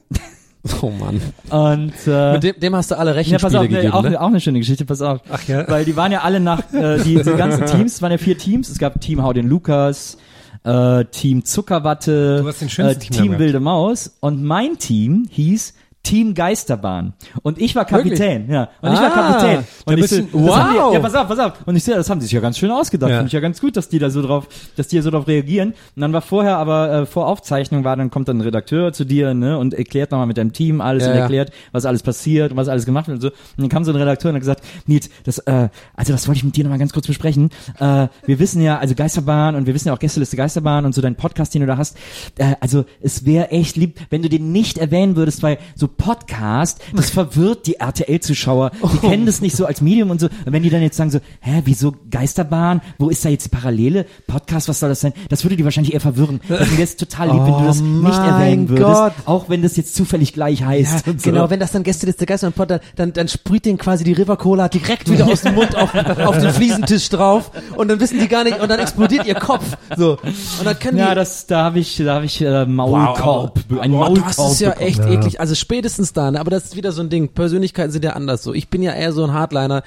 Oh 0.83 0.91
Mann. 0.91 1.21
Und 1.49 1.95
äh, 2.07 2.33
Mit 2.35 2.43
dem, 2.43 2.61
dem 2.61 2.77
hast 2.77 2.91
du 2.91 2.99
alle 2.99 3.11
ja, 3.11 3.17
pass 3.39 3.53
Rechenspiele 3.53 3.61
auf, 3.61 3.69
gegeben, 3.69 3.93
auch, 3.93 4.03
ne? 4.03 4.21
auch 4.21 4.27
eine 4.29 4.41
schöne 4.41 4.59
Geschichte, 4.59 4.85
pass 4.85 5.01
auf. 5.01 5.21
Ach 5.31 5.43
ja. 5.49 5.67
Weil 5.69 5.85
die 5.85 5.97
waren 5.97 6.13
ja 6.13 6.21
alle 6.21 6.41
nach, 6.41 6.73
äh, 6.73 6.99
die, 7.03 7.17
diese 7.17 7.37
ganzen 7.37 7.67
Teams, 7.67 7.95
es 7.95 8.03
waren 8.03 8.13
ja 8.13 8.19
vier 8.19 8.37
Teams. 8.37 8.69
Es 8.69 8.79
gab 8.79 9.01
Team 9.01 9.23
Hau 9.23 9.33
den 9.33 9.49
Lukas, 9.49 10.19
äh, 10.65 11.05
Team 11.07 11.45
Zuckerwatte, 11.45 12.45
äh, 12.79 12.95
Team 12.97 13.25
gehabt. 13.25 13.39
Wilde 13.39 13.61
Maus 13.61 14.17
und 14.21 14.43
mein 14.43 14.79
Team 14.79 15.27
hieß 15.31 15.75
Team 16.03 16.35
Geisterbahn. 16.35 17.13
Und 17.43 17.61
ich 17.61 17.77
war 17.77 17.85
Kapitän, 17.85 18.51
ja. 18.51 18.71
Und 18.81 18.93
ich 18.95 18.99
war 19.01 19.13
Ah, 19.13 19.33
Kapitän. 19.33 19.65
Und 19.85 19.95
ich 19.95 20.01
bist 20.01 20.15
so, 20.15 20.23
wow. 20.33 20.91
Die, 20.91 20.95
ja, 20.95 21.01
pass 21.01 21.15
auf, 21.15 21.29
pass 21.29 21.39
auf. 21.39 21.53
Und 21.67 21.77
ich 21.77 21.85
so, 21.85 21.91
ja, 21.93 21.99
das 21.99 22.09
haben 22.09 22.21
sie 22.21 22.27
sich 22.27 22.33
ja 22.33 22.41
ganz 22.41 22.59
schön 22.59 22.71
ausgedacht. 22.71 23.11
Ja. 23.11 23.17
Finde 23.19 23.27
ich 23.29 23.33
ja 23.35 23.41
ganz 23.41 23.61
gut, 23.61 23.77
dass 23.77 23.89
die 23.89 23.99
da 23.99 24.09
so 24.09 24.23
drauf, 24.23 24.49
dass 24.77 24.89
die 24.89 24.97
ja 24.97 25.03
so 25.03 25.11
drauf 25.11 25.29
reagieren. 25.29 25.75
Und 25.95 26.01
dann 26.01 26.13
war 26.13 26.23
vorher 26.23 26.57
aber, 26.57 26.91
äh, 26.91 27.07
vor 27.07 27.27
Aufzeichnung 27.27 27.85
war, 27.85 27.97
dann 27.97 28.11
kommt 28.11 28.29
dann 28.29 28.39
ein 28.39 28.41
Redakteur 28.41 28.93
zu 28.93 29.05
dir, 29.05 29.35
ne, 29.35 29.59
und 29.59 29.75
erklärt 29.75 30.11
nochmal 30.11 30.27
mit 30.27 30.39
deinem 30.39 30.53
Team 30.53 30.81
alles 30.81 31.05
Ja, 31.05 31.13
und 31.13 31.19
erklärt, 31.19 31.53
was 31.73 31.85
alles 31.85 32.03
passiert 32.03 32.51
und 32.53 32.57
was 32.57 32.69
alles 32.69 32.87
gemacht 32.87 33.07
wird 33.09 33.17
und 33.17 33.23
so. 33.23 33.29
Und 33.29 33.35
dann 33.59 33.69
kam 33.69 33.85
so 33.85 33.93
ein 33.93 33.97
Redakteur 33.97 34.31
und 34.31 34.37
hat 34.37 34.41
gesagt, 34.41 34.65
Nils, 34.87 35.11
das, 35.25 35.39
äh, 35.41 35.69
also 35.95 36.13
das 36.13 36.27
wollte 36.27 36.39
ich 36.39 36.45
mit 36.45 36.57
dir 36.57 36.65
nochmal 36.65 36.79
ganz 36.79 36.93
kurz 36.95 37.07
besprechen. 37.07 37.51
Äh, 37.79 38.09
wir 38.25 38.39
wissen 38.39 38.63
ja, 38.63 38.79
also 38.79 38.95
Geisterbahn 38.95 39.55
und 39.55 39.67
wir 39.67 39.75
wissen 39.75 39.89
ja 39.89 39.95
auch 39.95 39.99
Gästeliste 39.99 40.37
Geisterbahn 40.37 40.87
und 40.87 40.95
so 40.95 41.03
dein 41.03 41.15
Podcast, 41.17 41.53
den 41.53 41.61
du 41.61 41.67
da 41.67 41.77
hast. 41.77 41.97
Äh, 42.39 42.55
also 42.61 42.87
es 43.03 43.27
wäre 43.27 43.51
echt 43.51 43.77
lieb, 43.77 44.01
wenn 44.09 44.23
du 44.23 44.31
den 44.31 44.51
nicht 44.51 44.79
erwähnen 44.79 45.15
würdest, 45.17 45.43
weil 45.43 45.59
so 45.77 45.90
Podcast, 45.97 46.81
das 46.95 47.11
verwirrt 47.11 47.67
die 47.67 47.75
RTL-Zuschauer. 47.77 48.71
Die 48.93 48.99
kennen 48.99 49.27
das 49.27 49.41
nicht 49.41 49.57
so 49.57 49.67
als 49.67 49.81
Medium 49.81 50.11
und 50.11 50.21
so. 50.21 50.27
Und 50.45 50.53
wenn 50.53 50.63
die 50.63 50.71
dann 50.71 50.83
jetzt 50.83 50.97
sagen 50.97 51.11
so, 51.11 51.21
hä, 51.41 51.63
wieso 51.65 51.95
Geisterbahn? 52.11 52.81
Wo 52.99 53.09
ist 53.09 53.25
da 53.25 53.29
jetzt 53.29 53.45
die 53.47 53.49
Parallele? 53.51 54.07
Podcast, 54.27 54.69
was 54.69 54.81
soll 54.81 54.89
das 54.89 55.01
sein? 55.01 55.13
Das 55.29 55.45
würde 55.45 55.57
die 55.57 55.65
wahrscheinlich 55.65 55.93
eher 55.95 56.01
verwirren. 56.01 56.41
Deswegen 56.49 56.73
wäre 56.73 56.83
es 56.83 56.97
total 56.97 57.29
lieb, 57.31 57.45
wenn 57.45 57.59
du 57.59 57.65
das 57.65 57.81
nicht 57.81 58.19
erwähnen 58.19 58.69
würdest. 58.69 58.87
Gott. 58.91 59.13
Auch 59.27 59.49
wenn 59.49 59.63
das 59.63 59.77
jetzt 59.77 59.95
zufällig 59.95 60.33
gleich 60.33 60.65
heißt. 60.65 61.07
Ja, 61.07 61.13
so. 61.13 61.19
genau, 61.31 61.51
wenn 61.51 61.61
das 61.61 61.73
dann 61.73 61.83
Gästeliste 61.83 62.27
Geister 62.27 62.51
Pod, 62.51 62.71
dann, 62.71 62.81
dann, 62.97 63.13
dann 63.13 63.29
sprüht 63.29 63.65
den 63.65 63.79
quasi 63.79 64.05
die 64.05 64.13
River 64.13 64.37
Cola 64.37 64.69
direkt 64.69 65.11
wieder 65.11 65.27
aus 65.27 65.43
dem 65.43 65.55
Mund 65.55 65.77
auf, 65.77 65.95
auf 65.95 66.39
den 66.39 66.51
Fliesentisch 66.51 67.09
drauf 67.11 67.51
und 67.77 67.89
dann 67.89 68.01
wissen 68.01 68.19
die 68.19 68.29
gar 68.29 68.45
nicht 68.45 68.61
und 68.61 68.69
dann 68.69 68.81
explodiert 68.81 69.27
ihr 69.27 69.35
Kopf. 69.35 69.65
So. 69.97 70.13
Und 70.23 70.65
dann 70.65 70.79
können 70.79 70.99
Ja, 70.99 71.11
die, 71.11 71.15
das, 71.17 71.47
da 71.47 71.65
habe 71.65 71.79
ich, 71.79 71.97
da 71.99 72.15
habe 72.15 72.25
ich 72.25 72.41
äh, 72.41 72.65
Maulkorb, 72.67 73.61
ein 73.81 73.91
Boah, 73.93 74.09
Maulkorb. 74.11 74.27
das 74.37 74.53
ist 74.53 74.61
ja 74.61 74.71
bekommen. 74.71 74.89
echt 74.89 75.01
eklig. 75.01 75.41
Also 75.41 75.55
spätestens 75.81 76.13
da, 76.13 76.31
ne? 76.31 76.39
aber 76.39 76.51
das 76.51 76.65
ist 76.67 76.77
wieder 76.77 76.93
so 76.93 77.01
ein 77.01 77.09
Ding. 77.09 77.29
Persönlichkeiten 77.29 77.91
sind 77.91 78.05
ja 78.05 78.13
anders 78.13 78.43
so. 78.43 78.53
Ich 78.53 78.69
bin 78.69 78.83
ja 78.83 78.93
eher 78.93 79.13
so 79.13 79.25
ein 79.25 79.33
Hardliner. 79.33 79.83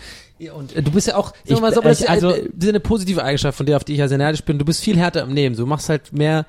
Und 0.56 0.76
äh, 0.76 0.82
du 0.82 0.92
bist 0.92 1.08
ja 1.08 1.16
auch, 1.16 1.34
Ich 1.46 1.60
mal 1.62 1.72
so, 1.72 1.80
aber 1.82 1.90
das 1.90 2.04
also- 2.06 2.32
das 2.32 2.40
ist 2.40 2.70
eine 2.70 2.80
positive 2.80 3.24
Eigenschaft 3.24 3.56
von 3.58 3.66
dir, 3.66 3.78
auf 3.78 3.84
die 3.84 3.94
ich 3.94 4.00
ja 4.00 4.08
sehr 4.08 4.18
neidisch 4.18 4.44
bin. 4.44 4.58
Du 4.58 4.66
bist 4.66 4.82
viel 4.84 4.98
härter 4.98 5.22
im 5.22 5.34
Nehmen. 5.34 5.56
Du 5.56 5.66
machst 5.68 5.90
halt 5.90 6.12
mehr, 6.12 6.46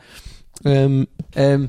ähm, 0.65 1.07
ähm, 1.37 1.69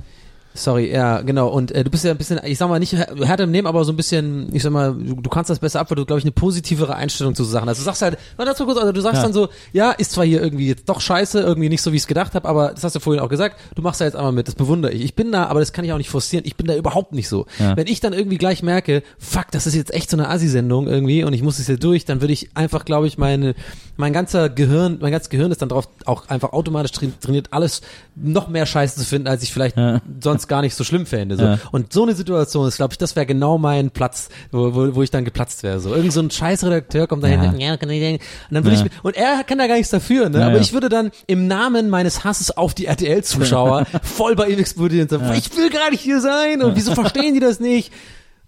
Sorry, 0.57 0.90
ja, 0.91 1.19
genau. 1.22 1.49
Und 1.49 1.72
äh, 1.73 1.84
du 1.84 1.90
bist 1.91 2.06
ja 2.06 2.11
ein 2.11 2.18
bisschen, 2.18 2.40
ich 2.45 2.57
sag 2.57 2.69
mal, 2.69 2.80
nicht 2.80 2.94
här- 2.94 3.14
härter 3.26 3.44
im 3.44 3.52
Nehmen, 3.52 3.68
aber 3.68 3.84
so 3.84 3.91
ein 3.91 3.98
bisschen, 3.98 4.48
ich 4.56 4.64
sag 4.64 4.72
mal, 4.72 4.94
du, 4.94 5.15
du 5.22 5.30
kannst 5.30 5.49
das 5.49 5.60
besser 5.60 5.82
ab, 5.82 5.91
weil 5.91 5.98
du, 5.98 6.06
glaube 6.06 6.19
ich, 6.19 6.23
eine 6.23 6.32
positivere 6.32 6.95
Einstellung 6.95 7.36
zu 7.36 7.44
so 7.44 7.52
Sachen 7.52 7.68
hast. 7.68 7.77
Du 7.80 7.84
sagst 7.84 8.02
halt, 8.02 8.18
warte 8.38 8.52
dazu 8.52 8.64
kurz, 8.65 8.77
also 8.77 8.91
du 8.94 9.02
sagst 9.02 9.18
Ja. 9.18 9.23
dann 9.23 9.34
so, 9.34 9.49
ja, 9.73 9.91
ist 9.91 10.14
zwar 10.14 10.23
hier 10.26 10.41
irgendwie 10.41 10.68
jetzt 10.68 10.88
doch 10.88 11.02
scheiße, 11.02 11.41
irgendwie 11.41 11.68
nicht 11.68 11.82
so, 11.82 11.91
wie 11.91 11.98
ich 11.98 12.03
es 12.03 12.07
gedacht 12.07 12.36
habe, 12.36 12.48
aber 12.48 12.69
das 12.73 12.84
hast 12.86 12.95
du 12.95 13.02
vorhin 13.02 13.22
auch 13.22 13.27
gesagt, 13.30 13.57
du 13.76 13.82
machst 13.82 13.99
da 13.99 14.06
jetzt 14.06 14.15
einmal 14.15 14.32
mit, 14.32 14.48
das 14.48 14.56
bewundere 14.56 14.94
ich. 14.94 15.03
Ich 15.03 15.14
bin 15.14 15.32
da, 15.32 15.48
aber 15.48 15.60
das 15.60 15.73
kann 15.73 15.84
ich 15.84 15.91
auch 15.91 15.98
nicht 15.98 16.10
forcieren, 16.10 16.45
ich 16.45 16.56
bin 16.56 16.68
da 16.68 16.76
überhaupt 16.76 17.11
nicht 17.14 17.27
so. 17.27 17.45
Ja. 17.60 17.76
Wenn 17.76 17.88
ich 17.88 17.99
dann 17.99 18.14
irgendwie 18.14 18.38
gleich 18.38 18.64
merke, 18.64 19.03
fuck, 19.19 19.52
das 19.52 19.68
ist 19.68 19.76
jetzt 19.76 19.94
echt 19.94 20.10
so 20.10 20.15
eine 20.15 20.30
Assi-Sendung 20.30 20.88
irgendwie 20.88 21.23
und 21.26 21.34
ich 21.34 21.44
muss 21.44 21.60
es 21.60 21.65
hier 21.65 21.77
durch, 21.77 22.06
dann 22.06 22.22
würde 22.22 22.34
ich 22.34 22.49
einfach, 22.56 22.86
glaube 22.86 23.07
ich, 23.07 23.18
meine, 23.18 23.56
mein 23.98 24.14
ganzer 24.14 24.49
Gehirn, 24.49 24.99
mein 25.02 25.11
ganzes 25.11 25.30
Gehirn 25.30 25.52
ist 25.52 25.61
dann 25.61 25.69
drauf 25.69 25.90
auch 26.06 26.30
einfach 26.30 26.53
automatisch 26.53 26.91
train- 26.94 27.14
trainiert, 27.19 27.48
alles 27.52 27.82
noch 28.15 28.48
mehr 28.48 28.65
Scheiße 28.65 28.99
zu 28.99 29.06
finden, 29.06 29.27
als 29.27 29.44
ich 29.44 29.52
vielleicht 29.53 29.77
Ja. 29.77 30.02
sonst 30.23 30.44
gar 30.47 30.61
nicht 30.61 30.76
so 30.76 30.84
schlimm 30.84 31.05
fände. 31.05 31.38
So. 31.38 31.43
Ja. 31.43 31.59
Und 31.72 31.93
so 31.93 32.03
eine 32.03 32.13
Situation 32.15 32.67
ist, 32.67 32.77
glaube 32.77 32.93
ich, 32.93 32.97
das 32.97 33.15
wäre 33.15 33.26
genau 33.26 33.57
mein 33.57 33.91
Platz, 33.91 34.30
wo, 34.51 34.73
wo, 34.76 34.95
wo 34.95 35.03
ich 35.03 35.11
dann 35.11 35.26
geplatzt 35.26 35.63
wäre. 35.63 35.80
So. 35.80 35.93
Irgend 35.93 36.13
so 36.13 36.22
ein 36.22 36.31
scheiß 36.31 36.63
Redakteur 36.63 37.07
kommt 37.07 37.23
dahin 37.23 37.43
Ja. 37.43 37.49
und, 37.49 37.59
ja, 37.59 37.77
kann 37.77 37.89
ich 37.89 37.99
denken. 37.99 38.23
und 38.49 38.53
dann 38.55 38.63
würde 38.63 38.77
Ja. 38.77 38.85
ich, 38.85 38.91
und 39.03 39.15
er 39.15 39.43
kann 39.43 39.57
da 39.57 39.67
gar 39.67 39.76
nichts 39.76 39.91
dafür, 39.91 40.30
ne? 40.30 40.45
Aber 40.45 40.59
ich 40.59 40.73
würde 40.73 40.89
dann 40.89 41.11
im 41.27 41.47
Namen 41.47 41.89
meines 41.89 42.23
Hasses 42.23 42.51
auf 42.55 42.73
die 42.73 42.85
RTL-Zuschauer 42.85 43.85
voll 44.03 44.35
bei 44.35 44.47
ihm 44.47 44.59
explodieren 44.59 45.03
und 45.03 45.09
sagen, 45.09 45.34
ich 45.38 45.55
will 45.57 45.69
gar 45.69 45.89
nicht 45.91 46.01
hier 46.01 46.19
sein 46.22 46.61
und 46.61 46.76
wieso 46.76 46.93
verstehen 46.95 47.34
die 47.34 47.39
das 47.39 47.59
nicht? 47.59 47.91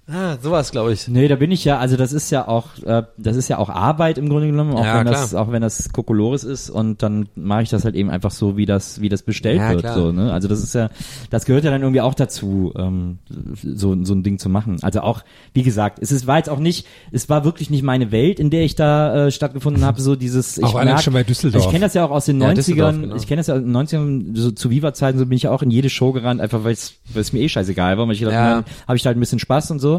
Ah, 0.09 0.37
sowas, 0.41 0.71
glaube 0.71 0.93
ich. 0.93 1.09
Nee, 1.09 1.27
da 1.27 1.35
bin 1.35 1.51
ich 1.51 1.65
ja, 1.65 1.79
also 1.79 1.97
das 1.97 2.13
ist 2.13 2.29
ja 2.29 2.47
auch, 2.47 2.67
äh, 2.85 3.03
das 3.17 3.35
ist 3.35 3.49
ja 3.49 3.57
auch 3.57 3.67
Arbeit 3.69 4.17
im 4.17 4.29
Grunde 4.29 4.47
genommen, 4.47 4.73
auch 4.73 4.85
Ja, 4.85 4.99
wenn 4.99 5.07
klar. 5.07 5.19
das, 5.21 5.35
auch 5.35 5.51
wenn 5.51 5.61
das 5.61 5.91
Kokolores 5.91 6.45
ist 6.45 6.69
und 6.69 7.03
dann 7.03 7.27
mache 7.35 7.63
ich 7.63 7.69
das 7.69 7.83
halt 7.83 7.93
eben 7.95 8.09
einfach 8.09 8.31
so, 8.31 8.55
wie 8.55 8.65
das, 8.65 9.01
wie 9.01 9.09
das 9.09 9.21
bestellt 9.23 9.57
Ja, 9.59 9.71
wird, 9.71 9.81
klar. 9.81 9.95
so, 9.95 10.13
ne? 10.13 10.31
Also 10.31 10.47
das 10.47 10.63
ist 10.63 10.73
ja, 10.73 10.89
das 11.29 11.43
gehört 11.43 11.65
ja 11.65 11.71
dann 11.71 11.81
irgendwie 11.81 11.99
auch 11.99 12.13
dazu, 12.13 12.71
ähm, 12.77 13.17
so, 13.61 14.01
so 14.05 14.13
ein 14.13 14.23
Ding 14.23 14.39
zu 14.39 14.47
machen. 14.47 14.77
Also 14.81 15.01
auch, 15.01 15.23
wie 15.53 15.63
gesagt, 15.63 15.99
es 16.01 16.13
ist, 16.13 16.25
war 16.25 16.37
jetzt 16.37 16.49
auch 16.49 16.59
nicht, 16.59 16.87
es 17.11 17.27
war 17.27 17.43
wirklich 17.43 17.69
nicht 17.69 17.83
meine 17.83 18.09
Welt, 18.13 18.39
in 18.39 18.49
der 18.49 18.63
ich 18.63 18.75
da 18.75 19.25
äh, 19.27 19.31
stattgefunden 19.31 19.83
habe, 19.83 19.99
so 20.01 20.15
dieses, 20.15 20.57
ich 20.57 20.63
Auch 20.63 20.81
merk- 20.81 21.01
schon 21.01 21.11
bei 21.15 21.23
Düsseldorf. 21.23 21.65
Ich 21.65 21.69
kenne 21.69 21.81
das 21.85 21.93
ja 21.95 22.05
auch 22.05 22.11
aus 22.11 22.23
den 22.27 22.39
Ja, 22.39 22.47
90ern, 22.47 22.53
Düsseldorf, 22.55 22.95
genau. 23.01 23.15
ich 23.17 23.27
kenne 23.27 23.39
das 23.41 23.47
ja 23.47 23.55
aus 23.55 23.61
den 23.61 23.75
90ern, 23.75 24.37
so 24.37 24.51
zu 24.51 24.69
Viva-Zeiten, 24.69 25.19
so 25.19 25.25
bin 25.25 25.35
ich 25.35 25.49
auch 25.49 25.61
in 25.63 25.69
jede 25.69 25.89
Show 25.89 26.13
gerannt, 26.13 26.39
einfach 26.39 26.63
weil 26.63 26.71
es 26.71 26.93
weil 27.13 27.21
es 27.23 27.33
mir 27.33 27.39
eh 27.41 27.49
scheißegal 27.49 27.97
war, 27.97 28.05
weil 28.07 28.13
ich 28.13 28.19
gedacht, 28.19 28.35
Ja. 28.35 28.59
ja. 28.59 28.63
habe 28.87 28.95
ich 28.95 29.03
da 29.03 29.07
halt 29.07 29.17
ein 29.17 29.19
bisschen 29.19 29.39
Spaß 29.39 29.71
und 29.71 29.79
so. 29.79 29.96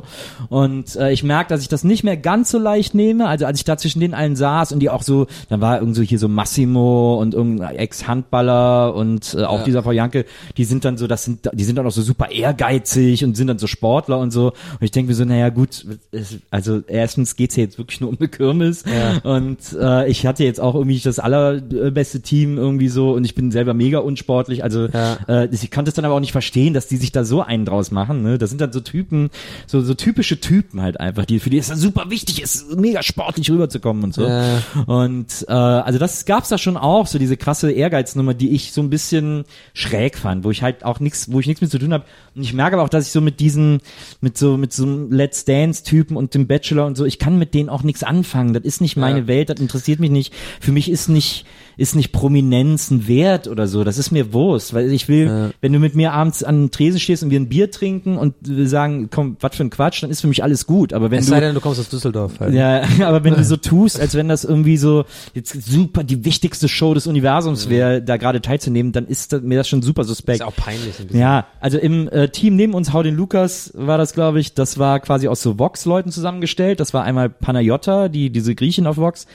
Und 0.48 0.96
äh, 0.96 1.12
ich 1.12 1.22
merke, 1.22 1.50
dass 1.50 1.60
ich 1.62 1.68
das 1.68 1.84
nicht 1.84 2.04
mehr 2.04 2.16
ganz 2.16 2.50
so 2.50 2.58
leicht 2.58 2.94
nehme. 2.94 3.26
Also 3.28 3.46
als 3.46 3.58
ich 3.58 3.64
da 3.64 3.76
zwischen 3.76 4.00
den 4.00 4.14
allen 4.14 4.36
saß 4.36 4.72
und 4.72 4.80
die 4.80 4.90
auch 4.90 5.02
so, 5.02 5.26
dann 5.48 5.60
war 5.60 5.78
irgend 5.80 5.96
so 5.96 6.02
hier 6.02 6.18
so 6.18 6.28
Massimo 6.28 7.16
und 7.20 7.34
irgendein 7.34 7.76
Ex-Handballer 7.76 8.94
und 8.94 9.34
äh, 9.34 9.44
auch 9.44 9.58
Ja. 9.60 9.64
dieser 9.64 9.82
Frau 9.82 9.92
Janke, 9.92 10.24
die 10.56 10.64
sind 10.64 10.84
dann 10.84 10.96
so, 10.96 11.06
das 11.06 11.24
sind, 11.24 11.48
die 11.52 11.64
sind 11.64 11.76
dann 11.76 11.86
auch 11.86 11.90
so 11.92 12.02
super 12.02 12.30
ehrgeizig 12.30 13.24
und 13.24 13.36
sind 13.36 13.46
dann 13.48 13.58
so 13.58 13.66
Sportler 13.66 14.18
und 14.18 14.30
so. 14.32 14.46
Und 14.48 14.82
ich 14.82 14.90
denke 14.90 15.10
mir 15.10 15.14
so, 15.14 15.24
naja 15.24 15.48
gut, 15.50 15.84
es, 16.12 16.36
also 16.50 16.80
erstens 16.86 17.36
geht's 17.36 17.56
ja 17.56 17.64
jetzt 17.64 17.78
wirklich 17.78 18.00
nur 18.00 18.10
um 18.10 18.16
eine 18.18 18.28
Kirmes 18.28 18.84
und 19.22 19.58
äh, 19.80 20.08
ich 20.08 20.26
hatte 20.26 20.44
jetzt 20.44 20.60
auch 20.60 20.74
irgendwie 20.74 20.98
das 21.00 21.18
allerbeste 21.18 22.20
Team 22.20 22.56
irgendwie 22.58 22.88
so 22.88 23.12
und 23.12 23.24
ich 23.24 23.34
bin 23.34 23.50
selber 23.50 23.74
mega 23.74 23.98
unsportlich. 23.98 24.62
Also 24.64 24.86
Ja. 24.86 25.18
äh, 25.28 25.48
ich 25.52 25.70
konnte 25.70 25.88
es 25.90 25.94
dann 25.94 26.04
aber 26.04 26.14
auch 26.14 26.20
nicht 26.20 26.32
verstehen, 26.32 26.74
dass 26.74 26.86
die 26.88 26.96
sich 26.96 27.12
da 27.12 27.24
so 27.24 27.42
einen 27.42 27.64
draus 27.64 27.90
machen. 27.90 28.22
Ne? 28.22 28.38
Das 28.38 28.50
sind 28.50 28.60
dann 28.60 28.72
so 28.72 28.80
Typen, 28.80 29.30
so, 29.66 29.80
so 29.88 29.94
typische 29.94 30.38
Typen 30.38 30.80
halt 30.80 31.00
einfach, 31.00 31.24
die 31.24 31.40
für 31.40 31.50
die 31.50 31.58
es 31.58 31.68
dann 31.68 31.78
super 31.78 32.10
wichtig 32.10 32.42
ist, 32.42 32.76
mega 32.76 33.02
sportlich 33.02 33.50
rüberzukommen 33.50 34.04
und 34.04 34.14
so. 34.14 34.26
Ja. 34.26 34.60
Und 34.86 35.46
äh, 35.48 35.52
also 35.52 35.98
das 35.98 36.26
gab's 36.26 36.50
da 36.50 36.58
schon 36.58 36.76
auch, 36.76 37.06
so 37.06 37.18
diese 37.18 37.36
krasse 37.36 37.72
Ehrgeiznummer, 37.72 38.34
die 38.34 38.50
ich 38.50 38.72
so 38.72 38.82
ein 38.82 38.90
bisschen 38.90 39.44
schräg 39.72 40.16
fand, 40.16 40.44
wo 40.44 40.50
ich 40.50 40.62
halt 40.62 40.84
auch 40.84 41.00
nichts, 41.00 41.32
wo 41.32 41.40
ich 41.40 41.46
nichts 41.46 41.60
mit 41.60 41.70
zu 41.70 41.78
tun 41.78 41.92
habe. 41.92 42.04
Und 42.34 42.42
ich 42.42 42.52
merke 42.52 42.76
aber 42.76 42.84
auch, 42.84 42.88
dass 42.88 43.06
ich 43.06 43.12
so 43.12 43.20
mit 43.20 43.40
diesen, 43.40 43.80
mit 44.20 44.38
so 44.38 44.56
mit 44.56 44.72
so 44.72 44.84
einem 44.84 45.10
Let's 45.10 45.44
Dance 45.44 45.82
Typen 45.82 46.16
und 46.16 46.34
dem 46.34 46.46
Bachelor 46.46 46.86
und 46.86 46.96
so, 46.96 47.04
ich 47.04 47.18
kann 47.18 47.38
mit 47.38 47.54
denen 47.54 47.68
auch 47.68 47.82
nichts 47.82 48.04
anfangen. 48.04 48.52
Das 48.52 48.62
ist 48.62 48.80
nicht 48.80 48.96
meine 48.96 49.20
Ja. 49.20 49.26
Welt, 49.26 49.48
das 49.48 49.58
interessiert 49.58 49.98
mich 49.98 50.10
nicht. 50.10 50.32
Für 50.60 50.72
mich 50.72 50.90
ist 50.90 51.08
nicht 51.08 51.46
ist 51.78 51.94
nicht 51.94 52.12
Prominenz 52.12 52.90
ein 52.90 53.06
Wert 53.08 53.48
oder 53.48 53.68
so. 53.68 53.84
Das 53.84 53.96
ist 53.96 54.10
mir 54.10 54.32
Wurst, 54.32 54.74
weil 54.74 54.92
ich 54.92 55.08
will, 55.08 55.52
wenn 55.60 55.72
du 55.72 55.78
mit 55.78 55.94
mir 55.94 56.12
abends 56.12 56.42
an 56.42 56.64
den 56.64 56.70
Tresen 56.72 56.98
stehst 57.00 57.22
und 57.22 57.30
wir 57.30 57.38
ein 57.38 57.48
Bier 57.48 57.70
trinken 57.70 58.18
und 58.18 58.34
wir 58.40 58.68
sagen, 58.68 59.08
komm, 59.10 59.36
was 59.40 59.56
für 59.56 59.62
ein 59.62 59.70
Quatsch, 59.70 60.02
dann 60.02 60.10
ist 60.10 60.20
für 60.20 60.26
mich 60.26 60.42
alles 60.42 60.66
gut. 60.66 60.92
Aber 60.92 61.10
wenn 61.10 61.20
Es 61.20 61.26
du 61.26 61.30
sei 61.30 61.40
denn, 61.40 61.54
du 61.54 61.60
kommst 61.60 61.78
aus 61.78 61.88
Düsseldorf. 61.88 62.40
Halt. 62.40 62.52
ja, 62.52 62.82
aber 63.06 63.22
wenn 63.22 63.34
du 63.34 63.44
so 63.44 63.56
tust, 63.68 64.00
als 64.00 64.14
wenn 64.14 64.28
das 64.28 64.44
irgendwie 64.44 64.76
so 64.76 65.04
jetzt 65.34 65.52
super 65.70 66.02
die 66.02 66.24
wichtigste 66.24 66.68
Show 66.68 66.94
des 66.94 67.06
Universums 67.06 67.68
wäre, 67.68 68.02
da 68.02 68.16
gerade 68.16 68.40
teilzunehmen, 68.42 68.90
dann 68.90 69.06
ist 69.06 69.32
das, 69.32 69.42
mir 69.42 69.56
das 69.56 69.68
schon 69.68 69.80
super 69.82 70.02
Ist 70.02 70.08
suspekt. 70.08 70.42
auch 70.42 70.56
peinlich. 70.56 70.94
Ja, 71.12 71.46
also 71.60 71.78
im 71.78 72.08
äh, 72.08 72.28
Team 72.28 72.56
neben 72.56 72.74
uns, 72.74 72.92
Hau 72.92 73.04
den 73.04 73.14
Lukas, 73.14 73.72
war 73.76 73.98
das, 73.98 74.14
glaube 74.14 74.40
ich, 74.40 74.54
das 74.54 74.78
war 74.78 74.98
quasi 74.98 75.28
aus 75.28 75.42
so 75.42 75.60
Vox-Leuten 75.60 76.10
zusammengestellt. 76.10 76.80
Das 76.80 76.92
war 76.92 77.04
einmal 77.04 77.28
Panayota, 77.30 78.08
die 78.08 78.30
diese 78.30 78.56
Griechin 78.56 78.86
auf 78.88 78.96
Vox, 78.96 79.26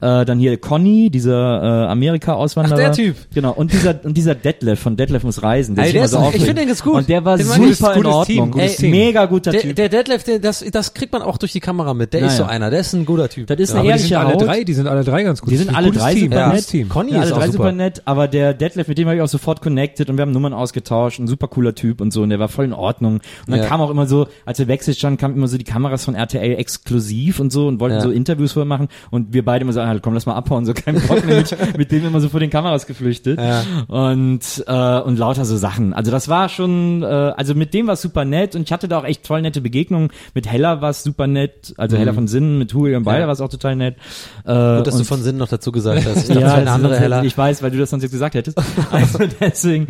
äh, 0.00 0.24
dann 0.24 0.40
hier 0.40 0.56
Conny, 0.58 1.10
dieser 1.10 1.86
äh, 1.86 1.91
Amerika-Auswanderer. 1.92 2.76
Der 2.76 2.92
Typ. 2.92 3.16
Genau, 3.34 3.52
und 3.52 3.72
dieser 3.72 4.04
und 4.04 4.16
dieser 4.16 4.34
Detlef 4.34 4.80
von 4.80 4.96
Detlef 4.96 5.22
muss 5.24 5.42
reisen. 5.42 5.76
Ey, 5.78 5.84
sich 5.84 5.92
der 5.94 6.04
ist 6.04 6.10
so 6.12 6.18
auch- 6.18 6.34
ich 6.34 6.42
finde 6.42 6.62
den 6.62 6.68
ganz 6.68 6.82
gut. 6.82 6.94
Und 6.94 7.08
der 7.08 7.24
war 7.24 7.36
Den 7.36 7.46
super 7.46 7.94
in 7.94 8.02
Gutes 8.02 8.26
Team, 8.26 8.38
Ordnung. 8.38 8.50
gutes 8.52 8.70
Ey, 8.72 8.76
Team. 8.76 8.90
Mega 8.90 9.26
guter 9.26 9.50
Der, 9.52 9.60
Typ. 9.60 9.76
der 9.76 9.88
Deadlift, 9.88 10.26
der, 10.26 10.38
das, 10.38 10.64
das 10.72 10.94
kriegt 10.94 11.12
man 11.12 11.22
auch 11.22 11.38
durch 11.38 11.52
die 11.52 11.60
Kamera 11.60 11.94
mit. 11.94 12.12
Der 12.12 12.22
ist 12.22 12.36
so 12.36 12.42
Naja. 12.44 12.54
einer. 12.56 12.70
Der 12.70 12.80
ist 12.80 12.92
ein 12.92 13.04
guter 13.04 13.28
Typ. 13.28 13.46
Das 13.46 13.58
ist 13.58 13.70
Aber 13.72 13.80
eine 13.80 13.92
die 13.92 13.98
sind 13.98 14.10
ehrliche 14.12 14.18
alle 14.26 14.34
Haut. 14.34 14.42
drei, 14.46 14.64
die 14.64 14.74
sind 14.74 14.86
alle 14.88 15.04
drei 15.04 15.22
ganz 15.22 15.40
gut. 15.40 15.50
Die 15.52 15.56
sind 15.56 15.74
alle 15.74 15.90
drei 15.90 16.14
Team, 16.14 16.24
super 16.24 16.36
ja. 16.36 16.52
nett. 16.52 16.66
Team. 16.66 16.88
Conny 16.88 17.12
ja, 17.12 17.18
ist 17.22 17.26
alle 17.26 17.34
auch 17.34 17.38
drei 17.40 17.50
super. 17.50 17.72
nett, 17.72 18.02
aber 18.04 18.28
der 18.28 18.54
Detlef, 18.54 18.88
mit 18.88 18.98
dem 18.98 19.06
habe 19.08 19.16
ich 19.16 19.22
auch 19.22 19.28
sofort 19.28 19.60
connected 19.62 20.08
und 20.10 20.16
wir 20.16 20.22
haben 20.22 20.32
Nummern 20.32 20.52
ausgetauscht, 20.54 21.18
ein 21.18 21.26
super 21.28 21.48
cooler 21.48 21.74
Typ 21.74 22.00
und 22.00 22.12
so 22.12 22.22
und 22.22 22.30
der 22.30 22.38
war 22.38 22.48
voll 22.48 22.64
in 22.64 22.72
Ordnung. 22.72 23.14
Und 23.14 23.22
dann 23.48 23.60
Ja. 23.60 23.66
kam 23.66 23.80
auch 23.80 23.90
immer 23.90 24.06
so, 24.06 24.26
als 24.46 24.58
wir 24.58 24.68
wechselt 24.68 24.96
standen, 24.96 25.18
kamen 25.18 25.36
immer 25.36 25.48
so 25.48 25.58
die 25.58 25.64
Kameras 25.64 26.04
von 26.04 26.14
RTL 26.14 26.56
exklusiv 26.58 27.40
und 27.40 27.52
so 27.52 27.66
und 27.68 27.80
wollten 27.80 27.96
Ja. 27.96 28.00
so 28.02 28.10
Interviews 28.10 28.52
vorher 28.52 28.66
machen 28.66 28.88
und 29.10 29.32
wir 29.32 29.44
beide 29.44 29.62
immer 29.62 29.72
so, 29.72 29.80
ah, 29.80 29.94
komm, 30.00 30.14
lass 30.14 30.26
mal 30.26 30.34
abhauen, 30.34 30.64
so 30.66 30.72
kein 30.74 31.00
Bock 31.00 31.24
mit, 31.24 31.56
mit 31.82 31.90
denen 31.90 32.06
immer 32.06 32.20
so 32.20 32.28
vor 32.28 32.38
den 32.38 32.48
Kameras 32.50 32.86
geflüchtet 32.86 33.40
Ja. 33.40 33.64
und 33.88 34.40
äh, 34.68 35.00
und 35.00 35.18
lauter 35.18 35.44
so 35.44 35.56
Sachen. 35.56 35.92
Also 35.94 36.12
das 36.12 36.28
war 36.28 36.48
schon, 36.48 37.02
äh, 37.02 37.06
also 37.06 37.54
mit 37.56 37.74
dem 37.74 37.88
war 37.88 37.94
es 37.94 38.02
super 38.02 38.24
nett 38.24 38.54
und 38.54 38.62
ich 38.62 38.70
hatte 38.72 38.86
da 38.86 38.98
auch 39.00 39.04
echt 39.04 39.26
voll 39.26 39.42
nette 39.42 39.60
Begegnungen. 39.60 40.10
Mit 40.32 40.46
Hella 40.46 40.80
war 40.80 40.90
es 40.90 41.02
super 41.02 41.26
nett, 41.26 41.74
also 41.76 41.96
Hella 41.96 42.12
von 42.12 42.28
Sinnen, 42.28 42.58
mit 42.58 42.72
Hugo 42.72 42.96
und 42.96 43.02
Beider 43.02 43.22
Ja. 43.22 43.26
war 43.26 43.32
es 43.32 43.40
auch 43.40 43.48
total 43.48 43.74
nett. 43.74 43.96
Äh, 44.44 44.76
Gut, 44.76 44.86
dass 44.86 44.96
du 44.96 45.02
von 45.04 45.20
Sinn 45.22 45.36
noch 45.38 45.48
dazu 45.48 45.72
gesagt 45.72 46.06
hast. 46.06 46.16
Ich 46.28 46.28
dachte, 46.28 46.40
ja, 46.40 46.54
eine 46.54 46.70
andere 46.70 46.98
Heller. 47.00 47.24
Ich 47.24 47.36
weiß, 47.36 47.62
weil 47.64 47.72
du 47.72 47.78
das 47.78 47.90
sonst 47.90 48.04
jetzt 48.04 48.12
gesagt 48.12 48.34
hättest. 48.36 48.56
Also 48.92 49.18
deswegen, 49.40 49.88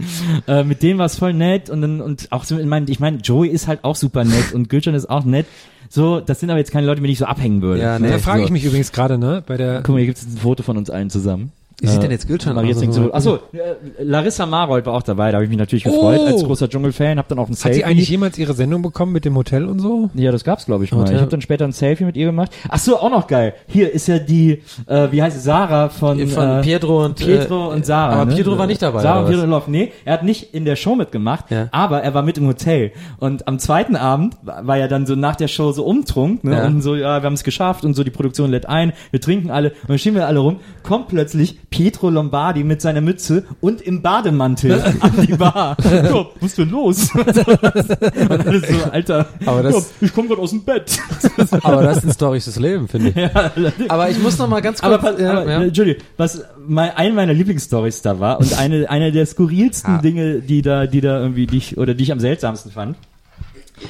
äh, 0.49 0.65
mit 0.65 0.83
dem 0.83 0.97
war 0.99 1.07
es 1.07 1.19
voll 1.19 1.35
nett 1.35 1.69
und 1.69 1.83
dann, 1.83 2.01
und 2.01 2.29
auch 2.33 2.45
so, 2.45 2.59
ich 2.59 2.65
meine, 2.67 2.89
ich 2.89 3.01
mein, 3.01 3.19
Joey 3.19 3.49
ist 3.49 3.69
halt 3.69 3.85
auch 3.85 3.97
super 3.97 4.25
nett 4.25 4.53
und 4.55 4.69
Gülcan 4.71 4.95
ist 4.95 5.11
auch 5.11 5.25
nett. 5.25 5.47
So, 5.91 6.21
das 6.21 6.41
sind 6.41 6.49
aber 6.49 6.59
jetzt 6.59 6.71
keine 6.73 6.87
Leute, 6.87 7.01
mit 7.03 7.09
denen 7.09 7.13
ich 7.13 7.19
so 7.19 7.27
abhängen 7.27 7.61
würde. 7.61 7.83
Ja, 7.83 7.99
Ne? 7.99 8.07
nee. 8.07 8.13
Da 8.13 8.19
frage 8.19 8.39
so. 8.41 8.45
ich 8.47 8.51
mich 8.51 8.65
übrigens 8.65 8.93
gerade, 8.93 9.19
ne, 9.19 9.43
bei 9.47 9.57
der, 9.59 9.83
Guck 9.83 9.91
mal, 9.91 9.99
hier 9.99 10.07
gibt 10.07 10.19
es 10.19 10.25
ein 10.25 10.39
Foto 10.39 10.63
von 10.63 10.77
uns 10.79 10.89
allen 10.89 11.11
zusammen. 11.11 11.53
Wie 11.83 11.89
sieht 11.89 11.99
Äh, 11.99 12.03
denn 12.03 12.11
jetzt 12.13 12.29
Gülcan 12.29 12.57
jetzt 12.67 12.77
aus? 12.77 12.81
nicht 12.83 12.93
so. 12.95 13.13
Achso, 13.13 13.35
äh, 13.53 14.03
Larissa 14.03 14.47
Marold 14.47 14.87
war 14.87 14.95
auch 14.95 15.03
dabei, 15.03 15.31
da 15.33 15.37
habe 15.37 15.45
ich 15.45 15.51
mich 15.51 15.59
natürlich 15.59 15.83
gefreut 15.85 16.21
Oh! 16.23 16.27
als 16.27 16.45
großer 16.45 16.69
Dschungelfan, 16.69 17.19
hab 17.19 17.27
dann 17.29 17.39
auch 17.41 17.49
ein 17.49 17.53
hat 17.53 17.59
Selfie. 17.59 17.79
sie 17.79 17.85
eigentlich 17.85 18.09
jemals 18.09 18.39
ihre 18.39 18.55
Sendung 18.55 18.83
bekommen 18.83 19.13
mit 19.13 19.25
dem 19.25 19.37
Hotel 19.37 19.67
und 19.67 19.81
so? 19.81 20.09
Ja, 20.15 20.31
das 20.33 20.45
gab's 20.45 20.65
glaube 20.67 20.85
ich 20.85 20.93
mal. 20.93 21.01
Hotel. 21.01 21.17
Ich 21.17 21.21
habe 21.21 21.31
dann 21.31 21.41
später 21.41 21.65
ein 21.65 21.73
Selfie 21.73 22.05
mit 22.05 22.17
ihr 22.17 22.27
gemacht. 22.27 22.53
Ach 22.69 22.79
so, 22.79 22.99
auch 22.99 23.11
noch 23.11 23.27
geil. 23.27 23.55
Hier 23.67 23.93
ist 23.93 24.07
ja 24.07 24.19
die, 24.19 24.63
äh, 24.87 25.09
wie 25.11 25.21
heißt 25.23 25.37
sie, 25.37 25.43
Sarah 25.43 25.89
von, 25.89 26.27
Von 26.29 26.49
äh, 26.49 26.63
Pietro 26.63 27.05
und 27.05 27.17
Pietro 27.17 27.71
äh, 27.71 27.75
und 27.75 27.85
Sarah. 27.85 28.15
Aber 28.15 28.25
ne? 28.31 28.37
Pietro 28.37 28.57
war 28.57 28.67
nicht 28.67 28.81
dabei. 28.81 29.03
Sarah 29.03 29.21
und? 29.21 29.27
Pietro 29.31 29.47
Love. 29.47 29.71
Nee, 29.71 29.93
er 30.05 30.15
hat 30.15 30.23
nicht 30.25 30.55
in 30.55 30.65
der 30.65 30.77
Show 30.77 30.95
mitgemacht, 30.95 31.51
Ja. 31.51 31.69
aber 31.73 32.03
er 32.03 32.15
war 32.15 32.23
mit 32.23 32.39
im 32.39 32.47
Hotel. 32.47 32.93
Und 33.19 33.49
am 33.49 33.59
zweiten 33.59 33.97
Abend 33.97 34.37
war 34.43 34.77
ja 34.79 34.87
dann 34.89 35.05
so 35.07 35.17
nach 35.17 35.35
der 35.37 35.49
Show 35.49 35.73
so 35.73 35.85
umtrunk, 35.85 36.45
ne? 36.45 36.53
Ja. 36.59 36.67
Und 36.67 36.81
so, 36.81 36.95
ja, 36.95 37.23
wir 37.23 37.27
haben 37.27 37.35
es 37.35 37.43
geschafft 37.45 37.85
und 37.85 37.95
so, 37.95 38.05
die 38.05 38.11
Produktion 38.11 38.51
lädt 38.51 38.69
ein, 38.69 38.93
wir 39.11 39.21
trinken 39.21 39.51
alle 39.51 39.71
und 39.83 39.91
dann 39.91 39.99
stehen 39.99 40.15
wir 40.15 40.27
alle 40.29 40.39
rum, 40.39 40.57
kommt 40.85 41.09
plötzlich 41.09 41.59
Pietro 41.73 42.09
Lombardi 42.11 42.63
mit 42.63 42.81
seiner 42.81 43.01
Mütze 43.01 43.45
und 43.61 43.81
im 43.81 44.01
Bademantel 44.03 44.81
an 45.01 45.13
die 45.27 45.33
Bar. 45.33 45.77
Ja, 45.83 46.27
was 46.39 46.51
ist 46.51 46.59
denn 46.59 46.71
los? 46.71 47.11
und 47.15 48.47
alles 48.47 48.63
so, 48.69 48.91
Alter, 48.93 49.27
Aber 49.47 49.63
das- 49.65 49.75
ja, 49.75 49.83
ich 50.07 50.15
komme 50.15 50.29
gerade 50.29 50.41
aus 50.41 50.51
dem 50.51 50.63
Bett. 50.63 50.97
Aber 51.63 51.83
das 51.83 51.97
ist 51.99 52.05
ein 52.05 52.13
storisches 52.13 52.59
Leben, 52.61 52.87
finde 52.87 53.09
ich. 53.09 53.91
Aber 53.91 54.09
ich 54.11 54.23
muss 54.23 54.39
noch 54.39 54.49
mal 54.49 54.61
ganz 54.61 54.81
kurz. 54.81 54.93
Aber, 54.93 54.99
pass- 54.99 55.15
aber 55.21 55.45
ja, 55.51 55.51
ja. 55.61 55.63
Entschuldigung, 55.65 56.03
was 56.17 56.45
mein, 56.65 56.91
eine 56.97 57.15
meiner 57.15 57.33
Lieblingsstories 57.35 58.03
da 58.03 58.21
war 58.21 58.39
und 58.39 58.57
eine, 58.59 58.89
eine 58.89 59.11
der 59.11 59.27
skurrilsten 59.27 59.95
Ah. 59.97 59.99
Dinge, 59.99 60.41
die 60.41 60.63
da, 60.63 60.87
die 60.87 61.01
da 61.01 61.21
irgendwie 61.21 61.47
dich 61.47 61.77
oder 61.79 61.95
die 61.95 62.05
ich 62.05 62.13
am 62.13 62.21
seltsamsten 62.21 62.71
fand. 62.71 62.97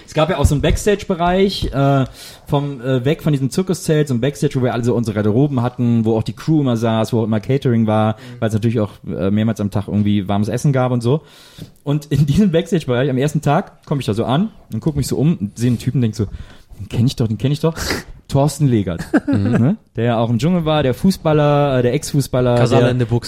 Es 0.07 0.15
gab 0.15 0.31
ja 0.31 0.39
auch 0.39 0.45
so 0.45 0.55
einen 0.55 0.63
Backstage-Bereich, 0.63 1.73
äh, 1.73 2.05
vom 2.47 2.81
äh, 2.81 3.05
weg 3.05 3.23
von 3.23 3.33
diesem 3.33 3.51
Zirkuszelt, 3.51 4.09
so 4.09 4.15
ein 4.15 4.21
Backstage, 4.21 4.55
wo 4.57 4.65
wir 4.65 4.73
alle 4.73 4.85
so 4.85 4.95
unsere 4.95 5.15
Garderoben 5.15 5.63
hatten, 5.63 6.05
wo 6.05 6.17
auch 6.17 6.23
die 6.23 6.33
Crew 6.35 6.61
immer 6.61 6.77
saß, 6.77 7.13
wo 7.13 7.21
auch 7.21 7.25
immer 7.25 7.41
Catering 7.41 7.87
war, 7.87 8.17
weil 8.39 8.49
es 8.49 8.55
natürlich 8.55 8.81
auch 8.81 8.91
äh, 9.07 9.31
mehrmals 9.31 9.61
am 9.61 9.71
Tag 9.71 9.89
irgendwie 9.89 10.29
warmes 10.29 10.49
Essen 10.49 10.73
gab 10.73 10.93
und 10.93 11.01
so. 11.01 11.23
Und 11.85 12.07
in 12.07 12.27
diesem 12.27 12.53
Backstage-Bereich, 12.53 13.11
am 13.11 13.19
ersten 13.19 13.41
Tag, 13.41 13.85
komme 13.87 14.01
ich 14.01 14.07
da 14.07 14.15
so 14.15 14.25
an 14.25 14.51
und 14.73 14.81
gucke 14.81 14.99
mich 14.99 15.07
so 15.07 15.17
um, 15.17 15.37
und 15.37 15.59
sehe 15.59 15.69
einen 15.69 15.79
Typen, 15.79 16.01
denk 16.01 16.15
so, 16.15 16.27
den 16.79 16.89
kenne 16.89 17.07
ich 17.07 17.17
doch, 17.17 17.29
den 17.29 17.39
kenne 17.39 17.53
ich 17.53 17.61
doch. 17.61 17.75
Thorsten 18.33 18.67
Legert, 18.67 19.05
ne? 19.29 19.77
der 19.95 20.05
ja 20.05 20.19
auch 20.19 20.31
im 20.31 20.39
Dschungel 20.39 20.65
war, 20.65 20.83
der 20.83 20.95
Fußballer, 20.95 21.79
äh, 21.79 21.83
der 21.83 21.93
Ex-Fußballer, 21.93 22.57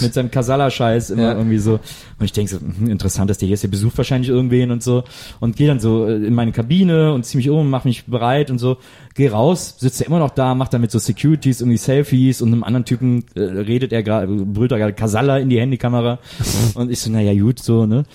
mit 0.01 0.13
seinem 0.15 0.31
Kasala-Scheiß 0.31 1.11
immer 1.11 1.21
Ja. 1.21 1.33
irgendwie 1.33 1.59
so. 1.59 1.73
Und 1.73 2.25
ich 2.25 2.31
denke 2.31 2.51
so, 2.51 2.59
hm, 2.59 2.89
interessant, 2.89 3.29
dass 3.29 3.37
der 3.37 3.45
hier 3.45 3.53
ist, 3.53 3.61
der 3.61 3.67
besucht 3.67 3.95
wahrscheinlich 3.97 4.29
irgendwen 4.29 4.71
und 4.71 4.81
so. 4.81 5.03
Und 5.39 5.57
gehe 5.57 5.67
dann 5.67 5.79
so 5.79 6.07
äh, 6.07 6.15
in 6.15 6.33
meine 6.33 6.51
Kabine 6.51 7.13
und 7.13 7.23
zieh 7.23 7.37
mich 7.37 7.49
um, 7.51 7.69
mach 7.69 7.85
mich 7.85 8.05
bereit 8.05 8.49
und 8.49 8.57
so. 8.57 8.77
Geh 9.13 9.27
raus, 9.27 9.75
sitzt 9.77 10.01
er 10.01 10.07
immer 10.07 10.19
noch 10.19 10.31
da, 10.31 10.55
macht 10.55 10.73
dann 10.73 10.81
mit 10.81 10.89
so 10.89 10.97
Securities 10.97 11.61
irgendwie 11.61 11.77
Selfies 11.77 12.41
und 12.41 12.51
einem 12.51 12.63
anderen 12.63 12.85
Typen 12.85 13.25
äh, 13.35 13.41
redet 13.41 13.93
er 13.93 14.01
gerade, 14.01 14.27
brüllt 14.27 14.71
er 14.71 14.79
gerade 14.79 14.93
Kasala 14.93 15.37
in 15.37 15.49
die 15.49 15.59
Handykamera. 15.59 16.17
und 16.73 16.91
ich 16.91 16.99
so, 16.99 17.11
naja, 17.11 17.33
gut, 17.39 17.59
so, 17.59 17.85
ne? 17.85 18.05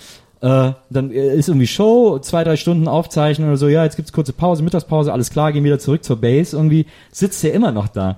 Äh, 0.41 0.73
dann 0.89 1.11
äh, 1.11 1.35
ist 1.35 1.49
irgendwie 1.49 1.67
Show, 1.67 2.17
zwei, 2.19 2.43
drei 2.43 2.55
Stunden 2.55 2.87
aufzeichnen 2.87 3.47
oder 3.47 3.57
so, 3.57 3.67
ja, 3.67 3.83
jetzt 3.83 3.95
gibt's 3.95 4.11
kurze 4.11 4.33
Pause, 4.33 4.63
Mittagspause, 4.63 5.13
alles 5.13 5.29
klar, 5.29 5.53
gehen 5.53 5.63
wieder 5.63 5.77
zurück 5.77 6.03
zur 6.03 6.19
Base, 6.19 6.55
irgendwie 6.57 6.87
sitzt 7.11 7.43
er 7.43 7.53
immer 7.53 7.71
noch 7.71 7.87
da. 7.87 8.17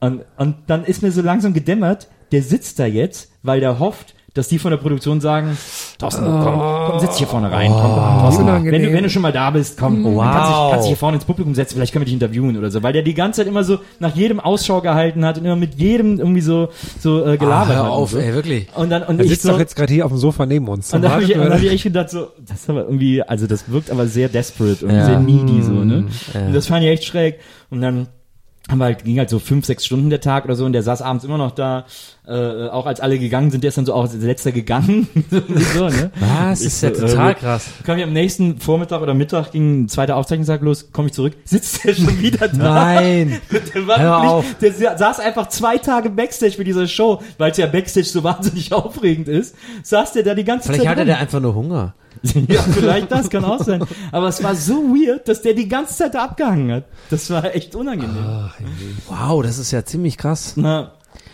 Und, 0.00 0.22
und 0.38 0.56
dann 0.66 0.84
ist 0.84 1.02
mir 1.02 1.12
so 1.12 1.20
langsam 1.20 1.52
gedämmert, 1.52 2.08
der 2.32 2.42
sitzt 2.42 2.78
da 2.78 2.86
jetzt, 2.86 3.32
weil 3.42 3.60
der 3.60 3.78
hofft, 3.78 4.14
dass 4.34 4.48
die 4.48 4.58
von 4.58 4.70
der 4.70 4.78
Produktion 4.78 5.20
sagen, 5.20 5.56
Thorsten, 5.98 6.24
komm, 6.24 6.60
komm, 6.86 7.00
setz 7.00 7.10
dich 7.10 7.18
hier 7.18 7.26
vorne 7.26 7.50
rein, 7.50 7.70
komm, 7.70 7.80
komm, 7.94 8.18
Thorsten, 8.20 8.46
wenn 8.46 8.82
du, 8.82 8.92
wenn 8.92 9.02
du 9.02 9.10
schon 9.10 9.22
mal 9.22 9.32
da 9.32 9.50
bist, 9.50 9.78
komm, 9.78 10.04
Wow. 10.04 10.22
dann 10.24 10.32
kannst, 10.32 10.50
dich, 10.50 10.56
kannst 10.70 10.84
dich 10.84 10.88
hier 10.90 10.96
vorne 10.96 11.16
ins 11.16 11.24
Publikum 11.24 11.54
setzen, 11.54 11.74
vielleicht 11.74 11.92
können 11.92 12.02
wir 12.02 12.06
dich 12.06 12.14
interviewen 12.14 12.56
oder 12.56 12.70
so, 12.70 12.82
weil 12.82 12.92
der 12.92 13.02
die 13.02 13.14
ganze 13.14 13.40
Zeit 13.40 13.48
immer 13.48 13.64
so 13.64 13.78
nach 13.98 14.14
jedem 14.14 14.38
Ausschau 14.40 14.80
gehalten 14.80 15.24
hat 15.24 15.38
und 15.38 15.44
immer 15.44 15.56
mit 15.56 15.74
jedem 15.74 16.18
irgendwie 16.20 16.40
so, 16.42 16.68
so 17.00 17.24
äh, 17.24 17.32
Ah, 17.32 17.36
gelabert 17.36 17.76
hör 17.76 17.84
hat. 17.84 17.90
auf, 17.90 18.12
und 18.14 18.18
so. 18.20 18.24
ey, 18.26 18.34
wirklich. 18.34 18.68
Und 18.76 18.90
dann, 18.90 19.02
und 19.02 19.18
Er 19.18 19.24
ich 19.24 19.30
sitzt 19.32 19.42
so, 19.42 19.50
doch 19.52 19.58
jetzt 19.58 19.74
gerade 19.76 19.92
hier 19.92 20.04
auf 20.06 20.12
dem 20.12 20.18
Sofa 20.18 20.46
neben 20.46 20.68
uns. 20.68 20.92
und 20.94 21.02
da 21.02 21.10
habe 21.10 21.22
ich, 21.24 21.32
da 21.32 21.50
hab 21.50 21.60
ich 21.62 21.70
echt 21.70 21.82
gedacht, 21.84 22.10
so, 22.10 22.28
das 22.46 22.60
ist 22.60 22.70
aber 22.70 22.82
irgendwie, 22.84 23.22
also 23.22 23.46
das 23.46 23.68
wirkt 23.70 23.90
aber 23.90 24.06
sehr 24.06 24.28
desperate 24.28 24.84
und 24.86 24.94
Ja. 24.94 25.04
sehr 25.06 25.18
needy 25.20 25.62
so, 25.62 25.72
ne? 25.72 26.04
Ja. 26.34 26.46
Und 26.46 26.52
das 26.54 26.66
fand 26.68 26.84
ich 26.84 26.90
echt 26.90 27.04
schräg. 27.04 27.40
Und 27.70 27.80
dann 27.80 28.06
haben 28.70 28.82
halt, 28.82 29.04
ging 29.04 29.18
halt 29.18 29.30
so 29.30 29.38
fünf, 29.38 29.66
sechs 29.66 29.84
Stunden 29.84 30.10
der 30.10 30.20
Tag 30.20 30.44
oder 30.44 30.54
so 30.56 30.64
und 30.64 30.72
der 30.72 30.82
saß 30.82 31.02
abends 31.02 31.24
immer 31.24 31.38
noch 31.38 31.50
da. 31.52 31.84
Äh, 32.28 32.68
auch 32.68 32.86
als 32.86 33.00
alle 33.00 33.18
gegangen 33.18 33.50
sind, 33.50 33.64
der 33.64 33.68
ist 33.70 33.78
dann 33.78 33.86
so 33.86 33.92
auch 33.94 34.02
als 34.02 34.14
letzter 34.14 34.52
gegangen. 34.52 35.08
so, 35.74 35.88
ne? 35.88 36.12
Was? 36.20 36.60
Ist 36.60 36.80
ja 36.82 36.94
so, 36.94 37.06
total 37.08 37.32
äh, 37.32 37.34
krass. 37.34 37.66
Kam 37.84 37.98
ich 37.98 38.04
am 38.04 38.12
nächsten 38.12 38.60
Vormittag 38.60 39.00
oder 39.02 39.14
Mittag, 39.14 39.50
ging 39.50 39.82
ein 39.82 39.88
zweiter 39.88 40.14
Aufzeichnungstag 40.16 40.60
los, 40.62 40.92
komme 40.92 41.08
ich 41.08 41.14
zurück, 41.14 41.32
sitzt 41.44 41.82
der 41.84 41.94
schon 41.94 42.20
wieder 42.20 42.46
da. 42.46 42.56
Nein. 42.56 43.40
Der, 43.74 43.86
war 43.86 43.98
Hör 43.98 44.10
wirklich, 44.12 44.30
auf. 44.30 44.44
der 44.60 44.72
sa- 44.72 44.98
saß 44.98 45.20
einfach 45.20 45.48
zwei 45.48 45.78
Tage 45.78 46.08
Backstage 46.10 46.52
für 46.52 46.64
diese 46.64 46.86
Show, 46.86 47.20
weil 47.38 47.50
es 47.50 47.56
ja 47.56 47.66
Backstage 47.66 48.06
so 48.06 48.22
wahnsinnig 48.24 48.72
aufregend 48.72 49.26
ist. 49.26 49.56
Saß 49.82 50.12
der 50.12 50.22
da 50.22 50.34
die 50.34 50.44
ganze 50.44 50.66
Vielleicht 50.68 50.82
Zeit. 50.82 50.88
hatte 50.90 51.00
rum. 51.00 51.06
der 51.08 51.18
einfach 51.18 51.40
nur 51.40 51.54
Hunger. 51.56 51.94
Ja, 52.48 52.62
vielleicht 52.62 53.10
das 53.10 53.30
kann 53.30 53.44
auch 53.44 53.62
sein. 53.62 53.82
Aber 54.12 54.28
es 54.28 54.42
war 54.42 54.54
so 54.54 54.74
weird, 54.94 55.26
dass 55.28 55.42
der 55.42 55.54
die 55.54 55.68
ganze 55.68 55.94
Zeit 55.96 56.14
da 56.14 56.24
abgehangen 56.24 56.70
hat. 56.72 56.84
Das 57.10 57.30
war 57.30 57.54
echt 57.54 57.74
unangenehm. 57.74 58.50
Wow, 59.08 59.42
das 59.42 59.58
ist 59.58 59.70
ja 59.70 59.84
ziemlich 59.84 60.16
krass. 60.18 60.52
Na, 60.56 60.92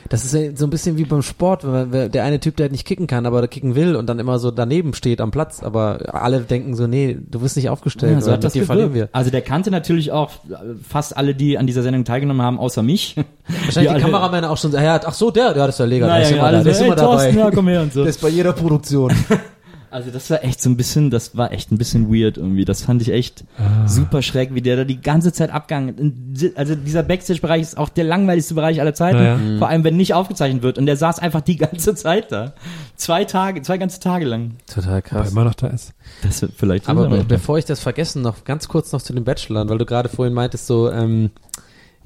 Das 0.09 0.25
ist 0.25 0.33
ja 0.35 0.55
so 0.55 0.65
ein 0.67 0.71
bisschen 0.71 0.97
wie 0.97 1.05
beim 1.05 1.23
Sport, 1.23 1.63
wenn 1.65 2.13
der 2.13 2.23
eine 2.23 2.39
Typ, 2.39 2.57
der 2.57 2.71
nicht 2.71 2.87
kicken 2.87 3.09
kann, 3.09 3.27
aber 3.27 3.41
der 3.41 3.49
kicken 3.49 3.75
will 3.75 3.97
und 3.97 4.07
dann 4.07 4.21
immer 4.21 4.39
so 4.39 4.53
daneben 4.53 4.95
steht 4.95 5.21
am 5.21 5.33
Platz, 5.33 5.63
aber 5.65 6.15
alle 6.15 6.41
denken 6.41 6.77
so, 6.77 6.87
nee, 6.87 7.19
du 7.21 7.41
wirst 7.41 7.57
nicht 7.57 7.69
aufgestellt, 7.69 8.15
ja, 8.15 8.21
so 8.21 8.31
hat 8.31 8.45
das 8.45 8.53
dir 8.53 8.65
verlieren 8.65 8.95
wir. 8.95 9.09
Also 9.11 9.31
der 9.31 9.43
kannte 9.43 9.73
natürlich 9.73 10.13
auch 10.13 10.31
äh, 10.49 10.55
fast 10.89 11.17
alle, 11.17 11.35
die 11.35 11.59
an 11.59 11.67
dieser 11.67 11.83
Sendung 11.83 12.05
teilgenommen 12.05 12.43
haben, 12.43 12.59
außer 12.61 12.83
mich. 12.85 13.17
Wahrscheinlich 13.65 13.93
Die 13.93 13.99
die 13.99 14.05
Kameramänner 14.05 14.51
auch 14.51 14.57
schon, 14.57 14.71
so, 14.71 14.79
ja, 14.79 15.01
ach 15.05 15.15
so, 15.15 15.33
der, 15.33 15.53
der 15.55 15.69
ist 15.69 15.81
der 15.81 15.87
Leger, 15.89 16.07
der 16.07 16.23
ist 16.23 16.31
ja, 16.31 16.37
immer 16.37 16.53
da, 16.53 16.63
der 16.63 16.73
ist 16.73 16.81
immer 16.81 16.95
hey, 16.95 16.97
Thorsten, 17.05 17.37
dabei. 17.37 17.49
ja, 17.49 17.51
komm 17.55 17.69
her 17.69 17.83
und 17.83 17.93
so. 17.93 18.01
Der 18.03 18.11
ist 18.11 18.21
bei 18.21 18.29
jeder 18.29 18.53
Produktion. 18.53 19.13
Also 19.91 20.11
das 20.11 20.29
war 20.31 20.43
echt 20.45 20.61
so 20.61 20.69
ein 20.71 20.77
bisschen, 20.77 21.11
das 21.11 21.37
war 21.37 21.53
echt 21.53 21.71
ein 21.73 21.79
bisschen 21.79 22.13
weird 22.13 22.37
irgendwie. 22.37 22.65
Das 22.65 22.83
fand 22.83 23.03
ich 23.03 23.11
echt 23.13 23.45
Ah. 23.59 23.87
super 23.87 24.21
schräg, 24.23 24.55
wie 24.55 24.61
der 24.63 24.77
da 24.77 24.85
die 24.85 25.01
ganze 25.01 25.33
Zeit 25.33 25.51
abgegangen 25.51 26.33
ist. 26.35 26.57
Also 26.57 26.75
dieser 26.75 27.03
Backstage-Bereich 27.03 27.63
ist 27.63 27.79
auch 27.79 27.89
der 27.89 28.05
langweiligste 28.05 28.55
Bereich 28.55 28.81
aller 28.81 28.95
Zeiten. 28.95 29.19
Ja, 29.19 29.37
ja. 29.39 29.59
Vor 29.59 29.69
allem, 29.69 29.85
wenn 29.85 29.97
nicht 29.97 30.15
aufgezeichnet 30.15 30.63
wird. 30.63 30.79
Und 30.79 30.87
der 30.87 30.97
saß 30.97 31.19
einfach 31.19 31.41
die 31.41 31.57
ganze 31.57 31.95
Zeit 31.95 32.33
da. 32.33 32.53
Zwei 32.97 33.25
Tage, 33.25 33.63
zwei 33.63 33.79
ganze 33.79 34.01
Tage 34.01 34.25
lang. 34.25 34.53
Total 34.67 34.91
Aber 34.93 35.03
krass. 35.03 35.31
immer 35.33 35.45
noch 35.45 35.55
da 35.55 35.69
ist. 35.69 35.93
Das 36.23 36.43
wird 36.43 36.53
vielleicht 36.57 36.89
Aber 36.89 37.09
be 37.09 37.19
be 37.19 37.25
bevor 37.25 37.59
ich 37.59 37.65
das 37.65 37.81
vergessen, 37.81 38.23
noch 38.23 38.45
ganz 38.45 38.69
kurz 38.69 38.93
noch 38.93 39.03
zu 39.03 39.13
den 39.13 39.25
Bachelorn, 39.25 39.69
weil 39.69 39.79
du 39.79 39.87
gerade 39.87 40.09
vorhin 40.09 40.35
meintest, 40.35 40.67
so, 40.67 40.91
ähm, 40.91 41.31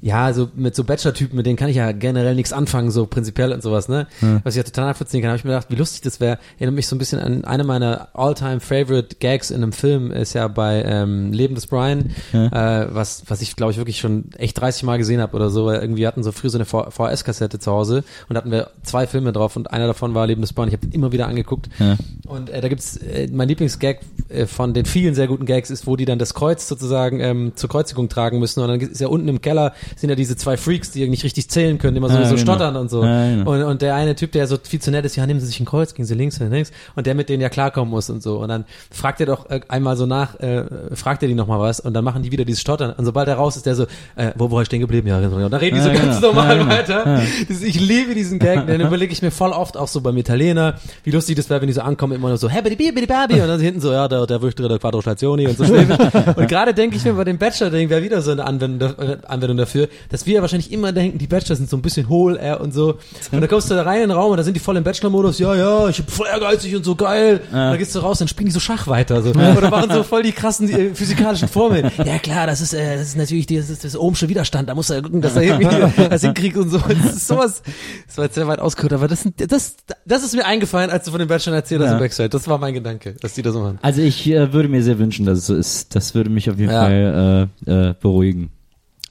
ja, 0.01 0.33
so 0.33 0.49
mit 0.55 0.75
so 0.75 0.83
Bachelor-Typen, 0.83 1.37
mit 1.37 1.45
denen 1.45 1.57
kann 1.57 1.69
ich 1.69 1.75
ja 1.75 1.91
generell 1.91 2.35
nichts 2.35 2.53
anfangen, 2.53 2.91
so 2.91 3.05
prinzipiell 3.05 3.53
und 3.53 3.61
sowas, 3.61 3.87
ne? 3.87 4.07
Was 4.43 4.55
ich 4.55 4.57
ja 4.57 4.63
total 4.63 4.87
nachvollziehen 4.87 5.21
kann, 5.21 5.29
habe 5.29 5.37
ich 5.37 5.43
mir 5.43 5.51
gedacht, 5.51 5.67
wie 5.69 5.75
lustig 5.75 6.01
das 6.01 6.19
wäre. 6.19 6.39
Erinnert 6.57 6.75
mich 6.75 6.87
so 6.87 6.95
ein 6.95 6.99
bisschen 6.99 7.19
an 7.19 7.45
eine 7.45 7.63
meiner 7.63 8.09
all-time 8.13 8.59
favorite 8.59 9.17
Gags 9.19 9.51
in 9.51 9.63
einem 9.63 9.73
Film, 9.73 10.11
ist 10.11 10.33
ja 10.33 10.47
bei 10.47 10.83
ähm, 10.83 11.31
Leben 11.31 11.55
des 11.55 11.67
Brian, 11.67 12.11
äh, 12.33 12.49
was, 12.51 13.23
was 13.27 13.41
ich 13.41 13.55
glaube 13.55 13.71
ich 13.71 13.77
wirklich 13.77 13.99
schon 13.99 14.25
echt 14.37 14.59
30 14.59 14.83
Mal 14.83 14.97
gesehen 14.97 15.21
habe 15.21 15.35
oder 15.35 15.49
so, 15.49 15.65
weil 15.65 15.79
irgendwie 15.79 16.07
hatten 16.07 16.23
so 16.23 16.31
früh 16.31 16.49
so 16.49 16.57
eine 16.57 16.65
VHS-Kassette 16.65 17.59
zu 17.59 17.71
Hause 17.71 18.03
und 18.27 18.35
hatten 18.35 18.51
wir 18.51 18.71
zwei 18.83 19.07
Filme 19.07 19.31
drauf 19.31 19.55
und 19.55 19.71
einer 19.71 19.87
davon 19.87 20.15
war 20.15 20.25
Leben 20.27 20.41
des 20.41 20.53
Brian. 20.53 20.69
Ich 20.69 20.73
habe 20.73 20.87
immer 20.91 21.11
wieder 21.11 21.27
angeguckt. 21.27 21.69
Ja. 21.79 21.97
Und 22.27 22.49
äh, 22.49 22.61
da 22.61 22.69
gibt's 22.69 22.97
äh, 22.97 23.27
mein 23.31 23.47
Lieblingsgag 23.47 23.99
äh, 24.29 24.45
von 24.45 24.73
den 24.73 24.85
vielen 24.85 25.15
sehr 25.15 25.27
guten 25.27 25.45
Gags 25.45 25.69
ist, 25.69 25.85
wo 25.85 25.95
die 25.95 26.05
dann 26.05 26.19
das 26.19 26.33
Kreuz 26.33 26.67
sozusagen 26.67 27.19
ähm, 27.19 27.51
zur 27.55 27.69
Kreuzigung 27.69 28.09
tragen 28.09 28.39
müssen. 28.39 28.61
Und 28.61 28.69
dann 28.69 28.79
ist 28.79 29.01
ja 29.01 29.07
unten 29.07 29.27
im 29.27 29.41
Keller 29.41 29.73
sind 29.95 30.09
ja 30.09 30.15
diese 30.15 30.35
zwei 30.35 30.57
Freaks, 30.57 30.91
die 30.91 31.07
nicht 31.07 31.23
richtig 31.23 31.49
zählen 31.49 31.77
können, 31.77 31.97
immer 31.97 32.09
so, 32.09 32.15
Ja, 32.15 32.25
so 32.25 32.35
genau. 32.35 32.41
stottern 32.43 32.75
und 32.75 32.89
so. 32.89 33.03
Ja, 33.03 33.29
genau. 33.29 33.51
und, 33.51 33.63
und 33.63 33.81
der 33.81 33.95
eine 33.95 34.15
Typ, 34.15 34.31
der 34.31 34.47
so 34.47 34.57
viel 34.61 34.81
zu 34.81 34.91
nett 34.91 35.05
ist, 35.05 35.15
ja, 35.15 35.25
nehmen 35.25 35.39
Sie 35.39 35.45
sich 35.47 35.59
ein 35.59 35.65
Kreuz, 35.65 35.93
gehen 35.93 36.05
Sie 36.05 36.15
links 36.15 36.39
oder 36.39 36.49
links. 36.49 36.71
Und 36.95 37.07
der 37.07 37.15
mit 37.15 37.29
denen 37.29 37.41
ja 37.41 37.49
klarkommen 37.49 37.89
muss 37.89 38.09
und 38.09 38.21
so. 38.23 38.39
Und 38.39 38.49
dann 38.49 38.65
fragt 38.91 39.19
er 39.19 39.25
doch 39.27 39.49
äh, 39.49 39.61
einmal 39.67 39.95
so 39.97 40.05
nach, 40.05 40.39
äh, 40.39 40.63
fragt 40.93 41.21
er 41.23 41.27
die 41.27 41.35
nochmal 41.35 41.59
was 41.59 41.79
und 41.79 41.93
dann 41.93 42.03
machen 42.03 42.23
die 42.23 42.31
wieder 42.31 42.45
dieses 42.45 42.61
Stottern. 42.61 42.91
Und 42.91 43.05
sobald 43.05 43.27
er 43.27 43.35
raus 43.35 43.55
ist, 43.57 43.65
der 43.65 43.75
so, 43.75 43.83
äh, 44.15 44.31
wo, 44.35 44.51
wo 44.51 44.55
war 44.55 44.61
ich 44.61 44.67
stehen 44.67 44.81
geblieben? 44.81 45.07
Ja, 45.07 45.19
genau. 45.19 45.37
Und 45.37 45.51
dann 45.51 45.59
reden 45.59 45.75
die 45.75 45.81
so 45.81 45.91
ganz 45.91 46.19
genau. 46.19 46.33
normal 46.33 46.67
weiter. 46.67 47.21
Ich 47.49 47.79
liebe 47.79 48.15
diesen 48.15 48.39
Gag. 48.39 48.67
Den 48.71 48.81
überlege 48.81 49.11
ich 49.11 49.21
mir 49.21 49.31
voll 49.31 49.51
oft 49.51 49.77
auch 49.77 49.87
so 49.87 50.01
beim 50.01 50.17
Italiener, 50.17 50.75
wie 51.03 51.11
lustig 51.11 51.35
das 51.35 51.49
wäre, 51.49 51.61
wenn 51.61 51.67
die 51.67 51.73
so 51.73 51.81
ankommen, 51.81 52.13
immer 52.13 52.29
nur 52.29 52.37
so, 52.37 52.49
hey, 52.49 52.61
bitte, 52.61 52.75
bitte, 52.75 52.93
bitte, 52.93 53.41
und 53.41 53.47
dann 53.47 53.59
hinten 53.59 53.81
so, 53.81 53.91
ja, 53.91 54.07
der, 54.07 54.25
der 54.27 54.41
Wüchter 54.41 54.67
der 54.67 54.79
Quattro 54.79 55.01
Stationi 55.01 55.47
und 55.47 55.57
so. 55.57 55.63
Und 56.35 56.47
gerade 56.47 56.73
denke 56.73 56.95
ich 56.95 57.05
mir 57.05 57.13
bei 57.13 57.23
dem 57.23 57.37
Bachelor-Ding 57.37 57.89
wäre 57.89 58.03
wieder 58.03 58.21
so 58.21 58.31
eine 58.31 58.45
Anwendung, 58.45 58.93
Anwendung 59.27 59.57
dafür, 59.57 59.80
dass 60.09 60.25
wir 60.25 60.35
ja 60.35 60.41
wahrscheinlich 60.41 60.71
immer 60.71 60.91
denken, 60.91 61.17
die 61.17 61.27
Bachelor 61.27 61.55
sind 61.55 61.69
so 61.69 61.77
ein 61.77 61.81
bisschen 61.81 62.09
hohl, 62.09 62.37
äh, 62.41 62.55
und 62.55 62.73
so. 62.73 62.97
Und 63.31 63.41
da 63.41 63.47
kommst 63.47 63.69
du 63.69 63.75
da 63.75 63.83
rein 63.83 64.01
in 64.03 64.09
den 64.09 64.17
Raum 64.17 64.31
und 64.31 64.37
da 64.37 64.43
sind 64.43 64.53
die 64.55 64.59
voll 64.59 64.77
im 64.77 64.83
Bachelor-Modus, 64.83 65.39
ja, 65.39 65.55
ja, 65.55 65.87
ich 65.89 65.97
bin 65.97 66.07
voll 66.07 66.27
ehrgeizig 66.27 66.75
und 66.75 66.83
so 66.83 66.95
geil. 66.95 67.41
Und 67.51 67.55
dann 67.57 67.77
gehst 67.77 67.95
du 67.95 67.99
raus, 67.99 68.19
dann 68.19 68.27
spielen 68.27 68.47
die 68.47 68.51
so 68.51 68.59
Schach 68.59 68.87
weiter, 68.87 69.21
so. 69.21 69.29
Oder 69.31 69.69
machen 69.69 69.91
so 69.91 70.03
voll 70.03 70.23
die 70.23 70.31
krassen 70.31 70.69
äh, 70.69 70.89
physikalischen 70.95 71.47
Formeln. 71.47 71.91
Ja, 72.05 72.17
klar, 72.19 72.47
das 72.47 72.61
ist, 72.61 72.73
äh, 72.73 72.97
das 72.97 73.07
ist 73.09 73.17
natürlich 73.17 73.45
die, 73.47 73.57
das 73.57 73.69
ist 73.69 73.83
das 73.83 73.97
ohmsche 73.97 74.27
Widerstand, 74.29 74.69
da 74.69 74.75
muss 74.75 74.89
er 74.89 75.01
gucken, 75.01 75.21
dass 75.21 75.35
er 75.35 75.43
irgendwie 75.43 76.07
das 76.09 76.21
hinkriegt 76.21 76.57
und 76.57 76.69
so. 76.69 76.77
Das 76.79 77.15
ist 77.15 77.27
sowas, 77.27 77.61
das 78.07 78.17
war 78.17 78.25
jetzt 78.25 78.35
sehr 78.35 78.47
weit 78.47 78.59
ausgeholt, 78.59 78.93
aber 78.93 79.07
das, 79.07 79.27
das, 79.37 79.75
das 80.05 80.23
ist 80.23 80.35
mir 80.35 80.45
eingefallen, 80.45 80.89
als 80.89 81.05
du 81.05 81.11
von 81.11 81.19
den 81.19 81.27
Bachelor 81.27 81.55
erzählt 81.55 81.81
hast 81.81 81.87
Ja. 81.89 81.93
im 81.93 81.99
Backstage. 81.99 82.29
Das 82.29 82.47
war 82.47 82.57
mein 82.57 82.73
Gedanke, 82.73 83.15
dass 83.21 83.33
die 83.33 83.41
das 83.41 83.53
so 83.53 83.61
machen. 83.61 83.79
Also 83.81 84.01
ich 84.01 84.27
äh, 84.29 84.53
würde 84.53 84.69
mir 84.69 84.83
sehr 84.83 84.99
wünschen, 84.99 85.25
dass 85.25 85.39
es 85.39 85.45
so 85.47 85.55
ist. 85.55 85.95
Das 85.95 86.15
würde 86.15 86.29
mich 86.29 86.49
auf 86.49 86.57
jeden 86.59 86.71
Ja. 86.71 86.81
Fall 86.83 87.49
äh, 87.67 87.71
äh, 87.89 87.93
beruhigen. 87.99 88.49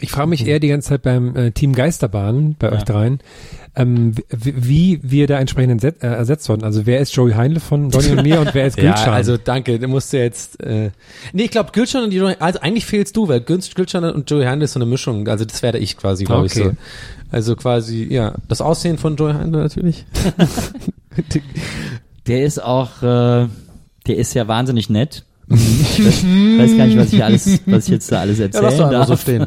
Ich 0.02 0.10
frage 0.10 0.28
mich 0.28 0.46
eher 0.46 0.60
die 0.60 0.68
ganze 0.68 0.88
Zeit 0.88 1.02
beim 1.02 1.36
äh, 1.36 1.50
Team 1.52 1.74
Geisterbahn, 1.74 2.56
bei 2.58 2.72
euch 2.72 2.84
dreien, 2.84 3.20
ähm, 3.76 4.14
wie, 4.30 4.98
wir 5.02 5.26
da 5.26 5.38
entsprechend 5.38 5.84
äh, 5.84 5.92
ersetzt 6.00 6.48
wurden. 6.48 6.64
Also 6.64 6.86
wer 6.86 7.00
ist 7.00 7.14
Joey 7.14 7.32
Heinle 7.34 7.60
von 7.60 7.90
Donny 7.90 8.08
und 8.12 8.22
mir 8.22 8.40
und 8.40 8.54
wer 8.54 8.66
ist 8.66 8.78
Ja, 8.78 8.94
Gülcan? 8.94 9.14
also 9.14 9.36
danke, 9.36 9.78
du 9.78 9.88
musst 9.88 10.12
ja 10.12 10.20
jetzt, 10.20 10.60
äh, 10.62 10.90
nee, 11.32 11.44
ich 11.44 11.50
glaube 11.50 11.70
Gülcan 11.72 12.04
und 12.04 12.12
Joey, 12.12 12.34
also 12.40 12.60
eigentlich 12.60 12.86
fehlst 12.86 13.16
du, 13.16 13.28
weil 13.28 13.40
Gül- 13.40 13.74
Gülcan 13.74 14.04
und 14.04 14.28
Joey 14.30 14.44
Heindl 14.46 14.64
ist 14.64 14.72
so 14.72 14.78
eine 14.80 14.86
Mischung, 14.86 15.28
also 15.28 15.44
das 15.44 15.62
werde 15.62 15.78
ich 15.78 15.96
quasi, 15.96 16.24
glaube 16.24 16.46
ich 16.46 16.52
Okay. 16.56 16.70
so. 16.70 16.76
Also 17.32 17.54
quasi, 17.54 18.08
ja, 18.10 18.34
das 18.48 18.60
Aussehen 18.60 18.98
von 18.98 19.14
Joey 19.16 19.34
Heindl 19.34 19.58
natürlich. 19.60 20.04
Der 22.26 22.44
ist 22.44 22.62
auch, 22.62 23.02
äh, 23.02 23.46
der 24.06 24.16
ist 24.16 24.34
ja 24.34 24.46
wahnsinnig 24.46 24.90
nett. 24.90 25.24
ich 25.48 25.98
weiß 25.98 26.76
gar 26.76 26.86
nicht, 26.86 26.98
was 26.98 27.12
ich 27.12 27.24
alles, 27.24 27.60
was 27.66 27.84
ich 27.86 27.90
jetzt 27.90 28.12
da 28.12 28.20
alles 28.20 28.38
Ja, 28.38 28.44
erzählen 28.46 28.64
lass 28.64 28.76
doch 28.76 28.90
darf. 28.90 29.08
so 29.08 29.16
stehen. 29.16 29.46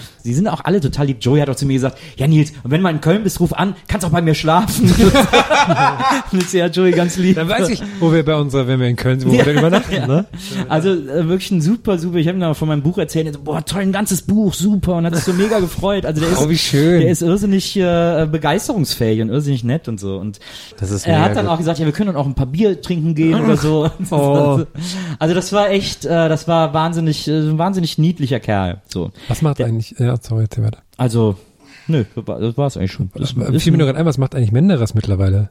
sie 0.23 0.33
sind 0.33 0.47
auch 0.47 0.63
alle 0.65 0.79
total 0.81 1.07
lieb. 1.07 1.17
Joey 1.21 1.39
hat 1.39 1.49
auch 1.49 1.55
zu 1.55 1.65
mir 1.65 1.73
gesagt, 1.73 1.97
ja 2.17 2.27
Nils, 2.27 2.51
und 2.63 2.71
wenn 2.71 2.79
du 2.79 2.83
mal 2.83 2.91
in 2.91 3.01
Köln 3.01 3.23
bist, 3.23 3.39
ruf 3.39 3.53
an, 3.53 3.75
kannst 3.87 4.05
auch 4.05 4.11
bei 4.11 4.21
mir 4.21 4.33
schlafen. 4.35 4.91
das 6.31 6.43
ist 6.43 6.53
ja 6.53 6.67
Joey 6.67 6.91
ganz 6.91 7.17
lieb. 7.17 7.35
Dann 7.35 7.49
weiß 7.49 7.69
ich, 7.69 7.81
wo 7.99 8.11
wir 8.13 8.23
bei 8.23 8.35
unserer, 8.35 8.67
wenn 8.67 8.79
wir 8.79 8.87
in 8.87 8.95
Köln 8.95 9.19
sind, 9.19 9.29
wo 9.29 9.33
wir 9.33 9.43
dann 9.45 9.57
übernachten, 9.57 9.93
Ja. 9.93 10.07
ne? 10.07 10.25
Also 10.69 10.89
äh, 10.91 11.27
wirklich 11.27 11.51
ein 11.51 11.61
super, 11.61 11.97
super. 11.97 12.17
Ich 12.17 12.27
habe 12.27 12.37
ihm 12.37 12.55
von 12.55 12.67
meinem 12.67 12.81
Buch 12.81 12.97
erzählt. 12.97 13.27
Er 13.27 13.33
so, 13.33 13.39
boah, 13.41 13.63
toll, 13.65 13.81
ein 13.81 13.91
ganzes 13.91 14.21
Buch, 14.21 14.53
super. 14.53 14.95
Und 14.95 15.05
hat 15.05 15.15
sich 15.15 15.23
so 15.23 15.33
mega 15.33 15.59
gefreut. 15.59 16.05
Also 16.05 16.21
der 16.21 16.31
ist, 16.31 16.41
Oh, 16.41 16.49
wie 16.49 16.57
schön. 16.57 17.01
der 17.01 17.09
ist 17.11 17.21
irrsinnig 17.21 17.75
äh, 17.77 18.27
begeisterungsfähig 18.31 19.21
und 19.21 19.29
irrsinnig 19.29 19.63
nett 19.63 19.87
und 19.87 19.99
so. 19.99 20.17
Und 20.17 20.39
Das 20.79 20.91
ist 20.91 21.05
er 21.07 21.21
hat 21.21 21.35
dann 21.35 21.45
gut. 21.45 21.53
auch 21.53 21.57
gesagt, 21.57 21.79
ja, 21.79 21.85
wir 21.85 21.93
können 21.93 22.07
dann 22.07 22.15
auch 22.15 22.25
ein 22.25 22.35
paar 22.35 22.45
Bier 22.45 22.81
trinken 22.81 23.15
gehen 23.15 23.39
oder 23.41 23.57
so. 23.57 23.89
Oh. 24.11 24.61
Also 25.19 25.33
das 25.33 25.53
war 25.53 25.69
echt, 25.69 26.05
äh, 26.05 26.27
das 26.29 26.47
war 26.47 26.73
wahnsinnig, 26.73 27.27
äh, 27.27 27.31
ein 27.31 27.57
wahnsinnig 27.57 27.97
niedlicher 27.97 28.39
Kerl. 28.39 28.81
So. 28.87 29.11
Was 29.27 29.41
macht 29.41 29.61
eigentlich, 29.61 29.95
ja, 29.97 30.10
sorry, 30.19 30.43
erzähl 30.43 30.63
weiter. 30.63 30.79
Also, 30.97 31.37
nö, 31.87 32.03
das 32.15 32.27
war- 32.27 32.57
war's 32.57 32.77
eigentlich 32.77 32.91
schon. 32.91 33.11
Das 33.15 33.31
ist 33.33 33.63
Fiel 33.63 33.71
mir 33.71 33.77
nur 33.77 33.87
gerade 33.87 33.99
ein, 33.99 34.05
was 34.05 34.17
macht 34.17 34.35
eigentlich 34.35 34.51
Menderes 34.51 34.93
mittlerweile? 34.93 35.49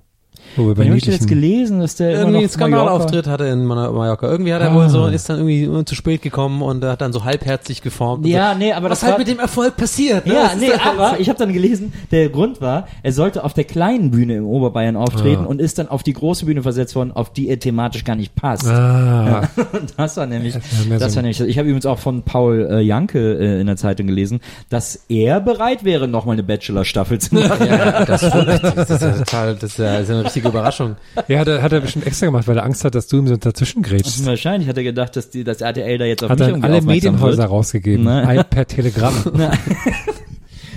Wo 0.56 0.66
wir 0.66 0.74
bei 0.74 0.84
ich 0.84 1.04
das 1.04 1.14
jetzt 1.14 1.28
gelesen, 1.28 1.78
dass 1.80 1.94
der 1.94 2.10
irgendwie 2.12 2.38
einen 2.40 2.48
Skandalauftritt 2.48 3.28
hatte 3.28 3.44
in 3.44 3.64
Mallorca. 3.66 4.28
Irgendwie 4.28 4.52
hat 4.52 4.60
er 4.62 4.72
Ah. 4.72 4.74
wohl 4.74 4.88
so, 4.88 5.06
ist 5.06 5.28
dann 5.28 5.38
irgendwie 5.38 5.84
zu 5.84 5.94
spät 5.94 6.22
gekommen 6.22 6.60
und 6.62 6.84
hat 6.84 7.00
dann 7.00 7.12
so 7.12 7.24
halbherzig 7.24 7.82
geformt. 7.82 8.26
Ja, 8.26 8.52
so. 8.54 8.58
nee, 8.58 8.72
aber 8.72 8.90
Was 8.90 8.98
das 9.00 9.02
halt 9.04 9.12
war- 9.12 9.18
mit 9.20 9.28
dem 9.28 9.38
Erfolg 9.38 9.76
passiert. 9.76 10.26
Ne? 10.26 10.34
Ja, 10.34 10.42
Das 10.44 10.56
nee, 10.56 10.72
aber 10.72 11.20
ich 11.20 11.28
habe 11.28 11.38
dann 11.38 11.52
gelesen, 11.52 11.92
der 12.10 12.28
Grund 12.30 12.60
war, 12.60 12.88
er 13.04 13.12
sollte 13.12 13.44
auf 13.44 13.54
der 13.54 13.62
kleinen 13.64 14.10
Bühne 14.10 14.36
im 14.36 14.44
Oberbayern 14.46 14.96
auftreten 14.96 15.44
Ah. 15.44 15.48
und 15.48 15.60
ist 15.60 15.78
dann 15.78 15.88
auf 15.88 16.02
die 16.02 16.14
große 16.14 16.46
Bühne 16.46 16.62
versetzt 16.62 16.96
worden, 16.96 17.12
auf 17.12 17.32
die 17.32 17.48
er 17.48 17.58
thematisch 17.60 18.02
gar 18.04 18.16
nicht 18.16 18.34
passt. 18.34 18.66
Ah, 18.66 19.48
Und 19.72 19.94
das 19.96 20.16
war 20.16 20.26
nämlich, 20.26 20.54
Das 20.54 20.64
ja 20.88 20.98
das 20.98 21.12
so 21.12 21.16
war 21.16 21.22
nämlich, 21.22 21.40
ich 21.40 21.58
habe 21.58 21.68
übrigens 21.68 21.86
auch 21.86 21.98
von 22.00 22.22
Paul 22.22 22.66
äh, 22.70 22.80
Janke 22.80 23.34
äh, 23.38 23.60
in 23.60 23.66
der 23.68 23.76
Zeitung 23.76 24.08
gelesen, 24.08 24.40
dass 24.68 25.04
er 25.08 25.40
bereit 25.40 25.84
wäre, 25.84 26.08
nochmal 26.08 26.34
eine 26.34 26.42
Bachelor-Staffel 26.42 27.18
zu 27.20 27.34
machen. 27.36 27.66
Ja, 27.68 28.04
das, 28.04 28.20
das 28.22 28.90
ist 28.90 29.02
ja 29.02 29.12
total, 29.12 29.54
das 29.54 29.76
ja, 29.76 29.92
das 29.98 30.02
ist 30.02 30.08
ja 30.08 30.19
eine 30.20 30.26
richtige 30.26 30.48
Überraschung. 30.48 30.96
ja, 31.28 31.38
hat 31.38 31.48
er, 31.48 31.62
hat 31.62 31.72
er 31.72 31.80
bestimmt 31.80 32.06
extra 32.06 32.26
gemacht, 32.26 32.46
weil 32.46 32.56
er 32.56 32.64
Angst 32.64 32.84
hat, 32.84 32.94
dass 32.94 33.06
du 33.08 33.18
ihm 33.18 33.26
so 33.26 33.36
dazwischen 33.36 33.82
grätschst. 33.82 34.24
Wahrscheinlich 34.26 34.68
hat 34.68 34.76
er 34.76 34.84
gedacht, 34.84 35.16
dass 35.16 35.30
die, 35.30 35.44
das 35.44 35.60
RTL 35.60 35.98
da 35.98 36.04
jetzt 36.04 36.22
auf 36.22 36.30
Hat 36.30 36.38
mich 36.38 36.48
er 36.48 36.54
irgendwie 36.54 36.66
alle 36.68 36.82
Medienhäuser 36.82 37.38
wird. 37.38 37.50
rausgegeben. 37.50 38.04
Ne? 38.04 38.26
Ein 38.26 38.44
per 38.48 38.66
Telegramm. 38.66 39.14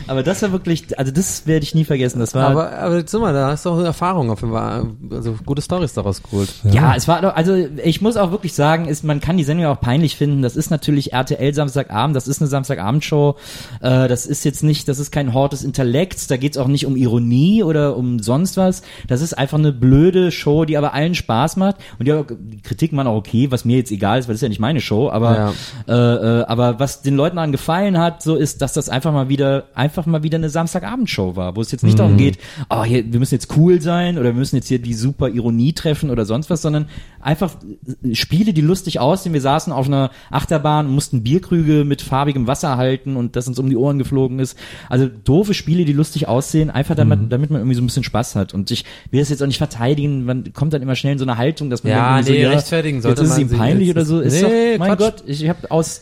Aber 0.08 0.24
das 0.24 0.42
war 0.42 0.52
wirklich, 0.52 0.98
also 0.98 1.12
das 1.12 1.48
werde 1.48 1.64
ich 1.64 1.76
nie 1.76 1.86
vergessen. 1.86 2.20
Das 2.20 2.34
war 2.34 2.50
Aber, 2.50 2.72
aber 2.74 2.98
jetzt 2.98 3.14
mal, 3.14 3.34
da 3.34 3.48
hast 3.48 3.66
du 3.66 3.72
auch 3.72 3.80
Erfahrung 3.80 4.30
auf 4.30 4.42
jeden 4.42 4.54
Fall. 4.54 4.88
Also 5.12 5.36
gute 5.46 5.62
Stories 5.62 5.94
daraus 5.94 6.22
geholt. 6.24 6.54
Ja, 6.72 6.96
es 6.96 7.08
war 7.08 7.36
also 7.36 7.56
ich 7.56 8.02
muss 8.02 8.18
auch 8.18 8.32
wirklich 8.32 8.54
sagen, 8.54 8.86
ist, 8.86 9.04
man 9.04 9.20
kann 9.20 9.38
die 9.38 9.44
Sendung 9.44 9.64
ja 9.64 9.72
auch 9.72 9.80
peinlich 9.80 10.18
finden. 10.18 10.42
Das 10.42 10.56
ist 10.56 10.70
natürlich 10.72 11.14
RTL 11.14 11.54
Samstagabend, 11.54 12.16
das 12.16 12.28
ist 12.28 12.42
eine 12.42 12.50
Samstagabendshow. 12.50 13.36
Äh, 13.82 14.08
das 14.08 14.26
ist 14.26 14.44
jetzt 14.46 14.64
nicht, 14.64 14.88
das 14.88 15.00
ist 15.00 15.12
kein 15.12 15.34
Hort 15.34 15.54
des 15.54 15.64
Intellekts, 15.64 16.28
da 16.28 16.38
geht's 16.38 16.58
auch 16.58 16.68
nicht 16.68 16.86
um 16.86 16.96
Ironie 16.96 17.64
oder 17.64 17.96
um 17.96 18.20
sonst 18.20 18.58
was. 18.58 18.82
Das 19.08 19.22
ist 19.22 19.34
einfach 19.34 19.58
eine 19.58 19.72
blöde 19.72 20.32
Show, 20.32 20.66
die 20.66 20.78
aber 20.78 20.94
allen 20.94 21.16
Spaß 21.16 21.58
macht. 21.58 21.78
Und 22.00 22.08
die, 22.08 22.24
die 22.52 22.62
Kritik 22.62 22.94
man 22.94 23.08
auch 23.08 23.16
okay, 23.16 23.52
was 23.52 23.66
mir 23.66 23.78
jetzt 23.78 23.92
egal 23.92 24.20
ist, 24.20 24.28
weil 24.28 24.34
das 24.34 24.40
ist 24.40 24.44
ja 24.44 24.50
nicht 24.50 24.60
meine 24.60 24.82
Show, 24.82 25.10
aber 25.10 25.54
äh, 25.88 25.94
äh, 25.94 26.44
aber 26.46 26.80
was 26.80 27.02
den 27.02 27.16
Leuten 27.16 27.36
daran 27.36 27.52
gefallen 27.52 27.98
hat, 27.98 28.22
so 28.22 28.36
ist, 28.36 28.62
dass 28.62 28.74
das 28.74 28.90
einfach 28.90 29.12
mal 29.12 29.30
wieder 29.30 29.66
einfach 29.74 29.93
mal 30.06 30.24
wieder 30.24 30.38
eine 30.38 30.50
Samstagabendshow 30.50 31.36
war, 31.36 31.56
wo 31.56 31.62
es 31.62 31.72
jetzt 31.72 31.84
nicht 31.84 31.98
darum 32.00 32.18
geht, 32.18 32.38
oh, 32.70 32.84
hier, 32.84 33.12
wir 33.12 33.20
müssen 33.20 33.36
jetzt 33.36 33.56
cool 33.58 33.82
sein 33.82 34.18
oder 34.18 34.30
wir 34.30 34.40
müssen 34.40 34.56
jetzt 34.56 34.68
hier 34.68 34.80
die 34.80 34.94
super 34.94 35.30
Ironie 35.30 35.74
treffen 35.74 36.10
oder 36.10 36.26
sonst 36.26 36.50
was, 36.50 36.62
sondern 36.62 36.88
einfach 37.20 37.56
äh, 38.04 38.16
Spiele, 38.16 38.54
die 38.54 38.62
lustig 38.62 39.00
aussehen. 39.00 39.34
Wir 39.34 39.42
saßen 39.42 39.72
auf 39.72 39.88
einer 39.88 40.12
Achterbahn 40.32 40.88
und 40.88 40.94
mussten 40.94 41.24
Bierkrüge 41.24 41.84
mit 41.86 42.02
farbigem 42.02 42.48
Wasser 42.48 42.78
halten 42.78 43.16
und 43.16 43.36
das 43.36 43.48
uns 43.48 43.60
um 43.60 43.70
die 43.70 43.78
Ohren 43.78 43.98
geflogen 43.98 44.40
ist. 44.40 44.58
Also 44.90 45.08
doofe 45.24 45.54
Spiele, 45.54 45.86
die 45.86 45.94
lustig 45.94 46.28
aussehen, 46.28 46.70
einfach 46.70 46.96
damit, 46.96 47.32
damit 47.32 47.50
man 47.50 47.62
irgendwie 47.62 47.76
so 47.76 47.82
ein 47.82 47.86
bisschen 47.88 48.04
Spaß 48.04 48.36
hat. 48.36 48.54
Und 48.54 48.72
ich 48.72 48.86
will 49.12 49.20
das 49.20 49.30
jetzt 49.30 49.42
auch 49.42 49.48
nicht 49.48 49.58
verteidigen, 49.58 50.26
man 50.26 50.54
kommt 50.54 50.74
dann 50.74 50.82
immer 50.82 50.96
schnell 50.96 51.14
in 51.14 51.20
so 51.20 51.26
eine 51.26 51.38
Haltung, 51.38 51.70
dass 51.70 51.84
man 51.84 51.92
Ja, 51.92 52.22
nee, 52.22 52.44
so, 52.44 52.50
rechtfertigen 52.50 52.98
jetzt 52.98 53.04
sollte 53.04 53.24
ist 53.24 53.32
es 53.32 53.38
ihm 53.38 53.50
peinlich 53.50 53.88
jetzt- 53.88 53.96
oder 53.98 54.06
so. 54.06 54.20
Ist 54.20 54.42
Nee, 54.42 54.74
doch, 54.74 54.80
mein 54.80 54.98
Quatsch. 54.98 55.00
Gott, 55.00 55.24
ich 55.28 55.48
habe 55.50 55.70
aus 55.72 56.02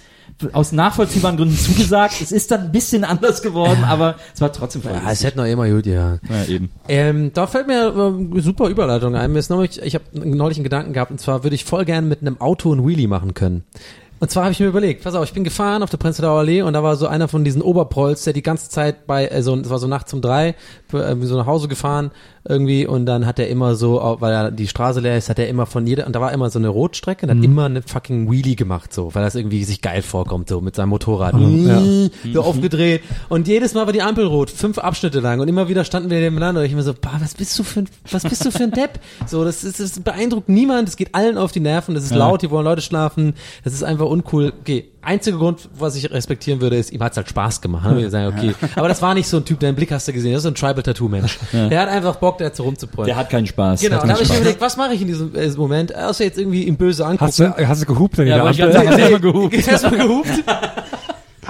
aus 0.54 0.72
nachvollziehbaren 0.72 1.38
Gründen 1.38 1.58
zugesagt. 1.58 2.22
Es 2.22 2.32
ist 2.32 2.52
dann 2.52 2.62
ein 2.62 2.72
bisschen 2.72 3.04
anders 3.04 3.42
geworden, 3.42 3.84
aber 3.84 4.16
es 4.34 4.42
war 4.42 4.52
trotzdem 4.52 4.82
voll. 4.82 4.92
Ja, 4.92 5.12
es 5.12 5.24
hätte 5.24 5.38
noch 5.38 5.46
immer 5.46 5.70
gut, 5.70 5.86
ja. 5.86 6.20
ja, 6.30 6.46
eben. 6.48 6.70
Ähm, 6.88 7.32
da 7.34 7.48
fällt 7.48 7.68
mir 7.68 7.88
äh, 8.36 8.42
super 8.42 8.68
Überleitung 8.68 9.16
ein. 9.16 9.32
Mir 9.32 9.40
ist 9.40 9.50
neulich, 9.50 9.82
ich 9.82 9.96
habe 9.96 10.06
neulich 10.14 10.58
einen 10.58 10.64
Gedanken 10.64 10.94
gehabt, 10.94 11.12
und 11.12 11.20
zwar 11.20 11.44
würde 11.44 11.56
ich 11.56 11.66
voll 11.66 11.86
gern 11.86 12.08
mit 12.08 12.22
einem 12.22 12.40
Auto 12.40 12.72
einen 12.72 12.88
Wheelie 12.88 13.08
machen 13.08 13.34
können. 13.34 13.64
Und 14.22 14.30
zwar 14.30 14.44
habe 14.44 14.52
ich 14.52 14.60
mir 14.60 14.68
überlegt, 14.68 15.04
pass 15.04 15.16
auf, 15.16 15.26
ich 15.26 15.34
bin 15.34 15.44
gefahren 15.44 15.82
auf 15.82 15.90
der 15.90 15.98
Prenzlauer 15.98 16.42
Allee 16.42 16.62
und 16.62 16.74
da 16.74 16.84
war 16.84 16.96
so 16.96 17.08
einer 17.08 17.28
von 17.28 17.44
diesen 17.44 17.64
Oberprolls, 17.64 18.24
der 18.24 18.34
die 18.34 18.44
ganze 18.44 18.70
Zeit 18.70 19.08
bei, 19.08 19.32
also 19.32 19.56
es 19.56 19.68
war 19.68 19.80
so 19.80 19.88
nachts 19.88 20.14
um 20.14 20.22
drei, 20.22 20.54
äh, 20.94 21.16
so 21.22 21.38
nach 21.38 21.46
Hause 21.46 21.68
gefahren 21.68 22.12
irgendwie 22.48 22.88
und 22.88 23.06
dann 23.06 23.26
hat 23.26 23.38
er 23.38 23.50
immer 23.50 23.76
so, 23.76 24.18
weil 24.20 24.34
er 24.34 24.52
die 24.52 24.68
Straße 24.68 25.00
leer 25.00 25.18
ist, 25.18 25.30
hat 25.30 25.38
er 25.38 25.48
immer 25.48 25.66
von 25.68 25.86
jeder, 25.86 26.08
und 26.08 26.16
da 26.16 26.22
war 26.22 26.32
immer 26.32 26.50
so 26.50 26.58
eine 26.58 26.70
Rotstrecke 26.70 27.28
und 27.28 27.38
hat 27.38 27.44
immer 27.44 27.66
eine 27.66 27.84
fucking 27.84 28.32
Wheelie 28.32 28.56
gemacht 28.56 28.92
so, 28.94 29.14
weil 29.14 29.24
das 29.24 29.36
irgendwie 29.36 29.64
sich 29.64 29.82
geil 29.82 30.02
vorkommt 30.02 30.50
so 30.50 30.60
mit 30.60 30.76
seinem 30.76 30.90
Motorrad. 30.90 31.36
So 32.34 32.42
aufgedreht. 32.42 33.04
Und 33.30 33.48
jedes 33.48 33.74
Mal 33.74 33.86
war 33.86 33.94
die 33.94 34.02
Ampel 34.02 34.26
rot, 34.26 34.50
fünf 34.50 34.80
Abschnitte 34.80 35.20
lang 35.20 35.40
und 35.40 35.48
immer 35.48 35.70
wieder 35.70 35.84
standen 35.84 36.10
wir 36.10 36.20
nebeneinander 36.20 36.62
und 36.62 36.66
ich 36.66 36.74
immer 36.74 36.82
so, 36.84 36.94
bah, 36.94 37.18
was 37.20 37.36
bist 37.36 37.58
du 37.60 37.64
für 37.64 37.82
ein, 37.82 37.90
was 38.10 38.24
bist 38.24 38.44
du 38.44 38.52
für 38.52 38.64
ein 38.64 38.72
Depp? 38.72 39.00
So, 39.28 39.44
das 39.44 39.64
ist, 39.64 39.80
das 39.80 40.00
beeindruckt 40.00 40.50
niemand, 40.50 40.90
es 40.90 40.98
geht 40.98 41.14
allen 41.14 41.38
auf 41.38 41.52
die 41.52 41.60
Nerven, 41.60 41.94
das 41.94 42.06
ist 42.06 42.16
laut, 42.16 42.42
hier 42.42 42.50
wollen 42.50 42.66
Leute 42.66 42.82
schlafen, 42.82 43.34
das 43.64 43.74
ist 43.74 43.84
einfach 43.84 44.08
uncool. 44.08 44.52
Okay, 44.62 44.90
einziger 45.02 45.38
Grund, 45.38 45.70
was 45.78 45.96
ich 45.96 46.10
respektieren 46.12 46.62
würde, 46.62 46.78
ist, 46.78 46.92
ihm 46.92 47.02
hat's 47.04 47.18
halt 47.18 47.30
Spaß 47.30 47.62
gemacht. 47.62 47.90
Ich 47.98 48.10
sagen, 48.10 48.36
okay. 48.38 48.54
Aber 48.76 48.88
das 48.88 49.02
war 49.02 49.14
nicht 49.14 49.28
so 49.28 49.38
ein 49.38 49.46
Typ, 49.46 49.60
deinen 49.60 49.76
Blick 49.76 49.92
hast 49.92 50.08
du 50.08 50.14
gesehen, 50.14 50.34
das 50.34 50.40
ist 50.40 50.44
so 50.44 50.50
ein 50.50 50.56
Tribal-Tattoo-Mensch. 50.56 51.40
Der 51.54 51.80
hat 51.82 51.90
einfach 51.90 52.16
Bock, 52.18 52.38
der 52.38 52.48
hat 52.48 52.56
so 52.56 52.64
rumzuprollen. 52.64 53.08
Der 53.08 53.16
hat 53.16 53.30
keinen 53.30 53.48
Spaß. 53.48 53.82
Genau, 53.82 53.98
Hat 53.98 54.04
und 54.04 54.10
da 54.10 54.14
habe 54.16 54.24
keinen 54.24 54.24
ich 54.24 54.30
mir 54.30 54.36
Spaß. 54.36 54.42
überlegt, 54.42 54.62
was 54.62 54.78
mache 54.78 54.94
ich 54.94 55.02
in 55.02 55.08
diesem 55.08 55.36
äh, 55.36 55.50
Moment, 55.50 55.96
außer 55.96 56.24
jetzt 56.24 56.38
irgendwie 56.38 56.64
ihm 56.64 56.78
böse 56.78 57.06
angucken. 57.06 57.26
Hast 57.28 57.40
du, 57.40 57.68
hast 57.68 57.82
du 57.82 57.86
gehupt 57.86 58.18
Ja, 58.18 58.44
wollte 58.44 58.68
ich 58.68 58.74
du 58.74 59.08
immer 59.08 59.20
gehupt. 59.20 59.68
Erstmal 59.68 59.98
gehupt. 59.98 60.30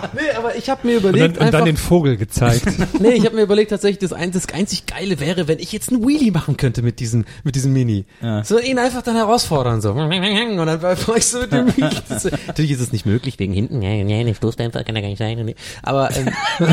nee, 0.14 0.32
aber 0.38 0.56
ich 0.56 0.69
habe 0.69 0.88
mir 0.88 0.98
Und 0.98 1.03
dann, 1.03 1.14
überlegt, 1.14 1.38
und 1.38 1.40
dann 1.40 1.48
einfach, 1.48 1.65
den 1.65 1.78
Vogel 1.78 2.18
gezeigt. 2.18 2.65
nee, 2.99 3.11
ich 3.11 3.26
habe 3.26 3.36
mir 3.36 3.44
überlegt 3.44 3.72
tatsächlich, 3.72 3.99
das, 3.99 4.14
ein, 4.14 4.32
das 4.32 4.49
einzig 4.49 4.86
Geile 4.86 5.19
wäre, 5.19 5.48
wenn 5.48 5.60
ich 5.60 5.72
jetzt 5.72 5.91
einen 5.91 6.07
Wheelie 6.07 6.32
machen 6.32 6.57
könnte 6.57 6.82
mit 6.82 6.99
diesem, 6.99 7.26
mit 7.44 7.56
diesem 7.56 7.73
Mini. 7.73 8.06
Ja. 8.22 8.44
So 8.44 8.60
ihn 8.60 8.80
einfach 8.80 9.02
dann 9.02 9.15
herausfordern, 9.15 9.82
so. 9.82 9.91
Und 9.91 9.98
dann 9.98 10.82
war 10.82 11.18
ich 11.18 11.26
so 11.26 11.40
mit 11.40 11.52
dem 11.52 11.68
Wheelie. 11.76 11.91
Das, 12.10 12.23
natürlich 12.48 12.72
ist 12.72 12.82
es 12.82 12.91
nicht 12.91 13.06
möglich, 13.06 13.40
wegen 13.40 13.53
hinten. 13.53 13.82
Ja, 13.82 13.91
ja, 13.91 14.23
der 14.23 14.34
Stoßdämpfer 14.34 14.84
kann 14.84 14.95
ja 14.95 15.02
gar 15.02 15.10
nicht 15.10 15.19
sein. 15.19 15.53
Aber 15.84 16.10
ähm, 16.15 16.30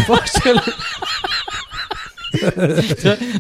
Vorstellung, 0.06 0.62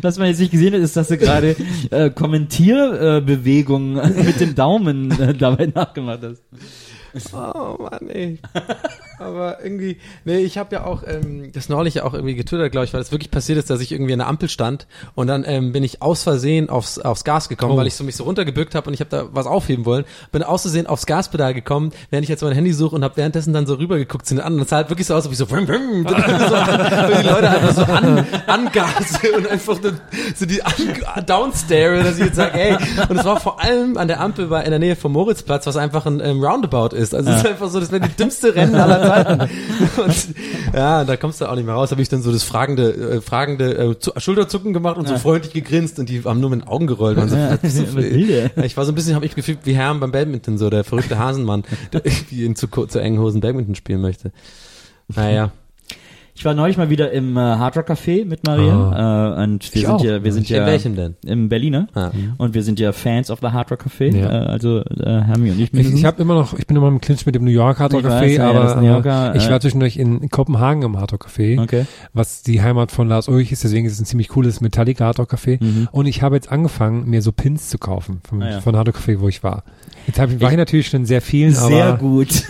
Was 0.02 0.18
man 0.18 0.28
jetzt 0.28 0.40
nicht 0.40 0.50
gesehen 0.50 0.74
hat, 0.74 0.80
ist, 0.80 0.96
dass 0.96 1.08
du 1.08 1.18
gerade 1.18 1.56
äh, 1.90 2.10
Kommentierbewegungen 2.10 3.98
äh, 3.98 4.22
mit 4.22 4.40
dem 4.40 4.54
Daumen 4.54 5.10
äh, 5.20 5.34
dabei 5.34 5.66
nachgemacht 5.66 6.20
hast. 6.22 6.42
Oh 7.32 7.76
Mann, 7.82 8.08
ey. 8.08 8.38
Aber 9.18 9.62
irgendwie, 9.62 9.98
nee, 10.24 10.38
ich 10.38 10.58
habe 10.58 10.74
ja 10.74 10.84
auch 10.84 11.02
ähm, 11.06 11.50
das 11.52 11.68
neulich 11.68 11.94
ja 11.94 12.04
auch 12.04 12.14
irgendwie 12.14 12.34
getwittert, 12.34 12.72
glaube 12.72 12.84
ich, 12.84 12.94
weil 12.94 13.00
es 13.00 13.12
wirklich 13.12 13.30
passiert 13.30 13.58
ist, 13.58 13.70
dass 13.70 13.80
ich 13.80 13.92
irgendwie 13.92 14.12
an 14.12 14.20
der 14.20 14.28
Ampel 14.28 14.48
stand 14.48 14.86
und 15.14 15.26
dann 15.26 15.44
ähm, 15.46 15.72
bin 15.72 15.82
ich 15.82 16.02
aus 16.02 16.22
Versehen 16.22 16.68
aufs, 16.68 16.98
aufs 16.98 17.24
Gas 17.24 17.48
gekommen, 17.48 17.76
weil 17.76 17.86
ich 17.86 17.94
so 17.94 18.04
mich 18.04 18.16
so 18.16 18.24
runtergebückt 18.24 18.74
habe 18.74 18.88
und 18.88 18.94
ich 18.94 19.00
habe 19.00 19.10
da 19.10 19.28
was 19.32 19.46
aufheben 19.46 19.84
wollen. 19.84 20.04
Bin 20.32 20.42
aus 20.42 20.62
Versehen 20.62 20.86
aufs 20.86 21.06
Gaspedal 21.06 21.54
gekommen, 21.54 21.92
während 22.10 22.24
ich 22.24 22.28
jetzt 22.28 22.42
mein 22.42 22.52
Handy 22.52 22.72
suche 22.72 22.94
und 22.94 23.04
habe 23.04 23.16
währenddessen 23.16 23.52
dann 23.52 23.66
so 23.66 23.74
rübergeguckt 23.74 24.26
zu 24.26 24.34
den 24.34 24.42
anderen. 24.42 24.60
Das 24.60 24.70
sah 24.70 24.76
halt 24.76 24.90
wirklich 24.90 25.06
so 25.06 25.14
aus, 25.14 25.26
als 25.26 25.26
ob 25.26 25.32
ich 25.32 25.38
so, 25.38 25.46
so 25.48 25.56
und 25.56 25.64
die 25.64 27.28
Leute 27.28 27.50
einfach 27.50 27.74
so 27.74 27.82
an, 27.82 28.26
angase 28.46 29.32
und 29.36 29.48
einfach 29.48 29.76
so, 30.36 30.46
die 30.46 30.62
an, 30.62 31.26
downstare, 31.26 32.02
dass 32.02 32.18
ich 32.18 32.26
jetzt 32.26 32.36
sage, 32.36 32.54
ey. 32.54 32.76
Und 33.08 33.18
es 33.18 33.24
war 33.24 33.40
vor 33.40 33.62
allem 33.62 33.96
an 33.96 34.08
der 34.08 34.20
Ampel 34.20 34.46
bei, 34.46 34.62
in 34.62 34.70
der 34.70 34.78
Nähe 34.78 34.96
vom 34.96 35.12
Moritzplatz, 35.12 35.66
was 35.66 35.76
einfach 35.76 36.06
ein 36.06 36.20
ähm, 36.20 36.42
Roundabout 36.42 36.94
ist. 36.94 37.14
Also 37.14 37.30
es 37.30 37.38
ist 37.38 37.46
einfach 37.46 37.68
so, 37.68 37.80
das 37.80 37.90
wäre 37.90 38.06
die 38.06 38.16
dümmste 38.16 38.54
Rennen 38.54 38.74
aller 38.74 39.07
Und 40.04 40.28
ja, 40.74 41.04
da 41.04 41.16
kommst 41.16 41.40
du 41.40 41.46
auch 41.46 41.54
nicht 41.54 41.64
mehr 41.64 41.74
raus. 41.74 41.90
Habe 41.90 42.02
ich 42.02 42.08
dann 42.08 42.22
so 42.22 42.32
das 42.32 42.42
fragende, 42.42 42.92
äh, 42.92 43.20
fragende 43.20 43.76
äh, 43.76 43.98
zu, 43.98 44.12
Schulterzucken 44.16 44.72
gemacht 44.72 44.96
und 44.96 45.08
so 45.08 45.16
freundlich 45.18 45.52
gegrinst 45.52 45.98
und 45.98 46.08
die 46.08 46.22
haben 46.24 46.40
nur 46.40 46.50
mit 46.50 46.62
den 46.62 46.68
Augen 46.68 46.86
gerollt. 46.86 47.18
Und 47.18 47.28
so, 47.28 47.36
so 47.86 48.00
ja, 48.00 48.50
ich 48.62 48.76
war 48.76 48.84
so 48.84 48.92
ein 48.92 48.94
bisschen, 48.94 49.14
habe 49.14 49.26
ich 49.26 49.34
gefühlt 49.34 49.60
wie 49.64 49.74
Herm 49.74 50.00
beim 50.00 50.12
Badminton, 50.12 50.58
so 50.58 50.70
der 50.70 50.84
verrückte 50.84 51.18
Hasenmann, 51.18 51.64
der 51.92 52.04
irgendwie 52.04 52.44
in 52.44 52.56
zu, 52.56 52.66
zu 52.68 52.98
engen 52.98 53.18
Hosen 53.18 53.40
Badminton 53.40 53.74
spielen 53.74 54.00
möchte. 54.00 54.32
Naja. 55.14 55.52
Ich 56.38 56.44
war 56.44 56.54
neulich 56.54 56.76
mal 56.76 56.88
wieder 56.88 57.10
im 57.10 57.36
äh, 57.36 57.40
Hard 57.40 57.76
Rock 57.78 57.90
Café 57.90 58.24
mit 58.24 58.46
Maria 58.46 59.34
äh, 59.40 59.42
und 59.42 59.64
wir 59.74 59.80
Ich 59.80 59.86
sind 59.86 59.90
auch. 59.90 60.04
ja, 60.04 60.22
wir 60.22 60.32
sind 60.32 60.48
In 60.48 60.56
ja 60.56 60.66
welchem 60.66 60.94
denn? 60.94 61.16
im 61.26 61.48
Berliner 61.48 61.88
Ah. 61.94 62.10
und 62.36 62.54
wir 62.54 62.62
sind 62.62 62.78
ja 62.78 62.92
Fans 62.92 63.28
of 63.32 63.40
the 63.40 63.48
Hard 63.48 63.72
Rock 63.72 63.84
Café, 63.86 64.16
Ja. 64.16 64.26
äh, 64.30 64.46
also 64.46 64.78
äh, 64.84 65.20
Hermi 65.22 65.50
und 65.50 65.58
ich. 65.58 65.74
Ich, 65.74 65.92
ich 65.94 66.04
habe 66.04 66.22
immer 66.22 66.34
noch, 66.34 66.56
ich 66.56 66.64
bin 66.68 66.76
immer 66.76 66.86
im 66.86 67.00
Clinch 67.00 67.26
mit 67.26 67.34
dem 67.34 67.42
New 67.44 67.50
York 67.50 67.80
Hard 67.80 67.92
Rock 67.92 68.02
Ich 68.02 68.06
weiß, 68.06 68.22
Café, 68.22 68.36
ja, 68.36 68.50
aber 68.50 68.80
Yorker, 68.82 69.34
äh, 69.34 69.38
ich 69.38 69.48
äh, 69.48 69.50
war 69.50 69.58
zwischendurch 69.60 69.96
in 69.96 70.28
Kopenhagen 70.30 70.82
im 70.84 70.96
Hard 70.96 71.12
Rock 71.12 71.26
Café, 71.26 71.60
Okay. 71.60 71.86
was 72.12 72.44
die 72.44 72.62
Heimat 72.62 72.92
von 72.92 73.08
Lars 73.08 73.26
Ulrich 73.26 73.50
ist, 73.50 73.64
deswegen 73.64 73.86
ist 73.88 73.94
es 73.94 74.00
ein 74.00 74.04
ziemlich 74.06 74.28
cooles 74.28 74.60
Metallica 74.60 75.06
Hard 75.06 75.18
Rock 75.18 75.32
Café. 75.34 75.58
Und 75.90 76.06
ich 76.06 76.22
habe 76.22 76.36
jetzt 76.36 76.52
angefangen, 76.52 77.10
mir 77.10 77.20
so 77.20 77.32
Pins 77.32 77.68
zu 77.68 77.78
kaufen 77.78 78.20
vom, 78.28 78.38
Mhm. 78.38 78.44
Ah, 78.44 78.50
ja. 78.52 78.60
von 78.60 78.76
Hard 78.76 78.86
Rock 78.86 78.98
Café, 78.98 79.18
wo 79.18 79.26
ich 79.28 79.42
war. 79.42 79.64
Jetzt 80.06 80.20
hab 80.20 80.30
ich, 80.30 80.40
war 80.40 80.52
ich 80.52 80.56
natürlich 80.56 80.86
schon 80.86 81.00
in 81.00 81.06
sehr 81.06 81.20
vielen, 81.20 81.52
Sehr 81.52 81.84
aber 81.86 81.98
gut. 81.98 82.28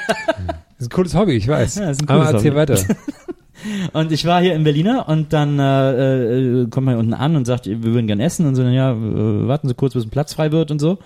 Das 0.80 0.86
ist 0.86 0.92
ein 0.92 0.96
cooles 0.96 1.14
Hobby, 1.14 1.32
ich 1.32 1.46
weiß. 1.56 1.74
Ja, 1.76 1.90
ist 1.90 2.00
ein 2.00 2.08
Aber 2.08 2.20
cooles 2.20 2.32
erzähl 2.34 2.50
Hobby. 2.52 2.72
weiter. 2.72 2.78
Und 3.92 4.10
ich 4.10 4.24
war 4.24 4.40
hier 4.40 4.54
in 4.54 4.64
Berliner 4.64 5.06
und 5.06 5.34
dann 5.34 5.58
äh, 5.58 6.62
äh, 6.62 6.66
kommt 6.70 6.86
man 6.86 6.94
hier 6.94 6.98
unten 6.98 7.12
an 7.12 7.36
und 7.36 7.44
sagt, 7.44 7.66
wir 7.66 7.82
würden 7.82 8.06
gern 8.06 8.18
essen 8.18 8.46
und 8.46 8.54
so, 8.54 8.62
ja, 8.62 8.92
äh, 8.92 9.48
warten 9.48 9.68
Sie 9.68 9.74
kurz, 9.74 9.92
bis 9.92 10.06
ein 10.06 10.08
Platz 10.08 10.32
frei 10.32 10.50
wird 10.50 10.70
und 10.70 10.78
so. 10.78 10.96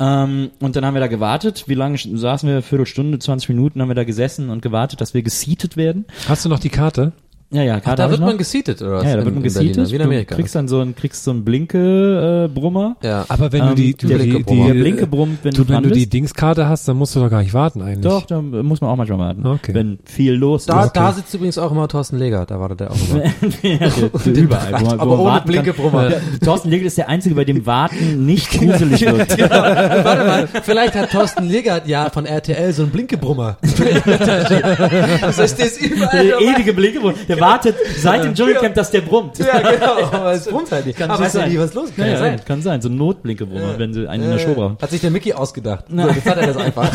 Ähm, 0.00 0.50
und 0.58 0.74
dann 0.74 0.84
haben 0.84 0.94
wir 0.94 1.00
da 1.00 1.06
gewartet. 1.06 1.64
Wie 1.68 1.74
lange 1.74 1.96
saßen 1.96 2.48
wir? 2.48 2.62
Viertelstunde, 2.62 3.20
20 3.20 3.48
Minuten 3.50 3.80
haben 3.80 3.86
wir 3.86 3.94
da 3.94 4.02
geseatet 4.02 4.48
und 4.48 4.60
gewartet, 4.60 5.00
dass 5.00 5.14
wir 5.14 5.22
gesietet 5.22 5.76
werden. 5.76 6.04
Hast 6.28 6.44
du 6.44 6.48
noch 6.48 6.58
die 6.58 6.68
Karte? 6.68 7.12
Ja, 7.50 7.62
ja, 7.62 7.76
Ach, 7.78 7.82
Karte 7.84 8.02
da 8.02 8.10
wird 8.10 8.20
man 8.20 8.36
gesietet, 8.36 8.82
oder 8.82 8.94
was? 8.96 9.04
Ja, 9.04 9.12
da 9.12 9.18
In- 9.20 9.24
wird 9.26 9.34
man 9.36 9.44
gesietet. 9.44 9.90
Wie 9.90 9.94
in 9.96 10.02
Amerika. 10.02 10.34
Du 10.34 10.40
kriegst 10.40 10.54
dann 10.56 10.66
so 10.66 10.80
einen, 10.80 10.96
kriegst 10.96 11.22
so 11.22 11.30
einen 11.30 11.44
Blinke-Brummer. 11.44 12.96
ja. 13.02 13.24
Aber 13.28 13.52
wenn 13.52 13.60
du 13.62 13.68
Ähm, 13.70 13.74
die, 13.76 13.94
du 13.94 14.06
der, 14.08 14.18
die, 14.18 14.24
Blinke 14.30 14.52
die, 14.52 14.64
der 14.66 14.74
Blinke 14.74 15.06
brummt, 15.06 15.38
wenn 15.42 15.54
du, 15.54 15.68
wenn 15.68 15.82
du 15.82 15.90
die. 15.90 16.08
Dingskarte 16.08 16.68
hast, 16.68 16.88
dann 16.88 16.96
musst 16.96 17.14
du 17.14 17.20
doch 17.20 17.30
gar 17.30 17.42
nicht 17.42 17.54
warten 17.54 17.80
eigentlich. 17.82 18.00
Doch, 18.00 18.26
da 18.26 18.40
muss 18.42 18.80
man 18.80 18.90
auch 18.90 18.96
manchmal 18.96 19.18
warten. 19.18 19.46
Okay. 19.46 19.72
Wenn 19.74 19.98
viel 20.04 20.32
los 20.34 20.66
Da, 20.66 20.84
ist. 20.86 20.92
da 20.94 21.12
sitzt 21.12 21.32
übrigens 21.34 21.58
auch 21.58 21.70
immer 21.70 21.86
Thorsten 21.88 22.18
Leger, 22.18 22.44
da 22.46 22.58
wartet 22.58 22.80
der 22.80 22.90
auch 22.90 22.96
immer. 23.10 23.24
ja, 23.62 23.78
der, 23.78 23.88
der 24.32 24.34
überall. 24.42 24.72
Wo 24.80 24.84
man, 24.86 24.98
wo 24.98 25.02
Aber 25.02 25.18
ohne. 25.20 25.40
Blinkebrummer. 25.42 26.10
Thorsten 26.44 26.70
Legel 26.70 26.86
ist 26.86 26.98
der 26.98 27.08
Einzige, 27.08 27.34
bei 27.36 27.44
dem 27.44 27.64
Warten 27.66 28.26
nicht 28.26 28.50
gruselig 28.58 29.00
wird. 29.02 29.38
Warte 29.38 30.24
mal, 30.26 30.48
vielleicht 30.62 30.94
hat 30.94 31.10
Thorsten 31.12 31.44
Leger 31.44 31.82
ja 31.86 32.10
von 32.10 32.26
RTL 32.26 32.72
so 32.72 32.82
einen 32.82 32.90
Blinkebrummer. 32.92 33.58
das 33.60 35.52
ist 35.52 35.80
überall 35.80 36.26
Der 36.26 36.40
ewige 36.40 36.72
Blinkebrummer. 36.74 37.14
Der 37.34 37.40
wartet 37.40 37.76
seit 37.98 38.24
dem 38.24 38.34
Dschungelcamp, 38.34 38.74
dass 38.74 38.90
der 38.90 39.00
brummt. 39.02 39.38
Ja, 39.38 39.58
genau, 39.60 40.02
aber 40.12 40.32
es 40.32 40.46
brummt 40.46 40.70
halt 40.72 40.86
nicht. 40.86 40.98
Kann 40.98 41.10
aber 41.10 41.24
du 41.24 41.30
sein. 41.30 41.50
nie, 41.50 41.58
was 41.58 41.74
los 41.74 41.90
Ja, 41.96 42.04
kann 42.04 42.12
ja, 42.12 42.18
sein. 42.18 42.40
kann 42.44 42.62
sein. 42.62 42.80
So 42.80 42.88
ein 42.88 42.96
Notblinkebrummer, 42.96 43.78
wenn 43.78 43.92
sie 43.92 44.08
einen 44.08 44.24
in 44.24 44.30
der 44.30 44.38
Show 44.38 44.54
brauchen. 44.54 44.78
Hat 44.80 44.90
sich 44.90 45.00
der 45.00 45.10
Mickey 45.10 45.32
ausgedacht. 45.32 45.86
So, 45.88 45.96
jetzt 45.96 46.26
hat 46.26 46.38
er 46.38 46.46
das 46.48 46.56
einfach. 46.56 46.90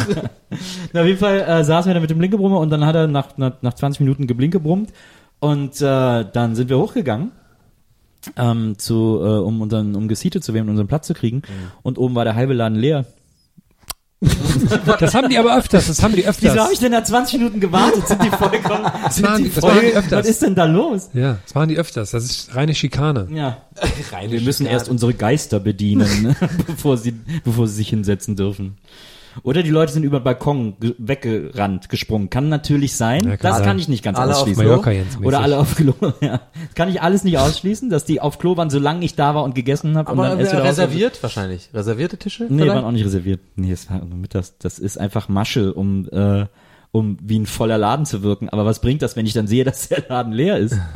Na, 0.93 1.01
auf 1.01 1.07
jeden 1.07 1.19
Fall 1.19 1.39
äh, 1.41 1.63
saßen 1.63 1.89
wir 1.89 1.93
da 1.93 1.99
mit 1.99 2.09
dem 2.09 2.17
Blinkebrummer 2.17 2.59
und 2.59 2.69
dann 2.69 2.85
hat 2.85 2.95
er 2.95 3.07
nach, 3.07 3.37
nach, 3.37 3.53
nach 3.61 3.73
20 3.73 4.01
Minuten 4.01 4.27
geblinkebrummt 4.27 4.91
und 5.39 5.81
äh, 5.81 6.25
dann 6.31 6.55
sind 6.55 6.69
wir 6.69 6.77
hochgegangen. 6.77 7.31
Ähm, 8.35 8.77
zu, 8.77 9.21
äh, 9.23 9.27
um 9.39 9.61
unseren, 9.61 9.95
um 9.95 10.09
gesietet 10.09 10.43
zu 10.43 10.53
werden, 10.53 10.67
unseren 10.69 10.87
Platz 10.87 11.07
zu 11.07 11.13
kriegen. 11.13 11.41
Und 11.83 11.97
oben 11.97 12.15
war 12.15 12.25
der 12.25 12.35
halbe 12.35 12.53
Laden 12.53 12.77
leer. 12.77 13.05
Das 14.99 15.13
haben 15.15 15.29
die 15.29 15.37
aber 15.37 15.57
öfters, 15.57 15.87
das 15.87 16.01
haben 16.03 16.15
die 16.15 16.27
öfters. 16.27 16.53
Wieso 16.53 16.63
habe 16.63 16.73
ich 16.73 16.79
denn 16.79 16.91
da 16.91 17.03
20 17.03 17.39
Minuten 17.39 17.59
gewartet? 17.59 18.07
Sind 18.07 18.23
die 18.23 18.29
vollkommen, 18.29 18.91
sind 19.09 19.25
machen- 19.25 19.43
die 19.43 19.49
das 19.49 19.59
voll, 19.59 19.81
die 19.81 19.93
öfters. 19.93 20.19
was 20.19 20.27
ist 20.27 20.41
denn 20.41 20.55
da 20.55 20.65
los? 20.65 21.09
Ja, 21.13 21.37
das 21.45 21.55
machen 21.55 21.69
die 21.69 21.77
öfters. 21.77 22.11
Das 22.11 22.23
ist 22.23 22.55
reine 22.55 22.75
Schikane. 22.75 23.27
Ja. 23.31 23.57
Wir 24.27 24.41
müssen 24.41 24.65
erst 24.65 24.89
unsere 24.89 25.13
Geister 25.13 25.59
bedienen, 25.59 26.23
ne, 26.23 26.35
bevor 26.67 26.97
sie, 26.97 27.13
bevor 27.43 27.67
sie 27.67 27.75
sich 27.75 27.89
hinsetzen 27.89 28.35
dürfen. 28.35 28.77
Oder 29.43 29.63
die 29.63 29.69
Leute 29.69 29.91
sind 29.93 30.03
über 30.03 30.19
den 30.19 30.23
Balkon 30.23 30.79
ge- 30.79 30.95
weggerannt, 30.97 31.89
gesprungen. 31.89 32.29
Kann 32.29 32.49
natürlich 32.49 32.95
sein. 32.95 33.23
Ja, 33.25 33.37
kann 33.37 33.49
das 33.49 33.57
sein. 33.57 33.65
kann 33.65 33.79
ich 33.79 33.87
nicht 33.87 34.03
ganz 34.03 34.17
Alle 34.17 34.31
auf 34.33 34.39
ausschließen. 34.41 34.63
Mallorca 34.65 34.91
Jens 34.91 35.13
mäßig. 35.15 35.25
Oder 35.27 35.39
alle 35.41 35.57
auf 35.59 35.75
Klo. 35.75 35.93
Ja. 36.21 36.41
Das 36.65 36.75
kann 36.75 36.89
ich 36.89 37.01
alles 37.01 37.23
nicht 37.23 37.37
ausschließen, 37.37 37.89
dass 37.89 38.05
die 38.05 38.21
auf 38.21 38.39
Klo 38.39 38.57
waren, 38.57 38.69
solange 38.69 39.05
ich 39.05 39.15
da 39.15 39.35
war 39.35 39.43
und 39.43 39.55
gegessen 39.55 39.97
habe. 39.97 40.11
und 40.11 40.19
Aber 40.19 40.29
dann 40.29 40.39
erst 40.39 40.51
wieder 40.51 40.61
raus- 40.61 40.69
reserviert 40.71 41.21
wahrscheinlich. 41.23 41.69
Reservierte 41.73 42.17
Tische? 42.17 42.43
Nee, 42.49 42.63
vielleicht? 42.63 42.75
waren 42.75 42.85
auch 42.85 42.91
nicht 42.91 43.05
reserviert. 43.05 43.39
Nee, 43.55 43.71
es 43.71 43.89
war 43.89 43.99
nur 44.03 44.17
mittags. 44.17 44.55
Das 44.59 44.79
ist 44.79 44.97
einfach 44.99 45.29
Masche, 45.29 45.73
um, 45.73 46.07
äh, 46.09 46.45
um 46.91 47.17
wie 47.21 47.39
ein 47.39 47.45
voller 47.45 47.77
Laden 47.77 48.05
zu 48.05 48.23
wirken. 48.23 48.49
Aber 48.49 48.65
was 48.65 48.81
bringt 48.81 49.01
das, 49.01 49.15
wenn 49.15 49.25
ich 49.25 49.33
dann 49.33 49.47
sehe, 49.47 49.63
dass 49.65 49.89
der 49.89 50.03
Laden 50.09 50.33
leer 50.33 50.57
ist? 50.57 50.75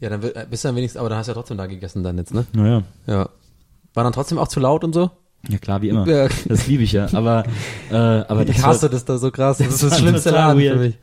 Ja, 0.00 0.08
dann 0.08 0.20
wird- 0.20 0.50
bist 0.50 0.64
du 0.64 0.68
dann 0.68 0.74
wenigstens, 0.74 0.98
aber 0.98 1.08
dann 1.10 1.18
hast 1.18 1.26
du 1.28 1.30
ja 1.30 1.34
trotzdem 1.34 1.56
da 1.58 1.66
gegessen 1.66 2.02
dann 2.02 2.18
jetzt, 2.18 2.34
ne? 2.34 2.44
Naja. 2.52 2.82
Ja. 3.06 3.28
War 3.94 4.02
dann 4.02 4.12
trotzdem 4.12 4.36
auch 4.36 4.48
zu 4.48 4.58
laut 4.58 4.82
und 4.82 4.92
so? 4.92 5.12
Ja 5.48 5.58
klar, 5.58 5.82
wie 5.82 5.88
immer. 5.88 6.06
Ja. 6.06 6.28
Das 6.46 6.66
liebe 6.66 6.84
ich 6.84 6.92
ja. 6.92 7.08
Aber, 7.12 7.44
äh, 7.90 7.94
aber 7.94 8.44
das, 8.44 8.56
Ich 8.56 8.62
war, 8.62 8.70
hasse 8.70 8.88
das 8.88 9.04
da 9.04 9.18
so 9.18 9.30
krass. 9.30 9.58
Das, 9.58 9.68
ist 9.68 9.82
das 9.82 9.90
war 9.90 9.98
schlimmste 9.98 10.30
Laden 10.30 10.60
weird. 10.60 10.74
für 10.74 10.78
mich. 10.80 10.94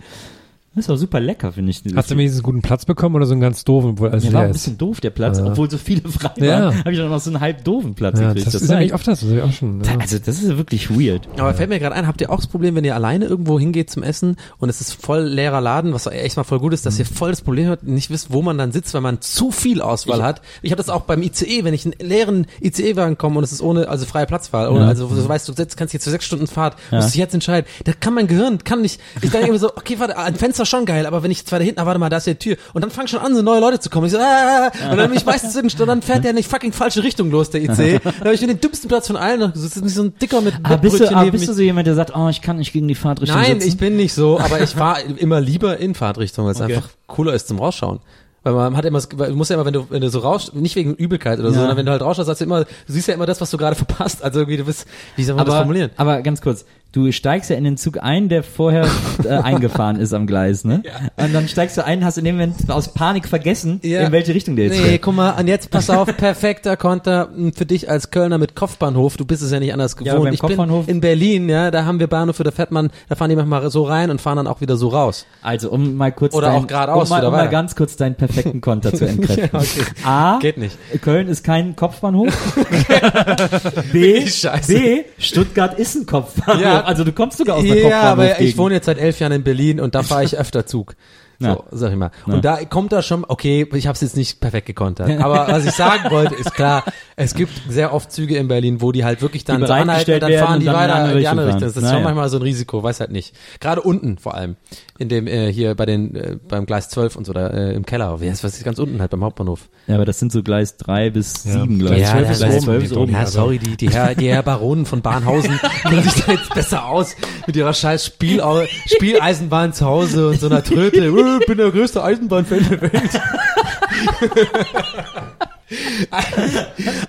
Das 0.79 0.87
ist 0.87 0.91
auch 0.91 0.97
super 0.97 1.19
lecker, 1.19 1.51
finde 1.51 1.71
ich. 1.71 1.81
Hast 1.95 2.09
du 2.11 2.15
wenigstens 2.17 2.39
einen 2.39 2.43
guten 2.43 2.61
Platz 2.61 2.85
bekommen 2.85 3.15
oder 3.15 3.25
so 3.25 3.33
einen 3.33 3.41
ganz 3.41 3.63
doofen, 3.63 3.99
wo 3.99 4.05
alles 4.05 4.23
ja, 4.25 4.33
war 4.33 4.41
ein 4.43 4.49
ist? 4.51 4.53
bisschen 4.57 4.77
doof, 4.77 4.99
der 5.01 5.09
Platz. 5.11 5.37
Ja. 5.37 5.45
Obwohl 5.45 5.69
so 5.69 5.77
viele 5.77 6.01
frei 6.09 6.31
waren, 6.37 6.43
Ja. 6.43 6.73
habe 6.79 6.91
ich 6.91 6.97
dann 6.97 7.09
noch 7.09 7.19
so 7.19 7.29
einen 7.29 7.39
halb 7.39 7.63
doofen 7.63 7.93
Platz 7.95 8.19
Ja, 8.19 8.29
gekriegt. 8.29 8.47
das, 8.47 8.55
ist 8.55 8.69
war 8.69 8.77
eigentlich 8.77 8.93
öfters, 8.93 9.19
das 9.21 9.29
ich 9.29 9.41
auch 9.41 9.51
schon. 9.53 9.81
Ja. 9.83 9.97
Also, 9.99 10.17
das 10.19 10.41
ist 10.41 10.57
wirklich 10.57 10.89
weird. 10.89 11.27
Aber 11.37 11.53
fällt 11.53 11.69
mir 11.69 11.79
gerade 11.79 11.95
ein, 11.95 12.07
habt 12.07 12.21
ihr 12.21 12.29
auch 12.31 12.37
das 12.37 12.47
Problem, 12.47 12.75
wenn 12.75 12.83
ihr 12.83 12.95
alleine 12.95 13.25
irgendwo 13.25 13.59
hingeht 13.59 13.89
zum 13.89 14.03
Essen 14.03 14.37
und 14.57 14.69
es 14.69 14.81
ist 14.81 14.93
voll 14.93 15.21
leerer 15.21 15.61
Laden, 15.61 15.93
was 15.93 16.07
echt 16.07 16.37
mal 16.37 16.43
voll 16.43 16.59
gut 16.59 16.73
ist, 16.73 16.85
dass 16.85 16.97
ihr 16.99 17.05
voll 17.05 17.29
das 17.31 17.41
Problem 17.41 17.67
habt, 17.69 17.83
nicht 17.83 18.09
wisst, 18.09 18.31
wo 18.33 18.41
man 18.41 18.57
dann 18.57 18.71
sitzt, 18.71 18.93
weil 18.93 19.01
man 19.01 19.21
zu 19.21 19.51
viel 19.51 19.81
Auswahl 19.81 20.23
hat. 20.23 20.41
Ich 20.61 20.71
habe 20.71 20.77
das 20.77 20.89
auch 20.89 21.01
beim 21.01 21.21
ICE, 21.21 21.63
wenn 21.63 21.73
ich 21.73 21.85
in 21.85 21.93
einen 21.99 22.09
leeren 22.09 22.47
ICE-Wagen 22.61 23.17
komme 23.17 23.37
und 23.37 23.43
es 23.43 23.51
ist 23.51 23.61
ohne, 23.61 23.87
also 23.89 24.05
freie 24.05 24.25
Platzwahl, 24.25 24.69
ohne, 24.69 24.85
also 24.87 25.07
du 25.07 25.27
weißt, 25.27 25.47
du 25.49 25.53
kannst 25.75 25.93
jetzt 25.93 26.03
für 26.03 26.09
sechs 26.09 26.25
Stunden 26.25 26.47
Fahrt, 26.47 26.77
musst 26.91 27.09
dich 27.09 27.15
jetzt 27.19 27.33
entscheiden. 27.33 27.67
Da 27.83 27.93
kann 27.93 28.13
mein 28.13 28.27
Gehirn, 28.27 28.63
kann 28.63 28.81
nicht, 28.81 28.99
ich 29.21 29.29
denke 29.29 29.47
immer 29.49 29.59
so, 29.59 29.69
okay, 29.75 29.95
warte, 29.99 30.17
ein 30.17 30.35
Fenster 30.35 30.65
schon 30.69 30.85
geil, 30.85 31.05
aber 31.05 31.23
wenn 31.23 31.31
ich 31.31 31.45
zwar 31.45 31.59
da 31.59 31.65
hinten, 31.65 31.79
ah, 31.81 31.85
warte 31.85 31.99
mal, 31.99 32.09
da 32.09 32.17
ist 32.17 32.27
ja 32.27 32.33
die 32.33 32.39
Tür 32.39 32.57
und 32.73 32.81
dann 32.81 32.91
fangen 32.91 33.07
schon 33.07 33.19
an, 33.19 33.35
so 33.35 33.41
neue 33.41 33.59
Leute 33.59 33.79
zu 33.79 33.89
kommen. 33.89 34.05
Ich 34.07 34.13
so, 34.13 34.19
ah, 34.19 34.71
und 34.91 34.97
dann 34.97 35.09
bin 35.09 35.17
ich 35.17 35.25
meistens 35.25 35.55
in, 35.55 35.65
und 35.65 35.87
dann 35.87 36.01
fährt 36.01 36.23
der 36.23 36.31
in 36.31 36.37
die 36.37 36.43
fucking 36.43 36.71
falsche 36.71 37.03
Richtung 37.03 37.29
los, 37.31 37.49
der 37.49 37.61
ICE. 37.63 37.99
Dann 38.03 38.13
habe 38.19 38.33
ich 38.33 38.41
mir 38.41 38.47
den 38.47 38.61
dümmsten 38.61 38.87
Platz 38.87 39.07
von 39.07 39.15
allen 39.17 39.39
noch. 39.39 39.51
Das 39.51 39.63
ist 39.63 39.81
nicht 39.83 39.93
so 39.95 40.03
ein 40.03 40.13
dicker 40.19 40.41
mit 40.41 40.53
Aber 40.63 40.77
bist, 40.77 40.99
du, 40.99 41.15
aber 41.15 41.31
bist 41.31 41.47
du 41.47 41.53
so 41.53 41.61
jemand, 41.61 41.87
der 41.87 41.95
sagt, 41.95 42.15
oh, 42.15 42.29
ich 42.29 42.41
kann 42.41 42.57
nicht 42.57 42.71
gegen 42.73 42.87
die 42.87 42.95
Fahrtrichtung 42.95 43.37
Nein, 43.39 43.53
sitzen? 43.59 43.67
ich 43.67 43.77
bin 43.77 43.95
nicht 43.97 44.13
so, 44.13 44.39
aber 44.39 44.61
ich 44.61 44.69
fahre 44.69 45.01
immer 45.17 45.41
lieber 45.41 45.77
in 45.77 45.95
Fahrtrichtung, 45.95 46.45
weil 46.45 46.53
es 46.53 46.61
Okay. 46.61 46.75
einfach 46.75 46.89
cooler 47.07 47.33
ist 47.33 47.47
zum 47.47 47.59
Rausschauen. 47.59 47.99
Weil 48.43 48.53
man 48.53 48.77
hat 48.77 48.85
immer, 48.85 48.97
das- 48.99 49.09
du 49.09 49.35
musst 49.35 49.49
ja 49.49 49.55
immer, 49.55 49.65
wenn 49.65 49.73
du, 49.73 49.85
wenn 49.89 49.99
du 50.01 50.09
so 50.09 50.19
rausch, 50.19 50.53
nicht 50.53 50.75
wegen 50.77 50.93
Übelkeit 50.95 51.39
oder 51.39 51.49
so, 51.49 51.55
Ja. 51.55 51.59
sondern 51.61 51.77
wenn 51.77 51.85
du 51.85 51.91
halt 51.91 52.01
rausschaust, 52.01 52.27
sagst 52.27 52.39
du 52.39 52.45
immer, 52.45 52.63
du 52.63 52.67
siehst 52.87 53.07
ja 53.09 53.13
immer 53.13 53.25
das, 53.25 53.41
was 53.41 53.49
du 53.51 53.57
gerade 53.57 53.75
verpasst. 53.75 54.23
Also 54.23 54.39
irgendwie, 54.39 54.57
du 54.57 54.63
bist, 54.63 54.85
wie 55.17 55.23
soll 55.25 55.35
man 55.35 55.45
das 55.45 55.55
aber, 55.55 55.63
formulieren? 55.63 55.91
aber 55.97 56.21
ganz 56.21 56.39
kurz, 56.41 56.63
du 56.91 57.11
steigst 57.11 57.49
ja 57.49 57.55
in 57.55 57.63
den 57.63 57.77
Zug 57.77 58.01
ein, 58.01 58.29
der 58.29 58.43
vorher 58.43 58.87
äh, 59.23 59.27
eingefahren 59.43 59.97
ist 59.99 60.13
am 60.13 60.25
Gleis, 60.27 60.63
ne? 60.65 60.81
Und 61.17 61.33
dann 61.33 61.47
steigst 61.47 61.77
du 61.77 61.85
ein, 61.85 62.03
hast 62.03 62.17
in 62.17 62.25
dem 62.25 62.35
Moment 62.35 62.55
aus 62.69 62.93
Panik 62.93 63.27
vergessen, 63.27 63.79
Ja. 63.83 64.01
in 64.01 64.11
welche 64.11 64.33
Richtung 64.33 64.55
der 64.55 64.65
jetzt 64.65 64.77
Nee, 64.79 64.83
fährt. 64.89 65.01
guck 65.03 65.15
mal, 65.15 65.31
und 65.39 65.47
jetzt 65.47 65.69
pass 65.69 65.89
auf, 65.89 66.15
perfekter 66.17 66.77
Konter 66.77 67.29
mh, 67.35 67.51
für 67.55 67.65
dich 67.65 67.89
als 67.89 68.09
Kölner 68.11 68.37
mit 68.37 68.55
Kopfbahnhof. 68.55 69.17
Du 69.17 69.25
bist 69.25 69.43
es 69.43 69.51
ja 69.51 69.59
nicht 69.59 69.71
anders 69.73 69.95
Ja, 70.01 70.13
gewohnt. 70.13 70.25
beim 70.25 70.33
ich 70.33 70.39
Kopfbahnhof- 70.41 70.85
bin 70.85 70.95
in 70.95 71.01
Berlin, 71.01 71.47
ja, 71.49 71.69
da 71.71 71.85
haben 71.85 71.99
wir 71.99 72.07
Bahnhöfe, 72.07 72.43
da 72.43 72.51
fährt 72.51 72.71
man, 72.71 72.89
da 73.07 73.15
fahren 73.15 73.29
die 73.29 73.35
manchmal 73.35 73.69
so 73.69 73.83
rein 73.83 74.09
und 74.09 74.19
fahren 74.19 74.37
dann 74.37 74.47
auch 74.47 74.61
wieder 74.61 74.75
so 74.77 74.87
raus. 74.89 75.25
Also, 75.41 75.69
um 75.69 75.95
mal 75.95 76.11
kurz 76.11 76.33
Oder 76.33 76.47
dein, 76.47 76.63
auch 76.63 76.67
geradeaus 76.67 77.03
um 77.11 77.17
mal, 77.17 77.25
um 77.25 77.31
mal 77.31 77.49
ganz 77.49 77.75
kurz 77.75 77.95
deinen 77.97 78.15
perfekten 78.15 78.61
Konter 78.61 78.93
zu 78.93 79.05
entkräften. 79.07 79.49
Ja, 79.53 79.59
okay. 79.59 79.85
A, 80.05 80.39
Geht 80.39 80.57
nicht. 80.57 80.77
Köln 81.01 81.27
ist 81.27 81.43
kein 81.43 81.75
Kopfbahnhof. 81.75 82.29
B, 83.91 84.25
Scheiße. 84.27 84.73
B, 84.73 85.03
Stuttgart 85.17 85.77
ist 85.77 85.95
ein 85.95 86.05
Kopfbahnhof. 86.05 86.61
Ja. 86.61 86.78
Also 86.85 87.03
du 87.03 87.11
kommst 87.11 87.37
sogar 87.37 87.57
aus 87.57 87.63
der 87.63 87.77
Ja, 87.77 88.01
aber 88.03 88.39
ich 88.41 88.57
wohne 88.57 88.75
jetzt 88.75 88.85
seit 88.85 88.97
elf 88.97 89.19
Jahren 89.19 89.31
in 89.33 89.43
Berlin 89.43 89.79
und 89.79 89.95
da 89.95 90.03
fahre 90.03 90.23
ich 90.23 90.37
öfter 90.39 90.65
Zug. 90.65 90.95
So, 91.41 91.47
Ja. 91.47 91.63
sag 91.71 91.91
ich 91.91 91.97
mal. 91.97 92.11
Ja. 92.27 92.33
Und 92.33 92.43
da 92.43 92.65
kommt 92.65 92.91
da 92.91 93.01
schon, 93.01 93.23
okay, 93.25 93.65
ich 93.73 93.87
habe 93.87 93.95
es 93.95 94.01
jetzt 94.01 94.17
nicht 94.17 94.41
perfekt 94.41 94.67
gekontert. 94.67 95.09
Aber 95.21 95.47
was 95.47 95.63
ich 95.65 95.71
sagen 95.71 96.11
wollte, 96.11 96.35
ist 96.35 96.53
klar, 96.53 96.83
es 97.15 97.33
gibt 97.33 97.53
sehr 97.69 97.93
oft 97.93 98.11
Züge 98.11 98.35
in 98.35 98.49
Berlin, 98.49 98.81
wo 98.81 98.91
die 98.91 99.05
halt 99.05 99.21
wirklich 99.21 99.45
dann 99.45 99.65
so 99.65 99.71
anhalten 99.71 100.15
und 100.15 100.19
dann 100.21 100.33
fahren 100.33 100.59
die 100.59 100.65
weiter 100.67 101.13
in 101.13 101.17
die 101.19 101.27
andere. 101.29 101.47
Richtung. 101.47 101.61
Das 101.61 101.77
ist 101.77 101.83
Na 101.83 101.89
schon 101.91 101.99
ja. 101.99 102.03
manchmal 102.03 102.27
so 102.27 102.37
ein 102.37 102.41
Risiko, 102.43 102.83
weiß 102.83 102.99
halt 102.99 103.11
nicht. 103.11 103.33
Gerade 103.61 103.79
unten 103.81 104.17
vor 104.17 104.35
allem, 104.35 104.57
in 104.99 105.07
dem 105.09 105.27
äh, 105.27 105.51
hier 105.51 105.73
bei 105.75 105.85
den 105.85 106.13
äh, 106.13 106.35
beim 106.47 106.65
Gleis 106.65 106.89
12 106.89 107.15
und 107.15 107.25
so 107.25 107.33
da 107.33 107.47
äh, 107.47 107.73
im 107.73 107.85
Keller. 107.85 108.19
Wie 108.21 108.29
heißt 108.29 108.43
was 108.43 108.57
ist 108.57 108.63
ganz 108.65 108.77
unten 108.79 108.99
halt 108.99 109.11
beim 109.11 109.23
Hauptbahnhof. 109.23 109.69
Ja, 109.87 109.95
aber 109.95 110.05
das 110.05 110.19
sind 110.19 110.31
so 110.31 110.43
Gleis 110.43 110.77
drei 110.77 111.09
bis 111.09 111.45
Ja. 111.45 111.53
sieben, 111.53 111.79
glaube 111.79 111.95
ich. 111.95 112.01
Gleis 112.03 112.11
12 112.11 112.37
Gleis 112.37 112.39
ist 112.39 112.43
oben. 112.57 112.63
12 112.65 112.83
ist 112.83 112.97
oben. 112.97 113.11
Ja, 113.13 113.25
sorry, 113.25 113.59
die, 113.59 113.77
die, 113.77 113.89
Herr, 113.89 114.13
die 114.13 114.29
Herr 114.29 114.43
Baronen 114.43 114.85
von 114.85 115.01
Bahnhausen 115.01 115.57
kennen 115.83 116.03
sich 116.03 116.23
da 116.25 116.33
jetzt 116.33 116.53
besser 116.53 116.85
aus 116.85 117.15
mit 117.47 117.55
ihrer 117.55 117.73
scheiß 117.73 118.05
Spiel, 118.05 118.41
Spieleisenbahn 118.85 119.73
zu 119.73 119.85
Hause 119.85 120.29
und 120.29 120.39
so 120.39 120.47
einer 120.47 120.63
Tröte. 120.63 120.99
Äh, 120.99 121.45
bin 121.45 121.57
der 121.57 121.71
größte 121.71 122.03
Eisenbahnfan 122.03 122.59
der 122.69 122.81
Welt. 122.81 122.93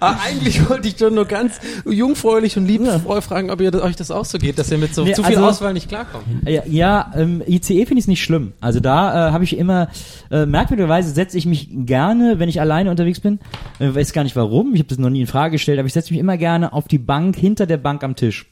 Aber 0.00 0.20
eigentlich 0.20 0.68
wollte 0.68 0.88
ich 0.88 0.98
schon 0.98 1.14
nur 1.14 1.24
ganz 1.24 1.60
jungfräulich 1.84 2.56
und 2.56 2.66
liebevoll 2.66 3.22
fragen, 3.22 3.50
ob 3.50 3.60
ihr 3.60 3.70
das, 3.70 3.82
euch 3.82 3.96
das 3.96 4.10
auch 4.10 4.24
so 4.24 4.38
geht, 4.38 4.58
dass 4.58 4.70
ihr 4.70 4.78
mit 4.78 4.94
so 4.94 5.04
Nee, 5.04 5.14
zu 5.14 5.22
viel 5.22 5.36
also- 5.36 5.48
Auswahl 5.48 5.72
nicht 5.72 5.88
klarkommt. 5.88 6.24
Ja, 6.46 6.62
ja 6.66 7.12
ähm, 7.16 7.42
ICE 7.46 7.86
finde 7.86 8.00
ich 8.00 8.08
nicht 8.08 8.22
schlimm. 8.22 8.52
Also 8.60 8.80
da 8.80 9.28
äh, 9.28 9.32
habe 9.32 9.44
ich 9.44 9.56
immer, 9.56 9.88
äh, 10.30 10.46
merkwürdigerweise 10.46 11.10
setze 11.10 11.38
ich 11.38 11.46
mich 11.46 11.68
gerne, 11.70 12.38
wenn 12.38 12.48
ich 12.48 12.60
alleine 12.60 12.90
unterwegs 12.90 13.20
bin, 13.20 13.38
äh, 13.78 13.94
weiß 13.94 14.12
gar 14.12 14.24
nicht 14.24 14.36
warum, 14.36 14.74
ich 14.74 14.80
habe 14.80 14.88
das 14.88 14.98
noch 14.98 15.10
nie 15.10 15.22
in 15.22 15.26
Frage 15.26 15.52
gestellt, 15.52 15.78
aber 15.78 15.86
ich 15.86 15.92
setze 15.92 16.12
mich 16.12 16.20
immer 16.20 16.36
gerne 16.36 16.72
auf 16.72 16.88
die 16.88 16.98
Bank, 16.98 17.36
hinter 17.36 17.66
der 17.66 17.78
Bank 17.78 18.04
am 18.04 18.16
Tisch. 18.16 18.46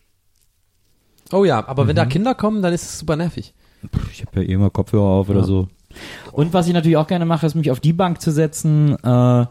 Oh 1.33 1.45
ja, 1.45 1.67
aber 1.69 1.87
wenn 1.87 1.97
da 1.97 2.07
Kinder 2.07 2.35
kommen, 2.35 2.63
dann 2.63 2.73
ist 2.73 2.83
es 2.83 2.99
super 3.01 3.17
nervig. 3.17 3.53
Ich 4.13 4.25
habe 4.25 4.43
ja 4.43 4.49
eh 4.49 4.53
immer 4.55 4.71
Kopfhörer 4.71 5.05
auf 5.05 5.29
oder 5.29 5.45
so. 5.45 5.69
Und 6.33 6.53
was 6.53 6.69
ich 6.69 6.75
natürlich 6.75 6.97
auch 6.99 7.07
gerne 7.07 7.25
mache, 7.25 7.47
ist 7.47 7.55
mich 7.55 7.71
auf 7.71 7.81
die 7.81 7.93
Bank 7.93 8.21
zu 8.21 8.31
setzen, 8.31 8.95
äh, 9.03 9.47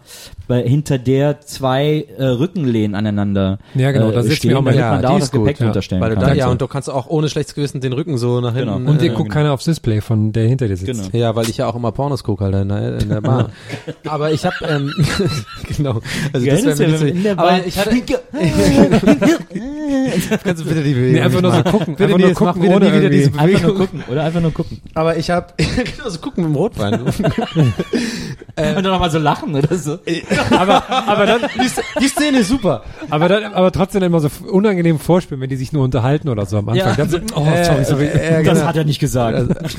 bei, 0.47 0.61
hinter 0.63 0.97
der 0.99 1.41
zwei 1.41 2.05
äh, 2.17 2.23
Rückenlehnen 2.23 2.95
aneinander 2.95 3.57
Ja, 3.73 3.91
genau, 3.91 4.11
da 4.11 4.19
äh, 4.19 4.23
sitzt 4.23 4.45
mir 4.45 4.57
auch 4.57 4.61
mal- 4.61 4.75
ja, 4.75 4.91
man 4.91 5.01
da 5.01 5.07
die 5.09 5.13
auch 5.13 5.17
ist 5.17 5.23
das 5.23 5.31
gut, 5.31 5.41
Gepäck 5.41 5.59
ja. 5.59 5.67
unterstellen 5.67 6.01
Weil 6.01 6.11
du 6.11 6.15
kann. 6.17 6.27
da, 6.29 6.33
ja, 6.35 6.47
und 6.47 6.61
du 6.61 6.67
kannst 6.67 6.89
auch 6.89 7.07
ohne 7.07 7.27
schlechtes 7.29 7.55
Gewissen 7.55 7.81
den 7.81 7.91
Rücken 7.93 8.17
so 8.17 8.39
nach 8.39 8.53
hinten. 8.53 8.77
Genau. 8.77 8.89
Und 8.91 9.01
dir 9.01 9.11
äh, 9.11 9.15
guckt 9.15 9.31
keiner 9.31 9.51
aufs 9.51 9.65
Display 9.65 9.99
von 9.99 10.31
der 10.31 10.47
hinter 10.47 10.67
dir 10.67 10.77
sitzt. 10.77 11.11
Genau. 11.11 11.17
Ja, 11.17 11.35
weil 11.35 11.49
ich 11.49 11.57
ja 11.57 11.67
auch 11.67 11.75
immer 11.75 11.91
Pornos 11.91 12.23
gucke 12.23 12.45
halt 12.45 12.55
in 12.55 12.69
der, 12.69 12.99
in 12.99 13.09
der 13.09 13.21
Bahn. 13.21 13.49
Aber 14.07 14.31
ich 14.31 14.45
habe 14.45 14.55
ähm, 14.69 14.93
genau. 15.75 15.99
Also 16.31 16.45
Geil 16.45 16.61
das 16.63 16.79
ist 16.79 16.79
wäre 16.79 16.91
ja, 16.91 16.97
mir 16.97 16.99
wenn 16.99 17.05
nicht 17.07 17.17
in 17.17 17.23
der 17.23 17.33
so, 17.35 17.41
Aber 17.41 17.65
ich 17.65 17.77
hatte 17.77 17.95
Kannst 20.43 20.63
du 20.63 20.67
bitte 20.67 20.83
die 20.83 20.93
Bewegung 20.93 21.13
Nee, 21.13 21.21
einfach 21.21 21.41
nur 21.41 21.51
so 21.51 21.63
gucken. 21.63 21.95
Bitte 21.95 22.13
Einfach 22.13 22.25
nur 22.25 22.33
gucken, 22.33 22.61
bitte 22.61 22.75
ohne 22.75 22.93
wieder 22.93 23.09
diese 23.09 23.23
irgendwie- 23.29 23.39
Einfach 23.39 23.61
nur 23.61 23.73
Bewegung. 23.73 23.87
gucken, 23.99 24.03
oder 24.11 24.23
einfach 24.23 24.41
nur 24.41 24.53
gucken. 24.53 24.81
Aber 24.93 25.17
ich 25.17 25.29
habe 25.29 25.47
genau 25.57 26.09
so 26.09 26.19
gucken 26.19 26.43
mit 26.43 26.53
dem 26.53 26.55
Rotwein. 26.55 26.99
Und 27.01 27.13
dann 28.57 28.83
nochmal 28.83 29.11
so 29.11 29.19
lachen 29.19 29.53
oder 29.55 29.75
so. 29.77 29.99
aber, 30.51 30.89
aber 30.89 31.25
dann, 31.27 31.41
Die 32.01 32.07
Szene 32.07 32.39
ist 32.39 32.47
super. 32.49 32.83
aber 33.09 33.27
dann, 33.29 33.53
aber 33.53 33.71
trotzdem 33.71 34.01
immer 34.03 34.19
so 34.19 34.29
unangenehm 34.51 34.99
vorspielen, 34.99 35.41
wenn 35.41 35.49
die 35.49 35.55
sich 35.57 35.73
nur 35.73 35.83
unterhalten 35.83 36.27
oder 36.29 36.45
so 36.45 36.57
am 36.57 36.69
Anfang. 36.69 36.87
Ja. 36.89 36.95
Dann 36.95 37.09
so, 37.09 37.17
oh, 37.35 37.45
Äh, 37.45 37.63
sorry, 37.63 37.85
sorry. 37.85 38.05
äh, 38.05 38.39
äh, 38.39 38.43
Das 38.43 38.55
genau. 38.55 38.67
hat 38.67 38.75
er 38.77 38.83
nicht 38.83 38.99
gesagt. 38.99 39.55
Ich, 39.65 39.77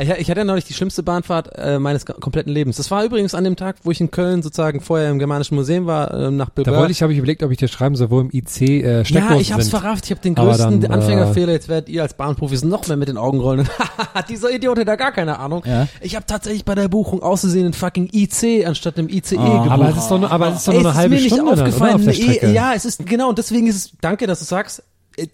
ich 0.00 0.30
hatte 0.30 0.40
ja 0.40 0.44
neulich 0.44 0.64
die 0.64 0.74
schlimmste 0.74 1.02
Bahnfahrt 1.02 1.50
äh, 1.58 1.78
meines 1.78 2.04
kompletten 2.06 2.52
Lebens. 2.52 2.76
Das 2.76 2.90
war 2.90 3.04
übrigens 3.04 3.34
an 3.34 3.44
dem 3.44 3.56
Tag, 3.56 3.76
wo 3.82 3.90
ich 3.90 4.00
in 4.00 4.10
Köln 4.10 4.42
sozusagen 4.42 4.80
vorher 4.80 5.10
im 5.10 5.18
Germanischen 5.18 5.56
Museum 5.56 5.86
war, 5.86 6.12
äh, 6.14 6.30
nach 6.30 6.46
Da 6.50 6.52
Bilbao. 6.54 6.76
wollte 6.80 6.92
ich, 6.92 7.02
habe 7.02 7.12
ich 7.12 7.18
überlegt, 7.18 7.42
ob 7.42 7.50
ich 7.50 7.58
dir 7.58 7.68
schreiben 7.68 7.96
soll, 7.96 8.10
wo 8.10 8.20
im 8.20 8.30
IC 8.32 8.60
äh, 8.84 9.04
Steckdosen 9.04 9.34
ja, 9.36 9.40
ich 9.40 9.52
hab's 9.52 9.64
sind. 9.64 9.70
verrafft. 9.80 10.04
Ich 10.04 10.10
habe 10.10 10.20
den 10.20 10.34
größten 10.34 10.80
dann, 10.82 10.90
äh, 10.90 10.94
Anfängerfehler. 10.94 11.52
Jetzt 11.52 11.68
werdet 11.68 11.88
ihr 11.88 12.02
als 12.02 12.14
Bahnprofis 12.14 12.62
noch 12.64 12.86
mehr 12.86 12.96
mit 12.96 13.08
den 13.08 13.16
Augen 13.16 13.40
rollen. 13.40 13.68
Dieser 14.28 14.50
Idiot 14.50 14.78
hat 14.78 14.88
da 14.88 14.96
gar 14.96 15.12
keine 15.12 15.38
Ahnung. 15.38 15.62
Ja. 15.66 15.88
Ich 16.00 16.14
habe 16.16 16.26
tatsächlich 16.26 16.64
bei 16.64 16.74
der 16.74 16.88
Buchung 16.88 17.22
auszusehen 17.22 17.66
in 17.66 17.72
fucking 17.72 18.08
IC 18.12 18.66
anstatt 18.66 18.98
im 18.98 19.08
ICE 19.08 19.36
Oh. 19.38 19.40
gebucht. 19.42 19.70
aber 19.70 19.88
es 19.90 19.96
ist 19.96 20.08
doch 20.10 20.18
nur, 20.20 20.30
aber 20.30 20.48
es 20.48 20.56
ist 20.56 20.68
doch 20.68 20.72
Ey, 20.74 20.80
nur 20.82 20.90
es 20.90 20.96
eine 20.96 21.02
halbe 21.02 21.14
ist 21.16 21.22
mir 21.22 21.28
Stunde 21.28 21.44
nicht 21.44 21.58
dann, 21.58 21.66
aufgefallen. 21.68 22.12
Strecke. 22.14 22.50
ja, 22.52 22.72
es 22.74 22.84
ist 22.84 23.04
genau 23.06 23.28
und 23.30 23.38
deswegen 23.38 23.66
ist 23.66 23.76
es. 23.76 23.92
Danke, 24.00 24.26
dass 24.26 24.38
du 24.38 24.44
sagst. 24.44 24.82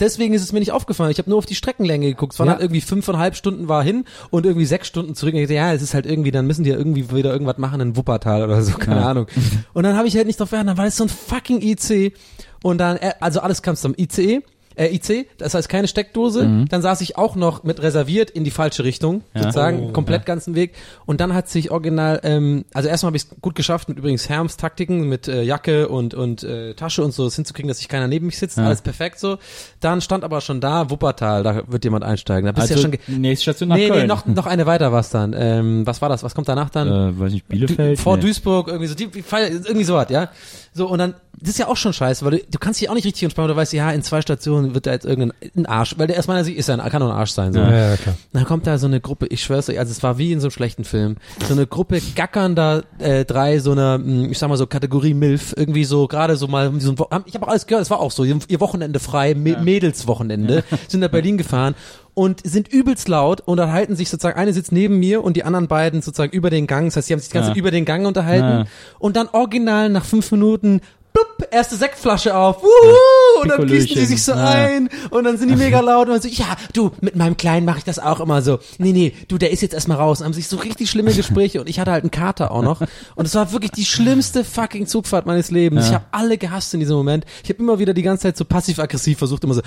Deswegen 0.01 0.35
ist 0.35 0.43
es 0.43 0.53
mir 0.53 0.61
nicht 0.61 0.73
aufgefallen. 0.73 1.11
Ich 1.11 1.19
habe 1.19 1.29
nur 1.31 1.39
auf 1.39 1.47
die 1.47 1.55
Streckenlänge 1.55 2.07
geguckt. 2.07 2.33
Es 2.35 2.39
waren 2.39 2.47
Ja. 2.47 2.53
halt 2.55 2.63
irgendwie 2.63 2.81
fünfeinhalb 2.81 3.37
Stunden 3.37 3.69
war 3.69 3.83
hin 3.83 4.05
und 4.31 4.47
irgendwie 4.47 4.67
sechs 4.67 4.87
Stunden 4.89 5.15
zurück. 5.15 5.35
Und 5.35 5.41
ich 5.41 5.47
dachte, 5.47 5.55
ja, 5.55 5.73
es 5.73 5.83
ist 5.83 5.95
halt 5.95 6.07
irgendwie, 6.07 6.31
dann 6.31 6.47
müssen 6.47 6.65
die 6.65 6.71
ja 6.71 6.77
irgendwie 6.77 7.11
wieder 7.13 7.33
irgendwas 7.33 7.59
machen 7.59 7.81
in 7.81 7.97
Wuppertal 7.97 8.43
oder 8.43 8.63
so, 8.63 8.77
keine 8.79 9.01
Ja. 9.01 9.09
Ahnung. 9.11 9.27
Und 9.73 9.83
dann 9.85 9.97
habe 9.97 10.09
ich 10.09 10.17
halt 10.17 10.27
nicht 10.27 10.41
drauf 10.41 10.51
geachtet, 10.51 10.69
dann 10.71 10.79
war 10.79 10.85
das 10.85 10.97
so 10.97 11.05
ein 11.05 11.09
fucking 11.09 11.61
IC. 11.63 12.13
Und 12.63 12.79
dann, 12.79 12.97
äh, 12.97 13.13
also 13.21 13.41
alles 13.41 13.61
kam 13.63 13.77
zum 13.77 13.95
ICE. 13.99 14.43
Äh, 14.77 14.95
IC, 14.95 15.29
das 15.39 15.55
heißt 15.55 15.69
keine 15.69 15.87
Steckdose. 15.89 16.67
Dann 16.69 16.83
saß 16.83 17.01
ich 17.01 17.17
auch 17.17 17.37
noch 17.37 17.63
mit 17.63 17.81
reserviert 17.83 18.31
in 18.31 18.43
die 18.45 18.51
falsche 18.51 18.83
Richtung, 18.85 19.23
Ja. 19.35 19.43
sozusagen, 19.43 19.93
komplett 19.93 20.27
ganzen 20.27 20.55
Weg. 20.55 20.73
Und 21.07 21.21
dann 21.21 21.33
hat 21.35 21.49
sich 21.49 21.71
original, 21.71 22.21
ähm, 22.25 22.65
also 22.75 22.89
erstmal 22.89 23.09
habe 23.11 23.17
ich 23.17 23.25
es 23.25 23.29
gut 23.41 23.55
geschafft, 23.55 23.89
mit 23.89 23.99
übrigens 23.99 24.29
Herms 24.29 24.57
Taktiken, 24.57 25.09
mit 25.09 25.29
äh, 25.29 25.43
Jacke 25.43 25.89
und, 25.89 26.15
und 26.15 26.43
äh, 26.43 26.75
Tasche 26.75 27.05
und 27.05 27.13
so, 27.13 27.27
es 27.27 27.37
hinzukriegen, 27.37 27.69
dass 27.69 27.79
sich 27.79 27.89
keiner 27.89 28.09
neben 28.09 28.27
mich 28.27 28.39
sitzt. 28.39 28.57
Ja. 28.59 28.67
Alles 28.67 28.83
perfekt 28.83 29.19
so. 29.21 29.39
Dann 29.81 30.01
stand 30.01 30.25
aber 30.25 30.41
schon 30.41 30.61
da, 30.61 30.91
Wuppertal, 30.91 31.43
da 31.43 31.63
wird 31.69 31.85
jemand 31.85 32.05
einsteigen. 32.05 32.47
Da 32.47 32.53
bist 32.53 32.71
du 32.71 32.75
Also, 32.75 32.89
ja 32.89 32.99
schon 33.07 33.21
nächste 33.21 33.43
Station 33.45 33.69
nach 33.69 33.77
Nee, 33.77 33.89
Köln. 33.89 34.01
nee, 34.03 34.07
noch, 34.07 34.27
noch 34.27 34.47
eine 34.47 34.67
weiter 34.67 34.91
war's 34.93 35.11
dann. 35.11 35.35
Ähm, 35.39 35.87
was 35.87 36.03
war 36.03 36.09
das? 36.09 36.23
Was 36.23 36.35
kommt 36.35 36.49
danach 36.49 36.71
dann? 36.71 36.89
äh, 36.89 37.19
weiß 37.21 37.33
nicht, 37.33 37.47
Bielefeld? 37.49 37.99
Du, 37.99 38.03
vor 38.03 38.17
Nee. 38.17 38.23
Duisburg, 38.23 38.69
irgendwie 38.69 38.87
so, 38.89 38.95
die, 38.95 39.05
irgendwie 39.05 39.85
so 39.85 39.95
was, 39.95 40.11
ja. 40.11 40.31
So, 40.73 40.89
und 40.89 40.99
dann, 40.99 41.15
das 41.41 41.51
ist 41.51 41.59
ja 41.59 41.69
auch 41.69 41.77
schon 41.77 41.93
scheiße, 41.93 42.25
weil 42.25 42.33
du, 42.33 42.39
du 42.51 42.59
kannst 42.59 42.81
dich 42.81 42.89
auch 42.89 42.95
nicht 42.95 43.05
richtig 43.07 43.23
entspannen, 43.25 43.49
weil 43.49 43.55
du 43.55 43.61
weißt, 43.61 43.73
ja, 43.73 43.91
in 43.91 44.03
zwei 44.03 44.23
Stationen 44.23 44.75
wird 44.75 44.87
da 44.87 44.93
jetzt 44.93 45.05
irgendein 45.05 45.33
ein 45.57 45.67
Arsch, 45.67 45.95
weil 45.99 46.07
der 46.07 46.23
meiner 46.27 46.45
Sicht 46.45 46.57
ist 46.59 46.69
ja 46.69 46.77
ein, 46.77 46.91
kann 46.91 47.01
nur 47.03 47.13
ein 47.13 47.17
Arsch 47.19 47.33
sein, 47.33 47.53
so. 47.53 47.59
Ja, 47.61 47.91
ja, 47.91 47.97
klar. 47.97 48.15
Dann 48.33 48.45
kommt 48.45 48.67
da 48.67 48.79
so 48.79 48.87
eine 48.87 49.01
Gruppe, 49.01 49.27
ich 49.27 49.43
schwör's 49.43 49.69
euch, 49.69 49.79
also 49.79 49.91
es 49.91 50.03
war 50.03 50.19
wie 50.19 50.33
in 50.33 50.41
so 50.41 50.47
einem 50.47 50.53
schlechten 50.53 50.85
Film, 50.85 51.17
so 51.47 51.53
eine 51.55 51.67
Gruppe 51.67 52.01
gackernder 52.15 52.85
äh, 52.99 53.25
drei, 53.25 53.59
so 53.59 53.73
eine, 53.73 53.99
mh, 53.99 54.29
ich 54.31 54.39
sag 54.39 54.49
mal 54.49 54.57
so 54.57 54.67
Kategorie 54.67 55.15
MILF, 55.15 55.55
irgendwie 55.57 55.85
so 55.85 56.07
gerade 56.09 56.37
so 56.37 56.47
mal, 56.49 56.73
so 56.81 56.91
ein 56.93 57.23
ich 57.27 57.35
habe 57.35 57.47
auch 57.47 57.51
alles 57.51 57.67
gehört, 57.67 57.83
es 57.83 57.91
war 57.91 58.01
auch 58.01 58.11
so, 58.11 58.25
ihr 58.25 58.61
Wochenende 58.61 58.99
frei, 59.01 59.35
Me 59.35 59.57
Mädelswochenende, 59.63 60.65
sind 60.89 61.01
nach 61.01 61.09
Berlin 61.11 61.39
gefahren 61.39 61.75
und 62.15 62.41
sind 62.47 62.69
übelst 62.69 63.09
laut 63.09 63.41
und 63.41 63.59
unterhalten 63.59 63.97
sich 63.97 64.09
sozusagen, 64.09 64.39
eine 64.39 64.53
sitzt 64.53 64.73
neben 64.73 64.99
mir 64.99 65.23
und 65.25 65.37
die 65.37 65.45
anderen 65.45 65.67
beiden 65.69 66.01
sozusagen 66.01 66.33
über 66.33 66.51
den 66.51 66.67
Gang, 66.67 66.87
das 66.87 66.97
heißt, 66.97 67.09
die 67.09 67.13
haben 67.13 67.21
sich 67.21 67.29
die 67.29 67.35
ganze 67.35 67.49
Ja. 67.49 67.55
Zeit 67.55 67.59
über 67.59 67.71
den 67.71 67.85
Gang 67.85 68.07
unterhalten 68.07 68.45
Ja. 68.61 68.65
und 68.99 69.17
dann 69.17 69.29
original 69.33 69.89
nach 69.91 70.05
fünf 70.05 70.31
Minuten 70.31 70.81
Blub, 71.15 71.49
erste 71.53 71.77
Sektflasche 71.77 72.37
auf, 72.37 72.61
wuhu, 72.61 73.43
und 73.43 73.49
dann 73.49 73.67
gießen 73.69 73.95
sie 73.95 74.05
sich 74.05 74.25
so 74.25 74.33
Ja. 74.33 74.49
ein 74.49 74.89
und 75.11 75.23
dann 75.23 75.39
sind 75.39 75.49
die 75.49 75.55
mega 75.55 75.79
laut 75.79 76.09
und 76.09 76.15
dann 76.15 76.21
so, 76.21 76.27
ja, 76.29 76.57
du, 76.73 76.91
mit 77.01 77.15
meinem 77.15 77.37
Kleinen 77.37 77.65
mache 77.65 77.79
ich 77.79 77.85
das 77.85 78.01
auch 78.01 78.19
immer 78.19 78.43
so. 78.43 78.59
Nee, 78.79 78.91
nee, 78.91 79.15
du, 79.29 79.39
der 79.39 79.53
ist 79.53 79.63
jetzt 79.63 79.75
erstmal 79.75 79.99
raus. 79.99 80.19
Und 80.21 80.25
haben 80.27 80.33
sich 80.33 80.49
so 80.49 80.57
richtig 80.57 80.91
schlimme 80.91 81.13
Gespräche 81.15 81.61
und 81.61 81.69
ich 81.69 81.79
hatte 81.79 81.93
halt 81.93 82.03
einen 82.03 82.11
Kater 82.11 82.51
auch 82.51 82.63
noch 82.63 82.81
und 83.15 83.27
es 83.27 83.35
war 83.37 83.53
wirklich 83.53 83.71
die 83.71 83.85
schlimmste 83.85 84.43
fucking 84.43 84.89
Zugfahrt 84.89 85.25
meines 85.25 85.53
Lebens. 85.53 85.83
Ja. 85.85 85.89
Ich 85.89 85.95
habe 85.95 86.05
alle 86.11 86.37
gehasst 86.37 86.75
in 86.75 86.81
diesem 86.81 86.97
Moment. 86.97 87.25
Ich 87.45 87.51
habe 87.51 87.61
immer 87.61 87.79
wieder 87.79 87.95
die 87.95 88.03
ganze 88.03 88.25
Zeit 88.25 88.37
so 88.37 88.45
passiv-aggressiv 88.45 89.19
versucht, 89.19 89.45
immer 89.45 89.55
so 89.55 89.63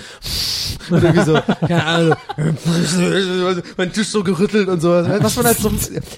und 0.90 1.02
irgendwie 1.02 1.24
so, 1.24 1.38
keine 1.66 1.84
Ahnung, 1.84 2.16
mein 3.78 3.92
Tisch 3.92 4.08
so 4.08 4.22
gerüttelt 4.22 4.68
und 4.68 4.80
so. 4.80 4.90
Was 4.90 5.36
man 5.36 5.46
halt 5.46 5.58
so, 5.58 5.70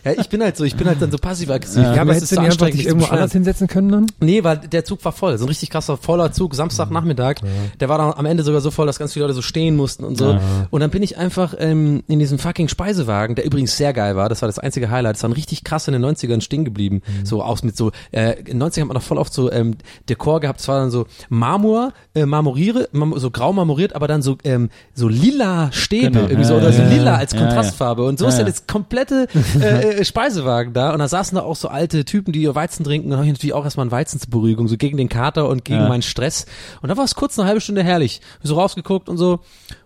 ja, 0.04 0.12
ich 0.18 0.28
bin 0.28 0.42
halt 0.42 0.56
so, 0.56 0.64
ich 0.64 0.74
bin 0.76 0.88
halt 0.88 1.00
dann 1.00 1.10
so 1.12 1.18
passiv-aggressiv. 1.18 1.82
Ja, 1.82 2.00
aber 2.00 2.10
ist 2.12 2.16
hättest 2.16 2.32
es 2.32 2.36
du 2.36 2.42
nicht 2.42 2.52
einfach 2.52 2.70
dich 2.70 2.86
irgendwo 2.86 3.06
anders 3.06 3.32
hinsetzen 3.32 3.68
können 3.68 3.90
dann? 3.90 4.06
Nee, 4.20 4.42
weil 4.42 4.58
der 4.58 4.84
Zug 4.84 5.04
war 5.04 5.12
voll. 5.20 5.38
So 5.38 5.44
ein 5.44 5.48
richtig 5.48 5.70
krasser, 5.70 5.96
voller 5.96 6.32
Zug, 6.32 6.54
Samstagnachmittag. 6.54 7.36
Der 7.78 7.88
war 7.88 7.98
dann 7.98 8.12
am 8.12 8.26
Ende 8.26 8.42
sogar 8.42 8.60
so 8.60 8.70
voll, 8.70 8.86
dass 8.86 8.98
ganz 8.98 9.12
viele 9.12 9.24
Leute 9.26 9.34
so 9.34 9.42
stehen 9.42 9.76
mussten 9.76 10.02
und 10.04 10.18
so. 10.18 10.38
Und 10.70 10.80
dann 10.80 10.90
bin 10.90 11.02
ich 11.02 11.16
einfach 11.18 11.54
ähm, 11.58 12.02
in 12.08 12.18
diesem 12.18 12.38
fucking 12.38 12.68
Speisewagen, 12.68 13.36
der 13.36 13.44
übrigens 13.44 13.76
sehr 13.76 13.92
geil 13.92 14.16
war. 14.16 14.28
Das 14.28 14.42
war 14.42 14.48
das 14.48 14.58
einzige 14.58 14.90
Highlight. 14.90 15.16
Das 15.16 15.22
war 15.22 15.34
richtig 15.36 15.62
krass 15.64 15.86
in 15.88 15.92
den 15.92 16.04
90ern 16.04 16.40
stehen 16.40 16.64
geblieben. 16.64 17.02
So 17.24 17.42
aus 17.42 17.62
mit 17.62 17.76
so, 17.76 17.92
äh, 18.12 18.38
in 18.40 18.58
den 18.58 18.62
90ern 18.62 18.80
hat 18.80 18.88
man 18.88 18.94
noch 18.96 19.02
voll 19.02 19.18
oft 19.18 19.32
so 19.32 19.52
ähm, 19.52 19.76
Dekor 20.08 20.40
gehabt. 20.40 20.60
Es 20.60 20.68
war 20.68 20.80
dann 20.80 20.90
so 20.90 21.06
Marmor, 21.28 21.92
äh, 22.14 22.26
marmoriere, 22.26 22.88
marm 22.92 23.14
so 23.18 23.30
grau 23.30 23.52
marmoriert, 23.52 23.94
aber 23.94 24.08
dann 24.08 24.22
so 24.22 24.38
ähm, 24.44 24.70
so 24.94 25.08
lila 25.08 25.70
Stäbe 25.72 26.10
Genau. 26.10 26.22
irgendwie 26.22 26.44
so 26.44 26.54
Ja, 26.54 26.60
oder 26.60 26.72
so 26.72 26.82
ja, 26.82 26.88
lila 26.88 27.04
ja. 27.04 27.14
als 27.16 27.32
Ja, 27.32 27.38
ja. 27.40 27.46
Kontrastfarbe. 27.46 28.04
Und 28.04 28.18
so 28.18 28.24
Ja, 28.24 28.30
ist 28.30 28.36
ja 28.38 28.40
ja. 28.44 28.46
das 28.48 28.66
komplette 28.66 29.28
äh, 29.60 29.64
äh, 30.00 30.04
Speisewagen 30.04 30.72
da. 30.72 30.92
Und 30.92 30.98
da 31.00 31.08
saßen 31.08 31.36
da 31.36 31.42
auch 31.42 31.56
so 31.56 31.68
alte 31.68 32.04
Typen, 32.04 32.32
die 32.32 32.42
ihr 32.42 32.54
Weizen 32.54 32.84
trinken. 32.84 33.06
Und 33.06 33.10
dann 33.10 33.18
habe 33.18 33.26
ich 33.26 33.32
natürlich 33.34 33.52
auch 33.54 33.64
erstmal 33.64 33.84
einen 33.84 33.90
Weizen 33.92 34.18
zur 34.20 34.30
Beruhigung, 34.30 34.66
so 34.68 34.76
gegen 34.78 34.96
den 34.96 35.08
Kater 35.10 35.46
und 35.48 35.66
gegen 35.66 35.80
Ja. 35.82 35.88
meinen 35.88 36.00
Stress. 36.02 36.46
Und 36.80 36.88
da 36.88 36.96
war 36.96 37.04
es 37.04 37.14
kurz 37.14 37.38
eine 37.38 37.46
halbe 37.46 37.60
Stunde 37.60 37.82
herrlich. 37.82 38.22
So 38.42 38.54
rausgeguckt 38.54 39.10
und 39.10 39.18
so. 39.18 39.40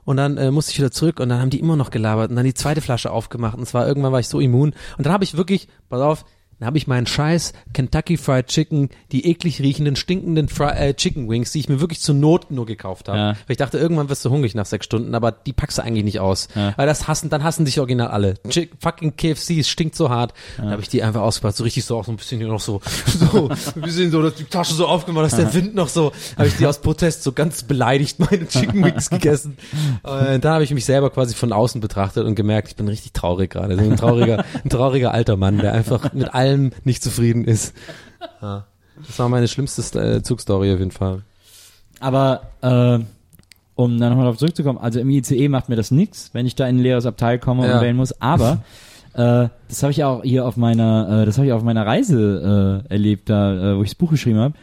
Und 0.05 0.19
dann 0.19 0.37
äh, 0.37 0.53
musste 0.53 0.71
ich 0.71 0.79
wieder 0.79 0.93
zurück 0.93 1.19
und 1.19 1.29
dann 1.31 1.41
haben 1.41 1.51
die 1.51 1.59
immer 1.59 1.75
noch 1.75 1.91
gelabert 1.91 2.31
und 2.31 2.37
dann 2.37 2.45
die 2.45 2.55
zweite 2.55 2.81
Flasche 2.81 3.11
aufgemacht. 3.11 3.59
Und 3.59 3.67
zwar 3.67 3.89
irgendwann 3.89 4.13
war 4.13 4.21
ich 4.21 4.29
so 4.29 4.39
immun. 4.39 4.75
Und 4.97 5.07
dann 5.07 5.13
habe 5.13 5.25
ich 5.25 5.37
wirklich, 5.37 5.67
pass 5.89 6.01
auf, 6.01 6.25
dann 6.59 6.67
habe 6.67 6.79
ich 6.79 6.87
meinen 6.87 7.07
scheiß 7.07 7.53
Kentucky 7.73 8.17
Fried 8.17 8.47
Chicken, 8.47 8.91
die 9.13 9.27
eklig 9.29 9.61
riechenden, 9.61 9.97
stinkenden 9.97 10.49
Fri 10.49 10.69
äh, 10.69 10.95
Chicken 10.95 11.29
Wings, 11.29 11.53
die 11.53 11.61
ich 11.61 11.69
mir 11.69 11.81
wirklich 11.81 12.01
zur 12.01 12.15
Not 12.15 12.51
nur 12.51 12.67
gekauft 12.67 13.09
habe. 13.09 13.19
Ja. 13.19 13.29
Weil 13.31 13.37
ich 13.49 13.57
dachte, 13.57 13.79
irgendwann 13.79 14.09
wirst 14.09 14.25
du 14.25 14.31
hungrig 14.31 14.55
nach 14.55 14.67
sechs 14.67 14.87
Stunden, 14.87 15.15
aber 15.15 15.33
die 15.33 15.53
packst 15.53 15.79
du 15.79 15.83
eigentlich 15.83 16.05
nicht 16.05 16.21
aus. 16.21 16.49
Ja. 16.55 16.73
Weil 16.77 16.87
das 16.87 17.09
hassen, 17.09 17.29
dann 17.29 17.43
hassen 17.43 17.65
dich 17.65 17.81
original 17.81 18.09
alle. 18.09 18.35
Chick, 18.49 18.73
fucking 18.81 19.17
KFC, 19.17 19.59
es 19.59 19.69
stinkt 19.69 19.97
so 19.97 20.11
hart. 20.11 20.33
Dann 20.57 20.71
habe 20.71 20.83
ich 20.83 20.89
die 20.89 21.03
einfach 21.03 21.23
ausgepackt, 21.23 21.57
so 21.57 21.65
richtig 21.65 21.85
so 21.85 21.99
auch 21.99 22.05
so 22.05 22.13
ein 22.13 22.17
bisschen 22.17 22.39
hier 22.39 22.49
noch 22.49 22.61
so, 22.61 22.81
so, 23.07 23.49
ein 23.49 23.83
bisschen 23.83 24.11
so, 24.11 24.23
dass 24.23 24.35
die 24.37 24.45
Tasche 24.45 24.75
so 24.75 24.87
aufgemacht, 24.87 25.27
dass 25.27 25.37
der 25.37 25.53
Wind 25.55 25.75
noch 25.75 25.89
so, 25.89 26.13
habe 26.37 26.49
ich 26.49 26.57
die 26.57 26.67
aus 26.67 26.81
Protest 26.81 27.23
so 27.23 27.33
ganz 27.33 27.65
beleidigt 27.65 28.19
meine 28.21 28.47
Chicken 28.47 28.85
Wings 28.85 29.11
gegessen. 29.11 29.57
Und 30.03 30.45
da 30.45 30.55
habe 30.55 30.65
ich 30.65 30.73
mich 30.73 30.85
selber 30.85 31.11
quasi 31.11 31.35
von 31.35 31.53
außen 31.53 31.81
betrachtet 31.81 32.25
und 32.25 32.35
gemerkt, 32.35 32.69
ich 32.69 32.77
bin 32.77 32.89
richtig 32.89 33.13
traurig 33.13 33.51
gerade. 33.51 33.77
So 33.77 33.83
ein 33.83 33.97
trauriger, 33.97 34.45
ein 34.63 34.71
trauriger 34.71 35.13
alter 35.13 35.37
Mann, 35.37 35.59
der 35.59 35.73
einfach 35.73 36.13
mit 36.13 36.33
allem 36.33 36.44
nicht 36.85 37.03
zufrieden 37.03 37.45
ist. 37.45 37.75
Ja. 38.43 38.65
Das 39.07 39.19
war 39.19 39.29
meine 39.29 39.49
schlimmste 39.49 39.83
äh, 40.01 40.23
Zugstory 40.23 40.73
auf 40.73 40.79
jeden 40.79 40.91
Fall. 40.91 41.23
Aber 42.01 42.43
äh, 42.63 42.99
um 43.77 43.99
dann 43.99 44.11
nochmal 44.11 44.25
darauf 44.27 44.39
zurückzukommen, 44.39 44.79
also 44.79 45.01
im 45.01 45.11
ICE 45.11 45.49
macht 45.49 45.69
mir 45.69 45.77
das 45.77 45.91
nix, 45.91 46.31
wenn 46.33 46.47
ich 46.47 46.55
da 46.55 46.67
in 46.69 46.77
ein 46.77 46.83
leeres 46.83 47.07
Abteil 47.07 47.39
komme 47.39 47.67
Ja. 47.67 47.77
und 47.77 47.83
wählen 47.83 47.97
muss. 47.97 48.21
Aber 48.21 48.63
äh, 49.15 49.49
das 49.69 49.83
habe 49.83 49.91
ich 49.91 49.97
ja 49.99 50.09
auch 50.09 50.23
hier 50.23 50.47
auf 50.47 50.57
meiner, 50.57 51.23
äh, 51.23 51.27
das 51.27 51.39
habe 51.39 51.47
ich 51.47 51.53
auf 51.53 51.63
meiner 51.63 51.85
Reise 51.87 52.83
äh, 52.89 52.93
erlebt, 52.93 53.29
da, 53.31 53.73
äh, 53.73 53.77
wo 53.77 53.83
ich 53.83 53.91
das 53.91 53.95
Buch 53.97 54.11
geschrieben 54.11 54.39
habe. 54.39 54.55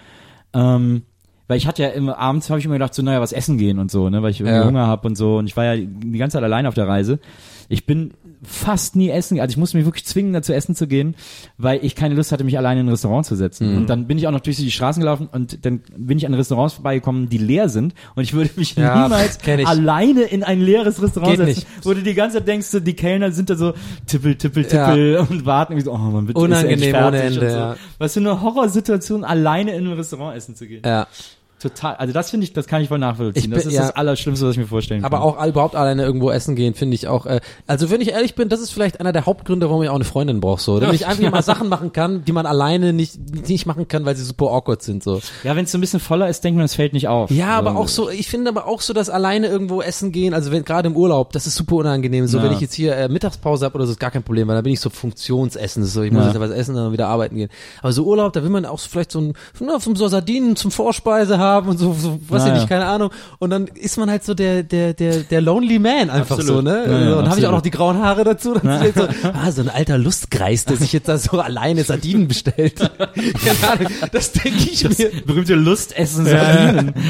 Ähm, 0.53 1.03
weil 1.47 1.57
ich 1.57 1.67
hatte 1.67 1.83
ja 1.83 1.89
immer 1.89 2.17
abends 2.17 2.49
habe 2.49 2.59
ich 2.59 2.65
immer 2.65 2.75
gedacht, 2.75 2.93
so 2.93 3.01
naja, 3.01 3.19
was 3.19 3.33
essen 3.33 3.57
gehen 3.57 3.79
und 3.79 3.91
so, 3.91 4.09
ne, 4.09 4.21
weil 4.23 4.31
ich 4.31 4.39
irgendwie 4.39 4.55
Ja. 4.57 4.65
Hunger 4.65 4.87
habe 4.87 5.05
und 5.07 5.15
so. 5.17 5.37
Und 5.37 5.47
ich 5.47 5.57
war 5.57 5.65
ja 5.65 5.75
die 5.75 6.17
ganze 6.17 6.35
Zeit 6.37 6.43
allein 6.43 6.65
auf 6.65 6.75
der 6.75 6.87
Reise. 6.87 7.19
Ich 7.67 7.85
bin 7.85 8.13
fast 8.43 8.95
nie 8.95 9.09
essen, 9.09 9.39
also 9.39 9.51
ich 9.51 9.57
musste 9.57 9.77
mich 9.77 9.85
wirklich 9.85 10.05
zwingen, 10.05 10.33
dazu 10.33 10.51
essen 10.53 10.75
zu 10.75 10.87
gehen, 10.87 11.15
weil 11.57 11.83
ich 11.85 11.95
keine 11.95 12.15
Lust 12.15 12.31
hatte, 12.31 12.43
mich 12.43 12.57
alleine 12.57 12.81
in 12.81 12.87
ein 12.87 12.89
Restaurant 12.89 13.25
zu 13.25 13.35
setzen. 13.35 13.71
Mhm. 13.71 13.77
Und 13.77 13.89
dann 13.89 14.07
bin 14.07 14.17
ich 14.17 14.27
auch 14.27 14.31
noch 14.31 14.39
durch 14.39 14.57
die 14.57 14.71
Straßen 14.71 14.99
gelaufen 14.99 15.29
und 15.31 15.63
dann 15.65 15.81
bin 15.95 16.17
ich 16.17 16.25
an 16.25 16.33
Restaurants 16.33 16.73
vorbeigekommen, 16.73 17.29
die 17.29 17.37
leer 17.37 17.69
sind. 17.69 17.93
Und 18.15 18.23
ich 18.23 18.33
würde 18.33 18.49
mich 18.55 18.75
Ja, 18.75 19.03
niemals 19.03 19.37
alleine 19.65 20.23
in 20.23 20.43
ein 20.43 20.59
leeres 20.59 21.01
Restaurant 21.01 21.37
Geht 21.37 21.55
setzen, 21.55 21.65
wo 21.83 21.93
du 21.93 22.01
die 22.01 22.13
ganze 22.15 22.37
Zeit 22.37 22.47
denkst, 22.47 22.67
die 22.81 22.93
Kellner 22.93 23.31
sind 23.31 23.49
da 23.49 23.55
so 23.55 23.73
tippel, 24.07 24.35
tippel, 24.35 24.63
Ja. 24.71 24.87
tippel 24.87 25.17
und 25.29 25.45
warten 25.45 25.73
irgendwie 25.73 25.85
so, 25.85 25.93
oh 25.93 25.97
man, 25.97 26.25
bitte 26.25 26.39
Unangenehm 26.39 26.95
ohne 26.95 27.21
Ende, 27.21 27.41
und 27.41 27.49
so. 27.49 27.55
ja. 27.55 27.75
Was 27.99 28.13
für 28.13 28.19
eine 28.21 28.41
Horrorsituation, 28.41 29.23
alleine 29.23 29.75
in 29.75 29.85
ein 29.87 29.93
Restaurant 29.93 30.35
essen 30.35 30.55
zu 30.55 30.65
gehen. 30.67 30.81
Ja. 30.85 31.07
Total, 31.61 31.95
also 31.95 32.11
das 32.13 32.29
finde 32.31 32.45
ich, 32.45 32.53
das 32.53 32.65
kann 32.67 32.81
ich 32.81 32.87
voll 32.87 32.97
nachvollziehen. 32.97 33.43
Ich 33.43 33.49
das 33.49 33.63
bin- 33.63 33.69
ist 33.71 33.75
ja. 33.77 33.81
das 33.83 33.95
Allerschlimmste, 33.95 34.45
was 34.47 34.53
ich 34.53 34.57
mir 34.57 34.65
vorstellen 34.67 35.05
Aber 35.05 35.17
kann. 35.17 35.25
auch 35.27 35.37
all- 35.37 35.49
überhaupt 35.49 35.75
alleine 35.75 36.01
irgendwo 36.03 36.31
essen 36.31 36.55
gehen, 36.55 36.73
finde 36.73 36.95
ich 36.95 37.07
auch. 37.07 37.25
Äh, 37.25 37.39
also 37.67 37.91
wenn 37.91 38.01
ich 38.01 38.09
ehrlich 38.11 38.35
bin, 38.35 38.49
das 38.49 38.59
ist 38.61 38.71
vielleicht 38.71 38.99
einer 38.99 39.11
der 39.13 39.25
Hauptgründe, 39.25 39.69
warum 39.69 39.83
ich 39.83 39.89
auch 39.89 39.95
eine 39.95 40.03
Freundin 40.03 40.39
brauche. 40.41 40.59
So, 40.61 40.79
damit 40.79 40.95
ich 40.95 41.05
einfach 41.07 41.29
mal 41.29 41.41
Sachen 41.43 41.69
machen 41.69 41.93
kann, 41.93 42.25
die 42.25 42.31
man 42.31 42.45
alleine 42.45 42.93
nicht 42.93 43.19
nicht 43.47 43.65
machen 43.65 43.87
kann, 43.87 44.05
weil 44.05 44.15
sie 44.15 44.23
super 44.23 44.47
awkward 44.51 44.81
sind. 44.81 45.03
So. 45.03 45.21
Ja, 45.43 45.55
wenn 45.55 45.65
es 45.65 45.71
so 45.71 45.77
ein 45.77 45.81
bisschen 45.81 45.99
voller 45.99 46.27
ist, 46.29 46.43
denkt 46.43 46.57
man, 46.57 46.65
es 46.65 46.73
fällt 46.75 46.93
nicht 46.93 47.07
auf. 47.07 47.29
Ja, 47.29 47.57
aber 47.57 47.75
auch 47.75 47.87
so. 47.87 48.09
Ich 48.09 48.27
finde 48.27 48.49
aber 48.49 48.67
auch 48.67 48.81
so, 48.81 48.93
dass 48.93 49.09
alleine 49.09 49.47
irgendwo 49.47 49.81
essen 49.81 50.11
gehen. 50.11 50.33
Also 50.33 50.51
wenn 50.51 50.63
gerade 50.65 50.87
im 50.87 50.95
Urlaub, 50.95 51.31
das 51.33 51.45
ist 51.45 51.55
super 51.55 51.75
unangenehm. 51.75 52.25
So 52.27 52.37
Ja. 52.39 52.43
wenn 52.45 52.53
ich 52.53 52.59
jetzt 52.61 52.73
hier 52.73 52.95
äh, 52.95 53.07
Mittagspause 53.07 53.65
habe 53.65 53.75
oder 53.75 53.85
so, 53.85 53.91
ist 53.91 53.99
gar 53.99 54.09
kein 54.11 54.23
Problem, 54.23 54.47
weil 54.47 54.55
da 54.55 54.61
bin 54.61 54.73
ich 54.73 54.79
so 54.79 54.89
Funktionsessen. 54.89 55.83
So, 55.85 56.01
ich 56.01 56.11
muss 56.11 56.25
jetzt 56.25 56.39
was 56.39 56.49
essen 56.51 56.75
und 56.75 56.83
dann 56.83 56.93
wieder 56.93 57.07
arbeiten 57.07 57.35
gehen. 57.35 57.49
Aber 57.81 57.91
so 57.93 58.03
Urlaub, 58.05 58.33
da 58.33 58.41
will 58.41 58.49
man 58.49 58.65
auch 58.65 58.79
so 58.79 58.89
vielleicht 58.89 59.11
so 59.11 59.19
ein, 59.19 59.33
na, 59.59 59.79
so 59.79 60.07
Sardinen 60.07 60.55
zum 60.55 60.71
Vorspeise 60.71 61.37
haben 61.37 61.50
haben 61.51 61.69
und 61.69 61.77
so, 61.77 61.93
so 61.93 62.19
weiß 62.27 62.43
ich 62.43 62.47
Naja. 62.47 62.53
nicht, 62.53 62.69
keine 62.69 62.85
Ahnung. 62.85 63.09
Und 63.39 63.49
dann 63.49 63.67
ist 63.67 63.97
man 63.97 64.09
halt 64.09 64.23
so 64.23 64.33
der, 64.33 64.63
der, 64.63 64.93
der, 64.93 65.17
der 65.19 65.41
Lonely 65.41 65.79
Man 65.79 66.09
einfach 66.09 66.37
Absolut. 66.37 66.65
so, 66.65 66.71
ne? 66.71 66.85
Ja, 66.87 66.91
ja, 66.91 67.09
und 67.15 67.23
dann 67.23 67.29
habe 67.29 67.39
ich 67.39 67.47
auch 67.47 67.51
noch 67.51 67.61
die 67.61 67.71
grauen 67.71 67.97
Haare 67.99 68.23
dazu. 68.23 68.53
Dann 68.53 68.83
ist 68.83 68.97
so, 68.97 69.07
ah, 69.33 69.51
so 69.51 69.61
ein 69.61 69.69
alter 69.69 69.97
Lustkreis, 69.97 70.65
der 70.65 70.77
sich 70.77 70.93
jetzt 70.93 71.07
da 71.07 71.17
so 71.17 71.39
alleine 71.39 71.83
Sardinen 71.83 72.27
bestellt. 72.27 72.79
keine 72.99 73.71
Ahnung, 73.71 73.87
das 74.11 74.31
denke 74.31 74.69
ich 74.71 74.83
mir. 74.97 75.11
Berühmte 75.25 75.55
Lustessen 75.55 76.25
Sardinen. 76.25 76.93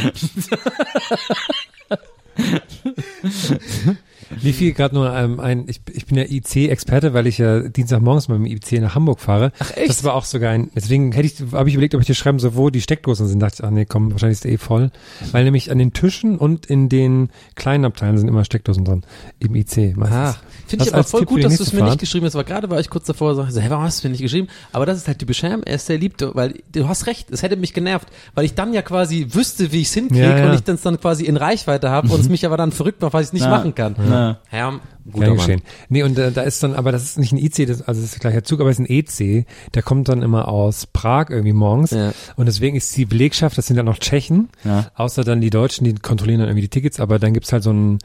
Mir 4.41 4.53
fiel 4.53 4.73
gerade 4.73 4.95
nur 4.95 5.13
ähm, 5.15 5.39
ein, 5.39 5.65
ich, 5.67 5.81
ich 5.93 6.05
bin 6.05 6.17
ja 6.17 6.23
IC-Experte, 6.23 7.13
weil 7.13 7.27
ich 7.27 7.37
ja 7.37 7.59
Dienstagmorgens 7.67 8.27
mit 8.29 8.37
dem 8.37 8.45
IC 8.45 8.81
nach 8.81 8.95
Hamburg 8.95 9.19
fahre. 9.19 9.51
Ach 9.59 9.71
echt? 9.75 9.89
Das 9.89 10.03
war 10.03 10.13
auch 10.15 10.25
sogar 10.25 10.51
ein, 10.51 10.69
deswegen 10.75 11.11
hätte 11.11 11.27
ich, 11.27 11.53
habe 11.53 11.67
ich 11.69 11.75
überlegt, 11.75 11.95
ob 11.95 12.01
ich 12.01 12.07
dir 12.07 12.13
schreiben 12.15 12.39
soll, 12.39 12.55
wo 12.55 12.69
die 12.69 12.81
Steckdosen 12.81 13.27
sind. 13.27 13.39
Dachte 13.39 13.55
ich, 13.59 13.63
ach 13.63 13.69
nee, 13.71 13.85
komm, 13.85 14.11
wahrscheinlich 14.11 14.37
ist 14.37 14.43
der 14.43 14.51
eh 14.51 14.57
voll. 14.57 14.91
Weil 15.31 15.43
nämlich 15.43 15.71
an 15.71 15.77
den 15.77 15.93
Tischen 15.93 16.37
und 16.37 16.65
in 16.65 16.89
den 16.89 17.29
kleinen 17.55 17.85
Abteilen 17.85 18.17
sind 18.17 18.27
immer 18.27 18.45
Steckdosen 18.45 18.85
dran. 18.85 19.03
Im 19.39 19.55
IC 19.55 19.95
meistens. 19.97 20.17
Ah, 20.17 20.35
finde 20.67 20.85
ich 20.85 20.93
aber 20.93 21.03
voll 21.03 21.21
Tipp 21.21 21.29
gut, 21.29 21.37
die 21.39 21.43
dass 21.43 21.57
du 21.57 21.63
es 21.63 21.73
mir 21.73 21.83
nicht 21.83 21.99
geschrieben 21.99 22.25
hast, 22.25 22.35
weil 22.35 22.43
gerade 22.43 22.69
war 22.69 22.79
ich 22.79 22.89
kurz 22.89 23.05
davor, 23.05 23.35
so, 23.35 23.45
hey, 23.45 23.69
warum 23.69 23.83
hast 23.83 23.97
du 23.97 23.99
es 23.99 24.03
mir 24.05 24.09
nicht 24.11 24.21
geschrieben? 24.21 24.47
Aber 24.71 24.85
das 24.85 24.97
ist 24.97 25.07
halt 25.07 25.19
typisch 25.19 25.43
Ham, 25.43 25.61
er 25.65 25.75
ist 25.75 25.85
sehr 25.87 25.97
lieb, 25.97 26.15
weil 26.33 26.55
du 26.71 26.87
hast 26.87 27.07
recht, 27.07 27.29
es 27.31 27.41
hätte 27.43 27.55
mich 27.57 27.73
genervt, 27.73 28.07
weil 28.35 28.45
ich 28.45 28.53
dann 28.53 28.73
ja 28.73 28.81
quasi 28.81 29.27
wüsste, 29.31 29.71
wie 29.71 29.81
ich 29.81 29.87
es 29.87 29.93
hinkriege 29.93 30.21
Ja, 30.23 30.37
ja. 30.37 30.47
und 30.49 30.53
ich 30.55 30.61
das 30.61 30.81
dann 30.81 30.99
quasi 30.99 31.25
in 31.25 31.37
Reichweite 31.37 31.89
habe 31.89 32.09
und 32.13 32.19
es 32.19 32.29
mich 32.29 32.45
aber 32.45 32.57
dann 32.57 32.71
verrückt 32.71 33.01
macht, 33.01 33.13
weil 33.13 33.21
ich 33.21 33.27
es 33.27 33.33
nicht 33.33 33.43
Ja. 33.43 33.49
machen 33.49 33.75
kann. 33.75 33.95
Ja. 34.21 34.39
Ham, 34.51 34.81
guter 35.05 35.19
Gern 35.19 35.29
Mann. 35.29 35.37
geschehen. 35.37 35.61
Nee, 35.89 36.03
und 36.03 36.17
äh, 36.17 36.31
da 36.31 36.41
ist 36.41 36.61
dann, 36.63 36.73
aber 36.75 36.91
das 36.91 37.03
ist 37.03 37.17
nicht 37.19 37.31
ein 37.31 37.37
IC, 37.37 37.65
das, 37.67 37.81
also 37.81 38.01
das 38.01 38.13
ist 38.13 38.19
gleicher 38.19 38.43
Zug, 38.43 38.59
aber 38.61 38.69
es 38.69 38.79
ist 38.79 38.87
ein 38.87 38.89
EC, 38.89 39.45
der 39.73 39.81
kommt 39.83 40.09
dann 40.09 40.21
immer 40.21 40.47
aus 40.47 40.85
Prag 40.87 41.29
irgendwie 41.29 41.53
morgens. 41.53 41.91
Ja. 41.91 42.11
Und 42.35 42.45
deswegen 42.47 42.75
ist 42.77 42.95
die 42.95 43.05
Belegschaft, 43.05 43.57
das 43.57 43.67
sind 43.67 43.77
dann 43.77 43.85
noch 43.85 43.99
Tschechen, 43.99 44.49
Ja. 44.63 44.91
außer 44.95 45.23
dann 45.23 45.41
die 45.41 45.49
Deutschen, 45.49 45.85
die 45.85 45.93
kontrollieren 45.95 46.39
dann 46.39 46.49
irgendwie 46.49 46.61
die 46.63 46.69
Tickets, 46.69 46.99
aber 46.99 47.19
dann 47.19 47.33
gibt's 47.33 47.51
halt 47.51 47.63
so 47.63 47.71
einen, 47.71 47.99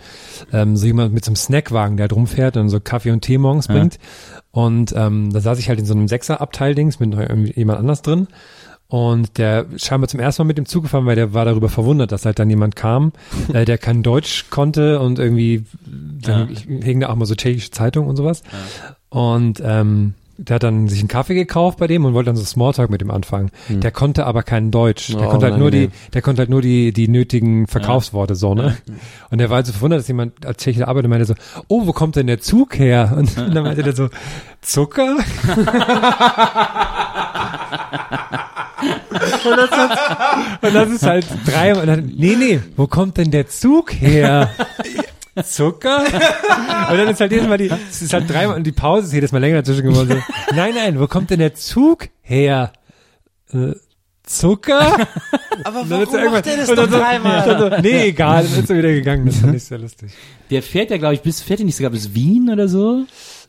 ähm, 0.52 0.76
so 0.76 0.86
jemand 0.86 1.12
mit 1.14 1.24
so 1.24 1.30
einem 1.30 1.36
Snackwagen, 1.36 1.96
der 1.96 2.04
halt 2.04 2.12
rumfährt 2.12 2.56
und 2.56 2.68
so 2.68 2.80
Kaffee 2.80 3.10
und 3.10 3.20
Tee 3.22 3.38
morgens 3.38 3.68
bringt. 3.68 3.98
Und 4.50 4.94
ähm, 4.96 5.32
da 5.32 5.40
saß 5.40 5.58
ich 5.58 5.68
halt 5.68 5.78
in 5.78 5.84
so 5.86 5.92
einem 5.94 6.08
Sechser-Abteil-Dings 6.08 6.98
mit 6.98 7.14
jemand 7.56 7.78
anders 7.78 8.00
drin. 8.02 8.26
Und 8.88 9.38
der 9.38 9.66
scheinbar 9.76 10.08
zum 10.08 10.20
ersten 10.20 10.42
Mal 10.42 10.46
mit 10.46 10.58
dem 10.58 10.66
Zug 10.66 10.84
gefahren, 10.84 11.06
weil 11.06 11.16
der 11.16 11.34
war 11.34 11.44
darüber 11.44 11.68
verwundert, 11.68 12.12
dass 12.12 12.24
halt 12.24 12.38
dann 12.38 12.48
jemand 12.48 12.76
kam, 12.76 13.12
äh, 13.52 13.64
der 13.64 13.78
kein 13.78 14.02
Deutsch 14.04 14.46
konnte 14.50 15.00
und 15.00 15.18
irgendwie, 15.18 15.64
dann 15.86 16.48
hingen 16.48 17.00
da 17.00 17.08
auch 17.08 17.16
mal 17.16 17.26
so 17.26 17.34
tschechische 17.34 17.72
Zeitungen 17.72 18.08
und 18.08 18.16
sowas. 18.16 18.42
Und 19.08 19.60
ähm, 19.64 20.14
der 20.38 20.56
hat 20.56 20.62
dann 20.64 20.86
sich 20.86 20.98
einen 21.00 21.08
Kaffee 21.08 21.34
gekauft 21.34 21.78
bei 21.78 21.86
dem 21.86 22.04
und 22.04 22.12
wollte 22.12 22.26
dann 22.26 22.36
so 22.36 22.44
Smalltalk 22.44 22.90
mit 22.90 23.00
ihm 23.00 23.10
anfangen. 23.10 23.50
Der 23.70 23.90
konnte 23.90 24.26
aber 24.26 24.42
kein 24.42 24.70
Deutsch. 24.70 25.08
Der 25.08 25.22
Oh, 25.26 25.30
konnte 25.30 25.46
halt 25.46 25.58
nur 25.58 25.70
die, 25.70 25.88
der 26.12 26.20
konnte 26.20 26.40
halt 26.40 26.50
nur 26.50 26.60
die, 26.60 26.92
die 26.92 27.08
nötigen 27.08 27.66
Verkaufsworte 27.66 28.34
so, 28.34 28.54
ne? 28.54 28.76
Und 29.30 29.38
der 29.38 29.48
war 29.48 29.56
halt 29.56 29.66
so 29.66 29.72
verwundert, 29.72 30.00
dass 30.00 30.08
jemand 30.08 30.44
als 30.44 30.58
Tscheche 30.62 30.80
da 30.80 30.88
arbeitet 30.88 31.06
und 31.06 31.10
meinte 31.10 31.24
so, 31.24 31.34
oh, 31.68 31.86
wo 31.86 31.92
kommt 31.94 32.16
denn 32.16 32.26
der 32.26 32.40
Zug 32.40 32.78
her? 32.78 33.14
Und 33.16 33.34
dann 33.36 33.64
meinte 33.64 33.82
der 33.82 33.94
so, 33.96 34.10
Zucker? 34.60 35.16
und, 38.80 39.56
das 39.56 39.70
ist, 39.70 40.62
und 40.62 40.74
das 40.74 40.88
ist 40.90 41.02
halt 41.02 41.26
dreimal, 41.46 41.80
und 41.82 41.86
dann, 41.86 42.12
nee, 42.16 42.36
nee, 42.36 42.60
wo 42.76 42.86
kommt 42.86 43.16
denn 43.16 43.30
der 43.30 43.48
Zug 43.48 43.92
her? 43.92 44.50
Zucker? 45.44 46.04
Und 46.90 46.96
dann 46.96 47.08
ist 47.08 47.20
halt 47.20 47.32
jedes 47.32 47.48
Mal 47.48 47.58
die, 47.58 47.70
es 47.90 48.02
ist 48.02 48.12
halt 48.12 48.28
dreimal, 48.28 48.56
und 48.56 48.64
die 48.64 48.72
Pause 48.72 49.06
ist 49.06 49.12
jedes 49.12 49.32
Mal 49.32 49.38
länger 49.38 49.58
dazwischen 49.58 49.84
geworden. 49.84 50.22
So, 50.48 50.54
nein, 50.54 50.74
nein, 50.74 51.00
wo 51.00 51.06
kommt 51.06 51.30
denn 51.30 51.38
der 51.38 51.54
Zug 51.54 52.08
her? 52.22 52.72
Äh, 53.52 53.72
Zucker? 54.26 55.06
Aber 55.64 55.80
er 55.80 55.90
warum 55.90 56.32
macht 56.32 56.46
der 56.46 56.56
das 56.56 56.68
und 56.68 56.76
doch 56.76 56.88
dreimal? 56.88 57.58
so, 57.58 57.80
nee, 57.80 58.08
egal, 58.08 58.44
dann 58.44 58.60
ist 58.60 58.70
er 58.70 58.76
wieder 58.76 58.92
gegangen. 58.92 59.26
Das 59.26 59.36
fand 59.36 59.54
ich 59.54 59.64
sehr 59.64 59.78
lustig. 59.78 60.10
Der 60.50 60.62
fährt 60.62 60.90
ja, 60.90 60.96
glaube 60.98 61.14
ich, 61.14 61.22
bis, 61.22 61.40
fährt 61.40 61.60
er 61.60 61.66
nicht 61.66 61.76
sogar 61.76 61.90
bis 61.90 62.12
Wien 62.12 62.50
oder 62.50 62.66
so? 62.66 63.04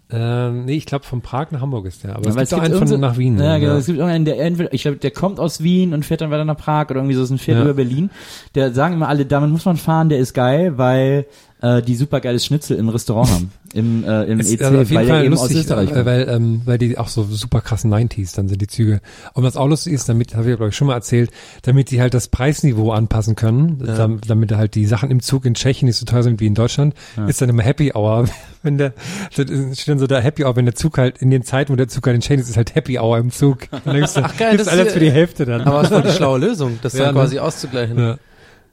Ähm, 0.10 0.64
nee, 0.64 0.76
ich 0.78 0.86
glaube 0.86 1.04
von 1.04 1.22
Prag 1.22 1.52
nach 1.52 1.60
Hamburg 1.60 1.86
ist 1.86 2.06
der, 2.06 2.16
aber 2.16 2.30
es 2.30 2.36
Weil 2.36 2.46
gibt 2.46 2.54
auch 2.54 2.64
einen 2.64 2.88
von 2.88 3.00
nach 3.00 3.18
Wien. 3.18 3.38
Ja, 3.40 3.58
genau. 3.58 3.74
Es 3.76 3.88
gibt 3.88 3.98
irgendeinen, 3.98 4.24
der 4.24 4.40
entweder, 4.40 4.74
ich 4.74 4.84
glaube, 4.84 4.98
der 4.98 5.12
kommt 5.12 5.38
aus 5.38 5.62
Wien 5.62 5.94
und 5.94 6.06
fährt 6.06 6.22
dann 6.22 6.32
weiter 6.32 6.46
nach 6.46 6.56
Prag 6.56 6.86
oder 6.86 6.96
irgendwie 6.96 7.16
so, 7.16 7.24
ist 7.24 7.30
ein 7.30 7.38
Fährt 7.38 7.58
Ja. 7.58 7.64
über 7.66 7.74
Berlin. 7.74 8.10
Der 8.56 8.74
sagen 8.74 8.94
immer 8.94 9.10
alle, 9.10 9.26
damit 9.26 9.50
muss 9.50 9.66
man 9.66 9.76
fahren, 9.76 10.08
der 10.08 10.20
ist 10.20 10.34
geil, 10.34 10.78
weil 10.78 11.26
äh, 11.62 11.82
die 11.82 11.96
super 11.96 12.20
geiles 12.22 12.46
Schnitzel 12.46 12.78
im 12.78 12.90
Restaurant 12.90 13.30
haben. 13.32 13.52
Im, 13.74 14.04
äh, 14.06 14.24
im 14.26 14.40
Es 14.40 14.52
EC, 14.52 14.62
also 14.64 14.80
auf 14.80 14.90
jeden 14.90 14.96
weil 15.00 15.06
der 15.08 15.16
Fall 15.16 15.26
eben 15.26 15.34
lustig, 15.34 15.58
aus 15.58 15.62
Österreich 15.64 15.90
äh, 15.90 15.94
kommt. 15.94 16.06
weil, 16.06 16.30
ähm, 16.30 16.62
weil 16.66 16.78
die 16.78 16.98
auch 16.98 17.08
so 17.10 17.24
super 17.24 17.60
krassen 17.62 17.94
90s 17.94 18.36
dann 18.36 18.48
sind 18.48 18.62
die 18.62 18.68
Züge. 18.68 19.02
Und 19.34 19.44
was 19.44 19.58
auch 19.58 19.68
lustig 19.68 19.94
ist, 19.94 20.08
damit, 20.08 20.36
habe 20.36 20.50
ich 20.50 20.56
glaube 20.56 20.70
ich 20.70 20.76
schon 20.76 20.88
mal 20.88 20.94
erzählt, 20.94 21.32
damit 21.64 21.92
die 21.92 22.00
halt 22.00 22.14
das 22.14 22.28
Preisniveau 22.30 22.92
anpassen 22.92 23.36
können, 23.36 23.80
dam- 23.86 24.22
damit 24.26 24.52
halt 24.54 24.76
die 24.76 24.86
Sachen 24.86 25.12
im 25.12 25.20
Zug 25.22 25.46
in 25.46 25.54
Tschechien 25.56 25.88
nicht 25.88 25.98
so 25.98 26.06
teuer 26.06 26.24
sind 26.24 26.40
wie 26.40 26.48
in 26.48 26.56
Deutschland, 26.56 26.94
ist 27.28 27.42
dann 27.42 27.50
immer 27.50 27.64
Happy 27.64 27.92
Hour. 27.94 28.28
Wenn 28.64 28.78
der, 28.78 28.94
steht 29.32 29.88
dann 29.88 30.00
so 30.00 30.08
da 30.08 30.20
Happy 30.20 30.44
Hour, 30.44 30.56
wenn 30.58 30.66
der 30.66 30.76
Zug 30.76 30.98
halt 30.98 31.20
in 31.20 31.30
den 31.30 31.44
Zeiten, 31.44 31.72
wo 31.72 31.76
der 31.78 31.88
Zug 31.88 32.06
halt 32.08 32.16
in 32.16 32.22
Tschechien 32.22 32.40
ist, 32.42 32.50
ist 32.50 32.58
halt 32.58 32.76
Happy 32.76 32.98
Hour 33.00 33.18
im 33.20 33.32
Zug. 33.32 33.60
Dann 33.86 34.04
Ach 34.04 34.38
geil, 34.38 34.58
das 34.58 34.68
alles 34.68 34.88
ist- 34.88 34.94
für 34.94 35.00
die 35.00 35.12
Hälfte 35.12 35.46
dann. 35.46 35.62
Aber 35.62 35.82
es 35.84 35.92
war 35.92 36.02
die 36.02 36.12
schlaue 36.12 36.40
Lösung, 36.46 36.80
das 36.82 36.94
Ja, 36.94 37.06
dann 37.06 37.16
ne? 37.16 37.22
quasi 37.22 37.40
auszugleichen. 37.40 37.98
ja. 37.98 38.18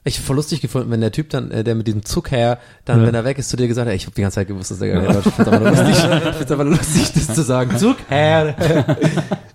Ich 0.07 0.19
hab 0.19 0.25
voll 0.25 0.35
lustig 0.35 0.61
gefunden, 0.61 0.91
wenn 0.91 1.01
der 1.01 1.11
Typ 1.11 1.31
dann, 1.31 1.49
äh, 1.49 1.63
der 1.63 1.73
mit 1.73 1.87
diesem 1.87 2.05
Zug 2.05 2.29
her, 2.29 2.59
dann, 2.85 3.01
Ja. 3.01 3.07
wenn 3.07 3.15
er 3.15 3.25
weg 3.25 3.39
ist, 3.39 3.49
zu 3.49 3.57
dir 3.57 3.67
gesagt 3.67 3.87
hat, 3.87 3.91
ey, 3.91 3.95
ich 3.97 4.05
hab 4.05 4.13
die 4.13 4.21
ganze 4.21 4.35
Zeit 4.35 4.47
gewusst, 4.47 4.69
dass 4.69 4.79
er 4.79 4.87
gar 4.89 5.01
nicht 5.01 5.15
Deutsch 5.15 5.25
ist. 5.25 5.27
Ich 5.27 5.33
find's 5.33 6.51
aber 6.51 6.63
lustig, 6.63 7.05
aber 7.15 7.25
das 7.27 7.33
zu 7.35 7.41
sagen. 7.41 7.77
Zug 7.77 7.97
her. 8.07 8.55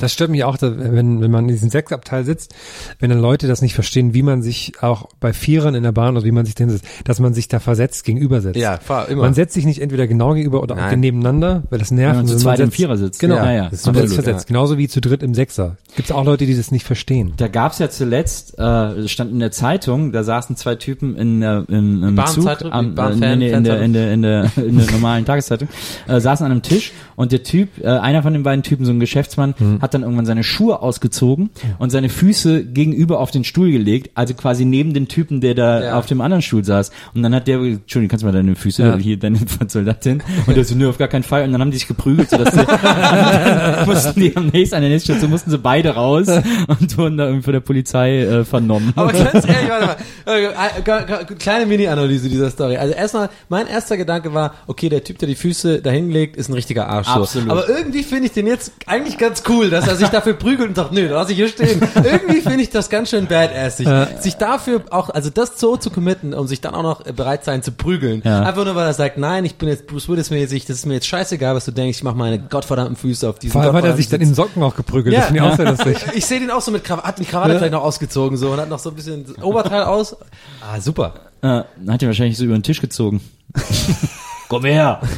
Das 0.00 0.12
stört 0.12 0.30
mich 0.30 0.44
auch, 0.44 0.56
da, 0.56 0.72
wenn, 0.76 1.20
wenn 1.20 1.30
man 1.30 1.44
in 1.44 1.48
diesem 1.48 1.70
Sechsabteil 1.70 2.24
sitzt, 2.24 2.54
wenn 2.98 3.10
dann 3.10 3.20
Leute 3.20 3.46
das 3.46 3.62
nicht 3.62 3.74
verstehen, 3.74 4.14
wie 4.14 4.22
man 4.22 4.42
sich 4.42 4.72
auch 4.80 5.08
bei 5.20 5.32
Vierern 5.32 5.74
in 5.74 5.82
der 5.82 5.92
Bahn 5.92 6.16
oder 6.16 6.24
wie 6.24 6.32
man 6.32 6.46
sich 6.46 6.54
denn 6.54 6.70
sitzt, 6.70 6.86
dass 7.04 7.20
man 7.20 7.34
sich 7.34 7.48
da 7.48 7.60
versetzt 7.60 8.04
gegenüber 8.04 8.40
setzt. 8.40 8.56
Ja, 8.56 8.78
fahr 8.78 9.08
immer. 9.08 9.22
Man 9.22 9.34
setzt 9.34 9.54
sich 9.54 9.66
nicht 9.66 9.80
entweder 9.80 10.06
genau 10.06 10.34
gegenüber 10.34 10.62
oder 10.62 10.74
auch 10.74 10.78
Nein. 10.78 11.00
nebeneinander, 11.00 11.62
weil 11.70 11.78
das 11.78 11.90
nervt. 11.90 12.18
Wenn 12.18 12.26
man 12.26 12.26
zu 12.26 12.36
zweit 12.38 12.60
im 12.60 12.70
Vierer 12.70 12.96
sitzt. 12.96 13.20
Genau. 13.20 13.36
Ja, 13.36 13.52
ja, 13.52 13.64
das 13.64 13.80
ist 13.80 13.88
absolut, 13.88 14.12
versetzt. 14.12 14.46
Genauso 14.46 14.78
wie 14.78 14.88
zu 14.88 15.00
dritt 15.00 15.22
im 15.22 15.34
Sechser. 15.34 15.76
Gibt 15.96 16.10
es 16.10 16.16
auch 16.16 16.24
Leute, 16.24 16.46
die 16.46 16.56
das 16.56 16.70
nicht 16.70 16.84
verstehen. 16.86 17.34
Da 17.36 17.48
gab's 17.48 17.78
ja 17.78 17.90
zuletzt, 17.90 18.58
äh, 18.58 19.06
stand 19.08 19.32
in 19.32 19.38
der 19.38 19.50
Zeitung, 19.50 20.12
da 20.12 20.24
saßen 20.24 20.56
zwei 20.56 20.76
Typen 20.76 21.16
in 21.16 21.40
der 21.40 21.64
im, 21.68 22.02
im 22.02 22.16
Zug, 22.26 22.44
Bahnzeitung? 22.44 22.72
am, 22.72 22.96
äh, 22.96 23.32
in, 23.32 23.40
der, 23.40 23.52
in, 23.52 23.64
der, 23.64 23.82
in, 23.82 24.22
der, 24.22 24.50
in 24.56 24.78
der 24.78 24.90
normalen 24.92 25.24
Tageszeitung, 25.24 25.68
äh, 26.08 26.20
saßen 26.20 26.46
an 26.46 26.52
einem 26.52 26.62
Tisch 26.62 26.92
und 27.16 27.32
der 27.32 27.42
Typ, 27.42 27.78
äh, 27.82 27.86
einer 27.86 28.22
von 28.22 28.32
den 28.32 28.42
beiden 28.42 28.62
Typen, 28.62 28.84
so 28.84 28.92
ein 28.92 29.00
Geschäftsmann, 29.00 29.54
Hm. 29.58 29.82
hat 29.82 29.89
dann 29.94 30.02
irgendwann 30.02 30.26
seine 30.26 30.44
Schuhe 30.44 30.80
ausgezogen 30.82 31.50
und 31.78 31.90
seine 31.90 32.08
Füße 32.08 32.64
gegenüber 32.64 33.18
auf 33.20 33.30
den 33.30 33.44
Stuhl 33.44 33.70
gelegt, 33.70 34.10
also 34.14 34.34
quasi 34.34 34.64
neben 34.64 34.94
den 34.94 35.08
Typen, 35.08 35.40
der 35.40 35.54
da 35.54 35.82
Ja. 35.84 35.98
auf 35.98 36.06
dem 36.06 36.20
anderen 36.20 36.42
Stuhl 36.42 36.64
saß. 36.64 36.90
Und 37.14 37.22
dann 37.22 37.34
hat 37.34 37.46
der, 37.46 37.58
Entschuldigung, 37.58 38.08
kannst 38.10 38.22
du 38.22 38.26
mal 38.26 38.32
deine 38.32 38.54
Füße, 38.56 38.82
Ja. 38.82 38.96
hier 38.96 39.18
deine 39.18 39.38
Soldatin, 39.68 40.22
und 40.46 40.56
der 40.56 40.64
so, 40.64 40.74
nö, 40.74 40.88
auf 40.88 40.98
gar 40.98 41.08
keinen 41.08 41.22
Fall. 41.22 41.44
Und 41.44 41.52
dann 41.52 41.60
haben 41.60 41.70
die 41.70 41.78
sich 41.78 41.88
geprügelt, 41.88 42.30
sodass 42.30 42.50
die, 42.54 42.64
dann 42.66 43.86
mussten 43.86 44.20
die 44.20 44.36
am 44.36 44.48
nächsten, 44.48 44.76
an 44.76 44.82
der 44.82 44.90
nächsten 44.90 45.12
Station 45.12 45.30
mussten 45.30 45.50
sie 45.50 45.58
beide 45.58 45.90
raus 45.90 46.26
und 46.28 46.98
wurden 46.98 47.16
da 47.16 47.24
irgendwie 47.26 47.44
von 47.44 47.52
der 47.52 47.60
Polizei 47.60 48.20
äh, 48.20 48.44
vernommen. 48.44 48.92
Aber 48.96 49.12
ganz 49.12 49.46
ehrlich, 49.46 49.68
warte 49.68 49.86
mal. 49.86 49.96
Äh, 50.26 50.44
äh, 50.44 51.22
äh, 51.22 51.24
Kleine 51.38 51.66
Mini-Analyse 51.66 52.28
dieser 52.28 52.50
Story. 52.50 52.76
Also 52.76 52.94
erstmal, 52.94 53.28
mein 53.48 53.66
erster 53.66 53.96
Gedanke 53.96 54.34
war, 54.34 54.54
okay, 54.66 54.88
der 54.88 55.04
Typ, 55.04 55.18
der 55.18 55.28
die 55.28 55.34
Füße 55.34 55.80
da 55.82 55.90
hinlegt, 55.90 56.36
ist 56.36 56.48
ein 56.48 56.54
richtiger 56.54 56.88
Arsch. 56.88 57.06
so. 57.08 57.12
Absolut. 57.22 57.50
Aber 57.50 57.68
irgendwie 57.68 58.02
finde 58.02 58.26
ich 58.26 58.32
den 58.32 58.46
jetzt 58.46 58.72
eigentlich 58.86 59.18
ganz 59.18 59.42
cool, 59.48 59.69
dass 59.70 59.88
er 59.88 59.96
sich 59.96 60.08
dafür 60.08 60.34
prügelt 60.34 60.68
und 60.68 60.74
sagt, 60.74 60.92
nö, 60.92 61.08
da 61.08 61.14
lass 61.16 61.30
ich 61.30 61.36
hier 61.36 61.48
stehen. 61.48 61.80
irgendwie 61.94 62.40
finde 62.40 62.62
ich 62.62 62.70
das 62.70 62.90
ganz 62.90 63.10
schön 63.10 63.26
badassig. 63.26 63.88
sich 64.20 64.36
dafür 64.36 64.82
auch, 64.90 65.10
also 65.10 65.30
das 65.30 65.58
so 65.58 65.76
zu 65.76 65.90
committen, 65.90 66.34
um 66.34 66.46
sich 66.46 66.60
dann 66.60 66.74
auch 66.74 66.82
noch 66.82 67.02
bereit 67.04 67.44
sein 67.44 67.62
zu 67.62 67.72
prügeln. 67.72 68.22
Ja. 68.24 68.42
Einfach 68.42 68.64
nur, 68.64 68.74
weil 68.74 68.86
er 68.86 68.94
sagt, 68.94 69.18
nein, 69.18 69.44
ich 69.44 69.56
bin 69.56 69.68
jetzt 69.68 69.86
Bruce 69.86 70.08
Willis 70.08 70.30
mäßig, 70.30 70.66
das 70.66 70.76
ist 70.76 70.86
mir 70.86 70.94
jetzt 70.94 71.06
scheißegal, 71.06 71.54
was 71.54 71.64
du 71.64 71.70
denkst, 71.72 71.98
ich 71.98 72.04
mache 72.04 72.16
meine 72.16 72.38
gottverdammten 72.38 72.96
Füße 72.96 73.28
auf 73.28 73.38
diesen 73.38 73.52
Vor 73.52 73.62
allem 73.62 73.74
hat 73.74 73.84
er 73.84 73.96
sich 73.96 74.08
dann 74.08 74.20
in 74.20 74.34
Socken 74.34 74.62
auch 74.62 74.74
geprügelt. 74.76 75.14
Ja. 75.14 75.20
Das 75.20 75.28
finde 75.28 75.42
ich 75.42 75.50
auch 75.50 75.56
sehr 75.56 75.70
lustig. 75.70 75.96
ich 76.14 76.26
sehe 76.26 76.40
den 76.40 76.50
auch 76.50 76.60
so 76.60 76.70
mit 76.70 76.84
Krawatte, 76.84 77.06
hat 77.08 77.18
die 77.18 77.24
Krawatte 77.24 77.56
vielleicht 77.58 77.72
noch 77.72 77.82
ausgezogen 77.82 78.36
so 78.36 78.50
und 78.50 78.60
hat 78.60 78.68
noch 78.68 78.78
so 78.78 78.90
ein 78.90 78.96
bisschen 78.96 79.24
das 79.26 79.42
Oberteil 79.42 79.82
aus. 79.84 80.16
Ah, 80.60 80.80
super. 80.80 81.14
Äh, 81.42 81.62
hat 81.88 82.02
er 82.02 82.08
wahrscheinlich 82.08 82.36
so 82.36 82.44
über 82.44 82.54
den 82.54 82.62
Tisch 82.62 82.80
gezogen. 82.80 83.20
Komm 84.48 84.64
her! 84.64 85.00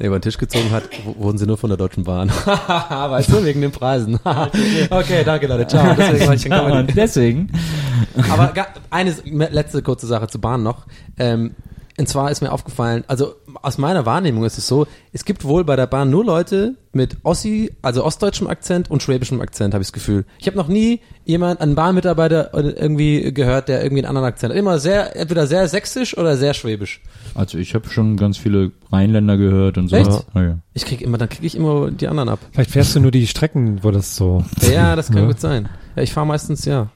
Über 0.00 0.18
den 0.18 0.22
Tisch 0.22 0.38
gezogen 0.38 0.70
hat, 0.70 0.84
wurden 1.04 1.36
sie 1.36 1.46
nur 1.46 1.58
von 1.58 1.68
der 1.68 1.76
Deutschen 1.76 2.04
Bahn. 2.04 2.30
weißt 2.46 3.30
du, 3.30 3.44
wegen 3.44 3.60
den 3.60 3.70
Preisen. 3.70 4.18
okay, 4.90 5.24
danke 5.24 5.46
Leute, 5.46 5.66
ciao. 5.66 5.94
Deswegen 5.94 6.26
war 6.26 6.34
ich 6.34 6.46
in 6.46 6.52
Comedy. 6.52 6.78
Und 6.78 6.96
deswegen, 6.96 7.52
Aber 8.30 8.52
eine 8.88 9.14
letzte 9.50 9.82
kurze 9.82 10.06
Sache 10.06 10.26
zur 10.28 10.40
Bahn 10.40 10.62
noch. 10.62 10.86
Ähm, 11.18 11.54
und 12.00 12.08
zwar 12.08 12.30
ist 12.30 12.40
mir 12.40 12.50
aufgefallen, 12.52 13.04
also 13.06 13.34
aus 13.62 13.78
meiner 13.78 14.04
Wahrnehmung 14.06 14.44
ist 14.44 14.58
es 14.58 14.66
so, 14.66 14.86
es 15.12 15.24
gibt 15.24 15.44
wohl 15.44 15.64
bei 15.64 15.76
der 15.76 15.86
Bahn 15.86 16.10
nur 16.10 16.24
Leute 16.24 16.74
mit 16.92 17.18
Ossi, 17.22 17.70
also 17.82 18.04
ostdeutschem 18.04 18.48
Akzent 18.48 18.90
und 18.90 19.02
schwäbischem 19.02 19.40
Akzent, 19.40 19.74
habe 19.74 19.82
ich 19.82 19.88
das 19.88 19.92
Gefühl. 19.92 20.24
Ich 20.38 20.46
habe 20.46 20.56
noch 20.56 20.66
nie 20.68 21.00
jemand, 21.24 21.60
einen 21.60 21.74
Bahnmitarbeiter 21.76 22.52
irgendwie 22.54 23.32
gehört, 23.32 23.68
der 23.68 23.82
irgendwie 23.82 24.02
einen 24.02 24.08
anderen 24.08 24.26
Akzent 24.28 24.52
hat. 24.52 24.58
Immer 24.58 24.78
sehr, 24.78 25.14
entweder 25.16 25.46
sehr 25.46 25.68
sächsisch 25.68 26.16
oder 26.18 26.36
sehr 26.36 26.54
schwäbisch. 26.54 27.00
also 27.34 27.58
ich 27.58 27.74
habe 27.74 27.88
schon 27.90 28.16
ganz 28.16 28.36
viele 28.38 28.72
Rheinländer 28.90 29.36
gehört 29.36 29.78
und 29.78 29.88
so. 29.88 29.96
Echt? 29.96 30.26
Ja, 30.34 30.42
ja. 30.42 30.58
Ich 30.74 30.84
krieg 30.86 31.02
immer, 31.02 31.18
dann 31.18 31.28
kriege 31.28 31.46
ich 31.46 31.54
immer 31.54 31.90
die 31.90 32.08
anderen 32.08 32.28
ab. 32.30 32.40
Vielleicht 32.52 32.70
fährst 32.72 32.96
du 32.96 33.00
nur 33.00 33.10
die 33.12 33.26
Strecken, 33.26 33.84
wo 33.84 33.90
das 33.90 34.16
so. 34.16 34.42
Ja, 34.72 34.96
das 34.96 35.08
kann 35.08 35.18
Ja. 35.22 35.26
gut 35.26 35.40
sein. 35.40 35.68
Ja, 35.94 36.02
ich 36.02 36.12
fahre 36.12 36.26
meistens, 36.26 36.64
ja. 36.64 36.88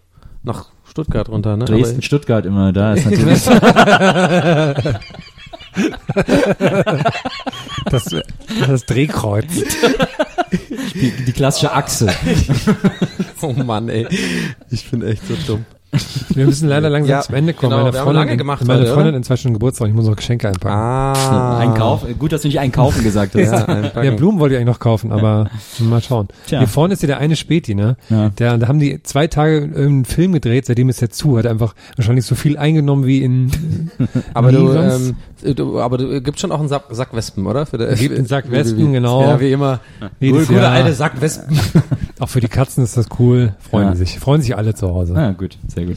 nach 0.42 0.70
Stuttgart 0.94 1.28
runter, 1.28 1.56
ne? 1.56 1.64
Dresden, 1.64 2.02
Stuttgart 2.02 2.46
immer, 2.46 2.72
da 2.72 2.94
ist 2.94 3.04
natürlich. 3.10 3.42
Das, 7.90 8.04
das 8.68 8.86
Drehkreuz. 8.86 9.44
die, 10.94 11.10
die 11.26 11.32
klassische 11.32 11.72
Achse. 11.72 12.14
Oh 13.42 13.52
Mann, 13.52 13.90
ey. 13.90 14.06
Ich 14.70 14.90
bin 14.90 15.02
echt 15.02 15.26
so 15.26 15.34
dumm. 15.46 15.66
Wir 16.30 16.46
müssen 16.46 16.68
leider 16.68 16.90
langsam 16.90 17.10
Ja, 17.10 17.20
zum 17.22 17.34
Ende 17.34 17.52
kommen. 17.54 17.70
genau, 17.72 17.84
meine 17.84 17.92
Freundin, 17.96 18.14
lange 18.14 18.36
gemacht 18.36 18.66
meine 18.66 18.80
heute, 18.80 18.90
Freundin 18.92 19.08
oder? 19.10 19.16
in 19.18 19.22
zwei 19.24 19.36
Stunden 19.36 19.54
Geburtstag. 19.54 19.88
Ich 19.88 19.94
muss 19.94 20.06
noch 20.06 20.16
Geschenke 20.16 20.48
einpacken. 20.48 20.74
Ah. 20.76 21.58
Einkauf. 21.58 22.04
Gut, 22.18 22.32
dass 22.32 22.42
du 22.42 22.48
nicht 22.48 22.58
einkaufen 22.60 23.02
gesagt 23.04 23.34
hast. 23.34 23.68
Ja. 23.94 24.02
Ja, 24.02 24.10
Blumen 24.12 24.38
wollte 24.40 24.54
ich 24.54 24.60
eigentlich 24.60 24.72
noch 24.74 24.80
kaufen, 24.80 25.12
aber 25.12 25.50
mal 25.80 26.00
schauen. 26.02 26.28
Tja. 26.46 26.58
Hier 26.60 26.68
vorne 26.68 26.94
ist 26.94 27.02
ja 27.02 27.06
der 27.06 27.18
eine 27.18 27.36
Späti, 27.36 27.74
ne? 27.74 27.96
Ja. 28.10 28.30
Der, 28.30 28.58
da 28.58 28.68
haben 28.68 28.78
die 28.78 29.02
zwei 29.02 29.26
Tage 29.26 29.70
einen 29.76 30.04
Film 30.04 30.32
gedreht, 30.32 30.66
seitdem 30.66 30.88
ist 30.88 31.00
er 31.02 31.10
zu, 31.10 31.38
hat 31.38 31.46
einfach 31.46 31.74
wahrscheinlich 31.96 32.24
so 32.26 32.34
viel 32.34 32.56
eingenommen 32.58 33.06
wie 33.06 33.22
in 33.22 33.50
Aber 34.34 34.52
du, 34.52 34.72
sonst. 34.72 35.08
ähm, 35.10 35.16
aber 35.78 35.98
du 35.98 36.20
gibt 36.22 36.40
schon 36.40 36.52
auch 36.52 36.60
einen 36.60 36.68
Sack, 36.68 36.84
Sack 36.90 37.14
Wespen, 37.14 37.46
oder? 37.46 37.66
Für 37.66 37.78
der, 37.78 37.94
Gibt 37.94 38.16
einen 38.16 38.26
Sack 38.26 38.50
Wespen, 38.50 38.92
genau. 38.92 39.22
Ja, 39.22 39.40
wie 39.40 39.52
immer. 39.52 39.80
Jedes 40.20 40.48
Gute 40.48 40.60
Jahr. 40.60 40.72
alte 40.72 40.92
Sack 40.94 41.20
Wespen. 41.20 41.58
Auch 42.20 42.28
für 42.28 42.40
die 42.40 42.48
Katzen 42.48 42.84
ist 42.84 42.96
das 42.96 43.06
cool. 43.18 43.54
Freuen 43.58 43.88
Ja. 43.88 43.94
sich. 43.96 44.18
Freuen 44.20 44.40
sich 44.40 44.56
alle 44.56 44.74
zu 44.74 44.88
Hause. 44.88 45.14
Ah, 45.16 45.32
gut, 45.32 45.58
sehr 45.74 45.84
gut. 45.84 45.96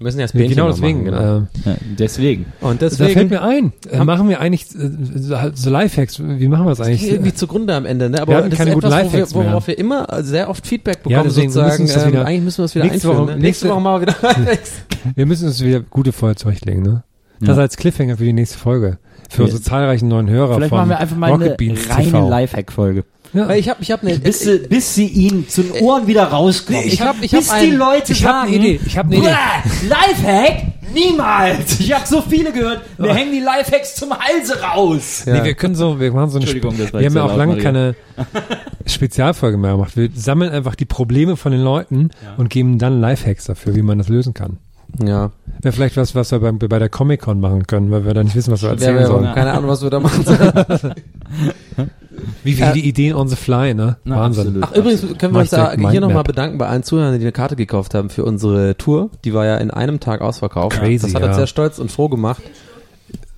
Wir 0.00 0.04
müssen 0.04 0.20
erst 0.20 0.32
Ja, 0.34 0.38
Bähnchen 0.38 0.56
genau 0.56 0.68
deswegen. 0.70 1.10
Machen, 1.10 1.16
genau. 1.16 1.36
Äh, 1.38 1.70
Ja, 1.70 1.76
deswegen. 1.98 2.46
Und 2.60 2.80
da 2.82 2.88
fällt 2.88 3.10
deswegen 3.10 3.30
mir 3.30 3.42
ein, 3.42 3.72
äh, 3.90 4.04
machen 4.04 4.28
wir 4.28 4.40
eigentlich 4.40 4.66
äh, 4.76 5.50
so, 5.54 5.70
Lifehacks, 5.70 6.20
wie 6.20 6.46
machen 6.46 6.66
wir 6.66 6.70
das 6.70 6.80
eigentlich? 6.80 7.10
irgendwie 7.10 7.34
zugrunde 7.34 7.74
am 7.74 7.84
Ende, 7.84 8.08
ne? 8.08 8.22
Aber 8.22 8.44
Wir 8.44 8.48
das 8.48 8.58
keine 8.58 8.70
ist 8.70 8.74
guten 8.74 8.86
etwas, 8.86 8.92
wo 8.92 8.96
wir, 8.96 9.04
Lifehacks 9.10 9.34
mehr. 9.34 9.46
worauf 9.46 9.66
wir 9.66 9.76
immer 9.78 10.06
sehr 10.22 10.48
oft 10.50 10.64
Feedback 10.66 10.98
bekommen, 11.02 11.14
Ja, 11.16 11.22
deswegen, 11.24 11.50
sozusagen. 11.50 11.82
müssen 11.82 11.94
das 11.94 12.04
ähm, 12.04 12.12
wieder- 12.12 12.24
eigentlich 12.26 12.42
müssen 12.44 12.58
wir 12.58 12.64
es 12.66 12.74
wieder 12.76 12.84
nächste 12.84 13.08
einführen. 13.08 13.26
Woche- 13.26 13.36
ne? 13.36 13.42
nächste 13.42 13.66
nächste- 13.66 13.68
Woche 13.70 13.80
mal 13.80 14.00
wieder 14.00 14.14
Lifehacks. 14.22 14.72
Wir 15.16 15.26
müssen 15.26 15.46
uns 15.48 15.60
wieder 15.64 15.80
gute 15.80 16.12
Folge 16.12 16.36
zurechtlegen, 16.36 16.82
ne? 16.84 17.02
Das 17.40 17.56
Ja. 17.56 17.62
als 17.62 17.76
Cliffhanger 17.76 18.16
für 18.16 18.24
die 18.24 18.32
nächste 18.32 18.58
Folge. 18.58 18.98
Für 19.30 19.42
Ja. 19.42 19.44
unsere 19.46 19.62
zahlreichen 19.62 20.08
neuen 20.08 20.28
Hörer 20.30 20.54
Vielleicht 20.54 20.70
von 20.70 20.78
machen 20.78 20.90
wir 20.90 20.98
einfach 20.98 21.16
mal 21.16 21.30
Rocket 21.30 21.46
eine 21.48 21.56
Beans 21.56 21.90
reine 21.90 22.04
TV. 22.04 22.28
Lifehack-Folge. 22.28 23.04
Ja. 23.34 23.46
Weil 23.46 23.58
ich 23.60 23.68
habe 23.68 23.82
ich 23.82 23.90
hab 23.90 24.02
eine, 24.02 24.18
Bis, 24.18 24.40
sie, 24.40 24.58
bis 24.70 24.94
sie 24.94 25.06
ihn 25.06 25.46
zu 25.48 25.62
den 25.62 25.82
Ohren 25.84 26.06
wieder 26.06 26.24
rauskommen. 26.24 26.80
Ich 26.86 27.02
hab- 27.02 27.22
ich 27.22 27.30
bis 27.32 27.52
hab 27.52 27.60
die 27.60 27.66
ein- 27.66 27.76
Leute 27.76 28.12
ich 28.12 28.24
hab 28.24 28.32
sagen, 28.46 28.48
eine 28.54 28.56
Idee, 28.56 28.80
ich 28.86 28.96
hab 28.96 29.04
eine 29.06 29.16
Idee. 29.16 29.26
"Bäh, 29.26 29.88
Lifehack? 29.88 30.62
Niemals! 30.94 31.78
Ich 31.80 31.92
habe 31.92 32.06
so 32.06 32.22
viele 32.22 32.50
gehört. 32.52 32.80
Wir 32.96 33.14
hängen 33.14 33.32
die 33.32 33.40
Lifehacks 33.40 33.96
zum 33.96 34.10
Halse 34.18 34.58
raus. 34.62 35.24
Nee, 35.26 35.44
wir 35.44 35.52
können 35.52 35.74
so, 35.74 36.00
wir 36.00 36.10
machen 36.10 36.30
so 36.30 36.38
eine, 36.38 36.44
Entschuldigung, 36.46 36.78
das 36.78 36.94
war 36.94 37.00
wir 37.00 37.06
haben 37.06 37.16
ja 37.16 37.22
auch 37.24 37.36
lange 37.36 37.56
Maria. 37.56 37.62
keine 37.62 37.94
Spezialfolge 38.86 39.58
mehr 39.58 39.72
gemacht. 39.72 39.96
Wir 39.96 40.08
sammeln 40.14 40.50
einfach 40.50 40.74
die 40.74 40.86
Probleme 40.86 41.36
von 41.36 41.52
den 41.52 41.60
Leuten 41.62 42.10
und 42.36 42.48
geben 42.50 42.78
dann 42.78 43.00
Lifehacks 43.00 43.44
dafür, 43.44 43.74
wie 43.76 43.82
man 43.82 43.98
das 43.98 44.08
lösen 44.08 44.32
kann. 44.34 44.58
Ja, 45.04 45.30
Wäre 45.60 45.72
vielleicht 45.72 45.96
was, 45.96 46.14
was 46.14 46.30
wir 46.30 46.38
beim, 46.38 46.58
bei 46.58 46.78
der 46.78 46.88
Comic-Con 46.88 47.40
machen 47.40 47.66
können, 47.66 47.90
weil 47.90 48.04
wir 48.04 48.14
da 48.14 48.22
nicht 48.22 48.36
wissen, 48.36 48.52
was 48.52 48.62
wir 48.62 48.68
ja, 48.68 48.74
erzählen 48.74 48.98
wir 48.98 49.06
sollen. 49.06 49.34
keine 49.34 49.52
Ahnung, 49.52 49.68
was 49.68 49.82
wir 49.82 49.90
da 49.90 49.98
machen 50.00 50.24
sollen. 50.24 50.94
Wie, 52.42 52.58
wie 52.58 52.62
Äh, 52.62 52.72
die 52.72 52.88
Ideen 52.88 53.14
on 53.14 53.28
the 53.28 53.36
fly, 53.36 53.74
ne? 53.74 53.96
Na, 54.04 54.16
Wahnsinn. 54.16 54.46
absolut. 54.46 54.64
Ach, 54.64 54.76
übrigens 54.76 55.18
können 55.18 55.34
wir 55.34 55.40
uns 55.40 55.50
da 55.50 55.72
hier 55.72 56.00
nochmal 56.00 56.24
bedanken 56.24 56.58
bei 56.58 56.66
allen 56.66 56.82
Zuhörern, 56.82 57.14
die 57.14 57.20
eine 57.20 57.32
Karte 57.32 57.54
gekauft 57.56 57.94
haben 57.94 58.10
für 58.10 58.24
unsere 58.24 58.76
Tour. 58.76 59.10
Die 59.24 59.34
war 59.34 59.46
ja 59.46 59.56
in 59.58 59.70
einem 59.70 60.00
Tag 60.00 60.20
ausverkauft. 60.20 60.78
Crazy, 60.78 61.06
das 61.06 61.14
hat 61.14 61.22
ja. 61.22 61.28
uns 61.28 61.36
sehr 61.36 61.46
stolz 61.46 61.78
und 61.78 61.92
froh 61.92 62.08
gemacht. 62.08 62.42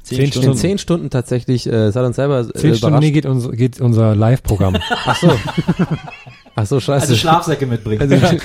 Zehn 0.02 0.20
In 0.20 0.32
Stunden. 0.32 0.56
zehn 0.56 0.78
Stunden 0.78 1.10
tatsächlich, 1.10 1.66
äh, 1.66 1.86
es 1.86 1.96
hat 1.96 2.04
uns 2.04 2.16
selber 2.16 2.40
äh, 2.40 2.52
Zehn 2.54 2.74
Stunden 2.74 2.98
nee, 2.98 3.10
geht, 3.10 3.26
unser, 3.26 3.52
geht 3.52 3.80
unser 3.80 4.16
Live-Programm. 4.16 4.76
Ach 5.04 5.16
so. 5.16 5.30
Ach 6.56 6.66
so, 6.66 6.80
scheiße. 6.80 7.02
Also 7.02 7.14
Schlafsäcke 7.16 7.66
mitbringen. 7.66 8.10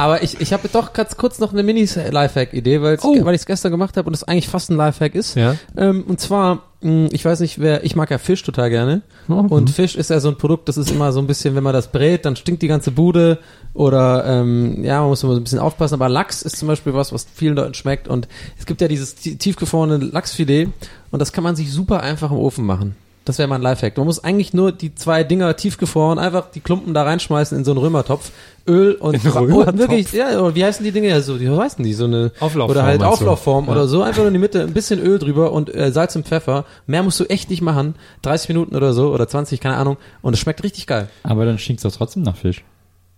Aber 0.00 0.22
ich, 0.22 0.40
ich 0.40 0.52
habe 0.52 0.68
doch 0.72 0.92
ganz 0.92 1.16
kurz 1.16 1.38
noch 1.40 1.52
eine 1.52 1.62
Mini-Lifehack-Idee, 1.62 2.80
weil 2.82 2.98
Oh. 3.02 3.14
weil 3.24 3.34
ich 3.34 3.42
es 3.42 3.46
gestern 3.46 3.70
gemacht 3.70 3.96
habe 3.96 4.06
und 4.08 4.14
es 4.14 4.24
eigentlich 4.24 4.48
fast 4.48 4.70
ein 4.70 4.76
Lifehack 4.76 5.14
ist. 5.14 5.36
ja. 5.36 5.56
Ähm, 5.76 6.04
und 6.08 6.20
zwar, 6.20 6.62
mh, 6.80 7.08
ich 7.12 7.24
weiß 7.24 7.40
nicht, 7.40 7.58
wer, 7.60 7.84
ich 7.84 7.96
mag 7.96 8.10
ja 8.10 8.18
Fisch 8.18 8.42
total 8.42 8.70
gerne. 8.70 9.02
Oh, 9.28 9.34
Und 9.34 9.70
Fisch 9.70 9.96
ist 9.96 10.10
ja 10.10 10.18
so 10.20 10.28
ein 10.28 10.36
Produkt, 10.38 10.68
das 10.68 10.76
ist 10.78 10.90
immer 10.90 11.12
so 11.12 11.20
ein 11.20 11.26
bisschen, 11.26 11.54
wenn 11.54 11.62
man 11.62 11.72
das 11.74 11.88
brät, 11.92 12.24
dann 12.24 12.34
stinkt 12.36 12.62
die 12.62 12.68
ganze 12.68 12.90
Bude. 12.90 13.38
Oder 13.74 14.24
ähm, 14.26 14.82
ja, 14.82 15.00
man 15.00 15.10
muss 15.10 15.22
immer 15.22 15.34
so 15.34 15.40
ein 15.40 15.44
bisschen 15.44 15.58
aufpassen. 15.60 15.94
Aber 15.94 16.08
Lachs 16.08 16.42
ist 16.42 16.56
zum 16.56 16.68
Beispiel 16.68 16.94
was, 16.94 17.12
was 17.12 17.26
vielen 17.34 17.54
Leuten 17.56 17.74
schmeckt. 17.74 18.08
Und 18.08 18.26
es 18.58 18.66
gibt 18.66 18.80
ja 18.80 18.88
dieses 18.88 19.14
tie- 19.16 19.36
tiefgefrorene 19.36 19.98
Lachsfilet 19.98 20.68
und 21.10 21.18
das 21.20 21.32
kann 21.32 21.44
man 21.44 21.56
sich 21.56 21.70
super 21.72 22.02
einfach 22.02 22.30
im 22.30 22.38
Ofen 22.38 22.64
machen. 22.64 22.96
Das 23.30 23.38
wäre 23.38 23.46
mein 23.46 23.62
Lifehack. 23.62 23.96
Man 23.96 24.06
muss 24.06 24.24
eigentlich 24.24 24.54
nur 24.54 24.72
die 24.72 24.92
zwei 24.92 25.22
Dinger 25.22 25.54
tiefgefroren, 25.54 26.18
einfach 26.18 26.50
die 26.50 26.58
Klumpen 26.58 26.94
da 26.94 27.04
reinschmeißen 27.04 27.56
in 27.56 27.64
so 27.64 27.70
einen 27.70 27.78
Römertopf. 27.78 28.32
Öl 28.66 28.94
und 28.94 29.14
In 29.14 29.20
einen 29.20 29.36
oh, 29.36 29.38
Römertopf? 29.38 29.78
wirklich, 29.78 30.12
ja, 30.12 30.40
oder 30.40 30.52
wie 30.56 30.64
heißen 30.64 30.84
die 30.84 30.90
Dinge 30.90 31.06
ja 31.06 31.20
so, 31.20 31.38
wie 31.38 31.48
heißen 31.48 31.84
die? 31.84 31.92
So 31.92 32.06
eine 32.06 32.32
Auflaufform 32.40 32.70
oder 32.70 32.82
halt? 32.82 33.04
Auflaufform 33.04 33.68
oder 33.68 33.86
so, 33.86 34.02
einfach 34.02 34.18
nur 34.18 34.26
in 34.26 34.32
die 34.32 34.40
Mitte, 34.40 34.62
ein 34.62 34.72
bisschen 34.72 34.98
Öl 34.98 35.20
drüber 35.20 35.52
und 35.52 35.72
äh, 35.72 35.92
Salz 35.92 36.16
und 36.16 36.26
Pfeffer. 36.26 36.64
Mehr 36.88 37.04
musst 37.04 37.20
du 37.20 37.24
echt 37.26 37.50
nicht 37.50 37.62
machen. 37.62 37.94
30 38.22 38.48
Minuten 38.48 38.74
oder 38.74 38.94
so 38.94 39.14
oder 39.14 39.28
20, 39.28 39.60
keine 39.60 39.76
Ahnung. 39.76 39.96
Und 40.22 40.32
es 40.32 40.40
schmeckt 40.40 40.64
richtig 40.64 40.88
geil. 40.88 41.08
Aber 41.22 41.44
dann 41.44 41.58
stinkt's 41.58 41.84
doch 41.84 41.92
trotzdem 41.92 42.24
nach 42.24 42.34
Fisch. 42.34 42.64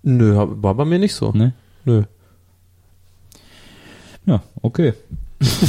Nö, 0.03 0.35
war 0.37 0.75
bei 0.75 0.85
mir 0.85 0.99
nicht 0.99 1.15
so. 1.15 1.33
Ne? 1.33 1.55
Nö. 1.87 2.03
Ja, 4.27 4.43
okay. 4.61 4.93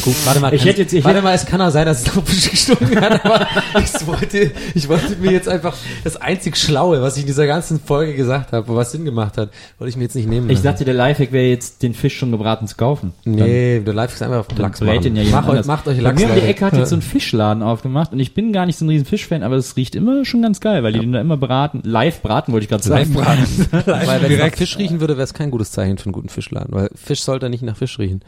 Gut, 0.02 0.16
warte 0.26 0.40
mal. 0.40 0.54
Ich 0.54 0.64
hätte 0.66 0.82
jetzt- 0.82 0.94
ich 0.94 1.04
warte 1.04 1.18
hätte- 1.18 1.24
mal, 1.26 1.34
es 1.34 1.46
kann 1.46 1.60
auch 1.62 1.72
sein, 1.72 1.86
dass 1.86 2.02
es 2.06 2.16
noch 2.16 2.24
Fisch 2.26 2.50
gestunken 2.52 3.00
hat, 3.02 3.26
aber 3.26 3.48
ich 3.84 4.06
wollte, 4.08 4.52
ich 4.76 4.88
wollte 4.88 5.16
mir 5.18 5.32
jetzt 5.32 5.50
einfach 5.50 5.76
das 6.04 6.16
einzig 6.18 6.58
Schlaue, 6.58 7.02
was 7.02 7.16
ich 7.18 7.24
in 7.24 7.28
dieser 7.28 7.48
ganzen 7.48 7.80
Folge 7.80 8.14
gesagt 8.14 8.52
habe, 8.52 8.68
wo 8.68 8.76
was 8.76 8.92
Sinn 8.92 9.06
gemacht 9.06 9.38
hat, 9.38 9.50
wollte 9.80 9.90
ich 9.90 9.98
mir 9.98 10.04
jetzt 10.04 10.16
nicht 10.16 10.28
nehmen. 10.30 10.50
Ich 10.50 10.58
lassen. 10.58 10.66
dachte, 10.68 10.86
der 10.86 10.94
Lifehack 10.94 11.32
wäre 11.32 11.46
jetzt, 11.48 11.82
den 11.82 11.94
Fisch 11.94 12.18
schon 12.18 12.32
gebraten 12.32 12.68
zu 12.68 12.76
kaufen. 12.76 13.14
nee, 13.26 13.80
der 13.80 13.94
Live 13.94 14.14
ist 14.14 14.22
einfach 14.22 14.40
auf 14.40 14.48
Dann 14.50 14.58
Lachs 14.60 14.82
machen. 14.82 15.02
den 15.02 15.16
ja 15.16 15.24
Mach 15.32 15.48
euch, 15.48 15.66
macht 15.66 15.88
euch 15.88 15.98
Bei 15.98 16.04
Lachs. 16.04 16.22
mir 16.22 16.30
um 16.30 16.36
die. 16.36 16.42
Ecke 16.42 16.66
hat 16.66 16.78
jetzt 16.78 16.90
so 16.90 16.96
ein 16.96 17.02
Fischladen 17.02 17.64
aufgemacht 17.64 18.12
und 18.14 18.20
ich 18.20 18.34
bin 18.34 18.54
gar 18.54 18.66
nicht 18.66 18.78
so 18.78 18.86
ein 18.86 18.90
riesen 18.90 19.06
Fischfan, 19.06 19.44
aber 19.44 19.56
es 19.56 19.76
riecht 19.76 19.96
immer 19.96 20.24
schon 20.26 20.42
ganz 20.42 20.60
geil, 20.60 20.84
weil 20.84 20.94
die 20.94 21.00
den 21.00 21.14
da 21.14 21.22
immer 21.22 21.38
braten. 21.38 21.82
Live 21.84 22.22
braten 22.22 22.54
wollte 22.54 22.66
ich 22.66 22.70
gerade 22.70 22.84
sagen. 22.84 23.12
Live 23.14 23.24
braten. 23.24 23.68
Weil 23.86 24.22
wenn 24.22 24.32
es 24.32 24.40
nach 24.40 24.56
Fisch 24.56 24.78
riechen 24.78 25.00
würde, 25.00 25.16
wäre 25.18 25.24
es 25.24 25.34
kein 25.34 25.50
gutes 25.52 25.72
Zeichen 25.72 25.98
für 25.98 26.06
einen 26.06 26.14
guten 26.14 26.30
Fischladen, 26.30 26.68
weil 26.72 26.90
Fisch 26.96 27.22
sollte 27.22 27.50
nicht 27.50 27.64
nach 27.64 27.76
Fisch 27.78 27.98
riechen. 28.00 28.22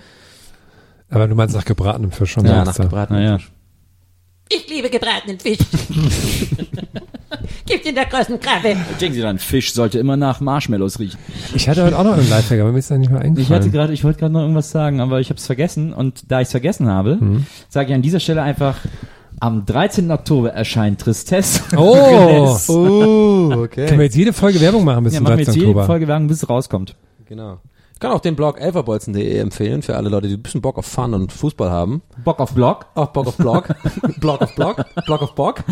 Aber 1.09 1.27
du 1.27 1.35
meinst 1.35 1.55
nach 1.55 1.65
gebratenem 1.65 2.11
Fisch 2.11 2.31
schon. 2.31 2.45
Ja, 2.45 2.63
nach 2.65 2.75
gebratenem 2.75 3.21
Naja. 3.21 3.37
Fisch. 3.37 3.51
Ich 4.49 4.69
liebe 4.69 4.89
gebratenen 4.89 5.39
Fisch. 5.39 5.57
Gibt's 7.67 7.87
in 7.89 7.95
der 7.95 8.05
großen 8.05 8.39
Krabbe. 8.39 8.75
Denken 9.01 9.15
Sie 9.15 9.21
dann, 9.21 9.39
Fisch 9.39 9.73
sollte 9.73 9.97
immer 9.97 10.17
nach 10.17 10.39
Marshmallows 10.39 10.99
riechen. 10.99 11.17
Ich 11.55 11.67
hatte 11.67 11.83
heute 11.83 11.97
auch 11.97 12.03
noch 12.03 12.13
einen 12.13 12.29
Lifehack, 12.29 12.59
aber 12.61 12.71
mir 12.71 12.77
ist 12.79 12.91
da 12.91 12.97
nicht 12.97 13.09
mehr 13.09 13.21
Ich 13.21 13.25
hatte 13.25 13.39
eingefallen. 13.39 13.71
gerade, 13.71 13.93
ich 13.93 14.03
wollte 14.03 14.19
gerade 14.19 14.33
noch 14.33 14.41
irgendwas 14.41 14.69
sagen, 14.69 14.99
aber 15.01 15.19
ich 15.19 15.29
habe 15.29 15.39
es 15.39 15.45
vergessen 15.47 15.91
und 15.93 16.31
da 16.31 16.41
ich 16.41 16.45
es 16.45 16.51
vergessen 16.51 16.87
habe, 16.87 17.17
Mhm. 17.19 17.45
sage 17.69 17.89
ich 17.89 17.95
an 17.95 18.03
dieser 18.03 18.19
Stelle 18.19 18.43
einfach, 18.43 18.77
am 19.39 19.65
13. 19.65 20.11
Oktober 20.11 20.53
erscheint 20.53 21.01
Tristesse. 21.01 21.61
Oh, 21.75 22.55
Oh, 22.69 23.51
okay. 23.63 23.87
können 23.87 23.99
wir 23.99 24.05
jetzt 24.05 24.15
jede 24.15 24.31
Folge 24.31 24.61
Werbung 24.61 24.85
machen 24.85 25.03
bis 25.03 25.13
ja, 25.13 25.17
zum 25.17 25.23
machen 25.23 25.37
wir 25.39 25.45
13. 25.45 25.53
jetzt 25.53 25.55
jede 25.55 25.67
Oktober? 25.69 25.85
Folge 25.87 26.07
Werbung, 26.07 26.27
bis 26.27 26.43
es 26.43 26.49
rauskommt. 26.49 26.95
Genau. 27.27 27.57
Ich 27.95 27.99
kann 28.01 28.11
auch 28.11 28.19
den 28.19 28.35
Blog 28.35 28.59
elferbolzen.de 28.59 29.37
empfehlen 29.39 29.81
für 29.81 29.95
alle 29.95 30.09
Leute, 30.09 30.27
die 30.27 30.33
ein 30.33 30.41
bisschen 30.43 30.59
Bock 30.61 30.77
auf 30.77 30.85
Fun 30.85 31.13
und 31.13 31.31
Fußball 31.31 31.69
haben. 31.71 32.01
Bock 32.25 32.41
auf 32.41 32.53
Blog. 32.53 32.87
Auch 32.93 33.07
Bock 33.07 33.27
auf 33.27 33.37
Blog. 33.37 33.73
Blog 34.19 34.41
auf 34.41 34.53
Blog. 34.53 34.85
Blog 35.05 35.21
auf 35.21 35.33
Bock. 35.33 35.63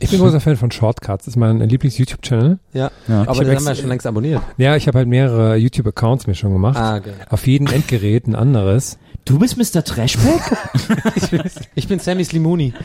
Ich 0.00 0.10
bin 0.10 0.18
großer 0.18 0.40
Fan 0.40 0.56
von 0.56 0.72
Shortcuts. 0.72 1.26
Das 1.26 1.28
ist 1.34 1.36
mein 1.36 1.60
Lieblings-YouTube-Channel. 1.60 2.58
Ja. 2.72 2.90
Ja. 3.06 3.22
Aber 3.22 3.30
Ich 3.34 3.38
den 3.38 3.48
hab 3.50 3.56
haben 3.56 3.64
wir 3.66 3.70
ex- 3.70 3.80
schon 3.80 3.88
längst 3.88 4.04
abonniert. 4.06 4.42
Ja, 4.58 4.74
ich 4.74 4.88
habe 4.88 4.98
halt 4.98 5.06
mehrere 5.06 5.54
YouTube-Accounts 5.56 6.26
mir 6.26 6.34
schon 6.34 6.52
gemacht. 6.52 6.76
Ah, 6.76 6.96
okay. 6.96 7.12
Auf 7.30 7.46
jedem 7.46 7.68
Endgerät 7.68 8.26
ein 8.26 8.34
anderes. 8.34 8.98
Du 9.24 9.38
bist 9.38 9.56
Mr. 9.56 9.84
Trashback? 9.84 10.42
Ich 11.76 11.86
bin 11.88 12.00
Sammy 12.00 12.24
Slimuni. 12.24 12.74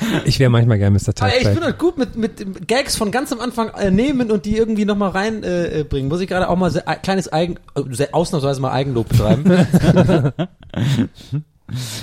Ich 0.24 0.38
wäre 0.38 0.50
manchmal 0.50 0.78
gern 0.78 0.92
Mr. 0.92 1.12
Ey, 1.22 1.42
ich 1.42 1.54
bin 1.54 1.62
halt 1.62 1.78
gut 1.78 1.98
mit, 1.98 2.16
mit 2.16 2.68
Gags 2.68 2.96
von 2.96 3.10
ganz 3.10 3.32
am 3.32 3.40
Anfang 3.40 3.70
äh, 3.70 3.90
nehmen 3.90 4.30
und 4.30 4.44
die 4.44 4.56
irgendwie 4.56 4.84
nochmal 4.84 5.10
reinbringen. 5.10 5.46
Äh, 5.46 5.84
bringen. 5.84 6.08
Muss 6.08 6.20
ich 6.20 6.28
gerade 6.28 6.48
auch 6.48 6.56
mal 6.56 6.70
sehr, 6.70 6.88
ein 6.88 7.00
kleines 7.02 7.32
Eigen, 7.32 7.56
äh, 7.74 7.82
sehr 7.90 8.14
ausnahmsweise 8.14 8.60
mal 8.60 8.72
Eigenlob 8.72 9.08
betreiben. 9.08 9.44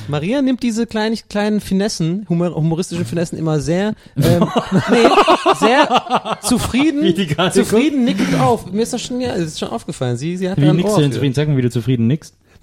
Maria 0.07 0.41
nimmt 0.41 0.61
diese 0.61 0.85
kleinen, 0.85 1.17
kleinen 1.29 1.61
Finessen, 1.61 2.25
humor, 2.27 2.53
humoristischen 2.53 3.05
Finessen 3.05 3.37
immer 3.37 3.59
sehr, 3.61 3.93
ähm, 4.17 4.49
nee, 4.91 5.07
sehr 5.59 6.37
zufrieden, 6.41 7.15
zufrieden 7.51 8.03
nickend 8.03 8.39
auf. 8.39 8.71
Mir 8.71 8.81
ist 8.83 8.93
das 8.93 9.01
schon, 9.01 9.21
ja, 9.21 9.29
das 9.29 9.39
ist 9.47 9.59
schon 9.59 9.69
aufgefallen. 9.69 10.17
Sie, 10.17 10.35
sie 10.35 10.49
hat 10.49 10.59
Wie 10.59 10.67
Ohr 10.67 10.73
du 10.73 11.01
denn 11.01 11.11
zufrieden? 11.13 11.33
Sag 11.33 11.47
mal, 11.47 11.57
wie 11.57 11.61
du 11.61 11.69
zufrieden 11.69 12.07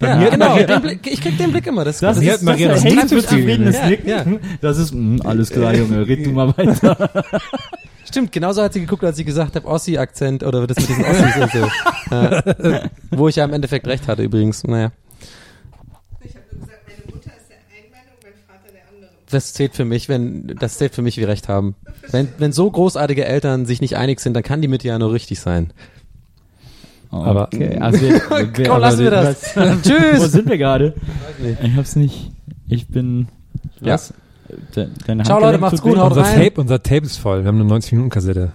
nix. 0.01 0.13
Ja, 0.13 0.17
mir 0.19 0.29
genau. 0.31 0.49
Maria- 0.49 0.65
Den 0.67 0.81
Blick, 0.81 1.07
ich 1.07 1.21
krieg 1.21 1.37
den 1.37 1.51
Blick 1.51 1.67
immer. 1.67 1.85
Das, 1.85 1.99
Das, 1.99 2.17
Mir 2.19 2.31
ist, 2.31 2.39
hat 2.39 2.41
Maria 2.43 2.69
das 2.69 2.83
das 2.83 2.91
ist 2.93 2.99
ein 2.99 3.07
zufrieden. 3.07 3.27
zufriedenes 3.27 3.75
Ja, 3.77 3.87
Nicken. 3.87 4.09
ja. 4.09 4.25
Das 4.61 4.77
ist, 4.77 4.93
mh, 4.93 5.23
alles 5.25 5.49
klar, 5.49 5.73
Junge, 5.75 6.07
red 6.07 6.25
du 6.25 6.31
mal 6.31 6.55
weiter. 6.57 7.23
Stimmt, 8.07 8.31
genauso 8.33 8.61
hat 8.61 8.73
sie 8.73 8.81
geguckt, 8.81 9.03
als 9.05 9.17
ich 9.19 9.25
gesagt 9.25 9.55
habe, 9.55 9.65
Ossi-Akzent 9.67 10.43
oder 10.43 10.67
das 10.67 10.77
mit 10.79 10.89
diesen 10.89 11.05
Ossis 11.05 11.35
und 11.37 11.51
so. 11.51 11.67
Ja. 12.11 12.89
Wo 13.11 13.29
ich 13.29 13.37
ja 13.37 13.45
im 13.45 13.53
Endeffekt 13.53 13.87
recht 13.87 14.07
hatte 14.09 14.21
übrigens. 14.23 14.65
Naja, 14.65 14.91
Ich 16.23 16.35
habe 16.35 16.43
nur 16.51 16.59
gesagt, 16.65 16.81
meine 16.87 17.05
Mutter 17.15 17.29
ist 17.37 17.49
der 17.49 17.57
einen 17.57 17.89
Meinung, 17.89 18.17
mein 18.21 18.33
Vater 18.45 18.73
der 18.73 18.81
anderen. 18.93 19.15
das 19.29 19.53
zählt 19.53 19.75
für 19.75 19.85
mich, 19.85 20.09
wenn 20.09 20.47
das 20.59 20.77
zählt 20.77 20.93
für 20.93 21.01
mich 21.01 21.15
wie 21.17 21.23
recht 21.23 21.47
haben. 21.47 21.75
Wenn, 22.09 22.27
wenn 22.37 22.51
so 22.51 22.69
großartige 22.69 23.23
Eltern 23.23 23.65
sich 23.65 23.79
nicht 23.79 23.95
einig 23.95 24.19
sind, 24.19 24.33
dann 24.33 24.43
kann 24.43 24.61
die 24.61 24.67
Mitte 24.67 24.89
ja 24.89 24.99
nur 24.99 25.13
richtig 25.13 25.39
sein. 25.39 25.71
Aber 27.11 27.43
Okay, 27.53 27.77
also 27.77 28.01
wir, 28.01 28.13
wir, 28.57 28.67
Komm, 28.67 28.79
lassen 28.79 28.99
wir 28.99 29.11
das. 29.11 29.41
Tschüss. 29.83 30.19
Wo 30.21 30.25
sind 30.27 30.49
wir 30.49 30.57
gerade? 30.57 30.93
Ich 31.61 31.75
hab's 31.75 31.95
nicht. 31.95 32.31
Ich 32.69 32.87
bin. 32.87 33.27
Ja. 33.81 33.93
Was? 33.95 34.13
De, 34.75 34.87
deine 35.07 35.23
Ciao, 35.23 35.39
Leute, 35.39 35.57
macht's 35.57 35.81
gut, 35.81 35.97
haut 35.97 36.09
unser 36.11 36.23
rein. 36.23 36.43
Tape, 36.43 36.59
unser 36.61 36.81
Tape 36.83 37.05
ist 37.05 37.17
voll. 37.17 37.41
Wir 37.43 37.47
haben 37.47 37.55
eine 37.59 37.65
90 37.69 37.91
Minuten 37.93 38.09
Kassette. 38.09 38.51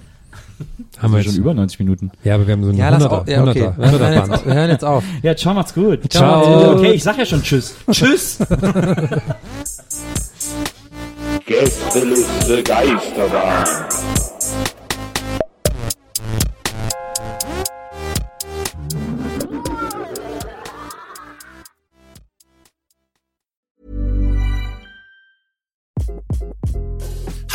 Haben 0.98 1.12
wir 1.12 1.22
schon 1.22 1.32
jetzt. 1.32 1.38
über 1.38 1.52
90 1.54 1.78
Minuten. 1.80 2.10
Ja, 2.24 2.34
aber 2.36 2.46
wir 2.46 2.52
haben 2.54 2.64
so 2.64 2.70
ein 2.70 2.76
Ja, 2.76 2.88
lass 2.88 3.02
100er, 3.04 3.08
auf. 3.08 3.28
Ja, 3.28 3.42
okay. 3.44 3.62
100er, 3.62 3.76
Wir 3.78 3.90
hören, 3.90 3.94
100er 4.00 4.14
jetzt, 4.14 4.28
Band. 4.30 4.46
wir 4.46 4.54
hören 4.54 4.70
jetzt 4.70 4.84
auf. 4.84 5.04
Ja, 5.22 5.36
ciao, 5.36 5.54
macht's 5.54 5.74
gut. 5.74 6.10
Ciao. 6.12 6.74
Okay, 6.78 6.92
ich 6.92 7.02
sag 7.02 7.18
ja 7.18 7.26
schon 7.26 7.42
Tschüss. 7.42 7.74
Tschüss. 7.90 8.38
Gästeliste 11.46 12.62
Geisterbahn. 12.62 13.64